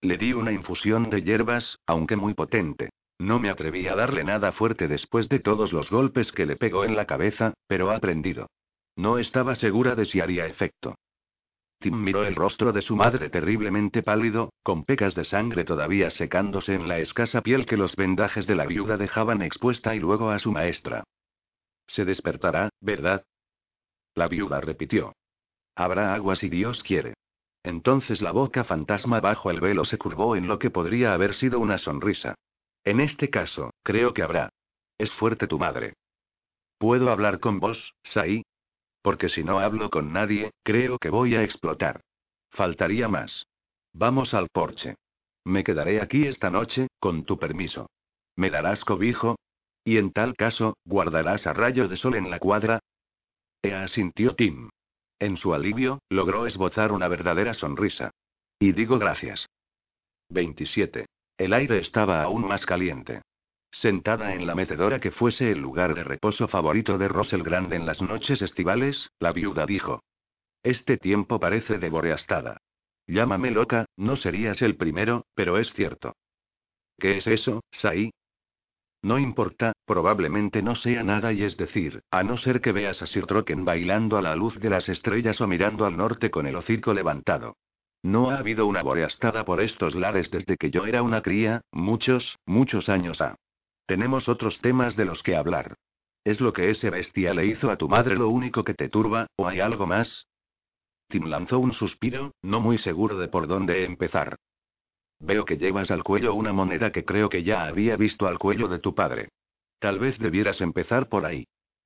Le 0.00 0.18
di 0.18 0.34
una 0.34 0.52
infusión 0.52 1.10
de 1.10 1.22
hierbas, 1.22 1.80
aunque 1.84 2.14
muy 2.14 2.32
potente. 2.32 2.90
No 3.18 3.40
me 3.40 3.50
atreví 3.50 3.88
a 3.88 3.96
darle 3.96 4.22
nada 4.22 4.52
fuerte 4.52 4.86
después 4.86 5.28
de 5.28 5.40
todos 5.40 5.72
los 5.72 5.90
golpes 5.90 6.30
que 6.30 6.46
le 6.46 6.54
pegó 6.54 6.84
en 6.84 6.94
la 6.94 7.06
cabeza, 7.06 7.52
pero 7.66 7.90
ha 7.90 7.96
aprendido. 7.96 8.46
No 8.94 9.18
estaba 9.18 9.56
segura 9.56 9.96
de 9.96 10.06
si 10.06 10.20
haría 10.20 10.46
efecto. 10.46 10.94
Tim 11.82 12.02
miró 12.02 12.24
el 12.24 12.34
rostro 12.34 12.72
de 12.72 12.80
su 12.80 12.96
madre 12.96 13.28
terriblemente 13.28 14.02
pálido, 14.02 14.52
con 14.62 14.84
pecas 14.84 15.14
de 15.14 15.24
sangre 15.24 15.64
todavía 15.64 16.10
secándose 16.10 16.74
en 16.74 16.88
la 16.88 16.98
escasa 16.98 17.42
piel 17.42 17.66
que 17.66 17.76
los 17.76 17.94
vendajes 17.96 18.46
de 18.46 18.54
la 18.54 18.66
viuda 18.66 18.96
dejaban 18.96 19.42
expuesta 19.42 19.94
y 19.94 19.98
luego 19.98 20.30
a 20.30 20.38
su 20.38 20.52
maestra. 20.52 21.04
Se 21.88 22.04
despertará, 22.04 22.70
¿verdad? 22.80 23.24
La 24.14 24.28
viuda 24.28 24.60
repitió. 24.60 25.12
Habrá 25.74 26.14
agua 26.14 26.36
si 26.36 26.48
Dios 26.48 26.82
quiere. 26.82 27.14
Entonces 27.64 28.22
la 28.22 28.32
boca 28.32 28.64
fantasma 28.64 29.20
bajo 29.20 29.50
el 29.50 29.60
velo 29.60 29.84
se 29.84 29.98
curvó 29.98 30.36
en 30.36 30.46
lo 30.46 30.58
que 30.58 30.70
podría 30.70 31.14
haber 31.14 31.34
sido 31.34 31.58
una 31.60 31.78
sonrisa. 31.78 32.34
En 32.84 33.00
este 33.00 33.28
caso, 33.30 33.70
creo 33.82 34.14
que 34.14 34.22
habrá. 34.22 34.50
Es 34.98 35.10
fuerte 35.12 35.46
tu 35.46 35.58
madre. 35.58 35.94
¿Puedo 36.78 37.10
hablar 37.10 37.40
con 37.40 37.60
vos, 37.60 37.94
Sai? 38.04 38.42
Porque 39.02 39.28
si 39.28 39.42
no 39.42 39.58
hablo 39.58 39.90
con 39.90 40.12
nadie, 40.12 40.52
creo 40.62 40.98
que 40.98 41.10
voy 41.10 41.34
a 41.34 41.42
explotar. 41.42 42.00
Faltaría 42.50 43.08
más. 43.08 43.46
Vamos 43.92 44.32
al 44.32 44.48
porche. 44.48 44.96
Me 45.44 45.64
quedaré 45.64 46.00
aquí 46.00 46.26
esta 46.26 46.50
noche, 46.50 46.86
con 47.00 47.24
tu 47.24 47.38
permiso. 47.38 47.90
¿Me 48.36 48.50
darás 48.50 48.84
cobijo? 48.84 49.36
Y 49.84 49.98
en 49.98 50.12
tal 50.12 50.36
caso, 50.36 50.76
¿guardarás 50.84 51.46
a 51.46 51.52
rayo 51.52 51.88
de 51.88 51.96
sol 51.96 52.14
en 52.14 52.30
la 52.30 52.38
cuadra? 52.38 52.78
E 53.62 53.74
asintió 53.74 54.36
Tim. 54.36 54.70
En 55.18 55.36
su 55.36 55.54
alivio, 55.54 56.00
logró 56.08 56.46
esbozar 56.46 56.92
una 56.92 57.08
verdadera 57.08 57.54
sonrisa. 57.54 58.10
Y 58.58 58.72
digo 58.72 58.98
gracias. 58.98 59.46
27. 60.30 61.06
El 61.36 61.52
aire 61.52 61.78
estaba 61.78 62.22
aún 62.22 62.46
más 62.46 62.64
caliente. 62.64 63.22
Sentada 63.72 64.34
en 64.34 64.46
la 64.46 64.54
mecedora 64.54 65.00
que 65.00 65.10
fuese 65.10 65.50
el 65.50 65.58
lugar 65.58 65.94
de 65.94 66.04
reposo 66.04 66.46
favorito 66.46 66.98
de 66.98 67.08
Rosel 67.08 67.42
Grande 67.42 67.76
en 67.76 67.86
las 67.86 68.02
noches 68.02 68.42
estivales, 68.42 69.10
la 69.18 69.32
viuda 69.32 69.64
dijo. 69.64 70.02
Este 70.62 70.98
tiempo 70.98 71.40
parece 71.40 71.78
de 71.78 71.88
boreastada. 71.88 72.58
Llámame 73.06 73.50
loca, 73.50 73.86
no 73.96 74.16
serías 74.16 74.60
el 74.62 74.76
primero, 74.76 75.24
pero 75.34 75.58
es 75.58 75.72
cierto. 75.72 76.14
¿Qué 76.98 77.16
es 77.16 77.26
eso, 77.26 77.62
Sai? 77.72 78.12
No 79.02 79.18
importa, 79.18 79.72
probablemente 79.86 80.62
no 80.62 80.76
sea 80.76 81.02
nada 81.02 81.32
y 81.32 81.42
es 81.42 81.56
decir, 81.56 82.02
a 82.12 82.22
no 82.22 82.36
ser 82.36 82.60
que 82.60 82.70
veas 82.70 83.02
a 83.02 83.06
Sir 83.06 83.26
Trocken 83.26 83.64
bailando 83.64 84.16
a 84.16 84.22
la 84.22 84.36
luz 84.36 84.60
de 84.60 84.70
las 84.70 84.88
estrellas 84.88 85.40
o 85.40 85.48
mirando 85.48 85.86
al 85.86 85.96
norte 85.96 86.30
con 86.30 86.46
el 86.46 86.54
hocico 86.54 86.94
levantado. 86.94 87.56
No 88.02 88.30
ha 88.30 88.38
habido 88.38 88.66
una 88.66 88.82
boreastada 88.82 89.44
por 89.44 89.60
estos 89.60 89.94
lares 89.94 90.30
desde 90.30 90.56
que 90.56 90.70
yo 90.70 90.86
era 90.86 91.02
una 91.02 91.22
cría, 91.22 91.62
muchos, 91.72 92.38
muchos 92.46 92.88
años 92.88 93.20
ha. 93.20 93.36
Tenemos 93.92 94.26
otros 94.26 94.58
temas 94.62 94.96
de 94.96 95.04
los 95.04 95.22
que 95.22 95.36
hablar. 95.36 95.76
¿Es 96.24 96.40
lo 96.40 96.54
que 96.54 96.70
ese 96.70 96.88
bestia 96.88 97.34
le 97.34 97.44
hizo 97.44 97.70
a 97.70 97.76
tu 97.76 97.90
madre 97.90 98.16
lo 98.16 98.30
único 98.30 98.64
que 98.64 98.72
te 98.72 98.88
turba, 98.88 99.26
o 99.36 99.46
hay 99.46 99.60
algo 99.60 99.86
más? 99.86 100.28
Tim 101.10 101.26
lanzó 101.26 101.58
un 101.58 101.74
suspiro, 101.74 102.32
no 102.40 102.58
muy 102.58 102.78
seguro 102.78 103.18
de 103.18 103.28
por 103.28 103.46
dónde 103.46 103.84
empezar. 103.84 104.36
Veo 105.20 105.44
que 105.44 105.58
llevas 105.58 105.90
al 105.90 106.04
cuello 106.04 106.32
una 106.32 106.54
moneda 106.54 106.90
que 106.90 107.04
creo 107.04 107.28
que 107.28 107.42
ya 107.42 107.66
había 107.66 107.96
visto 107.96 108.26
al 108.26 108.38
cuello 108.38 108.66
de 108.66 108.78
tu 108.78 108.94
padre. 108.94 109.28
Tal 109.78 109.98
vez 109.98 110.18
debieras 110.18 110.62
empezar 110.62 111.10
por 111.10 111.26
ahí. 111.26 111.44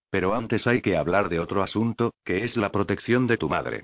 Pero 0.08 0.32
antes 0.32 0.64
hay 0.68 0.82
que 0.82 0.96
hablar 0.96 1.28
de 1.28 1.40
otro 1.40 1.60
asunto, 1.60 2.12
que 2.24 2.44
es 2.44 2.56
la 2.56 2.70
protección 2.70 3.26
de 3.26 3.36
tu 3.36 3.48
madre. 3.48 3.82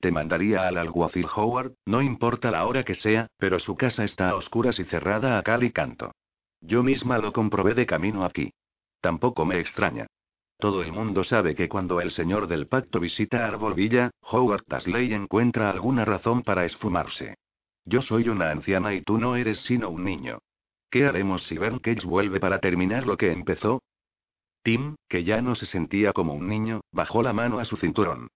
Te 0.00 0.10
mandaría 0.10 0.66
al 0.66 0.76
alguacil 0.76 1.26
Howard, 1.32 1.74
no 1.86 2.02
importa 2.02 2.50
la 2.50 2.66
hora 2.66 2.82
que 2.82 2.96
sea, 2.96 3.28
pero 3.38 3.60
su 3.60 3.76
casa 3.76 4.02
está 4.02 4.30
a 4.30 4.34
oscuras 4.34 4.76
y 4.80 4.84
cerrada 4.86 5.38
a 5.38 5.44
cal 5.44 5.62
y 5.62 5.70
canto. 5.70 6.10
Yo 6.60 6.82
misma 6.82 7.18
lo 7.18 7.32
comprobé 7.32 7.74
de 7.74 7.86
camino 7.86 8.24
aquí. 8.24 8.52
Tampoco 9.00 9.44
me 9.44 9.60
extraña. 9.60 10.06
Todo 10.58 10.82
el 10.82 10.92
mundo 10.92 11.24
sabe 11.24 11.54
que 11.54 11.68
cuando 11.68 12.00
el 12.02 12.10
señor 12.10 12.46
del 12.46 12.66
pacto 12.66 13.00
visita 13.00 13.46
Arbolvilla, 13.46 14.10
Howard 14.20 14.64
Tasley 14.64 15.12
encuentra 15.14 15.70
alguna 15.70 16.04
razón 16.04 16.42
para 16.42 16.66
esfumarse. 16.66 17.36
Yo 17.86 18.02
soy 18.02 18.28
una 18.28 18.50
anciana 18.50 18.92
y 18.92 19.00
tú 19.00 19.16
no 19.16 19.36
eres 19.36 19.58
sino 19.64 19.88
un 19.88 20.04
niño. 20.04 20.38
¿Qué 20.90 21.06
haremos 21.06 21.44
si 21.46 21.56
Ben 21.56 21.78
Cage 21.78 22.06
vuelve 22.06 22.40
para 22.40 22.58
terminar 22.58 23.06
lo 23.06 23.16
que 23.16 23.32
empezó? 23.32 23.82
Tim, 24.62 24.96
que 25.08 25.24
ya 25.24 25.40
no 25.40 25.54
se 25.54 25.64
sentía 25.64 26.12
como 26.12 26.34
un 26.34 26.46
niño, 26.46 26.82
bajó 26.92 27.22
la 27.22 27.32
mano 27.32 27.58
a 27.58 27.64
su 27.64 27.76
cinturón. 27.78 28.28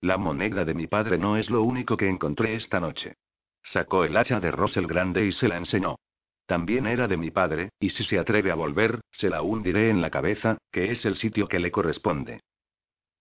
La 0.00 0.16
moneda 0.16 0.64
de 0.64 0.74
mi 0.74 0.86
padre 0.86 1.18
no 1.18 1.36
es 1.36 1.50
lo 1.50 1.62
único 1.62 1.96
que 1.96 2.08
encontré 2.08 2.54
esta 2.54 2.78
noche. 2.78 3.14
Sacó 3.64 4.04
el 4.04 4.16
hacha 4.16 4.38
de 4.38 4.52
Russell 4.52 4.86
Grande 4.86 5.26
y 5.26 5.32
se 5.32 5.48
la 5.48 5.56
enseñó. 5.56 5.96
También 6.50 6.88
era 6.88 7.06
de 7.06 7.16
mi 7.16 7.30
padre, 7.30 7.70
y 7.78 7.90
si 7.90 8.02
se 8.02 8.18
atreve 8.18 8.50
a 8.50 8.56
volver, 8.56 9.02
se 9.12 9.30
la 9.30 9.40
hundiré 9.40 9.88
en 9.88 10.00
la 10.00 10.10
cabeza, 10.10 10.58
que 10.72 10.90
es 10.90 11.04
el 11.04 11.14
sitio 11.14 11.46
que 11.46 11.60
le 11.60 11.70
corresponde. 11.70 12.40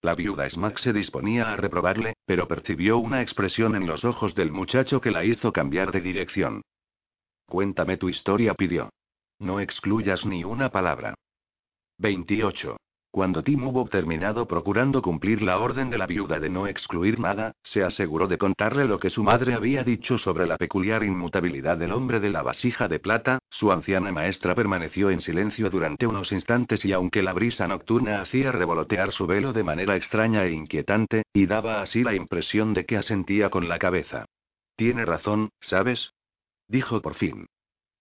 La 0.02 0.16
viuda 0.16 0.50
Smack 0.50 0.80
se 0.80 0.94
disponía 0.94 1.54
a 1.54 1.56
reprobarle, 1.56 2.16
pero 2.26 2.48
percibió 2.48 2.98
una 2.98 3.22
expresión 3.22 3.76
en 3.76 3.86
los 3.86 4.04
ojos 4.04 4.34
del 4.34 4.52
muchacho 4.52 5.00
que 5.00 5.12
la 5.12 5.26
hizo 5.26 5.54
cambiar 5.54 5.92
de 5.92 6.02
dirección. 6.02 6.64
Cuéntame 7.46 7.98
tu 7.98 8.10
historia, 8.10 8.56
pidió. 8.56 8.90
No 9.38 9.60
excluyas 9.60 10.26
ni 10.26 10.44
una 10.44 10.72
palabra. 10.72 11.14
28. 12.00 12.78
Cuando 13.12 13.42
Tim 13.42 13.66
hubo 13.66 13.88
terminado 13.90 14.48
procurando 14.48 15.02
cumplir 15.02 15.42
la 15.42 15.58
orden 15.58 15.90
de 15.90 15.98
la 15.98 16.06
viuda 16.06 16.40
de 16.40 16.50
no 16.50 16.68
excluir 16.68 17.20
nada, 17.20 17.54
se 17.64 17.84
aseguró 17.84 18.28
de 18.28 18.38
contarle 18.38 18.86
lo 18.86 19.00
que 19.00 19.10
su 19.10 19.24
madre 19.24 19.56
había 19.56 19.84
dicho 19.84 20.20
sobre 20.20 20.46
la 20.46 20.58
peculiar 20.58 21.04
inmutabilidad 21.04 21.78
del 21.78 21.92
hombre 21.92 22.20
de 22.20 22.30
la 22.30 22.44
vasija 22.44 22.88
de 22.88 23.00
plata, 23.00 23.40
su 23.50 23.72
anciana 23.72 24.12
maestra 24.12 24.54
permaneció 24.54 25.10
en 25.10 25.22
silencio 25.22 25.72
durante 25.72 26.06
unos 26.06 26.32
instantes 26.32 26.86
y 26.86 26.94
aunque 26.94 27.24
la 27.24 27.34
brisa 27.34 27.68
nocturna 27.68 28.22
hacía 28.22 28.52
revolotear 28.52 29.12
su 29.12 29.26
velo 29.26 29.54
de 29.54 29.64
manera 29.64 29.96
extraña 29.96 30.46
e 30.46 30.52
inquietante, 30.52 31.24
y 31.34 31.48
daba 31.48 31.82
así 31.82 32.04
la 32.04 32.14
impresión 32.14 32.76
de 32.76 32.86
que 32.86 32.98
asentía 32.98 33.50
con 33.50 33.68
la 33.68 33.80
cabeza. 33.80 34.26
Tiene 34.76 35.04
razón, 35.06 35.50
¿sabes? 35.62 36.12
Dijo 36.68 37.02
por 37.02 37.16
fin. 37.16 37.48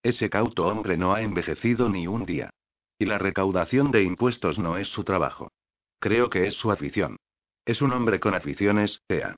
Ese 0.03 0.29
cauto 0.29 0.67
hombre 0.67 0.99
no 0.99 1.15
ha 1.15 1.23
envejecido 1.23 1.89
ni 1.89 2.07
un 2.07 2.27
día. 2.27 2.51
Y 2.99 3.05
la 3.05 3.19
recaudación 3.19 3.91
de 3.91 4.03
impuestos 4.03 4.59
no 4.59 4.77
es 4.77 4.89
su 4.89 5.05
trabajo. 5.05 5.53
Creo 6.01 6.31
que 6.31 6.47
es 6.47 6.55
su 6.55 6.71
afición. 6.71 7.17
Es 7.65 7.83
un 7.83 7.93
hombre 7.93 8.21
con 8.21 8.35
aficiones, 8.35 9.01
Ea. 9.09 9.37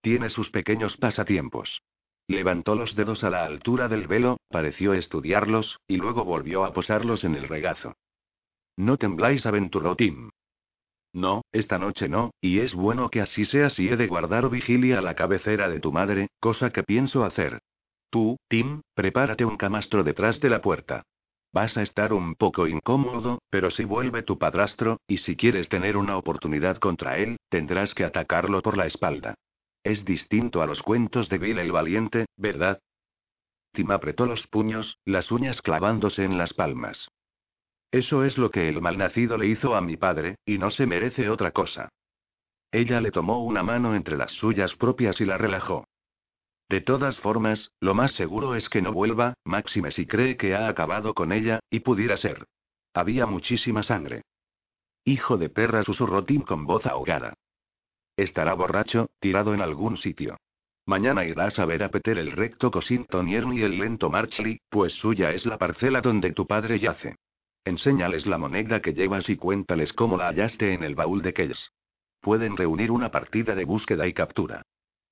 Tiene 0.00 0.30
sus 0.30 0.50
pequeños 0.50 0.96
pasatiempos. 0.96 1.82
Levantó 2.26 2.74
los 2.74 2.94
dedos 2.94 3.22
a 3.24 3.30
la 3.30 3.44
altura 3.44 3.88
del 3.88 4.06
velo, 4.06 4.38
pareció 4.48 4.94
estudiarlos, 4.94 5.78
y 5.86 5.96
luego 5.96 6.24
volvió 6.24 6.64
a 6.64 6.72
posarlos 6.72 7.24
en 7.24 7.34
el 7.34 7.48
regazo. 7.48 7.94
No 8.76 8.96
tembláis, 8.96 9.44
aventuró 9.44 9.96
Tim. 9.96 10.30
No, 11.12 11.42
esta 11.52 11.78
noche 11.78 12.08
no, 12.08 12.32
y 12.40 12.58
es 12.60 12.74
bueno 12.74 13.08
que 13.08 13.20
así 13.20 13.44
sea 13.44 13.70
si 13.70 13.88
he 13.88 13.96
de 13.96 14.08
guardar 14.08 14.50
vigilia 14.50 14.98
a 14.98 15.02
la 15.02 15.14
cabecera 15.14 15.68
de 15.68 15.78
tu 15.78 15.92
madre, 15.92 16.28
cosa 16.40 16.70
que 16.70 16.82
pienso 16.82 17.24
hacer. 17.24 17.60
Tú, 18.10 18.36
Tim, 18.48 18.82
prepárate 18.94 19.44
un 19.44 19.56
camastro 19.56 20.02
detrás 20.02 20.40
de 20.40 20.50
la 20.50 20.60
puerta. 20.60 21.04
Vas 21.54 21.76
a 21.76 21.82
estar 21.82 22.12
un 22.12 22.34
poco 22.34 22.66
incómodo, 22.66 23.40
pero 23.48 23.70
si 23.70 23.84
vuelve 23.84 24.24
tu 24.24 24.38
padrastro, 24.38 24.98
y 25.06 25.18
si 25.18 25.36
quieres 25.36 25.68
tener 25.68 25.96
una 25.96 26.16
oportunidad 26.16 26.78
contra 26.78 27.16
él, 27.18 27.36
tendrás 27.48 27.94
que 27.94 28.02
atacarlo 28.02 28.60
por 28.60 28.76
la 28.76 28.86
espalda. 28.86 29.36
Es 29.84 30.04
distinto 30.04 30.62
a 30.62 30.66
los 30.66 30.82
cuentos 30.82 31.28
de 31.28 31.38
Bill 31.38 31.60
el 31.60 31.70
Valiente, 31.70 32.26
¿verdad? 32.36 32.80
Tim 33.72 33.92
apretó 33.92 34.26
los 34.26 34.44
puños, 34.48 34.98
las 35.04 35.30
uñas 35.30 35.62
clavándose 35.62 36.24
en 36.24 36.38
las 36.38 36.52
palmas. 36.54 37.06
Eso 37.92 38.24
es 38.24 38.36
lo 38.36 38.50
que 38.50 38.68
el 38.68 38.80
malnacido 38.80 39.38
le 39.38 39.46
hizo 39.46 39.76
a 39.76 39.80
mi 39.80 39.96
padre, 39.96 40.34
y 40.44 40.58
no 40.58 40.72
se 40.72 40.86
merece 40.86 41.30
otra 41.30 41.52
cosa. 41.52 41.88
Ella 42.72 43.00
le 43.00 43.12
tomó 43.12 43.44
una 43.44 43.62
mano 43.62 43.94
entre 43.94 44.16
las 44.16 44.32
suyas 44.32 44.74
propias 44.74 45.20
y 45.20 45.24
la 45.24 45.38
relajó. 45.38 45.84
De 46.74 46.80
todas 46.80 47.16
formas, 47.18 47.70
lo 47.78 47.94
más 47.94 48.14
seguro 48.14 48.56
es 48.56 48.68
que 48.68 48.82
no 48.82 48.92
vuelva, 48.92 49.34
máxime 49.44 49.92
si 49.92 50.06
cree 50.06 50.36
que 50.36 50.56
ha 50.56 50.66
acabado 50.66 51.14
con 51.14 51.30
ella, 51.30 51.60
y 51.70 51.78
pudiera 51.78 52.16
ser. 52.16 52.46
Había 52.92 53.26
muchísima 53.26 53.84
sangre. 53.84 54.22
Hijo 55.04 55.36
de 55.36 55.50
perra, 55.50 55.84
susurró 55.84 56.24
Tim 56.24 56.42
con 56.42 56.66
voz 56.66 56.84
ahogada. 56.84 57.34
Estará 58.16 58.54
borracho, 58.54 59.06
tirado 59.20 59.54
en 59.54 59.60
algún 59.60 59.98
sitio. 59.98 60.36
Mañana 60.84 61.24
irás 61.24 61.60
a 61.60 61.64
ver 61.64 61.84
a 61.84 61.90
Peter 61.90 62.18
el 62.18 62.32
recto 62.32 62.72
Cosington 62.72 63.28
y 63.28 63.36
el 63.36 63.78
lento 63.78 64.10
Marchley, 64.10 64.58
pues 64.68 64.94
suya 64.94 65.30
es 65.30 65.46
la 65.46 65.58
parcela 65.58 66.00
donde 66.00 66.32
tu 66.32 66.44
padre 66.44 66.80
yace. 66.80 67.14
Enséñales 67.64 68.26
la 68.26 68.36
moneda 68.36 68.82
que 68.82 68.94
llevas 68.94 69.28
y 69.28 69.36
cuéntales 69.36 69.92
cómo 69.92 70.16
la 70.16 70.26
hallaste 70.26 70.74
en 70.74 70.82
el 70.82 70.96
baúl 70.96 71.22
de 71.22 71.34
Kells. 71.34 71.70
Pueden 72.20 72.56
reunir 72.56 72.90
una 72.90 73.12
partida 73.12 73.54
de 73.54 73.64
búsqueda 73.64 74.08
y 74.08 74.12
captura. 74.12 74.64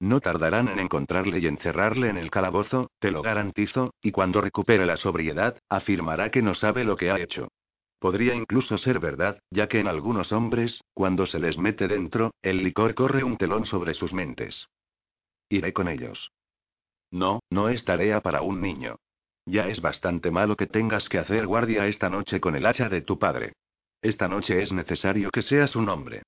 No 0.03 0.21
tardarán 0.21 0.67
en 0.67 0.81
encontrarle 0.81 1.39
y 1.39 1.47
encerrarle 1.47 2.09
en 2.09 2.17
el 2.17 2.29
calabozo, 2.29 2.91
te 2.99 3.13
lo 3.13 3.23
garantizo, 3.23 3.95
y 4.03 4.11
cuando 4.11 4.41
recupere 4.41 4.85
la 4.85 4.97
sobriedad, 4.97 5.57
afirmará 5.69 6.33
que 6.33 6.43
no 6.43 6.57
sabe 6.57 6.83
lo 6.83 6.97
que 6.97 7.13
ha 7.13 7.21
hecho. 7.21 7.53
Podría 8.01 8.35
incluso 8.35 8.79
ser 8.79 8.99
verdad, 8.99 9.39
ya 9.51 9.69
que 9.69 9.79
en 9.79 9.87
algunos 9.87 10.33
hombres, 10.33 10.83
cuando 10.93 11.25
se 11.27 11.39
les 11.39 11.57
mete 11.57 11.87
dentro, 11.87 12.33
el 12.43 12.65
licor 12.65 12.97
corre 12.97 13.23
un 13.23 13.37
telón 13.37 13.65
sobre 13.65 13.95
sus 13.95 14.13
mentes. 14.13 14.67
Iré 15.49 15.73
con 15.73 15.87
ellos. 15.87 16.33
No, 17.13 17.39
no 17.49 17.69
es 17.69 17.85
tarea 17.85 18.21
para 18.23 18.43
un 18.43 18.61
niño. 18.61 18.97
Ya 19.47 19.69
es 19.69 19.81
bastante 19.81 20.33
malo 20.33 20.57
que 20.57 20.67
tengas 20.67 21.09
que 21.09 21.21
hacer 21.21 21.47
guardia 21.47 21.87
esta 21.87 22.11
noche 22.11 22.41
con 22.41 22.57
el 22.57 22.67
hacha 22.67 22.89
de 22.89 23.03
tu 23.03 23.21
padre. 23.21 23.53
Esta 24.01 24.27
noche 24.27 24.63
es 24.63 24.73
necesario 24.73 25.31
que 25.31 25.43
seas 25.43 25.77
un 25.77 25.89
hombre. 25.89 26.23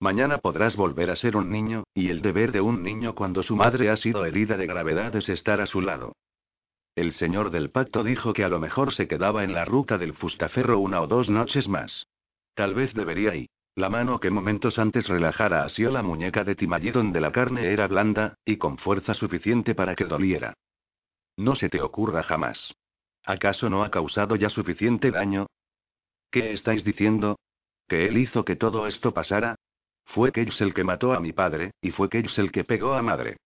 Mañana 0.00 0.38
podrás 0.38 0.76
volver 0.76 1.10
a 1.10 1.16
ser 1.16 1.36
un 1.36 1.50
niño, 1.50 1.84
y 1.92 2.08
el 2.08 2.22
deber 2.22 2.52
de 2.52 2.62
un 2.62 2.82
niño 2.82 3.14
cuando 3.14 3.42
su 3.42 3.54
madre 3.54 3.90
ha 3.90 3.98
sido 3.98 4.24
herida 4.24 4.56
de 4.56 4.66
gravedad 4.66 5.14
es 5.14 5.28
estar 5.28 5.60
a 5.60 5.66
su 5.66 5.82
lado. 5.82 6.16
El 6.96 7.12
señor 7.12 7.50
del 7.50 7.70
pacto 7.70 8.02
dijo 8.02 8.32
que 8.32 8.42
a 8.42 8.48
lo 8.48 8.58
mejor 8.58 8.94
se 8.94 9.06
quedaba 9.06 9.44
en 9.44 9.52
la 9.52 9.66
ruta 9.66 9.98
del 9.98 10.14
fustaferro 10.14 10.78
una 10.78 11.02
o 11.02 11.06
dos 11.06 11.28
noches 11.28 11.68
más. 11.68 12.06
Tal 12.54 12.72
vez 12.72 12.94
debería 12.94 13.34
ir. 13.34 13.48
La 13.74 13.90
mano 13.90 14.20
que 14.20 14.30
momentos 14.30 14.78
antes 14.78 15.06
relajara 15.06 15.64
asió 15.64 15.90
la 15.90 16.02
muñeca 16.02 16.44
de 16.44 16.54
Timallí 16.54 16.90
donde 16.90 17.20
la 17.20 17.30
carne 17.30 17.70
era 17.70 17.86
blanda, 17.86 18.34
y 18.46 18.56
con 18.56 18.78
fuerza 18.78 19.12
suficiente 19.12 19.74
para 19.74 19.94
que 19.94 20.06
doliera. 20.06 20.54
No 21.36 21.56
se 21.56 21.68
te 21.68 21.82
ocurra 21.82 22.22
jamás. 22.22 22.72
¿Acaso 23.24 23.68
no 23.68 23.84
ha 23.84 23.90
causado 23.90 24.34
ya 24.36 24.48
suficiente 24.48 25.10
daño? 25.10 25.46
¿Qué 26.30 26.52
estáis 26.52 26.84
diciendo? 26.84 27.38
¿Que 27.86 28.06
él 28.06 28.16
hizo 28.16 28.46
que 28.46 28.56
todo 28.56 28.86
esto 28.86 29.12
pasara? 29.12 29.56
Fue 30.14 30.32
Cage 30.32 30.64
el 30.64 30.74
que 30.74 30.82
mató 30.82 31.12
a 31.12 31.20
mi 31.20 31.32
padre, 31.32 31.72
y 31.80 31.92
fue 31.92 32.08
Cage 32.08 32.40
el 32.40 32.50
que 32.50 32.64
pegó 32.64 32.94
a 32.94 33.02
madre. 33.02 33.36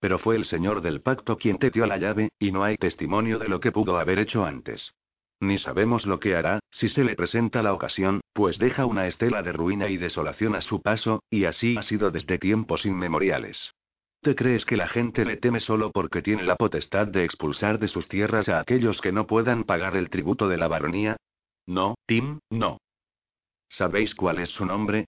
Pero 0.00 0.18
fue 0.18 0.36
el 0.36 0.44
señor 0.44 0.82
del 0.82 1.00
pacto 1.00 1.38
quien 1.38 1.58
te 1.58 1.70
dio 1.70 1.86
la 1.86 1.96
llave, 1.96 2.30
y 2.38 2.52
no 2.52 2.62
hay 2.62 2.76
testimonio 2.76 3.38
de 3.38 3.48
lo 3.48 3.58
que 3.60 3.72
pudo 3.72 3.98
haber 3.98 4.18
hecho 4.18 4.44
antes. 4.44 4.92
Ni 5.40 5.58
sabemos 5.58 6.04
lo 6.04 6.20
que 6.20 6.36
hará, 6.36 6.60
si 6.70 6.88
se 6.88 7.04
le 7.04 7.14
presenta 7.14 7.62
la 7.62 7.72
ocasión, 7.72 8.20
pues 8.34 8.58
deja 8.58 8.84
una 8.84 9.06
estela 9.06 9.42
de 9.42 9.52
ruina 9.52 9.88
y 9.88 9.96
desolación 9.96 10.54
a 10.54 10.60
su 10.60 10.82
paso, 10.82 11.22
y 11.30 11.44
así 11.44 11.76
ha 11.78 11.82
sido 11.82 12.10
desde 12.10 12.38
tiempos 12.38 12.84
inmemoriales. 12.84 13.72
¿Te 14.20 14.34
crees 14.34 14.64
que 14.64 14.76
la 14.76 14.88
gente 14.88 15.24
le 15.24 15.36
teme 15.36 15.60
solo 15.60 15.90
porque 15.92 16.22
tiene 16.22 16.42
la 16.42 16.56
potestad 16.56 17.06
de 17.06 17.24
expulsar 17.24 17.78
de 17.78 17.88
sus 17.88 18.08
tierras 18.08 18.48
a 18.48 18.60
aquellos 18.60 19.00
que 19.00 19.12
no 19.12 19.26
puedan 19.26 19.64
pagar 19.64 19.96
el 19.96 20.10
tributo 20.10 20.48
de 20.48 20.58
la 20.58 20.68
baronía? 20.68 21.16
No, 21.66 21.94
Tim, 22.06 22.40
no. 22.50 22.78
¿Sabéis 23.68 24.14
cuál 24.14 24.40
es 24.40 24.50
su 24.50 24.66
nombre? 24.66 25.06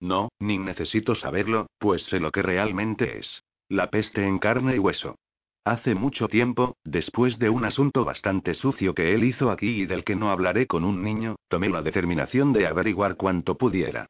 No, 0.00 0.30
ni 0.38 0.58
necesito 0.58 1.14
saberlo, 1.14 1.66
pues 1.78 2.02
sé 2.04 2.20
lo 2.20 2.32
que 2.32 2.42
realmente 2.42 3.18
es. 3.18 3.42
La 3.68 3.90
peste 3.90 4.26
en 4.26 4.38
carne 4.38 4.76
y 4.76 4.78
hueso. 4.78 5.16
Hace 5.64 5.94
mucho 5.94 6.26
tiempo, 6.26 6.76
después 6.84 7.38
de 7.38 7.50
un 7.50 7.66
asunto 7.66 8.04
bastante 8.04 8.54
sucio 8.54 8.94
que 8.94 9.14
él 9.14 9.24
hizo 9.24 9.50
aquí 9.50 9.82
y 9.82 9.86
del 9.86 10.04
que 10.04 10.16
no 10.16 10.30
hablaré 10.30 10.66
con 10.66 10.84
un 10.84 11.02
niño, 11.02 11.36
tomé 11.48 11.68
la 11.68 11.82
determinación 11.82 12.54
de 12.54 12.66
averiguar 12.66 13.16
cuanto 13.16 13.58
pudiera. 13.58 14.06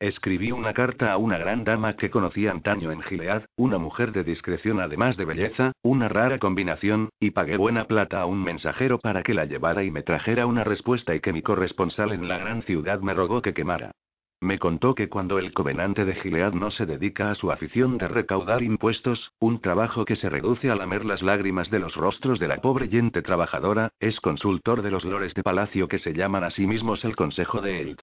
Escribí 0.00 0.50
una 0.50 0.72
carta 0.72 1.12
a 1.12 1.18
una 1.18 1.38
gran 1.38 1.62
dama 1.62 1.94
que 1.94 2.10
conocí 2.10 2.46
antaño 2.46 2.90
en 2.90 3.02
Gilead, 3.02 3.44
una 3.56 3.78
mujer 3.78 4.12
de 4.12 4.24
discreción 4.24 4.80
además 4.80 5.16
de 5.16 5.26
belleza, 5.26 5.72
una 5.82 6.08
rara 6.08 6.38
combinación, 6.38 7.10
y 7.20 7.30
pagué 7.30 7.58
buena 7.58 7.84
plata 7.84 8.20
a 8.20 8.26
un 8.26 8.42
mensajero 8.42 8.98
para 8.98 9.22
que 9.22 9.34
la 9.34 9.44
llevara 9.44 9.84
y 9.84 9.90
me 9.90 10.02
trajera 10.02 10.46
una 10.46 10.64
respuesta 10.64 11.14
y 11.14 11.20
que 11.20 11.32
mi 11.32 11.42
corresponsal 11.42 12.12
en 12.12 12.28
la 12.28 12.38
gran 12.38 12.62
ciudad 12.62 13.00
me 13.00 13.14
rogó 13.14 13.40
que 13.42 13.54
quemara. 13.54 13.92
Me 14.40 14.58
contó 14.58 14.94
que 14.94 15.08
cuando 15.08 15.38
el 15.38 15.52
covenante 15.52 16.04
de 16.04 16.14
Gilead 16.14 16.52
no 16.52 16.70
se 16.70 16.86
dedica 16.86 17.30
a 17.30 17.34
su 17.34 17.50
afición 17.50 17.98
de 17.98 18.08
recaudar 18.08 18.62
impuestos, 18.62 19.32
un 19.38 19.60
trabajo 19.60 20.04
que 20.04 20.16
se 20.16 20.28
reduce 20.28 20.70
a 20.70 20.76
lamer 20.76 21.04
las 21.04 21.22
lágrimas 21.22 21.70
de 21.70 21.78
los 21.78 21.96
rostros 21.96 22.38
de 22.38 22.48
la 22.48 22.58
pobre 22.58 22.88
gente 22.88 23.22
trabajadora, 23.22 23.92
es 24.00 24.20
consultor 24.20 24.82
de 24.82 24.90
los 24.90 25.04
lores 25.04 25.34
de 25.34 25.42
palacio 25.42 25.88
que 25.88 25.98
se 25.98 26.12
llaman 26.12 26.44
a 26.44 26.50
sí 26.50 26.66
mismos 26.66 27.04
el 27.04 27.16
Consejo 27.16 27.60
de 27.60 27.80
Eld. 27.80 28.00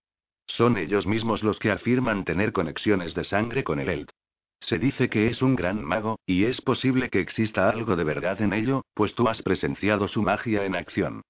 Son 0.48 0.78
ellos 0.78 1.06
mismos 1.06 1.44
los 1.44 1.60
que 1.60 1.72
afirman 1.72 2.26
tener 2.26 2.52
conexiones 2.52 3.14
de 3.14 3.24
sangre 3.24 3.64
con 3.64 3.80
el 3.80 3.90
Eld. 3.90 4.10
Se 4.62 4.78
dice 4.78 5.10
que 5.10 5.28
es 5.28 5.42
un 5.42 5.56
gran 5.56 5.84
mago, 5.84 6.20
y 6.26 6.46
es 6.46 6.62
posible 6.62 7.10
que 7.10 7.20
exista 7.20 7.70
algo 7.70 7.96
de 7.96 8.04
verdad 8.04 8.42
en 8.42 8.54
ello, 8.54 8.84
pues 8.94 9.16
tú 9.16 9.28
has 9.28 9.42
presenciado 9.42 10.08
su 10.08 10.22
magia 10.22 10.66
en 10.66 10.76
acción. 10.76 11.22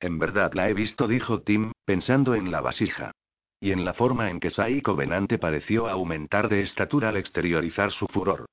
En 0.00 0.18
verdad 0.18 0.52
la 0.54 0.68
he 0.68 0.74
visto, 0.74 1.06
dijo 1.06 1.42
Tim, 1.42 1.72
pensando 1.84 2.34
en 2.34 2.50
la 2.50 2.60
vasija. 2.60 3.12
Y 3.60 3.72
en 3.72 3.84
la 3.84 3.94
forma 3.94 4.30
en 4.30 4.40
que 4.40 4.50
Sai 4.50 4.82
Covenante 4.82 5.38
pareció 5.38 5.88
aumentar 5.88 6.48
de 6.48 6.62
estatura 6.62 7.08
al 7.08 7.16
exteriorizar 7.16 7.92
su 7.92 8.06
furor. 8.06 8.46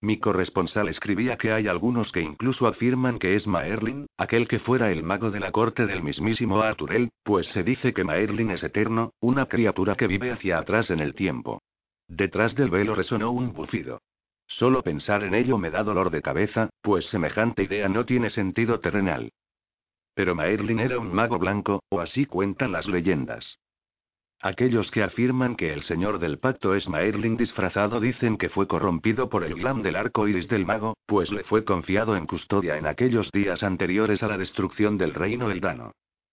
Mi 0.00 0.18
corresponsal 0.18 0.88
escribía 0.88 1.36
que 1.36 1.52
hay 1.52 1.66
algunos 1.66 2.12
que 2.12 2.20
incluso 2.20 2.68
afirman 2.68 3.18
que 3.18 3.34
es 3.34 3.48
Maerlin, 3.48 4.06
aquel 4.16 4.46
que 4.46 4.60
fuera 4.60 4.92
el 4.92 5.02
mago 5.02 5.32
de 5.32 5.40
la 5.40 5.50
corte 5.50 5.86
del 5.86 6.04
mismísimo 6.04 6.60
Arturel, 6.60 7.10
pues 7.24 7.48
se 7.48 7.64
dice 7.64 7.92
que 7.92 8.04
Maerlin 8.04 8.52
es 8.52 8.62
eterno, 8.62 9.12
una 9.18 9.46
criatura 9.46 9.96
que 9.96 10.06
vive 10.06 10.30
hacia 10.30 10.58
atrás 10.58 10.90
en 10.90 11.00
el 11.00 11.16
tiempo. 11.16 11.62
Detrás 12.06 12.54
del 12.54 12.70
velo 12.70 12.94
resonó 12.94 13.32
un 13.32 13.52
bufido. 13.52 14.00
Solo 14.46 14.82
pensar 14.82 15.24
en 15.24 15.34
ello 15.34 15.58
me 15.58 15.70
da 15.70 15.82
dolor 15.82 16.10
de 16.10 16.22
cabeza, 16.22 16.70
pues 16.80 17.06
semejante 17.06 17.64
idea 17.64 17.88
no 17.88 18.06
tiene 18.06 18.30
sentido 18.30 18.78
terrenal. 18.78 19.32
Pero 20.14 20.36
Maerlin 20.36 20.78
era 20.78 20.98
un 20.98 21.12
mago 21.12 21.38
blanco, 21.38 21.82
o 21.90 22.00
así 22.00 22.24
cuentan 22.24 22.70
las 22.70 22.86
leyendas. 22.86 23.58
Aquellos 24.40 24.88
que 24.92 25.02
afirman 25.02 25.56
que 25.56 25.72
el 25.72 25.82
señor 25.82 26.20
del 26.20 26.38
pacto 26.38 26.76
es 26.76 26.88
Maerlin 26.88 27.36
disfrazado 27.36 27.98
dicen 27.98 28.36
que 28.36 28.48
fue 28.48 28.68
corrompido 28.68 29.28
por 29.28 29.42
el 29.42 29.54
glam 29.54 29.82
del 29.82 29.96
arco 29.96 30.28
iris 30.28 30.46
del 30.46 30.64
mago, 30.64 30.96
pues 31.06 31.32
le 31.32 31.42
fue 31.42 31.64
confiado 31.64 32.14
en 32.14 32.26
custodia 32.26 32.78
en 32.78 32.86
aquellos 32.86 33.32
días 33.32 33.64
anteriores 33.64 34.22
a 34.22 34.28
la 34.28 34.38
destrucción 34.38 34.96
del 34.96 35.14
reino 35.14 35.50
Eldano. 35.50 35.90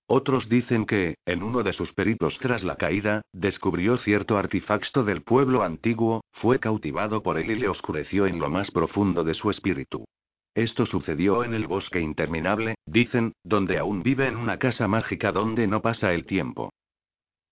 Otros 0.07 0.48
dicen 0.49 0.86
que, 0.86 1.15
en 1.26 1.41
uno 1.41 1.64
de 1.64 1.73
sus 1.73 1.91
peritos 1.94 2.38
tras 2.40 2.64
la 2.64 2.76
caída, 2.76 3.23
descubrió 3.34 3.98
cierto 3.98 4.38
artefacto 4.38 5.03
del 5.03 5.23
pueblo 5.23 5.64
antiguo, 5.64 6.23
fue 6.34 6.60
cautivado 6.60 7.23
por 7.23 7.40
él 7.40 7.49
y 7.49 7.56
le 7.56 7.69
oscureció 7.69 8.27
en 8.27 8.38
lo 8.38 8.52
más 8.52 8.69
profundo 8.69 9.23
de 9.23 9.34
su 9.34 9.49
espíritu. 9.49 10.06
Esto 10.53 10.86
sucedió 10.86 11.44
en 11.44 11.56
el 11.56 11.65
bosque 11.65 12.02
interminable, 12.02 12.76
dicen, 12.86 13.34
donde 13.44 13.80
aún 13.80 14.03
vive 14.03 14.27
en 14.27 14.38
una 14.38 14.60
casa 14.60 14.88
mágica 14.88 15.32
donde 15.32 15.65
no 15.65 15.82
pasa 15.82 16.14
el 16.14 16.27
tiempo. 16.27 16.72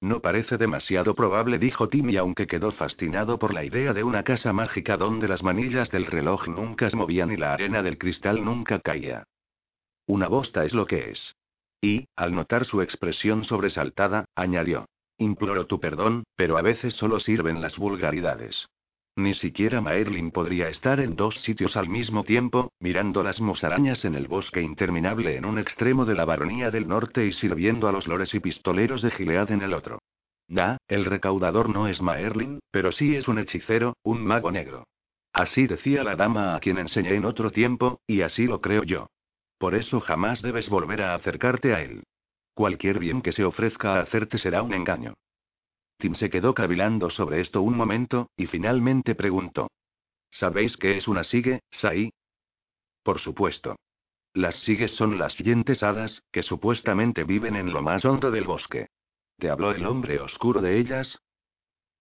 No 0.04 0.20
parece 0.20 0.58
demasiado 0.58 1.16
probable, 1.16 1.58
dijo 1.60 1.88
Timmy, 1.88 2.18
aunque 2.18 2.46
quedó 2.46 2.74
fascinado 2.74 3.40
por 3.40 3.54
la 3.54 3.64
idea 3.64 3.94
de 3.94 4.04
una 4.04 4.24
casa 4.24 4.52
mágica 4.52 4.98
donde 4.98 5.30
las 5.30 5.44
manillas 5.44 5.90
del 5.92 6.08
reloj 6.08 6.50
nunca 6.50 6.90
se 6.90 6.98
movían 6.98 7.32
y 7.32 7.38
la 7.38 7.54
arena 7.54 7.82
del 7.82 7.98
cristal 7.98 8.44
nunca 8.44 8.80
caía. 8.80 9.24
Una 10.06 10.28
bosta 10.28 10.66
es 10.66 10.74
lo 10.74 10.88
que 10.88 11.12
es. 11.12 11.38
Y, 11.80 12.10
al 12.18 12.36
notar 12.36 12.66
su 12.66 12.82
expresión 12.82 13.46
sobresaltada, 13.46 14.26
añadió. 14.36 14.90
Imploro 15.18 15.68
tu 15.68 15.80
perdón, 15.80 16.26
pero 16.36 16.58
a 16.58 16.62
veces 16.62 16.96
solo 16.96 17.22
sirven 17.22 17.62
las 17.62 17.78
vulgaridades. 17.78 18.68
Ni 19.16 19.36
siquiera 19.36 19.80
Maerlin 19.80 20.32
podría 20.32 20.70
estar 20.70 21.00
en 21.00 21.16
dos 21.16 21.36
sitios 21.42 21.78
al 21.78 21.88
mismo 21.88 22.24
tiempo, 22.24 22.72
mirando 22.80 23.22
las 23.22 23.40
musarañas 23.40 24.06
en 24.06 24.16
el 24.16 24.28
bosque 24.28 24.62
interminable 24.62 25.36
en 25.36 25.46
un 25.46 25.60
extremo 25.60 26.06
de 26.06 26.16
la 26.16 26.26
baronía 26.26 26.72
del 26.72 26.88
norte 26.88 27.26
y 27.26 27.34
sirviendo 27.34 27.88
a 27.88 27.92
los 27.92 28.08
lores 28.08 28.34
y 28.34 28.40
pistoleros 28.40 29.04
de 29.04 29.12
Gilead 29.12 29.52
en 29.52 29.62
el 29.62 29.74
otro. 29.76 30.00
Ya, 30.48 30.78
el 30.88 31.06
recaudador 31.06 31.70
no 31.70 31.88
es 31.88 32.02
Maerlin, 32.02 32.60
pero 32.72 32.92
sí 32.92 33.16
es 33.16 33.28
un 33.28 33.38
hechicero, 33.38 33.98
un 34.04 34.26
mago 34.26 34.52
negro. 34.52 34.86
Así 35.32 35.68
decía 35.68 36.04
la 36.04 36.16
dama 36.16 36.56
a 36.56 36.60
quien 36.60 36.80
enseñé 36.80 37.14
en 37.14 37.26
otro 37.26 37.52
tiempo, 37.52 38.02
y 38.08 38.22
así 38.22 38.46
lo 38.46 38.62
creo 38.62 38.84
yo. 38.84 39.08
Por 39.60 39.76
eso 39.76 40.00
jamás 40.00 40.42
debes 40.42 40.70
volver 40.70 41.04
a 41.04 41.14
acercarte 41.14 41.74
a 41.76 41.82
él. 41.82 42.04
Cualquier 42.56 43.00
bien 43.00 43.22
que 43.22 43.32
se 43.32 43.44
ofrezca 43.44 43.96
a 43.96 44.02
hacerte 44.02 44.38
será 44.40 44.64
un 44.64 44.74
engaño. 44.74 45.14
Tim 46.04 46.16
se 46.16 46.30
quedó 46.30 46.54
cavilando 46.54 47.10
sobre 47.10 47.40
esto 47.40 47.62
un 47.62 47.78
momento, 47.78 48.30
y 48.36 48.48
finalmente 48.48 49.16
preguntó. 49.16 49.70
¿Sabéis 50.32 50.76
qué 50.76 50.98
es 50.98 51.08
una 51.08 51.24
sigue, 51.24 51.62
Sai? 51.72 52.12
Por 53.04 53.22
supuesto. 53.22 53.78
Las 54.34 54.54
sigues 54.64 54.92
son 54.98 55.18
las 55.18 55.32
siguientes 55.32 55.82
hadas, 55.82 56.22
que 56.34 56.44
supuestamente 56.44 57.24
viven 57.24 57.56
en 57.56 57.72
lo 57.72 57.82
más 57.82 58.04
hondo 58.04 58.32
del 58.32 58.44
bosque. 58.44 58.88
¿Te 59.38 59.50
habló 59.50 59.72
el 59.72 59.86
hombre 59.86 60.20
oscuro 60.20 60.60
de 60.60 60.78
ellas? 60.78 61.20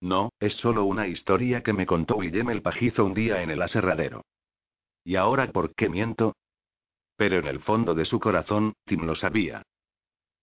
No, 0.01 0.31
es 0.41 0.55
solo 0.55 0.83
una 0.83 1.07
historia 1.07 1.62
que 1.62 1.73
me 1.73 1.87
contó 1.87 2.19
Guillem 2.19 2.51
el 2.51 2.61
pajizo 2.61 3.05
un 3.05 3.15
día 3.15 3.41
en 3.45 3.53
el 3.53 3.62
aserradero. 3.62 4.24
¿Y 5.05 5.15
ahora 5.15 5.53
por 5.53 5.77
qué 5.77 5.89
miento? 5.89 6.35
Pero 7.15 7.39
en 7.39 7.47
el 7.47 7.61
fondo 7.61 7.95
de 7.95 8.05
su 8.05 8.19
corazón, 8.19 8.73
Tim 8.85 9.07
lo 9.07 9.15
sabía. 9.15 9.62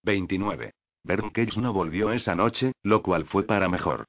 29. 0.04 0.72
Cage 1.06 1.60
no 1.60 1.74
volvió 1.74 2.12
esa 2.12 2.36
noche, 2.36 2.74
lo 2.84 3.02
cual 3.02 3.26
fue 3.26 3.44
para 3.44 3.70
mejor. 3.70 4.06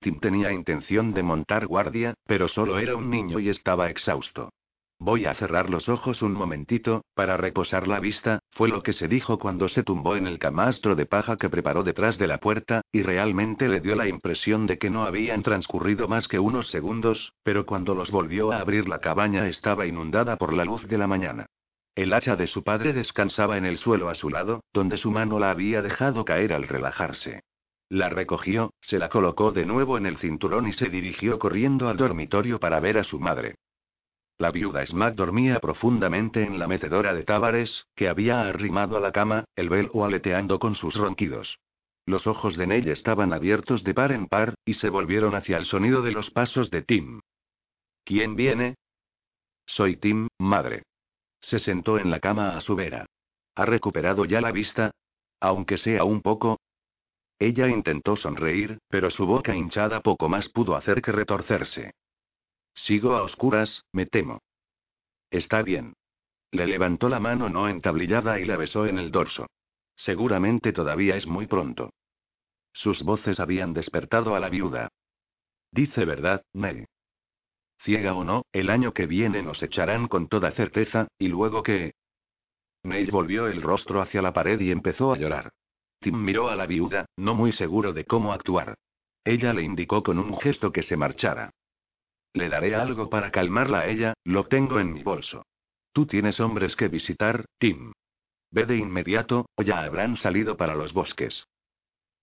Tim 0.00 0.20
tenía 0.20 0.52
intención 0.52 1.14
de 1.14 1.22
montar 1.22 1.66
guardia, 1.66 2.14
pero 2.26 2.48
solo 2.48 2.78
era 2.78 2.94
un 2.94 3.10
niño 3.10 3.40
y 3.40 3.48
estaba 3.48 3.88
exhausto. 3.90 4.50
Voy 4.98 5.26
a 5.26 5.34
cerrar 5.34 5.70
los 5.70 5.88
ojos 5.88 6.22
un 6.22 6.32
momentito, 6.32 7.04
para 7.14 7.36
reposar 7.36 7.88
la 7.88 8.00
vista, 8.00 8.38
fue 8.52 8.68
lo 8.68 8.82
que 8.82 8.92
se 8.92 9.08
dijo 9.08 9.38
cuando 9.38 9.68
se 9.68 9.82
tumbó 9.82 10.16
en 10.16 10.26
el 10.26 10.38
camastro 10.38 10.94
de 10.94 11.04
paja 11.04 11.36
que 11.36 11.50
preparó 11.50 11.82
detrás 11.82 12.16
de 12.16 12.28
la 12.28 12.38
puerta, 12.38 12.82
y 12.92 13.02
realmente 13.02 13.68
le 13.68 13.80
dio 13.80 13.96
la 13.96 14.08
impresión 14.08 14.66
de 14.66 14.78
que 14.78 14.90
no 14.90 15.04
habían 15.04 15.42
transcurrido 15.42 16.06
más 16.06 16.28
que 16.28 16.38
unos 16.38 16.68
segundos, 16.68 17.32
pero 17.42 17.66
cuando 17.66 17.94
los 17.94 18.10
volvió 18.10 18.52
a 18.52 18.60
abrir 18.60 18.88
la 18.88 19.00
cabaña 19.00 19.48
estaba 19.48 19.86
inundada 19.86 20.36
por 20.36 20.52
la 20.52 20.64
luz 20.64 20.86
de 20.86 20.98
la 20.98 21.06
mañana. 21.06 21.46
El 21.94 22.12
hacha 22.12 22.34
de 22.34 22.48
su 22.48 22.64
padre 22.64 22.92
descansaba 22.92 23.56
en 23.56 23.64
el 23.64 23.78
suelo 23.78 24.08
a 24.08 24.14
su 24.14 24.28
lado, 24.28 24.64
donde 24.72 24.96
su 24.96 25.10
mano 25.10 25.38
la 25.38 25.50
había 25.50 25.80
dejado 25.80 26.24
caer 26.24 26.52
al 26.52 26.66
relajarse. 26.66 27.42
La 27.88 28.08
recogió, 28.08 28.72
se 28.80 28.98
la 28.98 29.08
colocó 29.08 29.52
de 29.52 29.66
nuevo 29.66 29.96
en 29.96 30.06
el 30.06 30.18
cinturón 30.18 30.66
y 30.66 30.72
se 30.72 30.88
dirigió 30.88 31.38
corriendo 31.38 31.88
al 31.88 31.96
dormitorio 31.96 32.58
para 32.58 32.80
ver 32.80 32.98
a 32.98 33.04
su 33.04 33.20
madre. 33.20 33.56
La 34.38 34.50
viuda 34.50 34.84
Smack 34.84 35.14
dormía 35.14 35.60
profundamente 35.60 36.42
en 36.42 36.58
la 36.58 36.66
metedora 36.66 37.14
de 37.14 37.22
Tábares, 37.22 37.86
que 37.94 38.08
había 38.08 38.40
arrimado 38.40 38.96
a 38.96 39.00
la 39.00 39.12
cama, 39.12 39.44
el 39.54 39.68
velo 39.68 40.04
aleteando 40.04 40.58
con 40.58 40.74
sus 40.74 40.94
ronquidos. 40.94 41.58
Los 42.06 42.26
ojos 42.26 42.56
de 42.56 42.66
Nell 42.66 42.88
estaban 42.88 43.32
abiertos 43.32 43.84
de 43.84 43.94
par 43.94 44.10
en 44.10 44.26
par, 44.26 44.54
y 44.64 44.74
se 44.74 44.88
volvieron 44.88 45.36
hacia 45.36 45.56
el 45.56 45.66
sonido 45.66 46.02
de 46.02 46.10
los 46.10 46.30
pasos 46.30 46.70
de 46.70 46.82
Tim. 46.82 47.20
¿Quién 48.04 48.34
viene? 48.34 48.74
Soy 49.66 49.96
Tim, 49.96 50.26
madre. 50.38 50.82
Se 51.48 51.58
sentó 51.58 51.98
en 51.98 52.10
la 52.10 52.20
cama 52.20 52.56
a 52.56 52.60
su 52.60 52.74
vera. 52.74 53.06
¿Ha 53.54 53.64
recuperado 53.66 54.24
ya 54.24 54.40
la 54.40 54.50
vista? 54.50 54.90
Aunque 55.40 55.78
sea 55.78 56.04
un 56.04 56.22
poco. 56.22 56.60
Ella 57.38 57.68
intentó 57.68 58.16
sonreír, 58.16 58.78
pero 58.88 59.10
su 59.10 59.26
boca 59.26 59.54
hinchada 59.54 60.00
poco 60.00 60.28
más 60.28 60.48
pudo 60.48 60.76
hacer 60.76 61.02
que 61.02 61.12
retorcerse. 61.12 61.92
Sigo 62.74 63.14
a 63.14 63.22
oscuras, 63.22 63.84
me 63.92 64.06
temo. 64.06 64.40
Está 65.30 65.62
bien. 65.62 65.94
Le 66.50 66.66
levantó 66.66 67.08
la 67.08 67.20
mano 67.20 67.48
no 67.48 67.68
entablillada 67.68 68.38
y 68.40 68.44
la 68.44 68.56
besó 68.56 68.86
en 68.86 68.98
el 68.98 69.10
dorso. 69.10 69.46
Seguramente 69.96 70.72
todavía 70.72 71.16
es 71.16 71.26
muy 71.26 71.46
pronto. 71.46 71.90
Sus 72.72 73.02
voces 73.02 73.38
habían 73.38 73.74
despertado 73.74 74.34
a 74.34 74.40
la 74.40 74.48
viuda. 74.48 74.88
Dice 75.70 76.04
verdad, 76.04 76.42
Ney. 76.52 76.86
Ciega 77.84 78.14
o 78.14 78.24
no, 78.24 78.46
el 78.52 78.70
año 78.70 78.94
que 78.94 79.06
viene 79.06 79.42
nos 79.42 79.62
echarán 79.62 80.08
con 80.08 80.28
toda 80.28 80.50
certeza, 80.52 81.08
y 81.18 81.28
luego 81.28 81.62
que... 81.62 81.92
Ney 82.82 83.06
volvió 83.06 83.46
el 83.46 83.60
rostro 83.60 84.00
hacia 84.00 84.22
la 84.22 84.32
pared 84.32 84.58
y 84.60 84.70
empezó 84.70 85.12
a 85.12 85.18
llorar. 85.18 85.52
Tim 86.00 86.22
miró 86.22 86.48
a 86.48 86.56
la 86.56 86.66
viuda, 86.66 87.06
no 87.16 87.34
muy 87.34 87.52
seguro 87.52 87.92
de 87.92 88.04
cómo 88.04 88.32
actuar. 88.32 88.74
Ella 89.22 89.52
le 89.52 89.62
indicó 89.62 90.02
con 90.02 90.18
un 90.18 90.38
gesto 90.38 90.72
que 90.72 90.82
se 90.82 90.96
marchara. 90.96 91.50
Le 92.32 92.48
daré 92.48 92.74
algo 92.74 93.08
para 93.08 93.30
calmarla 93.30 93.80
a 93.80 93.88
ella, 93.88 94.14
lo 94.24 94.46
tengo 94.46 94.80
en 94.80 94.92
mi 94.92 95.02
bolso. 95.02 95.46
Tú 95.92 96.06
tienes 96.06 96.40
hombres 96.40 96.76
que 96.76 96.88
visitar, 96.88 97.44
Tim. 97.58 97.92
Ve 98.50 98.66
de 98.66 98.76
inmediato, 98.76 99.46
o 99.56 99.62
ya 99.62 99.82
habrán 99.82 100.16
salido 100.16 100.56
para 100.56 100.74
los 100.74 100.92
bosques. 100.92 101.46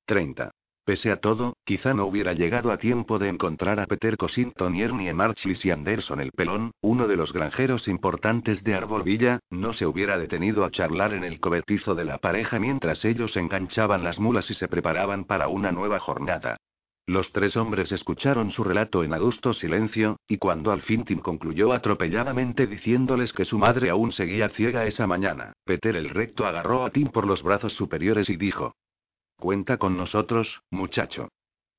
30. 0.06 0.52
Pese 0.84 1.12
a 1.12 1.18
todo, 1.18 1.58
quizá 1.64 1.94
no 1.94 2.06
hubiera 2.06 2.34
llegado 2.34 2.72
a 2.72 2.78
tiempo 2.78 3.20
de 3.20 3.30
encontrar 3.30 3.80
a 3.80 3.86
Peter 3.86 4.18
Cosington 4.18 4.76
y 4.76 4.82
Ernie 4.82 5.14
Marchlis 5.14 5.64
y 5.64 5.70
Anderson 5.70 6.22
el 6.22 6.32
pelón, 6.32 6.72
uno 6.82 7.08
de 7.08 7.16
los 7.16 7.32
granjeros 7.34 7.88
importantes 7.88 8.64
de 8.64 8.74
Arbolvilla, 8.74 9.40
no 9.52 9.74
se 9.74 9.86
hubiera 9.86 10.18
detenido 10.18 10.66
a 10.66 10.72
charlar 10.72 11.14
en 11.14 11.24
el 11.24 11.40
cobertizo 11.40 11.94
de 11.94 12.06
la 12.06 12.18
pareja 12.18 12.60
mientras 12.60 13.06
ellos 13.06 13.38
enganchaban 13.38 14.04
las 14.04 14.20
mulas 14.20 14.50
y 14.50 14.56
se 14.56 14.68
preparaban 14.68 15.26
para 15.26 15.50
una 15.50 15.72
nueva 15.72 16.00
jornada. 16.00 16.58
Los 17.06 17.32
tres 17.32 17.58
hombres 17.58 17.92
escucharon 17.92 18.52
su 18.52 18.64
relato 18.64 19.04
en 19.04 19.14
adusto 19.14 19.54
silencio, 19.54 20.18
y 20.28 20.38
cuando 20.38 20.72
al 20.72 20.82
fin 20.82 21.04
Tim 21.04 21.20
concluyó 21.20 21.74
atropelladamente 21.74 22.66
diciéndoles 22.66 23.34
que 23.34 23.46
su 23.46 23.60
madre 23.60 23.92
aún 23.92 24.14
seguía 24.14 24.50
ciega 24.50 24.86
esa 24.86 25.06
mañana, 25.06 25.54
Peter 25.64 25.96
el 25.96 26.10
recto 26.10 26.46
agarró 26.46 26.86
a 26.86 26.90
Tim 26.90 27.10
por 27.10 27.28
los 27.28 27.44
brazos 27.44 27.74
superiores 27.74 28.30
y 28.30 28.38
dijo, 28.38 28.74
Cuenta 29.42 29.78
con 29.78 29.98
nosotros, 29.98 30.62
muchacho. 30.70 31.30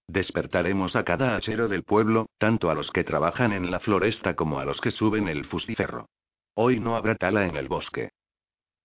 Despertaremos 0.08 0.96
a 0.96 1.04
cada 1.04 1.36
hachero 1.36 1.68
del 1.68 1.84
pueblo, 1.84 2.26
tanto 2.36 2.70
a 2.70 2.74
los 2.74 2.90
que 2.90 3.04
trabajan 3.04 3.52
en 3.52 3.70
la 3.70 3.78
floresta 3.78 4.34
como 4.34 4.58
a 4.58 4.64
los 4.64 4.80
que 4.80 4.90
suben 4.90 5.28
el 5.28 5.44
fustiferro. 5.44 6.08
Hoy 6.54 6.80
no 6.80 6.96
habrá 6.96 7.14
tala 7.14 7.46
en 7.46 7.54
el 7.54 7.68
bosque. 7.68 8.10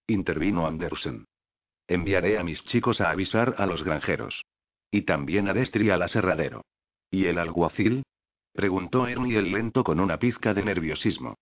Intervino 0.05 0.67
Andersen. 0.67 1.25
Enviaré 1.87 2.37
a 2.37 2.43
mis 2.43 2.63
chicos 2.65 3.01
a 3.01 3.09
avisar 3.09 3.55
a 3.57 3.65
los 3.65 3.83
granjeros. 3.83 4.43
Y 4.91 5.01
también 5.01 5.47
a 5.47 5.55
Destri 5.55 5.89
al 5.89 6.03
aserradero. 6.03 6.61
¿Y 7.09 7.25
el 7.25 7.39
alguacil? 7.39 8.03
Preguntó 8.53 9.07
Ernie 9.07 9.39
el 9.39 9.53
lento 9.53 9.83
con 9.83 9.99
una 9.99 10.19
pizca 10.19 10.53
de 10.53 10.63
nerviosismo. 10.63 11.33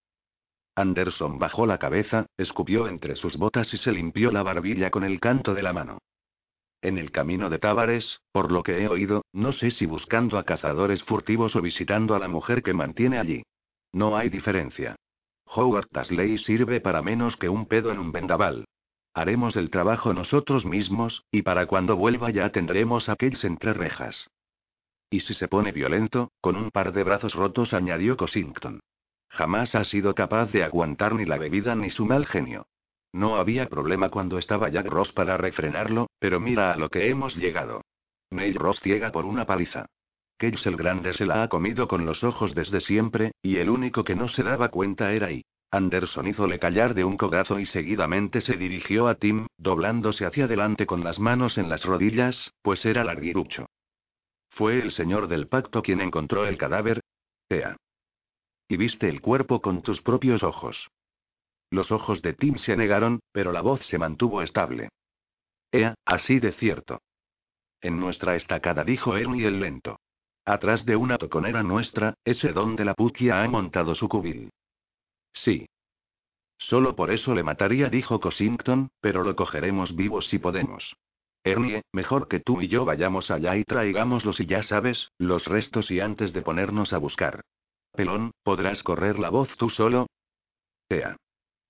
Anderson 0.73 1.37
bajó 1.37 1.65
la 1.65 1.79
cabeza, 1.79 2.27
escupió 2.37 2.87
entre 2.87 3.17
sus 3.17 3.35
botas 3.35 3.73
y 3.73 3.77
se 3.77 3.91
limpió 3.91 4.31
la 4.31 4.41
barbilla 4.41 4.89
con 4.89 5.03
el 5.03 5.19
canto 5.19 5.53
de 5.53 5.63
la 5.63 5.73
mano 5.73 5.99
en 6.87 6.97
el 6.97 7.11
camino 7.11 7.49
de 7.49 7.59
Tábares, 7.59 8.21
por 8.31 8.51
lo 8.51 8.63
que 8.63 8.83
he 8.83 8.87
oído, 8.87 9.23
no 9.33 9.53
sé 9.53 9.71
si 9.71 9.85
buscando 9.85 10.37
a 10.37 10.43
cazadores 10.43 11.03
furtivos 11.03 11.55
o 11.55 11.61
visitando 11.61 12.15
a 12.15 12.19
la 12.19 12.27
mujer 12.27 12.61
que 12.63 12.73
mantiene 12.73 13.17
allí. 13.17 13.43
No 13.91 14.15
hay 14.15 14.29
diferencia. 14.29 14.95
Howard 15.45 15.87
Tasley 15.89 16.37
sirve 16.39 16.81
para 16.81 17.01
menos 17.01 17.37
que 17.37 17.49
un 17.49 17.65
pedo 17.65 17.91
en 17.91 17.99
un 17.99 18.11
vendaval. 18.11 18.65
Haremos 19.13 19.55
el 19.55 19.69
trabajo 19.69 20.13
nosotros 20.13 20.65
mismos, 20.65 21.23
y 21.31 21.41
para 21.41 21.65
cuando 21.65 21.95
vuelva 21.95 22.29
ya 22.31 22.49
tendremos 22.49 23.07
a 23.07 23.15
Kells 23.15 23.43
entre 23.45 23.73
rejas. 23.73 24.27
Y 25.09 25.21
si 25.21 25.33
se 25.33 25.47
pone 25.47 25.71
violento, 25.71 26.31
con 26.41 26.55
un 26.55 26.71
par 26.71 26.91
de 26.91 27.03
brazos 27.03 27.33
rotos, 27.33 27.73
añadió 27.73 28.17
Cosington. 28.17 28.81
Jamás 29.29 29.75
ha 29.75 29.85
sido 29.85 30.13
capaz 30.15 30.51
de 30.51 30.63
aguantar 30.63 31.15
ni 31.15 31.25
la 31.25 31.37
bebida 31.37 31.75
ni 31.75 31.89
su 31.89 32.05
mal 32.05 32.25
genio. 32.25 32.67
No 33.15 33.37
había 33.37 33.69
problema 33.69 34.09
cuando 34.09 34.37
estaba 34.37 34.67
Jack 34.67 34.87
Ross 34.87 35.13
para 35.13 35.37
refrenarlo, 35.37 36.07
pero 36.19 36.41
mira 36.41 36.73
a 36.73 36.75
lo 36.75 36.89
que 36.89 37.09
hemos 37.09 37.33
llegado. 37.37 37.79
Neil 38.29 38.55
Ross 38.55 38.81
ciega 38.81 39.13
por 39.13 39.23
una 39.23 39.45
paliza. 39.45 39.85
Cage 40.37 40.67
el 40.67 40.75
Grande 40.75 41.13
se 41.13 41.25
la 41.25 41.41
ha 41.41 41.47
comido 41.47 41.87
con 41.87 42.05
los 42.05 42.25
ojos 42.25 42.53
desde 42.53 42.81
siempre, 42.81 43.31
y 43.41 43.55
el 43.55 43.69
único 43.69 44.03
que 44.03 44.15
no 44.15 44.27
se 44.27 44.43
daba 44.43 44.67
cuenta 44.67 45.13
era 45.13 45.31
I. 45.31 45.45
Anderson 45.71 46.27
hízole 46.27 46.59
callar 46.59 46.93
de 46.93 47.05
un 47.05 47.15
cogazo 47.15 47.57
y 47.57 47.65
seguidamente 47.67 48.41
se 48.41 48.57
dirigió 48.57 49.07
a 49.07 49.15
Tim, 49.15 49.47
doblándose 49.57 50.25
hacia 50.25 50.43
adelante 50.43 50.85
con 50.85 51.05
las 51.05 51.17
manos 51.17 51.57
en 51.57 51.69
las 51.69 51.85
rodillas, 51.85 52.51
pues 52.61 52.83
era 52.83 53.05
larguirucho. 53.05 53.67
¿Fue 54.49 54.81
el 54.81 54.91
señor 54.91 55.29
del 55.29 55.47
pacto 55.47 55.81
quien 55.83 56.01
encontró 56.01 56.45
el 56.45 56.57
cadáver? 56.57 56.99
Ea. 57.47 57.77
Y 58.67 58.75
viste 58.75 59.07
el 59.07 59.21
cuerpo 59.21 59.61
con 59.61 59.83
tus 59.83 60.01
propios 60.01 60.43
ojos. 60.43 60.89
Los 61.69 61.91
ojos 61.91 62.21
de 62.21 62.33
Tim 62.33 62.57
se 62.57 62.75
negaron, 62.75 63.19
pero 63.31 63.51
la 63.51 63.61
voz 63.61 63.85
se 63.87 63.97
mantuvo 63.97 64.41
estable. 64.41 64.89
Ea, 65.71 65.95
así 66.05 66.39
de 66.39 66.53
cierto. 66.53 67.01
En 67.81 67.99
nuestra 67.99 68.35
estacada 68.35 68.83
dijo 68.83 69.17
Ernie 69.17 69.47
el 69.47 69.59
lento. 69.59 69.99
Atrás 70.45 70.85
de 70.85 70.95
una 70.95 71.17
toconera 71.17 71.63
nuestra, 71.63 72.13
ese 72.23 72.53
donde 72.53 72.85
la 72.85 72.93
puquia 72.93 73.43
ha 73.43 73.47
montado 73.47 73.95
su 73.95 74.07
cubil. 74.07 74.51
Sí. 75.33 75.67
Solo 76.57 76.95
por 76.95 77.11
eso 77.11 77.33
le 77.35 77.43
mataría, 77.43 77.89
dijo 77.89 78.19
Cosington, 78.19 78.89
pero 79.01 79.23
lo 79.23 79.35
cogeremos 79.35 79.95
vivos 79.95 80.27
si 80.27 80.39
podemos. 80.39 80.95
Ernie, 81.43 81.83
mejor 81.91 82.27
que 82.27 82.39
tú 82.39 82.61
y 82.61 82.67
yo 82.67 82.85
vayamos 82.85 83.29
allá 83.29 83.55
y 83.55 83.63
traigámoslos 83.63 84.39
y 84.39 84.45
ya 84.45 84.63
sabes, 84.63 85.11
los 85.19 85.45
restos 85.45 85.91
y 85.91 85.99
antes 85.99 86.33
de 86.33 86.41
ponernos 86.41 86.93
a 86.93 86.97
buscar. 86.97 87.41
Pelón, 87.91 88.31
¿podrás 88.43 88.81
correr 88.83 89.19
la 89.19 89.29
voz 89.29 89.49
tú 89.57 89.69
solo? 89.69 90.07
Ea. 90.89 91.17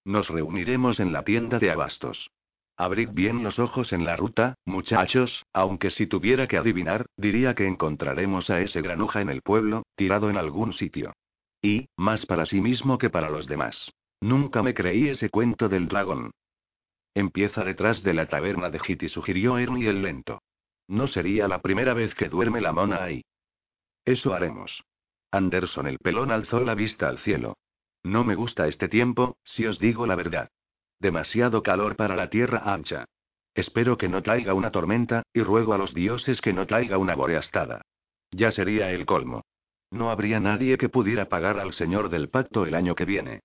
Nos 0.05 0.29
reuniremos 0.29 0.99
en 0.99 1.11
la 1.11 1.23
tienda 1.23 1.57
de 1.57 1.71
abastos. 1.71 2.29
Abrid 2.77 3.09
bien 3.11 3.43
los 3.43 3.57
ojos 3.57 3.91
en 3.91 4.05
la 4.05 4.15
ruta, 4.15 4.55
muchachos, 4.65 5.45
aunque 5.51 5.89
si 5.89 6.07
tuviera 6.07 6.47
que 6.47 6.57
adivinar, 6.57 7.07
diría 7.17 7.55
que 7.55 7.65
encontraremos 7.65 8.49
a 8.49 8.61
ese 8.61 8.81
granuja 8.81 9.21
en 9.21 9.29
el 9.29 9.41
pueblo, 9.41 9.83
tirado 9.95 10.29
en 10.29 10.37
algún 10.37 10.73
sitio. 10.73 11.13
Y, 11.61 11.87
más 11.97 12.25
para 12.25 12.45
sí 12.45 12.61
mismo 12.61 12.97
que 12.97 13.09
para 13.09 13.29
los 13.29 13.47
demás. 13.47 13.91
Nunca 14.21 14.61
me 14.61 14.73
creí 14.73 15.09
ese 15.09 15.29
cuento 15.29 15.69
del 15.69 15.87
dragón. 15.87 16.31
Empieza 17.15 17.63
detrás 17.63 18.03
de 18.03 18.13
la 18.13 18.27
taberna 18.27 18.69
de 18.69 18.79
Hitty, 18.85 19.09
sugirió 19.09 19.57
Ernie 19.57 19.89
el 19.89 20.01
lento. 20.01 20.41
No 20.87 21.07
sería 21.07 21.47
la 21.47 21.61
primera 21.61 21.93
vez 21.93 22.13
que 22.13 22.29
duerme 22.29 22.61
la 22.61 22.73
mona 22.73 23.03
ahí. 23.03 23.23
Eso 24.03 24.33
haremos. 24.33 24.83
Anderson 25.31 25.87
el 25.87 25.97
pelón 25.97 26.29
alzó 26.31 26.59
la 26.59 26.75
vista 26.75 27.09
al 27.09 27.19
cielo. 27.19 27.55
No 28.05 28.23
me 28.23 28.35
gusta 28.35 28.67
este 28.67 28.87
tiempo, 28.87 29.37
si 29.43 29.65
os 29.65 29.79
digo 29.79 30.05
la 30.05 30.13
verdad. 30.13 30.51
Demasiado 30.99 31.63
calor 31.63 31.95
para 31.95 32.15
la 32.15 32.29
tierra 32.29 32.61
ancha. 32.63 33.05
Espero 33.55 33.97
que 33.97 34.07
no 34.07 34.21
traiga 34.21 34.53
una 34.53 34.69
tormenta, 34.69 35.23
y 35.33 35.41
ruego 35.41 35.73
a 35.73 35.79
los 35.79 35.95
dioses 35.95 36.39
que 36.39 36.53
no 36.53 36.67
traiga 36.67 36.99
una 36.99 37.15
boreastada. 37.15 37.81
Ya 38.29 38.51
sería 38.51 38.91
el 38.91 39.07
colmo. 39.07 39.41
No 39.89 40.11
habría 40.11 40.39
nadie 40.39 40.77
que 40.77 40.87
pudiera 40.87 41.29
pagar 41.29 41.59
al 41.59 41.73
señor 41.73 42.09
del 42.09 42.29
pacto 42.29 42.67
el 42.67 42.75
año 42.75 42.93
que 42.93 43.05
viene. 43.05 43.39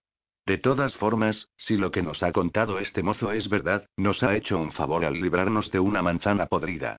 De 0.45 0.59
todas 0.59 0.95
formas, 0.97 1.49
si 1.57 1.79
lo 1.79 1.91
que 1.91 2.03
nos 2.03 2.23
ha 2.23 2.31
contado 2.31 2.81
este 2.81 3.03
mozo 3.03 3.33
es 3.33 3.49
verdad, 3.49 3.87
nos 3.97 4.23
ha 4.23 4.37
hecho 4.37 4.59
un 4.59 4.73
favor 4.73 5.07
al 5.07 5.15
librarnos 5.15 5.71
de 5.71 5.81
una 5.81 6.03
manzana 6.03 6.45
podrida. 6.45 6.99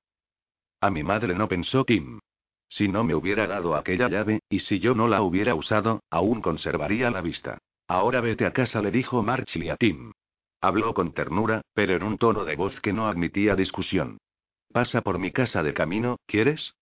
A 0.79 0.89
mi 0.89 1.03
madre 1.03 1.35
no 1.35 1.47
pensó 1.47 1.85
Kim. 1.85 2.21
Si 2.72 2.88
no 2.88 3.03
me 3.03 3.14
hubiera 3.14 3.48
dado 3.48 3.76
aquella 3.76 4.07
llave, 4.07 4.39
y 4.49 4.61
si 4.61 4.80
yo 4.80 4.95
no 4.95 5.10
la 5.10 5.22
hubiera 5.22 5.56
usado, 5.56 6.03
aún 6.10 6.41
conservaría 6.41 7.11
la 7.11 7.19
vista. 7.22 7.57
Ahora 7.85 8.22
vete 8.22 8.45
a 8.45 8.53
casa, 8.53 8.81
le 8.81 8.91
dijo 8.91 9.22
Marchly 9.22 9.69
a 9.69 9.76
Tim. 9.76 10.14
Habló 10.61 10.93
con 10.93 11.14
ternura, 11.14 11.61
pero 11.73 11.98
en 11.98 12.03
un 12.03 12.18
tono 12.18 12.45
de 12.45 12.56
voz 12.56 12.80
que 12.80 12.93
no 12.93 13.07
admitía 13.07 13.57
discusión. 13.57 14.19
Pasa 14.72 15.02
por 15.02 15.19
mi 15.19 15.31
casa 15.31 15.64
de 15.64 15.73
camino, 15.73 16.15
¿quieres? 16.26 16.73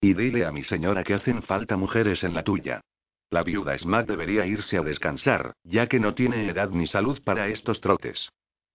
Y 0.00 0.14
dile 0.14 0.46
a 0.46 0.52
mi 0.52 0.62
señora 0.62 1.02
que 1.02 1.14
hacen 1.14 1.42
falta 1.42 1.76
mujeres 1.76 2.22
en 2.22 2.34
la 2.34 2.44
tuya. 2.44 2.80
La 3.30 3.42
viuda 3.42 3.76
Smack 3.76 4.06
debería 4.06 4.46
irse 4.46 4.78
a 4.78 4.82
descansar, 4.82 5.54
ya 5.64 5.88
que 5.88 5.98
no 5.98 6.14
tiene 6.14 6.48
edad 6.48 6.70
ni 6.70 6.86
salud 6.86 7.20
para 7.24 7.48
estos 7.48 7.80
trotes. 7.80 8.28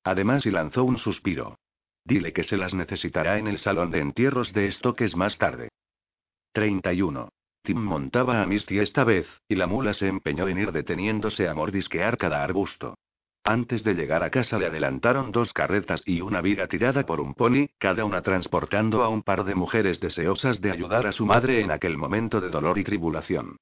Además, 0.03 0.45
y 0.45 0.52
lanzó 0.52 0.84
un 0.84 0.98
suspiro. 0.98 1.57
Dile 2.03 2.34
que 2.34 2.44
se 2.44 2.57
las 2.57 2.73
necesitará 2.73 3.38
en 3.38 3.48
el 3.48 3.60
salón 3.60 3.89
de 3.91 3.99
entierros 3.99 4.52
de 4.52 4.68
estoques 4.68 5.15
más 5.15 5.38
tarde. 5.38 5.69
31. 6.57 7.29
Tim 7.61 7.77
montaba 7.77 8.41
a 8.41 8.47
Misty 8.47 8.79
esta 8.79 9.03
vez, 9.03 9.27
y 9.47 9.53
la 9.53 9.67
mula 9.67 9.93
se 9.93 10.07
empeñó 10.07 10.47
en 10.47 10.57
ir 10.57 10.71
deteniéndose 10.71 11.47
a 11.47 11.53
mordisquear 11.53 12.17
cada 12.17 12.43
arbusto. 12.43 12.97
Antes 13.43 13.84
de 13.84 13.93
llegar 13.93 14.23
a 14.23 14.31
casa 14.31 14.57
le 14.57 14.65
adelantaron 14.65 15.31
dos 15.31 15.53
carretas 15.53 16.01
y 16.03 16.21
una 16.21 16.41
viga 16.41 16.65
tirada 16.65 17.05
por 17.05 17.21
un 17.21 17.35
pony, 17.35 17.67
cada 17.77 18.05
una 18.05 18.23
transportando 18.23 19.03
a 19.03 19.09
un 19.09 19.21
par 19.21 19.43
de 19.43 19.53
mujeres 19.53 19.99
deseosas 19.99 20.59
de 20.59 20.71
ayudar 20.71 21.05
a 21.05 21.11
su 21.11 21.27
madre 21.27 21.61
en 21.61 21.69
aquel 21.69 21.95
momento 21.95 22.41
de 22.41 22.49
dolor 22.49 22.79
y 22.79 22.84
tribulación. 22.84 23.57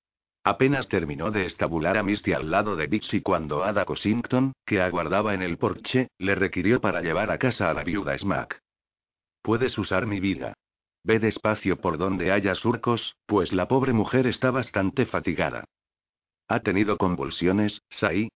Apenas 0.46 0.88
terminó 0.88 1.32
de 1.32 1.48
estabular 1.48 1.98
a 1.98 2.04
Misty 2.04 2.32
al 2.32 2.50
lado 2.50 2.78
de 2.78 2.88
Dixie 2.88 3.22
cuando 3.22 3.66
Ada 3.66 3.84
Cosington, 3.84 4.54
que 4.66 4.80
aguardaba 4.80 5.34
en 5.34 5.42
el 5.42 5.58
porche, 5.58 6.08
le 6.18 6.34
requirió 6.34 6.80
para 6.80 7.02
llevar 7.02 7.30
a 7.30 7.40
casa 7.40 7.70
a 7.70 7.74
la 7.74 7.84
viuda 7.84 8.18
Smack. 8.18 8.58
Puedes 9.42 9.78
usar 9.78 10.06
mi 10.06 10.22
viga. 10.22 10.54
Ve 11.06 11.20
despacio 11.20 11.80
por 11.80 12.00
donde 12.00 12.32
haya 12.32 12.56
surcos, 12.56 13.16
pues 13.28 13.54
la 13.54 13.68
pobre 13.68 13.94
mujer 13.94 14.26
está 14.26 14.50
bastante 14.50 15.06
fatigada. 15.06 15.66
¿Ha 16.48 16.62
tenido 16.62 16.98
convulsiones, 16.98 17.80
Sai? 17.92 18.30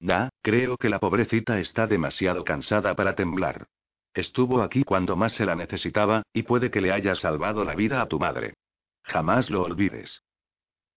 Ya, 0.00 0.30
creo 0.40 0.78
que 0.78 0.88
la 0.88 0.98
pobrecita 0.98 1.60
está 1.60 1.86
demasiado 1.86 2.42
cansada 2.42 2.94
para 2.94 3.14
temblar. 3.14 3.66
Estuvo 4.14 4.62
aquí 4.62 4.82
cuando 4.82 5.14
más 5.14 5.34
se 5.34 5.44
la 5.44 5.56
necesitaba, 5.56 6.22
y 6.32 6.44
puede 6.44 6.70
que 6.70 6.80
le 6.80 6.90
haya 6.90 7.16
salvado 7.16 7.64
la 7.64 7.74
vida 7.74 8.00
a 8.00 8.08
tu 8.08 8.18
madre. 8.18 8.54
Jamás 9.02 9.50
lo 9.50 9.62
olvides. 9.62 10.22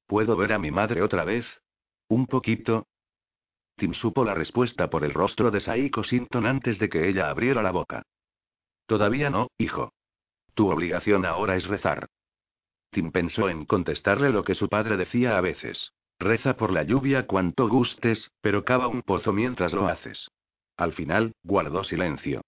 ¿Puedo 0.06 0.38
ver 0.38 0.54
a 0.54 0.60
mi 0.60 0.72
madre 0.72 1.02
otra 1.02 1.26
vez? 1.26 1.46
Un 2.08 2.28
poquito. 2.28 2.88
Tim 3.76 3.94
supo 3.94 4.24
la 4.24 4.34
respuesta 4.34 4.90
por 4.90 5.04
el 5.04 5.14
rostro 5.14 5.52
de 5.52 5.60
Saiko 5.60 6.06
Sinton 6.06 6.46
antes 6.46 6.80
de 6.80 6.88
que 6.88 7.10
ella 7.10 7.30
abriera 7.30 7.62
la 7.62 7.72
boca. 7.72 8.04
Todavía 8.86 9.30
no, 9.30 9.50
hijo. 9.58 9.92
Tu 10.58 10.72
obligación 10.72 11.24
ahora 11.24 11.56
es 11.56 11.68
rezar. 11.68 12.08
Tim 12.90 13.12
pensó 13.12 13.48
en 13.48 13.66
contestarle 13.66 14.32
lo 14.32 14.44
que 14.44 14.56
su 14.56 14.70
padre 14.70 14.98
decía 14.98 15.38
a 15.38 15.42
veces. 15.42 15.94
Reza 16.18 16.58
por 16.58 16.74
la 16.74 16.82
lluvia 16.82 17.28
cuanto 17.28 17.70
gustes, 17.70 18.32
pero 18.42 18.66
cava 18.66 18.88
un 18.88 19.04
pozo 19.04 19.32
mientras 19.32 19.72
lo 19.72 19.88
haces. 19.88 20.32
Al 20.76 20.94
final, 20.94 21.36
guardó 21.44 21.84
silencio. 21.84 22.42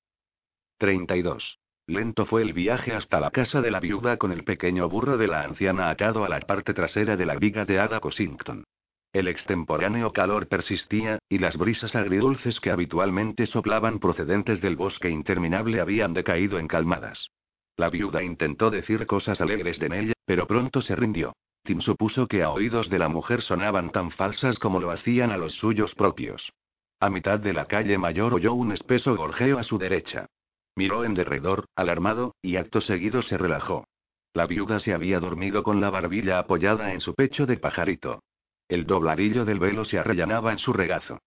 32. 0.80 1.60
Lento 1.86 2.26
fue 2.26 2.42
el 2.42 2.54
viaje 2.54 2.94
hasta 2.94 3.20
la 3.20 3.30
casa 3.30 3.62
de 3.62 3.70
la 3.70 3.80
viuda 3.80 4.18
con 4.18 4.32
el 4.32 4.44
pequeño 4.44 4.90
burro 4.90 5.18
de 5.18 5.28
la 5.28 5.44
anciana 5.44 5.92
atado 5.92 6.26
a 6.26 6.30
la 6.30 6.40
parte 6.40 6.74
trasera 6.74 7.16
de 7.16 7.28
la 7.28 7.36
viga 7.36 7.66
de 7.66 7.80
Ada 7.80 8.00
Cosington. 8.00 8.64
El 9.14 9.28
extemporáneo 9.28 10.14
calor 10.14 10.48
persistía, 10.48 11.20
y 11.30 11.38
las 11.38 11.58
brisas 11.58 11.96
agridulces 11.96 12.60
que 12.60 12.72
habitualmente 12.72 13.46
soplaban 13.46 14.00
procedentes 14.00 14.62
del 14.62 14.78
bosque 14.78 15.12
interminable 15.12 15.80
habían 15.80 16.16
decaído 16.16 16.58
en 16.58 16.68
calmadas. 16.68 17.30
La 17.80 17.90
viuda 17.90 18.22
intentó 18.22 18.70
decir 18.70 19.06
cosas 19.06 19.40
alegres 19.40 19.80
de 19.80 19.88
ella, 19.98 20.14
pero 20.26 20.48
pronto 20.48 20.82
se 20.82 20.98
rindió. 20.98 21.38
Tim 21.64 21.80
supuso 21.80 22.28
que 22.28 22.44
a 22.44 22.50
oídos 22.50 22.90
de 22.90 23.00
la 23.00 23.08
mujer 23.08 23.42
sonaban 23.42 23.94
tan 23.94 24.12
falsas 24.12 24.60
como 24.60 24.82
lo 24.82 24.92
hacían 24.92 25.32
a 25.32 25.38
los 25.38 25.54
suyos 25.54 25.96
propios. 25.96 26.52
A 27.00 27.10
mitad 27.10 27.40
de 27.40 27.54
la 27.54 27.68
calle 27.68 27.98
mayor 27.98 28.34
oyó 28.34 28.54
un 28.54 28.74
espeso 28.74 29.16
gorjeo 29.16 29.60
a 29.60 29.64
su 29.64 29.78
derecha. 29.78 30.26
Miró 30.76 31.06
en 31.06 31.14
derredor, 31.14 31.68
alarmado, 31.74 32.36
y 32.42 32.58
acto 32.58 32.82
seguido 32.82 33.22
se 33.22 33.38
relajó. 33.38 33.86
La 34.34 34.46
viuda 34.46 34.82
se 34.82 34.94
había 34.94 35.22
dormido 35.22 35.64
con 35.64 35.80
la 35.80 35.90
barbilla 35.90 36.38
apoyada 36.38 36.92
en 36.92 37.00
su 37.00 37.16
pecho 37.16 37.46
de 37.46 37.56
pajarito. 37.56 38.20
El 38.68 38.88
dobladillo 38.88 39.46
del 39.46 39.60
velo 39.60 39.86
se 39.86 40.00
arrellanaba 40.00 40.52
en 40.52 40.60
su 40.60 40.74
regazo. 40.74 41.20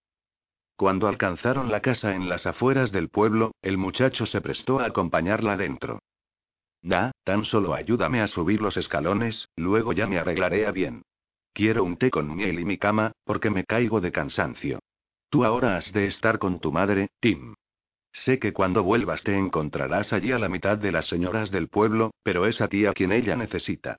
Cuando 0.77 1.09
alcanzaron 1.09 1.71
la 1.71 1.81
casa 1.81 2.15
en 2.15 2.29
las 2.29 2.45
afueras 2.45 2.93
del 2.93 3.09
pueblo, 3.09 3.53
el 3.63 3.79
muchacho 3.79 4.27
se 4.27 4.43
prestó 4.43 4.81
a 4.81 4.85
acompañarla 4.85 5.57
dentro. 5.57 6.01
Da, 6.83 7.13
tan 7.25 7.45
solo 7.45 7.75
ayúdame 7.75 8.21
a 8.21 8.27
subir 8.27 8.61
los 8.61 8.77
escalones, 8.77 9.49
luego 9.57 9.93
ya 9.93 10.07
me 10.07 10.19
arreglaré 10.19 10.67
a 10.67 10.73
bien. 10.73 11.03
Quiero 11.53 11.85
un 11.85 11.97
té 11.97 12.11
con 12.11 12.35
miel 12.35 12.59
y 12.59 12.65
mi 12.65 12.79
cama, 12.79 13.13
porque 13.25 13.51
me 13.51 13.65
caigo 13.65 14.01
de 14.01 14.11
cansancio. 14.11 14.81
Tú 15.31 15.45
ahora 15.45 15.77
has 15.77 15.93
de 15.93 16.07
estar 16.07 16.39
con 16.39 16.61
tu 16.61 16.73
madre, 16.73 17.09
Tim. 17.21 17.55
Sé 18.13 18.39
que 18.39 18.53
cuando 18.53 18.83
vuelvas 18.83 19.23
te 19.23 19.37
encontrarás 19.37 20.13
allí 20.13 20.33
a 20.33 20.39
la 20.39 20.49
mitad 20.49 20.77
de 20.77 20.93
las 20.93 21.07
señoras 21.07 21.51
del 21.51 21.69
pueblo, 21.69 22.11
pero 22.23 22.47
es 22.47 22.61
a 22.61 22.69
ti 22.69 22.85
a 22.85 22.93
quien 22.93 23.13
ella 23.13 23.37
necesita. 23.37 23.97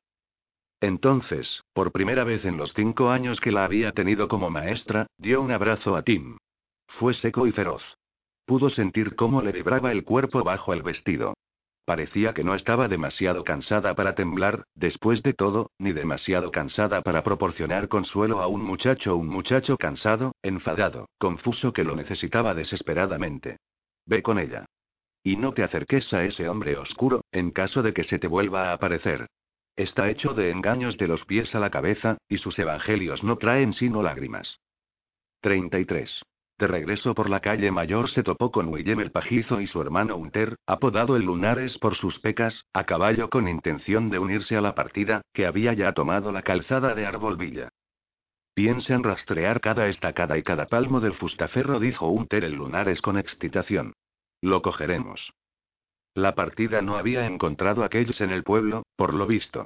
Entonces, 0.82 1.64
por 1.74 1.92
primera 1.92 2.24
vez 2.24 2.44
en 2.44 2.58
los 2.58 2.74
cinco 2.74 3.10
años 3.10 3.40
que 3.40 3.52
la 3.52 3.66
había 3.66 3.94
tenido 3.94 4.28
como 4.28 4.50
maestra, 4.50 5.08
dio 5.18 5.42
un 5.42 5.52
abrazo 5.52 5.96
a 5.96 6.04
Tim. 6.04 6.38
Fue 6.88 7.14
seco 7.14 7.48
y 7.48 7.52
feroz. 7.52 7.82
Pudo 8.46 8.70
sentir 8.70 9.16
cómo 9.16 9.42
le 9.42 9.54
vibraba 9.54 9.92
el 9.92 10.04
cuerpo 10.04 10.44
bajo 10.44 10.74
el 10.74 10.84
vestido. 10.84 11.34
Parecía 11.86 12.34
que 12.34 12.46
no 12.46 12.56
estaba 12.56 12.88
demasiado 12.88 13.44
cansada 13.44 13.94
para 13.94 14.16
temblar, 14.16 14.64
después 14.74 15.22
de 15.22 15.34
todo, 15.34 15.72
ni 15.78 15.92
demasiado 15.92 16.50
cansada 16.50 17.02
para 17.02 17.24
proporcionar 17.24 17.90
consuelo 17.90 18.42
a 18.42 18.48
un 18.48 18.64
muchacho, 18.64 19.18
un 19.18 19.28
muchacho 19.28 19.78
cansado, 19.78 20.34
enfadado, 20.44 21.10
confuso 21.18 21.74
que 21.74 21.84
lo 21.84 21.96
necesitaba 21.96 22.54
desesperadamente. 22.54 23.58
Ve 24.06 24.24
con 24.24 24.40
ella. 24.40 24.66
Y 25.24 25.36
no 25.36 25.54
te 25.54 25.64
acerques 25.64 26.14
a 26.14 26.24
ese 26.24 26.48
hombre 26.48 26.78
oscuro, 26.78 27.26
en 27.32 27.52
caso 27.52 27.82
de 27.82 27.94
que 27.94 28.06
se 28.06 28.18
te 28.18 28.28
vuelva 28.28 28.70
a 28.70 28.74
aparecer. 28.74 29.28
Está 29.76 30.10
hecho 30.10 30.34
de 30.34 30.52
engaños 30.52 30.98
de 30.98 31.08
los 31.08 31.26
pies 31.26 31.54
a 31.54 31.60
la 31.60 31.70
cabeza, 31.70 32.18
y 32.30 32.38
sus 32.38 32.58
evangelios 32.60 33.24
no 33.24 33.38
traen 33.38 33.74
sino 33.74 34.04
lágrimas. 34.04 34.60
33. 35.42 36.24
De 36.60 36.68
regreso 36.68 37.16
por 37.16 37.30
la 37.30 37.40
calle 37.40 37.72
mayor 37.72 38.10
se 38.10 38.24
topó 38.24 38.52
con 38.52 38.68
Willem 38.68 39.00
el 39.00 39.12
pajizo 39.12 39.60
y 39.60 39.68
su 39.68 39.82
hermano 39.82 40.16
Unter, 40.18 40.58
apodado 40.68 41.16
el 41.16 41.24
Lunares 41.24 41.78
por 41.80 41.96
sus 41.96 42.20
pecas, 42.20 42.68
a 42.74 42.84
caballo 42.86 43.30
con 43.30 43.48
intención 43.48 44.10
de 44.10 44.20
unirse 44.20 44.56
a 44.56 44.62
la 44.62 44.76
partida, 44.76 45.22
que 45.34 45.46
había 45.46 45.74
ya 45.74 45.94
tomado 45.94 46.32
la 46.32 46.44
calzada 46.44 46.94
de 46.94 47.06
Arbolvilla. 47.06 47.70
Piensa 48.54 48.94
en 48.94 49.04
rastrear 49.04 49.62
cada 49.62 49.88
estacada 49.88 50.38
y 50.38 50.44
cada 50.44 50.68
palmo 50.68 51.00
del 51.00 51.16
fustaferro, 51.16 51.80
dijo 51.80 52.08
Unter 52.08 52.44
el 52.44 52.54
Lunares 52.54 53.02
con 53.02 53.18
excitación. 53.18 53.94
Lo 54.42 54.62
cogeremos. 54.62 55.34
La 56.14 56.36
partida 56.36 56.84
no 56.84 56.96
había 56.96 57.26
encontrado 57.26 57.82
a 57.82 57.88
aquellos 57.88 58.22
en 58.22 58.30
el 58.30 58.44
pueblo, 58.44 58.84
por 58.96 59.16
lo 59.16 59.26
visto. 59.26 59.66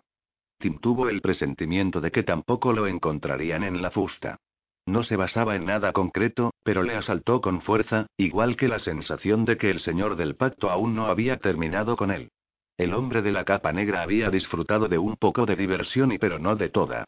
Tim 0.60 0.80
tuvo 0.80 1.10
el 1.10 1.22
presentimiento 1.22 2.00
de 2.00 2.12
que 2.12 2.24
tampoco 2.24 2.72
lo 2.72 2.88
encontrarían 2.88 3.64
en 3.64 3.82
la 3.82 3.92
fusta. 3.92 4.38
No 4.86 5.04
se 5.04 5.18
basaba 5.18 5.58
en 5.58 5.66
nada 5.66 5.92
concreto, 5.92 6.52
pero 6.68 6.84
le 6.84 6.98
asaltó 6.98 7.40
con 7.40 7.62
fuerza, 7.62 8.08
igual 8.18 8.58
que 8.58 8.68
la 8.68 8.80
sensación 8.80 9.46
de 9.46 9.56
que 9.56 9.70
el 9.70 9.80
señor 9.80 10.18
del 10.18 10.36
pacto 10.36 10.70
aún 10.70 10.96
no 10.96 11.06
había 11.06 11.38
terminado 11.38 11.96
con 11.96 12.12
él. 12.12 12.30
El 12.78 12.94
hombre 12.94 13.22
de 13.22 13.32
la 13.32 13.46
capa 13.46 13.72
negra 13.72 14.02
había 14.02 14.30
disfrutado 14.30 14.90
de 14.90 14.98
un 14.98 15.16
poco 15.16 15.46
de 15.46 15.56
diversión 15.56 16.12
y 16.12 16.18
pero 16.18 16.40
no 16.40 16.58
de 16.58 16.68
toda. 16.68 17.06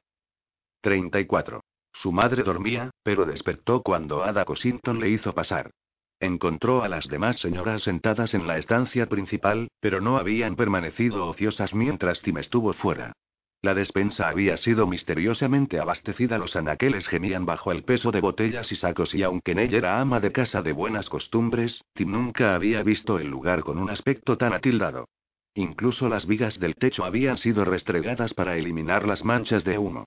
34. 0.79 1.61
Su 1.91 2.13
madre 2.13 2.43
dormía, 2.43 2.91
pero 3.03 3.25
despertó 3.25 3.81
cuando 3.81 4.23
Ada 4.23 4.45
Cosington 4.45 5.01
le 5.01 5.09
hizo 5.09 5.33
pasar. 5.33 5.71
Encontró 6.21 6.81
a 6.81 6.87
las 6.87 7.09
demás 7.09 7.37
señoras 7.39 7.81
sentadas 7.81 8.33
en 8.33 8.47
la 8.47 8.59
estancia 8.59 9.07
principal, 9.07 9.67
pero 9.81 9.99
no 9.99 10.15
habían 10.15 10.55
permanecido 10.55 11.27
ociosas 11.27 11.73
mientras 11.73 12.21
Tim 12.21 12.37
estuvo 12.37 12.71
fuera. 12.71 13.11
La 13.61 13.73
despensa 13.73 14.29
había 14.29 14.55
sido 14.55 14.87
misteriosamente 14.87 15.79
abastecida, 15.79 16.37
los 16.37 16.55
anaqueles 16.55 17.05
gemían 17.07 17.45
bajo 17.45 17.73
el 17.73 17.83
peso 17.83 18.11
de 18.11 18.21
botellas 18.21 18.71
y 18.71 18.77
sacos 18.77 19.13
y 19.13 19.23
aunque 19.23 19.53
Nell 19.53 19.73
era 19.73 19.99
ama 19.99 20.21
de 20.21 20.31
casa 20.31 20.61
de 20.61 20.71
buenas 20.71 21.09
costumbres, 21.09 21.83
Tim 21.93 22.11
nunca 22.11 22.55
había 22.55 22.83
visto 22.83 23.19
el 23.19 23.27
lugar 23.27 23.63
con 23.63 23.77
un 23.77 23.89
aspecto 23.89 24.37
tan 24.37 24.53
atildado. 24.53 25.09
Incluso 25.55 26.07
las 26.07 26.25
vigas 26.25 26.57
del 26.59 26.75
techo 26.75 27.03
habían 27.03 27.37
sido 27.37 27.65
restregadas 27.65 28.33
para 28.33 28.55
eliminar 28.55 29.05
las 29.05 29.25
manchas 29.25 29.65
de 29.65 29.77
humo. 29.77 30.05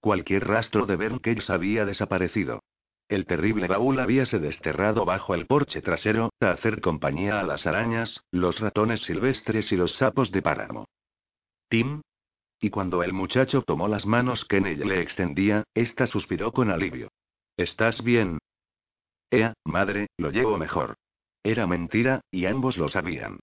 Cualquier 0.00 0.46
rastro 0.46 0.86
de 0.86 0.94
Bernkels 0.94 1.50
había 1.50 1.84
desaparecido. 1.84 2.60
El 3.08 3.26
terrible 3.26 3.66
baúl 3.66 3.98
habíase 3.98 4.38
desterrado 4.38 5.04
bajo 5.04 5.34
el 5.34 5.46
porche 5.46 5.82
trasero, 5.82 6.30
a 6.38 6.52
hacer 6.52 6.80
compañía 6.80 7.40
a 7.40 7.42
las 7.42 7.66
arañas, 7.66 8.22
los 8.30 8.60
ratones 8.60 9.00
silvestres 9.00 9.72
y 9.72 9.76
los 9.76 9.92
sapos 9.96 10.30
de 10.30 10.42
páramo. 10.42 10.86
Tim. 11.68 12.02
Y 12.60 12.70
cuando 12.70 13.02
el 13.02 13.12
muchacho 13.12 13.62
tomó 13.62 13.88
las 13.88 14.04
manos 14.04 14.44
que 14.44 14.58
ella 14.58 14.84
le 14.84 15.00
extendía, 15.00 15.64
ésta 15.74 16.06
suspiró 16.06 16.52
con 16.52 16.70
alivio. 16.70 17.08
¿Estás 17.56 18.02
bien? 18.04 18.38
Ea, 19.30 19.54
madre, 19.64 20.08
lo 20.18 20.30
llevo 20.30 20.58
mejor. 20.58 20.96
Era 21.42 21.66
mentira, 21.66 22.20
y 22.30 22.44
ambos 22.44 22.76
lo 22.76 22.88
sabían. 22.88 23.40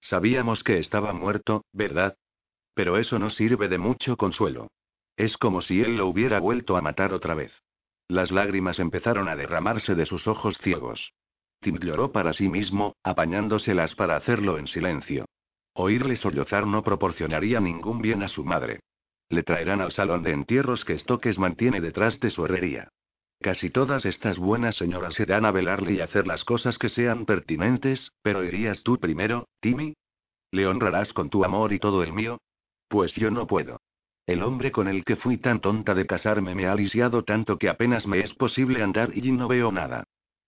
Sabíamos 0.00 0.62
que 0.62 0.78
estaba 0.78 1.12
muerto, 1.12 1.64
¿verdad? 1.72 2.16
Pero 2.74 2.96
eso 2.96 3.18
no 3.18 3.30
sirve 3.30 3.68
de 3.68 3.78
mucho 3.78 4.16
consuelo. 4.16 4.68
Es 5.16 5.36
como 5.36 5.62
si 5.62 5.80
él 5.80 5.96
lo 5.96 6.06
hubiera 6.06 6.38
vuelto 6.38 6.76
a 6.76 6.80
matar 6.80 7.12
otra 7.12 7.34
vez. 7.34 7.52
Las 8.06 8.30
lágrimas 8.30 8.78
empezaron 8.78 9.28
a 9.28 9.34
derramarse 9.34 9.96
de 9.96 10.06
sus 10.06 10.28
ojos 10.28 10.56
ciegos. 10.62 11.12
Tim 11.60 11.78
lloró 11.78 12.12
para 12.12 12.32
sí 12.32 12.48
mismo, 12.48 12.94
apañándoselas 13.02 13.96
para 13.96 14.14
hacerlo 14.14 14.58
en 14.58 14.68
silencio. 14.68 15.26
Oírle 15.80 16.16
sollozar 16.16 16.66
no 16.66 16.82
proporcionaría 16.82 17.60
ningún 17.60 18.02
bien 18.02 18.24
a 18.24 18.28
su 18.28 18.44
madre. 18.44 18.80
Le 19.28 19.44
traerán 19.44 19.80
al 19.80 19.92
salón 19.92 20.24
de 20.24 20.32
entierros 20.32 20.84
que 20.84 20.98
Stokes 20.98 21.38
mantiene 21.38 21.80
detrás 21.80 22.18
de 22.18 22.30
su 22.30 22.44
herrería. 22.44 22.88
Casi 23.40 23.70
todas 23.70 24.04
estas 24.04 24.38
buenas 24.38 24.74
señoras 24.74 25.20
irán 25.20 25.44
a 25.44 25.52
velarle 25.52 25.92
y 25.92 26.00
hacer 26.00 26.26
las 26.26 26.42
cosas 26.42 26.78
que 26.78 26.88
sean 26.88 27.26
pertinentes, 27.26 28.10
pero 28.22 28.42
irías 28.42 28.82
tú 28.82 28.98
primero, 28.98 29.46
Timmy. 29.60 29.94
¿Le 30.50 30.66
honrarás 30.66 31.12
con 31.12 31.30
tu 31.30 31.44
amor 31.44 31.72
y 31.72 31.78
todo 31.78 32.02
el 32.02 32.12
mío? 32.12 32.38
Pues 32.88 33.14
yo 33.14 33.30
no 33.30 33.46
puedo. 33.46 33.80
El 34.26 34.42
hombre 34.42 34.72
con 34.72 34.88
el 34.88 35.04
que 35.04 35.14
fui 35.14 35.38
tan 35.38 35.60
tonta 35.60 35.94
de 35.94 36.06
casarme 36.06 36.56
me 36.56 36.66
ha 36.66 36.74
lisiado 36.74 37.22
tanto 37.22 37.56
que 37.56 37.68
apenas 37.68 38.04
me 38.04 38.18
es 38.18 38.34
posible 38.34 38.82
andar 38.82 39.16
y 39.16 39.30
no 39.30 39.46
veo 39.46 39.70
nada. 39.70 40.02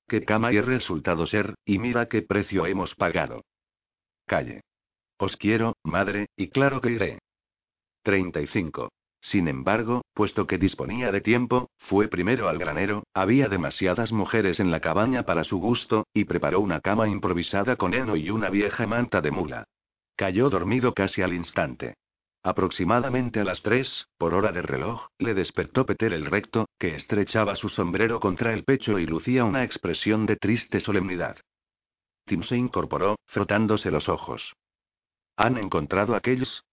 Qué 0.08 0.24
cama 0.24 0.50
he 0.50 0.60
resultado 0.60 1.28
ser, 1.28 1.54
y 1.64 1.78
mira 1.78 2.06
qué 2.06 2.22
precio 2.22 2.66
hemos 2.66 2.96
pagado. 2.96 3.44
Calle. 4.26 4.62
Os 5.20 5.36
quiero, 5.36 5.76
madre, 5.84 6.28
y 6.34 6.48
claro 6.48 6.80
que 6.80 6.92
iré. 6.92 7.18
35. 8.04 8.88
Sin 9.20 9.48
embargo, 9.48 10.00
puesto 10.14 10.46
que 10.46 10.56
disponía 10.56 11.12
de 11.12 11.20
tiempo, 11.20 11.68
fue 11.76 12.08
primero 12.08 12.48
al 12.48 12.56
granero, 12.56 13.04
había 13.12 13.48
demasiadas 13.48 14.12
mujeres 14.12 14.60
en 14.60 14.70
la 14.70 14.80
cabaña 14.80 15.24
para 15.24 15.44
su 15.44 15.58
gusto, 15.58 16.06
y 16.14 16.24
preparó 16.24 16.60
una 16.60 16.80
cama 16.80 17.06
improvisada 17.06 17.76
con 17.76 17.92
heno 17.92 18.16
y 18.16 18.30
una 18.30 18.48
vieja 18.48 18.86
manta 18.86 19.20
de 19.20 19.30
mula. 19.30 19.64
Cayó 20.16 20.48
dormido 20.48 20.94
casi 20.94 21.20
al 21.20 21.34
instante. 21.34 21.98
Aproximadamente 22.42 23.40
a 23.40 23.44
las 23.44 23.60
tres, 23.60 24.06
por 24.16 24.32
hora 24.32 24.52
de 24.52 24.62
reloj, 24.62 25.06
le 25.18 25.34
despertó 25.34 25.84
Peter 25.84 26.14
el 26.14 26.24
recto, 26.24 26.66
que 26.78 26.96
estrechaba 26.96 27.56
su 27.56 27.68
sombrero 27.68 28.20
contra 28.20 28.54
el 28.54 28.64
pecho 28.64 28.98
y 28.98 29.04
lucía 29.04 29.44
una 29.44 29.64
expresión 29.64 30.24
de 30.24 30.36
triste 30.36 30.80
solemnidad. 30.80 31.36
Tim 32.24 32.42
se 32.42 32.56
incorporó, 32.56 33.16
frotándose 33.26 33.90
los 33.90 34.08
ojos. 34.08 34.54
¿Han 35.36 35.56
encontrado 35.58 36.14
aquellos? 36.14 36.64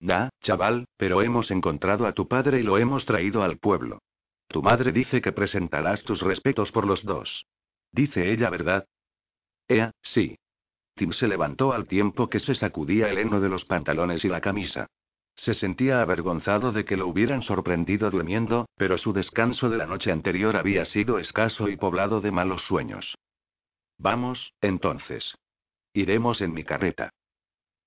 Da, 0.00 0.30
chaval, 0.42 0.86
pero 0.96 1.22
hemos 1.22 1.50
encontrado 1.50 2.06
a 2.06 2.12
tu 2.12 2.28
padre 2.28 2.60
y 2.60 2.62
lo 2.62 2.78
hemos 2.78 3.06
traído 3.06 3.42
al 3.42 3.58
pueblo. 3.58 4.00
Tu 4.48 4.62
madre 4.62 4.92
dice 4.92 5.20
que 5.20 5.32
presentarás 5.32 6.02
tus 6.04 6.20
respetos 6.20 6.70
por 6.72 6.86
los 6.86 7.02
dos. 7.04 7.46
Dice 7.92 8.30
ella, 8.30 8.50
¿verdad? 8.50 8.86
Ea, 9.68 9.90
sí. 10.02 10.38
Tim 10.94 11.12
se 11.12 11.28
levantó 11.28 11.72
al 11.72 11.88
tiempo 11.88 12.28
que 12.28 12.40
se 12.40 12.54
sacudía 12.54 13.10
el 13.10 13.18
heno 13.18 13.40
de 13.40 13.48
los 13.48 13.64
pantalones 13.64 14.24
y 14.24 14.28
la 14.28 14.40
camisa. 14.40 14.86
Se 15.36 15.54
sentía 15.54 16.00
avergonzado 16.00 16.72
de 16.72 16.84
que 16.86 16.96
lo 16.96 17.06
hubieran 17.06 17.42
sorprendido 17.42 18.10
durmiendo, 18.10 18.66
pero 18.76 18.96
su 18.96 19.12
descanso 19.12 19.68
de 19.68 19.76
la 19.76 19.86
noche 19.86 20.10
anterior 20.10 20.56
había 20.56 20.86
sido 20.86 21.18
escaso 21.18 21.68
y 21.68 21.76
poblado 21.76 22.22
de 22.22 22.30
malos 22.30 22.62
sueños. 22.62 23.14
Vamos, 23.98 24.54
entonces. 24.62 25.34
Iremos 25.92 26.40
en 26.40 26.54
mi 26.54 26.64
carreta. 26.64 27.10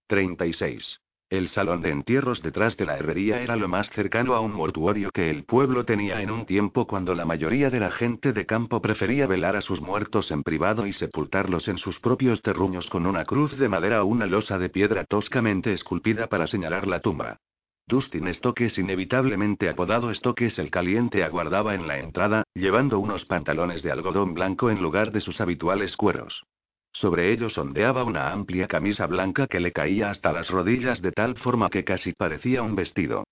36. 0.09 1.01
El 1.29 1.49
salón 1.49 1.83
de 1.83 1.91
entierros 1.91 2.41
detrás 2.41 2.75
de 2.75 2.87
la 2.87 2.97
herrería 2.97 3.43
era 3.43 3.55
lo 3.55 3.67
más 3.67 3.87
cercano 3.91 4.33
a 4.33 4.39
un 4.39 4.51
mortuorio 4.51 5.11
que 5.11 5.29
el 5.29 5.43
pueblo 5.43 5.85
tenía 5.85 6.23
en 6.23 6.31
un 6.31 6.47
tiempo 6.47 6.87
cuando 6.87 7.13
la 7.13 7.25
mayoría 7.25 7.69
de 7.69 7.79
la 7.79 7.91
gente 7.91 8.33
de 8.33 8.47
campo 8.47 8.81
prefería 8.81 9.27
velar 9.27 9.55
a 9.55 9.61
sus 9.61 9.79
muertos 9.79 10.31
en 10.31 10.41
privado 10.41 10.87
y 10.87 10.93
sepultarlos 10.93 11.67
en 11.67 11.77
sus 11.77 11.99
propios 11.99 12.41
terruños 12.41 12.89
con 12.89 13.05
una 13.05 13.23
cruz 13.23 13.55
de 13.59 13.69
madera 13.69 14.03
o 14.03 14.07
una 14.07 14.25
losa 14.25 14.57
de 14.57 14.69
piedra 14.69 15.05
toscamente 15.05 15.73
esculpida 15.73 16.25
para 16.25 16.47
señalar 16.47 16.87
la 16.87 17.01
tumba. 17.01 17.37
Dustin 17.85 18.33
Stokes, 18.33 18.79
inevitablemente 18.79 19.69
apodado 19.69 20.11
Stokes 20.11 20.57
el 20.57 20.71
Caliente, 20.71 21.23
aguardaba 21.23 21.75
en 21.75 21.87
la 21.87 21.99
entrada, 21.99 22.43
llevando 22.55 22.97
unos 22.97 23.25
pantalones 23.25 23.83
de 23.83 23.91
algodón 23.91 24.33
blanco 24.33 24.71
en 24.71 24.81
lugar 24.81 25.11
de 25.11 25.21
sus 25.21 25.39
habituales 25.39 25.95
cueros. 25.95 26.43
Sobre 26.91 27.31
ellos 27.31 27.57
ondeaba 27.57 28.03
una 28.03 28.31
amplia 28.31 28.67
camisa 28.67 29.05
blanca 29.07 29.47
que 29.47 29.59
le 29.59 29.71
caía 29.71 30.09
hasta 30.09 30.33
las 30.33 30.49
rodillas 30.49 31.01
de 31.01 31.11
tal 31.11 31.37
forma 31.37 31.69
que 31.69 31.83
casi 31.83 32.13
parecía 32.13 32.63
un 32.63 32.75
vestido. 32.75 33.23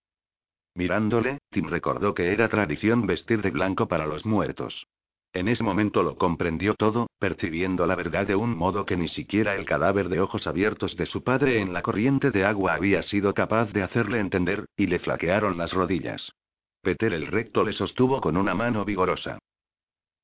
Mirándole, 0.75 1.39
Tim 1.49 1.67
recordó 1.67 2.13
que 2.13 2.31
era 2.31 2.49
tradición 2.49 3.07
vestir 3.07 3.41
de 3.41 3.49
blanco 3.49 3.87
para 3.87 4.05
los 4.05 4.25
muertos. 4.25 4.85
En 5.33 5.47
ese 5.47 5.63
momento 5.63 6.03
lo 6.03 6.17
comprendió 6.17 6.75
todo, 6.75 7.07
percibiendo 7.19 7.85
la 7.85 7.95
verdad 7.95 8.25
de 8.25 8.35
un 8.35 8.55
modo 8.55 8.85
que 8.85 8.95
ni 8.95 9.07
siquiera 9.07 9.55
el 9.55 9.65
cadáver 9.65 10.09
de 10.09 10.21
ojos 10.21 10.47
abiertos 10.47 10.95
de 10.95 11.05
su 11.05 11.23
padre 11.23 11.59
en 11.59 11.73
la 11.73 11.81
corriente 11.81 12.31
de 12.31 12.45
agua 12.45 12.73
había 12.73 13.03
sido 13.03 13.33
capaz 13.33 13.71
de 13.73 13.83
hacerle 13.83 14.19
entender, 14.19 14.65
y 14.75 14.87
le 14.87 14.99
flaquearon 14.99 15.57
las 15.57 15.73
rodillas. 15.73 16.31
Peter 16.81 17.13
el 17.13 17.27
recto 17.27 17.63
le 17.63 17.73
sostuvo 17.73 18.21
con 18.21 18.37
una 18.37 18.53
mano 18.53 18.85
vigorosa. 18.85 19.39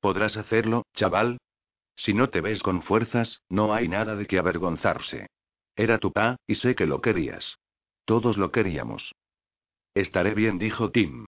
¿Podrás 0.00 0.36
hacerlo, 0.36 0.84
chaval? 0.94 1.38
Si 1.96 2.12
no 2.12 2.28
te 2.30 2.40
ves 2.40 2.62
con 2.62 2.82
fuerzas, 2.82 3.42
no 3.48 3.72
hay 3.72 3.88
nada 3.88 4.16
de 4.16 4.26
qué 4.26 4.38
avergonzarse. 4.38 5.28
Era 5.76 5.98
tu 5.98 6.12
pa, 6.12 6.36
y 6.46 6.56
sé 6.56 6.74
que 6.74 6.86
lo 6.86 7.00
querías. 7.00 7.58
Todos 8.04 8.36
lo 8.36 8.50
queríamos. 8.52 9.14
Estaré 9.94 10.34
bien, 10.34 10.58
dijo 10.58 10.90
Tim. 10.90 11.24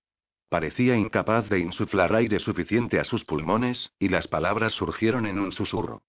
Parecía 0.49 0.97
incapaz 0.97 1.49
de 1.49 1.59
insuflar 1.59 2.15
aire 2.15 2.39
suficiente 2.39 3.01
a 3.01 3.05
sus 3.05 3.25
pulmones, 3.25 3.91
y 3.99 4.09
las 4.09 4.29
palabras 4.29 4.73
surgieron 4.75 5.27
en 5.27 5.39
un 5.39 5.53
susurro. 5.53 6.03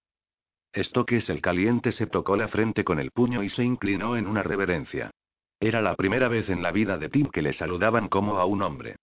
Esto 0.73 1.05
que 1.05 1.17
es 1.17 1.29
el 1.29 1.41
caliente 1.41 1.91
se 1.91 2.05
tocó 2.05 2.35
la 2.35 2.47
frente 2.47 2.83
con 2.83 2.99
el 2.99 3.11
puño 3.11 3.43
y 3.43 3.49
se 3.49 3.63
inclinó 3.63 4.15
en 4.15 4.27
una 4.27 4.43
reverencia. 4.43 5.11
Era 5.59 5.81
la 5.81 5.95
primera 5.95 6.27
vez 6.27 6.49
en 6.49 6.61
la 6.61 6.71
vida 6.71 6.97
de 6.97 7.09
Tim 7.09 7.29
que 7.29 7.41
le 7.41 7.53
saludaban 7.53 8.09
como 8.09 8.37
a 8.37 8.45
un 8.45 8.61
hombre. 8.61 8.95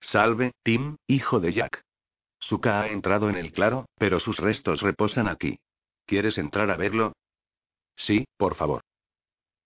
Salve, 0.00 0.52
Tim, 0.64 0.96
hijo 1.06 1.38
de 1.38 1.52
Jack. 1.52 1.82
Suka 2.40 2.80
ha 2.80 2.88
entrado 2.88 3.28
en 3.28 3.36
el 3.36 3.52
claro, 3.52 3.86
pero 3.98 4.20
sus 4.20 4.36
restos 4.38 4.80
reposan 4.80 5.28
aquí. 5.28 5.58
¿Quieres 6.06 6.38
entrar 6.38 6.70
a 6.70 6.76
verlo? 6.76 7.12
Sí, 7.96 8.24
por 8.36 8.54
favor. 8.54 8.82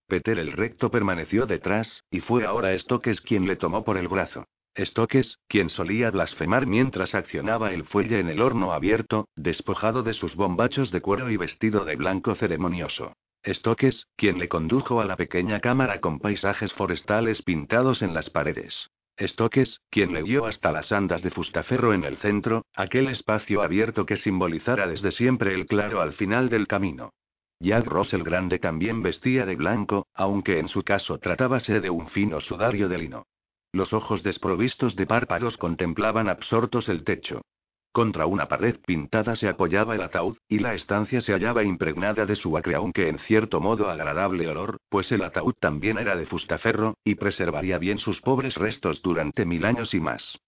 Peter 0.06 0.38
el 0.38 0.52
recto 0.52 0.90
permaneció 0.90 1.46
detrás, 1.46 2.02
y 2.10 2.20
fue 2.20 2.44
ahora 2.44 2.76
Stokes 2.76 3.20
quien 3.20 3.46
le 3.46 3.56
tomó 3.56 3.84
por 3.84 3.96
el 3.96 4.08
brazo. 4.08 4.46
Stokes, 4.76 5.38
quien 5.48 5.68
solía 5.68 6.10
blasfemar 6.10 6.66
mientras 6.66 7.14
accionaba 7.14 7.72
el 7.72 7.84
fuelle 7.84 8.20
en 8.20 8.28
el 8.28 8.40
horno 8.40 8.72
abierto, 8.72 9.28
despojado 9.36 10.02
de 10.02 10.14
sus 10.14 10.34
bombachos 10.34 10.90
de 10.90 11.00
cuero 11.02 11.30
y 11.30 11.36
vestido 11.36 11.84
de 11.84 11.96
blanco 11.96 12.34
ceremonioso. 12.34 13.12
Stokes, 13.46 14.06
quien 14.16 14.38
le 14.38 14.48
condujo 14.48 15.00
a 15.00 15.04
la 15.04 15.16
pequeña 15.16 15.60
cámara 15.60 16.00
con 16.00 16.20
paisajes 16.20 16.72
forestales 16.72 17.42
pintados 17.42 18.00
en 18.00 18.14
las 18.14 18.30
paredes. 18.30 18.90
Stokes, 19.20 19.80
quien 19.90 20.12
le 20.12 20.22
dio 20.22 20.46
hasta 20.46 20.72
las 20.72 20.90
andas 20.92 21.22
de 21.22 21.30
fustaferro 21.30 21.92
en 21.92 22.04
el 22.04 22.16
centro, 22.18 22.64
aquel 22.74 23.08
espacio 23.08 23.62
abierto 23.62 24.06
que 24.06 24.16
simbolizara 24.16 24.86
desde 24.86 25.12
siempre 25.12 25.54
el 25.54 25.66
claro 25.66 26.00
al 26.00 26.14
final 26.14 26.48
del 26.48 26.66
camino. 26.66 27.12
Jack 27.60 27.86
Ross 27.86 28.12
el 28.12 28.24
Grande 28.24 28.58
también 28.58 29.02
vestía 29.02 29.46
de 29.46 29.54
blanco, 29.54 30.08
aunque 30.14 30.58
en 30.58 30.68
su 30.68 30.82
caso 30.82 31.18
tratábase 31.18 31.80
de 31.80 31.90
un 31.90 32.08
fino 32.08 32.40
sudario 32.40 32.88
de 32.88 32.98
lino. 32.98 33.26
Los 33.72 33.92
ojos 33.92 34.22
desprovistos 34.22 34.96
de 34.96 35.06
párpados 35.06 35.56
contemplaban 35.56 36.28
absortos 36.28 36.88
el 36.88 37.04
techo. 37.04 37.42
Contra 37.92 38.24
una 38.24 38.48
pared 38.48 38.76
pintada 38.86 39.36
se 39.36 39.48
apoyaba 39.48 39.94
el 39.94 40.00
ataúd, 40.00 40.38
y 40.48 40.60
la 40.60 40.72
estancia 40.72 41.20
se 41.20 41.34
hallaba 41.34 41.62
impregnada 41.62 42.24
de 42.24 42.36
su 42.36 42.56
acre, 42.56 42.74
aunque 42.74 43.08
en 43.08 43.18
cierto 43.18 43.60
modo 43.60 43.90
agradable 43.90 44.48
olor, 44.48 44.78
pues 44.88 45.12
el 45.12 45.22
ataúd 45.22 45.54
también 45.60 45.98
era 45.98 46.16
de 46.16 46.24
fustaferro, 46.24 46.96
y 47.04 47.16
preservaría 47.16 47.76
bien 47.76 47.98
sus 47.98 48.18
pobres 48.22 48.54
restos 48.54 49.02
durante 49.02 49.44
mil 49.44 49.66
años 49.66 49.92
y 49.92 50.00
más. 50.00 50.38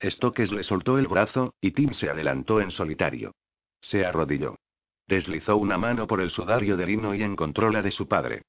Stokes 0.00 0.52
le 0.52 0.62
soltó 0.62 0.96
el 0.96 1.08
brazo, 1.08 1.54
y 1.60 1.72
Tim 1.72 1.92
se 1.92 2.08
adelantó 2.08 2.60
en 2.60 2.70
solitario. 2.70 3.32
Se 3.80 4.06
arrodilló. 4.06 4.54
Deslizó 5.08 5.56
una 5.56 5.76
mano 5.76 6.06
por 6.06 6.20
el 6.20 6.30
sudario 6.30 6.76
de 6.76 6.86
lino 6.86 7.16
y 7.16 7.22
encontró 7.24 7.70
la 7.70 7.82
de 7.82 7.90
su 7.90 8.06
padre. 8.06 8.42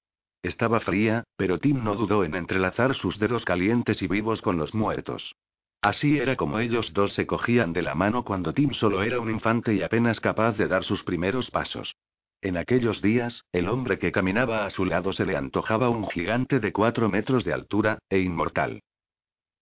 Estaba 0.43 0.79
fría, 0.79 1.23
pero 1.35 1.57
Tim 1.57 1.83
no 1.83 1.95
dudó 1.95 2.23
en 2.23 2.35
entrelazar 2.35 2.95
sus 2.95 3.17
dedos 3.17 3.45
calientes 3.45 3.99
y 4.03 4.07
vivos 4.07 4.43
con 4.43 4.57
los 4.57 4.75
muertos. 4.75 5.35
Así 5.81 6.19
era 6.19 6.35
como 6.35 6.59
ellos 6.59 6.93
dos 6.93 7.13
se 7.13 7.25
cogían 7.25 7.73
de 7.73 7.81
la 7.81 7.95
mano 7.95 8.23
cuando 8.23 8.53
Tim 8.53 8.71
solo 8.73 9.01
era 9.01 9.19
un 9.19 9.31
infante 9.31 9.73
y 9.73 9.81
apenas 9.81 10.19
capaz 10.19 10.55
de 10.57 10.67
dar 10.67 10.83
sus 10.83 11.03
primeros 11.03 11.49
pasos. 11.49 11.95
En 12.41 12.57
aquellos 12.57 13.01
días, 13.01 13.45
el 13.51 13.67
hombre 13.67 13.97
que 13.97 14.11
caminaba 14.11 14.65
a 14.65 14.69
su 14.69 14.85
lado 14.85 15.11
se 15.13 15.25
le 15.25 15.35
antojaba 15.35 15.89
un 15.89 16.07
gigante 16.07 16.59
de 16.59 16.71
cuatro 16.71 17.09
metros 17.09 17.43
de 17.45 17.53
altura, 17.53 17.99
e 18.09 18.19
inmortal. 18.19 18.81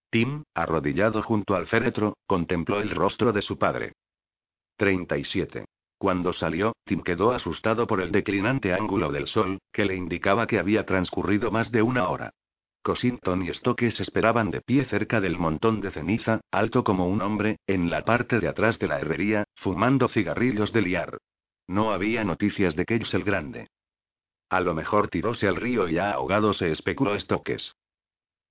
Tim, 0.09 0.43
arrodillado 0.53 1.21
junto 1.23 1.55
al 1.55 1.67
féretro, 1.67 2.17
contempló 2.25 2.81
el 2.81 2.89
rostro 2.89 3.31
de 3.31 3.41
su 3.41 3.57
padre. 3.57 3.93
37. 4.77 5.65
Cuando 5.97 6.31
salió, 6.33 6.73
Tim 6.85 7.01
quedó 7.01 7.31
asustado 7.31 7.85
por 7.85 8.01
el 8.01 8.11
declinante 8.11 8.73
ángulo 8.73 9.11
del 9.11 9.27
sol, 9.27 9.59
que 9.71 9.85
le 9.85 9.95
indicaba 9.95 10.47
que 10.47 10.57
había 10.57 10.85
transcurrido 10.85 11.51
más 11.51 11.71
de 11.71 11.81
una 11.81 12.07
hora. 12.07 12.31
Cosington 12.81 13.43
y 13.43 13.53
Stokes 13.53 13.99
esperaban 13.99 14.51
de 14.51 14.61
pie 14.61 14.85
cerca 14.85 15.19
del 15.19 15.37
montón 15.37 15.81
de 15.81 15.91
ceniza, 15.91 16.41
alto 16.51 16.83
como 16.83 17.07
un 17.07 17.21
hombre, 17.21 17.59
en 17.67 17.89
la 17.89 18.03
parte 18.05 18.39
de 18.39 18.47
atrás 18.47 18.79
de 18.79 18.87
la 18.87 18.99
herrería, 18.99 19.43
fumando 19.55 20.07
cigarrillos 20.07 20.71
de 20.71 20.81
liar. 20.81 21.17
No 21.67 21.91
había 21.91 22.23
noticias 22.23 22.75
de 22.75 22.85
Cage 22.85 23.15
el 23.15 23.23
Grande. 23.23 23.67
A 24.49 24.61
lo 24.61 24.73
mejor 24.73 25.09
tiróse 25.09 25.47
al 25.47 25.57
río 25.57 25.87
y 25.87 25.99
ha 25.99 26.11
ahogado, 26.11 26.53
se 26.53 26.71
especuló 26.71 27.19
Stokes. 27.19 27.73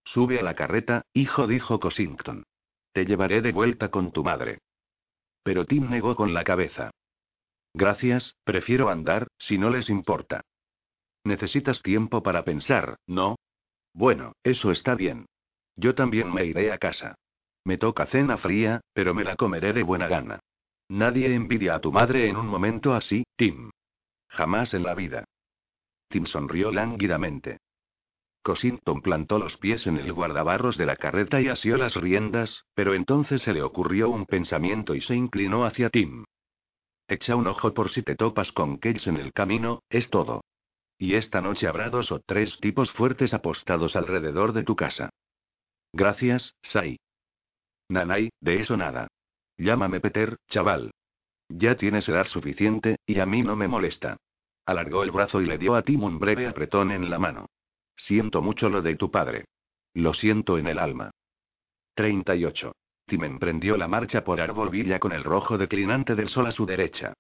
Sube 0.05 0.39
a 0.39 0.42
la 0.42 0.55
carreta, 0.55 1.02
hijo, 1.12 1.47
dijo 1.47 1.81
Cosington. 1.81 2.44
Te 2.92 3.05
llevaré 3.05 3.42
de 3.42 3.52
vuelta 3.52 3.90
con 3.90 4.12
tu 4.12 4.23
madre. 4.23 4.60
Pero 5.42 5.65
Tim 5.65 5.90
negó 5.90 6.15
con 6.15 6.32
la 6.34 6.44
cabeza. 6.44 6.90
Gracias, 7.74 8.34
prefiero 8.44 8.89
andar, 8.89 9.26
si 9.39 9.58
no 9.58 9.70
les 9.70 9.89
importa. 9.89 10.42
Necesitas 11.24 11.82
tiempo 11.82 12.23
para 12.23 12.44
pensar, 12.44 12.97
¿no? 13.07 13.36
Bueno, 13.98 14.36
eso 14.44 14.70
está 14.70 14.94
bien. 14.94 15.26
Yo 15.74 15.96
también 15.96 16.32
me 16.32 16.44
iré 16.44 16.70
a 16.70 16.78
casa. 16.78 17.16
Me 17.64 17.78
toca 17.78 18.06
cena 18.06 18.38
fría, 18.38 18.80
pero 18.92 19.12
me 19.12 19.24
la 19.24 19.34
comeré 19.34 19.72
de 19.72 19.82
buena 19.82 20.06
gana. 20.06 20.38
Nadie 20.88 21.34
envidia 21.34 21.74
a 21.74 21.80
tu 21.80 21.90
madre 21.90 22.28
en 22.28 22.36
un 22.36 22.46
momento 22.46 22.94
así, 22.94 23.24
Tim. 23.34 23.70
Jamás 24.28 24.72
en 24.72 24.84
la 24.84 24.94
vida. 24.94 25.24
Tim 26.10 26.26
sonrió 26.26 26.70
lánguidamente. 26.70 27.58
Cosington 28.44 29.02
plantó 29.02 29.40
los 29.40 29.56
pies 29.56 29.84
en 29.88 29.96
el 29.96 30.12
guardabarros 30.12 30.76
de 30.78 30.86
la 30.86 30.94
carreta 30.94 31.40
y 31.40 31.48
asió 31.48 31.76
las 31.76 31.96
riendas, 31.96 32.66
pero 32.74 32.94
entonces 32.94 33.42
se 33.42 33.52
le 33.52 33.62
ocurrió 33.62 34.10
un 34.10 34.26
pensamiento 34.26 34.94
y 34.94 35.00
se 35.00 35.16
inclinó 35.16 35.64
hacia 35.64 35.90
Tim. 35.90 36.22
Echa 37.08 37.34
un 37.34 37.48
ojo 37.48 37.74
por 37.74 37.90
si 37.90 38.04
te 38.04 38.14
topas 38.14 38.52
con 38.52 38.76
Cage 38.76 39.10
en 39.10 39.16
el 39.16 39.32
camino, 39.32 39.82
es 39.90 40.08
todo. 40.08 40.42
Y 40.98 41.14
esta 41.14 41.40
noche 41.40 41.68
habrá 41.68 41.90
dos 41.90 42.10
o 42.10 42.20
tres 42.20 42.58
tipos 42.60 42.90
fuertes 42.92 43.32
apostados 43.32 43.94
alrededor 43.94 44.52
de 44.52 44.64
tu 44.64 44.74
casa. 44.74 45.10
Gracias, 45.92 46.54
Sai. 46.62 46.98
Nanay, 47.88 48.30
de 48.40 48.60
eso 48.60 48.76
nada. 48.76 49.08
Llámame 49.56 50.00
Peter, 50.00 50.36
chaval. 50.48 50.90
Ya 51.48 51.76
tienes 51.76 52.08
edad 52.08 52.26
suficiente, 52.26 52.96
y 53.06 53.20
a 53.20 53.26
mí 53.26 53.42
no 53.42 53.56
me 53.56 53.68
molesta. 53.68 54.18
Alargó 54.66 55.02
el 55.02 55.10
brazo 55.10 55.40
y 55.40 55.46
le 55.46 55.56
dio 55.56 55.74
a 55.74 55.82
Tim 55.82 56.02
un 56.02 56.18
breve 56.18 56.46
apretón 56.46 56.90
en 56.90 57.08
la 57.08 57.18
mano. 57.18 57.46
Siento 57.96 58.42
mucho 58.42 58.68
lo 58.68 58.82
de 58.82 58.96
tu 58.96 59.10
padre. 59.10 59.46
Lo 59.94 60.12
siento 60.12 60.58
en 60.58 60.66
el 60.66 60.78
alma. 60.78 61.10
38. 61.94 62.72
Tim 63.06 63.24
emprendió 63.24 63.76
la 63.76 63.88
marcha 63.88 64.22
por 64.22 64.40
Arbolvilla 64.40 65.00
con 65.00 65.12
el 65.12 65.24
rojo 65.24 65.56
declinante 65.56 66.14
del 66.14 66.28
sol 66.28 66.46
a 66.46 66.52
su 66.52 66.66
derecha. 66.66 67.14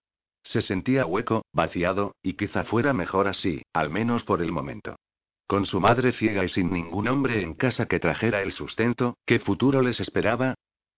Se 0.48 0.62
sentía 0.62 1.04
hueco, 1.04 1.44
vaciado, 1.52 2.14
y 2.22 2.32
quizá 2.34 2.64
fuera 2.64 2.94
mejor 2.94 3.28
así, 3.28 3.62
al 3.74 3.90
menos 3.90 4.22
por 4.24 4.40
el 4.40 4.50
momento. 4.50 4.96
Con 5.46 5.66
su 5.66 5.78
madre 5.78 6.12
ciega 6.12 6.42
y 6.42 6.48
sin 6.48 6.72
ningún 6.72 7.06
hombre 7.06 7.42
en 7.42 7.52
casa 7.52 7.86
que 7.86 8.00
trajera 8.00 8.42
el 8.42 8.52
sustento, 8.52 9.18
¿qué 9.26 9.40
futuro 9.40 9.82
les 9.82 10.00
esperaba? 10.00 10.54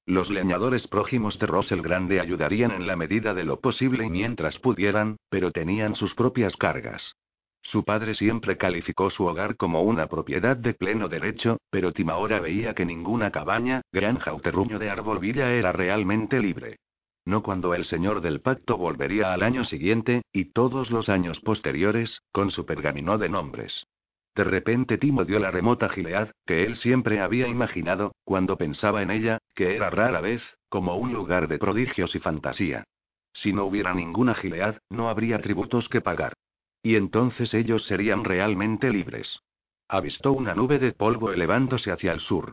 Los 0.07 0.31
leñadores 0.31 0.87
prójimos 0.87 1.37
de 1.41 1.47
Ross 1.47 1.73
el 1.73 1.83
Grande 1.83 2.21
ayudarían 2.21 2.71
en 2.71 2.87
la 2.87 2.95
medida 2.95 3.35
de 3.35 3.43
lo 3.45 3.61
posible 3.61 4.07
y 4.07 4.11
mientras 4.11 4.57
pudieran, 4.61 5.17
pero 5.29 5.51
tenían 5.51 5.97
sus 5.97 6.15
propias 6.15 6.57
cargas. 6.57 7.17
Su 7.63 7.85
padre 7.85 8.15
siempre 8.15 8.57
calificó 8.57 9.11
su 9.11 9.25
hogar 9.25 9.57
como 9.57 9.83
una 9.83 10.07
propiedad 10.07 10.57
de 10.57 10.75
pleno 10.75 11.09
derecho, 11.09 11.59
pero 11.71 11.93
Tim 11.93 12.11
ahora 12.11 12.39
veía 12.39 12.75
que 12.75 12.87
ninguna 12.87 13.33
cabaña, 13.33 13.83
granja 13.93 14.33
o 14.33 14.41
terruño 14.41 14.79
de 14.79 14.91
arbolvilla 14.91 15.53
era 15.53 15.73
realmente 15.73 16.39
libre. 16.41 16.77
No 17.25 17.43
cuando 17.43 17.75
el 17.75 17.85
señor 17.85 18.21
del 18.21 18.41
pacto 18.41 18.77
volvería 18.77 19.33
al 19.33 19.43
año 19.43 19.65
siguiente, 19.65 20.23
y 20.33 20.47
todos 20.47 20.91
los 20.91 21.09
años 21.09 21.41
posteriores, 21.41 22.23
con 22.33 22.51
su 22.51 22.65
pergamino 22.65 23.19
de 23.19 23.29
nombres. 23.29 23.87
De 24.35 24.45
repente 24.45 24.97
Timo 24.97 25.25
dio 25.25 25.39
la 25.39 25.51
remota 25.51 25.89
Gilead, 25.89 26.31
que 26.47 26.65
él 26.65 26.77
siempre 26.77 27.21
había 27.21 27.49
imaginado, 27.49 28.13
cuando 28.25 28.57
pensaba 28.57 29.03
en 29.03 29.11
ella, 29.11 29.39
que 29.55 29.77
era 29.77 29.91
rara 29.91 30.21
vez, 30.21 30.43
como 30.69 30.97
un 30.97 31.13
lugar 31.13 31.49
de 31.49 31.59
prodigios 31.59 32.15
y 32.15 32.21
fantasía. 32.21 32.85
Si 33.33 33.53
no 33.53 33.65
hubiera 33.65 33.93
ninguna 33.95 34.35
Gilead, 34.35 34.79
no 34.89 35.09
habría 35.09 35.41
tributos 35.41 35.89
que 35.89 36.01
pagar. 36.01 36.35
Y 36.83 36.97
entonces 36.97 37.53
ellos 37.55 37.85
serían 37.87 38.25
realmente 38.25 38.91
libres. 38.91 39.41
Avistó 39.89 40.33
una 40.33 40.55
nube 40.55 40.79
de 40.79 40.93
polvo 40.93 41.33
elevándose 41.33 41.91
hacia 41.91 42.13
el 42.13 42.21
sur. 42.21 42.53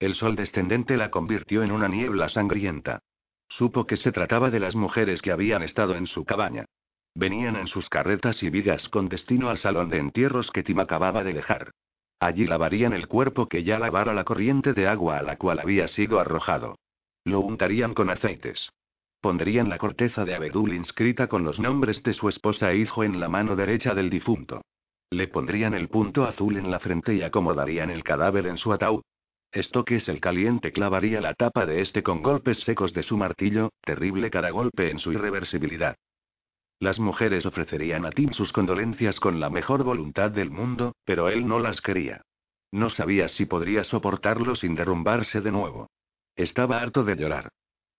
El 0.00 0.14
sol 0.14 0.36
descendente 0.36 0.96
la 0.96 1.10
convirtió 1.10 1.62
en 1.62 1.72
una 1.72 1.88
niebla 1.88 2.28
sangrienta. 2.28 3.00
Supo 3.48 3.86
que 3.86 3.96
se 3.96 4.12
trataba 4.12 4.50
de 4.50 4.60
las 4.60 4.74
mujeres 4.74 5.22
que 5.22 5.32
habían 5.32 5.62
estado 5.62 5.94
en 5.94 6.06
su 6.06 6.24
cabaña. 6.24 6.66
Venían 7.14 7.56
en 7.56 7.66
sus 7.66 7.88
carretas 7.88 8.42
y 8.42 8.50
vigas 8.50 8.88
con 8.88 9.08
destino 9.08 9.50
al 9.50 9.58
salón 9.58 9.88
de 9.88 9.98
entierros 9.98 10.50
que 10.50 10.62
Tim 10.62 10.78
acababa 10.80 11.24
de 11.24 11.32
dejar. 11.32 11.72
Allí 12.20 12.46
lavarían 12.46 12.92
el 12.92 13.08
cuerpo 13.08 13.48
que 13.48 13.64
ya 13.64 13.78
lavara 13.78 14.12
la 14.12 14.24
corriente 14.24 14.72
de 14.72 14.88
agua 14.88 15.18
a 15.18 15.22
la 15.22 15.36
cual 15.36 15.60
había 15.60 15.88
sido 15.88 16.20
arrojado. 16.20 16.78
Lo 17.24 17.40
untarían 17.40 17.94
con 17.94 18.10
aceites. 18.10 18.70
Pondrían 19.20 19.68
la 19.68 19.78
corteza 19.78 20.24
de 20.24 20.34
abedul 20.34 20.72
inscrita 20.72 21.26
con 21.26 21.44
los 21.44 21.58
nombres 21.58 22.02
de 22.02 22.14
su 22.14 22.28
esposa 22.28 22.70
e 22.70 22.76
hijo 22.76 23.02
en 23.02 23.18
la 23.18 23.28
mano 23.28 23.56
derecha 23.56 23.94
del 23.94 24.10
difunto. 24.10 24.62
Le 25.10 25.26
pondrían 25.26 25.74
el 25.74 25.88
punto 25.88 26.24
azul 26.24 26.56
en 26.56 26.70
la 26.70 26.78
frente 26.78 27.14
y 27.14 27.22
acomodarían 27.22 27.90
el 27.90 28.04
cadáver 28.04 28.46
en 28.46 28.58
su 28.58 28.72
ataúd. 28.72 29.02
Esto 29.52 29.84
que 29.84 29.96
es 29.96 30.08
el 30.08 30.20
caliente 30.20 30.72
clavaría 30.72 31.22
la 31.22 31.32
tapa 31.32 31.64
de 31.64 31.80
este 31.80 32.02
con 32.02 32.22
golpes 32.22 32.58
secos 32.60 32.92
de 32.92 33.02
su 33.02 33.16
martillo, 33.16 33.72
terrible 33.80 34.30
cada 34.30 34.50
golpe 34.50 34.90
en 34.90 34.98
su 34.98 35.12
irreversibilidad. 35.12 35.96
Las 36.80 36.98
mujeres 36.98 37.46
ofrecerían 37.46 38.04
a 38.04 38.10
Tim 38.10 38.32
sus 38.32 38.52
condolencias 38.52 39.18
con 39.18 39.40
la 39.40 39.48
mejor 39.48 39.84
voluntad 39.84 40.30
del 40.30 40.50
mundo, 40.50 40.94
pero 41.04 41.28
él 41.28 41.48
no 41.48 41.58
las 41.60 41.80
quería. 41.80 42.22
No 42.70 42.90
sabía 42.90 43.28
si 43.28 43.46
podría 43.46 43.84
soportarlo 43.84 44.54
sin 44.54 44.74
derrumbarse 44.74 45.40
de 45.40 45.50
nuevo. 45.50 45.88
Estaba 46.36 46.80
harto 46.80 47.02
de 47.02 47.16
llorar. 47.16 47.48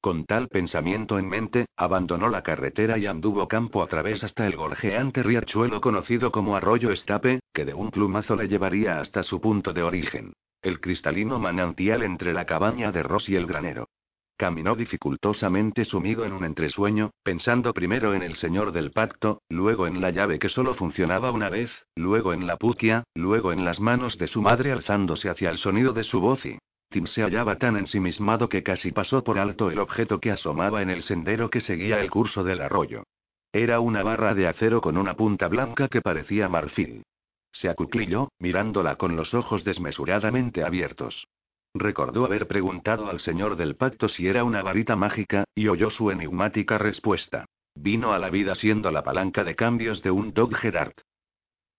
Con 0.01 0.25
tal 0.25 0.47
pensamiento 0.47 1.17
en 1.19 1.27
mente, 1.27 1.65
abandonó 1.75 2.29
la 2.29 2.43
carretera 2.43 2.97
y 2.97 3.07
anduvo 3.07 3.47
campo 3.47 3.81
a 3.83 3.87
través 3.87 4.23
hasta 4.23 4.45
el 4.45 4.55
gorjeante 4.55 5.23
riachuelo 5.23 5.81
conocido 5.81 6.31
como 6.31 6.55
Arroyo 6.55 6.91
Estape, 6.91 7.41
que 7.53 7.65
de 7.65 7.73
un 7.73 7.89
plumazo 7.89 8.35
le 8.35 8.47
llevaría 8.47 9.01
hasta 9.01 9.23
su 9.23 9.41
punto 9.41 9.73
de 9.73 9.83
origen, 9.83 10.33
el 10.61 10.81
cristalino 10.81 11.39
manantial 11.39 12.03
entre 12.03 12.33
la 12.33 12.45
cabaña 12.45 12.91
de 12.91 13.03
Ross 13.03 13.29
y 13.29 13.35
el 13.35 13.45
granero. 13.45 13.89
Caminó 14.37 14.75
dificultosamente 14.75 15.83
sumido 15.83 16.25
en 16.25 16.31
un 16.31 16.45
entresueño, 16.45 17.11
pensando 17.23 17.73
primero 17.73 18.13
en 18.13 18.23
el 18.23 18.35
señor 18.37 18.71
del 18.71 18.91
pacto, 18.91 19.41
luego 19.49 19.85
en 19.85 19.99
la 19.99 20.11
llave 20.11 20.39
que 20.39 20.47
solo 20.47 20.75
funcionaba 20.75 21.31
una 21.31 21.49
vez, 21.49 21.71
luego 21.95 22.33
en 22.33 22.47
la 22.47 22.57
puquia, 22.57 23.03
luego 23.15 23.51
en 23.51 23.65
las 23.65 23.79
manos 23.79 24.17
de 24.17 24.27
su 24.27 24.41
madre 24.41 24.71
alzándose 24.71 25.29
hacia 25.29 25.49
el 25.49 25.57
sonido 25.57 25.93
de 25.93 26.03
su 26.03 26.19
voz 26.21 26.45
y... 26.45 26.57
Tim 26.89 27.05
se 27.05 27.21
hallaba 27.21 27.57
tan 27.57 27.77
ensimismado 27.77 28.49
que 28.49 28.63
casi 28.63 28.91
pasó 28.91 29.23
por 29.23 29.37
alto 29.37 29.69
el 29.69 29.77
objeto 29.77 30.19
que 30.19 30.31
asomaba 30.31 30.81
en 30.81 30.89
el 30.89 31.03
sendero 31.03 31.49
que 31.49 31.61
seguía 31.61 31.99
el 31.99 32.09
curso 32.09 32.43
del 32.43 32.61
arroyo. 32.61 33.03
Era 33.51 33.79
una 33.79 34.03
barra 34.03 34.33
de 34.33 34.47
acero 34.47 34.81
con 34.81 34.97
una 34.97 35.15
punta 35.15 35.47
blanca 35.47 35.87
que 35.87 36.01
parecía 36.01 36.49
marfil. 36.49 37.03
Se 37.51 37.69
acuclilló, 37.69 38.29
mirándola 38.39 38.95
con 38.95 39.15
los 39.15 39.33
ojos 39.33 39.63
desmesuradamente 39.63 40.63
abiertos. 40.63 41.27
Recordó 41.73 42.25
haber 42.25 42.47
preguntado 42.47 43.09
al 43.09 43.19
señor 43.19 43.55
del 43.55 43.75
pacto 43.75 44.09
si 44.09 44.27
era 44.27 44.43
una 44.43 44.63
varita 44.63 44.95
mágica, 44.95 45.43
y 45.55 45.67
oyó 45.67 45.89
su 45.89 46.11
enigmática 46.11 46.77
respuesta. 46.77 47.45
Vino 47.75 48.11
a 48.11 48.19
la 48.19 48.29
vida 48.29 48.55
siendo 48.55 48.91
la 48.91 49.03
palanca 49.03 49.43
de 49.43 49.55
cambios 49.55 50.01
de 50.01 50.11
un 50.11 50.33
Dodge 50.33 50.71
Dart. 50.71 50.99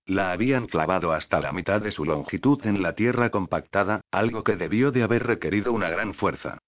La 0.07 0.33
habían 0.33 0.67
clavado 0.67 1.13
hasta 1.13 1.41
la 1.41 1.53
mitad 1.53 1.81
de 1.81 1.93
su 1.93 2.05
longitud 2.05 2.65
en 2.65 2.83
la 2.83 2.95
tierra 2.95 3.31
compactada, 3.31 4.01
algo 4.11 4.45
que 4.45 4.57
debió 4.57 4.93
de 4.93 5.03
haber 5.03 5.27
requerido 5.27 5.73
una 5.73 5.91
gran 5.91 6.15
fuerza. 6.15 6.59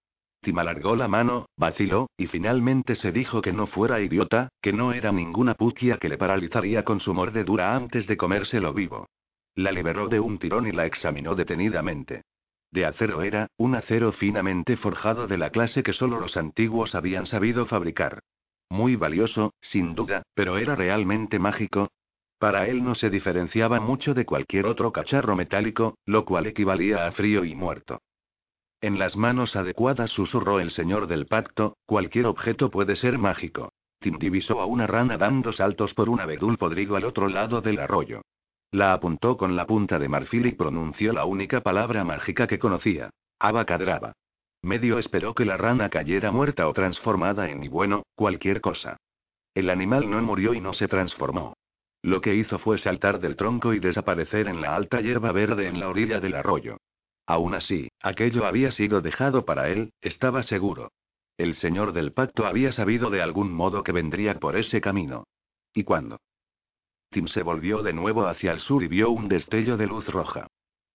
Tim 0.43 0.57
la 0.57 1.07
mano, 1.07 1.47
vaciló, 1.57 2.11
y 2.17 2.27
finalmente 2.27 2.97
se 2.97 3.13
dijo 3.13 3.41
que 3.41 3.53
no 3.53 3.69
fuera 3.69 4.01
idiota, 4.01 4.49
que 4.61 4.73
no 4.73 4.93
era 4.93 5.13
ninguna 5.13 5.55
puquia 5.55 5.99
que 5.99 6.09
le 6.09 6.19
paralizaría 6.19 6.85
con 6.85 6.99
su 6.99 7.15
mordedura 7.15 7.77
antes 7.77 8.09
de 8.09 8.17
comérselo 8.17 8.75
vivo. 8.75 9.07
La 9.55 9.71
liberó 9.71 10.09
de 10.09 10.19
un 10.19 10.41
tirón 10.41 10.67
y 10.67 10.73
la 10.73 10.85
examinó 10.85 11.37
detenidamente. 11.37 12.23
De 12.73 12.85
acero 12.85 13.23
era, 13.23 13.47
un 13.57 13.77
acero 13.77 14.11
finamente 14.11 14.77
forjado 14.77 15.29
de 15.29 15.39
la 15.39 15.51
clase 15.51 15.85
que 15.85 15.93
solo 15.93 16.19
los 16.19 16.37
antiguos 16.37 16.97
habían 16.97 17.27
sabido 17.27 17.67
fabricar. 17.67 18.19
Muy 18.69 18.97
valioso, 18.97 19.55
sin 19.61 19.95
duda, 19.95 20.25
pero 20.35 20.59
era 20.59 20.75
realmente 20.75 21.39
mágico. 21.39 21.93
Para 22.41 22.67
él 22.67 22.83
no 22.83 22.97
se 22.97 23.11
diferenciaba 23.11 23.79
mucho 23.79 24.13
de 24.13 24.25
cualquier 24.25 24.67
otro 24.67 24.91
cacharro 24.91 25.37
metálico, 25.37 25.99
lo 26.05 26.25
cual 26.25 26.47
equivalía 26.47 27.07
a 27.07 27.13
frío 27.13 27.45
y 27.45 27.55
muerto. 27.55 28.01
En 28.83 28.99
las 28.99 29.17
manos 29.17 29.55
adecuadas 29.55 30.11
susurró 30.11 30.59
el 30.59 30.73
señor 30.73 31.07
del 31.07 31.27
pacto, 31.27 31.77
cualquier 31.87 32.27
objeto 32.27 32.69
puede 32.69 32.97
ser 32.97 33.17
mágico. 33.17 33.73
Tim 34.01 34.19
divisó 34.19 34.61
a 34.61 34.67
una 34.67 34.89
rana 34.89 35.17
dando 35.17 35.53
saltos 35.53 35.95
por 35.95 36.09
un 36.09 36.19
abedul 36.19 36.59
podrido 36.59 36.97
al 36.97 37.05
otro 37.05 37.29
lado 37.29 37.61
del 37.61 37.79
arroyo. 37.79 38.23
La 38.73 38.93
apuntó 38.93 39.37
con 39.37 39.55
la 39.55 39.69
punta 39.69 40.01
de 40.01 40.09
marfil 40.09 40.47
y 40.47 40.53
pronunció 40.53 41.13
la 41.13 41.25
única 41.25 41.61
palabra 41.61 42.03
mágica 42.03 42.49
que 42.49 42.59
conocía. 42.59 43.11
Abacadraba. 43.39 44.15
Medio 44.63 44.99
esperó 44.99 45.33
que 45.33 45.45
la 45.45 45.57
rana 45.57 45.89
cayera 45.89 46.33
muerta 46.33 46.67
o 46.67 46.73
transformada 46.73 47.51
en 47.51 47.63
y 47.63 47.69
bueno, 47.69 48.03
cualquier 48.17 48.61
cosa. 48.61 48.97
El 49.55 49.71
animal 49.71 50.11
no 50.11 50.21
murió 50.23 50.55
y 50.55 50.61
no 50.61 50.73
se 50.73 50.89
transformó. 50.89 51.55
Lo 52.03 52.21
que 52.21 52.35
hizo 52.35 52.59
fue 52.59 52.79
saltar 52.79 53.21
del 53.21 53.37
tronco 53.37 53.75
y 53.75 53.79
desaparecer 53.79 54.49
en 54.49 54.61
la 54.61 54.75
alta 54.75 55.01
hierba 55.01 55.31
verde 55.31 55.69
en 55.69 55.79
la 55.79 55.89
orilla 55.89 56.19
del 56.19 56.35
arroyo. 56.35 56.79
Aún 57.27 57.55
así, 57.55 57.89
aquello 58.01 58.47
había 58.47 58.73
sido 58.73 59.01
dejado 59.01 59.45
para 59.45 59.69
él, 59.69 59.93
estaba 60.01 60.43
seguro. 60.43 60.91
El 61.39 61.55
señor 61.57 61.93
del 61.93 62.13
pacto 62.13 62.47
había 62.47 62.73
sabido 62.73 63.11
de 63.11 63.23
algún 63.23 63.53
modo 63.53 63.83
que 63.83 63.93
vendría 63.93 64.39
por 64.39 64.57
ese 64.57 64.81
camino. 64.81 65.25
¿Y 65.75 65.85
cuándo? 65.85 66.19
Tim 67.11 67.29
se 67.29 67.43
volvió 67.43 67.83
de 67.83 67.93
nuevo 67.93 68.27
hacia 68.27 68.53
el 68.53 68.61
sur 68.61 68.83
y 68.83 68.89
vio 68.89 69.11
un 69.11 69.29
destello 69.29 69.77
de 69.77 69.87
luz 69.87 70.07
roja. 70.09 70.47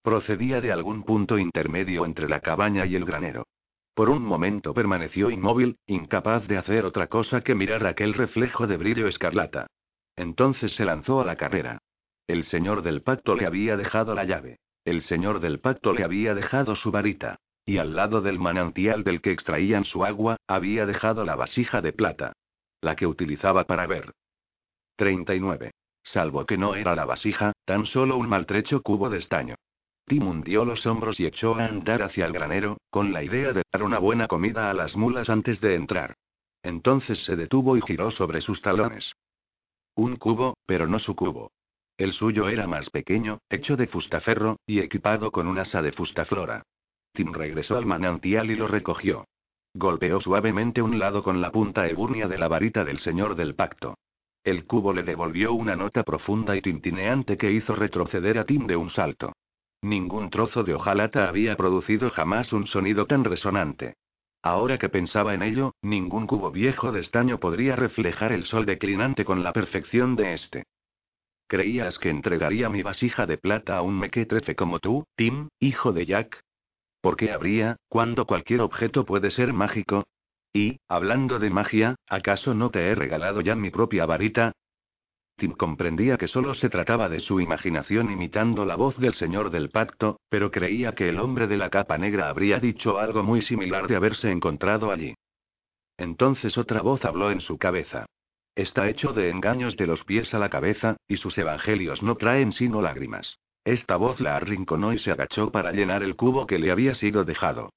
Procedía 0.02 0.62
de 0.62 0.72
algún 0.72 1.04
punto 1.04 1.38
intermedio 1.38 2.06
entre 2.06 2.30
la 2.30 2.40
cabaña 2.40 2.86
y 2.86 2.96
el 2.96 3.06
granero. 3.06 3.46
Por 3.94 4.10
un 4.10 4.24
momento 4.24 4.74
permaneció 4.74 5.32
inmóvil, 5.32 5.78
incapaz 5.88 6.48
de 6.48 6.58
hacer 6.58 6.86
otra 6.86 7.08
cosa 7.08 7.42
que 7.42 7.56
mirar 7.56 7.86
aquel 7.86 8.14
reflejo 8.14 8.68
de 8.68 8.78
brillo 8.78 9.08
escarlata. 9.08 9.68
Entonces 10.16 10.74
se 10.76 10.86
lanzó 10.86 11.22
a 11.22 11.26
la 11.26 11.36
carrera. 11.36 11.80
El 12.28 12.46
señor 12.46 12.84
del 12.84 13.02
pacto 13.02 13.36
le 13.36 13.46
había 13.46 13.78
dejado 13.78 14.14
la 14.14 14.24
llave. 14.24 14.60
El 14.88 15.02
señor 15.02 15.42
del 15.42 15.60
pacto 15.60 15.92
le 15.92 16.06
había 16.06 16.34
dejado 16.34 16.78
su 16.78 16.92
varita. 16.92 17.42
Y 17.66 17.78
al 17.78 17.94
lado 17.94 18.22
del 18.22 18.40
manantial 18.40 19.04
del 19.04 19.20
que 19.20 19.34
extraían 19.34 19.84
su 19.84 20.06
agua, 20.06 20.38
había 20.48 20.86
dejado 20.86 21.26
la 21.26 21.36
vasija 21.36 21.82
de 21.82 21.92
plata. 21.92 22.32
La 22.80 22.96
que 22.96 23.06
utilizaba 23.06 23.66
para 23.66 23.86
ver. 23.86 24.14
39. 24.96 25.72
Salvo 26.04 26.46
que 26.46 26.58
no 26.58 26.74
era 26.74 26.96
la 26.96 27.04
vasija, 27.04 27.52
tan 27.66 27.86
solo 27.86 28.16
un 28.16 28.30
maltrecho 28.30 28.82
cubo 28.82 29.10
de 29.10 29.18
estaño. 29.18 29.56
Tim 30.06 30.26
hundió 30.26 30.64
los 30.64 30.86
hombros 30.86 31.20
y 31.20 31.26
echó 31.26 31.56
a 31.56 31.66
andar 31.66 32.02
hacia 32.02 32.26
el 32.26 32.32
granero, 32.32 32.78
con 32.90 33.12
la 33.12 33.24
idea 33.24 33.52
de 33.52 33.64
dar 33.70 33.84
una 33.84 34.00
buena 34.00 34.30
comida 34.30 34.70
a 34.70 34.74
las 34.74 34.96
mulas 34.96 35.28
antes 35.28 35.60
de 35.60 35.76
entrar. 35.76 36.16
Entonces 36.64 37.22
se 37.26 37.36
detuvo 37.36 37.76
y 37.76 37.82
giró 37.82 38.10
sobre 38.12 38.40
sus 38.40 38.62
talones. 38.62 39.12
Un 39.96 40.16
cubo, 40.16 40.56
pero 40.66 40.88
no 40.88 41.00
su 41.00 41.14
cubo. 41.14 41.52
El 41.98 42.14
suyo 42.14 42.48
era 42.48 42.68
más 42.68 42.92
pequeño, 42.92 43.40
hecho 43.50 43.76
de 43.76 43.88
fustaferro, 43.88 44.58
y 44.68 44.80
equipado 44.80 45.32
con 45.32 45.48
un 45.48 45.58
asa 45.58 45.82
de 45.82 45.92
fustaflora. 45.92 46.64
Tim 47.14 47.34
regresó 47.34 47.76
al 47.76 47.88
manantial 47.88 48.52
y 48.52 48.56
lo 48.56 48.68
recogió. 48.68 49.26
Golpeó 49.74 50.22
suavemente 50.22 50.84
un 50.84 51.00
lado 51.00 51.24
con 51.24 51.42
la 51.42 51.52
punta 51.52 51.88
ebúrnea 51.88 52.28
de 52.28 52.38
la 52.38 52.48
varita 52.48 52.86
del 52.86 53.00
señor 53.00 53.36
del 53.36 53.56
pacto. 53.56 53.96
El 54.44 54.66
cubo 54.66 54.94
le 54.94 55.02
devolvió 55.02 55.54
una 55.54 55.76
nota 55.76 56.04
profunda 56.04 56.56
y 56.56 56.62
tintineante 56.62 57.36
que 57.36 57.52
hizo 57.52 57.76
retroceder 57.76 58.38
a 58.38 58.46
Tim 58.46 58.68
de 58.68 58.76
un 58.76 58.92
salto. 58.92 59.34
Ningún 59.82 60.30
trozo 60.30 60.64
de 60.64 60.76
hojalata 60.76 61.28
había 61.28 61.58
producido 61.58 62.12
jamás 62.12 62.54
un 62.54 62.68
sonido 62.68 63.08
tan 63.08 63.24
resonante. 63.24 63.96
Ahora 64.44 64.78
que 64.78 64.90
pensaba 64.90 65.34
en 65.34 65.42
ello, 65.42 65.74
ningún 65.82 66.28
cubo 66.28 66.52
viejo 66.52 66.92
de 66.92 67.02
estaño 67.02 67.40
podría 67.40 67.76
reflejar 67.76 68.32
el 68.32 68.46
sol 68.46 68.68
declinante 68.68 69.26
con 69.26 69.44
la 69.44 69.52
perfección 69.52 70.16
de 70.16 70.34
este. 70.34 70.64
¿Creías 71.48 71.98
que 72.00 72.10
entregaría 72.10 72.70
mi 72.70 72.84
vasija 72.84 73.26
de 73.26 73.38
plata 73.38 73.78
a 73.78 73.82
un 73.82 73.98
mequetrefe 73.98 74.56
como 74.56 74.80
tú, 74.80 75.06
Tim, 75.16 75.48
hijo 75.60 75.94
de 75.94 76.06
Jack? 76.06 76.42
¿Por 77.02 77.16
qué 77.16 77.32
habría, 77.32 77.78
cuando 77.88 78.26
cualquier 78.26 78.60
objeto 78.62 79.06
puede 79.06 79.32
ser 79.32 79.54
mágico? 79.54 80.04
Y, 80.52 80.80
hablando 80.90 81.40
de 81.40 81.50
magia, 81.50 81.96
¿acaso 82.10 82.54
no 82.54 82.70
te 82.70 82.88
he 82.88 82.96
regalado 82.96 83.40
ya 83.42 83.56
mi 83.56 83.70
propia 83.70 84.06
varita? 84.06 84.52
Tim 85.38 85.54
comprendía 85.54 86.18
que 86.18 86.28
solo 86.28 86.54
se 86.56 86.68
trataba 86.68 87.08
de 87.08 87.20
su 87.20 87.40
imaginación 87.40 88.12
imitando 88.12 88.66
la 88.66 88.76
voz 88.76 88.98
del 88.98 89.14
señor 89.14 89.52
del 89.52 89.70
pacto, 89.70 90.20
pero 90.30 90.52
creía 90.52 90.96
que 90.96 91.10
el 91.10 91.20
hombre 91.20 91.48
de 91.48 91.58
la 91.58 91.70
capa 91.70 91.98
negra 91.98 92.28
habría 92.28 92.60
dicho 92.60 92.98
algo 92.98 93.24
muy 93.24 93.42
similar 93.44 93.88
de 93.88 93.96
haberse 93.96 94.32
encontrado 94.32 94.92
allí. 94.92 95.14
Entonces 95.96 96.58
otra 96.58 96.82
voz 96.82 97.06
habló 97.06 97.32
en 97.32 97.40
su 97.40 97.58
cabeza. 97.58 98.06
Está 98.58 98.90
hecho 98.90 99.14
de 99.14 99.30
engaños 99.30 99.78
de 99.78 99.86
los 99.86 100.04
pies 100.04 100.34
a 100.34 100.40
la 100.40 100.50
cabeza, 100.50 100.98
y 101.08 101.18
sus 101.18 101.38
evangelios 101.38 102.02
no 102.02 102.16
traen 102.16 102.54
sino 102.54 102.82
lágrimas. 102.82 103.38
Esta 103.64 103.98
voz 103.98 104.20
la 104.20 104.36
arrinconó 104.36 104.94
y 104.94 105.00
se 105.00 105.12
agachó 105.12 105.52
para 105.52 105.72
llenar 105.72 106.02
el 106.02 106.16
cubo 106.16 106.48
que 106.48 106.58
le 106.58 106.72
había 106.72 106.96
sido 106.96 107.24
dejado. 107.24 107.70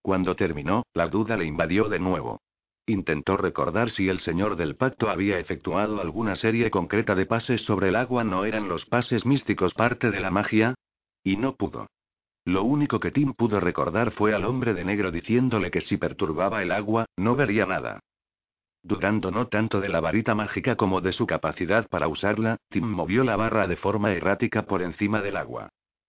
Cuando 0.00 0.36
terminó, 0.36 0.84
la 0.94 1.08
duda 1.08 1.36
le 1.36 1.44
invadió 1.44 1.88
de 1.88 1.98
nuevo. 1.98 2.40
Intentó 2.86 3.36
recordar 3.36 3.90
si 3.90 4.08
el 4.08 4.20
señor 4.20 4.54
del 4.54 4.76
pacto 4.76 5.10
había 5.10 5.40
efectuado 5.40 6.00
alguna 6.00 6.36
serie 6.36 6.70
concreta 6.70 7.16
de 7.16 7.26
pases 7.26 7.62
sobre 7.62 7.88
el 7.88 7.96
agua, 7.96 8.22
¿no 8.22 8.44
eran 8.44 8.68
los 8.68 8.86
pases 8.86 9.26
místicos 9.26 9.74
parte 9.74 10.12
de 10.12 10.20
la 10.20 10.30
magia? 10.30 10.74
Y 11.24 11.36
no 11.36 11.56
pudo. 11.56 11.88
Lo 12.44 12.62
único 12.62 13.00
que 13.00 13.10
Tim 13.10 13.32
pudo 13.32 13.58
recordar 13.58 14.12
fue 14.12 14.36
al 14.36 14.44
hombre 14.44 14.72
de 14.72 14.84
negro 14.84 15.10
diciéndole 15.10 15.72
que 15.72 15.80
si 15.80 15.96
perturbaba 15.96 16.62
el 16.62 16.70
agua, 16.70 17.06
no 17.16 17.34
vería 17.34 17.66
nada. 17.66 17.98
Dudando 18.82 19.30
no 19.30 19.48
tanto 19.48 19.80
de 19.80 19.88
la 19.88 20.00
varita 20.00 20.34
mágica 20.34 20.76
como 20.76 21.00
de 21.00 21.12
su 21.12 21.26
capacidad 21.26 21.88
para 21.88 22.08
usarla, 22.08 22.56
Tim 22.70 22.84
movió 22.84 23.24
la 23.24 23.36
barra 23.36 23.66
de 23.66 23.76
forma 23.76 24.12
errática 24.12 24.62
por 24.62 24.82
encima 24.82 25.20
del 25.20 25.36
agua. 25.36 25.68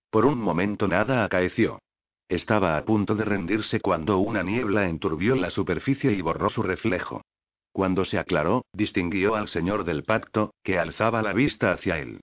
Por 0.09 0.25
un 0.25 0.39
momento 0.39 0.87
nada 0.87 1.23
acaeció. 1.23 1.79
Estaba 2.27 2.77
a 2.77 2.85
punto 2.85 3.15
de 3.15 3.25
rendirse 3.25 3.79
cuando 3.79 4.19
una 4.19 4.43
niebla 4.43 4.87
enturbió 4.87 5.35
la 5.35 5.49
superficie 5.49 6.11
y 6.11 6.21
borró 6.21 6.49
su 6.49 6.61
reflejo. 6.61 7.21
Cuando 7.71 8.05
se 8.05 8.19
aclaró, 8.19 8.65
distinguió 8.73 9.35
al 9.35 9.47
señor 9.47 9.83
del 9.83 10.03
pacto, 10.03 10.53
que 10.63 10.77
alzaba 10.77 11.21
la 11.21 11.33
vista 11.33 11.71
hacia 11.71 11.97
él. 11.97 12.19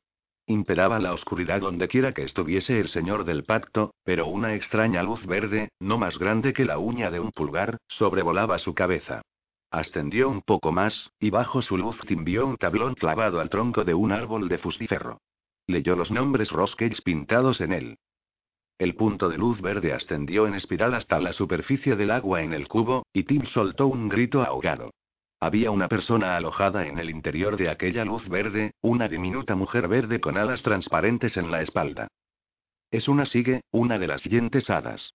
Imperaba 0.46 1.00
la 1.00 1.12
oscuridad 1.12 1.60
donde 1.60 1.88
quiera 1.88 2.12
que 2.12 2.22
estuviese 2.22 2.78
el 2.78 2.88
señor 2.88 3.24
del 3.24 3.44
pacto, 3.44 3.94
pero 4.04 4.28
una 4.28 4.54
extraña 4.54 5.02
luz 5.02 5.26
verde, 5.26 5.70
no 5.80 5.98
más 5.98 6.18
grande 6.18 6.52
que 6.52 6.64
la 6.64 6.78
uña 6.78 7.10
de 7.10 7.18
un 7.18 7.32
pulgar, 7.32 7.78
sobrevolaba 7.88 8.58
su 8.58 8.74
cabeza. 8.74 9.22
Ascendió 9.76 10.30
un 10.30 10.40
poco 10.40 10.72
más, 10.72 11.10
y 11.20 11.28
bajo 11.28 11.60
su 11.60 11.76
luz 11.76 11.98
vio 12.08 12.46
un 12.46 12.56
tablón 12.56 12.94
clavado 12.94 13.40
al 13.40 13.50
tronco 13.50 13.84
de 13.84 13.92
un 13.92 14.10
árbol 14.10 14.48
de 14.48 14.56
fustiferro. 14.56 15.20
Leyó 15.66 15.96
los 15.96 16.10
nombres 16.10 16.48
Roscage 16.48 17.02
pintados 17.02 17.60
en 17.60 17.74
él. 17.74 17.98
El 18.78 18.94
punto 18.94 19.28
de 19.28 19.36
luz 19.36 19.60
verde 19.60 19.92
ascendió 19.92 20.46
en 20.46 20.54
espiral 20.54 20.94
hasta 20.94 21.20
la 21.20 21.34
superficie 21.34 21.94
del 21.94 22.10
agua 22.10 22.40
en 22.40 22.54
el 22.54 22.68
cubo, 22.68 23.04
y 23.12 23.24
Tim 23.24 23.44
soltó 23.44 23.88
un 23.88 24.08
grito 24.08 24.42
ahogado. 24.42 24.94
Había 25.40 25.70
una 25.70 25.88
persona 25.88 26.38
alojada 26.38 26.86
en 26.86 26.98
el 26.98 27.10
interior 27.10 27.58
de 27.58 27.68
aquella 27.68 28.06
luz 28.06 28.26
verde, 28.30 28.72
una 28.80 29.08
diminuta 29.08 29.56
mujer 29.56 29.88
verde 29.88 30.22
con 30.22 30.38
alas 30.38 30.62
transparentes 30.62 31.36
en 31.36 31.50
la 31.50 31.60
espalda. 31.60 32.08
Es 32.90 33.08
una 33.08 33.26
sigue, 33.26 33.60
una 33.72 33.98
de 33.98 34.06
las 34.06 34.22
siguientes 34.22 34.70
hadas. 34.70 35.12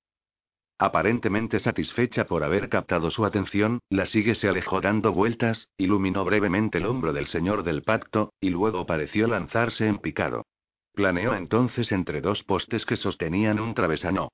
Aparentemente 0.81 1.59
satisfecha 1.59 2.25
por 2.25 2.43
haber 2.43 2.67
captado 2.67 3.11
su 3.11 3.23
atención, 3.23 3.81
la 3.91 4.07
sigue 4.07 4.33
se 4.33 4.47
alejó 4.47 4.81
dando 4.81 5.13
vueltas, 5.13 5.69
iluminó 5.77 6.25
brevemente 6.25 6.79
el 6.79 6.87
hombro 6.87 7.13
del 7.13 7.27
señor 7.27 7.61
del 7.61 7.83
pacto, 7.83 8.33
y 8.41 8.49
luego 8.49 8.87
pareció 8.87 9.27
lanzarse 9.27 9.85
en 9.85 9.99
picado. 9.99 10.43
Planeó 10.95 11.35
entonces 11.35 11.91
entre 11.91 12.19
dos 12.19 12.41
postes 12.41 12.83
que 12.87 12.97
sostenían 12.97 13.59
un 13.59 13.75
travesano. 13.75 14.29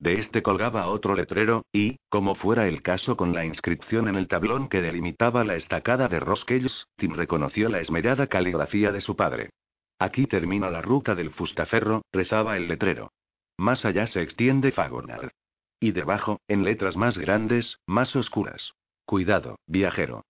De 0.00 0.14
este 0.14 0.42
colgaba 0.42 0.88
otro 0.88 1.14
letrero, 1.14 1.66
y, 1.72 1.98
como 2.08 2.34
fuera 2.34 2.66
el 2.66 2.82
caso 2.82 3.16
con 3.16 3.32
la 3.32 3.44
inscripción 3.44 4.08
en 4.08 4.16
el 4.16 4.26
tablón 4.26 4.68
que 4.68 4.82
delimitaba 4.82 5.44
la 5.44 5.54
estacada 5.54 6.08
de 6.08 6.18
Roskells, 6.18 6.88
Tim 6.96 7.14
reconoció 7.14 7.68
la 7.68 7.78
esmerada 7.78 8.26
caligrafía 8.26 8.90
de 8.90 9.02
su 9.02 9.14
padre. 9.14 9.50
Aquí 10.00 10.26
termina 10.26 10.68
la 10.68 10.82
ruta 10.82 11.14
del 11.14 11.30
fustaferro, 11.30 12.02
rezaba 12.12 12.56
el 12.56 12.66
letrero. 12.66 13.12
Más 13.56 13.84
allá 13.84 14.08
se 14.08 14.20
extiende 14.20 14.72
Fagonard. 14.72 15.30
Y 15.82 15.90
debajo, 15.90 16.40
en 16.46 16.62
letras 16.62 16.96
más 16.96 17.18
grandes, 17.18 17.80
más 17.88 18.14
oscuras. 18.14 18.70
Cuidado, 19.04 19.58
viajero. 19.66 20.24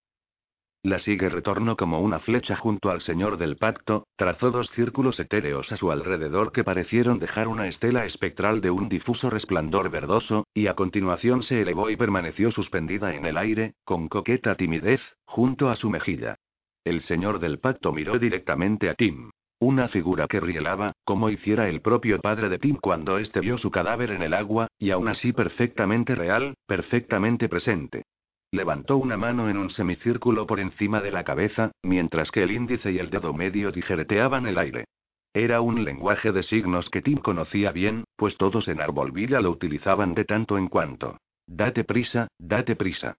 La 0.82 0.98
sigue 0.98 1.28
retornó 1.28 1.76
como 1.76 2.00
una 2.00 2.20
flecha 2.20 2.56
junto 2.56 2.90
al 2.90 3.02
señor 3.02 3.36
del 3.36 3.58
pacto, 3.58 4.06
trazó 4.16 4.50
dos 4.50 4.70
círculos 4.70 5.20
etéreos 5.20 5.70
a 5.70 5.76
su 5.76 5.92
alrededor 5.92 6.52
que 6.52 6.64
parecieron 6.64 7.18
dejar 7.18 7.48
una 7.48 7.68
estela 7.68 8.06
espectral 8.06 8.62
de 8.62 8.70
un 8.70 8.88
difuso 8.88 9.28
resplandor 9.28 9.90
verdoso, 9.90 10.46
y 10.54 10.68
a 10.68 10.74
continuación 10.74 11.42
se 11.42 11.60
elevó 11.60 11.90
y 11.90 11.96
permaneció 11.96 12.50
suspendida 12.50 13.14
en 13.14 13.26
el 13.26 13.36
aire, 13.36 13.74
con 13.84 14.08
coqueta 14.08 14.54
timidez, 14.54 15.02
junto 15.26 15.68
a 15.68 15.76
su 15.76 15.90
mejilla. 15.90 16.36
El 16.82 17.02
señor 17.02 17.40
del 17.40 17.58
pacto 17.58 17.92
miró 17.92 18.18
directamente 18.18 18.88
a 18.88 18.94
Tim. 18.94 19.28
Una 19.62 19.86
figura 19.86 20.26
que 20.26 20.40
rielaba, 20.40 20.90
como 21.04 21.30
hiciera 21.30 21.68
el 21.68 21.82
propio 21.82 22.20
padre 22.20 22.48
de 22.48 22.58
Tim 22.58 22.78
cuando 22.82 23.18
éste 23.18 23.38
vio 23.38 23.58
su 23.58 23.70
cadáver 23.70 24.10
en 24.10 24.20
el 24.20 24.34
agua, 24.34 24.66
y 24.76 24.90
aún 24.90 25.06
así 25.06 25.32
perfectamente 25.32 26.16
real, 26.16 26.54
perfectamente 26.66 27.48
presente. 27.48 28.02
Levantó 28.50 28.96
una 28.96 29.16
mano 29.16 29.48
en 29.48 29.58
un 29.58 29.70
semicírculo 29.70 30.48
por 30.48 30.58
encima 30.58 31.00
de 31.00 31.12
la 31.12 31.22
cabeza, 31.22 31.70
mientras 31.84 32.32
que 32.32 32.42
el 32.42 32.50
índice 32.50 32.90
y 32.90 32.98
el 32.98 33.08
dedo 33.08 33.34
medio 33.34 33.70
tijereteaban 33.70 34.48
el 34.48 34.58
aire. 34.58 34.86
Era 35.32 35.60
un 35.60 35.84
lenguaje 35.84 36.32
de 36.32 36.42
signos 36.42 36.90
que 36.90 37.00
Tim 37.00 37.18
conocía 37.18 37.70
bien, 37.70 38.02
pues 38.16 38.36
todos 38.38 38.66
en 38.66 38.80
Arbolvilla 38.80 39.40
lo 39.40 39.52
utilizaban 39.52 40.14
de 40.14 40.24
tanto 40.24 40.58
en 40.58 40.66
cuanto. 40.66 41.18
Date 41.46 41.84
prisa, 41.84 42.26
date 42.36 42.74
prisa. 42.74 43.14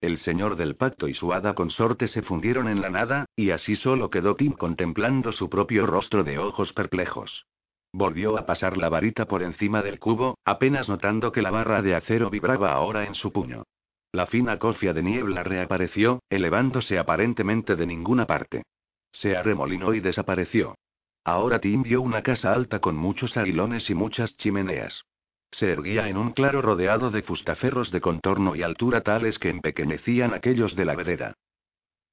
El 0.00 0.18
señor 0.18 0.56
del 0.56 0.76
pacto 0.76 1.08
y 1.08 1.14
su 1.14 1.32
hada 1.32 1.54
consorte 1.54 2.06
se 2.06 2.22
fundieron 2.22 2.68
en 2.68 2.80
la 2.80 2.88
nada, 2.88 3.26
y 3.34 3.50
así 3.50 3.74
solo 3.74 4.10
quedó 4.10 4.36
Tim 4.36 4.52
contemplando 4.52 5.32
su 5.32 5.50
propio 5.50 5.86
rostro 5.86 6.22
de 6.22 6.38
ojos 6.38 6.72
perplejos. 6.72 7.46
Volvió 7.92 8.38
a 8.38 8.46
pasar 8.46 8.76
la 8.76 8.88
varita 8.88 9.26
por 9.26 9.42
encima 9.42 9.82
del 9.82 9.98
cubo, 9.98 10.38
apenas 10.44 10.88
notando 10.88 11.32
que 11.32 11.42
la 11.42 11.50
barra 11.50 11.82
de 11.82 11.94
acero 11.94 12.30
vibraba 12.30 12.72
ahora 12.72 13.06
en 13.06 13.14
su 13.14 13.32
puño. 13.32 13.64
La 14.12 14.26
fina 14.26 14.58
cofia 14.58 14.94
de 14.94 15.02
niebla 15.02 15.42
reapareció, 15.42 16.20
elevándose 16.30 16.98
aparentemente 16.98 17.76
de 17.76 17.86
ninguna 17.86 18.26
parte. 18.26 18.62
Se 19.10 19.36
arremolinó 19.36 19.94
y 19.94 20.00
desapareció. 20.00 20.76
Ahora 21.24 21.58
Tim 21.58 21.82
vio 21.82 22.00
una 22.00 22.22
casa 22.22 22.52
alta 22.52 22.78
con 22.78 22.96
muchos 22.96 23.36
aguilones 23.36 23.90
y 23.90 23.94
muchas 23.94 24.36
chimeneas. 24.36 25.02
Se 25.50 25.70
erguía 25.72 26.08
en 26.08 26.16
un 26.16 26.32
claro 26.32 26.62
rodeado 26.62 27.10
de 27.10 27.22
fustaferros 27.22 27.90
de 27.90 28.00
contorno 28.00 28.54
y 28.54 28.62
altura 28.62 29.00
tales 29.00 29.38
que 29.38 29.48
empequeñecían 29.48 30.34
aquellos 30.34 30.76
de 30.76 30.84
la 30.84 30.94
vereda. 30.94 31.34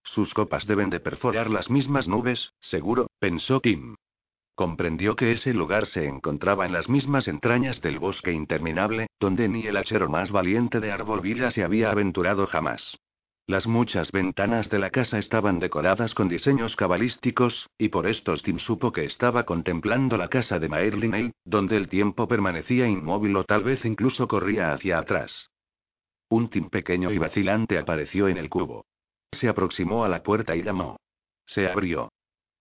Sus 0.04 0.34
copas 0.34 0.66
deben 0.68 0.90
de 0.90 1.00
perforar 1.00 1.50
las 1.50 1.70
mismas 1.70 2.08
nubes, 2.08 2.54
seguro, 2.62 3.08
pensó 3.20 3.60
Tim. 3.60 3.96
Comprendió 4.56 5.16
que 5.16 5.34
ese 5.34 5.54
lugar 5.54 5.86
se 5.88 6.06
encontraba 6.06 6.66
en 6.66 6.72
las 6.72 6.88
mismas 6.88 7.28
entrañas 7.28 7.82
del 7.82 8.00
bosque 8.00 8.32
interminable, 8.32 9.08
donde 9.20 9.50
ni 9.50 9.68
el 9.68 9.76
hachero 9.76 10.08
más 10.08 10.32
valiente 10.32 10.80
de 10.80 10.92
Arbolvilla 10.92 11.52
se 11.52 11.64
había 11.64 11.92
aventurado 11.92 12.48
jamás. 12.48 12.98
Las 13.48 13.68
muchas 13.68 14.12
ventanas 14.12 14.70
de 14.70 14.80
la 14.80 14.90
casa 14.90 15.20
estaban 15.20 15.60
decoradas 15.60 16.16
con 16.16 16.28
diseños 16.28 16.76
cabalísticos, 16.76 17.70
y 17.78 17.90
por 17.90 18.08
estos 18.08 18.42
Tim 18.42 18.58
supo 18.58 18.92
que 18.92 19.06
estaba 19.06 19.44
contemplando 19.44 20.18
la 20.18 20.30
casa 20.30 20.58
de 20.58 20.68
Maerlinel, 20.68 21.32
donde 21.44 21.78
el 21.78 21.88
tiempo 21.88 22.28
permanecía 22.28 22.88
inmóvil 22.88 23.36
o 23.36 23.44
tal 23.44 23.64
vez 23.64 23.86
incluso 23.86 24.28
corría 24.28 24.74
hacia 24.74 24.98
atrás. 24.98 25.52
Un 26.28 26.50
Tim 26.50 26.72
pequeño 26.72 27.12
y 27.12 27.20
vacilante 27.20 27.78
apareció 27.78 28.28
en 28.28 28.38
el 28.38 28.50
cubo. 28.50 28.86
Se 29.32 29.48
aproximó 29.48 30.04
a 30.04 30.10
la 30.10 30.24
puerta 30.24 30.56
y 30.56 30.64
llamó. 30.64 30.98
Se 31.46 31.68
abrió. 31.68 32.12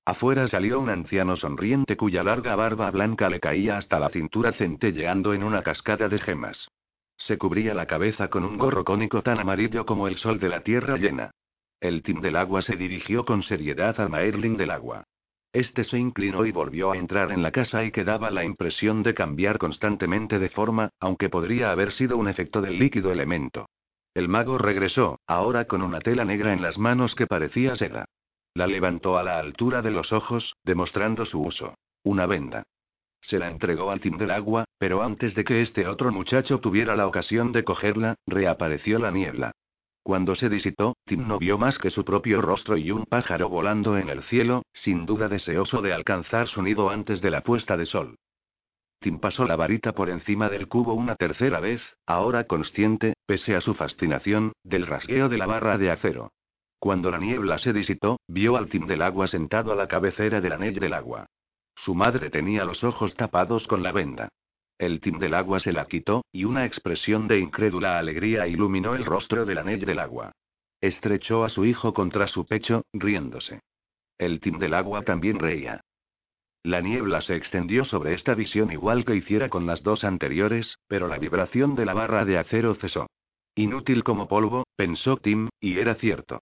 Afuera 0.04 0.48
salió 0.48 0.80
un 0.80 0.90
anciano 0.90 1.36
sonriente 1.36 1.96
cuya 1.96 2.22
larga 2.22 2.56
barba 2.56 2.90
blanca 2.90 3.30
le 3.30 3.40
caía 3.40 3.78
hasta 3.78 3.98
la 3.98 4.10
cintura 4.10 4.52
centelleando 4.52 5.32
en 5.32 5.44
una 5.44 5.62
cascada 5.62 6.10
de 6.10 6.18
gemas. 6.18 6.68
Se 7.27 7.39
cubría 7.39 7.73
la 7.73 7.86
cabeza 7.86 8.28
con 8.28 8.44
un 8.44 8.59
gorro 8.59 8.85
cónico 8.85 9.23
tan 9.23 9.39
amarillo 9.41 9.86
como 9.86 10.09
el 10.09 10.19
sol 10.19 10.39
de 10.39 10.51
la 10.51 10.61
tierra 10.61 10.99
llena. 10.99 11.31
El 11.81 12.03
Tim 12.03 12.20
del 12.20 12.36
agua 12.36 12.61
se 12.61 12.77
dirigió 12.77 13.25
con 13.25 13.43
seriedad 13.43 13.99
al 13.99 14.11
Maerling 14.11 14.59
del 14.59 14.70
agua. 14.70 15.05
Este 15.51 15.85
se 15.85 15.99
inclinó 15.99 16.44
y 16.44 16.53
volvió 16.53 16.93
a 16.93 16.99
entrar 16.99 17.33
en 17.33 17.43
la 17.43 17.51
casa 17.51 17.83
y 17.83 17.93
quedaba 17.93 18.31
la 18.31 18.44
impresión 18.44 19.03
de 19.03 19.15
cambiar 19.15 19.57
constantemente 19.57 20.39
de 20.39 20.51
forma, 20.51 20.91
aunque 21.01 21.31
podría 21.31 21.70
haber 21.70 21.93
sido 21.93 22.19
un 22.19 22.28
efecto 22.28 22.61
del 22.61 22.78
líquido 22.78 23.11
elemento. 23.11 23.70
El 24.12 24.28
mago 24.28 24.59
regresó, 24.59 25.19
ahora 25.27 25.65
con 25.65 25.81
una 25.81 26.01
tela 26.01 26.27
negra 26.27 26.53
en 26.53 26.61
las 26.61 26.77
manos 26.77 27.15
que 27.15 27.27
parecía 27.27 27.75
seda. 27.77 28.05
La 28.53 28.67
levantó 28.67 29.17
a 29.17 29.23
la 29.23 29.39
altura 29.39 29.81
de 29.81 29.93
los 29.93 30.12
ojos, 30.12 30.57
demostrando 30.62 31.25
su 31.25 31.41
uso. 31.41 31.75
Una 32.03 32.27
venda. 32.27 32.65
Se 33.27 33.39
la 33.39 33.49
entregó 33.49 33.91
al 33.91 34.01
Tim 34.01 34.19
del 34.19 34.31
agua, 34.31 34.65
pero 34.78 35.03
antes 35.03 35.35
de 35.35 35.44
que 35.44 35.62
este 35.62 35.86
otro 35.86 36.12
muchacho 36.12 36.61
tuviera 36.61 36.94
la 36.94 37.07
ocasión 37.07 37.53
de 37.53 37.65
cogerla, 37.65 38.17
reapareció 38.27 38.99
la 38.99 39.11
niebla. 39.11 39.53
Cuando 40.03 40.35
se 40.35 40.51
disipó, 40.51 40.99
Tim 41.07 41.27
no 41.27 41.39
vio 41.39 41.57
más 41.57 41.78
que 41.78 41.91
su 41.91 42.05
propio 42.05 42.43
rostro 42.43 42.77
y 42.77 42.91
un 42.91 43.07
pájaro 43.07 43.49
volando 43.49 43.97
en 43.97 44.11
el 44.11 44.23
cielo, 44.25 44.62
sin 44.75 45.07
duda 45.07 45.28
deseoso 45.28 45.81
de 45.81 45.94
alcanzar 45.94 46.49
su 46.49 46.62
nido 46.62 46.91
antes 46.91 47.23
de 47.23 47.31
la 47.31 47.41
puesta 47.41 47.78
de 47.78 47.86
sol. 47.86 48.17
Tim 49.01 49.19
pasó 49.19 49.47
la 49.47 49.57
varita 49.57 49.93
por 49.93 50.11
encima 50.11 50.51
del 50.51 50.69
cubo 50.69 50.93
una 50.93 51.17
tercera 51.17 51.61
vez, 51.61 51.81
ahora 52.07 52.44
consciente, 52.44 53.15
pese 53.27 53.57
a 53.57 53.62
su 53.62 53.73
fascinación, 53.73 54.53
del 54.62 54.86
rasgueo 54.86 55.31
de 55.31 55.39
la 55.39 55.47
barra 55.47 55.78
de 55.78 55.91
acero. 55.91 56.33
Cuando 56.78 57.11
la 57.11 57.19
niebla 57.19 57.59
se 57.59 57.73
disipó, 57.73 58.19
vio 58.28 58.59
al 58.59 58.69
Tim 58.69 58.86
del 58.86 59.01
agua 59.01 59.27
sentado 59.28 59.73
a 59.73 59.77
la 59.77 59.89
cabecera 59.89 60.43
del 60.43 60.53
anillo 60.53 60.81
del 60.81 60.93
agua. 60.93 61.27
Su 61.77 61.94
madre 61.94 62.31
tenía 62.31 62.65
los 62.65 62.83
ojos 62.85 63.15
tapados 63.15 63.67
con 63.67 63.83
la 63.83 63.93
venda. 63.93 64.28
El 64.78 65.01
Tim 65.01 65.19
del 65.19 65.35
agua 65.35 65.61
se 65.61 65.73
la 65.73 65.86
quitó, 65.86 66.25
y 66.33 66.44
una 66.44 66.67
expresión 66.67 67.28
de 67.28 67.39
incrédula 67.39 67.99
alegría 67.99 68.47
iluminó 68.49 68.94
el 68.94 69.05
rostro 69.05 69.44
del 69.44 69.59
anillo 69.59 69.86
del 69.86 69.99
agua. 69.99 70.33
Estrechó 70.81 71.44
a 71.44 71.49
su 71.49 71.65
hijo 71.65 71.94
contra 71.94 72.27
su 72.27 72.44
pecho, 72.47 72.83
riéndose. 72.93 73.61
El 74.19 74.41
Tim 74.41 74.59
del 74.59 74.75
agua 74.75 75.03
también 75.03 75.39
reía. 75.39 75.81
La 76.62 76.81
niebla 76.81 77.20
se 77.20 77.36
extendió 77.36 77.85
sobre 77.85 78.15
esta 78.15 78.35
visión 78.35 78.73
igual 78.73 79.05
que 79.05 79.15
hiciera 79.15 79.49
con 79.49 79.67
las 79.67 79.83
dos 79.83 80.03
anteriores, 80.03 80.78
pero 80.89 81.09
la 81.09 81.19
vibración 81.19 81.75
de 81.75 81.85
la 81.85 81.94
barra 81.94 82.25
de 82.25 82.39
acero 82.39 82.75
cesó. 82.75 83.07
Inútil 83.55 84.03
como 84.03 84.28
polvo, 84.28 84.65
pensó 84.75 85.19
Tim, 85.19 85.49
y 85.61 85.78
era 85.78 85.94
cierto. 85.97 86.41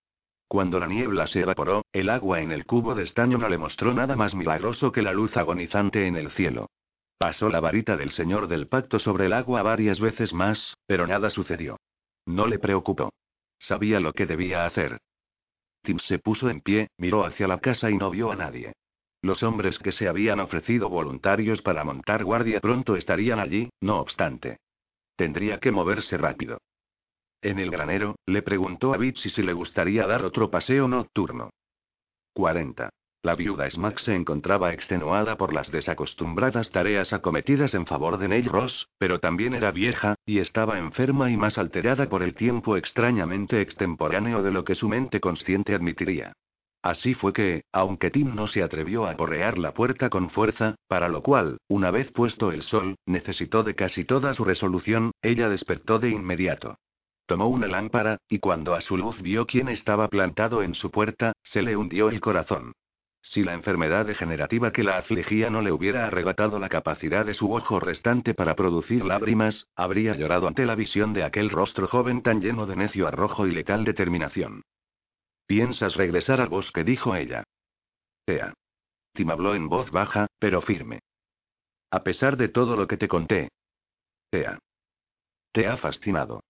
Cuando 0.53 0.79
la 0.79 0.87
niebla 0.87 1.27
se 1.29 1.41
evaporó, 1.41 1.87
el 1.95 2.11
agua 2.11 2.43
en 2.43 2.53
el 2.53 2.67
cubo 2.67 2.95
de 2.95 3.05
estaño 3.05 3.39
no 3.39 3.49
le 3.49 3.57
mostró 3.57 3.95
nada 3.95 4.17
más 4.17 4.35
milagroso 4.35 4.93
que 4.93 5.01
la 5.01 5.15
luz 5.15 5.35
agonizante 5.35 6.07
en 6.07 6.15
el 6.15 6.31
cielo. 6.33 6.69
Pasó 7.17 7.49
la 7.49 7.59
varita 7.59 7.97
del 7.97 8.11
señor 8.13 8.49
del 8.49 8.69
pacto 8.69 8.99
sobre 8.99 9.25
el 9.25 9.33
agua 9.33 9.63
varias 9.63 9.99
veces 9.99 10.35
más, 10.35 10.77
pero 10.87 11.07
nada 11.07 11.31
sucedió. 11.31 11.79
No 12.27 12.47
le 12.47 12.59
preocupó. 12.59 13.15
Sabía 13.61 13.99
lo 13.99 14.13
que 14.13 14.27
debía 14.27 14.67
hacer. 14.67 14.99
Tim 15.81 15.99
se 16.01 16.19
puso 16.19 16.51
en 16.51 16.61
pie, 16.61 16.89
miró 16.99 17.25
hacia 17.25 17.49
la 17.49 17.59
casa 17.59 17.91
y 17.91 17.97
no 17.97 18.11
vio 18.11 18.31
a 18.31 18.37
nadie. 18.37 18.75
Los 19.23 19.43
hombres 19.43 19.79
que 19.79 19.93
se 19.93 20.07
habían 20.07 20.39
ofrecido 20.39 20.91
voluntarios 20.91 21.63
para 21.63 21.83
montar 21.83 22.25
guardia 22.25 22.61
pronto 22.61 22.97
estarían 22.97 23.41
allí, 23.41 23.71
no 23.81 24.01
obstante. 24.01 24.59
Tendría 25.17 25.61
que 25.61 25.73
moverse 25.73 26.19
rápido. 26.19 26.59
En 27.43 27.59
el 27.59 27.73
granero, 27.73 28.15
le 28.25 28.41
preguntó 28.43 28.95
a 28.95 28.99
Bitsy 28.99 29.31
si 29.31 29.43
le 29.43 29.53
gustaría 29.53 30.07
dar 30.07 30.25
otro 30.25 30.49
paseo 30.49 30.87
nocturno. 30.87 31.51
40. 32.35 32.89
La 33.25 33.35
viuda 33.35 33.69
Smack 33.69 33.99
se 34.01 34.15
encontraba 34.15 34.73
extenuada 34.73 35.37
por 35.37 35.53
las 35.53 35.71
desacostumbradas 35.71 36.71
tareas 36.71 37.13
acometidas 37.13 37.75
en 37.75 37.87
favor 37.87 38.19
de 38.19 38.29
Neil 38.29 38.47
Ross, 38.47 38.89
pero 38.99 39.19
también 39.19 39.55
era 39.55 39.73
vieja, 39.73 40.15
y 40.25 40.39
estaba 40.39 40.79
enferma 40.79 41.31
y 41.31 41.37
más 41.37 41.59
alterada 41.59 42.09
por 42.09 42.23
el 42.23 42.35
tiempo 42.35 42.77
extrañamente 42.77 43.61
extemporáneo 43.61 44.43
de 44.43 44.53
lo 44.53 44.65
que 44.65 44.77
su 44.77 44.89
mente 44.89 45.19
consciente 45.19 45.75
admitiría. 45.75 46.33
Así 46.81 47.15
fue 47.15 47.33
que, 47.33 47.63
aunque 47.73 48.11
Tim 48.11 48.35
no 48.35 48.47
se 48.47 48.63
atrevió 48.63 49.07
a 49.07 49.17
porrear 49.17 49.59
la 49.59 49.73
puerta 49.73 50.11
con 50.11 50.31
fuerza, 50.31 50.77
para 50.89 51.09
lo 51.09 51.23
cual, 51.23 51.59
una 51.69 51.91
vez 51.91 52.11
puesto 52.13 52.53
el 52.53 52.63
sol, 52.63 52.97
necesitó 53.07 53.63
de 53.65 53.75
casi 53.75 54.05
toda 54.05 54.35
su 54.35 54.45
resolución, 54.45 55.13
ella 55.23 55.49
despertó 55.49 56.01
de 56.01 56.11
inmediato. 56.11 56.77
Tomó 57.27 57.49
una 57.49 57.67
lámpara, 57.67 58.19
y 58.29 58.39
cuando 58.39 58.75
a 58.75 58.81
su 58.81 58.97
luz 58.97 59.21
vio 59.23 59.47
quién 59.47 59.69
estaba 59.69 60.09
plantado 60.09 60.63
en 60.63 60.75
su 60.75 60.91
puerta, 60.91 61.33
se 61.45 61.63
le 61.63 61.77
hundió 61.77 62.09
el 62.09 62.21
corazón. 62.21 62.73
Si 63.23 63.45
la 63.45 63.55
enfermedad 63.55 64.05
degenerativa 64.05 64.73
que 64.73 64.83
la 64.83 64.99
afligía 64.99 65.49
no 65.49 65.63
le 65.63 65.71
hubiera 65.71 66.07
arrebatado 66.07 66.59
la 66.59 66.69
capacidad 66.69 67.25
de 67.25 67.35
su 67.35 67.53
ojo 67.55 67.79
restante 67.79 68.35
para 68.35 68.57
producir 68.57 69.05
lágrimas, 69.05 69.69
habría 69.77 70.17
llorado 70.17 70.49
ante 70.49 70.67
la 70.67 70.75
visión 70.75 71.13
de 71.13 71.23
aquel 71.23 71.49
rostro 71.49 71.87
joven 71.87 72.23
tan 72.23 72.41
lleno 72.41 72.67
de 72.67 72.75
necio 72.75 73.07
arrojo 73.07 73.47
y 73.47 73.53
letal 73.53 73.85
determinación. 73.85 74.63
¿Piensas 75.47 75.95
regresar 75.95 76.41
al 76.41 76.49
bosque? 76.49 76.83
dijo 76.83 77.15
ella. 77.15 77.45
Tea. 78.25 78.55
Tim 79.13 79.31
habló 79.31 79.55
en 79.55 79.69
voz 79.69 79.91
baja, 79.91 80.27
pero 80.39 80.61
firme. 80.61 81.01
A 81.91 82.03
pesar 82.03 82.37
de 82.37 82.49
todo 82.49 82.75
lo 82.75 82.89
que 82.89 82.97
te 82.97 83.07
conté. 83.07 83.51
Tea. 84.31 84.59
Te 85.53 85.69
ha 85.69 85.77
fascinado. 85.77 86.43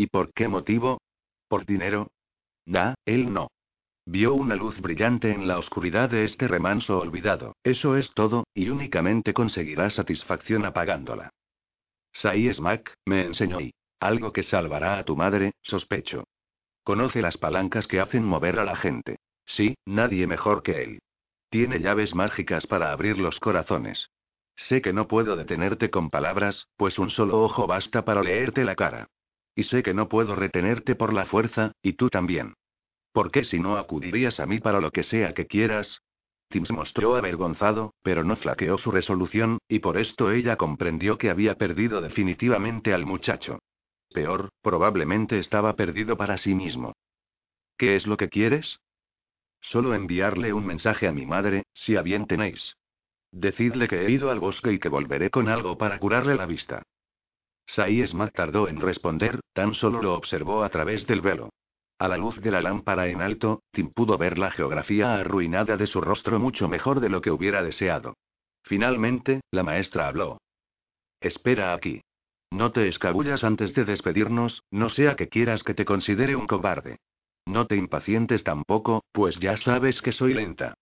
¿Y 0.00 0.06
por 0.06 0.32
qué 0.32 0.48
motivo? 0.48 1.02
¿Por 1.46 1.66
dinero? 1.66 2.08
Da, 2.64 2.94
él 3.04 3.34
no. 3.34 3.50
Vio 4.06 4.32
una 4.32 4.56
luz 4.56 4.80
brillante 4.80 5.30
en 5.30 5.46
la 5.46 5.58
oscuridad 5.58 6.08
de 6.08 6.24
este 6.24 6.48
remanso 6.48 6.98
olvidado. 6.98 7.54
Eso 7.64 7.98
es 7.98 8.10
todo, 8.14 8.44
y 8.54 8.70
únicamente 8.70 9.34
conseguirá 9.34 9.90
satisfacción 9.90 10.64
apagándola. 10.64 11.28
Sai 12.14 12.50
Smack, 12.50 12.94
me 13.04 13.26
enseñó. 13.26 13.58
Algo 14.00 14.32
que 14.32 14.42
salvará 14.42 14.96
a 14.96 15.04
tu 15.04 15.16
madre, 15.16 15.52
sospecho. 15.60 16.24
Conoce 16.82 17.20
las 17.20 17.36
palancas 17.36 17.86
que 17.86 18.00
hacen 18.00 18.24
mover 18.24 18.58
a 18.58 18.64
la 18.64 18.76
gente. 18.76 19.18
Sí, 19.44 19.74
nadie 19.84 20.26
mejor 20.26 20.62
que 20.62 20.82
él. 20.82 21.00
Tiene 21.50 21.78
llaves 21.78 22.14
mágicas 22.14 22.66
para 22.66 22.90
abrir 22.92 23.18
los 23.18 23.38
corazones. 23.38 24.08
Sé 24.56 24.80
que 24.80 24.94
no 24.94 25.08
puedo 25.08 25.36
detenerte 25.36 25.90
con 25.90 26.08
palabras, 26.08 26.68
pues 26.78 26.98
un 26.98 27.10
solo 27.10 27.42
ojo 27.42 27.66
basta 27.66 28.02
para 28.06 28.22
leerte 28.22 28.64
la 28.64 28.76
cara. 28.76 29.06
Y 29.60 29.64
sé 29.64 29.82
que 29.82 29.92
no 29.92 30.08
puedo 30.08 30.34
retenerte 30.36 30.94
por 30.94 31.12
la 31.12 31.26
fuerza, 31.26 31.72
y 31.82 31.92
tú 31.92 32.08
también. 32.08 32.54
¿Por 33.12 33.30
qué 33.30 33.44
si 33.44 33.58
no 33.58 33.76
acudirías 33.76 34.40
a 34.40 34.46
mí 34.46 34.58
para 34.58 34.80
lo 34.80 34.90
que 34.90 35.02
sea 35.02 35.34
que 35.34 35.46
quieras? 35.46 36.00
Tim 36.48 36.64
se 36.64 36.72
mostró 36.72 37.14
avergonzado, 37.14 37.92
pero 38.02 38.24
no 38.24 38.36
flaqueó 38.36 38.78
su 38.78 38.90
resolución, 38.90 39.58
y 39.68 39.80
por 39.80 39.98
esto 39.98 40.32
ella 40.32 40.56
comprendió 40.56 41.18
que 41.18 41.28
había 41.28 41.56
perdido 41.56 42.00
definitivamente 42.00 42.94
al 42.94 43.04
muchacho. 43.04 43.58
Peor, 44.14 44.48
probablemente 44.62 45.38
estaba 45.38 45.76
perdido 45.76 46.16
para 46.16 46.38
sí 46.38 46.54
mismo. 46.54 46.94
¿Qué 47.76 47.96
es 47.96 48.06
lo 48.06 48.16
que 48.16 48.30
quieres? 48.30 48.78
Solo 49.60 49.94
enviarle 49.94 50.54
un 50.54 50.64
mensaje 50.64 51.06
a 51.06 51.12
mi 51.12 51.26
madre, 51.26 51.64
si 51.74 51.96
a 51.96 52.00
bien 52.00 52.26
tenéis. 52.26 52.78
Decidle 53.30 53.88
que 53.88 54.06
he 54.06 54.10
ido 54.10 54.30
al 54.30 54.40
bosque 54.40 54.72
y 54.72 54.78
que 54.78 54.88
volveré 54.88 55.28
con 55.28 55.50
algo 55.50 55.76
para 55.76 55.98
curarle 55.98 56.34
la 56.34 56.46
vista. 56.46 56.82
Sai 57.74 58.04
Smack 58.06 58.34
tardó 58.34 58.68
en 58.68 58.80
responder, 58.80 59.40
tan 59.52 59.74
solo 59.74 60.02
lo 60.02 60.14
observó 60.14 60.64
a 60.64 60.70
través 60.70 61.06
del 61.06 61.20
velo. 61.20 61.50
A 61.98 62.08
la 62.08 62.16
luz 62.16 62.40
de 62.40 62.50
la 62.50 62.62
lámpara 62.62 63.08
en 63.08 63.20
alto, 63.20 63.62
Tim 63.72 63.90
pudo 63.92 64.16
ver 64.16 64.38
la 64.38 64.50
geografía 64.50 65.14
arruinada 65.14 65.76
de 65.76 65.86
su 65.86 66.00
rostro 66.00 66.38
mucho 66.40 66.68
mejor 66.68 67.00
de 67.00 67.10
lo 67.10 67.20
que 67.20 67.30
hubiera 67.30 67.62
deseado. 67.62 68.14
Finalmente, 68.64 69.40
la 69.50 69.62
maestra 69.62 70.08
habló. 70.08 70.38
Espera 71.20 71.74
aquí. 71.74 72.00
No 72.50 72.72
te 72.72 72.88
escabullas 72.88 73.44
antes 73.44 73.74
de 73.74 73.84
despedirnos, 73.84 74.62
no 74.70 74.88
sea 74.88 75.14
que 75.14 75.28
quieras 75.28 75.62
que 75.62 75.74
te 75.74 75.84
considere 75.84 76.34
un 76.34 76.46
cobarde. 76.46 76.98
No 77.46 77.66
te 77.66 77.76
impacientes 77.76 78.42
tampoco, 78.42 79.04
pues 79.12 79.38
ya 79.38 79.56
sabes 79.58 80.00
que 80.02 80.12
soy 80.12 80.34
lenta. 80.34 80.74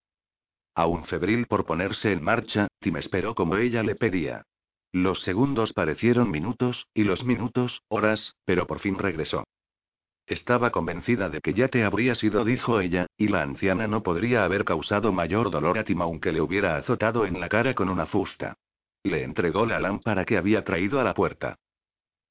Aún 0.75 1.05
febril 1.05 1.47
por 1.47 1.67
ponerse 1.67 2.13
en 2.13 2.23
marcha, 2.23 2.69
Tim 2.79 2.97
esperó 2.97 3.35
como 3.35 3.57
ella 3.57 3.83
le 3.83 3.97
pedía. 3.97 4.45
Los 4.93 5.23
segundos 5.23 5.73
parecieron 5.73 6.31
minutos, 6.31 6.87
y 6.95 7.05
los 7.05 7.25
minutos, 7.25 7.83
horas, 7.89 8.35
pero 8.45 8.67
por 8.67 8.81
fin 8.81 8.99
regresó. 8.99 9.45
Estaba 10.27 10.71
convencida 10.71 11.31
de 11.31 11.41
que 11.41 11.55
ya 11.55 11.69
te 11.69 11.85
habría 11.85 12.15
sido, 12.15 12.45
dijo 12.45 12.81
ella, 12.81 13.07
y 13.17 13.29
la 13.29 13.43
anciana 13.43 13.87
no 13.87 14.03
podría 14.03 14.45
haber 14.45 14.65
causado 14.65 15.13
mayor 15.13 15.51
dolor 15.51 15.79
a 15.79 15.85
Tim 15.85 16.03
aunque 16.03 16.33
le 16.33 16.41
hubiera 16.41 16.77
azotado 16.77 17.25
en 17.25 17.41
la 17.41 17.49
cara 17.49 17.75
con 17.75 17.89
una 17.89 18.07
fusta. 18.07 18.55
Le 19.03 19.23
entregó 19.23 19.65
la 19.65 19.81
lámpara 19.81 20.25
que 20.25 20.37
había 20.37 20.65
traído 20.65 21.01
a 21.01 21.05
la 21.05 21.15
puerta. 21.15 21.57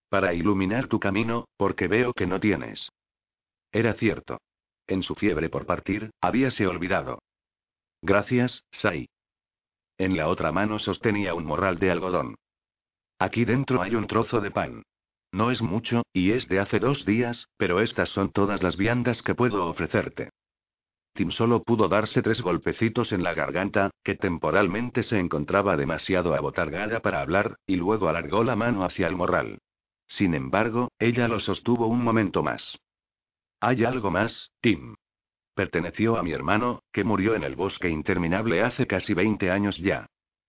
Para 0.10 0.34
iluminar 0.34 0.88
tu 0.88 1.00
camino, 1.00 1.48
porque 1.58 1.88
veo 1.88 2.14
que 2.14 2.28
no 2.28 2.40
tienes. 2.40 2.90
Era 3.72 3.94
cierto. 3.94 4.40
En 4.86 5.04
su 5.04 5.16
fiebre 5.16 5.50
por 5.50 5.66
partir, 5.66 6.12
habíase 6.22 6.68
olvidado. 6.68 7.20
Gracias, 8.02 8.64
Sai. 8.72 9.10
En 9.98 10.16
la 10.16 10.28
otra 10.28 10.52
mano 10.52 10.78
sostenía 10.80 11.34
un 11.34 11.46
morral 11.46 11.80
de 11.80 11.92
algodón. 11.92 12.36
Aquí 13.20 13.46
dentro 13.46 13.82
hay 13.82 13.96
un 13.96 14.08
trozo 14.08 14.42
de 14.42 14.52
pan. 14.52 14.84
No 15.32 15.52
es 15.52 15.62
mucho, 15.62 16.04
y 16.14 16.32
es 16.32 16.48
de 16.48 16.60
hace 16.60 16.80
dos 16.80 17.06
días, 17.06 17.48
pero 17.58 17.82
estas 17.82 18.10
son 18.10 18.32
todas 18.32 18.64
las 18.64 18.78
viandas 18.78 19.22
que 19.24 19.36
puedo 19.36 19.66
ofrecerte. 19.66 20.30
Tim 21.14 21.32
solo 21.32 21.64
pudo 21.64 21.90
darse 21.90 22.22
tres 22.22 22.42
golpecitos 22.42 23.12
en 23.12 23.24
la 23.24 23.34
garganta, 23.34 23.90
que 24.04 24.16
temporalmente 24.16 25.02
se 25.02 25.18
encontraba 25.18 25.76
demasiado 25.76 26.36
abotargada 26.36 27.00
para 27.00 27.22
hablar, 27.22 27.56
y 27.66 27.76
luego 27.76 28.08
alargó 28.08 28.44
la 28.44 28.56
mano 28.56 28.84
hacia 28.84 29.08
el 29.08 29.16
morral. 29.16 29.58
Sin 30.08 30.36
embargo, 30.36 30.92
ella 31.00 31.28
lo 31.28 31.40
sostuvo 31.40 31.88
un 31.88 32.04
momento 32.04 32.44
más. 32.44 32.78
Hay 33.60 33.84
algo 33.84 34.12
más, 34.12 34.52
Tim. 34.62 34.96
Perteneció 35.56 36.18
a 36.18 36.24
mi 36.24 36.34
hermano, 36.34 36.84
que 36.92 37.04
murió 37.04 37.34
en 37.34 37.44
el 37.44 37.56
bosque 37.56 37.90
interminable 37.90 38.62
hace 38.62 38.86
casi 38.86 39.16
20 39.16 39.50
años 39.50 39.76
ya. 39.78 40.06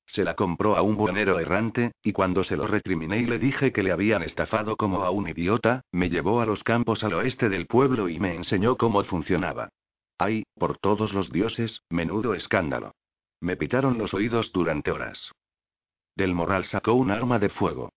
Se 0.09 0.25
la 0.25 0.35
compró 0.35 0.77
a 0.77 0.83
un 0.83 0.97
buenero 0.97 1.39
errante, 1.39 1.93
y 2.03 2.13
cuando 2.13 2.43
se 2.43 2.57
lo 2.57 2.67
recriminé 2.67 3.19
y 3.19 3.27
le 3.27 3.39
dije 3.39 3.73
que 3.73 3.83
le 3.83 3.93
habían 3.93 4.23
estafado 4.23 4.77
como 4.77 5.05
a 5.05 5.11
un 5.11 5.29
idiota, 5.29 5.83
me 5.93 6.09
llevó 6.09 6.41
a 6.41 6.47
los 6.47 6.65
campos 6.65 7.05
al 7.05 7.13
oeste 7.13 7.51
del 7.51 7.67
pueblo 7.67 8.09
y 8.09 8.19
me 8.19 8.35
enseñó 8.35 8.77
cómo 8.77 9.05
funcionaba. 9.05 9.69
Ay, 10.17 10.45
por 10.55 10.79
todos 10.79 11.13
los 11.13 11.31
dioses, 11.31 11.83
menudo 11.91 12.35
escándalo. 12.35 12.93
Me 13.41 13.57
pitaron 13.57 13.99
los 13.99 14.15
oídos 14.15 14.51
durante 14.53 14.91
horas. 14.91 15.31
Del 16.17 16.35
morral 16.35 16.65
sacó 16.65 16.95
un 16.95 17.11
arma 17.11 17.39
de 17.39 17.51
fuego. 17.51 17.93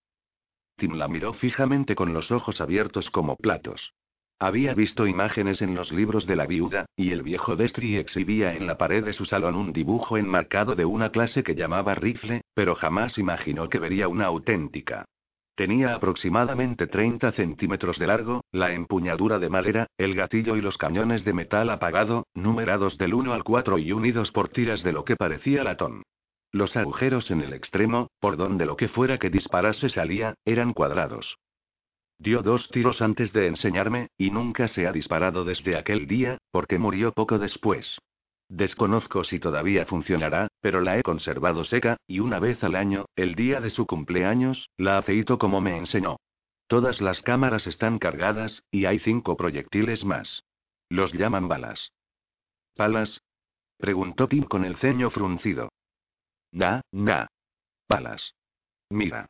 Tim 0.76 0.96
la 0.96 1.08
miró 1.08 1.34
fijamente 1.34 1.96
con 1.96 2.14
los 2.14 2.30
ojos 2.30 2.60
abiertos 2.60 3.10
como 3.10 3.38
platos. 3.38 3.94
Había 4.42 4.74
visto 4.74 5.06
imágenes 5.06 5.62
en 5.62 5.76
los 5.76 5.92
libros 5.92 6.26
de 6.26 6.36
la 6.36 6.48
viuda, 6.48 6.88
y 6.96 7.12
el 7.12 7.22
viejo 7.22 7.56
Destry 7.56 7.98
exhibía 7.98 8.56
en 8.56 8.66
la 8.66 8.76
pared 8.76 9.06
de 9.06 9.14
su 9.14 9.26
salón 9.26 9.54
un 9.54 9.72
dibujo 9.72 10.18
enmarcado 10.18 10.74
de 10.74 10.84
una 10.84 11.12
clase 11.12 11.44
que 11.44 11.54
llamaba 11.54 11.94
rifle, 11.94 12.42
pero 12.56 12.74
jamás 12.74 13.20
imaginó 13.20 13.70
que 13.70 13.78
vería 13.78 14.08
una 14.08 14.26
auténtica. 14.26 15.06
Tenía 15.54 15.94
aproximadamente 15.94 16.88
30 16.88 17.34
centímetros 17.34 18.00
de 18.00 18.08
largo, 18.08 18.42
la 18.52 18.74
empuñadura 18.74 19.38
de 19.38 19.52
madera, 19.52 19.86
el 20.00 20.16
gatillo 20.16 20.56
y 20.56 20.62
los 20.62 20.76
cañones 20.76 21.24
de 21.24 21.34
metal 21.34 21.70
apagado, 21.70 22.26
numerados 22.34 22.98
del 22.98 23.14
1 23.14 23.34
al 23.34 23.44
4 23.44 23.78
y 23.78 23.92
unidos 23.92 24.32
por 24.32 24.50
tiras 24.50 24.82
de 24.82 24.92
lo 24.92 25.06
que 25.06 25.18
parecía 25.18 25.64
latón. 25.64 26.02
Los 26.52 26.76
agujeros 26.76 27.30
en 27.30 27.42
el 27.42 27.54
extremo, 27.54 28.08
por 28.20 28.38
donde 28.38 28.66
lo 28.66 28.76
que 28.76 28.88
fuera 28.88 29.20
que 29.20 29.30
disparase 29.30 29.90
salía, 29.90 30.34
eran 30.46 30.74
cuadrados. 30.74 31.38
Dio 32.22 32.44
dos 32.44 32.70
tiros 32.70 33.02
antes 33.02 33.34
de 33.34 33.48
enseñarme, 33.48 34.10
y 34.16 34.30
nunca 34.30 34.68
se 34.68 34.86
ha 34.86 34.92
disparado 34.92 35.44
desde 35.44 35.76
aquel 35.76 36.06
día, 36.06 36.38
porque 36.52 36.78
murió 36.78 37.14
poco 37.14 37.40
después. 37.40 37.98
Desconozco 38.48 39.24
si 39.24 39.40
todavía 39.40 39.88
funcionará, 39.88 40.48
pero 40.62 40.82
la 40.82 41.00
he 41.00 41.02
conservado 41.02 41.64
seca, 41.64 41.98
y 42.06 42.20
una 42.20 42.38
vez 42.38 42.64
al 42.64 42.76
año, 42.76 43.06
el 43.16 43.34
día 43.34 43.60
de 43.60 43.72
su 43.72 43.88
cumpleaños, 43.88 44.70
la 44.78 45.00
aceito 45.00 45.40
como 45.40 45.62
me 45.62 45.76
enseñó. 45.76 46.18
Todas 46.68 47.02
las 47.02 47.24
cámaras 47.24 47.66
están 47.66 47.98
cargadas, 47.98 48.62
y 48.70 48.86
hay 48.86 49.00
cinco 49.00 49.36
proyectiles 49.36 50.06
más. 50.06 50.44
Los 50.90 51.14
llaman 51.14 51.48
balas. 51.48 51.92
¿Balas? 52.78 53.20
Preguntó 53.80 54.28
Tim 54.28 54.44
con 54.44 54.64
el 54.64 54.76
ceño 54.76 55.10
fruncido. 55.10 55.70
Na, 56.52 56.82
na. 56.92 57.26
Balas. 57.90 58.36
Mira. 58.92 59.28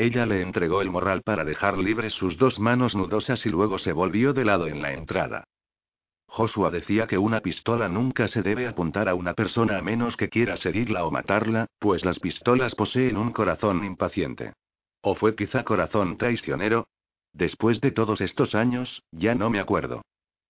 Ella 0.00 0.24
le 0.24 0.40
entregó 0.40 0.80
el 0.80 0.88
morral 0.88 1.20
para 1.20 1.44
dejar 1.44 1.76
libres 1.76 2.14
sus 2.14 2.38
dos 2.38 2.58
manos 2.58 2.94
nudosas 2.94 3.44
y 3.44 3.50
luego 3.50 3.78
se 3.78 3.92
volvió 3.92 4.32
de 4.32 4.46
lado 4.46 4.66
en 4.66 4.80
la 4.80 4.94
entrada. 4.94 5.44
Joshua 6.26 6.70
decía 6.70 7.06
que 7.06 7.18
una 7.18 7.40
pistola 7.40 7.86
nunca 7.86 8.26
se 8.28 8.40
debe 8.40 8.66
apuntar 8.66 9.10
a 9.10 9.14
una 9.14 9.34
persona 9.34 9.76
a 9.76 9.82
menos 9.82 10.16
que 10.16 10.30
quiera 10.30 10.56
seguirla 10.56 11.04
o 11.04 11.10
matarla, 11.10 11.66
pues 11.78 12.02
las 12.02 12.18
pistolas 12.18 12.74
poseen 12.74 13.18
un 13.18 13.32
corazón 13.32 13.84
impaciente. 13.84 14.54
¿O 15.02 15.16
fue 15.16 15.36
quizá 15.36 15.64
corazón 15.64 16.16
traicionero? 16.16 16.86
Después 17.34 17.82
de 17.82 17.90
todos 17.90 18.22
estos 18.22 18.54
años, 18.54 19.02
ya 19.12 19.34
no 19.34 19.50
me 19.50 19.60
acuerdo. 19.60 20.00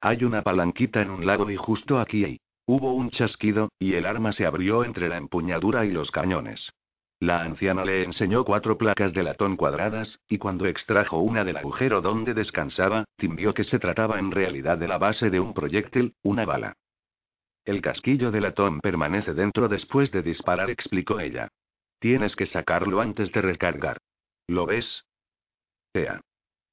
Hay 0.01 0.23
una 0.23 0.43
palanquita 0.43 1.03
en 1.03 1.11
un 1.11 1.27
lado 1.27 1.51
y 1.51 1.57
justo 1.57 1.99
aquí 1.99 2.39
Hubo 2.67 2.93
un 2.93 3.11
chasquido, 3.11 3.71
y 3.81 3.95
el 3.95 4.07
arma 4.07 4.33
se 4.33 4.47
abrió 4.47 4.85
entre 4.85 5.09
la 5.09 5.17
empuñadura 5.17 5.85
y 5.87 5.91
los 5.91 6.13
cañones. 6.13 6.71
La 7.21 7.43
anciana 7.43 7.85
le 7.85 8.03
enseñó 8.03 8.45
cuatro 8.47 8.79
placas 8.79 9.13
de 9.13 9.23
latón 9.23 9.59
cuadradas, 9.59 10.21
y 10.27 10.39
cuando 10.39 10.65
extrajo 10.65 11.19
una 11.19 11.45
del 11.45 11.59
agujero 11.59 12.01
donde 12.01 12.33
descansaba, 12.33 13.05
Tim 13.17 13.37
vio 13.37 13.53
que 13.53 13.65
se 13.65 13.79
trataba 13.79 14.19
en 14.19 14.31
realidad 14.31 14.79
de 14.79 14.89
la 14.89 14.97
base 14.97 15.29
de 15.29 15.39
un 15.39 15.53
proyectil, 15.53 16.15
una 16.23 16.47
bala. 16.47 16.79
El 17.67 17.83
casquillo 17.83 18.31
de 18.31 18.41
latón 18.41 18.81
permanece 18.81 19.35
dentro 19.35 19.69
después 19.69 20.11
de 20.13 20.23
disparar, 20.23 20.71
explicó 20.71 21.21
ella. 21.21 21.49
Tienes 21.99 22.35
que 22.35 22.47
sacarlo 22.47 23.03
antes 23.03 23.31
de 23.33 23.43
recargar. 23.43 23.99
¿Lo 24.49 24.65
ves? 24.65 25.05
Ea. 25.93 26.23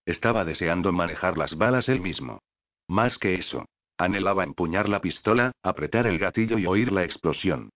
Estaba 0.06 0.46
deseando 0.46 0.94
manejar 0.94 1.38
las 1.38 1.58
balas 1.58 1.90
él 1.90 2.00
mismo. 2.00 2.40
Más 2.88 3.18
que 3.18 3.36
eso. 3.36 3.66
Anhelaba 3.98 4.46
empuñar 4.46 4.88
la 4.88 5.02
pistola, 5.02 5.52
apretar 5.62 6.08
el 6.08 6.20
gatillo 6.20 6.58
y 6.58 6.66
oír 6.66 6.94
la 6.94 7.04
explosión. 7.04 7.70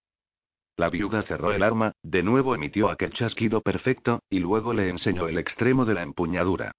La 0.81 0.89
viuda 0.89 1.21
cerró 1.21 1.51
el 1.51 1.61
arma, 1.61 1.93
de 2.01 2.23
nuevo 2.23 2.55
emitió 2.55 2.89
aquel 2.89 3.13
chasquido 3.13 3.61
perfecto, 3.61 4.23
y 4.31 4.39
luego 4.39 4.73
le 4.73 4.89
enseñó 4.89 5.27
el 5.27 5.37
extremo 5.37 5.85
de 5.85 5.93
la 5.93 6.01
empuñadura. 6.01 6.71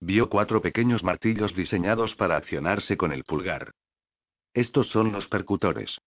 Vio 0.00 0.30
cuatro 0.30 0.62
pequeños 0.62 1.04
martillos 1.04 1.54
diseñados 1.54 2.14
para 2.14 2.38
accionarse 2.38 2.96
con 2.96 3.12
el 3.12 3.22
pulgar. 3.24 3.72
Estos 4.54 4.88
son 4.88 5.12
los 5.12 5.28
percutores. 5.28 5.98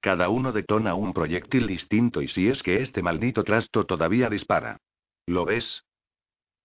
Cada 0.00 0.30
uno 0.30 0.52
detona 0.52 0.94
un 0.94 1.12
proyectil 1.12 1.66
distinto 1.66 2.22
y 2.22 2.28
si 2.28 2.48
es 2.48 2.62
que 2.62 2.80
este 2.80 3.02
maldito 3.02 3.44
trasto 3.44 3.84
todavía 3.84 4.30
dispara. 4.30 4.78
¿Lo 5.26 5.44
ves? 5.44 5.82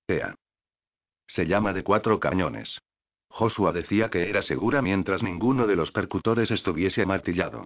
Ea. 0.07 0.33
Se 1.27 1.45
llama 1.45 1.73
de 1.73 1.83
cuatro 1.83 2.21
cañones. 2.21 2.79
Joshua 3.27 3.73
decía 3.73 4.09
que 4.09 4.29
era 4.29 4.41
segura 4.43 4.81
mientras 4.81 5.21
ninguno 5.21 5.67
de 5.67 5.75
los 5.75 5.91
percutores 5.91 6.51
estuviese 6.51 7.05
martillado. 7.05 7.65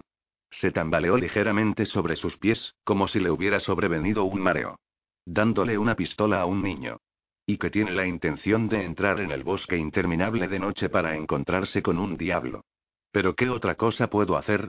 Se 0.52 0.70
tambaleó 0.70 1.16
ligeramente 1.16 1.86
sobre 1.86 2.16
sus 2.16 2.36
pies, 2.36 2.74
como 2.84 3.08
si 3.08 3.18
le 3.20 3.30
hubiera 3.30 3.58
sobrevenido 3.58 4.24
un 4.24 4.40
mareo. 4.40 4.78
Dándole 5.24 5.78
una 5.78 5.96
pistola 5.96 6.40
a 6.40 6.46
un 6.46 6.62
niño. 6.62 6.98
Y 7.46 7.58
que 7.58 7.70
tiene 7.70 7.92
la 7.92 8.06
intención 8.06 8.68
de 8.68 8.84
entrar 8.84 9.20
en 9.20 9.32
el 9.32 9.42
bosque 9.42 9.76
interminable 9.76 10.48
de 10.48 10.58
noche 10.58 10.88
para 10.88 11.16
encontrarse 11.16 11.82
con 11.82 11.98
un 11.98 12.16
diablo. 12.16 12.64
Pero 13.10 13.34
¿qué 13.34 13.48
otra 13.48 13.74
cosa 13.76 14.08
puedo 14.08 14.36
hacer? 14.36 14.68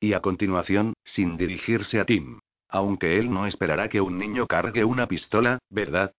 Y 0.00 0.12
a 0.12 0.20
continuación, 0.20 0.94
sin 1.04 1.36
dirigirse 1.36 2.00
a 2.00 2.06
Tim. 2.06 2.38
Aunque 2.68 3.18
él 3.18 3.30
no 3.30 3.46
esperará 3.46 3.88
que 3.88 4.00
un 4.00 4.18
niño 4.18 4.46
cargue 4.46 4.84
una 4.84 5.06
pistola, 5.06 5.58
¿verdad? 5.68 6.12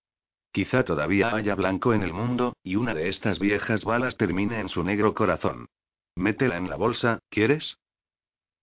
Quizá 0.51 0.83
todavía 0.83 1.35
haya 1.35 1.55
blanco 1.55 1.93
en 1.93 2.01
el 2.01 2.13
mundo, 2.13 2.55
y 2.63 2.75
una 2.75 2.93
de 2.93 3.09
estas 3.09 3.39
viejas 3.39 3.83
balas 3.83 4.15
termine 4.17 4.59
en 4.59 4.69
su 4.69 4.83
negro 4.83 5.13
corazón. 5.13 5.67
Métela 6.15 6.57
en 6.57 6.69
la 6.69 6.77
bolsa, 6.77 7.19
¿quieres? 7.29 7.77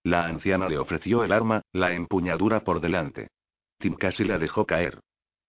La 0.04 0.24
anciana 0.26 0.68
le 0.68 0.78
ofreció 0.78 1.22
el 1.24 1.32
arma, 1.32 1.62
la 1.72 1.92
empuñadura 1.92 2.64
por 2.64 2.80
delante. 2.80 3.28
Tim 3.78 3.94
casi 3.94 4.24
la 4.24 4.38
dejó 4.38 4.66
caer. 4.66 5.00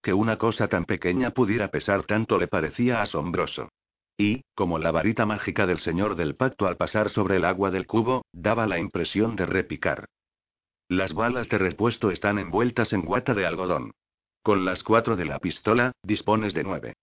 Que 0.02 0.14
una 0.14 0.38
cosa 0.38 0.68
tan 0.68 0.86
pequeña 0.86 1.32
pudiera 1.32 1.70
pesar 1.70 2.04
tanto 2.04 2.38
le 2.38 2.48
parecía 2.48 3.02
asombroso. 3.02 3.70
Y, 4.18 4.44
como 4.54 4.78
la 4.78 4.92
varita 4.92 5.26
mágica 5.26 5.66
del 5.66 5.80
señor 5.80 6.16
del 6.16 6.36
pacto 6.36 6.68
al 6.68 6.78
pasar 6.78 7.10
sobre 7.10 7.38
el 7.38 7.46
agua 7.46 7.72
del 7.72 7.88
cubo, 7.88 8.26
daba 8.32 8.68
la 8.68 8.78
impresión 8.78 9.36
de 9.36 9.46
repicar. 9.46 10.06
Las 10.88 11.14
balas 11.14 11.50
de 11.50 11.58
repuesto 11.58 12.12
están 12.12 12.38
envueltas 12.38 12.94
en 12.94 13.02
guata 13.02 13.34
de 13.34 13.48
algodón. 13.48 13.92
Con 14.44 14.66
las 14.66 14.84
cuatro 14.84 15.16
de 15.16 15.26
la 15.26 15.40
pistola, 15.40 15.94
dispones 16.04 16.54
de 16.54 16.64
nueve. 16.64 16.94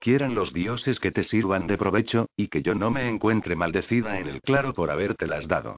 Quieran 0.00 0.34
los 0.34 0.52
dioses 0.52 1.00
que 1.00 1.10
te 1.10 1.24
sirvan 1.24 1.66
de 1.66 1.78
provecho, 1.78 2.26
y 2.36 2.48
que 2.48 2.62
yo 2.62 2.74
no 2.74 2.90
me 2.90 3.08
encuentre 3.08 3.56
maldecida 3.56 4.18
en 4.18 4.26
el 4.26 4.42
claro 4.42 4.74
por 4.74 4.90
habértelas 4.90 5.48
dado. 5.48 5.76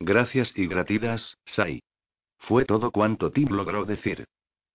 Gracias 0.00 0.52
y 0.56 0.66
gratidas, 0.66 1.36
Sai. 1.46 1.80
Fue 2.38 2.64
todo 2.64 2.90
cuanto 2.90 3.32
Tim 3.32 3.48
logró 3.50 3.84
decir. 3.84 4.24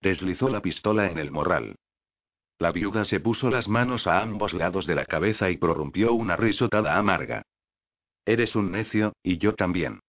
Deslizó 0.02 0.50
la 0.50 0.62
pistola 0.62 1.10
en 1.10 1.18
el 1.18 1.32
morral. 1.32 1.76
La 2.60 2.72
viuda 2.72 3.06
se 3.06 3.20
puso 3.20 3.50
las 3.50 3.68
manos 3.68 4.06
a 4.06 4.22
ambos 4.22 4.54
lados 4.54 4.86
de 4.86 4.96
la 4.96 5.06
cabeza 5.06 5.50
y 5.50 5.58
prorrumpió 5.58 6.14
una 6.14 6.36
risotada 6.36 6.98
amarga. 6.98 7.44
Eres 8.26 8.56
un 8.56 8.72
necio, 8.72 9.14
y 9.24 9.38
yo 9.38 9.56
también. 9.56 10.00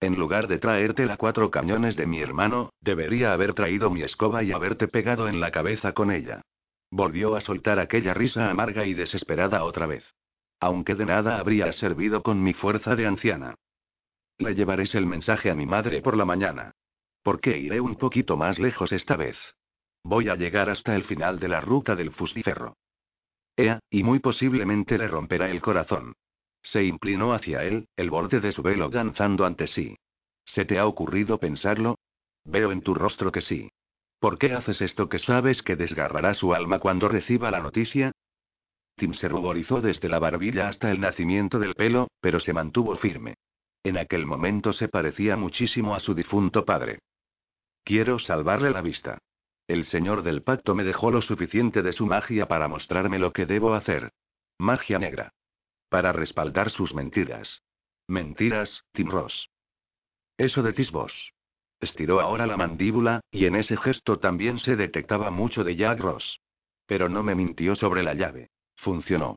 En 0.00 0.16
lugar 0.16 0.46
de 0.46 0.58
traerte 0.58 1.06
la 1.06 1.16
cuatro 1.16 1.50
cañones 1.50 1.96
de 1.96 2.06
mi 2.06 2.20
hermano, 2.20 2.70
debería 2.80 3.32
haber 3.32 3.54
traído 3.54 3.90
mi 3.90 4.02
escoba 4.02 4.42
y 4.42 4.52
haberte 4.52 4.88
pegado 4.88 5.28
en 5.28 5.40
la 5.40 5.50
cabeza 5.50 5.92
con 5.92 6.10
ella. 6.10 6.42
Volvió 6.90 7.34
a 7.34 7.40
soltar 7.40 7.78
aquella 7.78 8.14
risa 8.14 8.50
amarga 8.50 8.84
y 8.84 8.94
desesperada 8.94 9.64
otra 9.64 9.86
vez. 9.86 10.04
Aunque 10.60 10.94
de 10.94 11.06
nada 11.06 11.38
habría 11.38 11.72
servido 11.72 12.22
con 12.22 12.42
mi 12.42 12.52
fuerza 12.52 12.94
de 12.94 13.06
anciana. 13.06 13.54
Le 14.38 14.54
llevaréis 14.54 14.94
el 14.94 15.06
mensaje 15.06 15.50
a 15.50 15.54
mi 15.54 15.66
madre 15.66 16.00
por 16.02 16.16
la 16.16 16.24
mañana. 16.24 16.72
Porque 17.22 17.58
iré 17.58 17.80
un 17.80 17.96
poquito 17.96 18.36
más 18.36 18.58
lejos 18.58 18.92
esta 18.92 19.16
vez. 19.16 19.36
Voy 20.02 20.28
a 20.28 20.36
llegar 20.36 20.70
hasta 20.70 20.94
el 20.94 21.04
final 21.04 21.40
de 21.40 21.48
la 21.48 21.60
ruta 21.60 21.96
del 21.96 22.12
fustiferro. 22.12 22.76
Ea, 23.56 23.80
y 23.90 24.02
muy 24.02 24.18
posiblemente 24.18 24.98
le 24.98 25.08
romperá 25.08 25.50
el 25.50 25.60
corazón. 25.60 26.14
Se 26.62 26.84
inclinó 26.84 27.32
hacia 27.32 27.64
él, 27.64 27.88
el 27.96 28.10
borde 28.10 28.40
de 28.40 28.52
su 28.52 28.62
velo 28.62 28.90
danzando 28.90 29.46
ante 29.46 29.66
sí. 29.66 29.96
¿Se 30.44 30.64
te 30.64 30.78
ha 30.78 30.86
ocurrido 30.86 31.38
pensarlo? 31.38 31.98
Veo 32.44 32.70
en 32.70 32.82
tu 32.82 32.94
rostro 32.94 33.32
que 33.32 33.40
sí. 33.40 33.68
¿Por 34.20 34.38
qué 34.38 34.52
haces 34.52 34.80
esto 34.80 35.08
que 35.08 35.18
sabes 35.18 35.62
que 35.62 35.76
desgarrará 35.76 36.34
su 36.34 36.54
alma 36.54 36.78
cuando 36.78 37.08
reciba 37.08 37.50
la 37.50 37.60
noticia? 37.60 38.12
Tim 38.96 39.14
se 39.14 39.28
ruborizó 39.28 39.80
desde 39.80 40.08
la 40.08 40.18
barbilla 40.18 40.68
hasta 40.68 40.90
el 40.90 41.00
nacimiento 41.00 41.58
del 41.58 41.74
pelo, 41.74 42.08
pero 42.20 42.40
se 42.40 42.52
mantuvo 42.52 42.96
firme. 42.96 43.34
En 43.86 43.98
aquel 43.98 44.26
momento 44.26 44.72
se 44.72 44.88
parecía 44.88 45.36
muchísimo 45.36 45.94
a 45.94 46.00
su 46.00 46.12
difunto 46.12 46.64
padre. 46.64 46.98
Quiero 47.84 48.18
salvarle 48.18 48.72
la 48.72 48.82
vista. 48.82 49.18
El 49.68 49.84
señor 49.86 50.24
del 50.24 50.42
pacto 50.42 50.74
me 50.74 50.82
dejó 50.82 51.12
lo 51.12 51.22
suficiente 51.22 51.82
de 51.82 51.92
su 51.92 52.04
magia 52.04 52.48
para 52.48 52.66
mostrarme 52.66 53.20
lo 53.20 53.32
que 53.32 53.46
debo 53.46 53.74
hacer. 53.74 54.10
Magia 54.58 54.98
negra. 54.98 55.32
Para 55.88 56.10
respaldar 56.10 56.70
sus 56.70 56.94
mentiras. 56.94 57.62
Mentiras, 58.08 58.82
Tim 58.90 59.08
Ross. 59.08 59.50
Eso 60.36 60.64
de 60.64 60.72
Tisbos. 60.72 61.12
Estiró 61.78 62.20
ahora 62.20 62.48
la 62.48 62.56
mandíbula, 62.56 63.20
y 63.30 63.46
en 63.46 63.54
ese 63.54 63.76
gesto 63.76 64.18
también 64.18 64.58
se 64.58 64.74
detectaba 64.74 65.30
mucho 65.30 65.62
de 65.62 65.76
Jack 65.76 66.00
Ross. 66.00 66.40
Pero 66.86 67.08
no 67.08 67.22
me 67.22 67.36
mintió 67.36 67.76
sobre 67.76 68.02
la 68.02 68.14
llave. 68.14 68.50
Funcionó. 68.78 69.36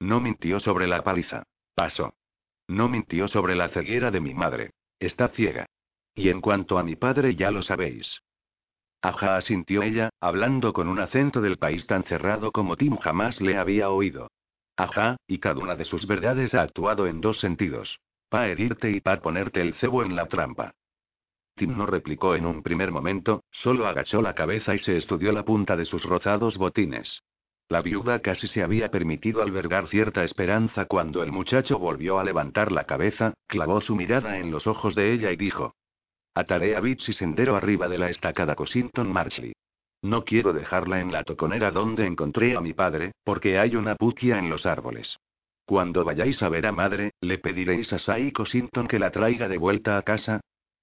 No 0.00 0.18
mintió 0.18 0.60
sobre 0.60 0.86
la 0.86 1.02
paliza. 1.02 1.42
Pasó. 1.74 2.14
No 2.68 2.88
mintió 2.88 3.28
sobre 3.28 3.54
la 3.54 3.68
ceguera 3.68 4.10
de 4.10 4.20
mi 4.20 4.34
madre. 4.34 4.70
Está 4.98 5.28
ciega. 5.28 5.66
Y 6.14 6.28
en 6.28 6.40
cuanto 6.40 6.78
a 6.78 6.82
mi 6.82 6.96
padre 6.96 7.34
ya 7.34 7.50
lo 7.50 7.62
sabéis. 7.62 8.20
Ajá, 9.00 9.36
asintió 9.36 9.82
ella, 9.82 10.10
hablando 10.20 10.72
con 10.72 10.88
un 10.88 11.00
acento 11.00 11.40
del 11.40 11.58
país 11.58 11.86
tan 11.86 12.04
cerrado 12.04 12.52
como 12.52 12.76
Tim 12.76 12.96
jamás 12.96 13.40
le 13.40 13.56
había 13.56 13.90
oído. 13.90 14.30
Ajá, 14.76 15.16
y 15.26 15.38
cada 15.38 15.60
una 15.60 15.74
de 15.74 15.84
sus 15.84 16.06
verdades 16.06 16.54
ha 16.54 16.62
actuado 16.62 17.06
en 17.06 17.20
dos 17.20 17.40
sentidos. 17.40 17.98
Pa 18.28 18.48
herirte 18.48 18.90
y 18.90 19.00
pa 19.00 19.20
ponerte 19.20 19.60
el 19.60 19.74
cebo 19.74 20.04
en 20.04 20.14
la 20.14 20.26
trampa. 20.26 20.72
Tim 21.56 21.76
no 21.76 21.84
replicó 21.84 22.34
en 22.34 22.46
un 22.46 22.62
primer 22.62 22.92
momento, 22.92 23.44
solo 23.50 23.86
agachó 23.86 24.22
la 24.22 24.34
cabeza 24.34 24.74
y 24.74 24.78
se 24.78 24.96
estudió 24.96 25.32
la 25.32 25.44
punta 25.44 25.76
de 25.76 25.84
sus 25.84 26.04
rozados 26.04 26.56
botines. 26.56 27.22
La 27.72 27.80
viuda 27.80 28.18
casi 28.18 28.48
se 28.48 28.62
había 28.62 28.90
permitido 28.90 29.40
albergar 29.40 29.88
cierta 29.88 30.24
esperanza 30.24 30.84
cuando 30.84 31.22
el 31.22 31.32
muchacho 31.32 31.78
volvió 31.78 32.18
a 32.18 32.22
levantar 32.22 32.70
la 32.70 32.84
cabeza, 32.84 33.32
clavó 33.46 33.80
su 33.80 33.96
mirada 33.96 34.36
en 34.36 34.50
los 34.50 34.66
ojos 34.66 34.94
de 34.94 35.14
ella 35.14 35.32
y 35.32 35.36
dijo: 35.36 35.72
Ataré 36.34 36.76
a 36.76 36.80
Bitsy 36.80 37.14
sendero 37.14 37.56
arriba 37.56 37.88
de 37.88 37.96
la 37.96 38.10
estacada 38.10 38.56
Cosington 38.56 39.10
Marchley. 39.10 39.54
No 40.02 40.22
quiero 40.26 40.52
dejarla 40.52 41.00
en 41.00 41.12
la 41.12 41.24
toconera 41.24 41.70
donde 41.70 42.04
encontré 42.04 42.58
a 42.58 42.60
mi 42.60 42.74
padre, 42.74 43.12
porque 43.24 43.58
hay 43.58 43.74
una 43.74 43.94
puquia 43.94 44.38
en 44.38 44.50
los 44.50 44.66
árboles. 44.66 45.16
Cuando 45.64 46.04
vayáis 46.04 46.42
a 46.42 46.50
ver 46.50 46.66
a 46.66 46.72
madre, 46.72 47.12
le 47.22 47.38
pediréis 47.38 47.90
a 47.94 47.98
Sai 47.98 48.32
Cosington 48.32 48.86
que 48.86 48.98
la 48.98 49.12
traiga 49.12 49.48
de 49.48 49.56
vuelta 49.56 49.96
a 49.96 50.02
casa, 50.02 50.42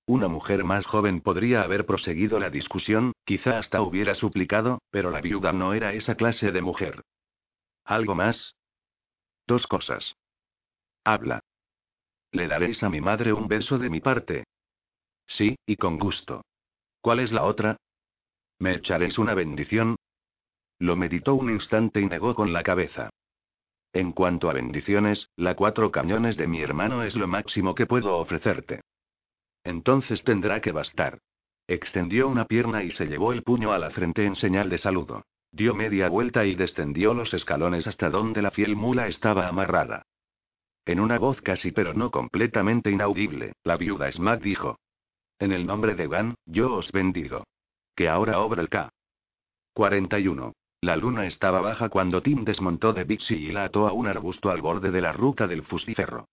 una 0.09 0.27
mujer 0.27 0.63
más 0.63 0.88
joven 0.88 1.21
podría 1.21 1.61
haber 1.61 1.85
proseguido 1.85 2.39
la 2.39 2.49
discusión, 2.49 3.13
quizá 3.25 3.59
hasta 3.59 3.83
hubiera 3.83 4.15
suplicado, 4.15 4.81
pero 4.89 5.11
la 5.11 5.21
viuda 5.21 5.53
no 5.53 5.75
era 5.75 5.93
esa 5.93 6.15
clase 6.15 6.51
de 6.51 6.63
mujer. 6.63 7.03
¿Algo 7.85 8.15
más? 8.15 8.55
Dos 9.45 9.67
cosas. 9.67 10.15
Habla. 11.03 11.41
¿Le 12.31 12.47
daréis 12.47 12.81
a 12.81 12.89
mi 12.89 13.01
madre 13.01 13.33
un 13.33 13.47
beso 13.47 13.77
de 13.77 13.91
mi 13.91 13.99
parte? 13.99 14.45
Sí, 15.27 15.55
y 15.67 15.75
con 15.75 15.99
gusto. 15.99 16.41
¿Cuál 17.01 17.19
es 17.19 17.31
la 17.31 17.43
otra? 17.43 17.77
¿Me 18.57 18.73
echaréis 18.77 19.19
una 19.19 19.35
bendición? 19.35 19.95
Lo 20.79 20.95
meditó 20.95 21.35
un 21.35 21.51
instante 21.51 22.01
y 22.01 22.07
negó 22.07 22.33
con 22.33 22.51
la 22.51 22.63
cabeza. 22.63 23.11
En 23.93 24.11
cuanto 24.13 24.49
a 24.49 24.53
bendiciones, 24.53 25.29
la 25.35 25.55
cuatro 25.55 25.91
cañones 25.91 26.35
de 26.35 26.47
mi 26.47 26.63
hermano 26.63 27.03
es 27.03 27.15
lo 27.15 27.27
máximo 27.27 27.75
que 27.75 27.85
puedo 27.85 28.17
ofrecerte. 28.17 28.81
Entonces 29.69 30.23
tendrá 30.23 30.61
que 30.61 30.72
bastar. 30.72 31.19
Extendió 31.67 32.27
una 32.27 32.45
pierna 32.45 32.83
y 32.83 32.89
se 32.89 33.06
llevó 33.06 33.33
el 33.33 33.43
puño 33.43 33.72
a 33.72 33.77
la 33.77 33.91
frente 33.91 34.25
en 34.25 34.35
señal 34.35 34.67
de 34.67 34.80
saludo. 34.80 35.27
Dio 35.51 35.75
media 35.75 36.09
vuelta 36.09 36.43
y 36.43 36.56
descendió 36.56 37.14
los 37.14 37.31
escalones 37.35 37.85
hasta 37.85 38.09
donde 38.09 38.41
la 38.41 38.49
fiel 38.49 38.75
mula 38.75 39.07
estaba 39.07 39.48
amarrada. 39.48 40.07
En 40.88 40.99
una 40.99 41.19
voz 41.19 41.39
casi 41.41 41.72
pero 41.72 41.93
no 41.93 42.09
completamente 42.09 42.89
inaudible, 42.89 43.53
la 43.64 43.77
viuda 43.77 44.11
Smack 44.11 44.41
dijo. 44.41 44.80
En 45.38 45.51
el 45.51 45.67
nombre 45.67 45.93
de 45.93 46.07
Van, 46.07 46.33
yo 46.48 46.73
os 46.73 46.91
bendigo. 46.91 47.43
Que 47.95 48.09
ahora 48.09 48.39
obra 48.39 48.64
el 48.64 48.69
K. 48.69 48.89
41. 49.73 50.51
La 50.81 50.95
luna 50.95 51.27
estaba 51.27 51.61
baja 51.61 51.89
cuando 51.89 52.23
Tim 52.23 52.43
desmontó 52.43 52.91
de 52.91 53.03
Bixi 53.03 53.35
y 53.35 53.51
la 53.51 53.65
ató 53.65 53.88
a 53.88 53.93
un 53.93 54.07
arbusto 54.07 54.49
al 54.49 54.64
borde 54.64 54.89
de 54.89 55.01
la 55.01 55.14
ruta 55.14 55.45
del 55.45 55.61
fustiferro. 55.61 56.25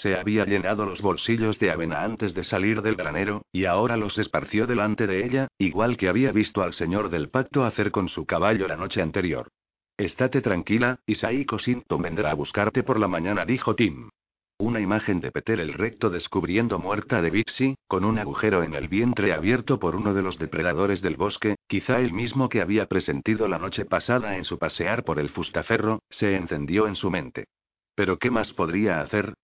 Se 0.00 0.14
había 0.14 0.44
llenado 0.44 0.86
los 0.86 1.02
bolsillos 1.02 1.58
de 1.58 1.72
avena 1.72 2.04
antes 2.04 2.32
de 2.32 2.44
salir 2.44 2.82
del 2.82 2.94
granero, 2.94 3.42
y 3.50 3.64
ahora 3.64 3.96
los 3.96 4.16
esparció 4.16 4.68
delante 4.68 5.08
de 5.08 5.26
ella, 5.26 5.48
igual 5.58 5.96
que 5.96 6.08
había 6.08 6.30
visto 6.30 6.62
al 6.62 6.72
señor 6.72 7.10
del 7.10 7.30
pacto 7.30 7.64
hacer 7.64 7.90
con 7.90 8.08
su 8.08 8.24
caballo 8.24 8.68
la 8.68 8.76
noche 8.76 9.02
anterior. 9.02 9.48
Estate 9.96 10.40
tranquila, 10.40 11.00
Isaíco 11.04 11.58
Sinton 11.58 12.00
vendrá 12.00 12.30
a 12.30 12.34
buscarte 12.34 12.84
por 12.84 13.00
la 13.00 13.08
mañana, 13.08 13.44
dijo 13.44 13.74
Tim. 13.74 14.10
Una 14.60 14.78
imagen 14.78 15.18
de 15.18 15.32
Peter 15.32 15.58
el 15.58 15.72
recto 15.72 16.10
descubriendo 16.10 16.78
muerta 16.78 17.20
de 17.20 17.30
Bixi, 17.30 17.74
con 17.88 18.04
un 18.04 18.20
agujero 18.20 18.62
en 18.62 18.74
el 18.74 18.86
vientre 18.86 19.32
abierto 19.32 19.80
por 19.80 19.96
uno 19.96 20.14
de 20.14 20.22
los 20.22 20.38
depredadores 20.38 21.02
del 21.02 21.16
bosque, 21.16 21.56
quizá 21.66 21.98
el 21.98 22.12
mismo 22.12 22.48
que 22.48 22.60
había 22.60 22.86
presentido 22.86 23.48
la 23.48 23.58
noche 23.58 23.84
pasada 23.84 24.36
en 24.36 24.44
su 24.44 24.58
pasear 24.58 25.02
por 25.02 25.18
el 25.18 25.30
fustaferro, 25.30 26.02
se 26.10 26.36
encendió 26.36 26.86
en 26.86 26.94
su 26.94 27.10
mente. 27.10 27.46
Pero 27.96 28.20
¿qué 28.20 28.30
más 28.30 28.52
podría 28.52 29.00
hacer? 29.00 29.34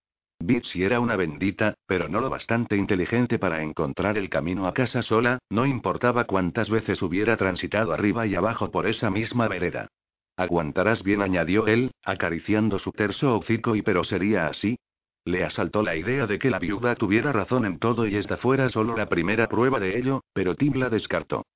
Bitsy 0.46 0.84
era 0.84 1.00
una 1.00 1.16
bendita, 1.16 1.74
pero 1.86 2.06
no 2.06 2.20
lo 2.20 2.28
bastante 2.28 2.76
inteligente 2.76 3.38
para 3.38 3.62
encontrar 3.62 4.18
el 4.18 4.28
camino 4.28 4.66
a 4.66 4.74
casa 4.74 5.02
sola, 5.02 5.38
no 5.48 5.64
importaba 5.64 6.24
cuántas 6.24 6.68
veces 6.68 7.00
hubiera 7.00 7.38
transitado 7.38 7.94
arriba 7.94 8.26
y 8.26 8.34
abajo 8.34 8.70
por 8.70 8.86
esa 8.86 9.08
misma 9.08 9.48
vereda. 9.48 9.88
Aguantarás 10.36 11.02
bien, 11.02 11.22
añadió 11.22 11.66
él, 11.66 11.92
acariciando 12.04 12.78
su 12.78 12.92
terso 12.92 13.38
hocico 13.38 13.74
y 13.74 13.80
pero 13.80 14.04
sería 14.04 14.48
así. 14.48 14.76
Le 15.24 15.44
asaltó 15.44 15.82
la 15.82 15.96
idea 15.96 16.26
de 16.26 16.38
que 16.38 16.50
la 16.50 16.58
viuda 16.58 16.94
tuviera 16.94 17.32
razón 17.32 17.64
en 17.64 17.78
todo 17.78 18.06
y 18.06 18.14
esta 18.16 18.36
fuera 18.36 18.68
solo 18.68 18.98
la 18.98 19.08
primera 19.08 19.48
prueba 19.48 19.80
de 19.80 19.96
ello, 19.96 20.24
pero 20.34 20.56
Tim 20.56 20.74
la 20.74 20.90
descartó. 20.90 21.46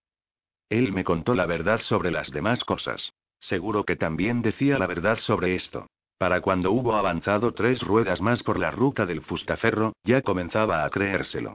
Él 0.70 0.94
me 0.94 1.05
contó 1.05 1.34
la 1.34 1.44
verdad 1.44 1.83
sobre 1.83 2.10
las 2.10 2.31
demás 2.31 2.65
cosas. 2.65 3.12
Seguro 3.39 3.84
que 3.84 3.97
también 3.97 4.41
decía 4.41 4.78
la 4.78 4.86
verdad 4.86 5.18
sobre 5.18 5.57
esto. 5.57 5.89
Para 6.19 6.41
cuando 6.41 6.73
hubo 6.73 6.97
avanzado 6.97 7.53
tres 7.55 7.81
ruedas 7.81 8.21
más 8.21 8.43
por 8.43 8.59
la 8.59 8.73
ruta 8.73 9.07
del 9.07 9.23
fustaferro, 9.23 9.93
ya 10.03 10.23
comenzaba 10.23 10.85
a 10.85 10.91
creérselo. 10.91 11.55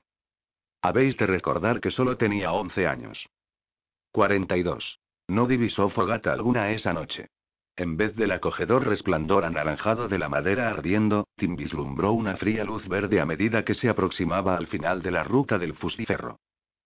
Habéis 0.81 1.17
de 1.17 1.27
recordar 1.27 1.81
que 1.81 1.91
solo 1.91 2.17
tenía 2.17 2.53
11 2.53 2.87
años. 2.87 3.25
42. 4.13 4.99
No 5.27 5.47
divisó 5.47 5.89
fogata 5.89 6.31
alguna 6.31 6.71
esa 6.71 6.93
noche. 6.93 7.27
En 7.75 7.97
vez 7.97 8.15
del 8.15 8.31
acogedor 8.31 8.87
resplandor 8.87 9.43
anaranjado 9.45 10.07
de 10.07 10.19
la 10.19 10.29
madera 10.29 10.69
ardiendo, 10.69 11.27
Tim 11.35 11.55
vislumbró 11.55 12.13
una 12.13 12.37
fría 12.37 12.63
luz 12.63 12.87
verde 12.87 13.19
a 13.19 13.25
medida 13.25 13.65
que 13.65 13.73
se 13.73 13.89
aproximaba 13.89 14.55
al 14.55 14.67
final 14.67 15.01
de 15.01 15.11
la 15.11 15.23
ruta 15.23 15.57
del 15.57 15.73
fustiferro. 15.73 16.39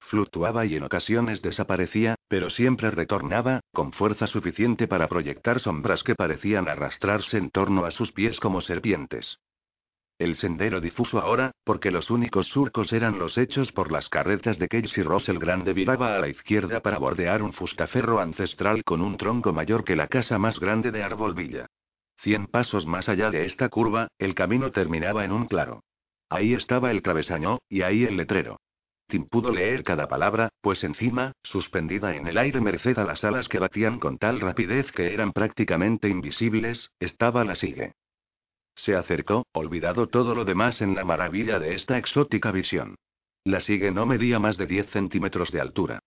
Fluctuaba 0.07 0.65
y 0.65 0.75
en 0.75 0.83
ocasiones 0.83 1.41
desaparecía, 1.41 2.15
pero 2.29 2.49
siempre 2.49 2.91
retornaba, 2.91 3.59
con 3.73 3.91
fuerza 3.91 4.25
suficiente 4.27 4.87
para 4.87 5.09
proyectar 5.09 5.59
sombras 5.59 6.01
que 6.01 6.15
parecían 6.15 6.69
arrastrarse 6.69 7.37
en 7.37 7.49
torno 7.49 7.83
a 7.83 7.91
sus 7.91 8.13
pies 8.13 8.39
como 8.39 8.61
serpientes. 8.61 9.39
El 10.17 10.37
sendero 10.37 10.79
difuso 10.79 11.19
ahora, 11.19 11.51
porque 11.65 11.91
los 11.91 12.09
únicos 12.09 12.47
surcos 12.47 12.93
eran 12.93 13.19
los 13.19 13.37
hechos 13.37 13.73
por 13.73 13.91
las 13.91 14.07
carretas 14.07 14.57
de 14.57 14.69
Case 14.69 15.01
y 15.01 15.03
Ross 15.03 15.27
el 15.27 15.39
Grande 15.39 15.73
viraba 15.73 16.15
a 16.15 16.19
la 16.19 16.29
izquierda 16.29 16.79
para 16.79 16.99
bordear 16.99 17.43
un 17.43 17.51
fustaferro 17.51 18.21
ancestral 18.21 18.85
con 18.85 19.01
un 19.01 19.17
tronco 19.17 19.51
mayor 19.51 19.83
que 19.83 19.97
la 19.97 20.07
casa 20.07 20.39
más 20.39 20.57
grande 20.57 20.91
de 20.91 21.03
Arbolvilla. 21.03 21.67
Cien 22.21 22.47
pasos 22.47 22.85
más 22.85 23.09
allá 23.09 23.29
de 23.29 23.45
esta 23.45 23.67
curva, 23.67 24.07
el 24.17 24.35
camino 24.35 24.71
terminaba 24.71 25.25
en 25.25 25.33
un 25.33 25.47
claro. 25.47 25.83
Ahí 26.29 26.53
estaba 26.53 26.91
el 26.91 27.01
travesaño, 27.01 27.59
y 27.69 27.81
ahí 27.81 28.05
el 28.05 28.15
letrero. 28.15 28.57
Tim 29.07 29.25
pudo 29.25 29.51
leer 29.51 29.83
cada 29.85 30.07
palabra, 30.07 30.49
pues 30.61 30.83
encima, 30.83 31.31
suspendida 31.43 32.15
en 32.15 32.27
el 32.27 32.37
aire 32.37 32.59
merced 32.59 32.97
a 32.99 33.05
las 33.05 33.23
alas 33.23 33.47
que 33.47 33.59
batían 33.59 33.99
con 33.99 34.17
tal 34.17 34.41
rapidez 34.41 34.91
que 34.91 35.13
eran 35.13 35.31
prácticamente 35.31 36.09
invisibles, 36.09 36.91
estaba 36.99 37.45
la 37.45 37.55
sigue. 37.55 37.93
Se 38.75 38.95
acercó, 38.95 39.45
olvidado 39.53 40.07
todo 40.07 40.35
lo 40.35 40.43
demás 40.43 40.81
en 40.81 40.93
la 40.93 41.05
maravilla 41.05 41.57
de 41.57 41.75
esta 41.75 41.97
exótica 41.97 42.51
visión. 42.51 42.95
La 43.45 43.61
sigue 43.61 43.91
no 43.91 44.05
medía 44.05 44.39
más 44.39 44.57
de 44.57 44.67
10 44.67 44.89
centímetros 44.89 45.51
de 45.51 45.61
altura. 45.61 45.99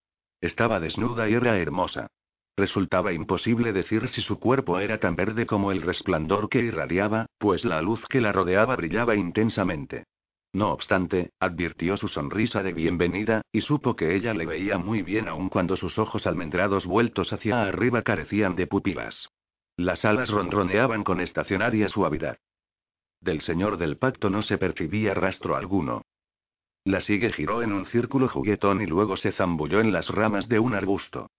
Estaba 0.42 0.78
desnuda 0.78 1.28
y 1.28 1.34
era 1.34 1.58
hermosa. 1.58 2.08
Resultaba 2.54 3.14
imposible 3.14 3.72
decir 3.72 4.08
si 4.10 4.20
su 4.20 4.38
cuerpo 4.38 4.78
era 4.78 4.98
tan 5.00 5.16
verde 5.16 5.46
como 5.46 5.72
el 5.72 5.80
resplandor 5.80 6.50
que 6.50 6.58
irradiaba, 6.58 7.26
pues 7.38 7.64
la 7.64 7.80
luz 7.80 8.04
que 8.10 8.20
la 8.20 8.32
rodeaba 8.32 8.76
brillaba 8.76 9.16
intensamente. 9.16 10.04
No 10.52 10.72
obstante, 10.72 11.30
advirtió 11.38 11.96
su 11.96 12.08
sonrisa 12.08 12.62
de 12.62 12.72
bienvenida, 12.72 13.42
y 13.52 13.60
supo 13.60 13.94
que 13.94 14.16
ella 14.16 14.34
le 14.34 14.46
veía 14.46 14.78
muy 14.78 15.02
bien 15.02 15.28
aun 15.28 15.48
cuando 15.48 15.76
sus 15.76 15.96
ojos 15.98 16.26
almendrados 16.26 16.86
vueltos 16.86 17.32
hacia 17.32 17.62
arriba 17.62 18.02
carecían 18.02 18.56
de 18.56 18.66
pupilas. 18.66 19.28
Las 19.76 20.04
alas 20.04 20.28
ronroneaban 20.28 21.04
con 21.04 21.20
estacionaria 21.20 21.88
suavidad. 21.88 22.38
Del 23.20 23.42
señor 23.42 23.76
del 23.76 23.96
pacto 23.96 24.28
no 24.28 24.42
se 24.42 24.58
percibía 24.58 25.14
rastro 25.14 25.54
alguno. 25.54 26.02
La 26.84 27.00
sigue 27.00 27.32
giró 27.32 27.62
en 27.62 27.72
un 27.72 27.86
círculo 27.86 28.28
juguetón 28.28 28.80
y 28.80 28.86
luego 28.86 29.16
se 29.16 29.32
zambulló 29.32 29.80
en 29.80 29.92
las 29.92 30.08
ramas 30.08 30.48
de 30.48 30.58
un 30.58 30.74
arbusto. 30.74 31.30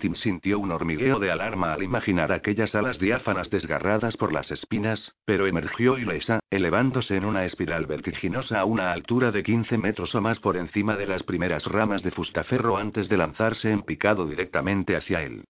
Tim 0.00 0.14
sintió 0.14 0.58
un 0.58 0.72
hormigueo 0.72 1.18
de 1.18 1.30
alarma 1.30 1.74
al 1.74 1.82
imaginar 1.82 2.32
aquellas 2.32 2.74
alas 2.74 2.98
diáfanas 2.98 3.50
desgarradas 3.50 4.16
por 4.16 4.32
las 4.32 4.50
espinas, 4.50 5.12
pero 5.26 5.46
emergió 5.46 5.98
ilesa, 5.98 6.40
elevándose 6.50 7.16
en 7.16 7.26
una 7.26 7.44
espiral 7.44 7.84
vertiginosa 7.84 8.60
a 8.60 8.64
una 8.64 8.92
altura 8.92 9.30
de 9.30 9.42
15 9.42 9.76
metros 9.76 10.14
o 10.14 10.22
más 10.22 10.38
por 10.40 10.56
encima 10.56 10.96
de 10.96 11.06
las 11.06 11.22
primeras 11.22 11.66
ramas 11.66 12.02
de 12.02 12.10
fustaferro 12.10 12.78
antes 12.78 13.10
de 13.10 13.18
lanzarse 13.18 13.70
en 13.70 13.82
picado 13.82 14.26
directamente 14.26 14.96
hacia 14.96 15.22
él. 15.22 15.44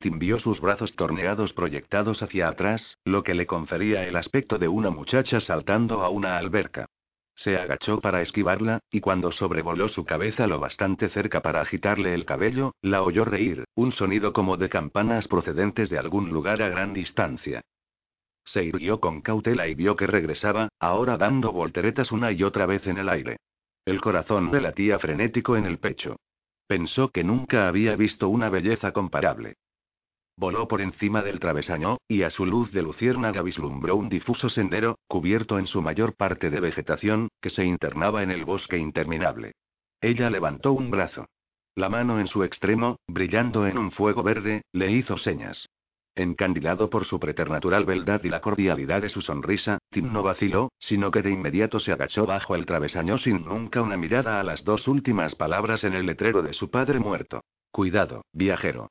Tim 0.00 0.18
vio 0.18 0.38
sus 0.38 0.60
brazos 0.60 0.94
torneados 0.96 1.54
proyectados 1.54 2.22
hacia 2.22 2.48
atrás, 2.48 2.98
lo 3.06 3.22
que 3.22 3.32
le 3.32 3.46
confería 3.46 4.06
el 4.06 4.16
aspecto 4.16 4.58
de 4.58 4.68
una 4.68 4.90
muchacha 4.90 5.40
saltando 5.40 6.02
a 6.02 6.10
una 6.10 6.36
alberca. 6.36 6.86
Se 7.36 7.56
agachó 7.56 8.00
para 8.00 8.22
esquivarla, 8.22 8.80
y 8.90 9.00
cuando 9.00 9.32
sobrevoló 9.32 9.88
su 9.88 10.04
cabeza 10.04 10.46
lo 10.46 10.60
bastante 10.60 11.08
cerca 11.08 11.42
para 11.42 11.60
agitarle 11.60 12.14
el 12.14 12.24
cabello, 12.24 12.74
la 12.80 13.02
oyó 13.02 13.24
reír, 13.24 13.64
un 13.74 13.92
sonido 13.92 14.32
como 14.32 14.56
de 14.56 14.68
campanas 14.68 15.26
procedentes 15.26 15.90
de 15.90 15.98
algún 15.98 16.30
lugar 16.30 16.62
a 16.62 16.68
gran 16.68 16.94
distancia. 16.94 17.62
Se 18.44 18.62
irguió 18.62 19.00
con 19.00 19.20
cautela 19.20 19.66
y 19.66 19.74
vio 19.74 19.96
que 19.96 20.06
regresaba, 20.06 20.68
ahora 20.78 21.16
dando 21.16 21.50
volteretas 21.50 22.12
una 22.12 22.30
y 22.30 22.42
otra 22.42 22.66
vez 22.66 22.86
en 22.86 22.98
el 22.98 23.08
aire. 23.08 23.38
El 23.84 24.00
corazón 24.00 24.50
le 24.52 24.60
latía 24.60 24.98
frenético 24.98 25.56
en 25.56 25.66
el 25.66 25.78
pecho. 25.78 26.16
Pensó 26.66 27.08
que 27.08 27.24
nunca 27.24 27.68
había 27.68 27.96
visto 27.96 28.28
una 28.28 28.48
belleza 28.48 28.92
comparable. 28.92 29.54
Voló 30.36 30.66
por 30.66 30.80
encima 30.80 31.22
del 31.22 31.38
travesaño, 31.38 31.98
y 32.08 32.22
a 32.22 32.30
su 32.30 32.44
luz 32.44 32.72
de 32.72 32.82
luciérnaga 32.82 33.42
vislumbró 33.42 33.96
un 33.96 34.08
difuso 34.08 34.48
sendero, 34.48 34.98
cubierto 35.06 35.58
en 35.58 35.66
su 35.66 35.80
mayor 35.80 36.16
parte 36.16 36.50
de 36.50 36.60
vegetación, 36.60 37.28
que 37.40 37.50
se 37.50 37.64
internaba 37.64 38.22
en 38.22 38.30
el 38.30 38.44
bosque 38.44 38.76
interminable. 38.76 39.52
Ella 40.00 40.30
levantó 40.30 40.72
un 40.72 40.90
brazo. 40.90 41.26
La 41.76 41.88
mano 41.88 42.20
en 42.20 42.26
su 42.26 42.44
extremo, 42.44 42.98
brillando 43.06 43.66
en 43.66 43.78
un 43.78 43.90
fuego 43.92 44.22
verde, 44.22 44.62
le 44.72 44.90
hizo 44.92 45.16
señas. 45.18 45.68
Encandilado 46.16 46.90
por 46.90 47.04
su 47.06 47.18
preternatural 47.18 47.84
beldad 47.84 48.22
y 48.22 48.28
la 48.28 48.40
cordialidad 48.40 49.02
de 49.02 49.08
su 49.08 49.20
sonrisa, 49.20 49.78
Tim 49.90 50.12
no 50.12 50.22
vaciló, 50.22 50.70
sino 50.78 51.10
que 51.10 51.22
de 51.22 51.32
inmediato 51.32 51.80
se 51.80 51.90
agachó 51.90 52.26
bajo 52.26 52.54
el 52.54 52.66
travesaño 52.66 53.18
sin 53.18 53.44
nunca 53.44 53.82
una 53.82 53.96
mirada 53.96 54.38
a 54.38 54.44
las 54.44 54.62
dos 54.62 54.86
últimas 54.86 55.34
palabras 55.34 55.82
en 55.82 55.94
el 55.94 56.06
letrero 56.06 56.42
de 56.42 56.52
su 56.52 56.70
padre 56.70 57.00
muerto. 57.00 57.42
Cuidado, 57.72 58.22
viajero. 58.32 58.90